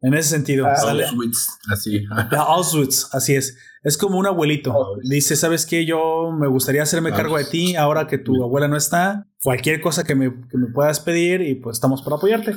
En 0.02 0.12
ese 0.12 0.28
sentido. 0.28 0.66
Ah, 0.66 0.76
Auschwitz, 0.82 1.48
así. 1.70 2.04
Auschwitz, 2.30 3.08
así 3.14 3.36
es. 3.36 3.56
Es 3.82 3.96
como 3.96 4.18
un 4.18 4.26
abuelito. 4.26 4.98
Dice, 5.02 5.34
¿sabes 5.34 5.64
qué? 5.64 5.86
Yo 5.86 6.30
me 6.38 6.46
gustaría 6.46 6.82
hacerme 6.82 7.10
cargo 7.12 7.38
de 7.38 7.46
ti 7.46 7.74
ahora 7.74 8.06
que 8.06 8.18
tu 8.18 8.44
abuela 8.44 8.68
no 8.68 8.76
está. 8.76 9.26
Cualquier 9.42 9.80
cosa 9.80 10.04
que 10.04 10.14
me, 10.14 10.28
que 10.50 10.58
me 10.58 10.66
puedas 10.66 11.00
pedir 11.00 11.40
y 11.40 11.54
pues 11.54 11.78
estamos 11.78 12.02
para 12.02 12.16
apoyarte. 12.16 12.54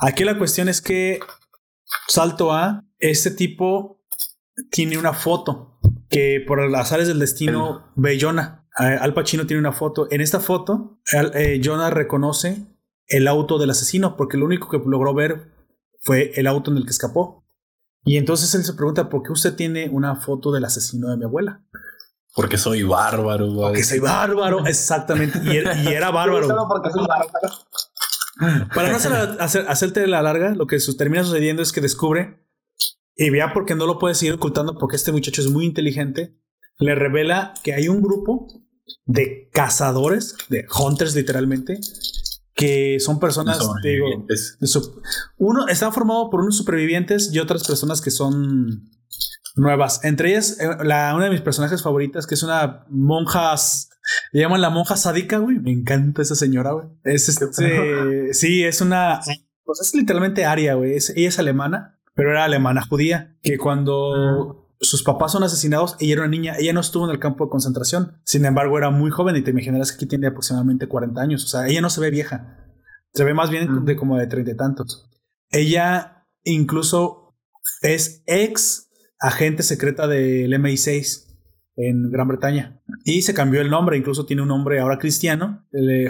Aquí 0.00 0.24
la 0.24 0.36
cuestión 0.36 0.68
es 0.68 0.82
que 0.82 1.20
salto 2.08 2.52
a 2.52 2.82
este 2.98 3.30
tipo 3.30 3.99
tiene 4.70 4.98
una 4.98 5.12
foto 5.12 5.78
que 6.08 6.44
por 6.46 6.68
las 6.70 6.82
azares 6.82 7.08
del 7.08 7.18
destino 7.18 7.92
ve 7.96 8.18
Jonah. 8.20 8.66
Al 8.74 9.12
Pacino 9.14 9.46
tiene 9.46 9.60
una 9.60 9.72
foto. 9.72 10.06
En 10.10 10.20
esta 10.20 10.40
foto, 10.40 11.00
eh, 11.34 11.60
Jonah 11.62 11.90
reconoce 11.90 12.66
el 13.06 13.28
auto 13.28 13.58
del 13.58 13.70
asesino 13.70 14.16
porque 14.16 14.38
lo 14.38 14.46
único 14.46 14.68
que 14.68 14.80
logró 14.86 15.12
ver 15.12 15.52
fue 16.00 16.32
el 16.36 16.46
auto 16.46 16.70
en 16.70 16.78
el 16.78 16.84
que 16.84 16.90
escapó. 16.90 17.44
Y 18.04 18.16
entonces 18.16 18.54
él 18.54 18.64
se 18.64 18.72
pregunta, 18.72 19.10
¿por 19.10 19.22
qué 19.22 19.32
usted 19.32 19.54
tiene 19.54 19.90
una 19.90 20.16
foto 20.16 20.52
del 20.52 20.64
asesino 20.64 21.10
de 21.10 21.16
mi 21.16 21.24
abuela? 21.24 21.62
Porque 22.34 22.56
soy 22.56 22.82
bárbaro, 22.82 23.52
Porque 23.54 23.82
soy 23.82 23.98
bárbaro, 23.98 24.64
exactamente. 24.66 25.40
Y 25.44 25.56
era, 25.56 26.10
bárbaro. 26.10 26.48
porque 26.68 26.90
soy 26.90 27.06
bárbaro. 27.06 28.68
Para 28.74 28.90
no 28.90 28.96
hacer, 29.40 29.66
hacerte 29.68 30.06
la 30.06 30.22
larga, 30.22 30.54
lo 30.54 30.66
que 30.66 30.78
termina 30.96 31.24
sucediendo 31.24 31.60
es 31.62 31.72
que 31.72 31.80
descubre, 31.82 32.40
y 33.20 33.28
vea 33.28 33.52
porque 33.52 33.74
no 33.74 33.86
lo 33.86 33.98
puede 33.98 34.14
seguir 34.14 34.34
ocultando, 34.34 34.78
porque 34.78 34.96
este 34.96 35.12
muchacho 35.12 35.42
es 35.42 35.50
muy 35.50 35.66
inteligente, 35.66 36.34
le 36.78 36.94
revela 36.94 37.52
que 37.62 37.74
hay 37.74 37.86
un 37.86 38.00
grupo 38.00 38.48
de 39.04 39.50
cazadores, 39.52 40.36
de 40.48 40.64
hunters 40.80 41.14
literalmente, 41.14 41.78
que 42.54 42.98
son 42.98 43.20
personas, 43.20 43.58
digo, 43.82 44.06
uno 45.36 45.68
está 45.68 45.92
formado 45.92 46.30
por 46.30 46.40
unos 46.40 46.56
supervivientes 46.56 47.30
y 47.30 47.38
otras 47.40 47.66
personas 47.66 48.00
que 48.00 48.10
son 48.10 48.88
nuevas. 49.54 50.02
Entre 50.02 50.30
ellas, 50.30 50.58
eh, 50.58 50.68
la, 50.82 51.14
una 51.14 51.26
de 51.26 51.30
mis 51.30 51.42
personajes 51.42 51.82
favoritas, 51.82 52.26
que 52.26 52.36
es 52.36 52.42
una 52.42 52.86
monja, 52.88 53.54
le 54.32 54.40
llaman 54.40 54.62
la 54.62 54.70
monja 54.70 54.96
sádica, 54.96 55.36
güey. 55.36 55.58
Me 55.58 55.72
encanta 55.72 56.22
esa 56.22 56.34
señora, 56.34 56.72
güey. 56.72 56.86
Es 57.04 57.28
este, 57.28 58.32
sí, 58.32 58.64
es 58.64 58.80
una, 58.80 59.20
pues 59.62 59.80
es 59.82 59.94
literalmente 59.94 60.46
aria, 60.46 60.72
güey. 60.72 60.92
ella 60.92 61.28
es 61.28 61.38
alemana, 61.38 61.99
pero 62.20 62.32
era 62.32 62.44
alemana 62.44 62.82
judía, 62.82 63.34
que 63.42 63.56
cuando 63.56 64.68
sus 64.78 65.02
papás 65.02 65.32
son 65.32 65.42
asesinados, 65.42 65.96
ella 66.00 66.12
era 66.12 66.22
una 66.24 66.30
niña, 66.30 66.54
ella 66.58 66.74
no 66.74 66.80
estuvo 66.80 67.06
en 67.06 67.12
el 67.12 67.18
campo 67.18 67.46
de 67.46 67.50
concentración, 67.50 68.20
sin 68.24 68.44
embargo 68.44 68.76
era 68.76 68.90
muy 68.90 69.10
joven 69.10 69.36
y 69.36 69.42
te 69.42 69.52
imaginarás 69.52 69.90
que 69.90 69.96
aquí 69.96 70.06
tiene 70.06 70.26
aproximadamente 70.26 70.86
40 70.86 71.18
años, 71.18 71.42
o 71.46 71.48
sea, 71.48 71.66
ella 71.66 71.80
no 71.80 71.88
se 71.88 72.02
ve 72.02 72.10
vieja, 72.10 72.58
se 73.14 73.24
ve 73.24 73.32
más 73.32 73.48
bien 73.48 73.86
de 73.86 73.96
como 73.96 74.18
de 74.18 74.26
treinta 74.26 74.50
y 74.50 74.54
tantos. 74.54 75.10
Ella 75.48 76.26
incluso 76.44 77.38
es 77.80 78.22
ex 78.26 78.90
agente 79.18 79.62
secreta 79.62 80.06
del 80.06 80.52
MI6 80.52 81.24
en 81.76 82.10
Gran 82.10 82.28
Bretaña 82.28 82.82
y 83.02 83.22
se 83.22 83.32
cambió 83.32 83.62
el 83.62 83.70
nombre, 83.70 83.96
incluso 83.96 84.26
tiene 84.26 84.42
un 84.42 84.48
nombre 84.48 84.78
ahora 84.78 84.98
cristiano, 84.98 85.66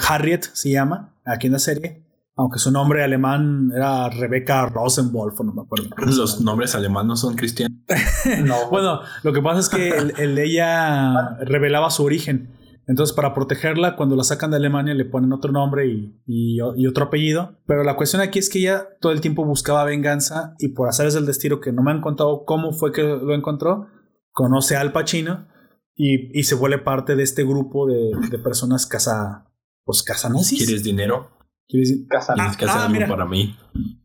Harriet 0.09 0.43
se 0.43 0.71
llama, 0.71 1.15
aquí 1.25 1.47
en 1.47 1.53
la 1.53 1.61
serie, 1.61 2.05
aunque 2.41 2.59
su 2.59 2.71
nombre 2.71 3.05
alemán 3.05 3.71
era 3.75 4.09
Rebecca 4.09 4.67
Rosenwolf, 4.67 5.39
no 5.41 5.53
me 5.53 5.63
acuerdo. 5.63 5.91
Los 6.17 6.41
nombres 6.41 6.75
alemanes 6.75 7.09
no 7.09 7.17
son 7.17 7.37
cristianos. 7.37 7.79
no. 8.45 8.71
bueno, 8.71 9.01
lo 9.23 9.33
que 9.33 9.43
pasa 9.43 9.61
es 9.61 9.69
que 9.69 9.91
el, 10.23 10.39
ella 10.39 11.37
revelaba 11.41 11.91
su 11.91 12.03
origen. 12.03 12.57
Entonces, 12.87 13.15
para 13.15 13.35
protegerla, 13.35 13.95
cuando 13.95 14.17
la 14.17 14.25
sacan 14.25 14.51
de 14.51 14.57
Alemania, 14.57 14.95
le 14.95 15.05
ponen 15.05 15.33
otro 15.33 15.53
nombre 15.53 15.87
y, 15.87 16.19
y, 16.27 16.87
otro 16.87 17.05
apellido. 17.05 17.59
Pero 17.67 17.85
la 17.85 17.95
cuestión 17.95 18.23
aquí 18.23 18.39
es 18.39 18.49
que 18.49 18.61
ella 18.61 18.89
todo 19.01 19.13
el 19.13 19.21
tiempo 19.21 19.45
buscaba 19.45 19.85
venganza 19.85 20.55
y 20.59 20.69
por 20.69 20.89
hacer 20.89 21.07
el 21.07 21.27
destino 21.27 21.61
que 21.61 21.73
no 21.73 21.83
me 21.83 21.91
han 21.91 22.01
contado 22.01 22.45
cómo 22.47 22.73
fue 22.73 22.91
que 22.91 23.03
lo 23.03 23.35
encontró, 23.35 23.87
conoce 24.33 24.77
a 24.77 24.81
Al 24.81 24.93
Pacino 24.93 25.47
y, 25.95 26.37
y 26.37 26.45
se 26.45 26.55
vuelve 26.55 26.79
parte 26.79 27.15
de 27.15 27.23
este 27.23 27.45
grupo 27.45 27.87
de, 27.87 28.11
de 28.29 28.39
personas 28.39 28.87
casa, 28.87 29.47
pues, 29.85 30.05
nazis. 30.31 30.65
¿Quieres 30.65 30.83
dinero? 30.83 31.40
Tienes 31.71 32.07
que 32.09 32.17
hacer 32.17 32.37
ah, 32.69 32.87
algo 32.87 33.09
para 33.09 33.27
mí. 33.27 33.57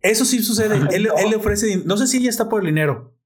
Eso 0.02 0.24
sí 0.24 0.42
sucede. 0.44 0.80
él, 0.92 1.10
le 1.30 1.36
ofrece. 1.36 1.82
No 1.86 1.98
sé 1.98 2.08
si 2.08 2.18
ella 2.18 2.30
está 2.30 2.48
por 2.48 2.62
el 2.62 2.68
dinero. 2.68 3.18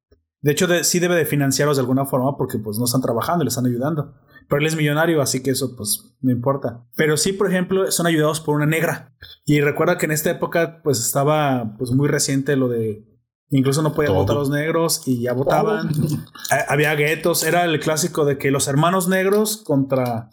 De 0.42 0.54
hecho, 0.54 0.68
sí 0.84 1.00
debe 1.00 1.16
de 1.16 1.26
financiarlos 1.26 1.76
de 1.76 1.82
alguna 1.82 2.06
forma 2.06 2.38
porque 2.38 2.58
pues 2.58 2.78
no 2.78 2.86
están 2.86 3.02
trabajando, 3.02 3.44
le 3.44 3.50
están 3.50 3.66
ayudando. 3.66 4.16
Pero 4.48 4.62
él 4.62 4.68
es 4.68 4.76
millonario, 4.76 5.22
así 5.22 5.44
que 5.44 5.52
eso 5.52 5.76
pues 5.76 6.16
no 6.22 6.32
importa. 6.32 6.86
Pero 6.96 7.18
sí, 7.18 7.34
por 7.34 7.50
ejemplo, 7.50 7.92
son 7.92 8.08
ayudados 8.08 8.40
por 8.40 8.56
una 8.56 8.66
negra. 8.66 9.14
Y 9.46 9.60
recuerda 9.60 9.98
que 9.98 10.06
en 10.06 10.14
esta 10.14 10.32
época 10.32 10.82
pues 10.84 11.00
estaba 11.00 11.76
pues 11.78 11.92
muy 11.92 12.08
reciente 12.08 12.56
lo 12.56 12.70
de 12.70 13.06
Incluso 13.52 13.82
no 13.82 13.94
podían 13.94 14.14
votar 14.14 14.36
los 14.36 14.50
negros 14.50 15.02
y 15.08 15.22
ya 15.22 15.34
votaban. 15.34 15.90
Había 16.70 16.94
guetos. 16.94 17.44
Era 17.44 17.66
el 17.66 17.80
clásico 17.80 18.24
de 18.24 18.38
que 18.38 18.52
los 18.52 18.68
hermanos 18.68 19.08
negros 19.08 19.58
contra, 19.58 20.30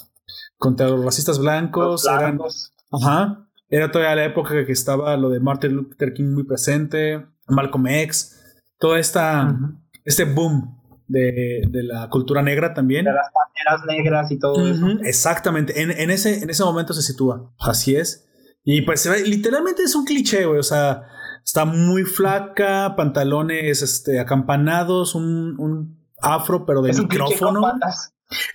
contra 0.58 0.88
los 0.88 1.02
racistas 1.02 1.38
blancos, 1.38 2.04
blancos. 2.04 2.72
eran. 2.92 3.02
Ajá. 3.02 3.45
Era 3.68 3.90
todavía 3.90 4.14
la 4.14 4.24
época 4.24 4.64
que 4.64 4.72
estaba 4.72 5.16
lo 5.16 5.30
de 5.30 5.40
Martin 5.40 5.72
Luther 5.72 6.12
King 6.12 6.32
muy 6.32 6.44
presente, 6.44 7.26
Malcolm 7.48 7.86
X, 7.88 8.40
todo 8.78 8.96
esta, 8.96 9.56
este 10.04 10.24
boom 10.24 10.80
de, 11.08 11.62
de, 11.68 11.82
la 11.82 12.08
cultura 12.08 12.42
negra 12.42 12.74
también. 12.74 13.04
De 13.04 13.12
las 13.12 13.28
banderas 13.32 13.86
negras 13.86 14.30
y 14.30 14.38
todo 14.38 14.68
eso. 14.68 14.86
Exactamente, 15.04 15.82
en, 15.82 15.90
en, 15.90 16.10
ese, 16.10 16.42
en 16.42 16.50
ese 16.50 16.64
momento 16.64 16.92
se 16.92 17.02
sitúa. 17.02 17.52
Así 17.58 17.96
es. 17.96 18.28
Y 18.64 18.82
pues 18.82 19.06
literalmente 19.26 19.82
es 19.82 19.94
un 19.94 20.04
cliché, 20.04 20.44
güey. 20.44 20.58
O 20.58 20.64
sea, 20.64 21.02
está 21.44 21.64
muy 21.64 22.02
flaca, 22.02 22.94
pantalones 22.96 23.82
este, 23.82 24.18
acampanados, 24.18 25.14
un, 25.14 25.58
un 25.58 26.04
afro, 26.20 26.66
pero 26.66 26.82
de 26.82 26.92
micrófono. 26.92 27.62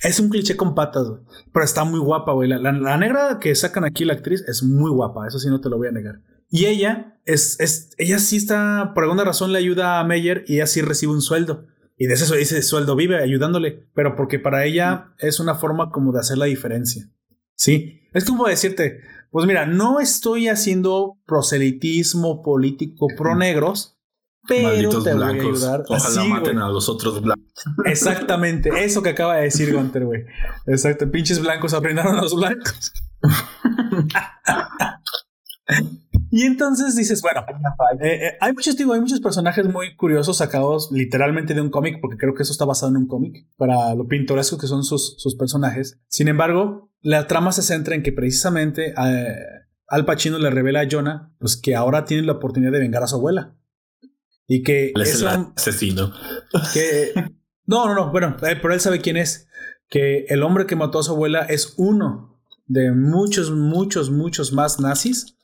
Es 0.04 0.20
un 0.20 0.30
cliché 0.30 0.58
con 0.58 0.76
patas, 0.76 1.08
güey. 1.08 1.22
Pero 1.54 1.66
está 1.66 1.84
muy 1.84 2.00
guapa, 2.00 2.34
güey. 2.34 2.50
La, 2.50 2.98
negra 2.98 3.40
que 3.40 3.56
sacan 3.56 3.86
aquí, 3.86 4.06
la 4.06 4.14
actriz, 4.14 4.44
es 4.48 4.64
muy 4.64 4.92
guapa. 4.92 5.28
Eso 5.28 5.40
sí 5.40 5.48
no 5.48 5.62
te 5.62 5.70
lo 5.70 5.78
voy 5.78 5.88
a 5.88 5.92
negar. 5.92 6.22
Y 6.50 6.66
ella 6.66 7.20
es, 7.26 7.60
es, 7.60 7.92
ella 7.98 8.20
sí 8.20 8.38
está, 8.38 8.92
por 8.94 9.04
alguna 9.04 9.24
razón 9.24 9.54
le 9.54 9.60
ayuda 9.60 10.00
a 10.00 10.04
Meyer 10.04 10.44
y 10.48 10.56
ella 10.56 10.68
sí 10.68 10.82
recibe 10.82 11.14
un 11.14 11.22
sueldo. 11.22 11.68
Y 11.98 12.08
de 12.08 12.16
ese, 12.16 12.42
ese 12.42 12.62
sueldo 12.62 12.96
vive 12.96 13.22
ayudándole. 13.22 13.88
Pero 13.94 14.16
porque 14.16 14.40
para 14.40 14.66
ella 14.66 15.14
es 15.20 15.40
una 15.40 15.56
forma 15.56 15.92
como 15.92 16.12
de 16.12 16.20
hacer 16.20 16.38
la 16.38 16.46
diferencia. 16.46 17.10
Sí. 17.56 18.02
Es 18.14 18.26
como 18.26 18.48
decirte, 18.48 19.00
pues 19.30 19.46
mira, 19.46 19.66
no 19.66 20.02
estoy 20.02 20.50
haciendo 20.50 21.18
proselitismo 21.26 22.42
político 22.42 23.08
pro 23.18 23.36
negros, 23.36 23.98
pero 24.48 25.02
te 25.02 25.14
blancos. 25.14 25.44
voy 25.44 25.48
a 25.48 25.54
ayudar. 25.54 25.84
Ojalá 25.88 26.24
maten 26.26 26.58
a 26.58 26.68
los 26.68 26.90
otros 26.90 27.22
blancos. 27.22 27.41
Exactamente, 27.86 28.70
eso 28.84 29.02
que 29.02 29.10
acaba 29.10 29.38
de 29.38 29.44
decir 29.44 29.74
Gunter, 29.74 30.06
güey. 30.06 30.26
Exacto, 30.68 31.10
pinches 31.12 31.40
blancos 31.40 31.74
aprendaron 31.74 32.18
a 32.18 32.22
los 32.22 32.36
blancos. 32.36 32.94
y 36.32 36.44
entonces 36.44 36.96
dices, 36.96 37.22
bueno, 37.22 37.46
eh, 38.02 38.28
eh, 38.28 38.38
hay 38.40 38.54
muchos, 38.54 38.78
digo, 38.78 38.94
hay 38.94 39.02
muchos 39.02 39.20
personajes 39.20 39.68
muy 39.68 39.96
curiosos 39.96 40.38
sacados 40.38 40.90
literalmente 40.92 41.54
de 41.54 41.62
un 41.62 41.70
cómic, 41.70 42.00
porque 42.02 42.18
creo 42.18 42.34
que 42.34 42.44
eso 42.44 42.52
está 42.52 42.66
basado 42.66 42.92
en 42.92 42.98
un 42.98 43.08
cómic, 43.08 43.48
para 43.58 43.94
lo 43.96 44.08
pintoresco 44.08 44.58
que 44.58 44.68
son 44.68 44.84
sus, 44.84 45.16
sus 45.18 45.36
personajes. 45.36 46.00
Sin 46.08 46.28
embargo, 46.28 46.92
la 47.02 47.28
trama 47.28 47.52
se 47.52 47.64
centra 47.64 47.96
en 47.96 48.04
que 48.04 48.12
precisamente 48.12 48.94
eh, 48.98 49.36
Al 49.88 50.06
Pacino 50.06 50.38
le 50.38 50.50
revela 50.50 50.82
a 50.82 50.88
Jonah 50.90 51.34
pues, 51.40 51.58
que 51.58 51.76
ahora 51.76 52.06
tiene 52.06 52.24
la 52.24 52.34
oportunidad 52.34 52.72
de 52.72 52.80
vengar 52.80 53.04
a 53.04 53.08
su 53.08 53.16
abuela. 53.16 53.56
Y 54.48 54.64
que 54.64 54.92
es 54.96 55.22
el 55.22 55.28
asesino. 55.28 56.12
Que, 56.74 57.14
no, 57.66 57.88
no, 57.88 57.96
no, 57.96 58.12
bueno, 58.12 58.36
eh, 58.42 58.58
pero 58.62 58.74
él 58.74 58.80
sabe 58.80 59.02
quién 59.02 59.18
es. 59.18 59.48
Que 59.90 60.26
el 60.30 60.44
hombre 60.44 60.66
que 60.66 60.76
mató 60.76 61.00
a 61.00 61.04
su 61.04 61.12
abuela 61.12 61.42
es 61.42 61.74
uno 61.78 62.42
de 62.66 62.92
muchos, 62.92 63.52
muchos, 63.52 64.10
muchos 64.10 64.54
más 64.54 64.80
nazis 64.80 65.38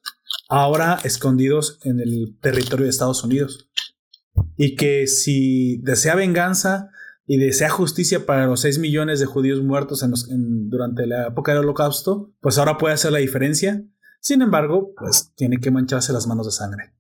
ahora 0.50 1.00
escondidos 1.04 1.80
en 1.84 2.00
el 2.00 2.38
territorio 2.42 2.86
de 2.86 2.90
Estados 2.90 3.24
Unidos. 3.24 3.70
Y 4.56 4.76
que 4.76 5.08
si 5.08 5.78
desea 5.78 6.16
venganza 6.16 6.92
y 7.26 7.38
desea 7.38 7.70
justicia 7.70 8.26
para 8.26 8.48
los 8.48 8.62
6 8.62 8.80
millones 8.80 9.20
de 9.20 9.26
judíos 9.26 9.62
muertos 9.62 10.06
durante 10.70 11.06
la 11.08 11.28
época 11.28 11.52
del 11.52 11.64
holocausto, 11.64 12.34
pues 12.40 12.58
ahora 12.58 12.78
puede 12.78 12.94
hacer 12.94 13.12
la 13.12 13.20
diferencia. 13.20 13.84
Sin 14.22 14.42
embargo, 14.42 14.94
pues 14.96 15.34
tiene 15.36 15.58
que 15.60 15.72
mancharse 15.72 16.14
las 16.14 16.28
manos 16.28 16.46
de 16.46 16.52
sangre. 16.54 16.94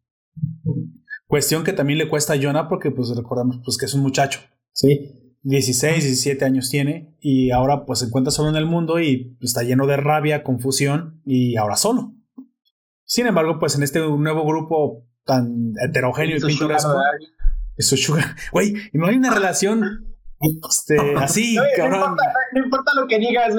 Cuestión 1.27 1.63
que 1.63 1.73
también 1.73 1.99
le 1.99 2.09
cuesta 2.09 2.33
a 2.33 2.41
Jonah 2.41 2.67
porque 2.67 2.91
pues 2.91 3.09
recordamos 3.15 3.59
pues 3.63 3.77
que 3.77 3.85
es 3.85 3.93
un 3.93 4.01
muchacho, 4.01 4.39
¿sí? 4.77 5.13
16, 5.43 6.03
17 6.03 6.45
años 6.45 6.69
tiene 6.69 7.15
y 7.19 7.51
ahora 7.51 7.85
pues 7.85 7.99
se 7.99 8.05
encuentra 8.05 8.31
solo 8.31 8.49
en 8.49 8.57
el 8.57 8.65
mundo 8.65 8.99
y 8.99 9.37
está 9.41 9.63
lleno 9.63 9.87
de 9.87 9.97
rabia, 9.97 10.43
confusión 10.43 11.21
y 11.25 11.55
ahora 11.55 11.75
solo. 11.77 12.13
Sin 13.05 13.27
embargo, 13.27 13.57
pues 13.59 13.75
en 13.75 13.83
este 13.83 13.99
nuevo 13.99 14.45
grupo 14.45 15.05
tan 15.25 15.73
heterogéneo 15.81 16.37
y 16.37 16.41
pintoresco, 16.41 16.95
es 17.77 17.87
su 17.87 17.97
sugar. 17.97 18.35
Güey, 18.51 18.73
y 18.91 18.97
no 18.97 19.07
hay 19.07 19.15
una 19.15 19.33
relación 19.33 20.05
Este, 20.69 20.97
así, 21.17 21.57
cabrón. 21.75 22.15
No 22.53 22.63
importa, 22.63 22.91
lo 22.99 23.07
que 23.07 23.17
digas, 23.17 23.55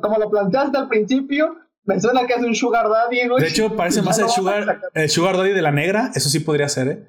como 0.00 0.18
lo 0.18 0.30
planteaste 0.30 0.78
al 0.78 0.88
principio, 0.88 1.56
me 1.84 2.00
suena 2.00 2.26
que 2.26 2.34
es 2.34 2.42
un 2.42 2.54
Sugar 2.54 2.88
Daddy, 2.88 3.28
güey. 3.28 3.42
De 3.42 3.48
hecho, 3.50 3.74
parece 3.76 4.02
más 4.02 4.18
el 4.18 4.28
sugar, 4.28 4.80
el 4.94 5.10
sugar 5.10 5.36
Daddy 5.36 5.50
de 5.50 5.62
la 5.62 5.72
negra. 5.72 6.12
Eso 6.14 6.30
sí 6.30 6.40
podría 6.40 6.68
ser, 6.68 6.88
¿eh? 6.88 7.08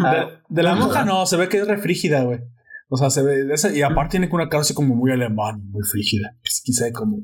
Ah. 0.00 0.42
De, 0.48 0.62
la 0.62 0.74
monja 0.74 1.04
no, 1.04 1.26
se 1.26 1.36
ve 1.36 1.48
que 1.48 1.58
es 1.58 1.66
refrígida, 1.66 2.22
güey. 2.22 2.40
O 2.88 2.96
sea, 2.96 3.10
se 3.10 3.22
ve. 3.22 3.46
y 3.74 3.82
aparte 3.82 4.18
tiene 4.18 4.28
una 4.32 4.48
cara 4.48 4.62
así 4.62 4.74
como 4.74 4.94
muy 4.94 5.10
alemán, 5.10 5.68
muy 5.70 5.82
frígida. 5.82 6.36
Quizá 6.64 6.92
como. 6.92 7.18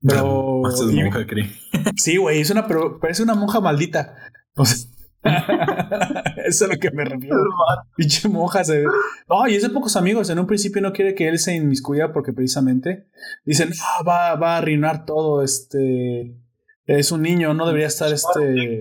Pero. 0.00 0.62
monja, 0.62 1.18
Sí, 1.96 2.16
güey, 2.16 2.40
es 2.40 2.50
una, 2.50 2.66
pero 2.66 2.98
parece 2.98 3.22
una 3.22 3.34
monja 3.34 3.60
maldita. 3.60 4.16
Eso 6.46 6.64
es 6.64 6.70
lo 6.70 6.76
que 6.78 6.90
me 6.90 7.04
refiero. 7.04 7.36
Pinche 7.96 8.28
monja 8.28 8.62
se 8.64 8.78
ve. 8.80 8.86
No, 9.28 9.46
y 9.48 9.54
es 9.54 9.62
de 9.62 9.70
pocos 9.70 9.96
amigos. 9.96 10.28
En 10.30 10.38
un 10.38 10.46
principio 10.46 10.82
no 10.82 10.92
quiere 10.92 11.14
que 11.14 11.28
él 11.28 11.38
se 11.38 11.54
inmiscuya 11.54 12.12
porque 12.12 12.32
precisamente 12.32 13.08
dicen, 13.44 13.70
no, 13.70 14.04
va, 14.06 14.34
va 14.36 14.54
a 14.54 14.58
arruinar 14.58 15.04
todo. 15.06 15.42
Este. 15.42 16.36
Es 16.86 17.12
un 17.12 17.22
niño, 17.22 17.54
no 17.54 17.66
debería 17.66 17.86
estar 17.86 18.12
este. 18.12 18.80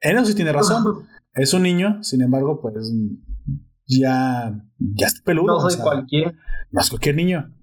Él 0.00 0.26
sí 0.26 0.34
tiene 0.34 0.52
razón. 0.52 1.06
Es 1.34 1.52
un 1.52 1.62
niño, 1.62 2.02
sin 2.02 2.22
embargo, 2.22 2.60
pues 2.60 2.92
ya, 3.86 4.64
ya 4.78 5.06
está 5.06 5.20
peludo. 5.24 5.60
No 5.60 5.70
soy 5.70 5.80
cualquier. 5.80 6.36
No 6.70 6.80
es 6.80 6.88
cualquier 6.88 7.16
niño. 7.16 7.54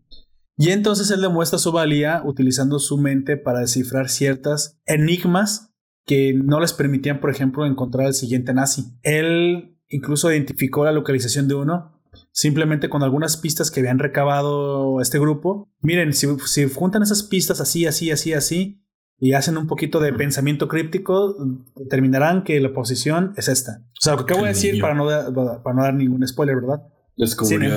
Y 0.57 0.69
entonces 0.69 1.09
él 1.11 1.21
demuestra 1.21 1.57
su 1.57 1.71
valía 1.71 2.21
utilizando 2.23 2.79
su 2.79 2.97
mente 2.97 3.37
para 3.37 3.59
descifrar 3.59 4.09
ciertas 4.09 4.79
enigmas 4.85 5.73
que 6.05 6.33
no 6.33 6.59
les 6.59 6.73
permitían, 6.73 7.19
por 7.19 7.31
ejemplo, 7.31 7.65
encontrar 7.65 8.07
al 8.07 8.13
siguiente 8.13 8.53
nazi. 8.53 8.93
Él 9.01 9.77
incluso 9.87 10.31
identificó 10.31 10.85
la 10.85 10.91
localización 10.91 11.47
de 11.47 11.55
uno 11.55 12.01
simplemente 12.33 12.89
con 12.89 13.03
algunas 13.03 13.37
pistas 13.37 13.71
que 13.71 13.79
habían 13.79 13.99
recabado 13.99 15.01
este 15.01 15.19
grupo. 15.19 15.69
Miren, 15.81 16.13
si, 16.13 16.27
si 16.45 16.69
juntan 16.69 17.03
esas 17.03 17.23
pistas 17.23 17.61
así, 17.61 17.85
así, 17.85 18.11
así, 18.11 18.33
así, 18.33 18.80
y 19.23 19.33
hacen 19.33 19.55
un 19.55 19.67
poquito 19.67 19.99
de 19.99 20.11
pensamiento 20.13 20.67
críptico, 20.67 21.37
determinarán 21.75 22.43
que 22.43 22.59
la 22.59 22.73
posición 22.73 23.33
es 23.37 23.47
esta. 23.49 23.83
O 23.91 24.01
sea, 24.01 24.15
lo 24.15 24.25
que 24.25 24.33
voy 24.33 24.45
a 24.45 24.47
decir 24.47 24.81
para 24.81 24.95
no, 24.95 25.05
para 25.05 25.75
no 25.75 25.83
dar 25.83 25.93
ningún 25.93 26.27
spoiler, 26.27 26.55
¿verdad? 26.55 26.81
Descubrió 27.15 27.69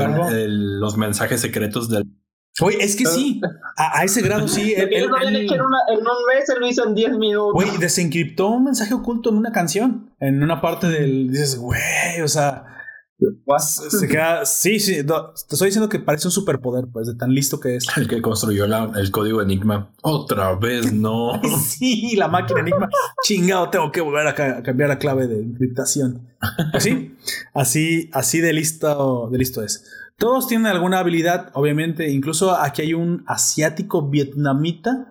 los 0.48 0.96
mensajes 0.96 1.42
secretos 1.42 1.90
del... 1.90 2.04
Oye, 2.60 2.78
es 2.80 2.96
que 2.96 3.04
sí, 3.04 3.42
a, 3.76 4.04
ese 4.04 4.22
grado 4.22 4.48
sí. 4.48 4.72
Él, 4.74 4.88
él, 4.90 5.10
en, 5.22 5.36
en 5.36 5.60
un 5.60 6.16
mes, 6.32 6.48
él 6.48 6.60
lo 6.60 6.66
hizo 6.66 6.86
en 6.86 6.94
10 6.94 7.18
minutos. 7.18 7.52
Güey, 7.52 7.76
desencriptó 7.78 8.48
un 8.48 8.64
mensaje 8.64 8.94
oculto 8.94 9.28
en 9.28 9.36
una 9.36 9.52
canción. 9.52 10.10
En 10.20 10.42
una 10.42 10.60
parte 10.62 10.86
del. 10.86 11.30
Dices, 11.30 11.56
güey, 11.58 12.20
o 12.22 12.28
sea 12.28 12.73
se 13.58 14.08
queda. 14.08 14.44
Sí, 14.44 14.80
sí. 14.80 15.04
te 15.04 15.12
estoy 15.34 15.66
diciendo 15.66 15.88
que 15.88 15.98
parece 15.98 16.28
un 16.28 16.32
superpoder, 16.32 16.86
pues, 16.92 17.06
de 17.06 17.14
tan 17.14 17.30
listo 17.30 17.60
que 17.60 17.76
es. 17.76 17.86
El 17.96 18.08
que 18.08 18.20
construyó 18.20 18.64
el 18.64 19.10
código 19.10 19.42
Enigma. 19.42 19.90
Otra 20.02 20.54
vez 20.56 20.92
no. 20.92 21.40
sí, 21.64 22.16
la 22.16 22.28
máquina 22.28 22.60
Enigma. 22.60 22.88
Chingado, 23.22 23.70
tengo 23.70 23.92
que 23.92 24.00
volver 24.00 24.26
a, 24.26 24.62
cambiar 24.62 24.88
la 24.88 24.98
clave 24.98 25.26
de 25.26 25.40
encriptación. 25.40 26.28
Así, 26.72 27.16
así, 27.54 28.10
así 28.12 28.40
de 28.40 28.52
listo, 28.52 29.28
de 29.30 29.38
listo 29.38 29.62
es. 29.62 29.84
Todos 30.16 30.46
tienen 30.46 30.66
alguna 30.66 30.98
habilidad, 30.98 31.50
obviamente. 31.54 32.10
Incluso 32.10 32.54
aquí 32.54 32.82
hay 32.82 32.94
un 32.94 33.24
asiático 33.26 34.08
vietnamita. 34.08 35.10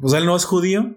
Pues 0.00 0.14
él 0.14 0.24
no 0.24 0.34
es 0.36 0.44
judío, 0.44 0.94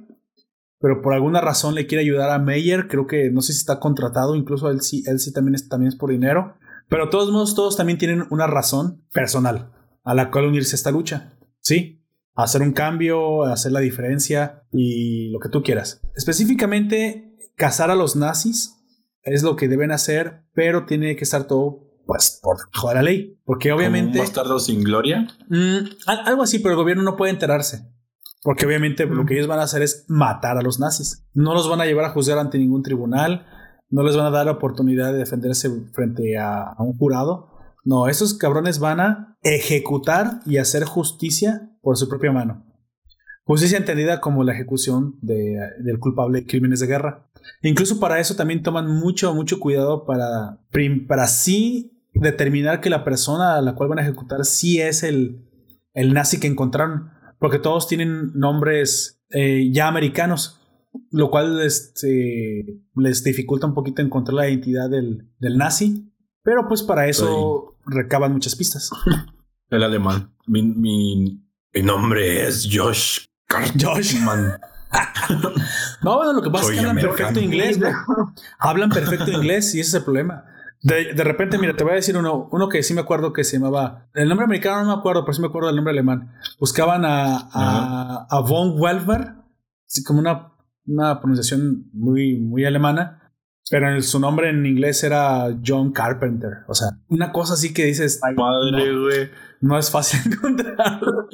pero 0.85 1.01
por 1.01 1.15
alguna 1.15 1.41
razón 1.41 1.73
le 1.73 1.87
quiere 1.87 2.03
ayudar 2.03 2.29
a 2.29 2.37
Meyer. 2.37 2.87
Creo 2.87 3.07
que 3.07 3.31
no 3.31 3.41
sé 3.41 3.53
si 3.53 3.57
está 3.57 3.79
contratado, 3.79 4.35
incluso 4.35 4.69
él 4.69 4.81
sí, 4.81 5.03
él 5.07 5.19
sí 5.19 5.33
también 5.33 5.55
es, 5.55 5.67
también 5.67 5.87
es 5.87 5.95
por 5.95 6.11
dinero. 6.11 6.59
Pero 6.87 7.05
de 7.05 7.09
todos 7.09 7.31
modos, 7.31 7.55
todos 7.55 7.75
también 7.75 7.97
tienen 7.97 8.27
una 8.29 8.45
razón 8.45 9.03
personal 9.11 9.71
a 10.03 10.13
la 10.13 10.29
cual 10.29 10.45
unirse 10.45 10.75
a 10.75 10.77
esta 10.77 10.91
lucha. 10.91 11.33
Sí, 11.59 12.05
hacer 12.35 12.61
un 12.61 12.71
cambio, 12.71 13.45
hacer 13.45 13.71
la 13.71 13.79
diferencia 13.79 14.61
y 14.71 15.31
lo 15.31 15.39
que 15.39 15.49
tú 15.49 15.63
quieras. 15.63 16.01
Específicamente, 16.15 17.35
cazar 17.55 17.89
a 17.89 17.95
los 17.95 18.15
nazis 18.15 18.75
es 19.23 19.41
lo 19.41 19.55
que 19.55 19.67
deben 19.67 19.91
hacer, 19.91 20.43
pero 20.53 20.85
tiene 20.85 21.15
que 21.15 21.23
estar 21.23 21.45
todo 21.45 21.79
pues 22.05 22.39
por 22.43 22.93
la 22.93 23.01
ley. 23.01 23.39
Porque 23.43 23.71
obviamente. 23.71 24.19
¿Un 24.19 24.25
bastardo 24.25 24.59
sin 24.59 24.83
gloria? 24.83 25.27
Mm, 25.49 25.77
algo 26.05 26.43
así, 26.43 26.59
pero 26.59 26.73
el 26.73 26.77
gobierno 26.77 27.01
no 27.01 27.17
puede 27.17 27.31
enterarse. 27.31 27.89
Porque 28.45 28.67
obviamente 28.67 29.07
lo 29.07 29.25
que 29.25 29.33
ellos 29.33 29.47
van 29.47 29.57
a 29.57 29.63
hacer 29.63 29.81
es 29.81 30.05
matar 30.07 30.55
a 30.55 30.61
los 30.61 30.79
nazis. 30.79 31.25
No 31.33 31.55
los 31.55 31.67
van 31.67 31.81
a 31.81 31.85
llevar 31.87 32.05
a 32.05 32.11
juzgar 32.11 32.37
ante 32.37 32.59
ningún 32.59 32.83
tribunal. 32.83 33.47
No 33.89 34.03
les 34.03 34.15
van 34.15 34.27
a 34.27 34.29
dar 34.29 34.45
la 34.45 34.51
oportunidad 34.51 35.11
de 35.11 35.17
defenderse 35.17 35.67
frente 35.93 36.37
a, 36.37 36.75
un 36.77 36.95
jurado. 36.95 37.49
No, 37.83 38.07
esos 38.07 38.35
cabrones 38.35 38.77
van 38.77 38.99
a 38.99 39.35
ejecutar 39.41 40.41
y 40.45 40.57
hacer 40.57 40.83
justicia 40.83 41.71
por 41.81 41.97
su 41.97 42.07
propia 42.07 42.31
mano. 42.31 42.63
Justicia 43.45 43.79
entendida 43.79 44.21
como 44.21 44.43
la 44.43 44.53
ejecución 44.53 45.17
del 45.23 45.97
culpable 45.99 46.41
de 46.41 46.45
crímenes 46.45 46.79
de 46.81 46.85
guerra. 46.85 47.27
Incluso 47.63 47.99
para 47.99 48.19
eso 48.19 48.35
también 48.35 48.61
toman 48.61 48.87
mucho, 48.87 49.33
mucho 49.33 49.59
cuidado 49.59 50.05
para, 50.05 50.59
para 51.07 51.25
sí 51.25 51.99
determinar 52.13 52.79
que 52.79 52.91
la 52.91 53.03
persona 53.03 53.55
a 53.55 53.61
la 53.63 53.73
cual 53.73 53.89
van 53.89 53.97
a 53.97 54.03
ejecutar 54.03 54.45
sí 54.45 54.79
es 54.79 55.01
el, 55.01 55.49
el 55.95 56.13
nazi 56.13 56.39
que 56.39 56.45
encontraron 56.45 57.14
porque 57.45 57.59
todos 57.59 57.87
tienen 57.87 58.31
nombres 58.33 59.21
eh, 59.29 59.69
ya 59.71 59.87
americanos, 59.87 60.59
lo 61.11 61.29
cual 61.29 61.61
este, 61.61 62.81
les 62.95 63.23
dificulta 63.23 63.67
un 63.67 63.75
poquito 63.75 64.01
encontrar 64.01 64.33
la 64.33 64.49
identidad 64.49 64.89
del, 64.89 65.29
nazi, 65.39 66.11
pero 66.41 66.67
pues 66.67 66.81
para 66.81 67.07
eso 67.07 67.77
recaban 67.85 68.33
muchas 68.33 68.55
pistas. 68.55 68.89
El 69.69 69.83
alemán. 69.83 70.33
Mi, 70.47 70.63
mi, 70.63 71.43
nombre 71.83 72.47
es 72.47 72.67
Josh. 72.67 73.27
Josh. 73.79 74.15
no, 76.01 76.17
bueno, 76.17 76.33
lo 76.33 76.41
que 76.41 76.49
pasa 76.49 76.65
es 76.65 76.71
que 76.71 76.79
hablan 76.79 76.97
perfecto 76.97 77.39
inglés, 77.39 77.79
Hablan 78.57 78.89
perfecto 78.89 79.29
inglés 79.29 79.75
y 79.75 79.81
ese 79.81 79.89
es 79.89 79.93
el 79.93 80.03
problema. 80.03 80.45
De, 80.85 81.15
de, 81.15 81.23
repente, 81.23 81.57
mira, 81.57 81.75
te 81.75 81.83
voy 81.83 81.93
a 81.93 81.95
decir 81.95 82.15
uno, 82.15 82.47
uno 82.51 82.69
que 82.69 82.83
sí 82.83 82.93
me 82.93 83.01
acuerdo 83.01 83.33
que 83.33 83.43
se 83.43 83.57
llamaba. 83.57 84.07
El 84.13 84.29
nombre 84.29 84.45
americano 84.45 84.83
no 84.83 84.93
me 84.93 84.99
acuerdo, 84.99 85.25
pero 85.25 85.33
sí 85.33 85.41
me 85.41 85.47
acuerdo 85.47 85.65
del 85.67 85.77
nombre 85.77 85.93
alemán. 85.93 86.31
Buscaban 86.59 87.03
a, 87.05 87.49
a, 87.51 88.27
a 88.29 88.39
von 88.41 88.79
Welver, 88.79 89.33
así 89.87 90.03
como 90.03 90.19
una, 90.19 90.53
una 90.85 91.19
pronunciación 91.19 91.89
muy, 91.91 92.37
muy 92.39 92.65
alemana. 92.65 93.33
Pero 93.67 93.99
su 94.03 94.19
nombre 94.19 94.51
en 94.51 94.63
inglés 94.63 95.03
era 95.03 95.47
John 95.65 95.91
Carpenter. 95.91 96.65
O 96.67 96.75
sea, 96.75 96.89
una 97.07 97.31
cosa 97.31 97.55
así 97.55 97.73
que 97.73 97.85
dices. 97.85 98.21
madre, 98.35 98.95
güey 98.95 99.29
no 99.65 99.77
es 99.77 99.89
fácil 99.89 100.19
encontrarlo. 100.31 101.27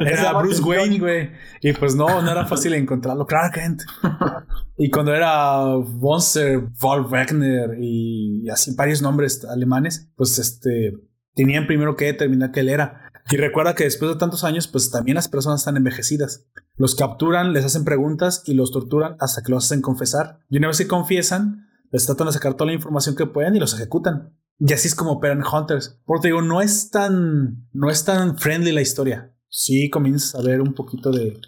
era 0.00 0.32
Bruce 0.34 0.60
Wayne, 0.62 0.98
güey. 0.98 1.30
Y 1.60 1.72
pues 1.72 1.94
no, 1.94 2.20
no 2.20 2.30
era 2.30 2.46
fácil 2.46 2.74
encontrarlo. 2.74 3.26
Clark 3.26 3.54
Kent. 3.54 3.82
Y 4.84 4.90
cuando 4.90 5.14
era 5.14 5.78
Monster, 5.78 6.68
Paul 6.80 7.04
Wagner 7.04 7.78
y 7.80 8.48
así 8.50 8.74
varios 8.74 9.00
nombres 9.00 9.44
alemanes, 9.44 10.10
pues 10.16 10.40
este 10.40 10.94
tenían 11.36 11.68
primero 11.68 11.94
que 11.94 12.06
determinar 12.06 12.50
que 12.50 12.60
él 12.60 12.68
era. 12.68 13.12
Y 13.30 13.36
recuerda 13.36 13.76
que 13.76 13.84
después 13.84 14.10
de 14.10 14.18
tantos 14.18 14.42
años, 14.42 14.66
pues 14.66 14.90
también 14.90 15.14
las 15.14 15.28
personas 15.28 15.60
están 15.60 15.76
envejecidas. 15.76 16.48
Los 16.74 16.96
capturan, 16.96 17.52
les 17.52 17.64
hacen 17.64 17.84
preguntas 17.84 18.42
y 18.44 18.54
los 18.54 18.72
torturan 18.72 19.14
hasta 19.20 19.42
que 19.42 19.52
los 19.52 19.66
hacen 19.66 19.82
confesar. 19.82 20.40
Y 20.50 20.58
una 20.58 20.66
vez 20.66 20.78
que 20.78 20.88
confiesan, 20.88 21.68
les 21.92 22.04
tratan 22.04 22.26
de 22.26 22.32
sacar 22.32 22.54
toda 22.54 22.66
la 22.66 22.74
información 22.74 23.14
que 23.14 23.26
pueden 23.26 23.54
y 23.54 23.60
los 23.60 23.74
ejecutan. 23.74 24.36
Y 24.58 24.72
así 24.72 24.88
es 24.88 24.96
como 24.96 25.12
operan 25.12 25.44
Hunters. 25.44 26.00
Porque 26.04 26.26
digo, 26.26 26.42
no 26.42 26.60
es 26.60 26.90
tan, 26.90 27.68
no 27.72 27.88
es 27.88 28.04
tan 28.04 28.36
friendly 28.36 28.72
la 28.72 28.82
historia. 28.82 29.32
Sí 29.48 29.90
comienzas 29.90 30.34
a 30.34 30.42
ver 30.42 30.60
un 30.60 30.74
poquito 30.74 31.12
de, 31.12 31.40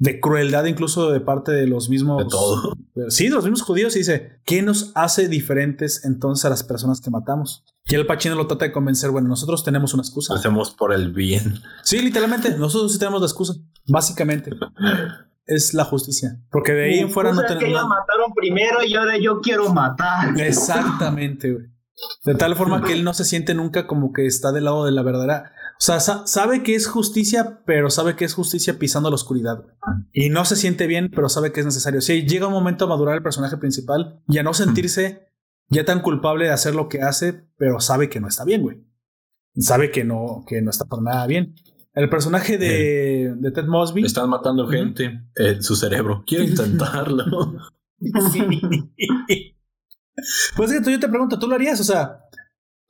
de 0.00 0.18
crueldad 0.18 0.64
incluso 0.64 1.10
de 1.10 1.20
parte 1.20 1.52
de 1.52 1.66
los 1.66 1.88
mismos... 1.88 2.24
De 2.24 2.28
todo. 2.28 2.76
Sí, 3.08 3.28
de 3.28 3.34
los 3.34 3.44
mismos 3.44 3.62
judíos. 3.62 3.94
Y 3.96 4.00
dice, 4.00 4.40
¿qué 4.44 4.62
nos 4.62 4.92
hace 4.94 5.28
diferentes 5.28 6.04
entonces 6.04 6.44
a 6.44 6.50
las 6.50 6.64
personas 6.64 7.00
que 7.00 7.10
matamos? 7.10 7.64
Y 7.86 7.94
el 7.94 8.06
Pachino 8.06 8.34
lo 8.34 8.46
trata 8.46 8.66
de 8.66 8.72
convencer, 8.72 9.10
bueno, 9.10 9.28
nosotros 9.28 9.64
tenemos 9.64 9.94
una 9.94 10.02
excusa. 10.02 10.34
hacemos 10.34 10.72
por 10.72 10.92
el 10.92 11.12
bien. 11.12 11.60
Sí, 11.82 12.00
literalmente, 12.02 12.56
nosotros 12.58 12.92
sí 12.92 12.98
tenemos 12.98 13.20
la 13.20 13.26
excusa. 13.26 13.54
Básicamente. 13.86 14.50
es 15.46 15.74
la 15.74 15.84
justicia. 15.84 16.40
Porque 16.50 16.72
de 16.72 16.84
ahí 16.84 16.98
en 16.98 17.10
fuera 17.10 17.32
no 17.32 17.42
tenemos... 17.42 17.62
que 17.62 17.70
ellos 17.70 17.88
mataron 17.88 18.32
primero 18.34 18.82
y 18.84 18.94
ahora 18.94 19.18
yo 19.18 19.40
quiero 19.40 19.72
matar. 19.72 20.34
Exactamente, 20.40 21.52
güey. 21.52 21.66
De 22.24 22.34
tal 22.34 22.56
forma 22.56 22.82
que 22.82 22.94
él 22.94 23.04
no 23.04 23.12
se 23.12 23.24
siente 23.24 23.54
nunca 23.54 23.86
como 23.86 24.12
que 24.12 24.26
está 24.26 24.52
del 24.52 24.64
lado 24.64 24.84
de 24.86 24.92
la 24.92 25.02
verdad. 25.02 25.44
O 25.80 25.82
sea, 25.82 25.98
sabe 25.98 26.62
que 26.62 26.74
es 26.74 26.86
justicia, 26.86 27.62
pero 27.64 27.88
sabe 27.88 28.14
que 28.14 28.26
es 28.26 28.34
justicia 28.34 28.78
pisando 28.78 29.08
la 29.08 29.14
oscuridad. 29.14 29.64
Y 30.12 30.28
no 30.28 30.44
se 30.44 30.56
siente 30.56 30.86
bien, 30.86 31.10
pero 31.10 31.30
sabe 31.30 31.52
que 31.52 31.60
es 31.60 31.66
necesario. 31.66 32.02
Si 32.02 32.26
llega 32.26 32.48
un 32.48 32.52
momento 32.52 32.84
a 32.84 32.88
madurar 32.88 33.16
el 33.16 33.22
personaje 33.22 33.56
principal 33.56 34.22
y 34.28 34.36
a 34.36 34.42
no 34.42 34.52
sentirse 34.52 35.30
ya 35.70 35.86
tan 35.86 36.02
culpable 36.02 36.44
de 36.44 36.50
hacer 36.50 36.74
lo 36.74 36.90
que 36.90 37.00
hace, 37.00 37.46
pero 37.56 37.80
sabe 37.80 38.10
que 38.10 38.20
no 38.20 38.28
está 38.28 38.44
bien, 38.44 38.60
güey. 38.60 38.84
Sabe 39.56 39.90
que 39.90 40.04
no, 40.04 40.44
que 40.46 40.60
no 40.60 40.70
está 40.70 40.84
por 40.84 41.02
nada 41.02 41.26
bien. 41.26 41.54
El 41.94 42.10
personaje 42.10 42.58
de, 42.58 43.34
de 43.38 43.50
Ted 43.50 43.64
Mosby. 43.64 44.04
Están 44.04 44.28
matando 44.28 44.68
gente 44.68 45.22
en 45.34 45.62
su 45.62 45.76
cerebro. 45.76 46.24
Quiero 46.26 46.44
intentarlo. 46.48 47.56
sí. 48.32 49.56
Pues 50.54 50.70
que 50.70 50.92
yo 50.92 51.00
te 51.00 51.08
pregunto, 51.08 51.38
¿tú 51.38 51.46
lo 51.46 51.54
harías? 51.54 51.80
O 51.80 51.84
sea, 51.84 52.28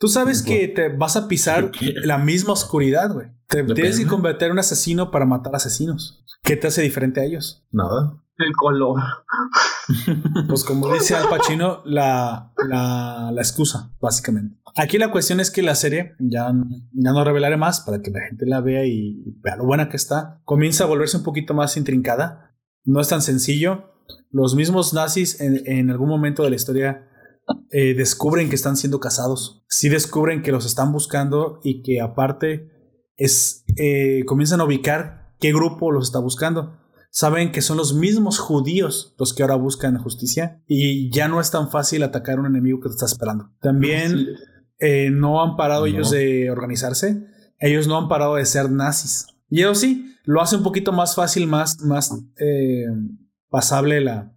Tú 0.01 0.09
sabes 0.09 0.43
que 0.43 0.67
te 0.67 0.89
vas 0.89 1.17
a 1.17 1.29
pisar 1.29 1.71
la 2.05 2.17
misma 2.17 2.55
oscuridad, 2.55 3.13
güey. 3.13 3.29
Te 3.47 3.63
tienes 3.65 3.99
que 3.99 4.07
convertir 4.07 4.47
en 4.47 4.53
un 4.53 4.59
asesino 4.61 5.11
para 5.11 5.27
matar 5.27 5.55
asesinos. 5.55 6.25
¿Qué 6.43 6.57
te 6.57 6.69
hace 6.69 6.81
diferente 6.81 7.21
a 7.21 7.25
ellos? 7.25 7.67
Nada. 7.71 8.17
El 8.39 8.53
color. 8.57 8.99
Pues 10.49 10.65
como 10.65 10.91
dice 10.91 11.15
Al 11.15 11.29
Pacino, 11.29 11.83
la, 11.85 12.55
la, 12.67 13.31
la 13.31 13.41
excusa, 13.43 13.93
básicamente. 14.01 14.57
Aquí 14.77 14.97
la 14.97 15.11
cuestión 15.11 15.41
es 15.41 15.51
que 15.51 15.63
la 15.63 15.75
serie, 15.75 16.15
ya, 16.19 16.51
ya 16.93 17.13
no 17.13 17.23
revelaré 17.23 17.59
más 17.59 17.81
para 17.81 18.01
que 18.01 18.11
la 18.11 18.21
gente 18.21 18.47
la 18.47 18.63
vea 18.63 18.87
y 18.87 19.23
vea 19.43 19.57
lo 19.57 19.67
buena 19.67 19.91
que 19.91 19.97
está, 19.97 20.41
comienza 20.45 20.85
a 20.85 20.87
volverse 20.87 21.19
un 21.19 21.25
poquito 21.25 21.53
más 21.53 21.77
intrincada. 21.77 22.57
No 22.85 23.01
es 23.01 23.09
tan 23.09 23.21
sencillo. 23.21 23.93
Los 24.31 24.55
mismos 24.55 24.95
nazis 24.95 25.41
en, 25.43 25.61
en 25.67 25.91
algún 25.91 26.09
momento 26.09 26.43
de 26.43 26.51
la 26.51 26.57
historia 26.57 27.10
eh, 27.71 27.95
descubren 27.95 28.49
que 28.49 28.55
están 28.55 28.77
siendo 28.77 29.01
casados. 29.01 29.65
Sí 29.69 29.89
descubren 29.89 30.43
que 30.43 30.53
los 30.53 30.67
están 30.67 30.93
buscando 30.93 31.61
y 31.63 31.83
que 31.83 32.01
aparte 32.01 32.71
es, 33.17 33.65
eh, 33.77 34.25
comienzan 34.27 34.61
a 34.61 34.65
ubicar 34.65 35.35
qué 35.39 35.53
grupo 35.53 35.93
los 35.93 36.07
está 36.07 36.19
buscando. 36.19 36.79
Saben 37.11 37.51
que 37.53 37.63
son 37.63 37.77
los 37.77 37.95
mismos 37.95 38.39
judíos 38.39 39.15
los 39.19 39.35
que 39.35 39.43
ahora 39.43 39.57
buscan 39.57 39.99
justicia 39.99 40.63
y 40.67 41.11
ya 41.11 41.29
no 41.29 41.41
es 41.41 41.51
tan 41.51 41.71
fácil 41.71 42.03
atacar 42.03 42.39
a 42.39 42.41
un 42.41 42.47
enemigo 42.47 42.81
que 42.81 42.89
te 42.89 42.95
está 42.95 43.07
esperando. 43.07 43.51
También 43.61 44.27
eh, 44.79 45.11
no 45.11 45.43
han 45.43 45.57
parado 45.57 45.87
ellos 45.87 46.11
de 46.11 46.51
organizarse, 46.51 47.27
ellos 47.59 47.89
no 47.89 47.99
han 47.99 48.09
parado 48.09 48.37
de 48.37 48.45
ser 48.45 48.71
nazis. 48.71 49.27
Y 49.49 49.63
eso 49.63 49.75
sí, 49.75 50.15
lo 50.25 50.41
hace 50.41 50.57
un 50.57 50.63
poquito 50.63 50.93
más 50.93 51.17
fácil, 51.17 51.49
más, 51.49 51.81
más 51.81 52.13
pasable 53.51 54.01
la, 54.01 54.33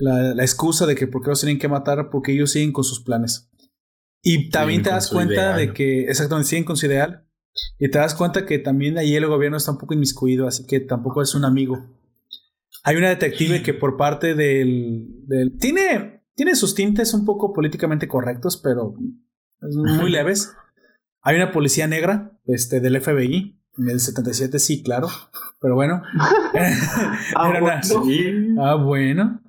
la, 0.00 0.42
excusa 0.42 0.86
de 0.86 0.94
que 0.94 1.06
por 1.06 1.22
qué 1.22 1.30
los 1.30 1.40
tienen 1.40 1.58
que 1.58 1.68
matar, 1.68 2.10
porque 2.10 2.32
ellos 2.32 2.50
siguen 2.50 2.72
con 2.72 2.84
sus 2.84 3.02
planes. 3.02 3.50
Y 4.22 4.50
también 4.50 4.82
te 4.82 4.90
das 4.90 5.08
cuenta 5.08 5.56
de 5.56 5.72
que, 5.72 6.02
exactamente, 6.04 6.48
siguen 6.48 6.64
con 6.64 6.76
su 6.76 6.86
ideal. 6.86 7.26
Y 7.78 7.90
te 7.90 7.98
das 7.98 8.14
cuenta 8.14 8.46
que 8.46 8.58
también 8.58 8.98
ahí 8.98 9.14
el 9.14 9.26
gobierno 9.26 9.56
está 9.56 9.72
un 9.72 9.78
poco 9.78 9.94
inmiscuido, 9.94 10.46
así 10.46 10.66
que 10.66 10.80
tampoco 10.80 11.22
es 11.22 11.34
un 11.34 11.44
amigo. 11.44 11.86
Hay 12.82 12.96
una 12.96 13.08
detective 13.08 13.62
que 13.62 13.74
por 13.74 13.96
parte 13.96 14.34
del... 14.34 15.06
del 15.26 15.58
tiene, 15.58 16.22
tiene 16.34 16.54
sus 16.54 16.74
tintes 16.74 17.12
un 17.12 17.24
poco 17.24 17.52
políticamente 17.52 18.08
correctos, 18.08 18.56
pero 18.56 18.94
muy 19.60 20.10
leves. 20.10 20.54
Hay 21.22 21.36
una 21.36 21.52
policía 21.52 21.86
negra 21.86 22.32
este, 22.46 22.80
del 22.80 23.00
FBI. 23.00 23.58
En 23.78 23.88
el 23.88 24.00
77 24.00 24.58
sí, 24.58 24.82
claro. 24.82 25.08
Pero 25.60 25.74
bueno. 25.74 26.02
ah, 26.18 27.16
ah, 28.58 28.74
bueno. 28.74 29.40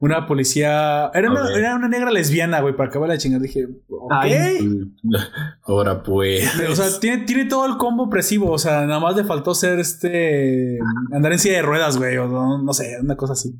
Una 0.00 0.26
policía. 0.26 1.10
Era 1.12 1.30
una, 1.30 1.50
era 1.52 1.74
una 1.74 1.88
negra 1.88 2.10
lesbiana, 2.10 2.60
güey, 2.60 2.74
para 2.76 2.88
acabar 2.88 3.08
la 3.08 3.18
chingada. 3.18 3.42
Dije, 3.42 3.66
ok. 3.88 4.12
Ahora 5.62 6.02
pues. 6.02 6.48
O 6.70 6.76
sea, 6.76 6.86
tiene, 7.00 7.24
tiene 7.24 7.44
todo 7.46 7.66
el 7.66 7.76
combo 7.76 8.04
opresivo. 8.04 8.50
O 8.50 8.58
sea, 8.58 8.86
nada 8.86 9.00
más 9.00 9.16
le 9.16 9.24
faltó 9.24 9.54
ser 9.54 9.78
este. 9.78 10.78
andar 11.12 11.32
en 11.32 11.38
silla 11.38 11.56
de 11.56 11.62
ruedas, 11.62 11.98
güey. 11.98 12.16
O 12.16 12.28
no, 12.58 12.72
sé, 12.72 12.96
una 13.00 13.16
cosa 13.16 13.34
así. 13.34 13.54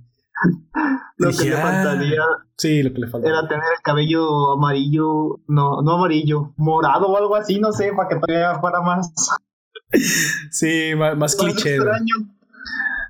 lo 1.17 1.31
que 1.31 1.51
le 1.51 1.57
faltaría. 1.57 2.23
Sí, 2.57 2.83
lo 2.83 2.93
que 2.93 3.01
le 3.01 3.09
faltaría. 3.09 3.39
Era 3.39 3.49
tener 3.49 3.65
el 3.77 3.83
cabello 3.83 4.53
amarillo. 4.53 5.41
No, 5.47 5.83
no 5.83 5.93
amarillo. 5.93 6.55
Morado 6.57 7.09
o 7.09 7.17
algo 7.17 7.37
así, 7.37 7.59
no 7.59 7.73
sé, 7.73 7.93
para 7.97 8.09
que 8.09 8.17
todavía 8.17 8.59
fuera 8.61 8.81
más. 8.81 9.13
sí, 10.51 10.93
más, 10.97 11.17
más 11.17 11.37
cliché. 11.37 11.79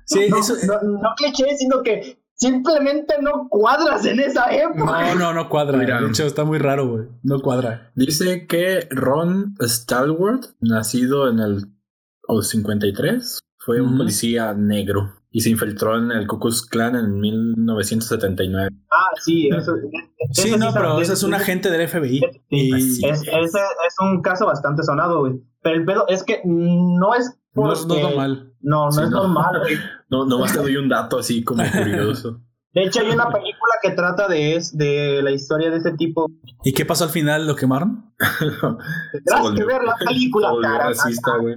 Sí, 0.05 0.27
no, 0.27 0.39
eso... 0.39 0.55
no, 0.65 0.81
no 0.81 1.09
cliché, 1.15 1.55
sino 1.55 1.83
que 1.83 2.17
simplemente 2.39 3.15
no 3.21 3.47
cuadras 3.49 4.05
en 4.05 4.19
esa 4.19 4.45
época. 4.53 5.13
No, 5.13 5.15
no, 5.15 5.33
no 5.33 5.49
cuadra. 5.49 5.77
Mira, 5.77 6.01
de 6.01 6.07
hecho, 6.07 6.25
está 6.25 6.45
muy 6.45 6.57
raro, 6.57 6.87
güey. 6.87 7.07
No 7.21 7.41
cuadra. 7.41 7.91
Dice 7.95 8.47
que 8.47 8.87
Ron 8.89 9.55
Stalwart, 9.61 10.45
nacido 10.61 11.29
en 11.29 11.39
el 11.39 11.65
53, 12.41 13.41
fue 13.57 13.81
un 13.81 13.97
policía 13.97 14.53
negro 14.53 15.15
y 15.31 15.41
se 15.41 15.49
infiltró 15.49 15.97
en 15.97 16.11
el 16.11 16.27
Ku 16.27 16.39
Klux 16.39 16.65
Klan 16.65 16.95
en 16.95 17.19
1979. 17.19 18.69
Ah, 18.89 19.15
sí, 19.21 19.49
eso. 19.49 19.73
sí, 20.31 20.55
no, 20.57 20.71
pero 20.73 20.99
ese 21.01 21.13
es 21.13 21.23
un 21.23 21.33
agente 21.33 21.69
del 21.69 21.87
FBI. 21.87 22.21
y... 22.49 23.05
ese 23.05 23.39
es 23.39 23.95
un 23.99 24.21
caso 24.21 24.45
bastante 24.45 24.83
sonado, 24.83 25.19
güey. 25.19 25.33
Pero 25.61 25.75
el 25.75 25.85
pedo 25.85 26.05
es 26.07 26.23
que 26.23 26.41
no 26.45 27.13
es 27.15 27.38
no 27.53 27.73
es 27.73 27.85
normal. 27.85 28.53
No, 28.61 28.89
no 28.89 29.03
es 29.03 29.09
normal, 29.09 29.59
güey. 29.61 29.77
No, 30.09 30.25
nomás 30.25 30.53
te 30.53 30.57
doy 30.57 30.75
un 30.75 30.89
dato 30.89 31.19
así 31.19 31.43
como 31.43 31.63
curioso. 31.71 32.41
De 32.73 32.83
hecho, 32.83 33.01
hay 33.01 33.09
una 33.09 33.29
película 33.29 33.73
que 33.81 33.91
trata 33.91 34.27
de, 34.27 34.55
es, 34.55 34.75
de 34.75 35.21
la 35.21 35.31
historia 35.31 35.69
de 35.69 35.77
ese 35.77 35.91
tipo. 35.93 36.27
¿Y 36.63 36.73
qué 36.73 36.85
pasó 36.85 37.03
al 37.03 37.09
final? 37.09 37.45
¿Lo 37.45 37.55
quemaron? 37.55 38.13
Tendrás 38.39 39.51
que 39.55 39.65
ver 39.65 39.83
la 39.83 39.95
película. 39.95 40.47
Se 40.47 40.53
volvió 40.53 40.77
racista, 40.77 41.37
güey. 41.37 41.55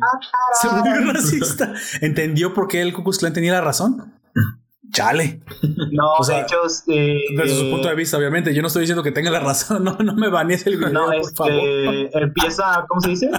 Se 0.60 0.68
volvió 0.68 1.12
racista. 1.12 1.74
¿Entendió 2.00 2.52
por 2.52 2.68
qué 2.68 2.82
el 2.82 2.92
Ku 2.92 3.02
Klux 3.02 3.18
tenía 3.32 3.52
la 3.52 3.60
razón? 3.60 4.20
Chale. 4.90 5.42
No, 5.92 6.14
o 6.18 6.24
sea, 6.24 6.36
de 6.36 6.42
hecho, 6.42 6.56
eh, 6.88 7.18
desde 7.36 7.58
su 7.58 7.70
punto 7.70 7.88
de 7.88 7.94
vista, 7.94 8.18
obviamente. 8.18 8.54
Yo 8.54 8.60
no 8.60 8.68
estoy 8.68 8.80
diciendo 8.80 9.02
que 9.02 9.12
tenga 9.12 9.30
la 9.30 9.40
razón. 9.40 9.84
No, 9.84 9.96
no 9.96 10.14
me 10.14 10.28
banees 10.28 10.66
el 10.66 10.76
video, 10.76 10.90
no, 10.90 11.06
por 11.06 11.14
este, 11.14 11.34
favor. 11.34 12.22
Empieza, 12.22 12.84
¿cómo 12.88 13.00
se 13.00 13.08
dice? 13.10 13.30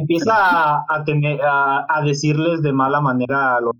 Empieza 0.00 0.34
a, 0.34 1.04
tener 1.04 1.40
a, 1.42 2.00
decirles 2.04 2.62
de 2.62 2.72
mala 2.72 3.00
manera 3.00 3.56
a 3.56 3.60
los 3.60 3.74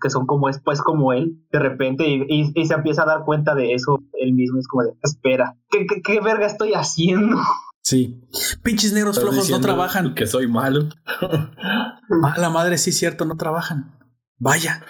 que 0.00 0.10
son 0.10 0.26
como 0.26 0.48
es 0.48 0.60
pues 0.60 0.80
como 0.80 1.12
él 1.12 1.38
de 1.50 1.58
repente 1.58 2.04
y, 2.06 2.66
se 2.66 2.74
empieza 2.74 3.02
a 3.02 3.06
dar 3.06 3.24
cuenta 3.24 3.54
de 3.54 3.74
eso 3.74 3.98
él 4.14 4.32
mismo 4.32 4.58
es 4.58 4.68
como 4.68 4.84
de 4.84 4.92
espera 5.02 5.56
qué, 5.70 5.86
qué, 6.02 6.20
verga 6.20 6.46
estoy 6.46 6.72
haciendo 6.74 7.38
sí. 7.82 8.20
Pinches 8.62 8.92
negros 8.92 9.20
flojos 9.20 9.50
no 9.50 9.60
trabajan. 9.60 10.14
que 10.14 10.26
soy 10.26 10.48
malo. 10.48 10.88
Mala 12.08 12.50
madre 12.50 12.78
sí 12.78 12.92
cierto 12.92 13.24
no 13.24 13.36
trabajan. 13.36 13.98
Vaya. 14.38 14.82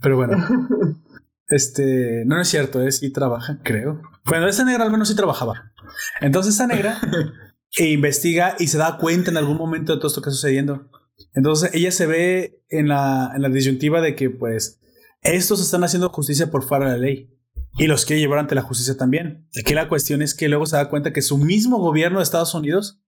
Pero 0.00 0.16
bueno. 0.16 0.36
Este 1.52 2.22
no, 2.26 2.40
es 2.40 2.46
cierto 2.46 2.80
es 2.80 2.98
sí 2.98 3.12
trabaja 3.12 3.58
creo. 3.64 4.00
Bueno 4.24 4.46
esa 4.46 4.64
negra 4.64 4.84
al 4.84 4.92
menos 4.92 5.08
sí 5.08 5.16
trabajaba. 5.16 5.72
Entonces 6.20 6.54
esa 6.54 6.68
negra 6.68 6.96
e 7.76 7.90
investiga 7.90 8.56
y 8.58 8.66
se 8.66 8.78
da 8.78 8.98
cuenta 8.98 9.30
en 9.30 9.36
algún 9.36 9.56
momento 9.56 9.92
de 9.92 9.98
todo 9.98 10.08
esto 10.08 10.22
que 10.22 10.30
está 10.30 10.36
sucediendo. 10.36 10.88
Entonces 11.34 11.70
ella 11.74 11.92
se 11.92 12.06
ve 12.06 12.62
en 12.68 12.88
la, 12.88 13.32
en 13.34 13.42
la 13.42 13.48
disyuntiva 13.48 14.00
de 14.00 14.16
que 14.16 14.30
pues 14.30 14.80
estos 15.22 15.60
están 15.60 15.84
haciendo 15.84 16.08
justicia 16.08 16.50
por 16.50 16.64
fuera 16.64 16.86
de 16.86 16.92
la 16.92 16.98
ley 16.98 17.30
y 17.78 17.86
los 17.86 18.04
quiere 18.04 18.20
llevar 18.20 18.38
ante 18.38 18.54
la 18.54 18.62
justicia 18.62 18.96
también. 18.96 19.46
Aquí 19.60 19.74
la 19.74 19.88
cuestión 19.88 20.22
es 20.22 20.34
que 20.34 20.48
luego 20.48 20.66
se 20.66 20.76
da 20.76 20.88
cuenta 20.88 21.12
que 21.12 21.22
su 21.22 21.38
mismo 21.38 21.78
gobierno 21.78 22.18
de 22.18 22.24
Estados 22.24 22.54
Unidos, 22.54 23.00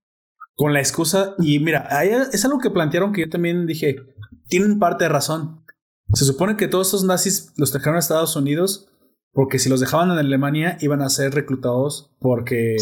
con 0.55 0.73
la 0.73 0.79
excusa, 0.79 1.35
y 1.39 1.59
mira, 1.59 1.87
es 2.31 2.45
algo 2.45 2.59
que 2.59 2.69
plantearon 2.69 3.11
que 3.11 3.21
yo 3.21 3.29
también 3.29 3.65
dije, 3.65 3.97
tienen 4.47 4.79
parte 4.79 5.05
de 5.05 5.09
razón. 5.09 5.65
Se 6.13 6.25
supone 6.25 6.55
que 6.55 6.67
todos 6.67 6.87
estos 6.87 7.03
nazis 7.03 7.51
los 7.57 7.71
trajeron 7.71 7.95
a 7.95 7.99
Estados 7.99 8.35
Unidos 8.35 8.89
porque 9.31 9.57
si 9.57 9.67
los 9.67 9.79
dejaban 9.79 10.11
en 10.11 10.19
Alemania 10.19 10.77
iban 10.79 11.01
a 11.01 11.09
ser 11.09 11.33
reclutados 11.33 12.15
porque, 12.19 12.77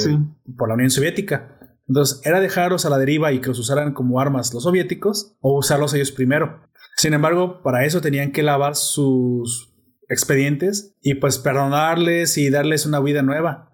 por 0.57 0.67
la 0.67 0.75
Unión 0.75 0.91
Soviética. 0.91 1.57
Entonces, 1.87 2.21
era 2.23 2.39
dejarlos 2.39 2.85
a 2.85 2.89
la 2.89 2.97
deriva 2.97 3.31
y 3.31 3.41
que 3.41 3.49
los 3.49 3.59
usaran 3.59 3.93
como 3.93 4.19
armas 4.19 4.53
los 4.53 4.63
soviéticos 4.63 5.35
o 5.41 5.57
usarlos 5.57 5.93
ellos 5.93 6.11
primero. 6.11 6.61
Sin 6.97 7.13
embargo, 7.13 7.61
para 7.63 7.85
eso 7.85 8.01
tenían 8.01 8.31
que 8.31 8.43
lavar 8.43 8.75
sus 8.75 9.73
expedientes 10.09 10.95
y 11.01 11.15
pues 11.15 11.37
perdonarles 11.37 12.37
y 12.37 12.49
darles 12.49 12.85
una 12.85 12.99
vida 12.99 13.21
nueva. 13.21 13.71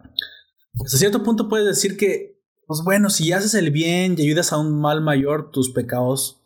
Hasta 0.84 0.98
cierto 0.98 1.24
punto 1.24 1.50
puedes 1.50 1.66
decir 1.66 1.98
que, 1.98 2.40
pues 2.68 2.82
bueno, 2.84 3.10
si 3.10 3.32
haces 3.34 3.53
el 3.56 3.72
bien 3.72 4.16
y 4.18 4.24
ayudas 4.24 4.53
a 4.53 4.58
un 4.58 4.80
mal 4.80 5.02
mayor, 5.02 5.52
tus 5.52 5.72
pecados, 5.72 6.44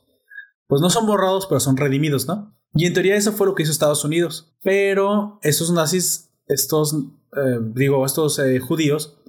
pues 0.67 0.81
no 0.81 0.89
son 0.89 1.05
borrados, 1.05 1.45
pero 1.47 1.59
son 1.59 1.77
redimidos, 1.77 2.27
¿no? 2.27 2.55
Y 2.73 2.85
en 2.85 2.93
teoría 2.93 3.15
eso 3.15 3.33
fue 3.33 3.47
lo 3.47 3.55
que 3.55 3.63
hizo 3.63 3.71
Estados 3.71 4.05
Unidos. 4.05 4.53
Pero 4.63 5.39
esos 5.43 5.71
nazis, 5.71 6.31
estos, 6.47 6.93
eh, 6.93 7.59
digo, 7.75 8.05
estos 8.05 8.39
eh, 8.39 8.59
judíos, 8.59 9.20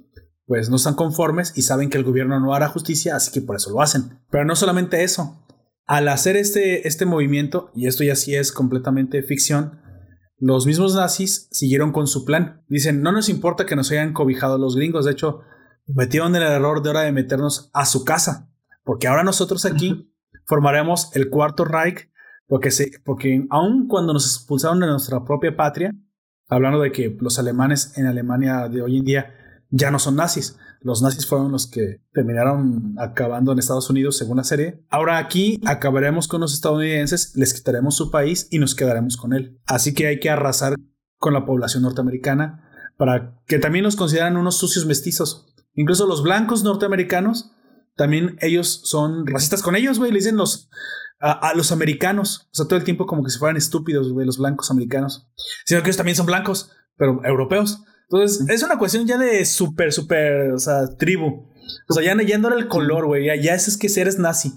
pues 0.45 0.69
no 0.69 0.75
están 0.75 0.95
conformes 0.95 1.53
y 1.55 1.61
saben 1.61 1.89
que 1.89 1.97
el 1.97 2.03
gobierno 2.03 2.39
no 2.39 2.53
hará 2.53 2.67
justicia, 2.67 3.15
así 3.15 3.31
que 3.31 3.41
por 3.41 3.55
eso 3.55 3.71
lo 3.71 3.81
hacen. 3.81 4.19
Pero 4.29 4.45
no 4.45 4.55
solamente 4.55 5.03
eso. 5.03 5.45
Al 5.85 6.07
hacer 6.07 6.35
este, 6.35 6.87
este 6.87 7.05
movimiento, 7.05 7.69
y 7.73 7.87
esto 7.87 8.03
ya 8.03 8.15
sí 8.15 8.35
es 8.35 8.51
completamente 8.51 9.21
ficción, 9.23 9.79
los 10.37 10.65
mismos 10.65 10.95
nazis 10.95 11.47
siguieron 11.51 11.91
con 11.91 12.07
su 12.07 12.25
plan. 12.25 12.63
Dicen, 12.67 13.01
no 13.01 13.11
nos 13.11 13.29
importa 13.29 13.65
que 13.65 13.75
nos 13.75 13.91
hayan 13.91 14.13
cobijado 14.13 14.57
los 14.57 14.75
gringos, 14.75 15.05
de 15.05 15.11
hecho, 15.11 15.41
metieron 15.87 16.35
el 16.35 16.43
error 16.43 16.81
de 16.81 16.89
hora 16.89 17.01
de 17.01 17.11
meternos 17.11 17.69
a 17.73 17.85
su 17.85 18.03
casa, 18.03 18.49
porque 18.83 19.07
ahora 19.07 19.23
nosotros 19.23 19.65
aquí 19.65 20.13
formaremos 20.45 21.15
el 21.15 21.29
cuarto 21.29 21.65
Reich, 21.65 22.09
porque, 22.47 22.71
se, 22.71 22.91
porque 23.05 23.45
aun 23.49 23.87
cuando 23.87 24.13
nos 24.13 24.25
expulsaron 24.25 24.79
de 24.79 24.87
nuestra 24.87 25.23
propia 25.23 25.55
patria, 25.55 25.93
hablando 26.49 26.81
de 26.81 26.91
que 26.91 27.15
los 27.19 27.39
alemanes 27.39 27.97
en 27.97 28.05
Alemania 28.05 28.67
de 28.69 28.81
hoy 28.81 28.97
en 28.97 29.05
día 29.05 29.33
ya 29.75 29.89
no 29.89 29.97
son 29.97 30.15
nazis. 30.15 30.55
Los 30.81 31.01
nazis 31.01 31.25
fueron 31.25 31.51
los 31.51 31.65
que 31.67 32.01
terminaron 32.13 32.93
acabando 32.99 33.51
en 33.51 33.59
Estados 33.59 33.89
Unidos 33.89 34.17
según 34.17 34.37
la 34.37 34.43
serie. 34.43 34.85
Ahora 34.89 35.17
aquí 35.17 35.59
acabaremos 35.65 36.27
con 36.27 36.41
los 36.41 36.53
estadounidenses, 36.53 37.35
les 37.35 37.53
quitaremos 37.55 37.95
su 37.95 38.11
país 38.11 38.47
y 38.51 38.59
nos 38.59 38.75
quedaremos 38.75 39.17
con 39.17 39.33
él. 39.33 39.59
Así 39.65 39.95
que 39.95 40.05
hay 40.05 40.19
que 40.19 40.29
arrasar 40.29 40.75
con 41.17 41.33
la 41.33 41.45
población 41.45 41.83
norteamericana 41.83 42.69
para 42.97 43.41
que 43.47 43.57
también 43.57 43.83
nos 43.83 43.95
consideran 43.95 44.37
unos 44.37 44.57
sucios 44.57 44.85
mestizos. 44.85 45.55
Incluso 45.73 46.05
los 46.05 46.21
blancos 46.21 46.63
norteamericanos, 46.63 47.51
también 47.95 48.37
ellos 48.41 48.81
son 48.83 49.25
racistas 49.25 49.63
con 49.63 49.75
ellos, 49.75 49.97
güey. 49.97 50.11
Le 50.11 50.19
dicen 50.19 50.37
los, 50.37 50.69
a, 51.19 51.53
los 51.55 51.71
americanos. 51.71 52.47
O 52.51 52.55
sea, 52.55 52.65
todo 52.67 52.77
el 52.77 52.85
tiempo 52.85 53.07
como 53.07 53.23
que 53.23 53.31
se 53.31 53.39
fueran 53.39 53.57
estúpidos, 53.57 54.11
güey, 54.11 54.27
los 54.27 54.37
blancos 54.37 54.69
americanos. 54.69 55.31
Sino 55.65 55.81
que 55.81 55.87
ellos 55.87 55.97
también 55.97 56.15
son 56.15 56.27
blancos, 56.27 56.69
pero 56.95 57.25
europeos. 57.25 57.83
Entonces, 58.09 58.47
es 58.49 58.63
una 58.63 58.77
cuestión 58.77 59.07
ya 59.07 59.17
de 59.17 59.43
súper, 59.45 59.91
súper, 59.91 60.51
o 60.51 60.59
sea, 60.59 60.95
tribu. 60.97 61.47
O 61.89 61.93
sea, 61.93 62.03
ya, 62.03 62.21
ya 62.23 62.37
no 62.37 62.49
era 62.49 62.57
el 62.57 62.67
color, 62.67 63.05
güey. 63.05 63.25
Ya, 63.25 63.35
ya 63.35 63.55
es 63.55 63.77
que 63.77 63.87
eres 63.99 64.19
nazi. 64.19 64.53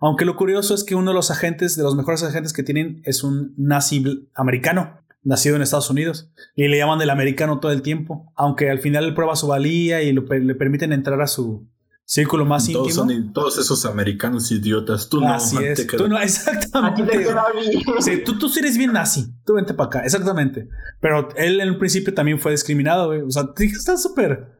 Aunque 0.00 0.24
lo 0.24 0.36
curioso 0.36 0.74
es 0.74 0.82
que 0.82 0.94
uno 0.94 1.10
de 1.10 1.14
los 1.14 1.30
agentes, 1.30 1.76
de 1.76 1.82
los 1.82 1.94
mejores 1.94 2.22
agentes 2.22 2.52
que 2.52 2.62
tienen, 2.62 3.02
es 3.04 3.22
un 3.22 3.54
nazi 3.58 4.28
americano, 4.34 4.98
nacido 5.22 5.56
en 5.56 5.62
Estados 5.62 5.90
Unidos. 5.90 6.30
Y 6.56 6.68
le 6.68 6.78
llaman 6.78 6.98
del 6.98 7.10
americano 7.10 7.60
todo 7.60 7.72
el 7.72 7.82
tiempo. 7.82 8.32
Aunque 8.34 8.70
al 8.70 8.78
final 8.78 9.04
él 9.04 9.14
prueba 9.14 9.36
su 9.36 9.46
valía 9.46 10.02
y 10.02 10.12
le 10.12 10.54
permiten 10.54 10.92
entrar 10.92 11.20
a 11.20 11.26
su 11.26 11.68
círculo 12.10 12.44
más 12.44 12.66
todos 12.66 12.88
íntimo. 12.88 13.08
Son, 13.08 13.32
todos 13.32 13.58
esos 13.58 13.86
americanos 13.86 14.50
idiotas. 14.50 15.08
Tú 15.08 15.20
no, 15.20 15.32
Así 15.32 15.56
es. 15.58 15.86
Tú 15.86 16.08
no, 16.08 16.18
exactamente. 16.20 17.24
sí, 18.00 18.22
tú, 18.24 18.36
tú 18.36 18.48
sí 18.48 18.58
eres 18.58 18.76
bien 18.76 18.92
nazi. 18.92 19.32
Tú 19.44 19.54
vente 19.54 19.74
para 19.74 19.86
acá. 19.86 20.00
Exactamente. 20.00 20.68
Pero 21.00 21.28
él 21.36 21.60
en 21.60 21.70
un 21.70 21.78
principio 21.78 22.12
también 22.12 22.40
fue 22.40 22.50
discriminado, 22.50 23.06
güey. 23.06 23.20
O 23.20 23.30
sea, 23.30 23.44
está 23.58 23.96
súper 23.96 24.58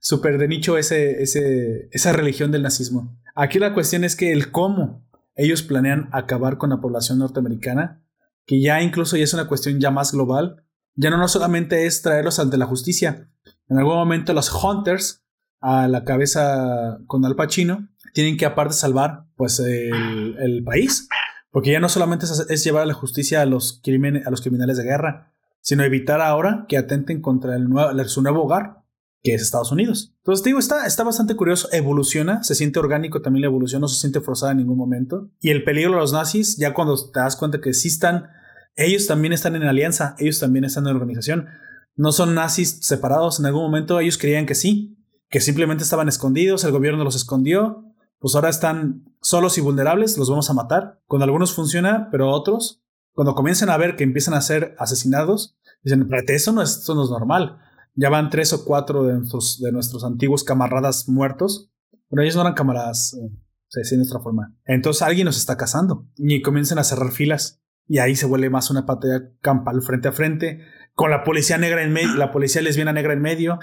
súper 0.00 0.38
de 0.38 0.48
nicho 0.48 0.78
ese, 0.78 1.22
ese, 1.22 1.88
esa 1.92 2.12
religión 2.12 2.50
del 2.50 2.62
nazismo. 2.62 3.16
Aquí 3.34 3.58
la 3.58 3.74
cuestión 3.74 4.02
es 4.02 4.16
que 4.16 4.32
el 4.32 4.50
cómo 4.50 5.06
ellos 5.36 5.62
planean 5.62 6.08
acabar 6.12 6.56
con 6.56 6.70
la 6.70 6.80
población 6.80 7.18
norteamericana, 7.18 8.02
que 8.46 8.60
ya 8.60 8.82
incluso 8.82 9.16
ya 9.16 9.24
es 9.24 9.34
una 9.34 9.46
cuestión 9.46 9.78
ya 9.78 9.90
más 9.90 10.12
global, 10.12 10.64
ya 10.94 11.10
no, 11.10 11.18
no 11.18 11.28
solamente 11.28 11.86
es 11.86 12.02
traerlos 12.02 12.38
ante 12.38 12.56
la 12.56 12.66
justicia. 12.66 13.30
En 13.68 13.78
algún 13.78 13.94
momento 13.94 14.32
los 14.32 14.50
hunters, 14.52 15.22
a 15.60 15.88
la 15.88 16.04
cabeza 16.04 16.98
con 17.06 17.24
Al 17.24 17.36
Pacino, 17.36 17.88
tienen 18.14 18.36
que 18.36 18.46
aparte 18.46 18.74
salvar 18.74 19.26
pues 19.36 19.60
el, 19.60 20.62
país, 20.64 21.08
porque 21.50 21.72
ya 21.72 21.80
no 21.80 21.88
solamente 21.88 22.26
es, 22.26 22.64
llevar 22.64 22.82
a 22.82 22.86
la 22.86 22.94
justicia 22.94 23.42
a 23.42 23.46
los, 23.46 23.80
a 23.84 24.30
los 24.30 24.40
criminales 24.40 24.76
de 24.76 24.84
guerra, 24.84 25.32
sino 25.60 25.84
evitar 25.84 26.20
ahora 26.20 26.64
que 26.68 26.78
atenten 26.78 27.20
contra 27.20 27.56
el 27.56 27.68
nuevo, 27.68 28.04
su 28.04 28.22
nuevo 28.22 28.44
hogar, 28.44 28.80
que 29.22 29.34
es 29.34 29.42
Estados 29.42 29.70
Unidos. 29.70 30.14
Entonces, 30.18 30.44
digo, 30.44 30.58
está, 30.58 30.86
está 30.86 31.04
bastante 31.04 31.36
curioso, 31.36 31.68
evoluciona, 31.72 32.42
se 32.42 32.54
siente 32.54 32.78
orgánico 32.78 33.20
también 33.20 33.42
la 33.42 33.48
evolución, 33.48 33.82
no 33.82 33.88
se 33.88 34.00
siente 34.00 34.20
forzada 34.20 34.52
en 34.52 34.58
ningún 34.58 34.78
momento. 34.78 35.30
Y 35.40 35.50
el 35.50 35.62
peligro 35.62 35.92
de 35.92 35.98
los 35.98 36.12
nazis, 36.12 36.56
ya 36.56 36.72
cuando 36.72 36.96
te 37.10 37.20
das 37.20 37.36
cuenta 37.36 37.60
que 37.60 37.74
sí 37.74 37.88
están, 37.88 38.28
ellos 38.76 39.06
también 39.06 39.32
están 39.32 39.56
en 39.56 39.64
alianza, 39.64 40.14
ellos 40.18 40.38
también 40.38 40.64
están 40.64 40.86
en 40.86 40.96
organización. 40.96 41.48
No 41.96 42.12
son 42.12 42.34
nazis 42.34 42.78
separados, 42.80 43.40
en 43.40 43.46
algún 43.46 43.62
momento 43.62 44.00
ellos 44.00 44.16
creían 44.16 44.46
que 44.46 44.54
sí, 44.54 44.96
que 45.30 45.40
simplemente 45.40 45.84
estaban 45.84 46.08
escondidos, 46.08 46.64
el 46.64 46.72
gobierno 46.72 47.04
los 47.04 47.16
escondió, 47.16 47.84
pues 48.18 48.34
ahora 48.34 48.50
están 48.50 49.04
solos 49.22 49.56
y 49.56 49.62
vulnerables, 49.62 50.18
los 50.18 50.28
vamos 50.28 50.50
a 50.50 50.54
matar. 50.54 51.00
Con 51.06 51.22
algunos 51.22 51.54
funciona, 51.54 52.08
pero 52.10 52.30
otros, 52.30 52.82
cuando 53.12 53.34
comienzan 53.34 53.70
a 53.70 53.76
ver 53.78 53.96
que 53.96 54.04
empiezan 54.04 54.34
a 54.34 54.42
ser 54.42 54.74
asesinados, 54.78 55.56
dicen, 55.82 56.06
eso 56.28 56.52
no 56.52 56.60
es, 56.60 56.78
eso 56.78 56.94
no 56.94 57.04
es 57.04 57.10
normal 57.10 57.58
ya 57.94 58.08
van 58.08 58.30
tres 58.30 58.52
o 58.52 58.64
cuatro 58.64 59.04
de 59.04 59.14
nuestros, 59.14 59.60
de 59.60 59.72
nuestros 59.72 60.04
antiguos 60.04 60.44
camaradas 60.44 61.08
muertos. 61.08 61.70
Pero 62.08 62.22
ellos 62.22 62.34
no 62.34 62.42
eran 62.42 62.54
camaradas, 62.54 63.14
eh, 63.14 63.30
se 63.68 63.80
decía 63.80 63.96
de 63.96 63.98
nuestra 63.98 64.20
forma. 64.20 64.56
Entonces 64.64 65.02
alguien 65.02 65.26
nos 65.26 65.36
está 65.36 65.56
cazando 65.56 66.08
y 66.16 66.42
comienzan 66.42 66.78
a 66.78 66.84
cerrar 66.84 67.12
filas. 67.12 67.62
Y 67.86 67.98
ahí 67.98 68.16
se 68.16 68.26
vuelve 68.26 68.50
más 68.50 68.70
una 68.70 68.82
batalla 68.82 69.32
campal 69.40 69.82
frente 69.82 70.08
a 70.08 70.12
frente, 70.12 70.64
con 70.94 71.10
la 71.10 71.24
policía 71.24 71.58
negra 71.58 71.82
en 71.82 71.92
medio, 71.92 72.14
la 72.14 72.30
policía 72.30 72.62
lesbiana 72.62 72.92
negra 72.92 73.12
en 73.12 73.20
medio. 73.20 73.58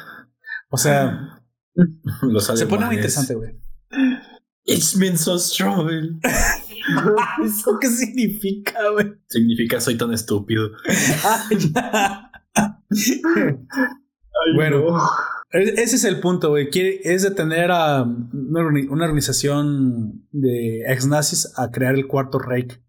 O 0.70 0.78
sea, 0.78 1.37
se 2.56 2.66
pone 2.66 2.86
muy 2.86 2.96
interesante, 2.96 3.36
güey. 3.36 3.52
It's 4.66 4.98
been 4.98 5.18
so 5.18 5.38
strong. 5.40 6.20
¿Eso 7.44 7.78
qué 7.80 7.88
significa, 7.88 8.90
güey? 8.92 9.14
Significa 9.28 9.80
soy 9.80 9.98
tan 9.98 10.14
estúpido. 10.14 10.72
bueno, 14.56 15.00
e-, 15.52 15.82
ese 15.82 15.96
es 15.96 16.04
el 16.04 16.20
punto, 16.20 16.50
güey. 16.50 16.70
Es 17.04 17.24
detener 17.24 17.72
a 17.72 18.04
una 18.04 19.06
organización 19.06 20.28
de 20.32 20.82
ex 20.88 21.08
nazis 21.08 21.52
a 21.58 21.72
crear 21.72 21.96
el 21.96 22.08
cuarto 22.08 22.40
Reich 22.40 22.82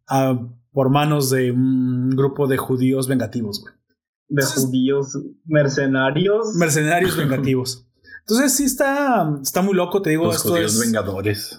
por 0.73 0.91
manos 0.91 1.31
de 1.31 1.53
un 1.53 2.11
grupo 2.11 2.49
de 2.49 2.57
judíos 2.57 3.07
vengativos, 3.09 3.61
güey. 3.61 3.75
De 4.31 4.45
judíos 4.45 5.19
mercenarios. 5.47 6.55
Mercenarios 6.57 7.17
vengativos. 7.17 7.88
Entonces 8.29 8.55
sí 8.55 8.65
está, 8.65 9.27
está 9.41 9.63
muy 9.63 9.73
loco, 9.73 10.03
te 10.03 10.11
digo. 10.11 10.27
Los 10.27 10.43
judíos 10.43 10.79
vengadores. 10.79 11.59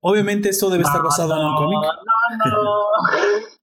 Obviamente 0.00 0.48
esto 0.48 0.70
debe 0.70 0.82
estar 0.82 1.02
basado 1.02 1.36
en 1.36 1.46
un 1.46 1.56
cómic. 1.56 1.78
No, 2.38 2.50
no. 2.50 2.80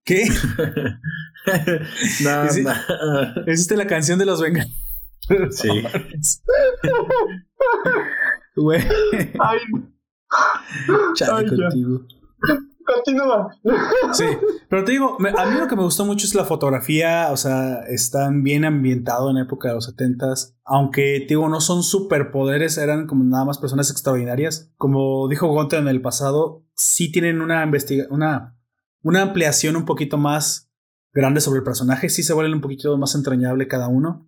¿Qué? 0.04 0.28
no, 2.24 2.44
no. 2.44 3.42
¿Existe 3.48 3.76
la 3.76 3.88
canción 3.88 4.20
de 4.20 4.26
los 4.28 4.40
vengadores? 4.40 4.76
Sí. 5.52 5.68
Güey. 8.56 8.82
Ay. 9.40 9.60
Chale 11.16 11.48
contigo. 11.48 12.02
Continúa. 12.88 13.50
Sí, 14.14 14.26
pero 14.70 14.86
te 14.86 14.94
digo, 14.94 15.18
a 15.20 15.46
mí 15.46 15.60
lo 15.60 15.68
que 15.68 15.76
me 15.76 15.84
gustó 15.84 16.06
mucho 16.06 16.26
es 16.26 16.34
la 16.36 16.46
fotografía, 16.46 17.30
o 17.32 17.38
sea, 17.38 17.82
están 17.90 18.44
bien 18.44 18.64
ambientado 18.64 19.30
en 19.30 19.38
época 19.38 19.68
de 19.68 19.76
los 19.76 19.86
setentas, 19.86 20.56
aunque 20.64 21.20
te 21.20 21.30
digo, 21.30 21.50
no 21.50 21.60
son 21.60 21.84
superpoderes, 21.84 22.78
eran 22.78 23.06
como 23.06 23.24
nada 23.26 23.44
más 23.44 23.58
personas 23.58 23.92
extraordinarias. 23.92 24.72
Como 24.78 25.28
dijo 25.28 25.48
Gunter 25.48 25.80
en 25.80 25.90
el 25.90 26.02
pasado, 26.02 26.64
sí 26.76 27.12
tienen 27.12 27.42
una 27.42 27.64
investigación, 27.64 28.14
una, 28.14 28.58
una 29.04 29.22
ampliación 29.22 29.76
un 29.76 29.86
poquito 29.86 30.18
más 30.18 30.72
grande 31.12 31.42
sobre 31.42 31.60
el 31.60 31.66
personaje, 31.66 32.10
sí 32.10 32.24
se 32.24 32.34
vuelven 32.34 32.54
un 32.54 32.62
poquito 32.62 32.98
más 32.98 33.16
entrañable 33.16 33.68
cada 33.68 33.88
uno 33.88 34.28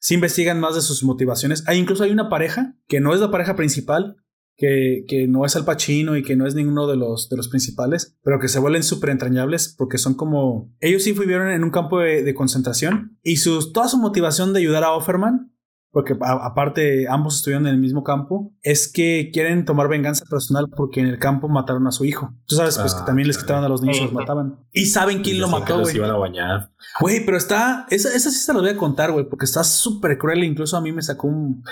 si 0.00 0.14
investigan 0.14 0.58
más 0.58 0.74
de 0.74 0.80
sus 0.80 1.04
motivaciones. 1.04 1.62
Hay 1.68 1.78
incluso 1.78 2.02
hay 2.02 2.10
una 2.10 2.28
pareja 2.28 2.74
que 2.88 3.00
no 3.00 3.14
es 3.14 3.20
la 3.20 3.30
pareja 3.30 3.54
principal, 3.54 4.16
que, 4.60 5.26
no 5.26 5.46
es 5.46 5.56
Al 5.56 5.64
Pacino 5.64 6.16
y 6.16 6.22
que 6.22 6.36
no 6.36 6.46
es 6.46 6.54
ninguno 6.54 6.86
de 6.86 6.96
los, 6.96 7.28
de 7.30 7.36
los 7.36 7.48
principales, 7.48 8.16
pero 8.22 8.38
que 8.38 8.48
se 8.48 8.58
vuelven 8.58 8.82
súper 8.82 9.10
entrañables 9.10 9.74
porque 9.76 9.96
son 9.96 10.14
como... 10.14 10.70
Ellos 10.80 11.02
sí 11.02 11.12
vivieron 11.12 11.48
en 11.48 11.64
un 11.64 11.70
campo 11.70 12.00
de, 12.00 12.22
de 12.22 12.34
concentración 12.34 13.18
y 13.22 13.36
su, 13.36 13.72
toda 13.72 13.88
su 13.88 13.96
motivación 13.96 14.52
de 14.52 14.60
ayudar 14.60 14.84
a 14.84 14.92
Offerman 14.92 15.49
porque 15.92 16.16
aparte 16.20 17.08
ambos 17.08 17.36
estuvieron 17.36 17.66
en 17.66 17.74
el 17.74 17.80
mismo 17.80 18.04
campo, 18.04 18.52
es 18.62 18.90
que 18.90 19.30
quieren 19.32 19.64
tomar 19.64 19.88
venganza 19.88 20.24
personal 20.30 20.68
porque 20.76 21.00
en 21.00 21.06
el 21.06 21.18
campo 21.18 21.48
mataron 21.48 21.86
a 21.88 21.90
su 21.90 22.04
hijo. 22.04 22.32
Tú 22.46 22.54
sabes, 22.54 22.78
pues 22.78 22.94
que 22.94 23.00
ah, 23.02 23.04
también 23.04 23.26
les 23.26 23.38
quitaban 23.38 23.64
a 23.64 23.68
los 23.68 23.82
niños 23.82 23.98
y 23.98 24.04
los 24.04 24.12
mataban. 24.12 24.60
Y 24.72 24.86
saben 24.86 25.22
quién 25.22 25.40
lo 25.40 25.48
mató, 25.48 25.80
güey. 25.80 25.96
iban 25.96 26.10
a 26.10 26.16
bañar. 26.16 26.70
Güey, 27.00 27.24
pero 27.24 27.36
está, 27.36 27.86
esa, 27.90 28.08
esa 28.14 28.30
sí 28.30 28.38
se 28.38 28.52
la 28.52 28.60
voy 28.60 28.70
a 28.70 28.76
contar, 28.76 29.10
güey, 29.10 29.28
porque 29.28 29.46
está 29.46 29.64
súper 29.64 30.16
cruel. 30.16 30.44
Incluso 30.44 30.76
a 30.76 30.80
mí 30.80 30.92
me 30.92 31.02
sacó 31.02 31.26
un, 31.26 31.64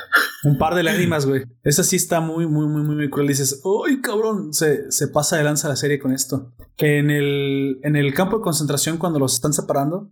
un 0.43 0.59
par 0.59 0.75
de 0.75 0.83
lágrimas, 0.83 1.25
güey. 1.25 1.45
Esa 1.63 1.85
sí 1.85 1.95
está 1.95 2.21
muy, 2.21 2.49
muy, 2.49 2.67
muy, 2.67 2.83
muy, 2.83 3.11
cruel. 3.11 3.29
dices, 3.29 3.63
¡ay, 3.87 4.01
cabrón! 4.01 4.53
Se, 4.53 4.91
se 4.91 5.07
pasa 5.07 5.37
de 5.37 5.45
lanza 5.45 5.69
la 5.69 5.77
serie 5.77 6.01
con 6.01 6.11
esto. 6.11 6.53
Que 6.77 6.99
en 6.99 7.11
el, 7.11 7.79
en 7.85 7.95
el 7.95 8.13
campo 8.15 8.39
de 8.39 8.43
concentración, 8.43 8.99
cuando 8.99 9.21
los 9.21 9.35
están 9.35 9.53
separando, 9.53 10.11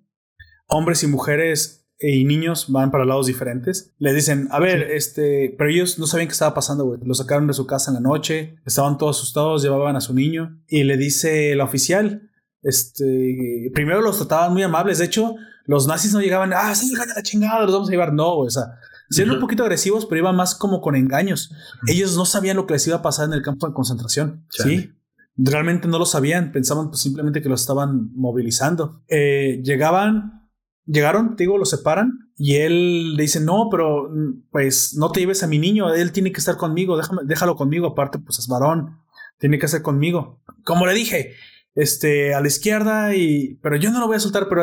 hombres 0.68 1.02
y 1.02 1.09
mujeres 1.09 1.86
y 1.99 2.25
niños 2.25 2.66
van 2.68 2.91
para 2.91 3.05
lados 3.05 3.26
diferentes. 3.26 3.94
Les 3.99 4.15
dicen, 4.15 4.49
a 4.50 4.60
ver, 4.60 4.91
este, 4.91 5.55
pero 5.57 5.70
ellos 5.70 5.99
no 5.99 6.07
sabían 6.07 6.28
qué 6.28 6.33
estaba 6.33 6.55
pasando, 6.55 6.84
güey. 6.84 7.00
Lo 7.02 7.15
sacaron 7.15 7.47
de 7.47 7.55
su 7.55 7.66
casa 7.66 7.91
en 7.91 7.94
la 7.94 8.00
noche, 8.00 8.57
estaban 8.66 8.99
todos 8.99 9.18
asustados, 9.18 9.62
llevaban 9.62 9.97
a 9.97 10.00
su 10.00 10.15
niño 10.15 10.60
y 10.68 10.84
le 10.84 10.97
dice 10.97 11.52
el 11.52 11.60
oficial, 11.60 12.31
este, 12.62 13.70
primero 13.75 14.00
los 14.00 14.18
trataban 14.18 14.52
muy 14.52 14.62
amables. 14.62 14.99
De 14.99 15.07
hecho, 15.07 15.36
los 15.65 15.86
nazis 15.86 16.12
no 16.12 16.20
llegaban, 16.20 16.52
ah, 16.52 16.75
sí, 16.75 16.92
la 16.94 17.23
chingada, 17.23 17.62
los 17.62 17.73
vamos 17.73 17.89
a 17.89 17.92
llevar. 17.92 18.12
No, 18.12 18.39
o 18.39 18.50
sea, 18.50 18.78
eran 19.16 19.34
un 19.36 19.41
poquito 19.41 19.62
agresivos, 19.62 20.07
pero 20.07 20.20
iban 20.20 20.36
más 20.36 20.55
como 20.55 20.81
con 20.81 20.97
engaños. 20.97 21.52
Ellos 21.86 22.16
no 22.16 22.25
sabían 22.25 22.57
lo 22.57 22.66
que 22.66 22.75
les 22.75 22.86
iba 22.86 22.97
a 22.97 23.02
pasar 23.02 23.26
en 23.26 23.34
el 23.34 23.42
campo 23.42 23.66
de 23.66 23.75
concentración. 23.75 24.47
Sí. 24.50 24.92
Realmente 25.39 25.86
no 25.86 25.99
lo 25.99 26.07
sabían, 26.07 26.50
pensaban 26.50 26.89
pues 26.89 27.02
simplemente 27.02 27.42
que 27.42 27.49
los 27.49 27.60
estaban 27.60 28.10
movilizando. 28.15 29.02
Eh, 29.08 29.60
llegaban 29.62 30.45
Llegaron, 30.87 31.35
digo, 31.37 31.59
lo 31.59 31.65
separan 31.65 32.31
y 32.37 32.57
él 32.57 33.17
le 33.17 33.23
dice, 33.23 33.41
no, 33.41 33.69
pero 33.71 34.09
pues 34.51 34.95
no 34.97 35.11
te 35.11 35.21
lleves 35.21 35.43
a 35.43 35.49
mi 35.49 35.59
niño, 35.59 35.93
él 35.93 36.13
tiene 36.13 36.33
que 36.33 36.39
estar 36.39 36.57
conmigo, 36.57 36.97
déjame, 36.97 37.23
déjalo 37.25 37.57
conmigo, 37.57 37.89
aparte 37.89 38.19
pues 38.19 38.39
es 38.39 38.47
varón, 38.47 39.01
tiene 39.39 39.59
que 39.59 39.67
estar 39.67 39.83
conmigo. 39.83 40.41
Como 40.65 40.87
le 40.87 40.95
dije, 40.95 41.35
este, 41.75 42.35
a 42.35 42.41
la 42.41 42.47
izquierda 42.47 43.15
y, 43.17 43.59
pero 43.63 43.77
yo 43.77 43.91
no 43.91 43.99
lo 43.99 44.07
voy 44.07 44.17
a 44.17 44.21
soltar, 44.21 44.49
pero 44.49 44.63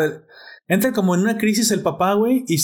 entra 0.68 0.94
como 0.94 1.14
en 1.14 1.22
una 1.22 1.38
crisis 1.38 1.72
el 1.72 1.82
papá, 1.82 2.14
güey, 2.14 2.46
y, 2.48 2.56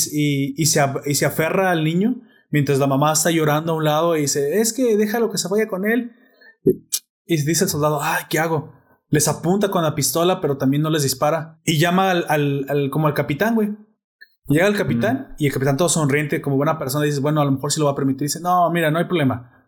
y, 0.56 0.66
se, 0.66 0.82
y 1.06 1.16
se 1.16 1.26
aferra 1.26 1.72
al 1.72 1.84
niño 1.84 2.22
mientras 2.50 2.80
la 2.80 2.88
mamá 2.88 3.14
está 3.14 3.32
llorando 3.32 3.74
a 3.74 3.76
un 3.76 3.84
lado 3.84 4.18
y 4.18 4.22
dice, 4.22 4.60
es 4.60 4.74
que 4.74 4.98
déjalo 4.98 5.30
que 5.30 5.38
se 5.38 5.48
vaya 5.48 5.68
con 5.68 5.90
él. 5.90 6.12
Y 7.26 7.44
dice 7.44 7.66
el 7.66 7.70
soldado, 7.70 8.00
ay, 8.02 8.24
¿qué 8.30 8.40
hago? 8.40 8.74
Les 9.10 9.28
apunta 9.28 9.70
con 9.70 9.84
la 9.84 9.96
pistola, 9.96 10.40
pero 10.40 10.58
también 10.58 10.84
no 10.84 10.90
les 10.90 11.04
dispara. 11.04 11.60
Y 11.64 11.80
llama 11.80 12.12
al, 12.12 12.26
al, 12.28 12.90
como 12.92 13.08
al 13.08 13.14
capitán, 13.14 13.56
güey. 13.56 13.76
Llega 14.48 14.68
el 14.68 14.76
capitán 14.76 15.36
y 15.38 15.46
el 15.46 15.54
capitán 15.54 15.78
todo 15.78 15.90
sonriente, 15.90 16.42
como 16.42 16.56
buena 16.56 16.80
persona, 16.80 17.06
dices, 17.06 17.22
bueno, 17.22 17.40
a 17.42 17.46
lo 17.46 17.52
mejor 17.52 17.72
sí 17.72 17.80
lo 17.80 17.86
va 17.86 17.92
a 17.92 17.96
permitir. 17.96 18.22
Dice, 18.22 18.40
no, 18.42 18.70
mira, 18.72 18.90
no 18.90 18.98
hay 18.98 19.06
problema. 19.06 19.68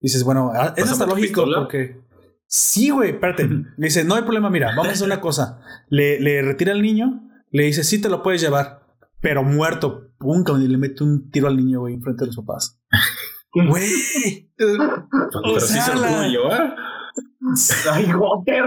Dices, 0.00 0.22
bueno, 0.22 0.52
ah, 0.54 0.74
es 0.76 0.90
hasta 0.90 1.06
lógico 1.06 1.44
porque... 1.44 2.00
Sí, 2.46 2.90
güey, 2.90 3.12
espérate. 3.12 3.48
Me 3.48 3.86
dice, 3.86 4.04
no 4.04 4.14
hay 4.14 4.22
problema, 4.22 4.50
mira, 4.50 4.68
vamos 4.76 4.88
a 4.88 4.92
hacer 4.92 5.06
una 5.06 5.20
cosa. 5.20 5.60
Le, 5.88 6.20
le 6.20 6.42
retira 6.42 6.72
al 6.72 6.82
niño, 6.82 7.28
le 7.50 7.64
dice, 7.64 7.82
sí 7.82 8.00
te 8.00 8.08
lo 8.08 8.22
puedes 8.22 8.40
llevar, 8.40 8.86
pero 9.20 9.42
muerto. 9.42 10.10
Pum, 10.18 10.44
y 10.60 10.68
le 10.68 10.78
mete 10.78 11.02
un 11.02 11.30
tiro 11.30 11.48
al 11.48 11.56
niño, 11.56 11.80
güey, 11.80 11.94
enfrente 11.94 12.24
de 12.24 12.26
los 12.26 12.36
papás. 12.36 12.80
Güey. 13.54 13.86
Sí 13.86 14.50
se 14.56 15.94
lo 15.94 16.00
pudo 16.00 16.26
llevar. 16.26 16.74
Ay, 17.90 18.12
Walter. 18.14 18.64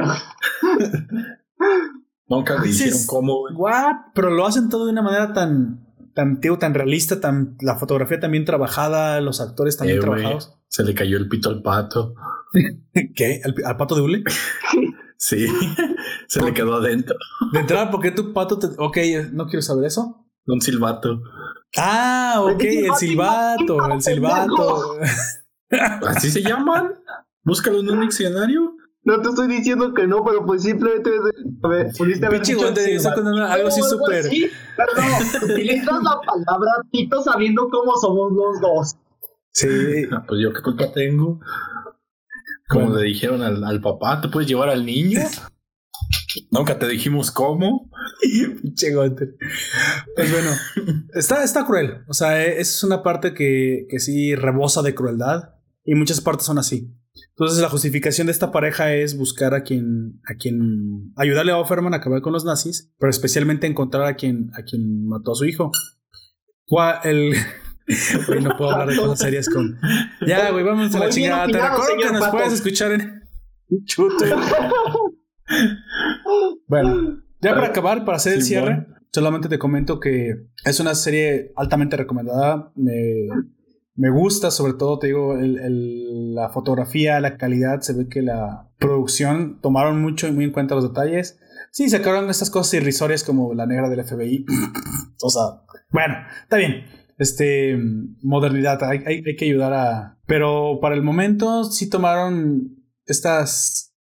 Nunca 2.27 2.61
dijeron 2.61 2.99
cómo. 3.07 3.41
What? 3.55 3.95
Pero 4.13 4.29
lo 4.31 4.45
hacen 4.45 4.69
todo 4.69 4.85
de 4.85 4.91
una 4.91 5.01
manera 5.01 5.33
tan, 5.33 5.85
tan, 6.13 6.39
tío, 6.39 6.57
tan 6.57 6.73
realista, 6.73 7.19
tan, 7.21 7.55
la 7.61 7.77
fotografía 7.77 8.19
también 8.19 8.45
trabajada, 8.45 9.21
los 9.21 9.41
actores 9.41 9.77
también 9.77 9.99
Eh, 9.99 10.01
trabajados. 10.01 10.57
Se 10.67 10.83
le 10.83 10.93
cayó 10.93 11.17
el 11.17 11.27
pito 11.29 11.49
al 11.49 11.61
pato. 11.61 12.15
¿Qué? 13.15 13.41
¿Al, 13.43 13.55
al 13.65 13.77
pato 13.77 13.95
de 13.95 14.01
hule? 14.01 14.23
Sí, 15.17 15.47
se 16.27 16.41
le 16.41 16.53
quedó 16.53 16.75
adentro. 16.75 17.15
De 17.53 17.59
entrada, 17.59 17.89
¿por 17.91 18.01
qué 18.01 18.11
tu 18.11 18.33
pato 18.33 18.57
te... 18.59 18.67
Ok, 18.77 18.97
no 19.31 19.45
quiero 19.47 19.61
saber 19.61 19.85
eso. 19.85 20.25
Un 20.47 20.61
silbato. 20.61 21.21
Ah, 21.77 22.35
ok, 22.41 22.61
el 22.63 22.95
silbato, 22.95 23.91
el 23.91 24.01
silbato. 24.01 24.99
¿Así 26.07 26.29
se 26.29 26.41
llaman? 26.41 26.93
Búscalo 27.45 27.79
en 27.79 27.89
un 27.89 28.01
diccionario. 28.01 28.75
No 29.03 29.21
te 29.21 29.29
estoy 29.29 29.47
diciendo 29.47 29.93
que 29.93 30.07
no, 30.07 30.23
pero 30.25 30.43
pues 30.45 30.63
simplemente 30.63 31.11
pudiste 31.95 32.25
haber 32.25 32.41
dicho 32.41 32.57
algo 32.67 33.67
así 33.67 33.81
súper. 33.83 34.23
Sí, 34.23 34.49
pero 34.75 34.91
no, 34.95 35.45
utilizas 35.53 36.03
la 36.03 36.19
palabra 36.25 36.71
Tito 36.91 37.21
sabiendo 37.21 37.69
cómo 37.69 37.95
somos 37.97 38.31
los 38.33 38.59
dos. 38.61 38.95
Sí, 39.51 39.67
Ah, 40.11 40.23
Pues 40.27 40.41
yo 40.41 40.51
qué 40.51 40.61
culpa 40.63 40.91
tengo. 40.91 41.39
Como 42.67 42.85
Bueno. 42.85 42.99
le 42.99 43.07
dijeron 43.09 43.43
al, 43.43 43.63
al 43.63 43.79
papá, 43.79 44.19
¿te 44.21 44.27
puedes 44.29 44.49
llevar 44.49 44.69
al 44.69 44.83
niño? 44.85 45.21
Nunca 46.51 46.79
te 46.79 46.87
dijimos 46.87 47.29
cómo. 47.29 47.91
pinche 48.61 48.95
Walter. 48.97 49.35
Pues 50.15 50.31
bueno, 50.31 50.49
está, 51.13 51.43
está 51.43 51.63
cruel. 51.65 52.03
O 52.07 52.13
sea, 52.15 52.43
e- 52.43 52.59
es 52.59 52.83
una 52.83 53.03
parte 53.03 53.35
que, 53.35 53.85
que 53.87 53.99
sí 53.99 54.33
rebosa 54.33 54.81
de 54.81 54.95
crueldad 54.95 55.53
y 55.83 55.93
muchas 55.93 56.21
partes 56.21 56.47
son 56.47 56.57
así. 56.57 56.91
Entonces 57.37 57.61
la 57.61 57.69
justificación 57.69 58.27
de 58.27 58.31
esta 58.31 58.51
pareja 58.51 58.93
es 58.93 59.17
buscar 59.17 59.53
a 59.53 59.63
quien, 59.63 60.21
a 60.25 60.35
quien 60.35 61.11
ayudarle 61.17 61.51
a 61.51 61.57
Offerman 61.57 61.93
a 61.93 61.97
acabar 61.97 62.21
con 62.21 62.31
los 62.31 62.45
nazis, 62.45 62.93
pero 62.97 63.09
especialmente 63.09 63.67
encontrar 63.67 64.05
a 64.05 64.15
quien, 64.15 64.51
a 64.53 64.63
quien 64.63 65.05
mató 65.07 65.33
a 65.33 65.35
su 65.35 65.45
hijo. 65.45 65.71
El... 67.03 67.35
Güey, 68.27 68.41
no 68.41 68.57
puedo 68.57 68.71
hablar 68.71 68.89
de 68.89 68.95
cosas 68.95 69.19
serias 69.19 69.47
con. 69.47 69.77
Ya, 70.25 70.49
güey, 70.49 70.63
vamos 70.63 70.95
a 70.95 70.99
la 70.99 71.09
chingada. 71.09 71.45
Te 71.45 71.61
recuerdo 71.61 71.97
que 72.01 72.11
nos 72.11 72.19
Pato. 72.19 72.31
puedes 72.31 72.53
escuchar 72.53 72.93
en. 72.93 73.21
Chute. 73.85 74.25
Bueno, 76.67 77.21
ya 77.39 77.53
para 77.53 77.67
acabar, 77.67 78.03
para 78.03 78.15
hacer 78.17 78.33
el 78.33 78.41
cierre, 78.41 78.87
solamente 79.11 79.47
te 79.47 79.59
comento 79.59 79.99
que 79.99 80.47
es 80.65 80.79
una 80.79 80.95
serie 80.95 81.51
altamente 81.55 81.95
recomendada. 81.95 82.71
Me, 82.75 83.27
me 83.95 84.09
gusta, 84.09 84.51
sobre 84.51 84.73
todo, 84.73 84.99
te 84.99 85.07
digo, 85.07 85.37
el- 85.37 86.33
la 86.35 86.49
fotografía, 86.49 87.19
la 87.21 87.37
calidad. 87.37 87.81
Se 87.81 87.93
ve 87.93 88.07
que 88.09 88.21
la 88.21 88.69
producción 88.77 89.59
tomaron 89.61 90.01
mucho 90.01 90.27
y 90.27 90.31
muy 90.31 90.45
en 90.45 90.51
cuenta 90.51 90.75
los 90.75 90.83
detalles. 90.87 91.39
Sí, 91.71 91.89
sacaron 91.89 92.29
estas 92.29 92.49
cosas 92.49 92.73
irrisorias 92.75 93.23
como 93.23 93.53
la 93.53 93.65
negra 93.65 93.89
del 93.89 93.99
FBI. 94.01 94.45
o 95.23 95.29
sea, 95.29 95.41
bueno, 95.91 96.15
está 96.43 96.57
bien. 96.57 96.85
Este, 97.17 97.77
modernidad, 98.21 98.83
hay, 98.83 98.99
hay- 99.05 99.23
hay 99.25 99.35
que 99.37 99.45
ayudar 99.45 99.73
a... 99.73 100.19
Pero 100.27 100.79
para 100.81 100.95
el 100.95 101.01
momento 101.01 101.63
sí 101.63 101.89
tomaron 101.89 102.75
estas 103.05 103.93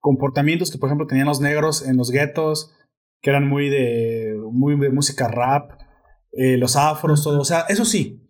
comportamientos 0.00 0.70
que 0.70 0.78
por 0.78 0.88
ejemplo 0.88 1.06
tenían 1.06 1.26
los 1.26 1.40
negros 1.40 1.86
en 1.86 1.96
los 1.96 2.10
guetos, 2.10 2.72
que 3.20 3.30
eran 3.30 3.46
muy 3.48 3.68
de, 3.68 4.36
muy 4.52 4.78
de 4.78 4.90
música 4.90 5.26
rap, 5.28 5.72
eh, 6.32 6.56
los 6.56 6.76
afros, 6.76 7.24
todo, 7.24 7.40
o 7.40 7.44
sea, 7.44 7.62
eso 7.68 7.84
sí, 7.84 8.25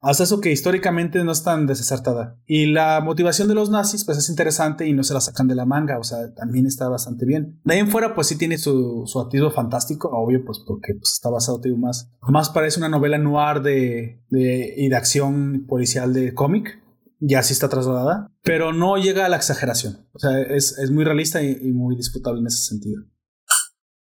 hasta 0.00 0.24
eso 0.24 0.40
que 0.40 0.50
históricamente 0.50 1.22
no 1.24 1.32
es 1.32 1.42
tan 1.42 1.66
desacertada. 1.66 2.38
Y 2.46 2.66
la 2.66 3.00
motivación 3.00 3.48
de 3.48 3.54
los 3.54 3.70
nazis 3.70 4.04
pues 4.04 4.18
es 4.18 4.30
interesante 4.30 4.86
y 4.86 4.94
no 4.94 5.02
se 5.02 5.14
la 5.14 5.20
sacan 5.20 5.46
de 5.46 5.54
la 5.54 5.66
manga, 5.66 5.98
o 5.98 6.04
sea, 6.04 6.32
también 6.34 6.66
está 6.66 6.88
bastante 6.88 7.26
bien. 7.26 7.60
De 7.64 7.74
ahí 7.74 7.80
en 7.80 7.90
fuera 7.90 8.14
pues 8.14 8.28
sí 8.28 8.38
tiene 8.38 8.56
su, 8.58 9.04
su 9.06 9.20
activo 9.20 9.50
fantástico, 9.50 10.08
obvio 10.12 10.42
pues 10.44 10.60
porque 10.66 10.94
pues, 10.94 11.12
está 11.12 11.28
basado 11.28 11.58
digo, 11.58 11.76
más, 11.76 12.10
más 12.22 12.48
parece 12.48 12.78
una 12.78 12.88
novela 12.88 13.18
noir 13.18 13.60
de, 13.62 14.22
de, 14.30 14.74
y 14.76 14.88
de 14.88 14.96
acción 14.96 15.66
policial 15.66 16.14
de 16.14 16.34
cómic 16.34 16.78
ya 17.22 17.42
sí 17.42 17.52
está 17.52 17.68
trasladada, 17.68 18.32
pero 18.42 18.72
no 18.72 18.96
llega 18.96 19.26
a 19.26 19.28
la 19.28 19.36
exageración. 19.36 20.08
O 20.14 20.18
sea, 20.18 20.40
es, 20.40 20.78
es 20.78 20.90
muy 20.90 21.04
realista 21.04 21.42
y, 21.42 21.54
y 21.60 21.72
muy 21.72 21.94
disputable 21.94 22.40
en 22.40 22.46
ese 22.46 22.64
sentido. 22.64 23.02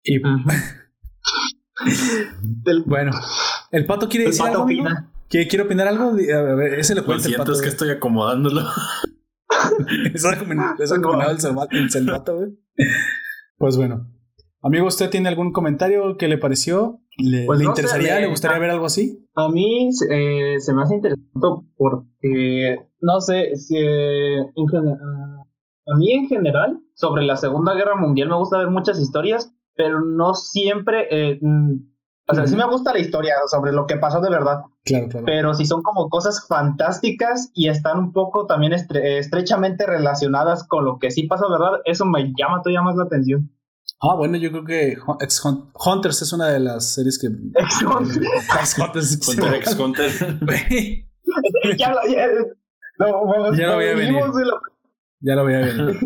Y 0.03 0.19
bueno, 2.85 3.11
el 3.71 3.87
pato 3.87 4.07
quiere 4.07 4.25
El 4.25 4.31
decir 4.31 4.45
pato 4.45 4.63
algo. 4.63 4.69
Opina. 5.29 5.47
¿Quiere, 5.47 5.63
opinar 5.63 5.87
algo? 5.87 6.11
A 6.11 6.55
ver, 6.55 6.73
ese 6.79 6.95
le 6.95 7.01
Lo 7.01 7.05
cuenta 7.07 7.27
el 7.27 7.33
siento, 7.35 7.51
es 7.51 7.61
que 7.61 7.69
estoy 7.69 7.89
acomodándolo. 7.91 8.61
Es 10.13 10.23
recomendado 10.23 11.31
el 11.31 11.39
salvato, 11.39 11.75
el 11.75 11.89
salvato, 11.89 12.35
güey. 12.37 12.49
Pues 13.57 13.77
bueno. 13.77 14.07
Amigo, 14.61 14.87
¿usted 14.87 15.09
tiene 15.09 15.29
algún 15.29 15.51
comentario 15.53 16.17
que 16.17 16.27
le 16.27 16.37
pareció? 16.37 17.01
¿Le, 17.17 17.45
Pues 17.45 17.59
le 17.59 17.65
no 17.65 17.71
interesaría? 17.71 18.19
¿Le 18.19 18.27
gustaría 18.27 18.59
ver 18.59 18.69
algo 18.71 18.85
así? 18.85 19.25
A 19.35 19.49
mí 19.49 19.89
eh, 20.09 20.55
se 20.59 20.73
me 20.73 20.81
hace 20.83 20.95
interesante 20.95 21.47
porque, 21.77 22.77
no 23.01 23.21
sé, 23.21 23.55
si, 23.55 23.77
eh, 23.77 24.39
en 24.39 24.67
gen- 24.69 24.87
ah, 25.01 25.43
a 25.87 25.97
mí 25.97 26.11
en 26.11 26.27
general, 26.27 26.79
sobre 26.93 27.23
la 27.23 27.37
Segunda 27.37 27.73
Guerra 27.73 27.95
Mundial 27.95 28.29
me 28.29 28.35
gusta 28.37 28.57
ver 28.57 28.69
muchas 28.69 28.99
historias, 28.99 29.53
pero 29.75 30.01
no 30.01 30.33
siempre, 30.33 31.07
eh, 31.09 31.39
mm, 31.41 31.75
o 32.29 32.35
sea, 32.35 32.47
sí 32.47 32.55
me 32.55 32.65
gusta 32.67 32.93
la 32.93 32.99
historia 32.99 33.33
sobre 33.49 33.71
lo 33.71 33.85
que 33.87 33.97
pasó 33.97 34.21
de 34.21 34.29
verdad, 34.29 34.61
Claro, 34.85 35.07
claro. 35.09 35.25
pero 35.25 35.53
si 35.53 35.65
son 35.65 35.81
como 35.81 36.09
cosas 36.09 36.45
fantásticas 36.47 37.49
y 37.53 37.69
están 37.69 37.97
un 37.99 38.13
poco 38.13 38.45
también 38.45 38.71
estre- 38.73 39.17
estrechamente 39.19 39.85
relacionadas 39.85 40.67
con 40.67 40.85
lo 40.85 40.99
que 40.99 41.11
sí 41.11 41.23
pasó, 41.23 41.49
¿verdad? 41.49 41.79
Eso 41.85 42.05
me 42.05 42.31
llama 42.37 42.61
todavía 42.61 42.81
más 42.81 42.95
la 42.95 43.03
atención. 43.03 43.51
Ah, 44.01 44.15
bueno, 44.15 44.37
yo 44.37 44.51
creo 44.51 44.63
que 44.63 44.97
Ex 45.19 45.43
Hun- 45.43 45.71
Hunters 45.73 46.21
es 46.21 46.31
una 46.31 46.47
de 46.47 46.59
las 46.59 46.93
series 46.93 47.17
que. 47.19 47.27
Ex 47.27 47.81
Hunters. 47.83 49.27
Hunter 49.27 49.53
x 49.55 49.77
Hunter. 49.79 50.11
Güey, 50.41 51.05
ya 51.77 51.91
lo, 51.91 51.99
ya, 52.07 52.27
no, 52.99 53.53
Ya 53.55 53.67
lo 53.67 53.75
voy 53.75 53.85
a 53.87 53.95
venir. 53.95 54.23
de 54.23 54.45
la- 54.45 54.61
Ya 55.21 55.35
lo 55.35 55.43
voy 55.43 55.53
a 55.55 55.59
ver. 55.59 55.97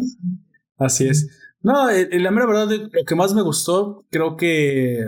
Así 0.78 1.08
es. 1.08 1.30
No, 1.62 1.88
la 1.90 2.32
mera 2.32 2.46
verdad, 2.46 2.68
lo 2.70 3.06
que 3.06 3.16
más 3.16 3.34
me 3.34 3.42
gustó, 3.42 4.06
creo 4.10 4.36
que 4.36 5.06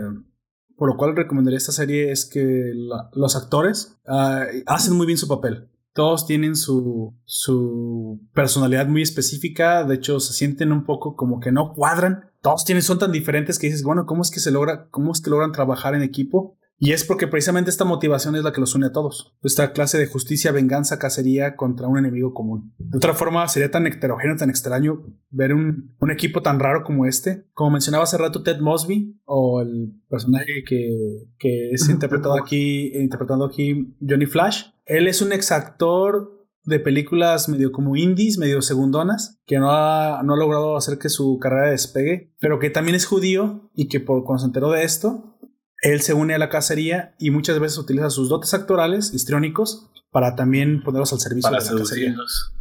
por 0.76 0.88
lo 0.88 0.96
cual 0.96 1.16
recomendaría 1.16 1.58
esta 1.58 1.72
serie 1.72 2.10
es 2.10 2.26
que 2.26 2.72
los 3.12 3.36
actores 3.36 3.96
ah, 4.06 4.44
hacen 4.66 4.94
muy 4.94 5.06
bien 5.06 5.18
su 5.18 5.28
papel. 5.28 5.68
Todos 5.94 6.26
tienen 6.26 6.56
su, 6.56 7.14
su 7.24 8.20
personalidad 8.34 8.86
muy 8.86 9.00
específica. 9.00 9.84
De 9.84 9.94
hecho, 9.94 10.20
se 10.20 10.34
sienten 10.34 10.70
un 10.70 10.84
poco 10.84 11.16
como 11.16 11.40
que 11.40 11.52
no 11.52 11.72
cuadran. 11.72 12.30
Todos 12.42 12.66
tienen, 12.66 12.82
son 12.82 12.98
tan 12.98 13.12
diferentes 13.12 13.58
que 13.58 13.68
dices, 13.68 13.82
bueno, 13.82 14.04
¿cómo 14.04 14.20
es 14.20 14.30
que 14.30 14.40
se 14.40 14.50
logra, 14.50 14.88
cómo 14.90 15.12
es 15.12 15.22
que 15.22 15.30
logran 15.30 15.52
trabajar 15.52 15.94
en 15.94 16.02
equipo? 16.02 16.58
Y 16.78 16.92
es 16.92 17.04
porque 17.04 17.26
precisamente 17.26 17.70
esta 17.70 17.84
motivación 17.84 18.36
es 18.36 18.44
la 18.44 18.52
que 18.52 18.60
los 18.60 18.74
une 18.74 18.86
a 18.86 18.92
todos. 18.92 19.34
Esta 19.42 19.72
clase 19.72 19.98
de 19.98 20.06
justicia, 20.06 20.52
venganza, 20.52 20.98
cacería 20.98 21.56
contra 21.56 21.88
un 21.88 21.98
enemigo 21.98 22.34
común. 22.34 22.74
De 22.78 22.98
otra 22.98 23.14
forma, 23.14 23.48
sería 23.48 23.70
tan 23.70 23.86
heterogéneo, 23.86 24.36
tan 24.36 24.50
extraño 24.50 25.02
ver 25.30 25.54
un, 25.54 25.94
un 25.98 26.10
equipo 26.10 26.42
tan 26.42 26.60
raro 26.60 26.84
como 26.84 27.06
este. 27.06 27.46
Como 27.54 27.70
mencionaba 27.70 28.04
hace 28.04 28.18
rato 28.18 28.42
Ted 28.42 28.60
Mosby, 28.60 29.20
o 29.24 29.62
el 29.62 29.94
personaje 30.08 30.64
que, 30.66 31.28
que 31.38 31.70
es 31.70 31.88
interpretado 31.88 32.38
aquí, 32.38 32.92
interpretando 32.94 33.46
aquí 33.46 33.96
Johnny 34.06 34.26
Flash. 34.26 34.64
Él 34.84 35.08
es 35.08 35.22
un 35.22 35.32
ex 35.32 35.52
actor 35.52 36.36
de 36.66 36.80
películas 36.80 37.48
medio 37.48 37.72
como 37.72 37.96
indies, 37.96 38.38
medio 38.38 38.60
segundonas, 38.60 39.40
que 39.46 39.58
no 39.58 39.70
ha, 39.70 40.22
no 40.24 40.34
ha 40.34 40.36
logrado 40.36 40.76
hacer 40.76 40.98
que 40.98 41.08
su 41.08 41.38
carrera 41.38 41.70
despegue, 41.70 42.32
pero 42.40 42.58
que 42.58 42.70
también 42.70 42.96
es 42.96 43.06
judío 43.06 43.70
y 43.72 43.88
que 43.88 44.00
por, 44.00 44.24
cuando 44.24 44.40
se 44.40 44.46
enteró 44.46 44.70
de 44.72 44.82
esto, 44.82 45.35
él 45.82 46.00
se 46.02 46.14
une 46.14 46.34
a 46.34 46.38
la 46.38 46.48
cacería 46.48 47.14
y 47.18 47.30
muchas 47.30 47.58
veces 47.58 47.78
utiliza 47.78 48.10
sus 48.10 48.28
dotes 48.28 48.54
actorales 48.54 49.12
histriónicos 49.14 49.90
para 50.10 50.34
también 50.36 50.82
ponerlos 50.82 51.12
al 51.12 51.20
servicio 51.20 51.50
Para 51.50 51.62
de 51.62 51.70
la 51.72 51.78
cacería. 51.80 51.86
seducirlos. 52.04 52.52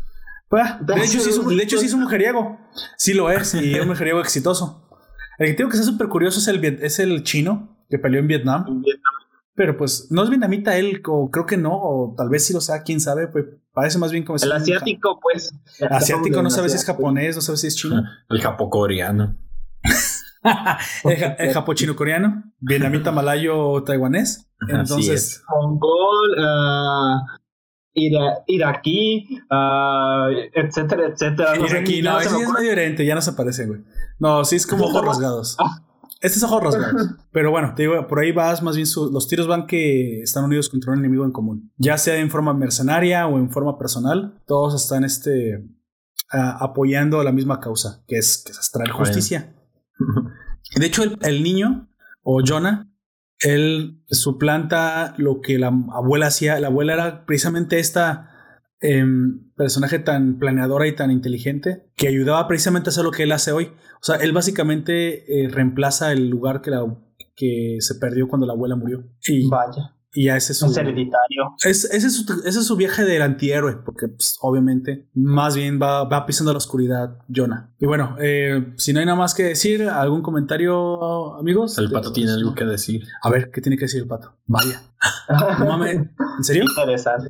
Ah, 0.51 0.79
de, 0.81 0.93
hecho, 1.03 1.19
sí 1.19 1.29
es 1.29 1.37
un, 1.37 1.57
de 1.57 1.63
hecho, 1.63 1.77
sí 1.77 1.87
es 1.87 1.93
un 1.93 2.01
mujeriego. 2.01 2.57
Sí 2.97 3.13
lo 3.13 3.29
es, 3.29 3.53
y 3.55 3.73
es 3.75 3.81
un 3.81 3.87
mujeriego 3.89 4.19
exitoso. 4.21 4.87
El 5.37 5.47
que 5.47 5.53
tengo 5.55 5.69
que 5.69 5.75
está 5.77 5.85
súper 5.89 6.07
curioso 6.07 6.39
es 6.39 6.47
el, 6.47 6.61
viet- 6.61 6.79
es 6.81 6.99
el 6.99 7.23
chino 7.23 7.77
que 7.89 7.99
peleó 7.99 8.19
en 8.21 8.27
Vietnam. 8.27 8.83
Pero 9.53 9.75
pues 9.77 10.07
no 10.11 10.23
es 10.23 10.29
vietnamita 10.29 10.77
él, 10.77 11.01
o 11.07 11.29
creo 11.31 11.45
que 11.45 11.57
no, 11.57 11.71
o 11.73 12.13
tal 12.17 12.29
vez 12.29 12.45
sí 12.45 12.53
lo 12.53 12.61
sea, 12.61 12.83
quién 12.83 12.99
sabe, 13.01 13.27
pues 13.27 13.45
parece 13.73 13.97
más 13.97 14.11
bien 14.11 14.23
como 14.23 14.37
El 14.41 14.51
asiático, 14.51 15.19
pues. 15.21 15.53
asiático, 15.89 16.41
no 16.41 16.49
sabes 16.49 16.55
sabe 16.55 16.69
si 16.69 16.75
es 16.75 16.85
japonés, 16.85 17.35
no 17.35 17.41
sabe 17.41 17.57
si 17.57 17.67
es 17.67 17.75
chino. 17.75 18.01
El 18.29 18.41
japocoreano. 18.41 19.37
el, 21.39 21.53
japo 21.53 21.73
chino 21.73 21.95
coreano, 21.95 22.43
vietnamita 22.59 23.11
malayo 23.11 23.83
taiwanés. 23.83 24.49
Entonces, 24.67 25.43
mongol, 25.49 26.31
uh, 26.39 27.19
iraquí, 28.47 29.27
uh, 29.49 30.29
etcétera, 30.53 31.07
etcétera. 31.07 31.55
No 31.55 31.65
iraquí, 31.65 32.01
no, 32.01 32.19
ese 32.19 32.29
es 32.29 32.49
medio 32.49 32.69
diferente, 32.69 33.05
ya 33.05 33.15
no 33.15 33.21
se 33.21 33.33
parece, 33.33 33.65
güey. 33.65 33.81
No, 34.19 34.43
sí 34.45 34.57
es 34.57 34.67
como 34.67 34.85
ojos 34.85 35.03
rasgados. 35.03 35.55
Ah. 35.59 35.81
Este 36.21 36.37
es 36.37 36.43
ojos 36.43 36.63
rasgados. 36.63 37.09
Pero 37.31 37.51
bueno, 37.51 37.73
te 37.75 37.83
digo, 37.83 38.07
por 38.07 38.19
ahí 38.19 38.31
vas, 38.31 38.63
más 38.63 38.75
bien 38.75 38.87
los 39.11 39.27
tiros 39.27 39.47
van 39.47 39.67
que 39.67 40.21
están 40.21 40.45
unidos 40.45 40.69
contra 40.69 40.93
un 40.93 40.99
enemigo 40.99 41.25
en 41.25 41.31
común. 41.31 41.71
Ya 41.77 41.97
sea 41.97 42.15
en 42.17 42.29
forma 42.29 42.53
mercenaria 42.53 43.27
o 43.27 43.37
en 43.37 43.51
forma 43.51 43.77
personal, 43.77 44.41
todos 44.47 44.81
están 44.81 45.03
este, 45.03 45.57
uh, 46.33 46.63
apoyando 46.63 47.23
la 47.23 47.31
misma 47.31 47.59
causa, 47.59 48.03
que 48.07 48.17
es, 48.17 48.43
que 48.45 48.51
es 48.51 48.71
traer 48.71 48.91
justicia. 48.91 49.53
De 50.75 50.85
hecho, 50.85 51.03
el, 51.03 51.43
niño, 51.43 51.87
o 52.23 52.41
Jonah, 52.45 52.91
él 53.39 54.01
suplanta 54.09 55.13
lo 55.17 55.41
que 55.41 55.57
la 55.57 55.67
abuela 55.67 56.27
hacía. 56.27 56.59
La 56.59 56.67
abuela 56.67 56.93
era 56.93 57.25
precisamente 57.25 57.79
esta 57.79 58.29
em, 58.81 59.51
personaje 59.55 59.99
tan 59.99 60.37
planeadora 60.37 60.87
y 60.87 60.95
tan 60.95 61.11
inteligente 61.11 61.89
que 61.95 62.07
ayudaba 62.07 62.47
precisamente 62.47 62.89
a 62.89 62.91
hacer 62.91 63.03
lo 63.03 63.11
que 63.11 63.23
él 63.23 63.31
hace 63.31 63.51
hoy. 63.51 63.71
O 64.01 64.03
sea, 64.03 64.17
él 64.17 64.33
básicamente 64.33 65.43
eh, 65.43 65.47
reemplaza 65.49 66.11
el 66.11 66.29
lugar 66.29 66.61
que, 66.61 66.71
la, 66.71 66.85
que 67.35 67.77
se 67.79 67.95
perdió 67.95 68.27
cuando 68.27 68.45
la 68.45 68.53
abuela 68.53 68.75
murió. 68.75 69.05
Vaya. 69.49 69.94
Y 70.15 70.29
ese 70.29 70.53
es 70.53 70.59
su. 70.59 70.79
hereditario. 70.79 71.55
ese, 71.65 71.95
es 71.95 72.15
su, 72.15 72.41
ese 72.45 72.59
es 72.59 72.65
su 72.65 72.77
viaje 72.77 73.03
del 73.03 73.21
antihéroe, 73.21 73.75
porque 73.83 74.07
pues, 74.07 74.37
obviamente 74.39 75.09
más 75.13 75.55
bien 75.57 75.77
va, 75.79 76.05
va 76.05 76.25
pisando 76.25 76.53
la 76.53 76.57
oscuridad 76.57 77.17
Jonah. 77.33 77.75
Y 77.79 77.85
bueno, 77.85 78.15
eh, 78.19 78.73
si 78.77 78.93
no 78.93 79.01
hay 79.01 79.05
nada 79.05 79.17
más 79.17 79.33
que 79.33 79.43
decir, 79.43 79.83
¿algún 79.89 80.21
comentario, 80.21 81.35
amigos? 81.35 81.77
El 81.77 81.91
pato 81.91 82.13
tiene 82.13 82.31
algo 82.31 82.55
que 82.55 82.63
decir. 82.63 83.03
A 83.21 83.29
ver, 83.29 83.51
¿qué 83.51 83.59
tiene 83.59 83.77
que 83.77 83.85
decir 83.85 84.03
el 84.03 84.07
pato? 84.07 84.37
Vaya. 84.45 84.81
no 85.59 85.65
mames, 85.65 85.95
¿en 86.37 86.43
serio? 86.43 86.63
Interesante. 86.63 87.27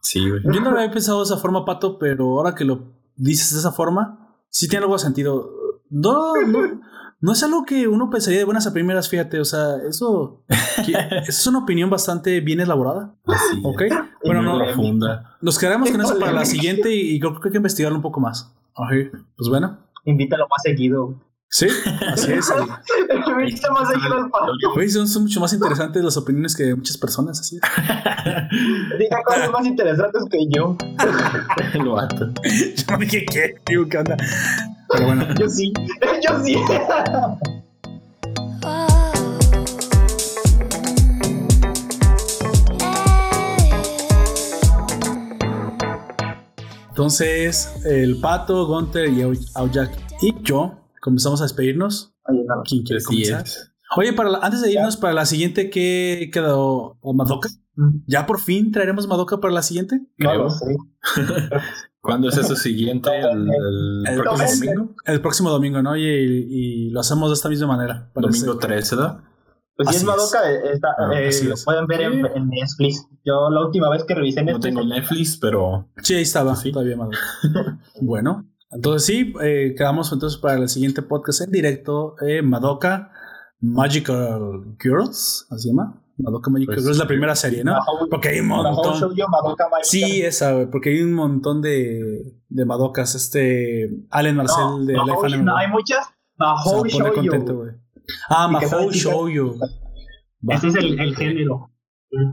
Sí, 0.00 0.26
güey. 0.26 0.42
Yo 0.44 0.60
no 0.62 0.70
lo 0.70 0.78
había 0.78 0.90
pensado 0.90 1.18
de 1.18 1.24
esa 1.24 1.36
forma, 1.36 1.66
pato, 1.66 1.98
pero 1.98 2.38
ahora 2.38 2.54
que 2.54 2.64
lo 2.64 2.94
dices 3.16 3.52
de 3.52 3.58
esa 3.58 3.72
forma, 3.72 4.40
sí 4.48 4.66
tiene 4.66 4.84
algo 4.84 4.94
de 4.94 5.02
sentido. 5.02 5.50
No, 5.90 6.32
no 6.46 6.80
no 7.24 7.32
es 7.32 7.42
algo 7.42 7.64
que 7.64 7.88
uno 7.88 8.10
pensaría 8.10 8.40
de 8.40 8.44
buenas 8.44 8.66
a 8.66 8.74
primeras, 8.74 9.08
fíjate, 9.08 9.40
o 9.40 9.46
sea, 9.46 9.76
eso, 9.88 10.44
es 11.26 11.46
una 11.46 11.60
opinión 11.60 11.88
bastante 11.88 12.42
bien 12.42 12.60
elaborada. 12.60 13.14
Sí, 13.26 13.62
ok. 13.64 13.82
Bueno, 14.22 14.42
no, 14.42 14.58
profunda. 14.58 15.34
Nos 15.40 15.58
quedaremos 15.58 15.90
con 15.90 16.02
eso 16.02 16.18
para 16.18 16.32
la 16.32 16.44
siguiente 16.44 16.94
y, 16.94 17.18
creo 17.18 17.40
que 17.40 17.48
hay 17.48 17.52
que 17.52 17.56
investigarlo 17.56 17.96
un 17.96 18.02
poco 18.02 18.20
más. 18.20 18.54
pues 18.74 19.48
bueno. 19.48 19.78
Invítalo 20.04 20.46
más 20.50 20.60
seguido. 20.64 21.14
Sí, 21.48 21.66
así 22.12 22.30
es. 22.30 22.52
Invítalo 23.40 23.72
más 23.72 23.88
seguido 23.88 24.14
al 24.16 24.90
son, 24.90 25.08
son, 25.08 25.22
mucho 25.22 25.40
más 25.40 25.54
interesantes 25.54 26.04
las 26.04 26.18
opiniones 26.18 26.54
que 26.54 26.74
muchas 26.74 26.98
personas, 26.98 27.40
así. 27.40 27.56
Diga 28.98 29.22
cosas 29.24 29.50
más 29.50 29.64
interesantes 29.64 30.24
que 30.30 30.40
yo. 30.50 30.76
Lo 31.82 31.98
ato. 31.98 32.34
Yo 32.44 32.84
no 32.90 32.98
dije 32.98 33.24
qué, 33.24 33.54
digo, 33.66 33.88
¿qué 33.88 33.96
onda? 33.96 34.18
Pero 34.94 35.06
bueno. 35.06 35.26
Yo 35.40 35.48
sí, 35.48 35.72
yo 36.22 36.40
sí. 36.44 36.56
Entonces, 46.90 47.74
el 47.84 48.20
pato, 48.20 48.68
Gunter 48.68 49.10
y 49.10 49.22
Aujak 49.22 49.90
y 50.22 50.32
yo 50.42 50.78
comenzamos 51.00 51.40
a 51.40 51.44
despedirnos. 51.44 52.14
¿Quién 52.64 52.84
quiere 52.84 53.02
comenzar? 53.02 53.44
Oye, 53.96 54.12
para 54.12 54.38
antes 54.38 54.60
de 54.60 54.72
irnos 54.72 54.96
para 54.96 55.12
la 55.12 55.26
siguiente, 55.26 55.70
¿qué 55.70 56.30
quedó? 56.32 56.98
¿Madoka? 57.02 57.48
¿Ya 58.06 58.26
por 58.26 58.40
fin 58.40 58.70
traeremos 58.70 59.08
Madoka 59.08 59.40
para 59.40 59.52
la 59.52 59.62
siguiente? 59.62 60.00
No 60.18 60.48
sé. 60.50 60.76
¿Cuándo 62.04 62.28
es 62.28 62.36
eso 62.36 62.54
siguiente? 62.54 63.08
¿El, 63.18 64.20
próximo 64.20 64.46
domingo? 64.46 64.94
El 65.06 65.20
próximo 65.22 65.50
domingo, 65.50 65.82
¿no? 65.82 65.96
Y, 65.96 66.90
lo 66.90 67.00
hacemos 67.00 67.30
de 67.30 67.34
esta 67.34 67.48
misma 67.48 67.68
manera. 67.68 68.10
Domingo 68.14 68.58
13, 68.58 68.96
¿verdad? 68.96 69.20
Pues 69.74 69.88
si 69.88 69.96
es 69.96 70.04
Madoka, 70.04 70.38
está, 70.72 70.88
ah, 70.98 71.10
eh, 71.14 71.30
lo 71.44 71.54
pueden 71.64 71.86
ver 71.86 72.02
en, 72.02 72.48
Netflix. 72.48 73.08
Yo 73.24 73.48
la 73.50 73.64
última 73.64 73.88
vez 73.88 74.04
que 74.04 74.14
revisé 74.14 74.42
Netflix. 74.42 74.74
No 74.74 74.80
tengo 74.80 74.94
Netflix, 74.94 75.38
pero. 75.38 75.88
Sí, 76.02 76.14
ahí 76.14 76.22
estaba. 76.22 76.54
Sí. 76.54 76.70
Todavía 76.70 76.96
Madoka. 76.96 77.18
bueno, 78.02 78.48
entonces 78.70 79.06
sí, 79.06 79.32
eh, 79.42 79.74
quedamos 79.76 80.12
entonces 80.12 80.38
para 80.38 80.58
el 80.58 80.68
siguiente 80.68 81.00
podcast 81.00 81.40
en 81.40 81.50
directo. 81.50 82.16
Eh, 82.20 82.42
Madoka 82.42 83.10
Magical 83.60 84.76
Girls, 84.78 85.46
¿así 85.50 85.62
se 85.62 85.68
llama? 85.70 86.03
Madoka 86.16 86.50
Magical 86.50 86.74
pues, 86.76 86.86
es 86.86 86.98
la 86.98 87.06
primera 87.06 87.34
serie, 87.34 87.64
¿no? 87.64 87.76
Porque 88.10 88.28
hay 88.28 88.40
un 88.40 88.48
montón. 88.48 88.94
Sí, 89.82 90.22
esa, 90.22 90.68
porque 90.70 90.90
hay 90.90 91.02
un 91.02 91.12
montón 91.12 91.60
de, 91.60 92.40
de 92.48 92.64
Madokas. 92.64 93.14
Este 93.14 93.90
Allen 94.10 94.36
Marcel 94.36 94.86
de 94.86 94.94
Life 94.94 95.24
Animal. 95.24 95.44
No, 95.44 95.56
hay 95.56 95.68
muchas. 95.68 96.06
Mahou 96.36 96.86
Shoujo. 96.86 97.66
Ah, 98.28 98.48
Mahou 98.48 98.90
Shoujo. 98.90 99.56
Ese 100.48 100.68
es 100.68 100.74
el, 100.76 101.00
el 101.00 101.16
género. 101.16 101.70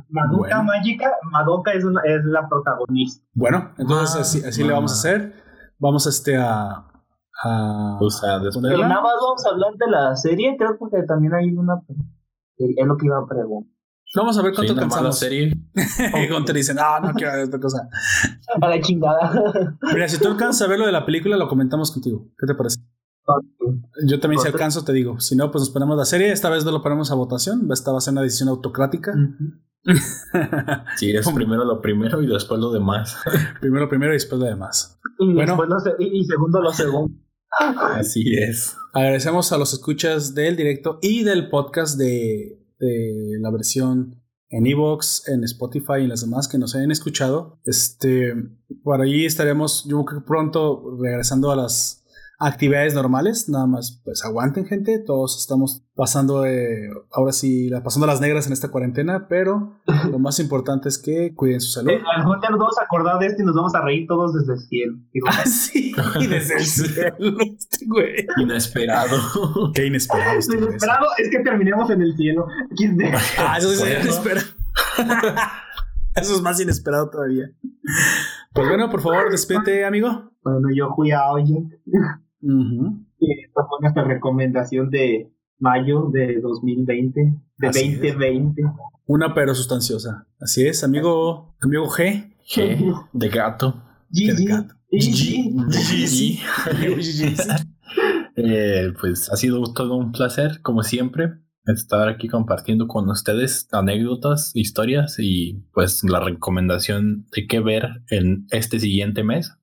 Madoka 0.10 0.62
Mágica, 0.62 1.12
Madoka 1.32 1.72
es, 1.72 1.84
una, 1.84 2.02
es 2.04 2.24
la 2.26 2.48
protagonista. 2.48 3.26
Bueno, 3.34 3.72
entonces 3.80 4.16
ah, 4.16 4.22
así, 4.22 4.44
así 4.46 4.64
le 4.64 4.74
vamos 4.74 4.92
a 4.92 4.96
hacer. 4.96 5.34
Vamos 5.80 6.06
este 6.06 6.38
a, 6.38 6.86
a 7.44 7.98
o 8.00 8.10
sea, 8.12 8.38
después 8.38 8.64
Pero 8.64 8.88
nada 8.88 9.02
más 9.02 9.14
vamos 9.20 9.46
a 9.46 9.50
hablar 9.50 9.74
de 9.74 9.90
la 9.90 10.16
serie, 10.16 10.56
creo 10.58 10.78
que 10.78 11.04
también 11.04 11.34
hay 11.34 11.52
una 11.52 11.82
es 12.78 12.88
lo 12.88 12.98
que 12.98 13.06
iba 13.06 13.18
a 13.18 13.28
preguntar. 13.28 13.82
Vamos 14.14 14.38
a 14.38 14.42
ver 14.42 14.54
cuánto 14.54 14.74
sí, 14.74 14.80
cansamos. 14.80 15.06
la 15.06 15.12
serie. 15.14 15.54
y 16.24 16.28
Gunter 16.28 16.56
dice, 16.56 16.74
no, 16.74 17.00
no 17.00 17.14
quiero 17.14 17.32
ver 17.32 17.44
esta 17.44 17.60
cosa. 17.60 17.88
A 18.62 18.68
la 18.68 18.82
chingada. 18.82 19.78
Mira, 19.94 20.08
si 20.10 20.20
tú 20.20 20.28
alcanzas 20.28 20.68
a 20.68 20.70
ver 20.70 20.80
lo 20.80 20.86
de 20.86 20.92
la 20.92 21.06
película, 21.06 21.38
lo 21.38 21.48
comentamos 21.48 21.92
contigo. 21.92 22.28
¿Qué 22.38 22.46
te 22.46 22.56
parece? 22.56 22.80
Yo 24.06 24.20
también 24.20 24.42
si 24.42 24.48
alcanzo 24.48 24.84
te 24.84 24.92
digo. 24.92 25.20
Si 25.20 25.36
no, 25.36 25.50
pues 25.52 25.62
nos 25.62 25.70
ponemos 25.70 25.98
la 25.98 26.06
serie. 26.06 26.32
Esta 26.32 26.50
vez 26.50 26.66
no 26.66 26.72
lo 26.72 26.82
ponemos 26.82 27.12
a 27.12 27.16
votación. 27.16 27.72
Esta 27.72 27.92
va 27.92 28.00
a 28.00 28.02
ser 28.02 28.12
una 28.12 28.22
decisión 28.22 28.50
autocrática. 28.50 29.14
sí, 30.98 31.12
es 31.12 31.30
primero 31.30 31.64
lo 31.64 31.82
primero 31.82 32.22
y 32.22 32.28
después 32.28 32.60
lo 32.60 32.72
demás. 32.72 33.18
primero 33.62 33.86
lo 33.86 33.90
primero 33.90 34.12
y 34.12 34.16
después 34.16 34.42
lo 34.42 34.48
demás. 34.48 35.00
Y, 35.20 35.34
bueno, 35.34 35.56
lo 35.56 35.78
y 36.00 36.26
segundo 36.26 36.62
lo 36.62 36.74
segundo. 36.74 37.16
Así 37.52 38.36
es. 38.38 38.76
Agradecemos 38.94 39.52
a 39.52 39.58
los 39.58 39.74
escuchas 39.74 40.34
del 40.34 40.56
directo 40.56 41.00
y 41.02 41.24
del 41.24 41.50
podcast 41.50 41.98
de, 41.98 42.60
de 42.80 43.38
la 43.40 43.52
versión 43.52 44.22
en 44.50 44.68
Evox, 44.68 45.28
en 45.30 45.44
Spotify 45.46 46.00
y 46.00 46.04
en 46.04 46.10
las 46.10 46.22
demás 46.22 46.48
que 46.48 46.58
nos 46.58 46.76
hayan 46.76 46.92
escuchado. 46.92 47.60
Este, 47.66 48.34
por 48.84 49.02
ahí 49.02 49.26
estaremos, 49.26 49.86
yo 49.88 50.04
creo 50.04 50.22
que 50.22 50.28
pronto 50.28 50.98
regresando 51.02 51.52
a 51.52 51.56
las 51.56 52.01
actividades 52.42 52.96
normales, 52.96 53.48
nada 53.50 53.68
más 53.68 54.02
pues 54.04 54.26
aguanten 54.26 54.66
gente, 54.66 54.98
todos 55.00 55.40
estamos 55.40 55.84
pasando 55.96 56.42
de, 56.42 56.90
ahora 57.12 57.32
sí, 57.32 57.70
pasando 57.84 58.08
las 58.08 58.20
negras 58.20 58.48
en 58.48 58.54
esta 58.54 58.70
cuarentena, 58.70 59.28
pero 59.30 59.80
lo 60.10 60.18
más 60.18 60.40
importante 60.40 60.90
es 60.90 60.98
que 60.98 61.36
cuiden 61.36 61.62
su 61.62 61.72
salud. 61.72 61.92
Eh, 61.92 62.02
a 62.04 62.18
lo 62.18 62.24
mejor 62.24 62.40
ya 62.42 62.50
nos 62.50 62.60
vamos 62.60 62.78
a 62.80 62.84
acordar 62.84 63.20
de 63.20 63.28
esto 63.28 63.44
y 63.44 63.46
nos 63.46 63.56
vamos 63.56 63.76
a 63.76 63.82
reír 63.82 64.08
todos 64.08 64.34
desde 64.34 64.54
el 64.54 64.60
cielo. 64.60 64.98
Ah, 65.28 65.46
sí, 65.46 65.94
desde 66.30 66.56
el 66.56 66.66
cielo, 66.66 67.38
este 67.40 67.86
güey. 67.86 68.26
Inesperado. 68.38 69.18
Qué 69.76 69.86
inesperado. 69.86 70.40
Este 70.40 70.58
inesperado 70.58 71.08
es 71.20 71.30
que 71.30 71.40
terminemos 71.40 71.90
en 71.92 72.02
el 72.02 72.16
cielo. 72.16 72.48
ah, 73.38 73.58
eso 73.60 73.72
es 73.72 74.04
inesperado. 74.04 74.48
Eso 76.14 76.36
es 76.36 76.42
más 76.42 76.60
inesperado 76.60 77.10
todavía. 77.10 77.46
Pues 78.54 78.68
bueno, 78.68 78.90
por 78.90 79.02
favor, 79.02 79.32
despente, 79.32 79.86
amigo. 79.86 80.32
Bueno, 80.44 80.68
yo 80.76 80.90
fui 80.94 81.12
a 81.12 81.32
Oye. 81.32 81.56
Y 82.42 83.44
esta 83.44 83.62
fue 83.68 83.78
nuestra 83.82 84.04
recomendación 84.04 84.90
de 84.90 85.32
mayo 85.60 86.10
de 86.12 86.40
2020, 86.42 87.22
de 87.58 87.68
2020. 87.68 88.64
Una 89.06 89.34
pero 89.34 89.54
sustanciosa. 89.54 90.28
Así 90.40 90.66
es, 90.66 90.84
amigo, 90.84 91.56
amigo 91.62 91.88
G. 91.88 92.34
G 92.48 93.08
de 93.14 93.30
gato. 93.30 93.82
G. 94.12 94.48
gato. 94.48 94.76
Eh, 98.38 98.94
pues 99.00 99.30
ha 99.30 99.36
sido 99.36 99.62
todo 99.74 99.96
un 99.96 100.14
placer, 100.14 100.62
como 100.62 100.84
siempre, 100.84 101.34
estar 101.66 102.08
aquí 102.10 102.28
compartiendo 102.28 102.88
con 102.88 103.10
ustedes 103.10 103.68
anécdotas, 103.72 104.52
historias 104.56 105.18
y 105.20 105.66
pues 105.74 106.04
la 106.04 106.20
recomendación 106.22 107.28
de 107.36 107.48
qué 107.48 107.60
ver 107.60 108.04
en 108.10 108.48
este 108.52 108.80
siguiente 108.80 109.24
mes. 109.24 109.54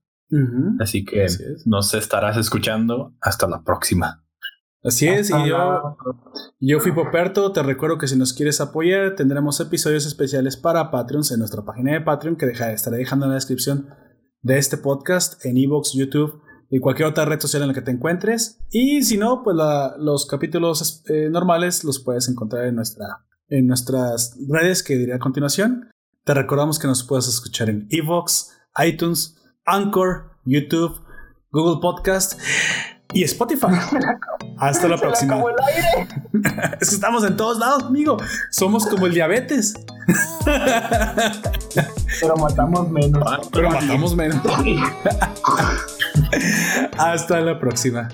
Así 0.81 1.05
que 1.05 1.27
nos 1.65 1.95
estarás 1.95 2.37
escuchando 2.37 3.15
hasta 3.21 3.49
la 3.49 3.63
próxima. 3.63 4.25
Así 4.85 5.09
es, 5.09 5.31
y 5.31 5.49
yo, 5.49 5.97
yo 6.61 6.79
fui 6.81 6.93
Poperto, 6.93 7.51
te 7.53 7.63
recuerdo 7.65 7.99
que 7.99 8.07
si 8.07 8.17
nos 8.17 8.33
quieres 8.33 8.61
apoyar 8.61 9.17
tendremos 9.17 9.59
episodios 9.59 10.07
especiales 10.07 10.57
para 10.57 10.93
Patreons 10.93 11.33
en 11.33 11.41
nuestra 11.41 11.65
página 11.65 11.93
de 11.93 12.01
Patreon 12.01 12.37
que 12.37 12.47
deja, 12.47 12.73
estaré 12.73 12.99
dejando 12.99 13.27
en 13.27 13.31
la 13.31 13.35
descripción 13.35 13.89
de 14.43 14.57
este 14.57 14.77
podcast 14.77 15.45
en 15.45 15.57
Evox, 15.57 15.95
YouTube 15.95 16.41
y 16.71 16.81
cualquier 16.81 17.09
otra 17.09 17.25
red 17.25 17.41
social 17.41 17.63
en 17.63 17.69
la 17.69 17.75
que 17.75 17.83
te 17.83 17.91
encuentres. 17.91 18.61
Y 18.71 19.03
si 19.03 19.17
no, 19.17 19.43
pues 19.43 19.57
los 19.99 20.27
capítulos 20.27 21.03
eh, 21.09 21.29
normales 21.31 21.83
los 21.85 21.99
puedes 21.99 22.29
encontrar 22.29 22.67
en, 22.67 22.77
nuestra, 22.77 23.27
en 23.49 23.67
nuestras 23.67 24.37
redes 24.49 24.83
que 24.83 24.97
diré 24.97 25.15
a 25.15 25.19
continuación. 25.19 25.91
Te 26.25 26.35
recordamos 26.35 26.79
que 26.79 26.87
nos 26.87 27.05
puedes 27.05 27.27
escuchar 27.27 27.71
en 27.71 27.89
Evox, 27.91 28.53
iTunes, 28.85 29.38
Anchor, 29.69 30.31
YouTube, 30.45 31.01
Google 31.53 31.81
Podcast 31.81 32.41
y 33.13 33.23
Spotify. 33.25 33.67
Hasta 34.59 34.89
la 34.89 34.97
próxima. 34.97 35.37
es 36.81 36.89
que 36.89 36.95
estamos 36.95 37.25
en 37.25 37.37
todos 37.37 37.59
lados, 37.59 37.85
amigo. 37.85 38.17
Somos 38.51 38.87
como 38.87 39.07
el 39.07 39.15
diabetes. 39.15 39.75
Pero 42.21 42.37
matamos 42.37 42.91
menos. 42.91 43.49
Pero 43.53 43.71
matamos 43.71 44.17
menos. 44.17 44.41
Hasta 46.99 47.41
la 47.41 47.61
próxima. 47.61 48.09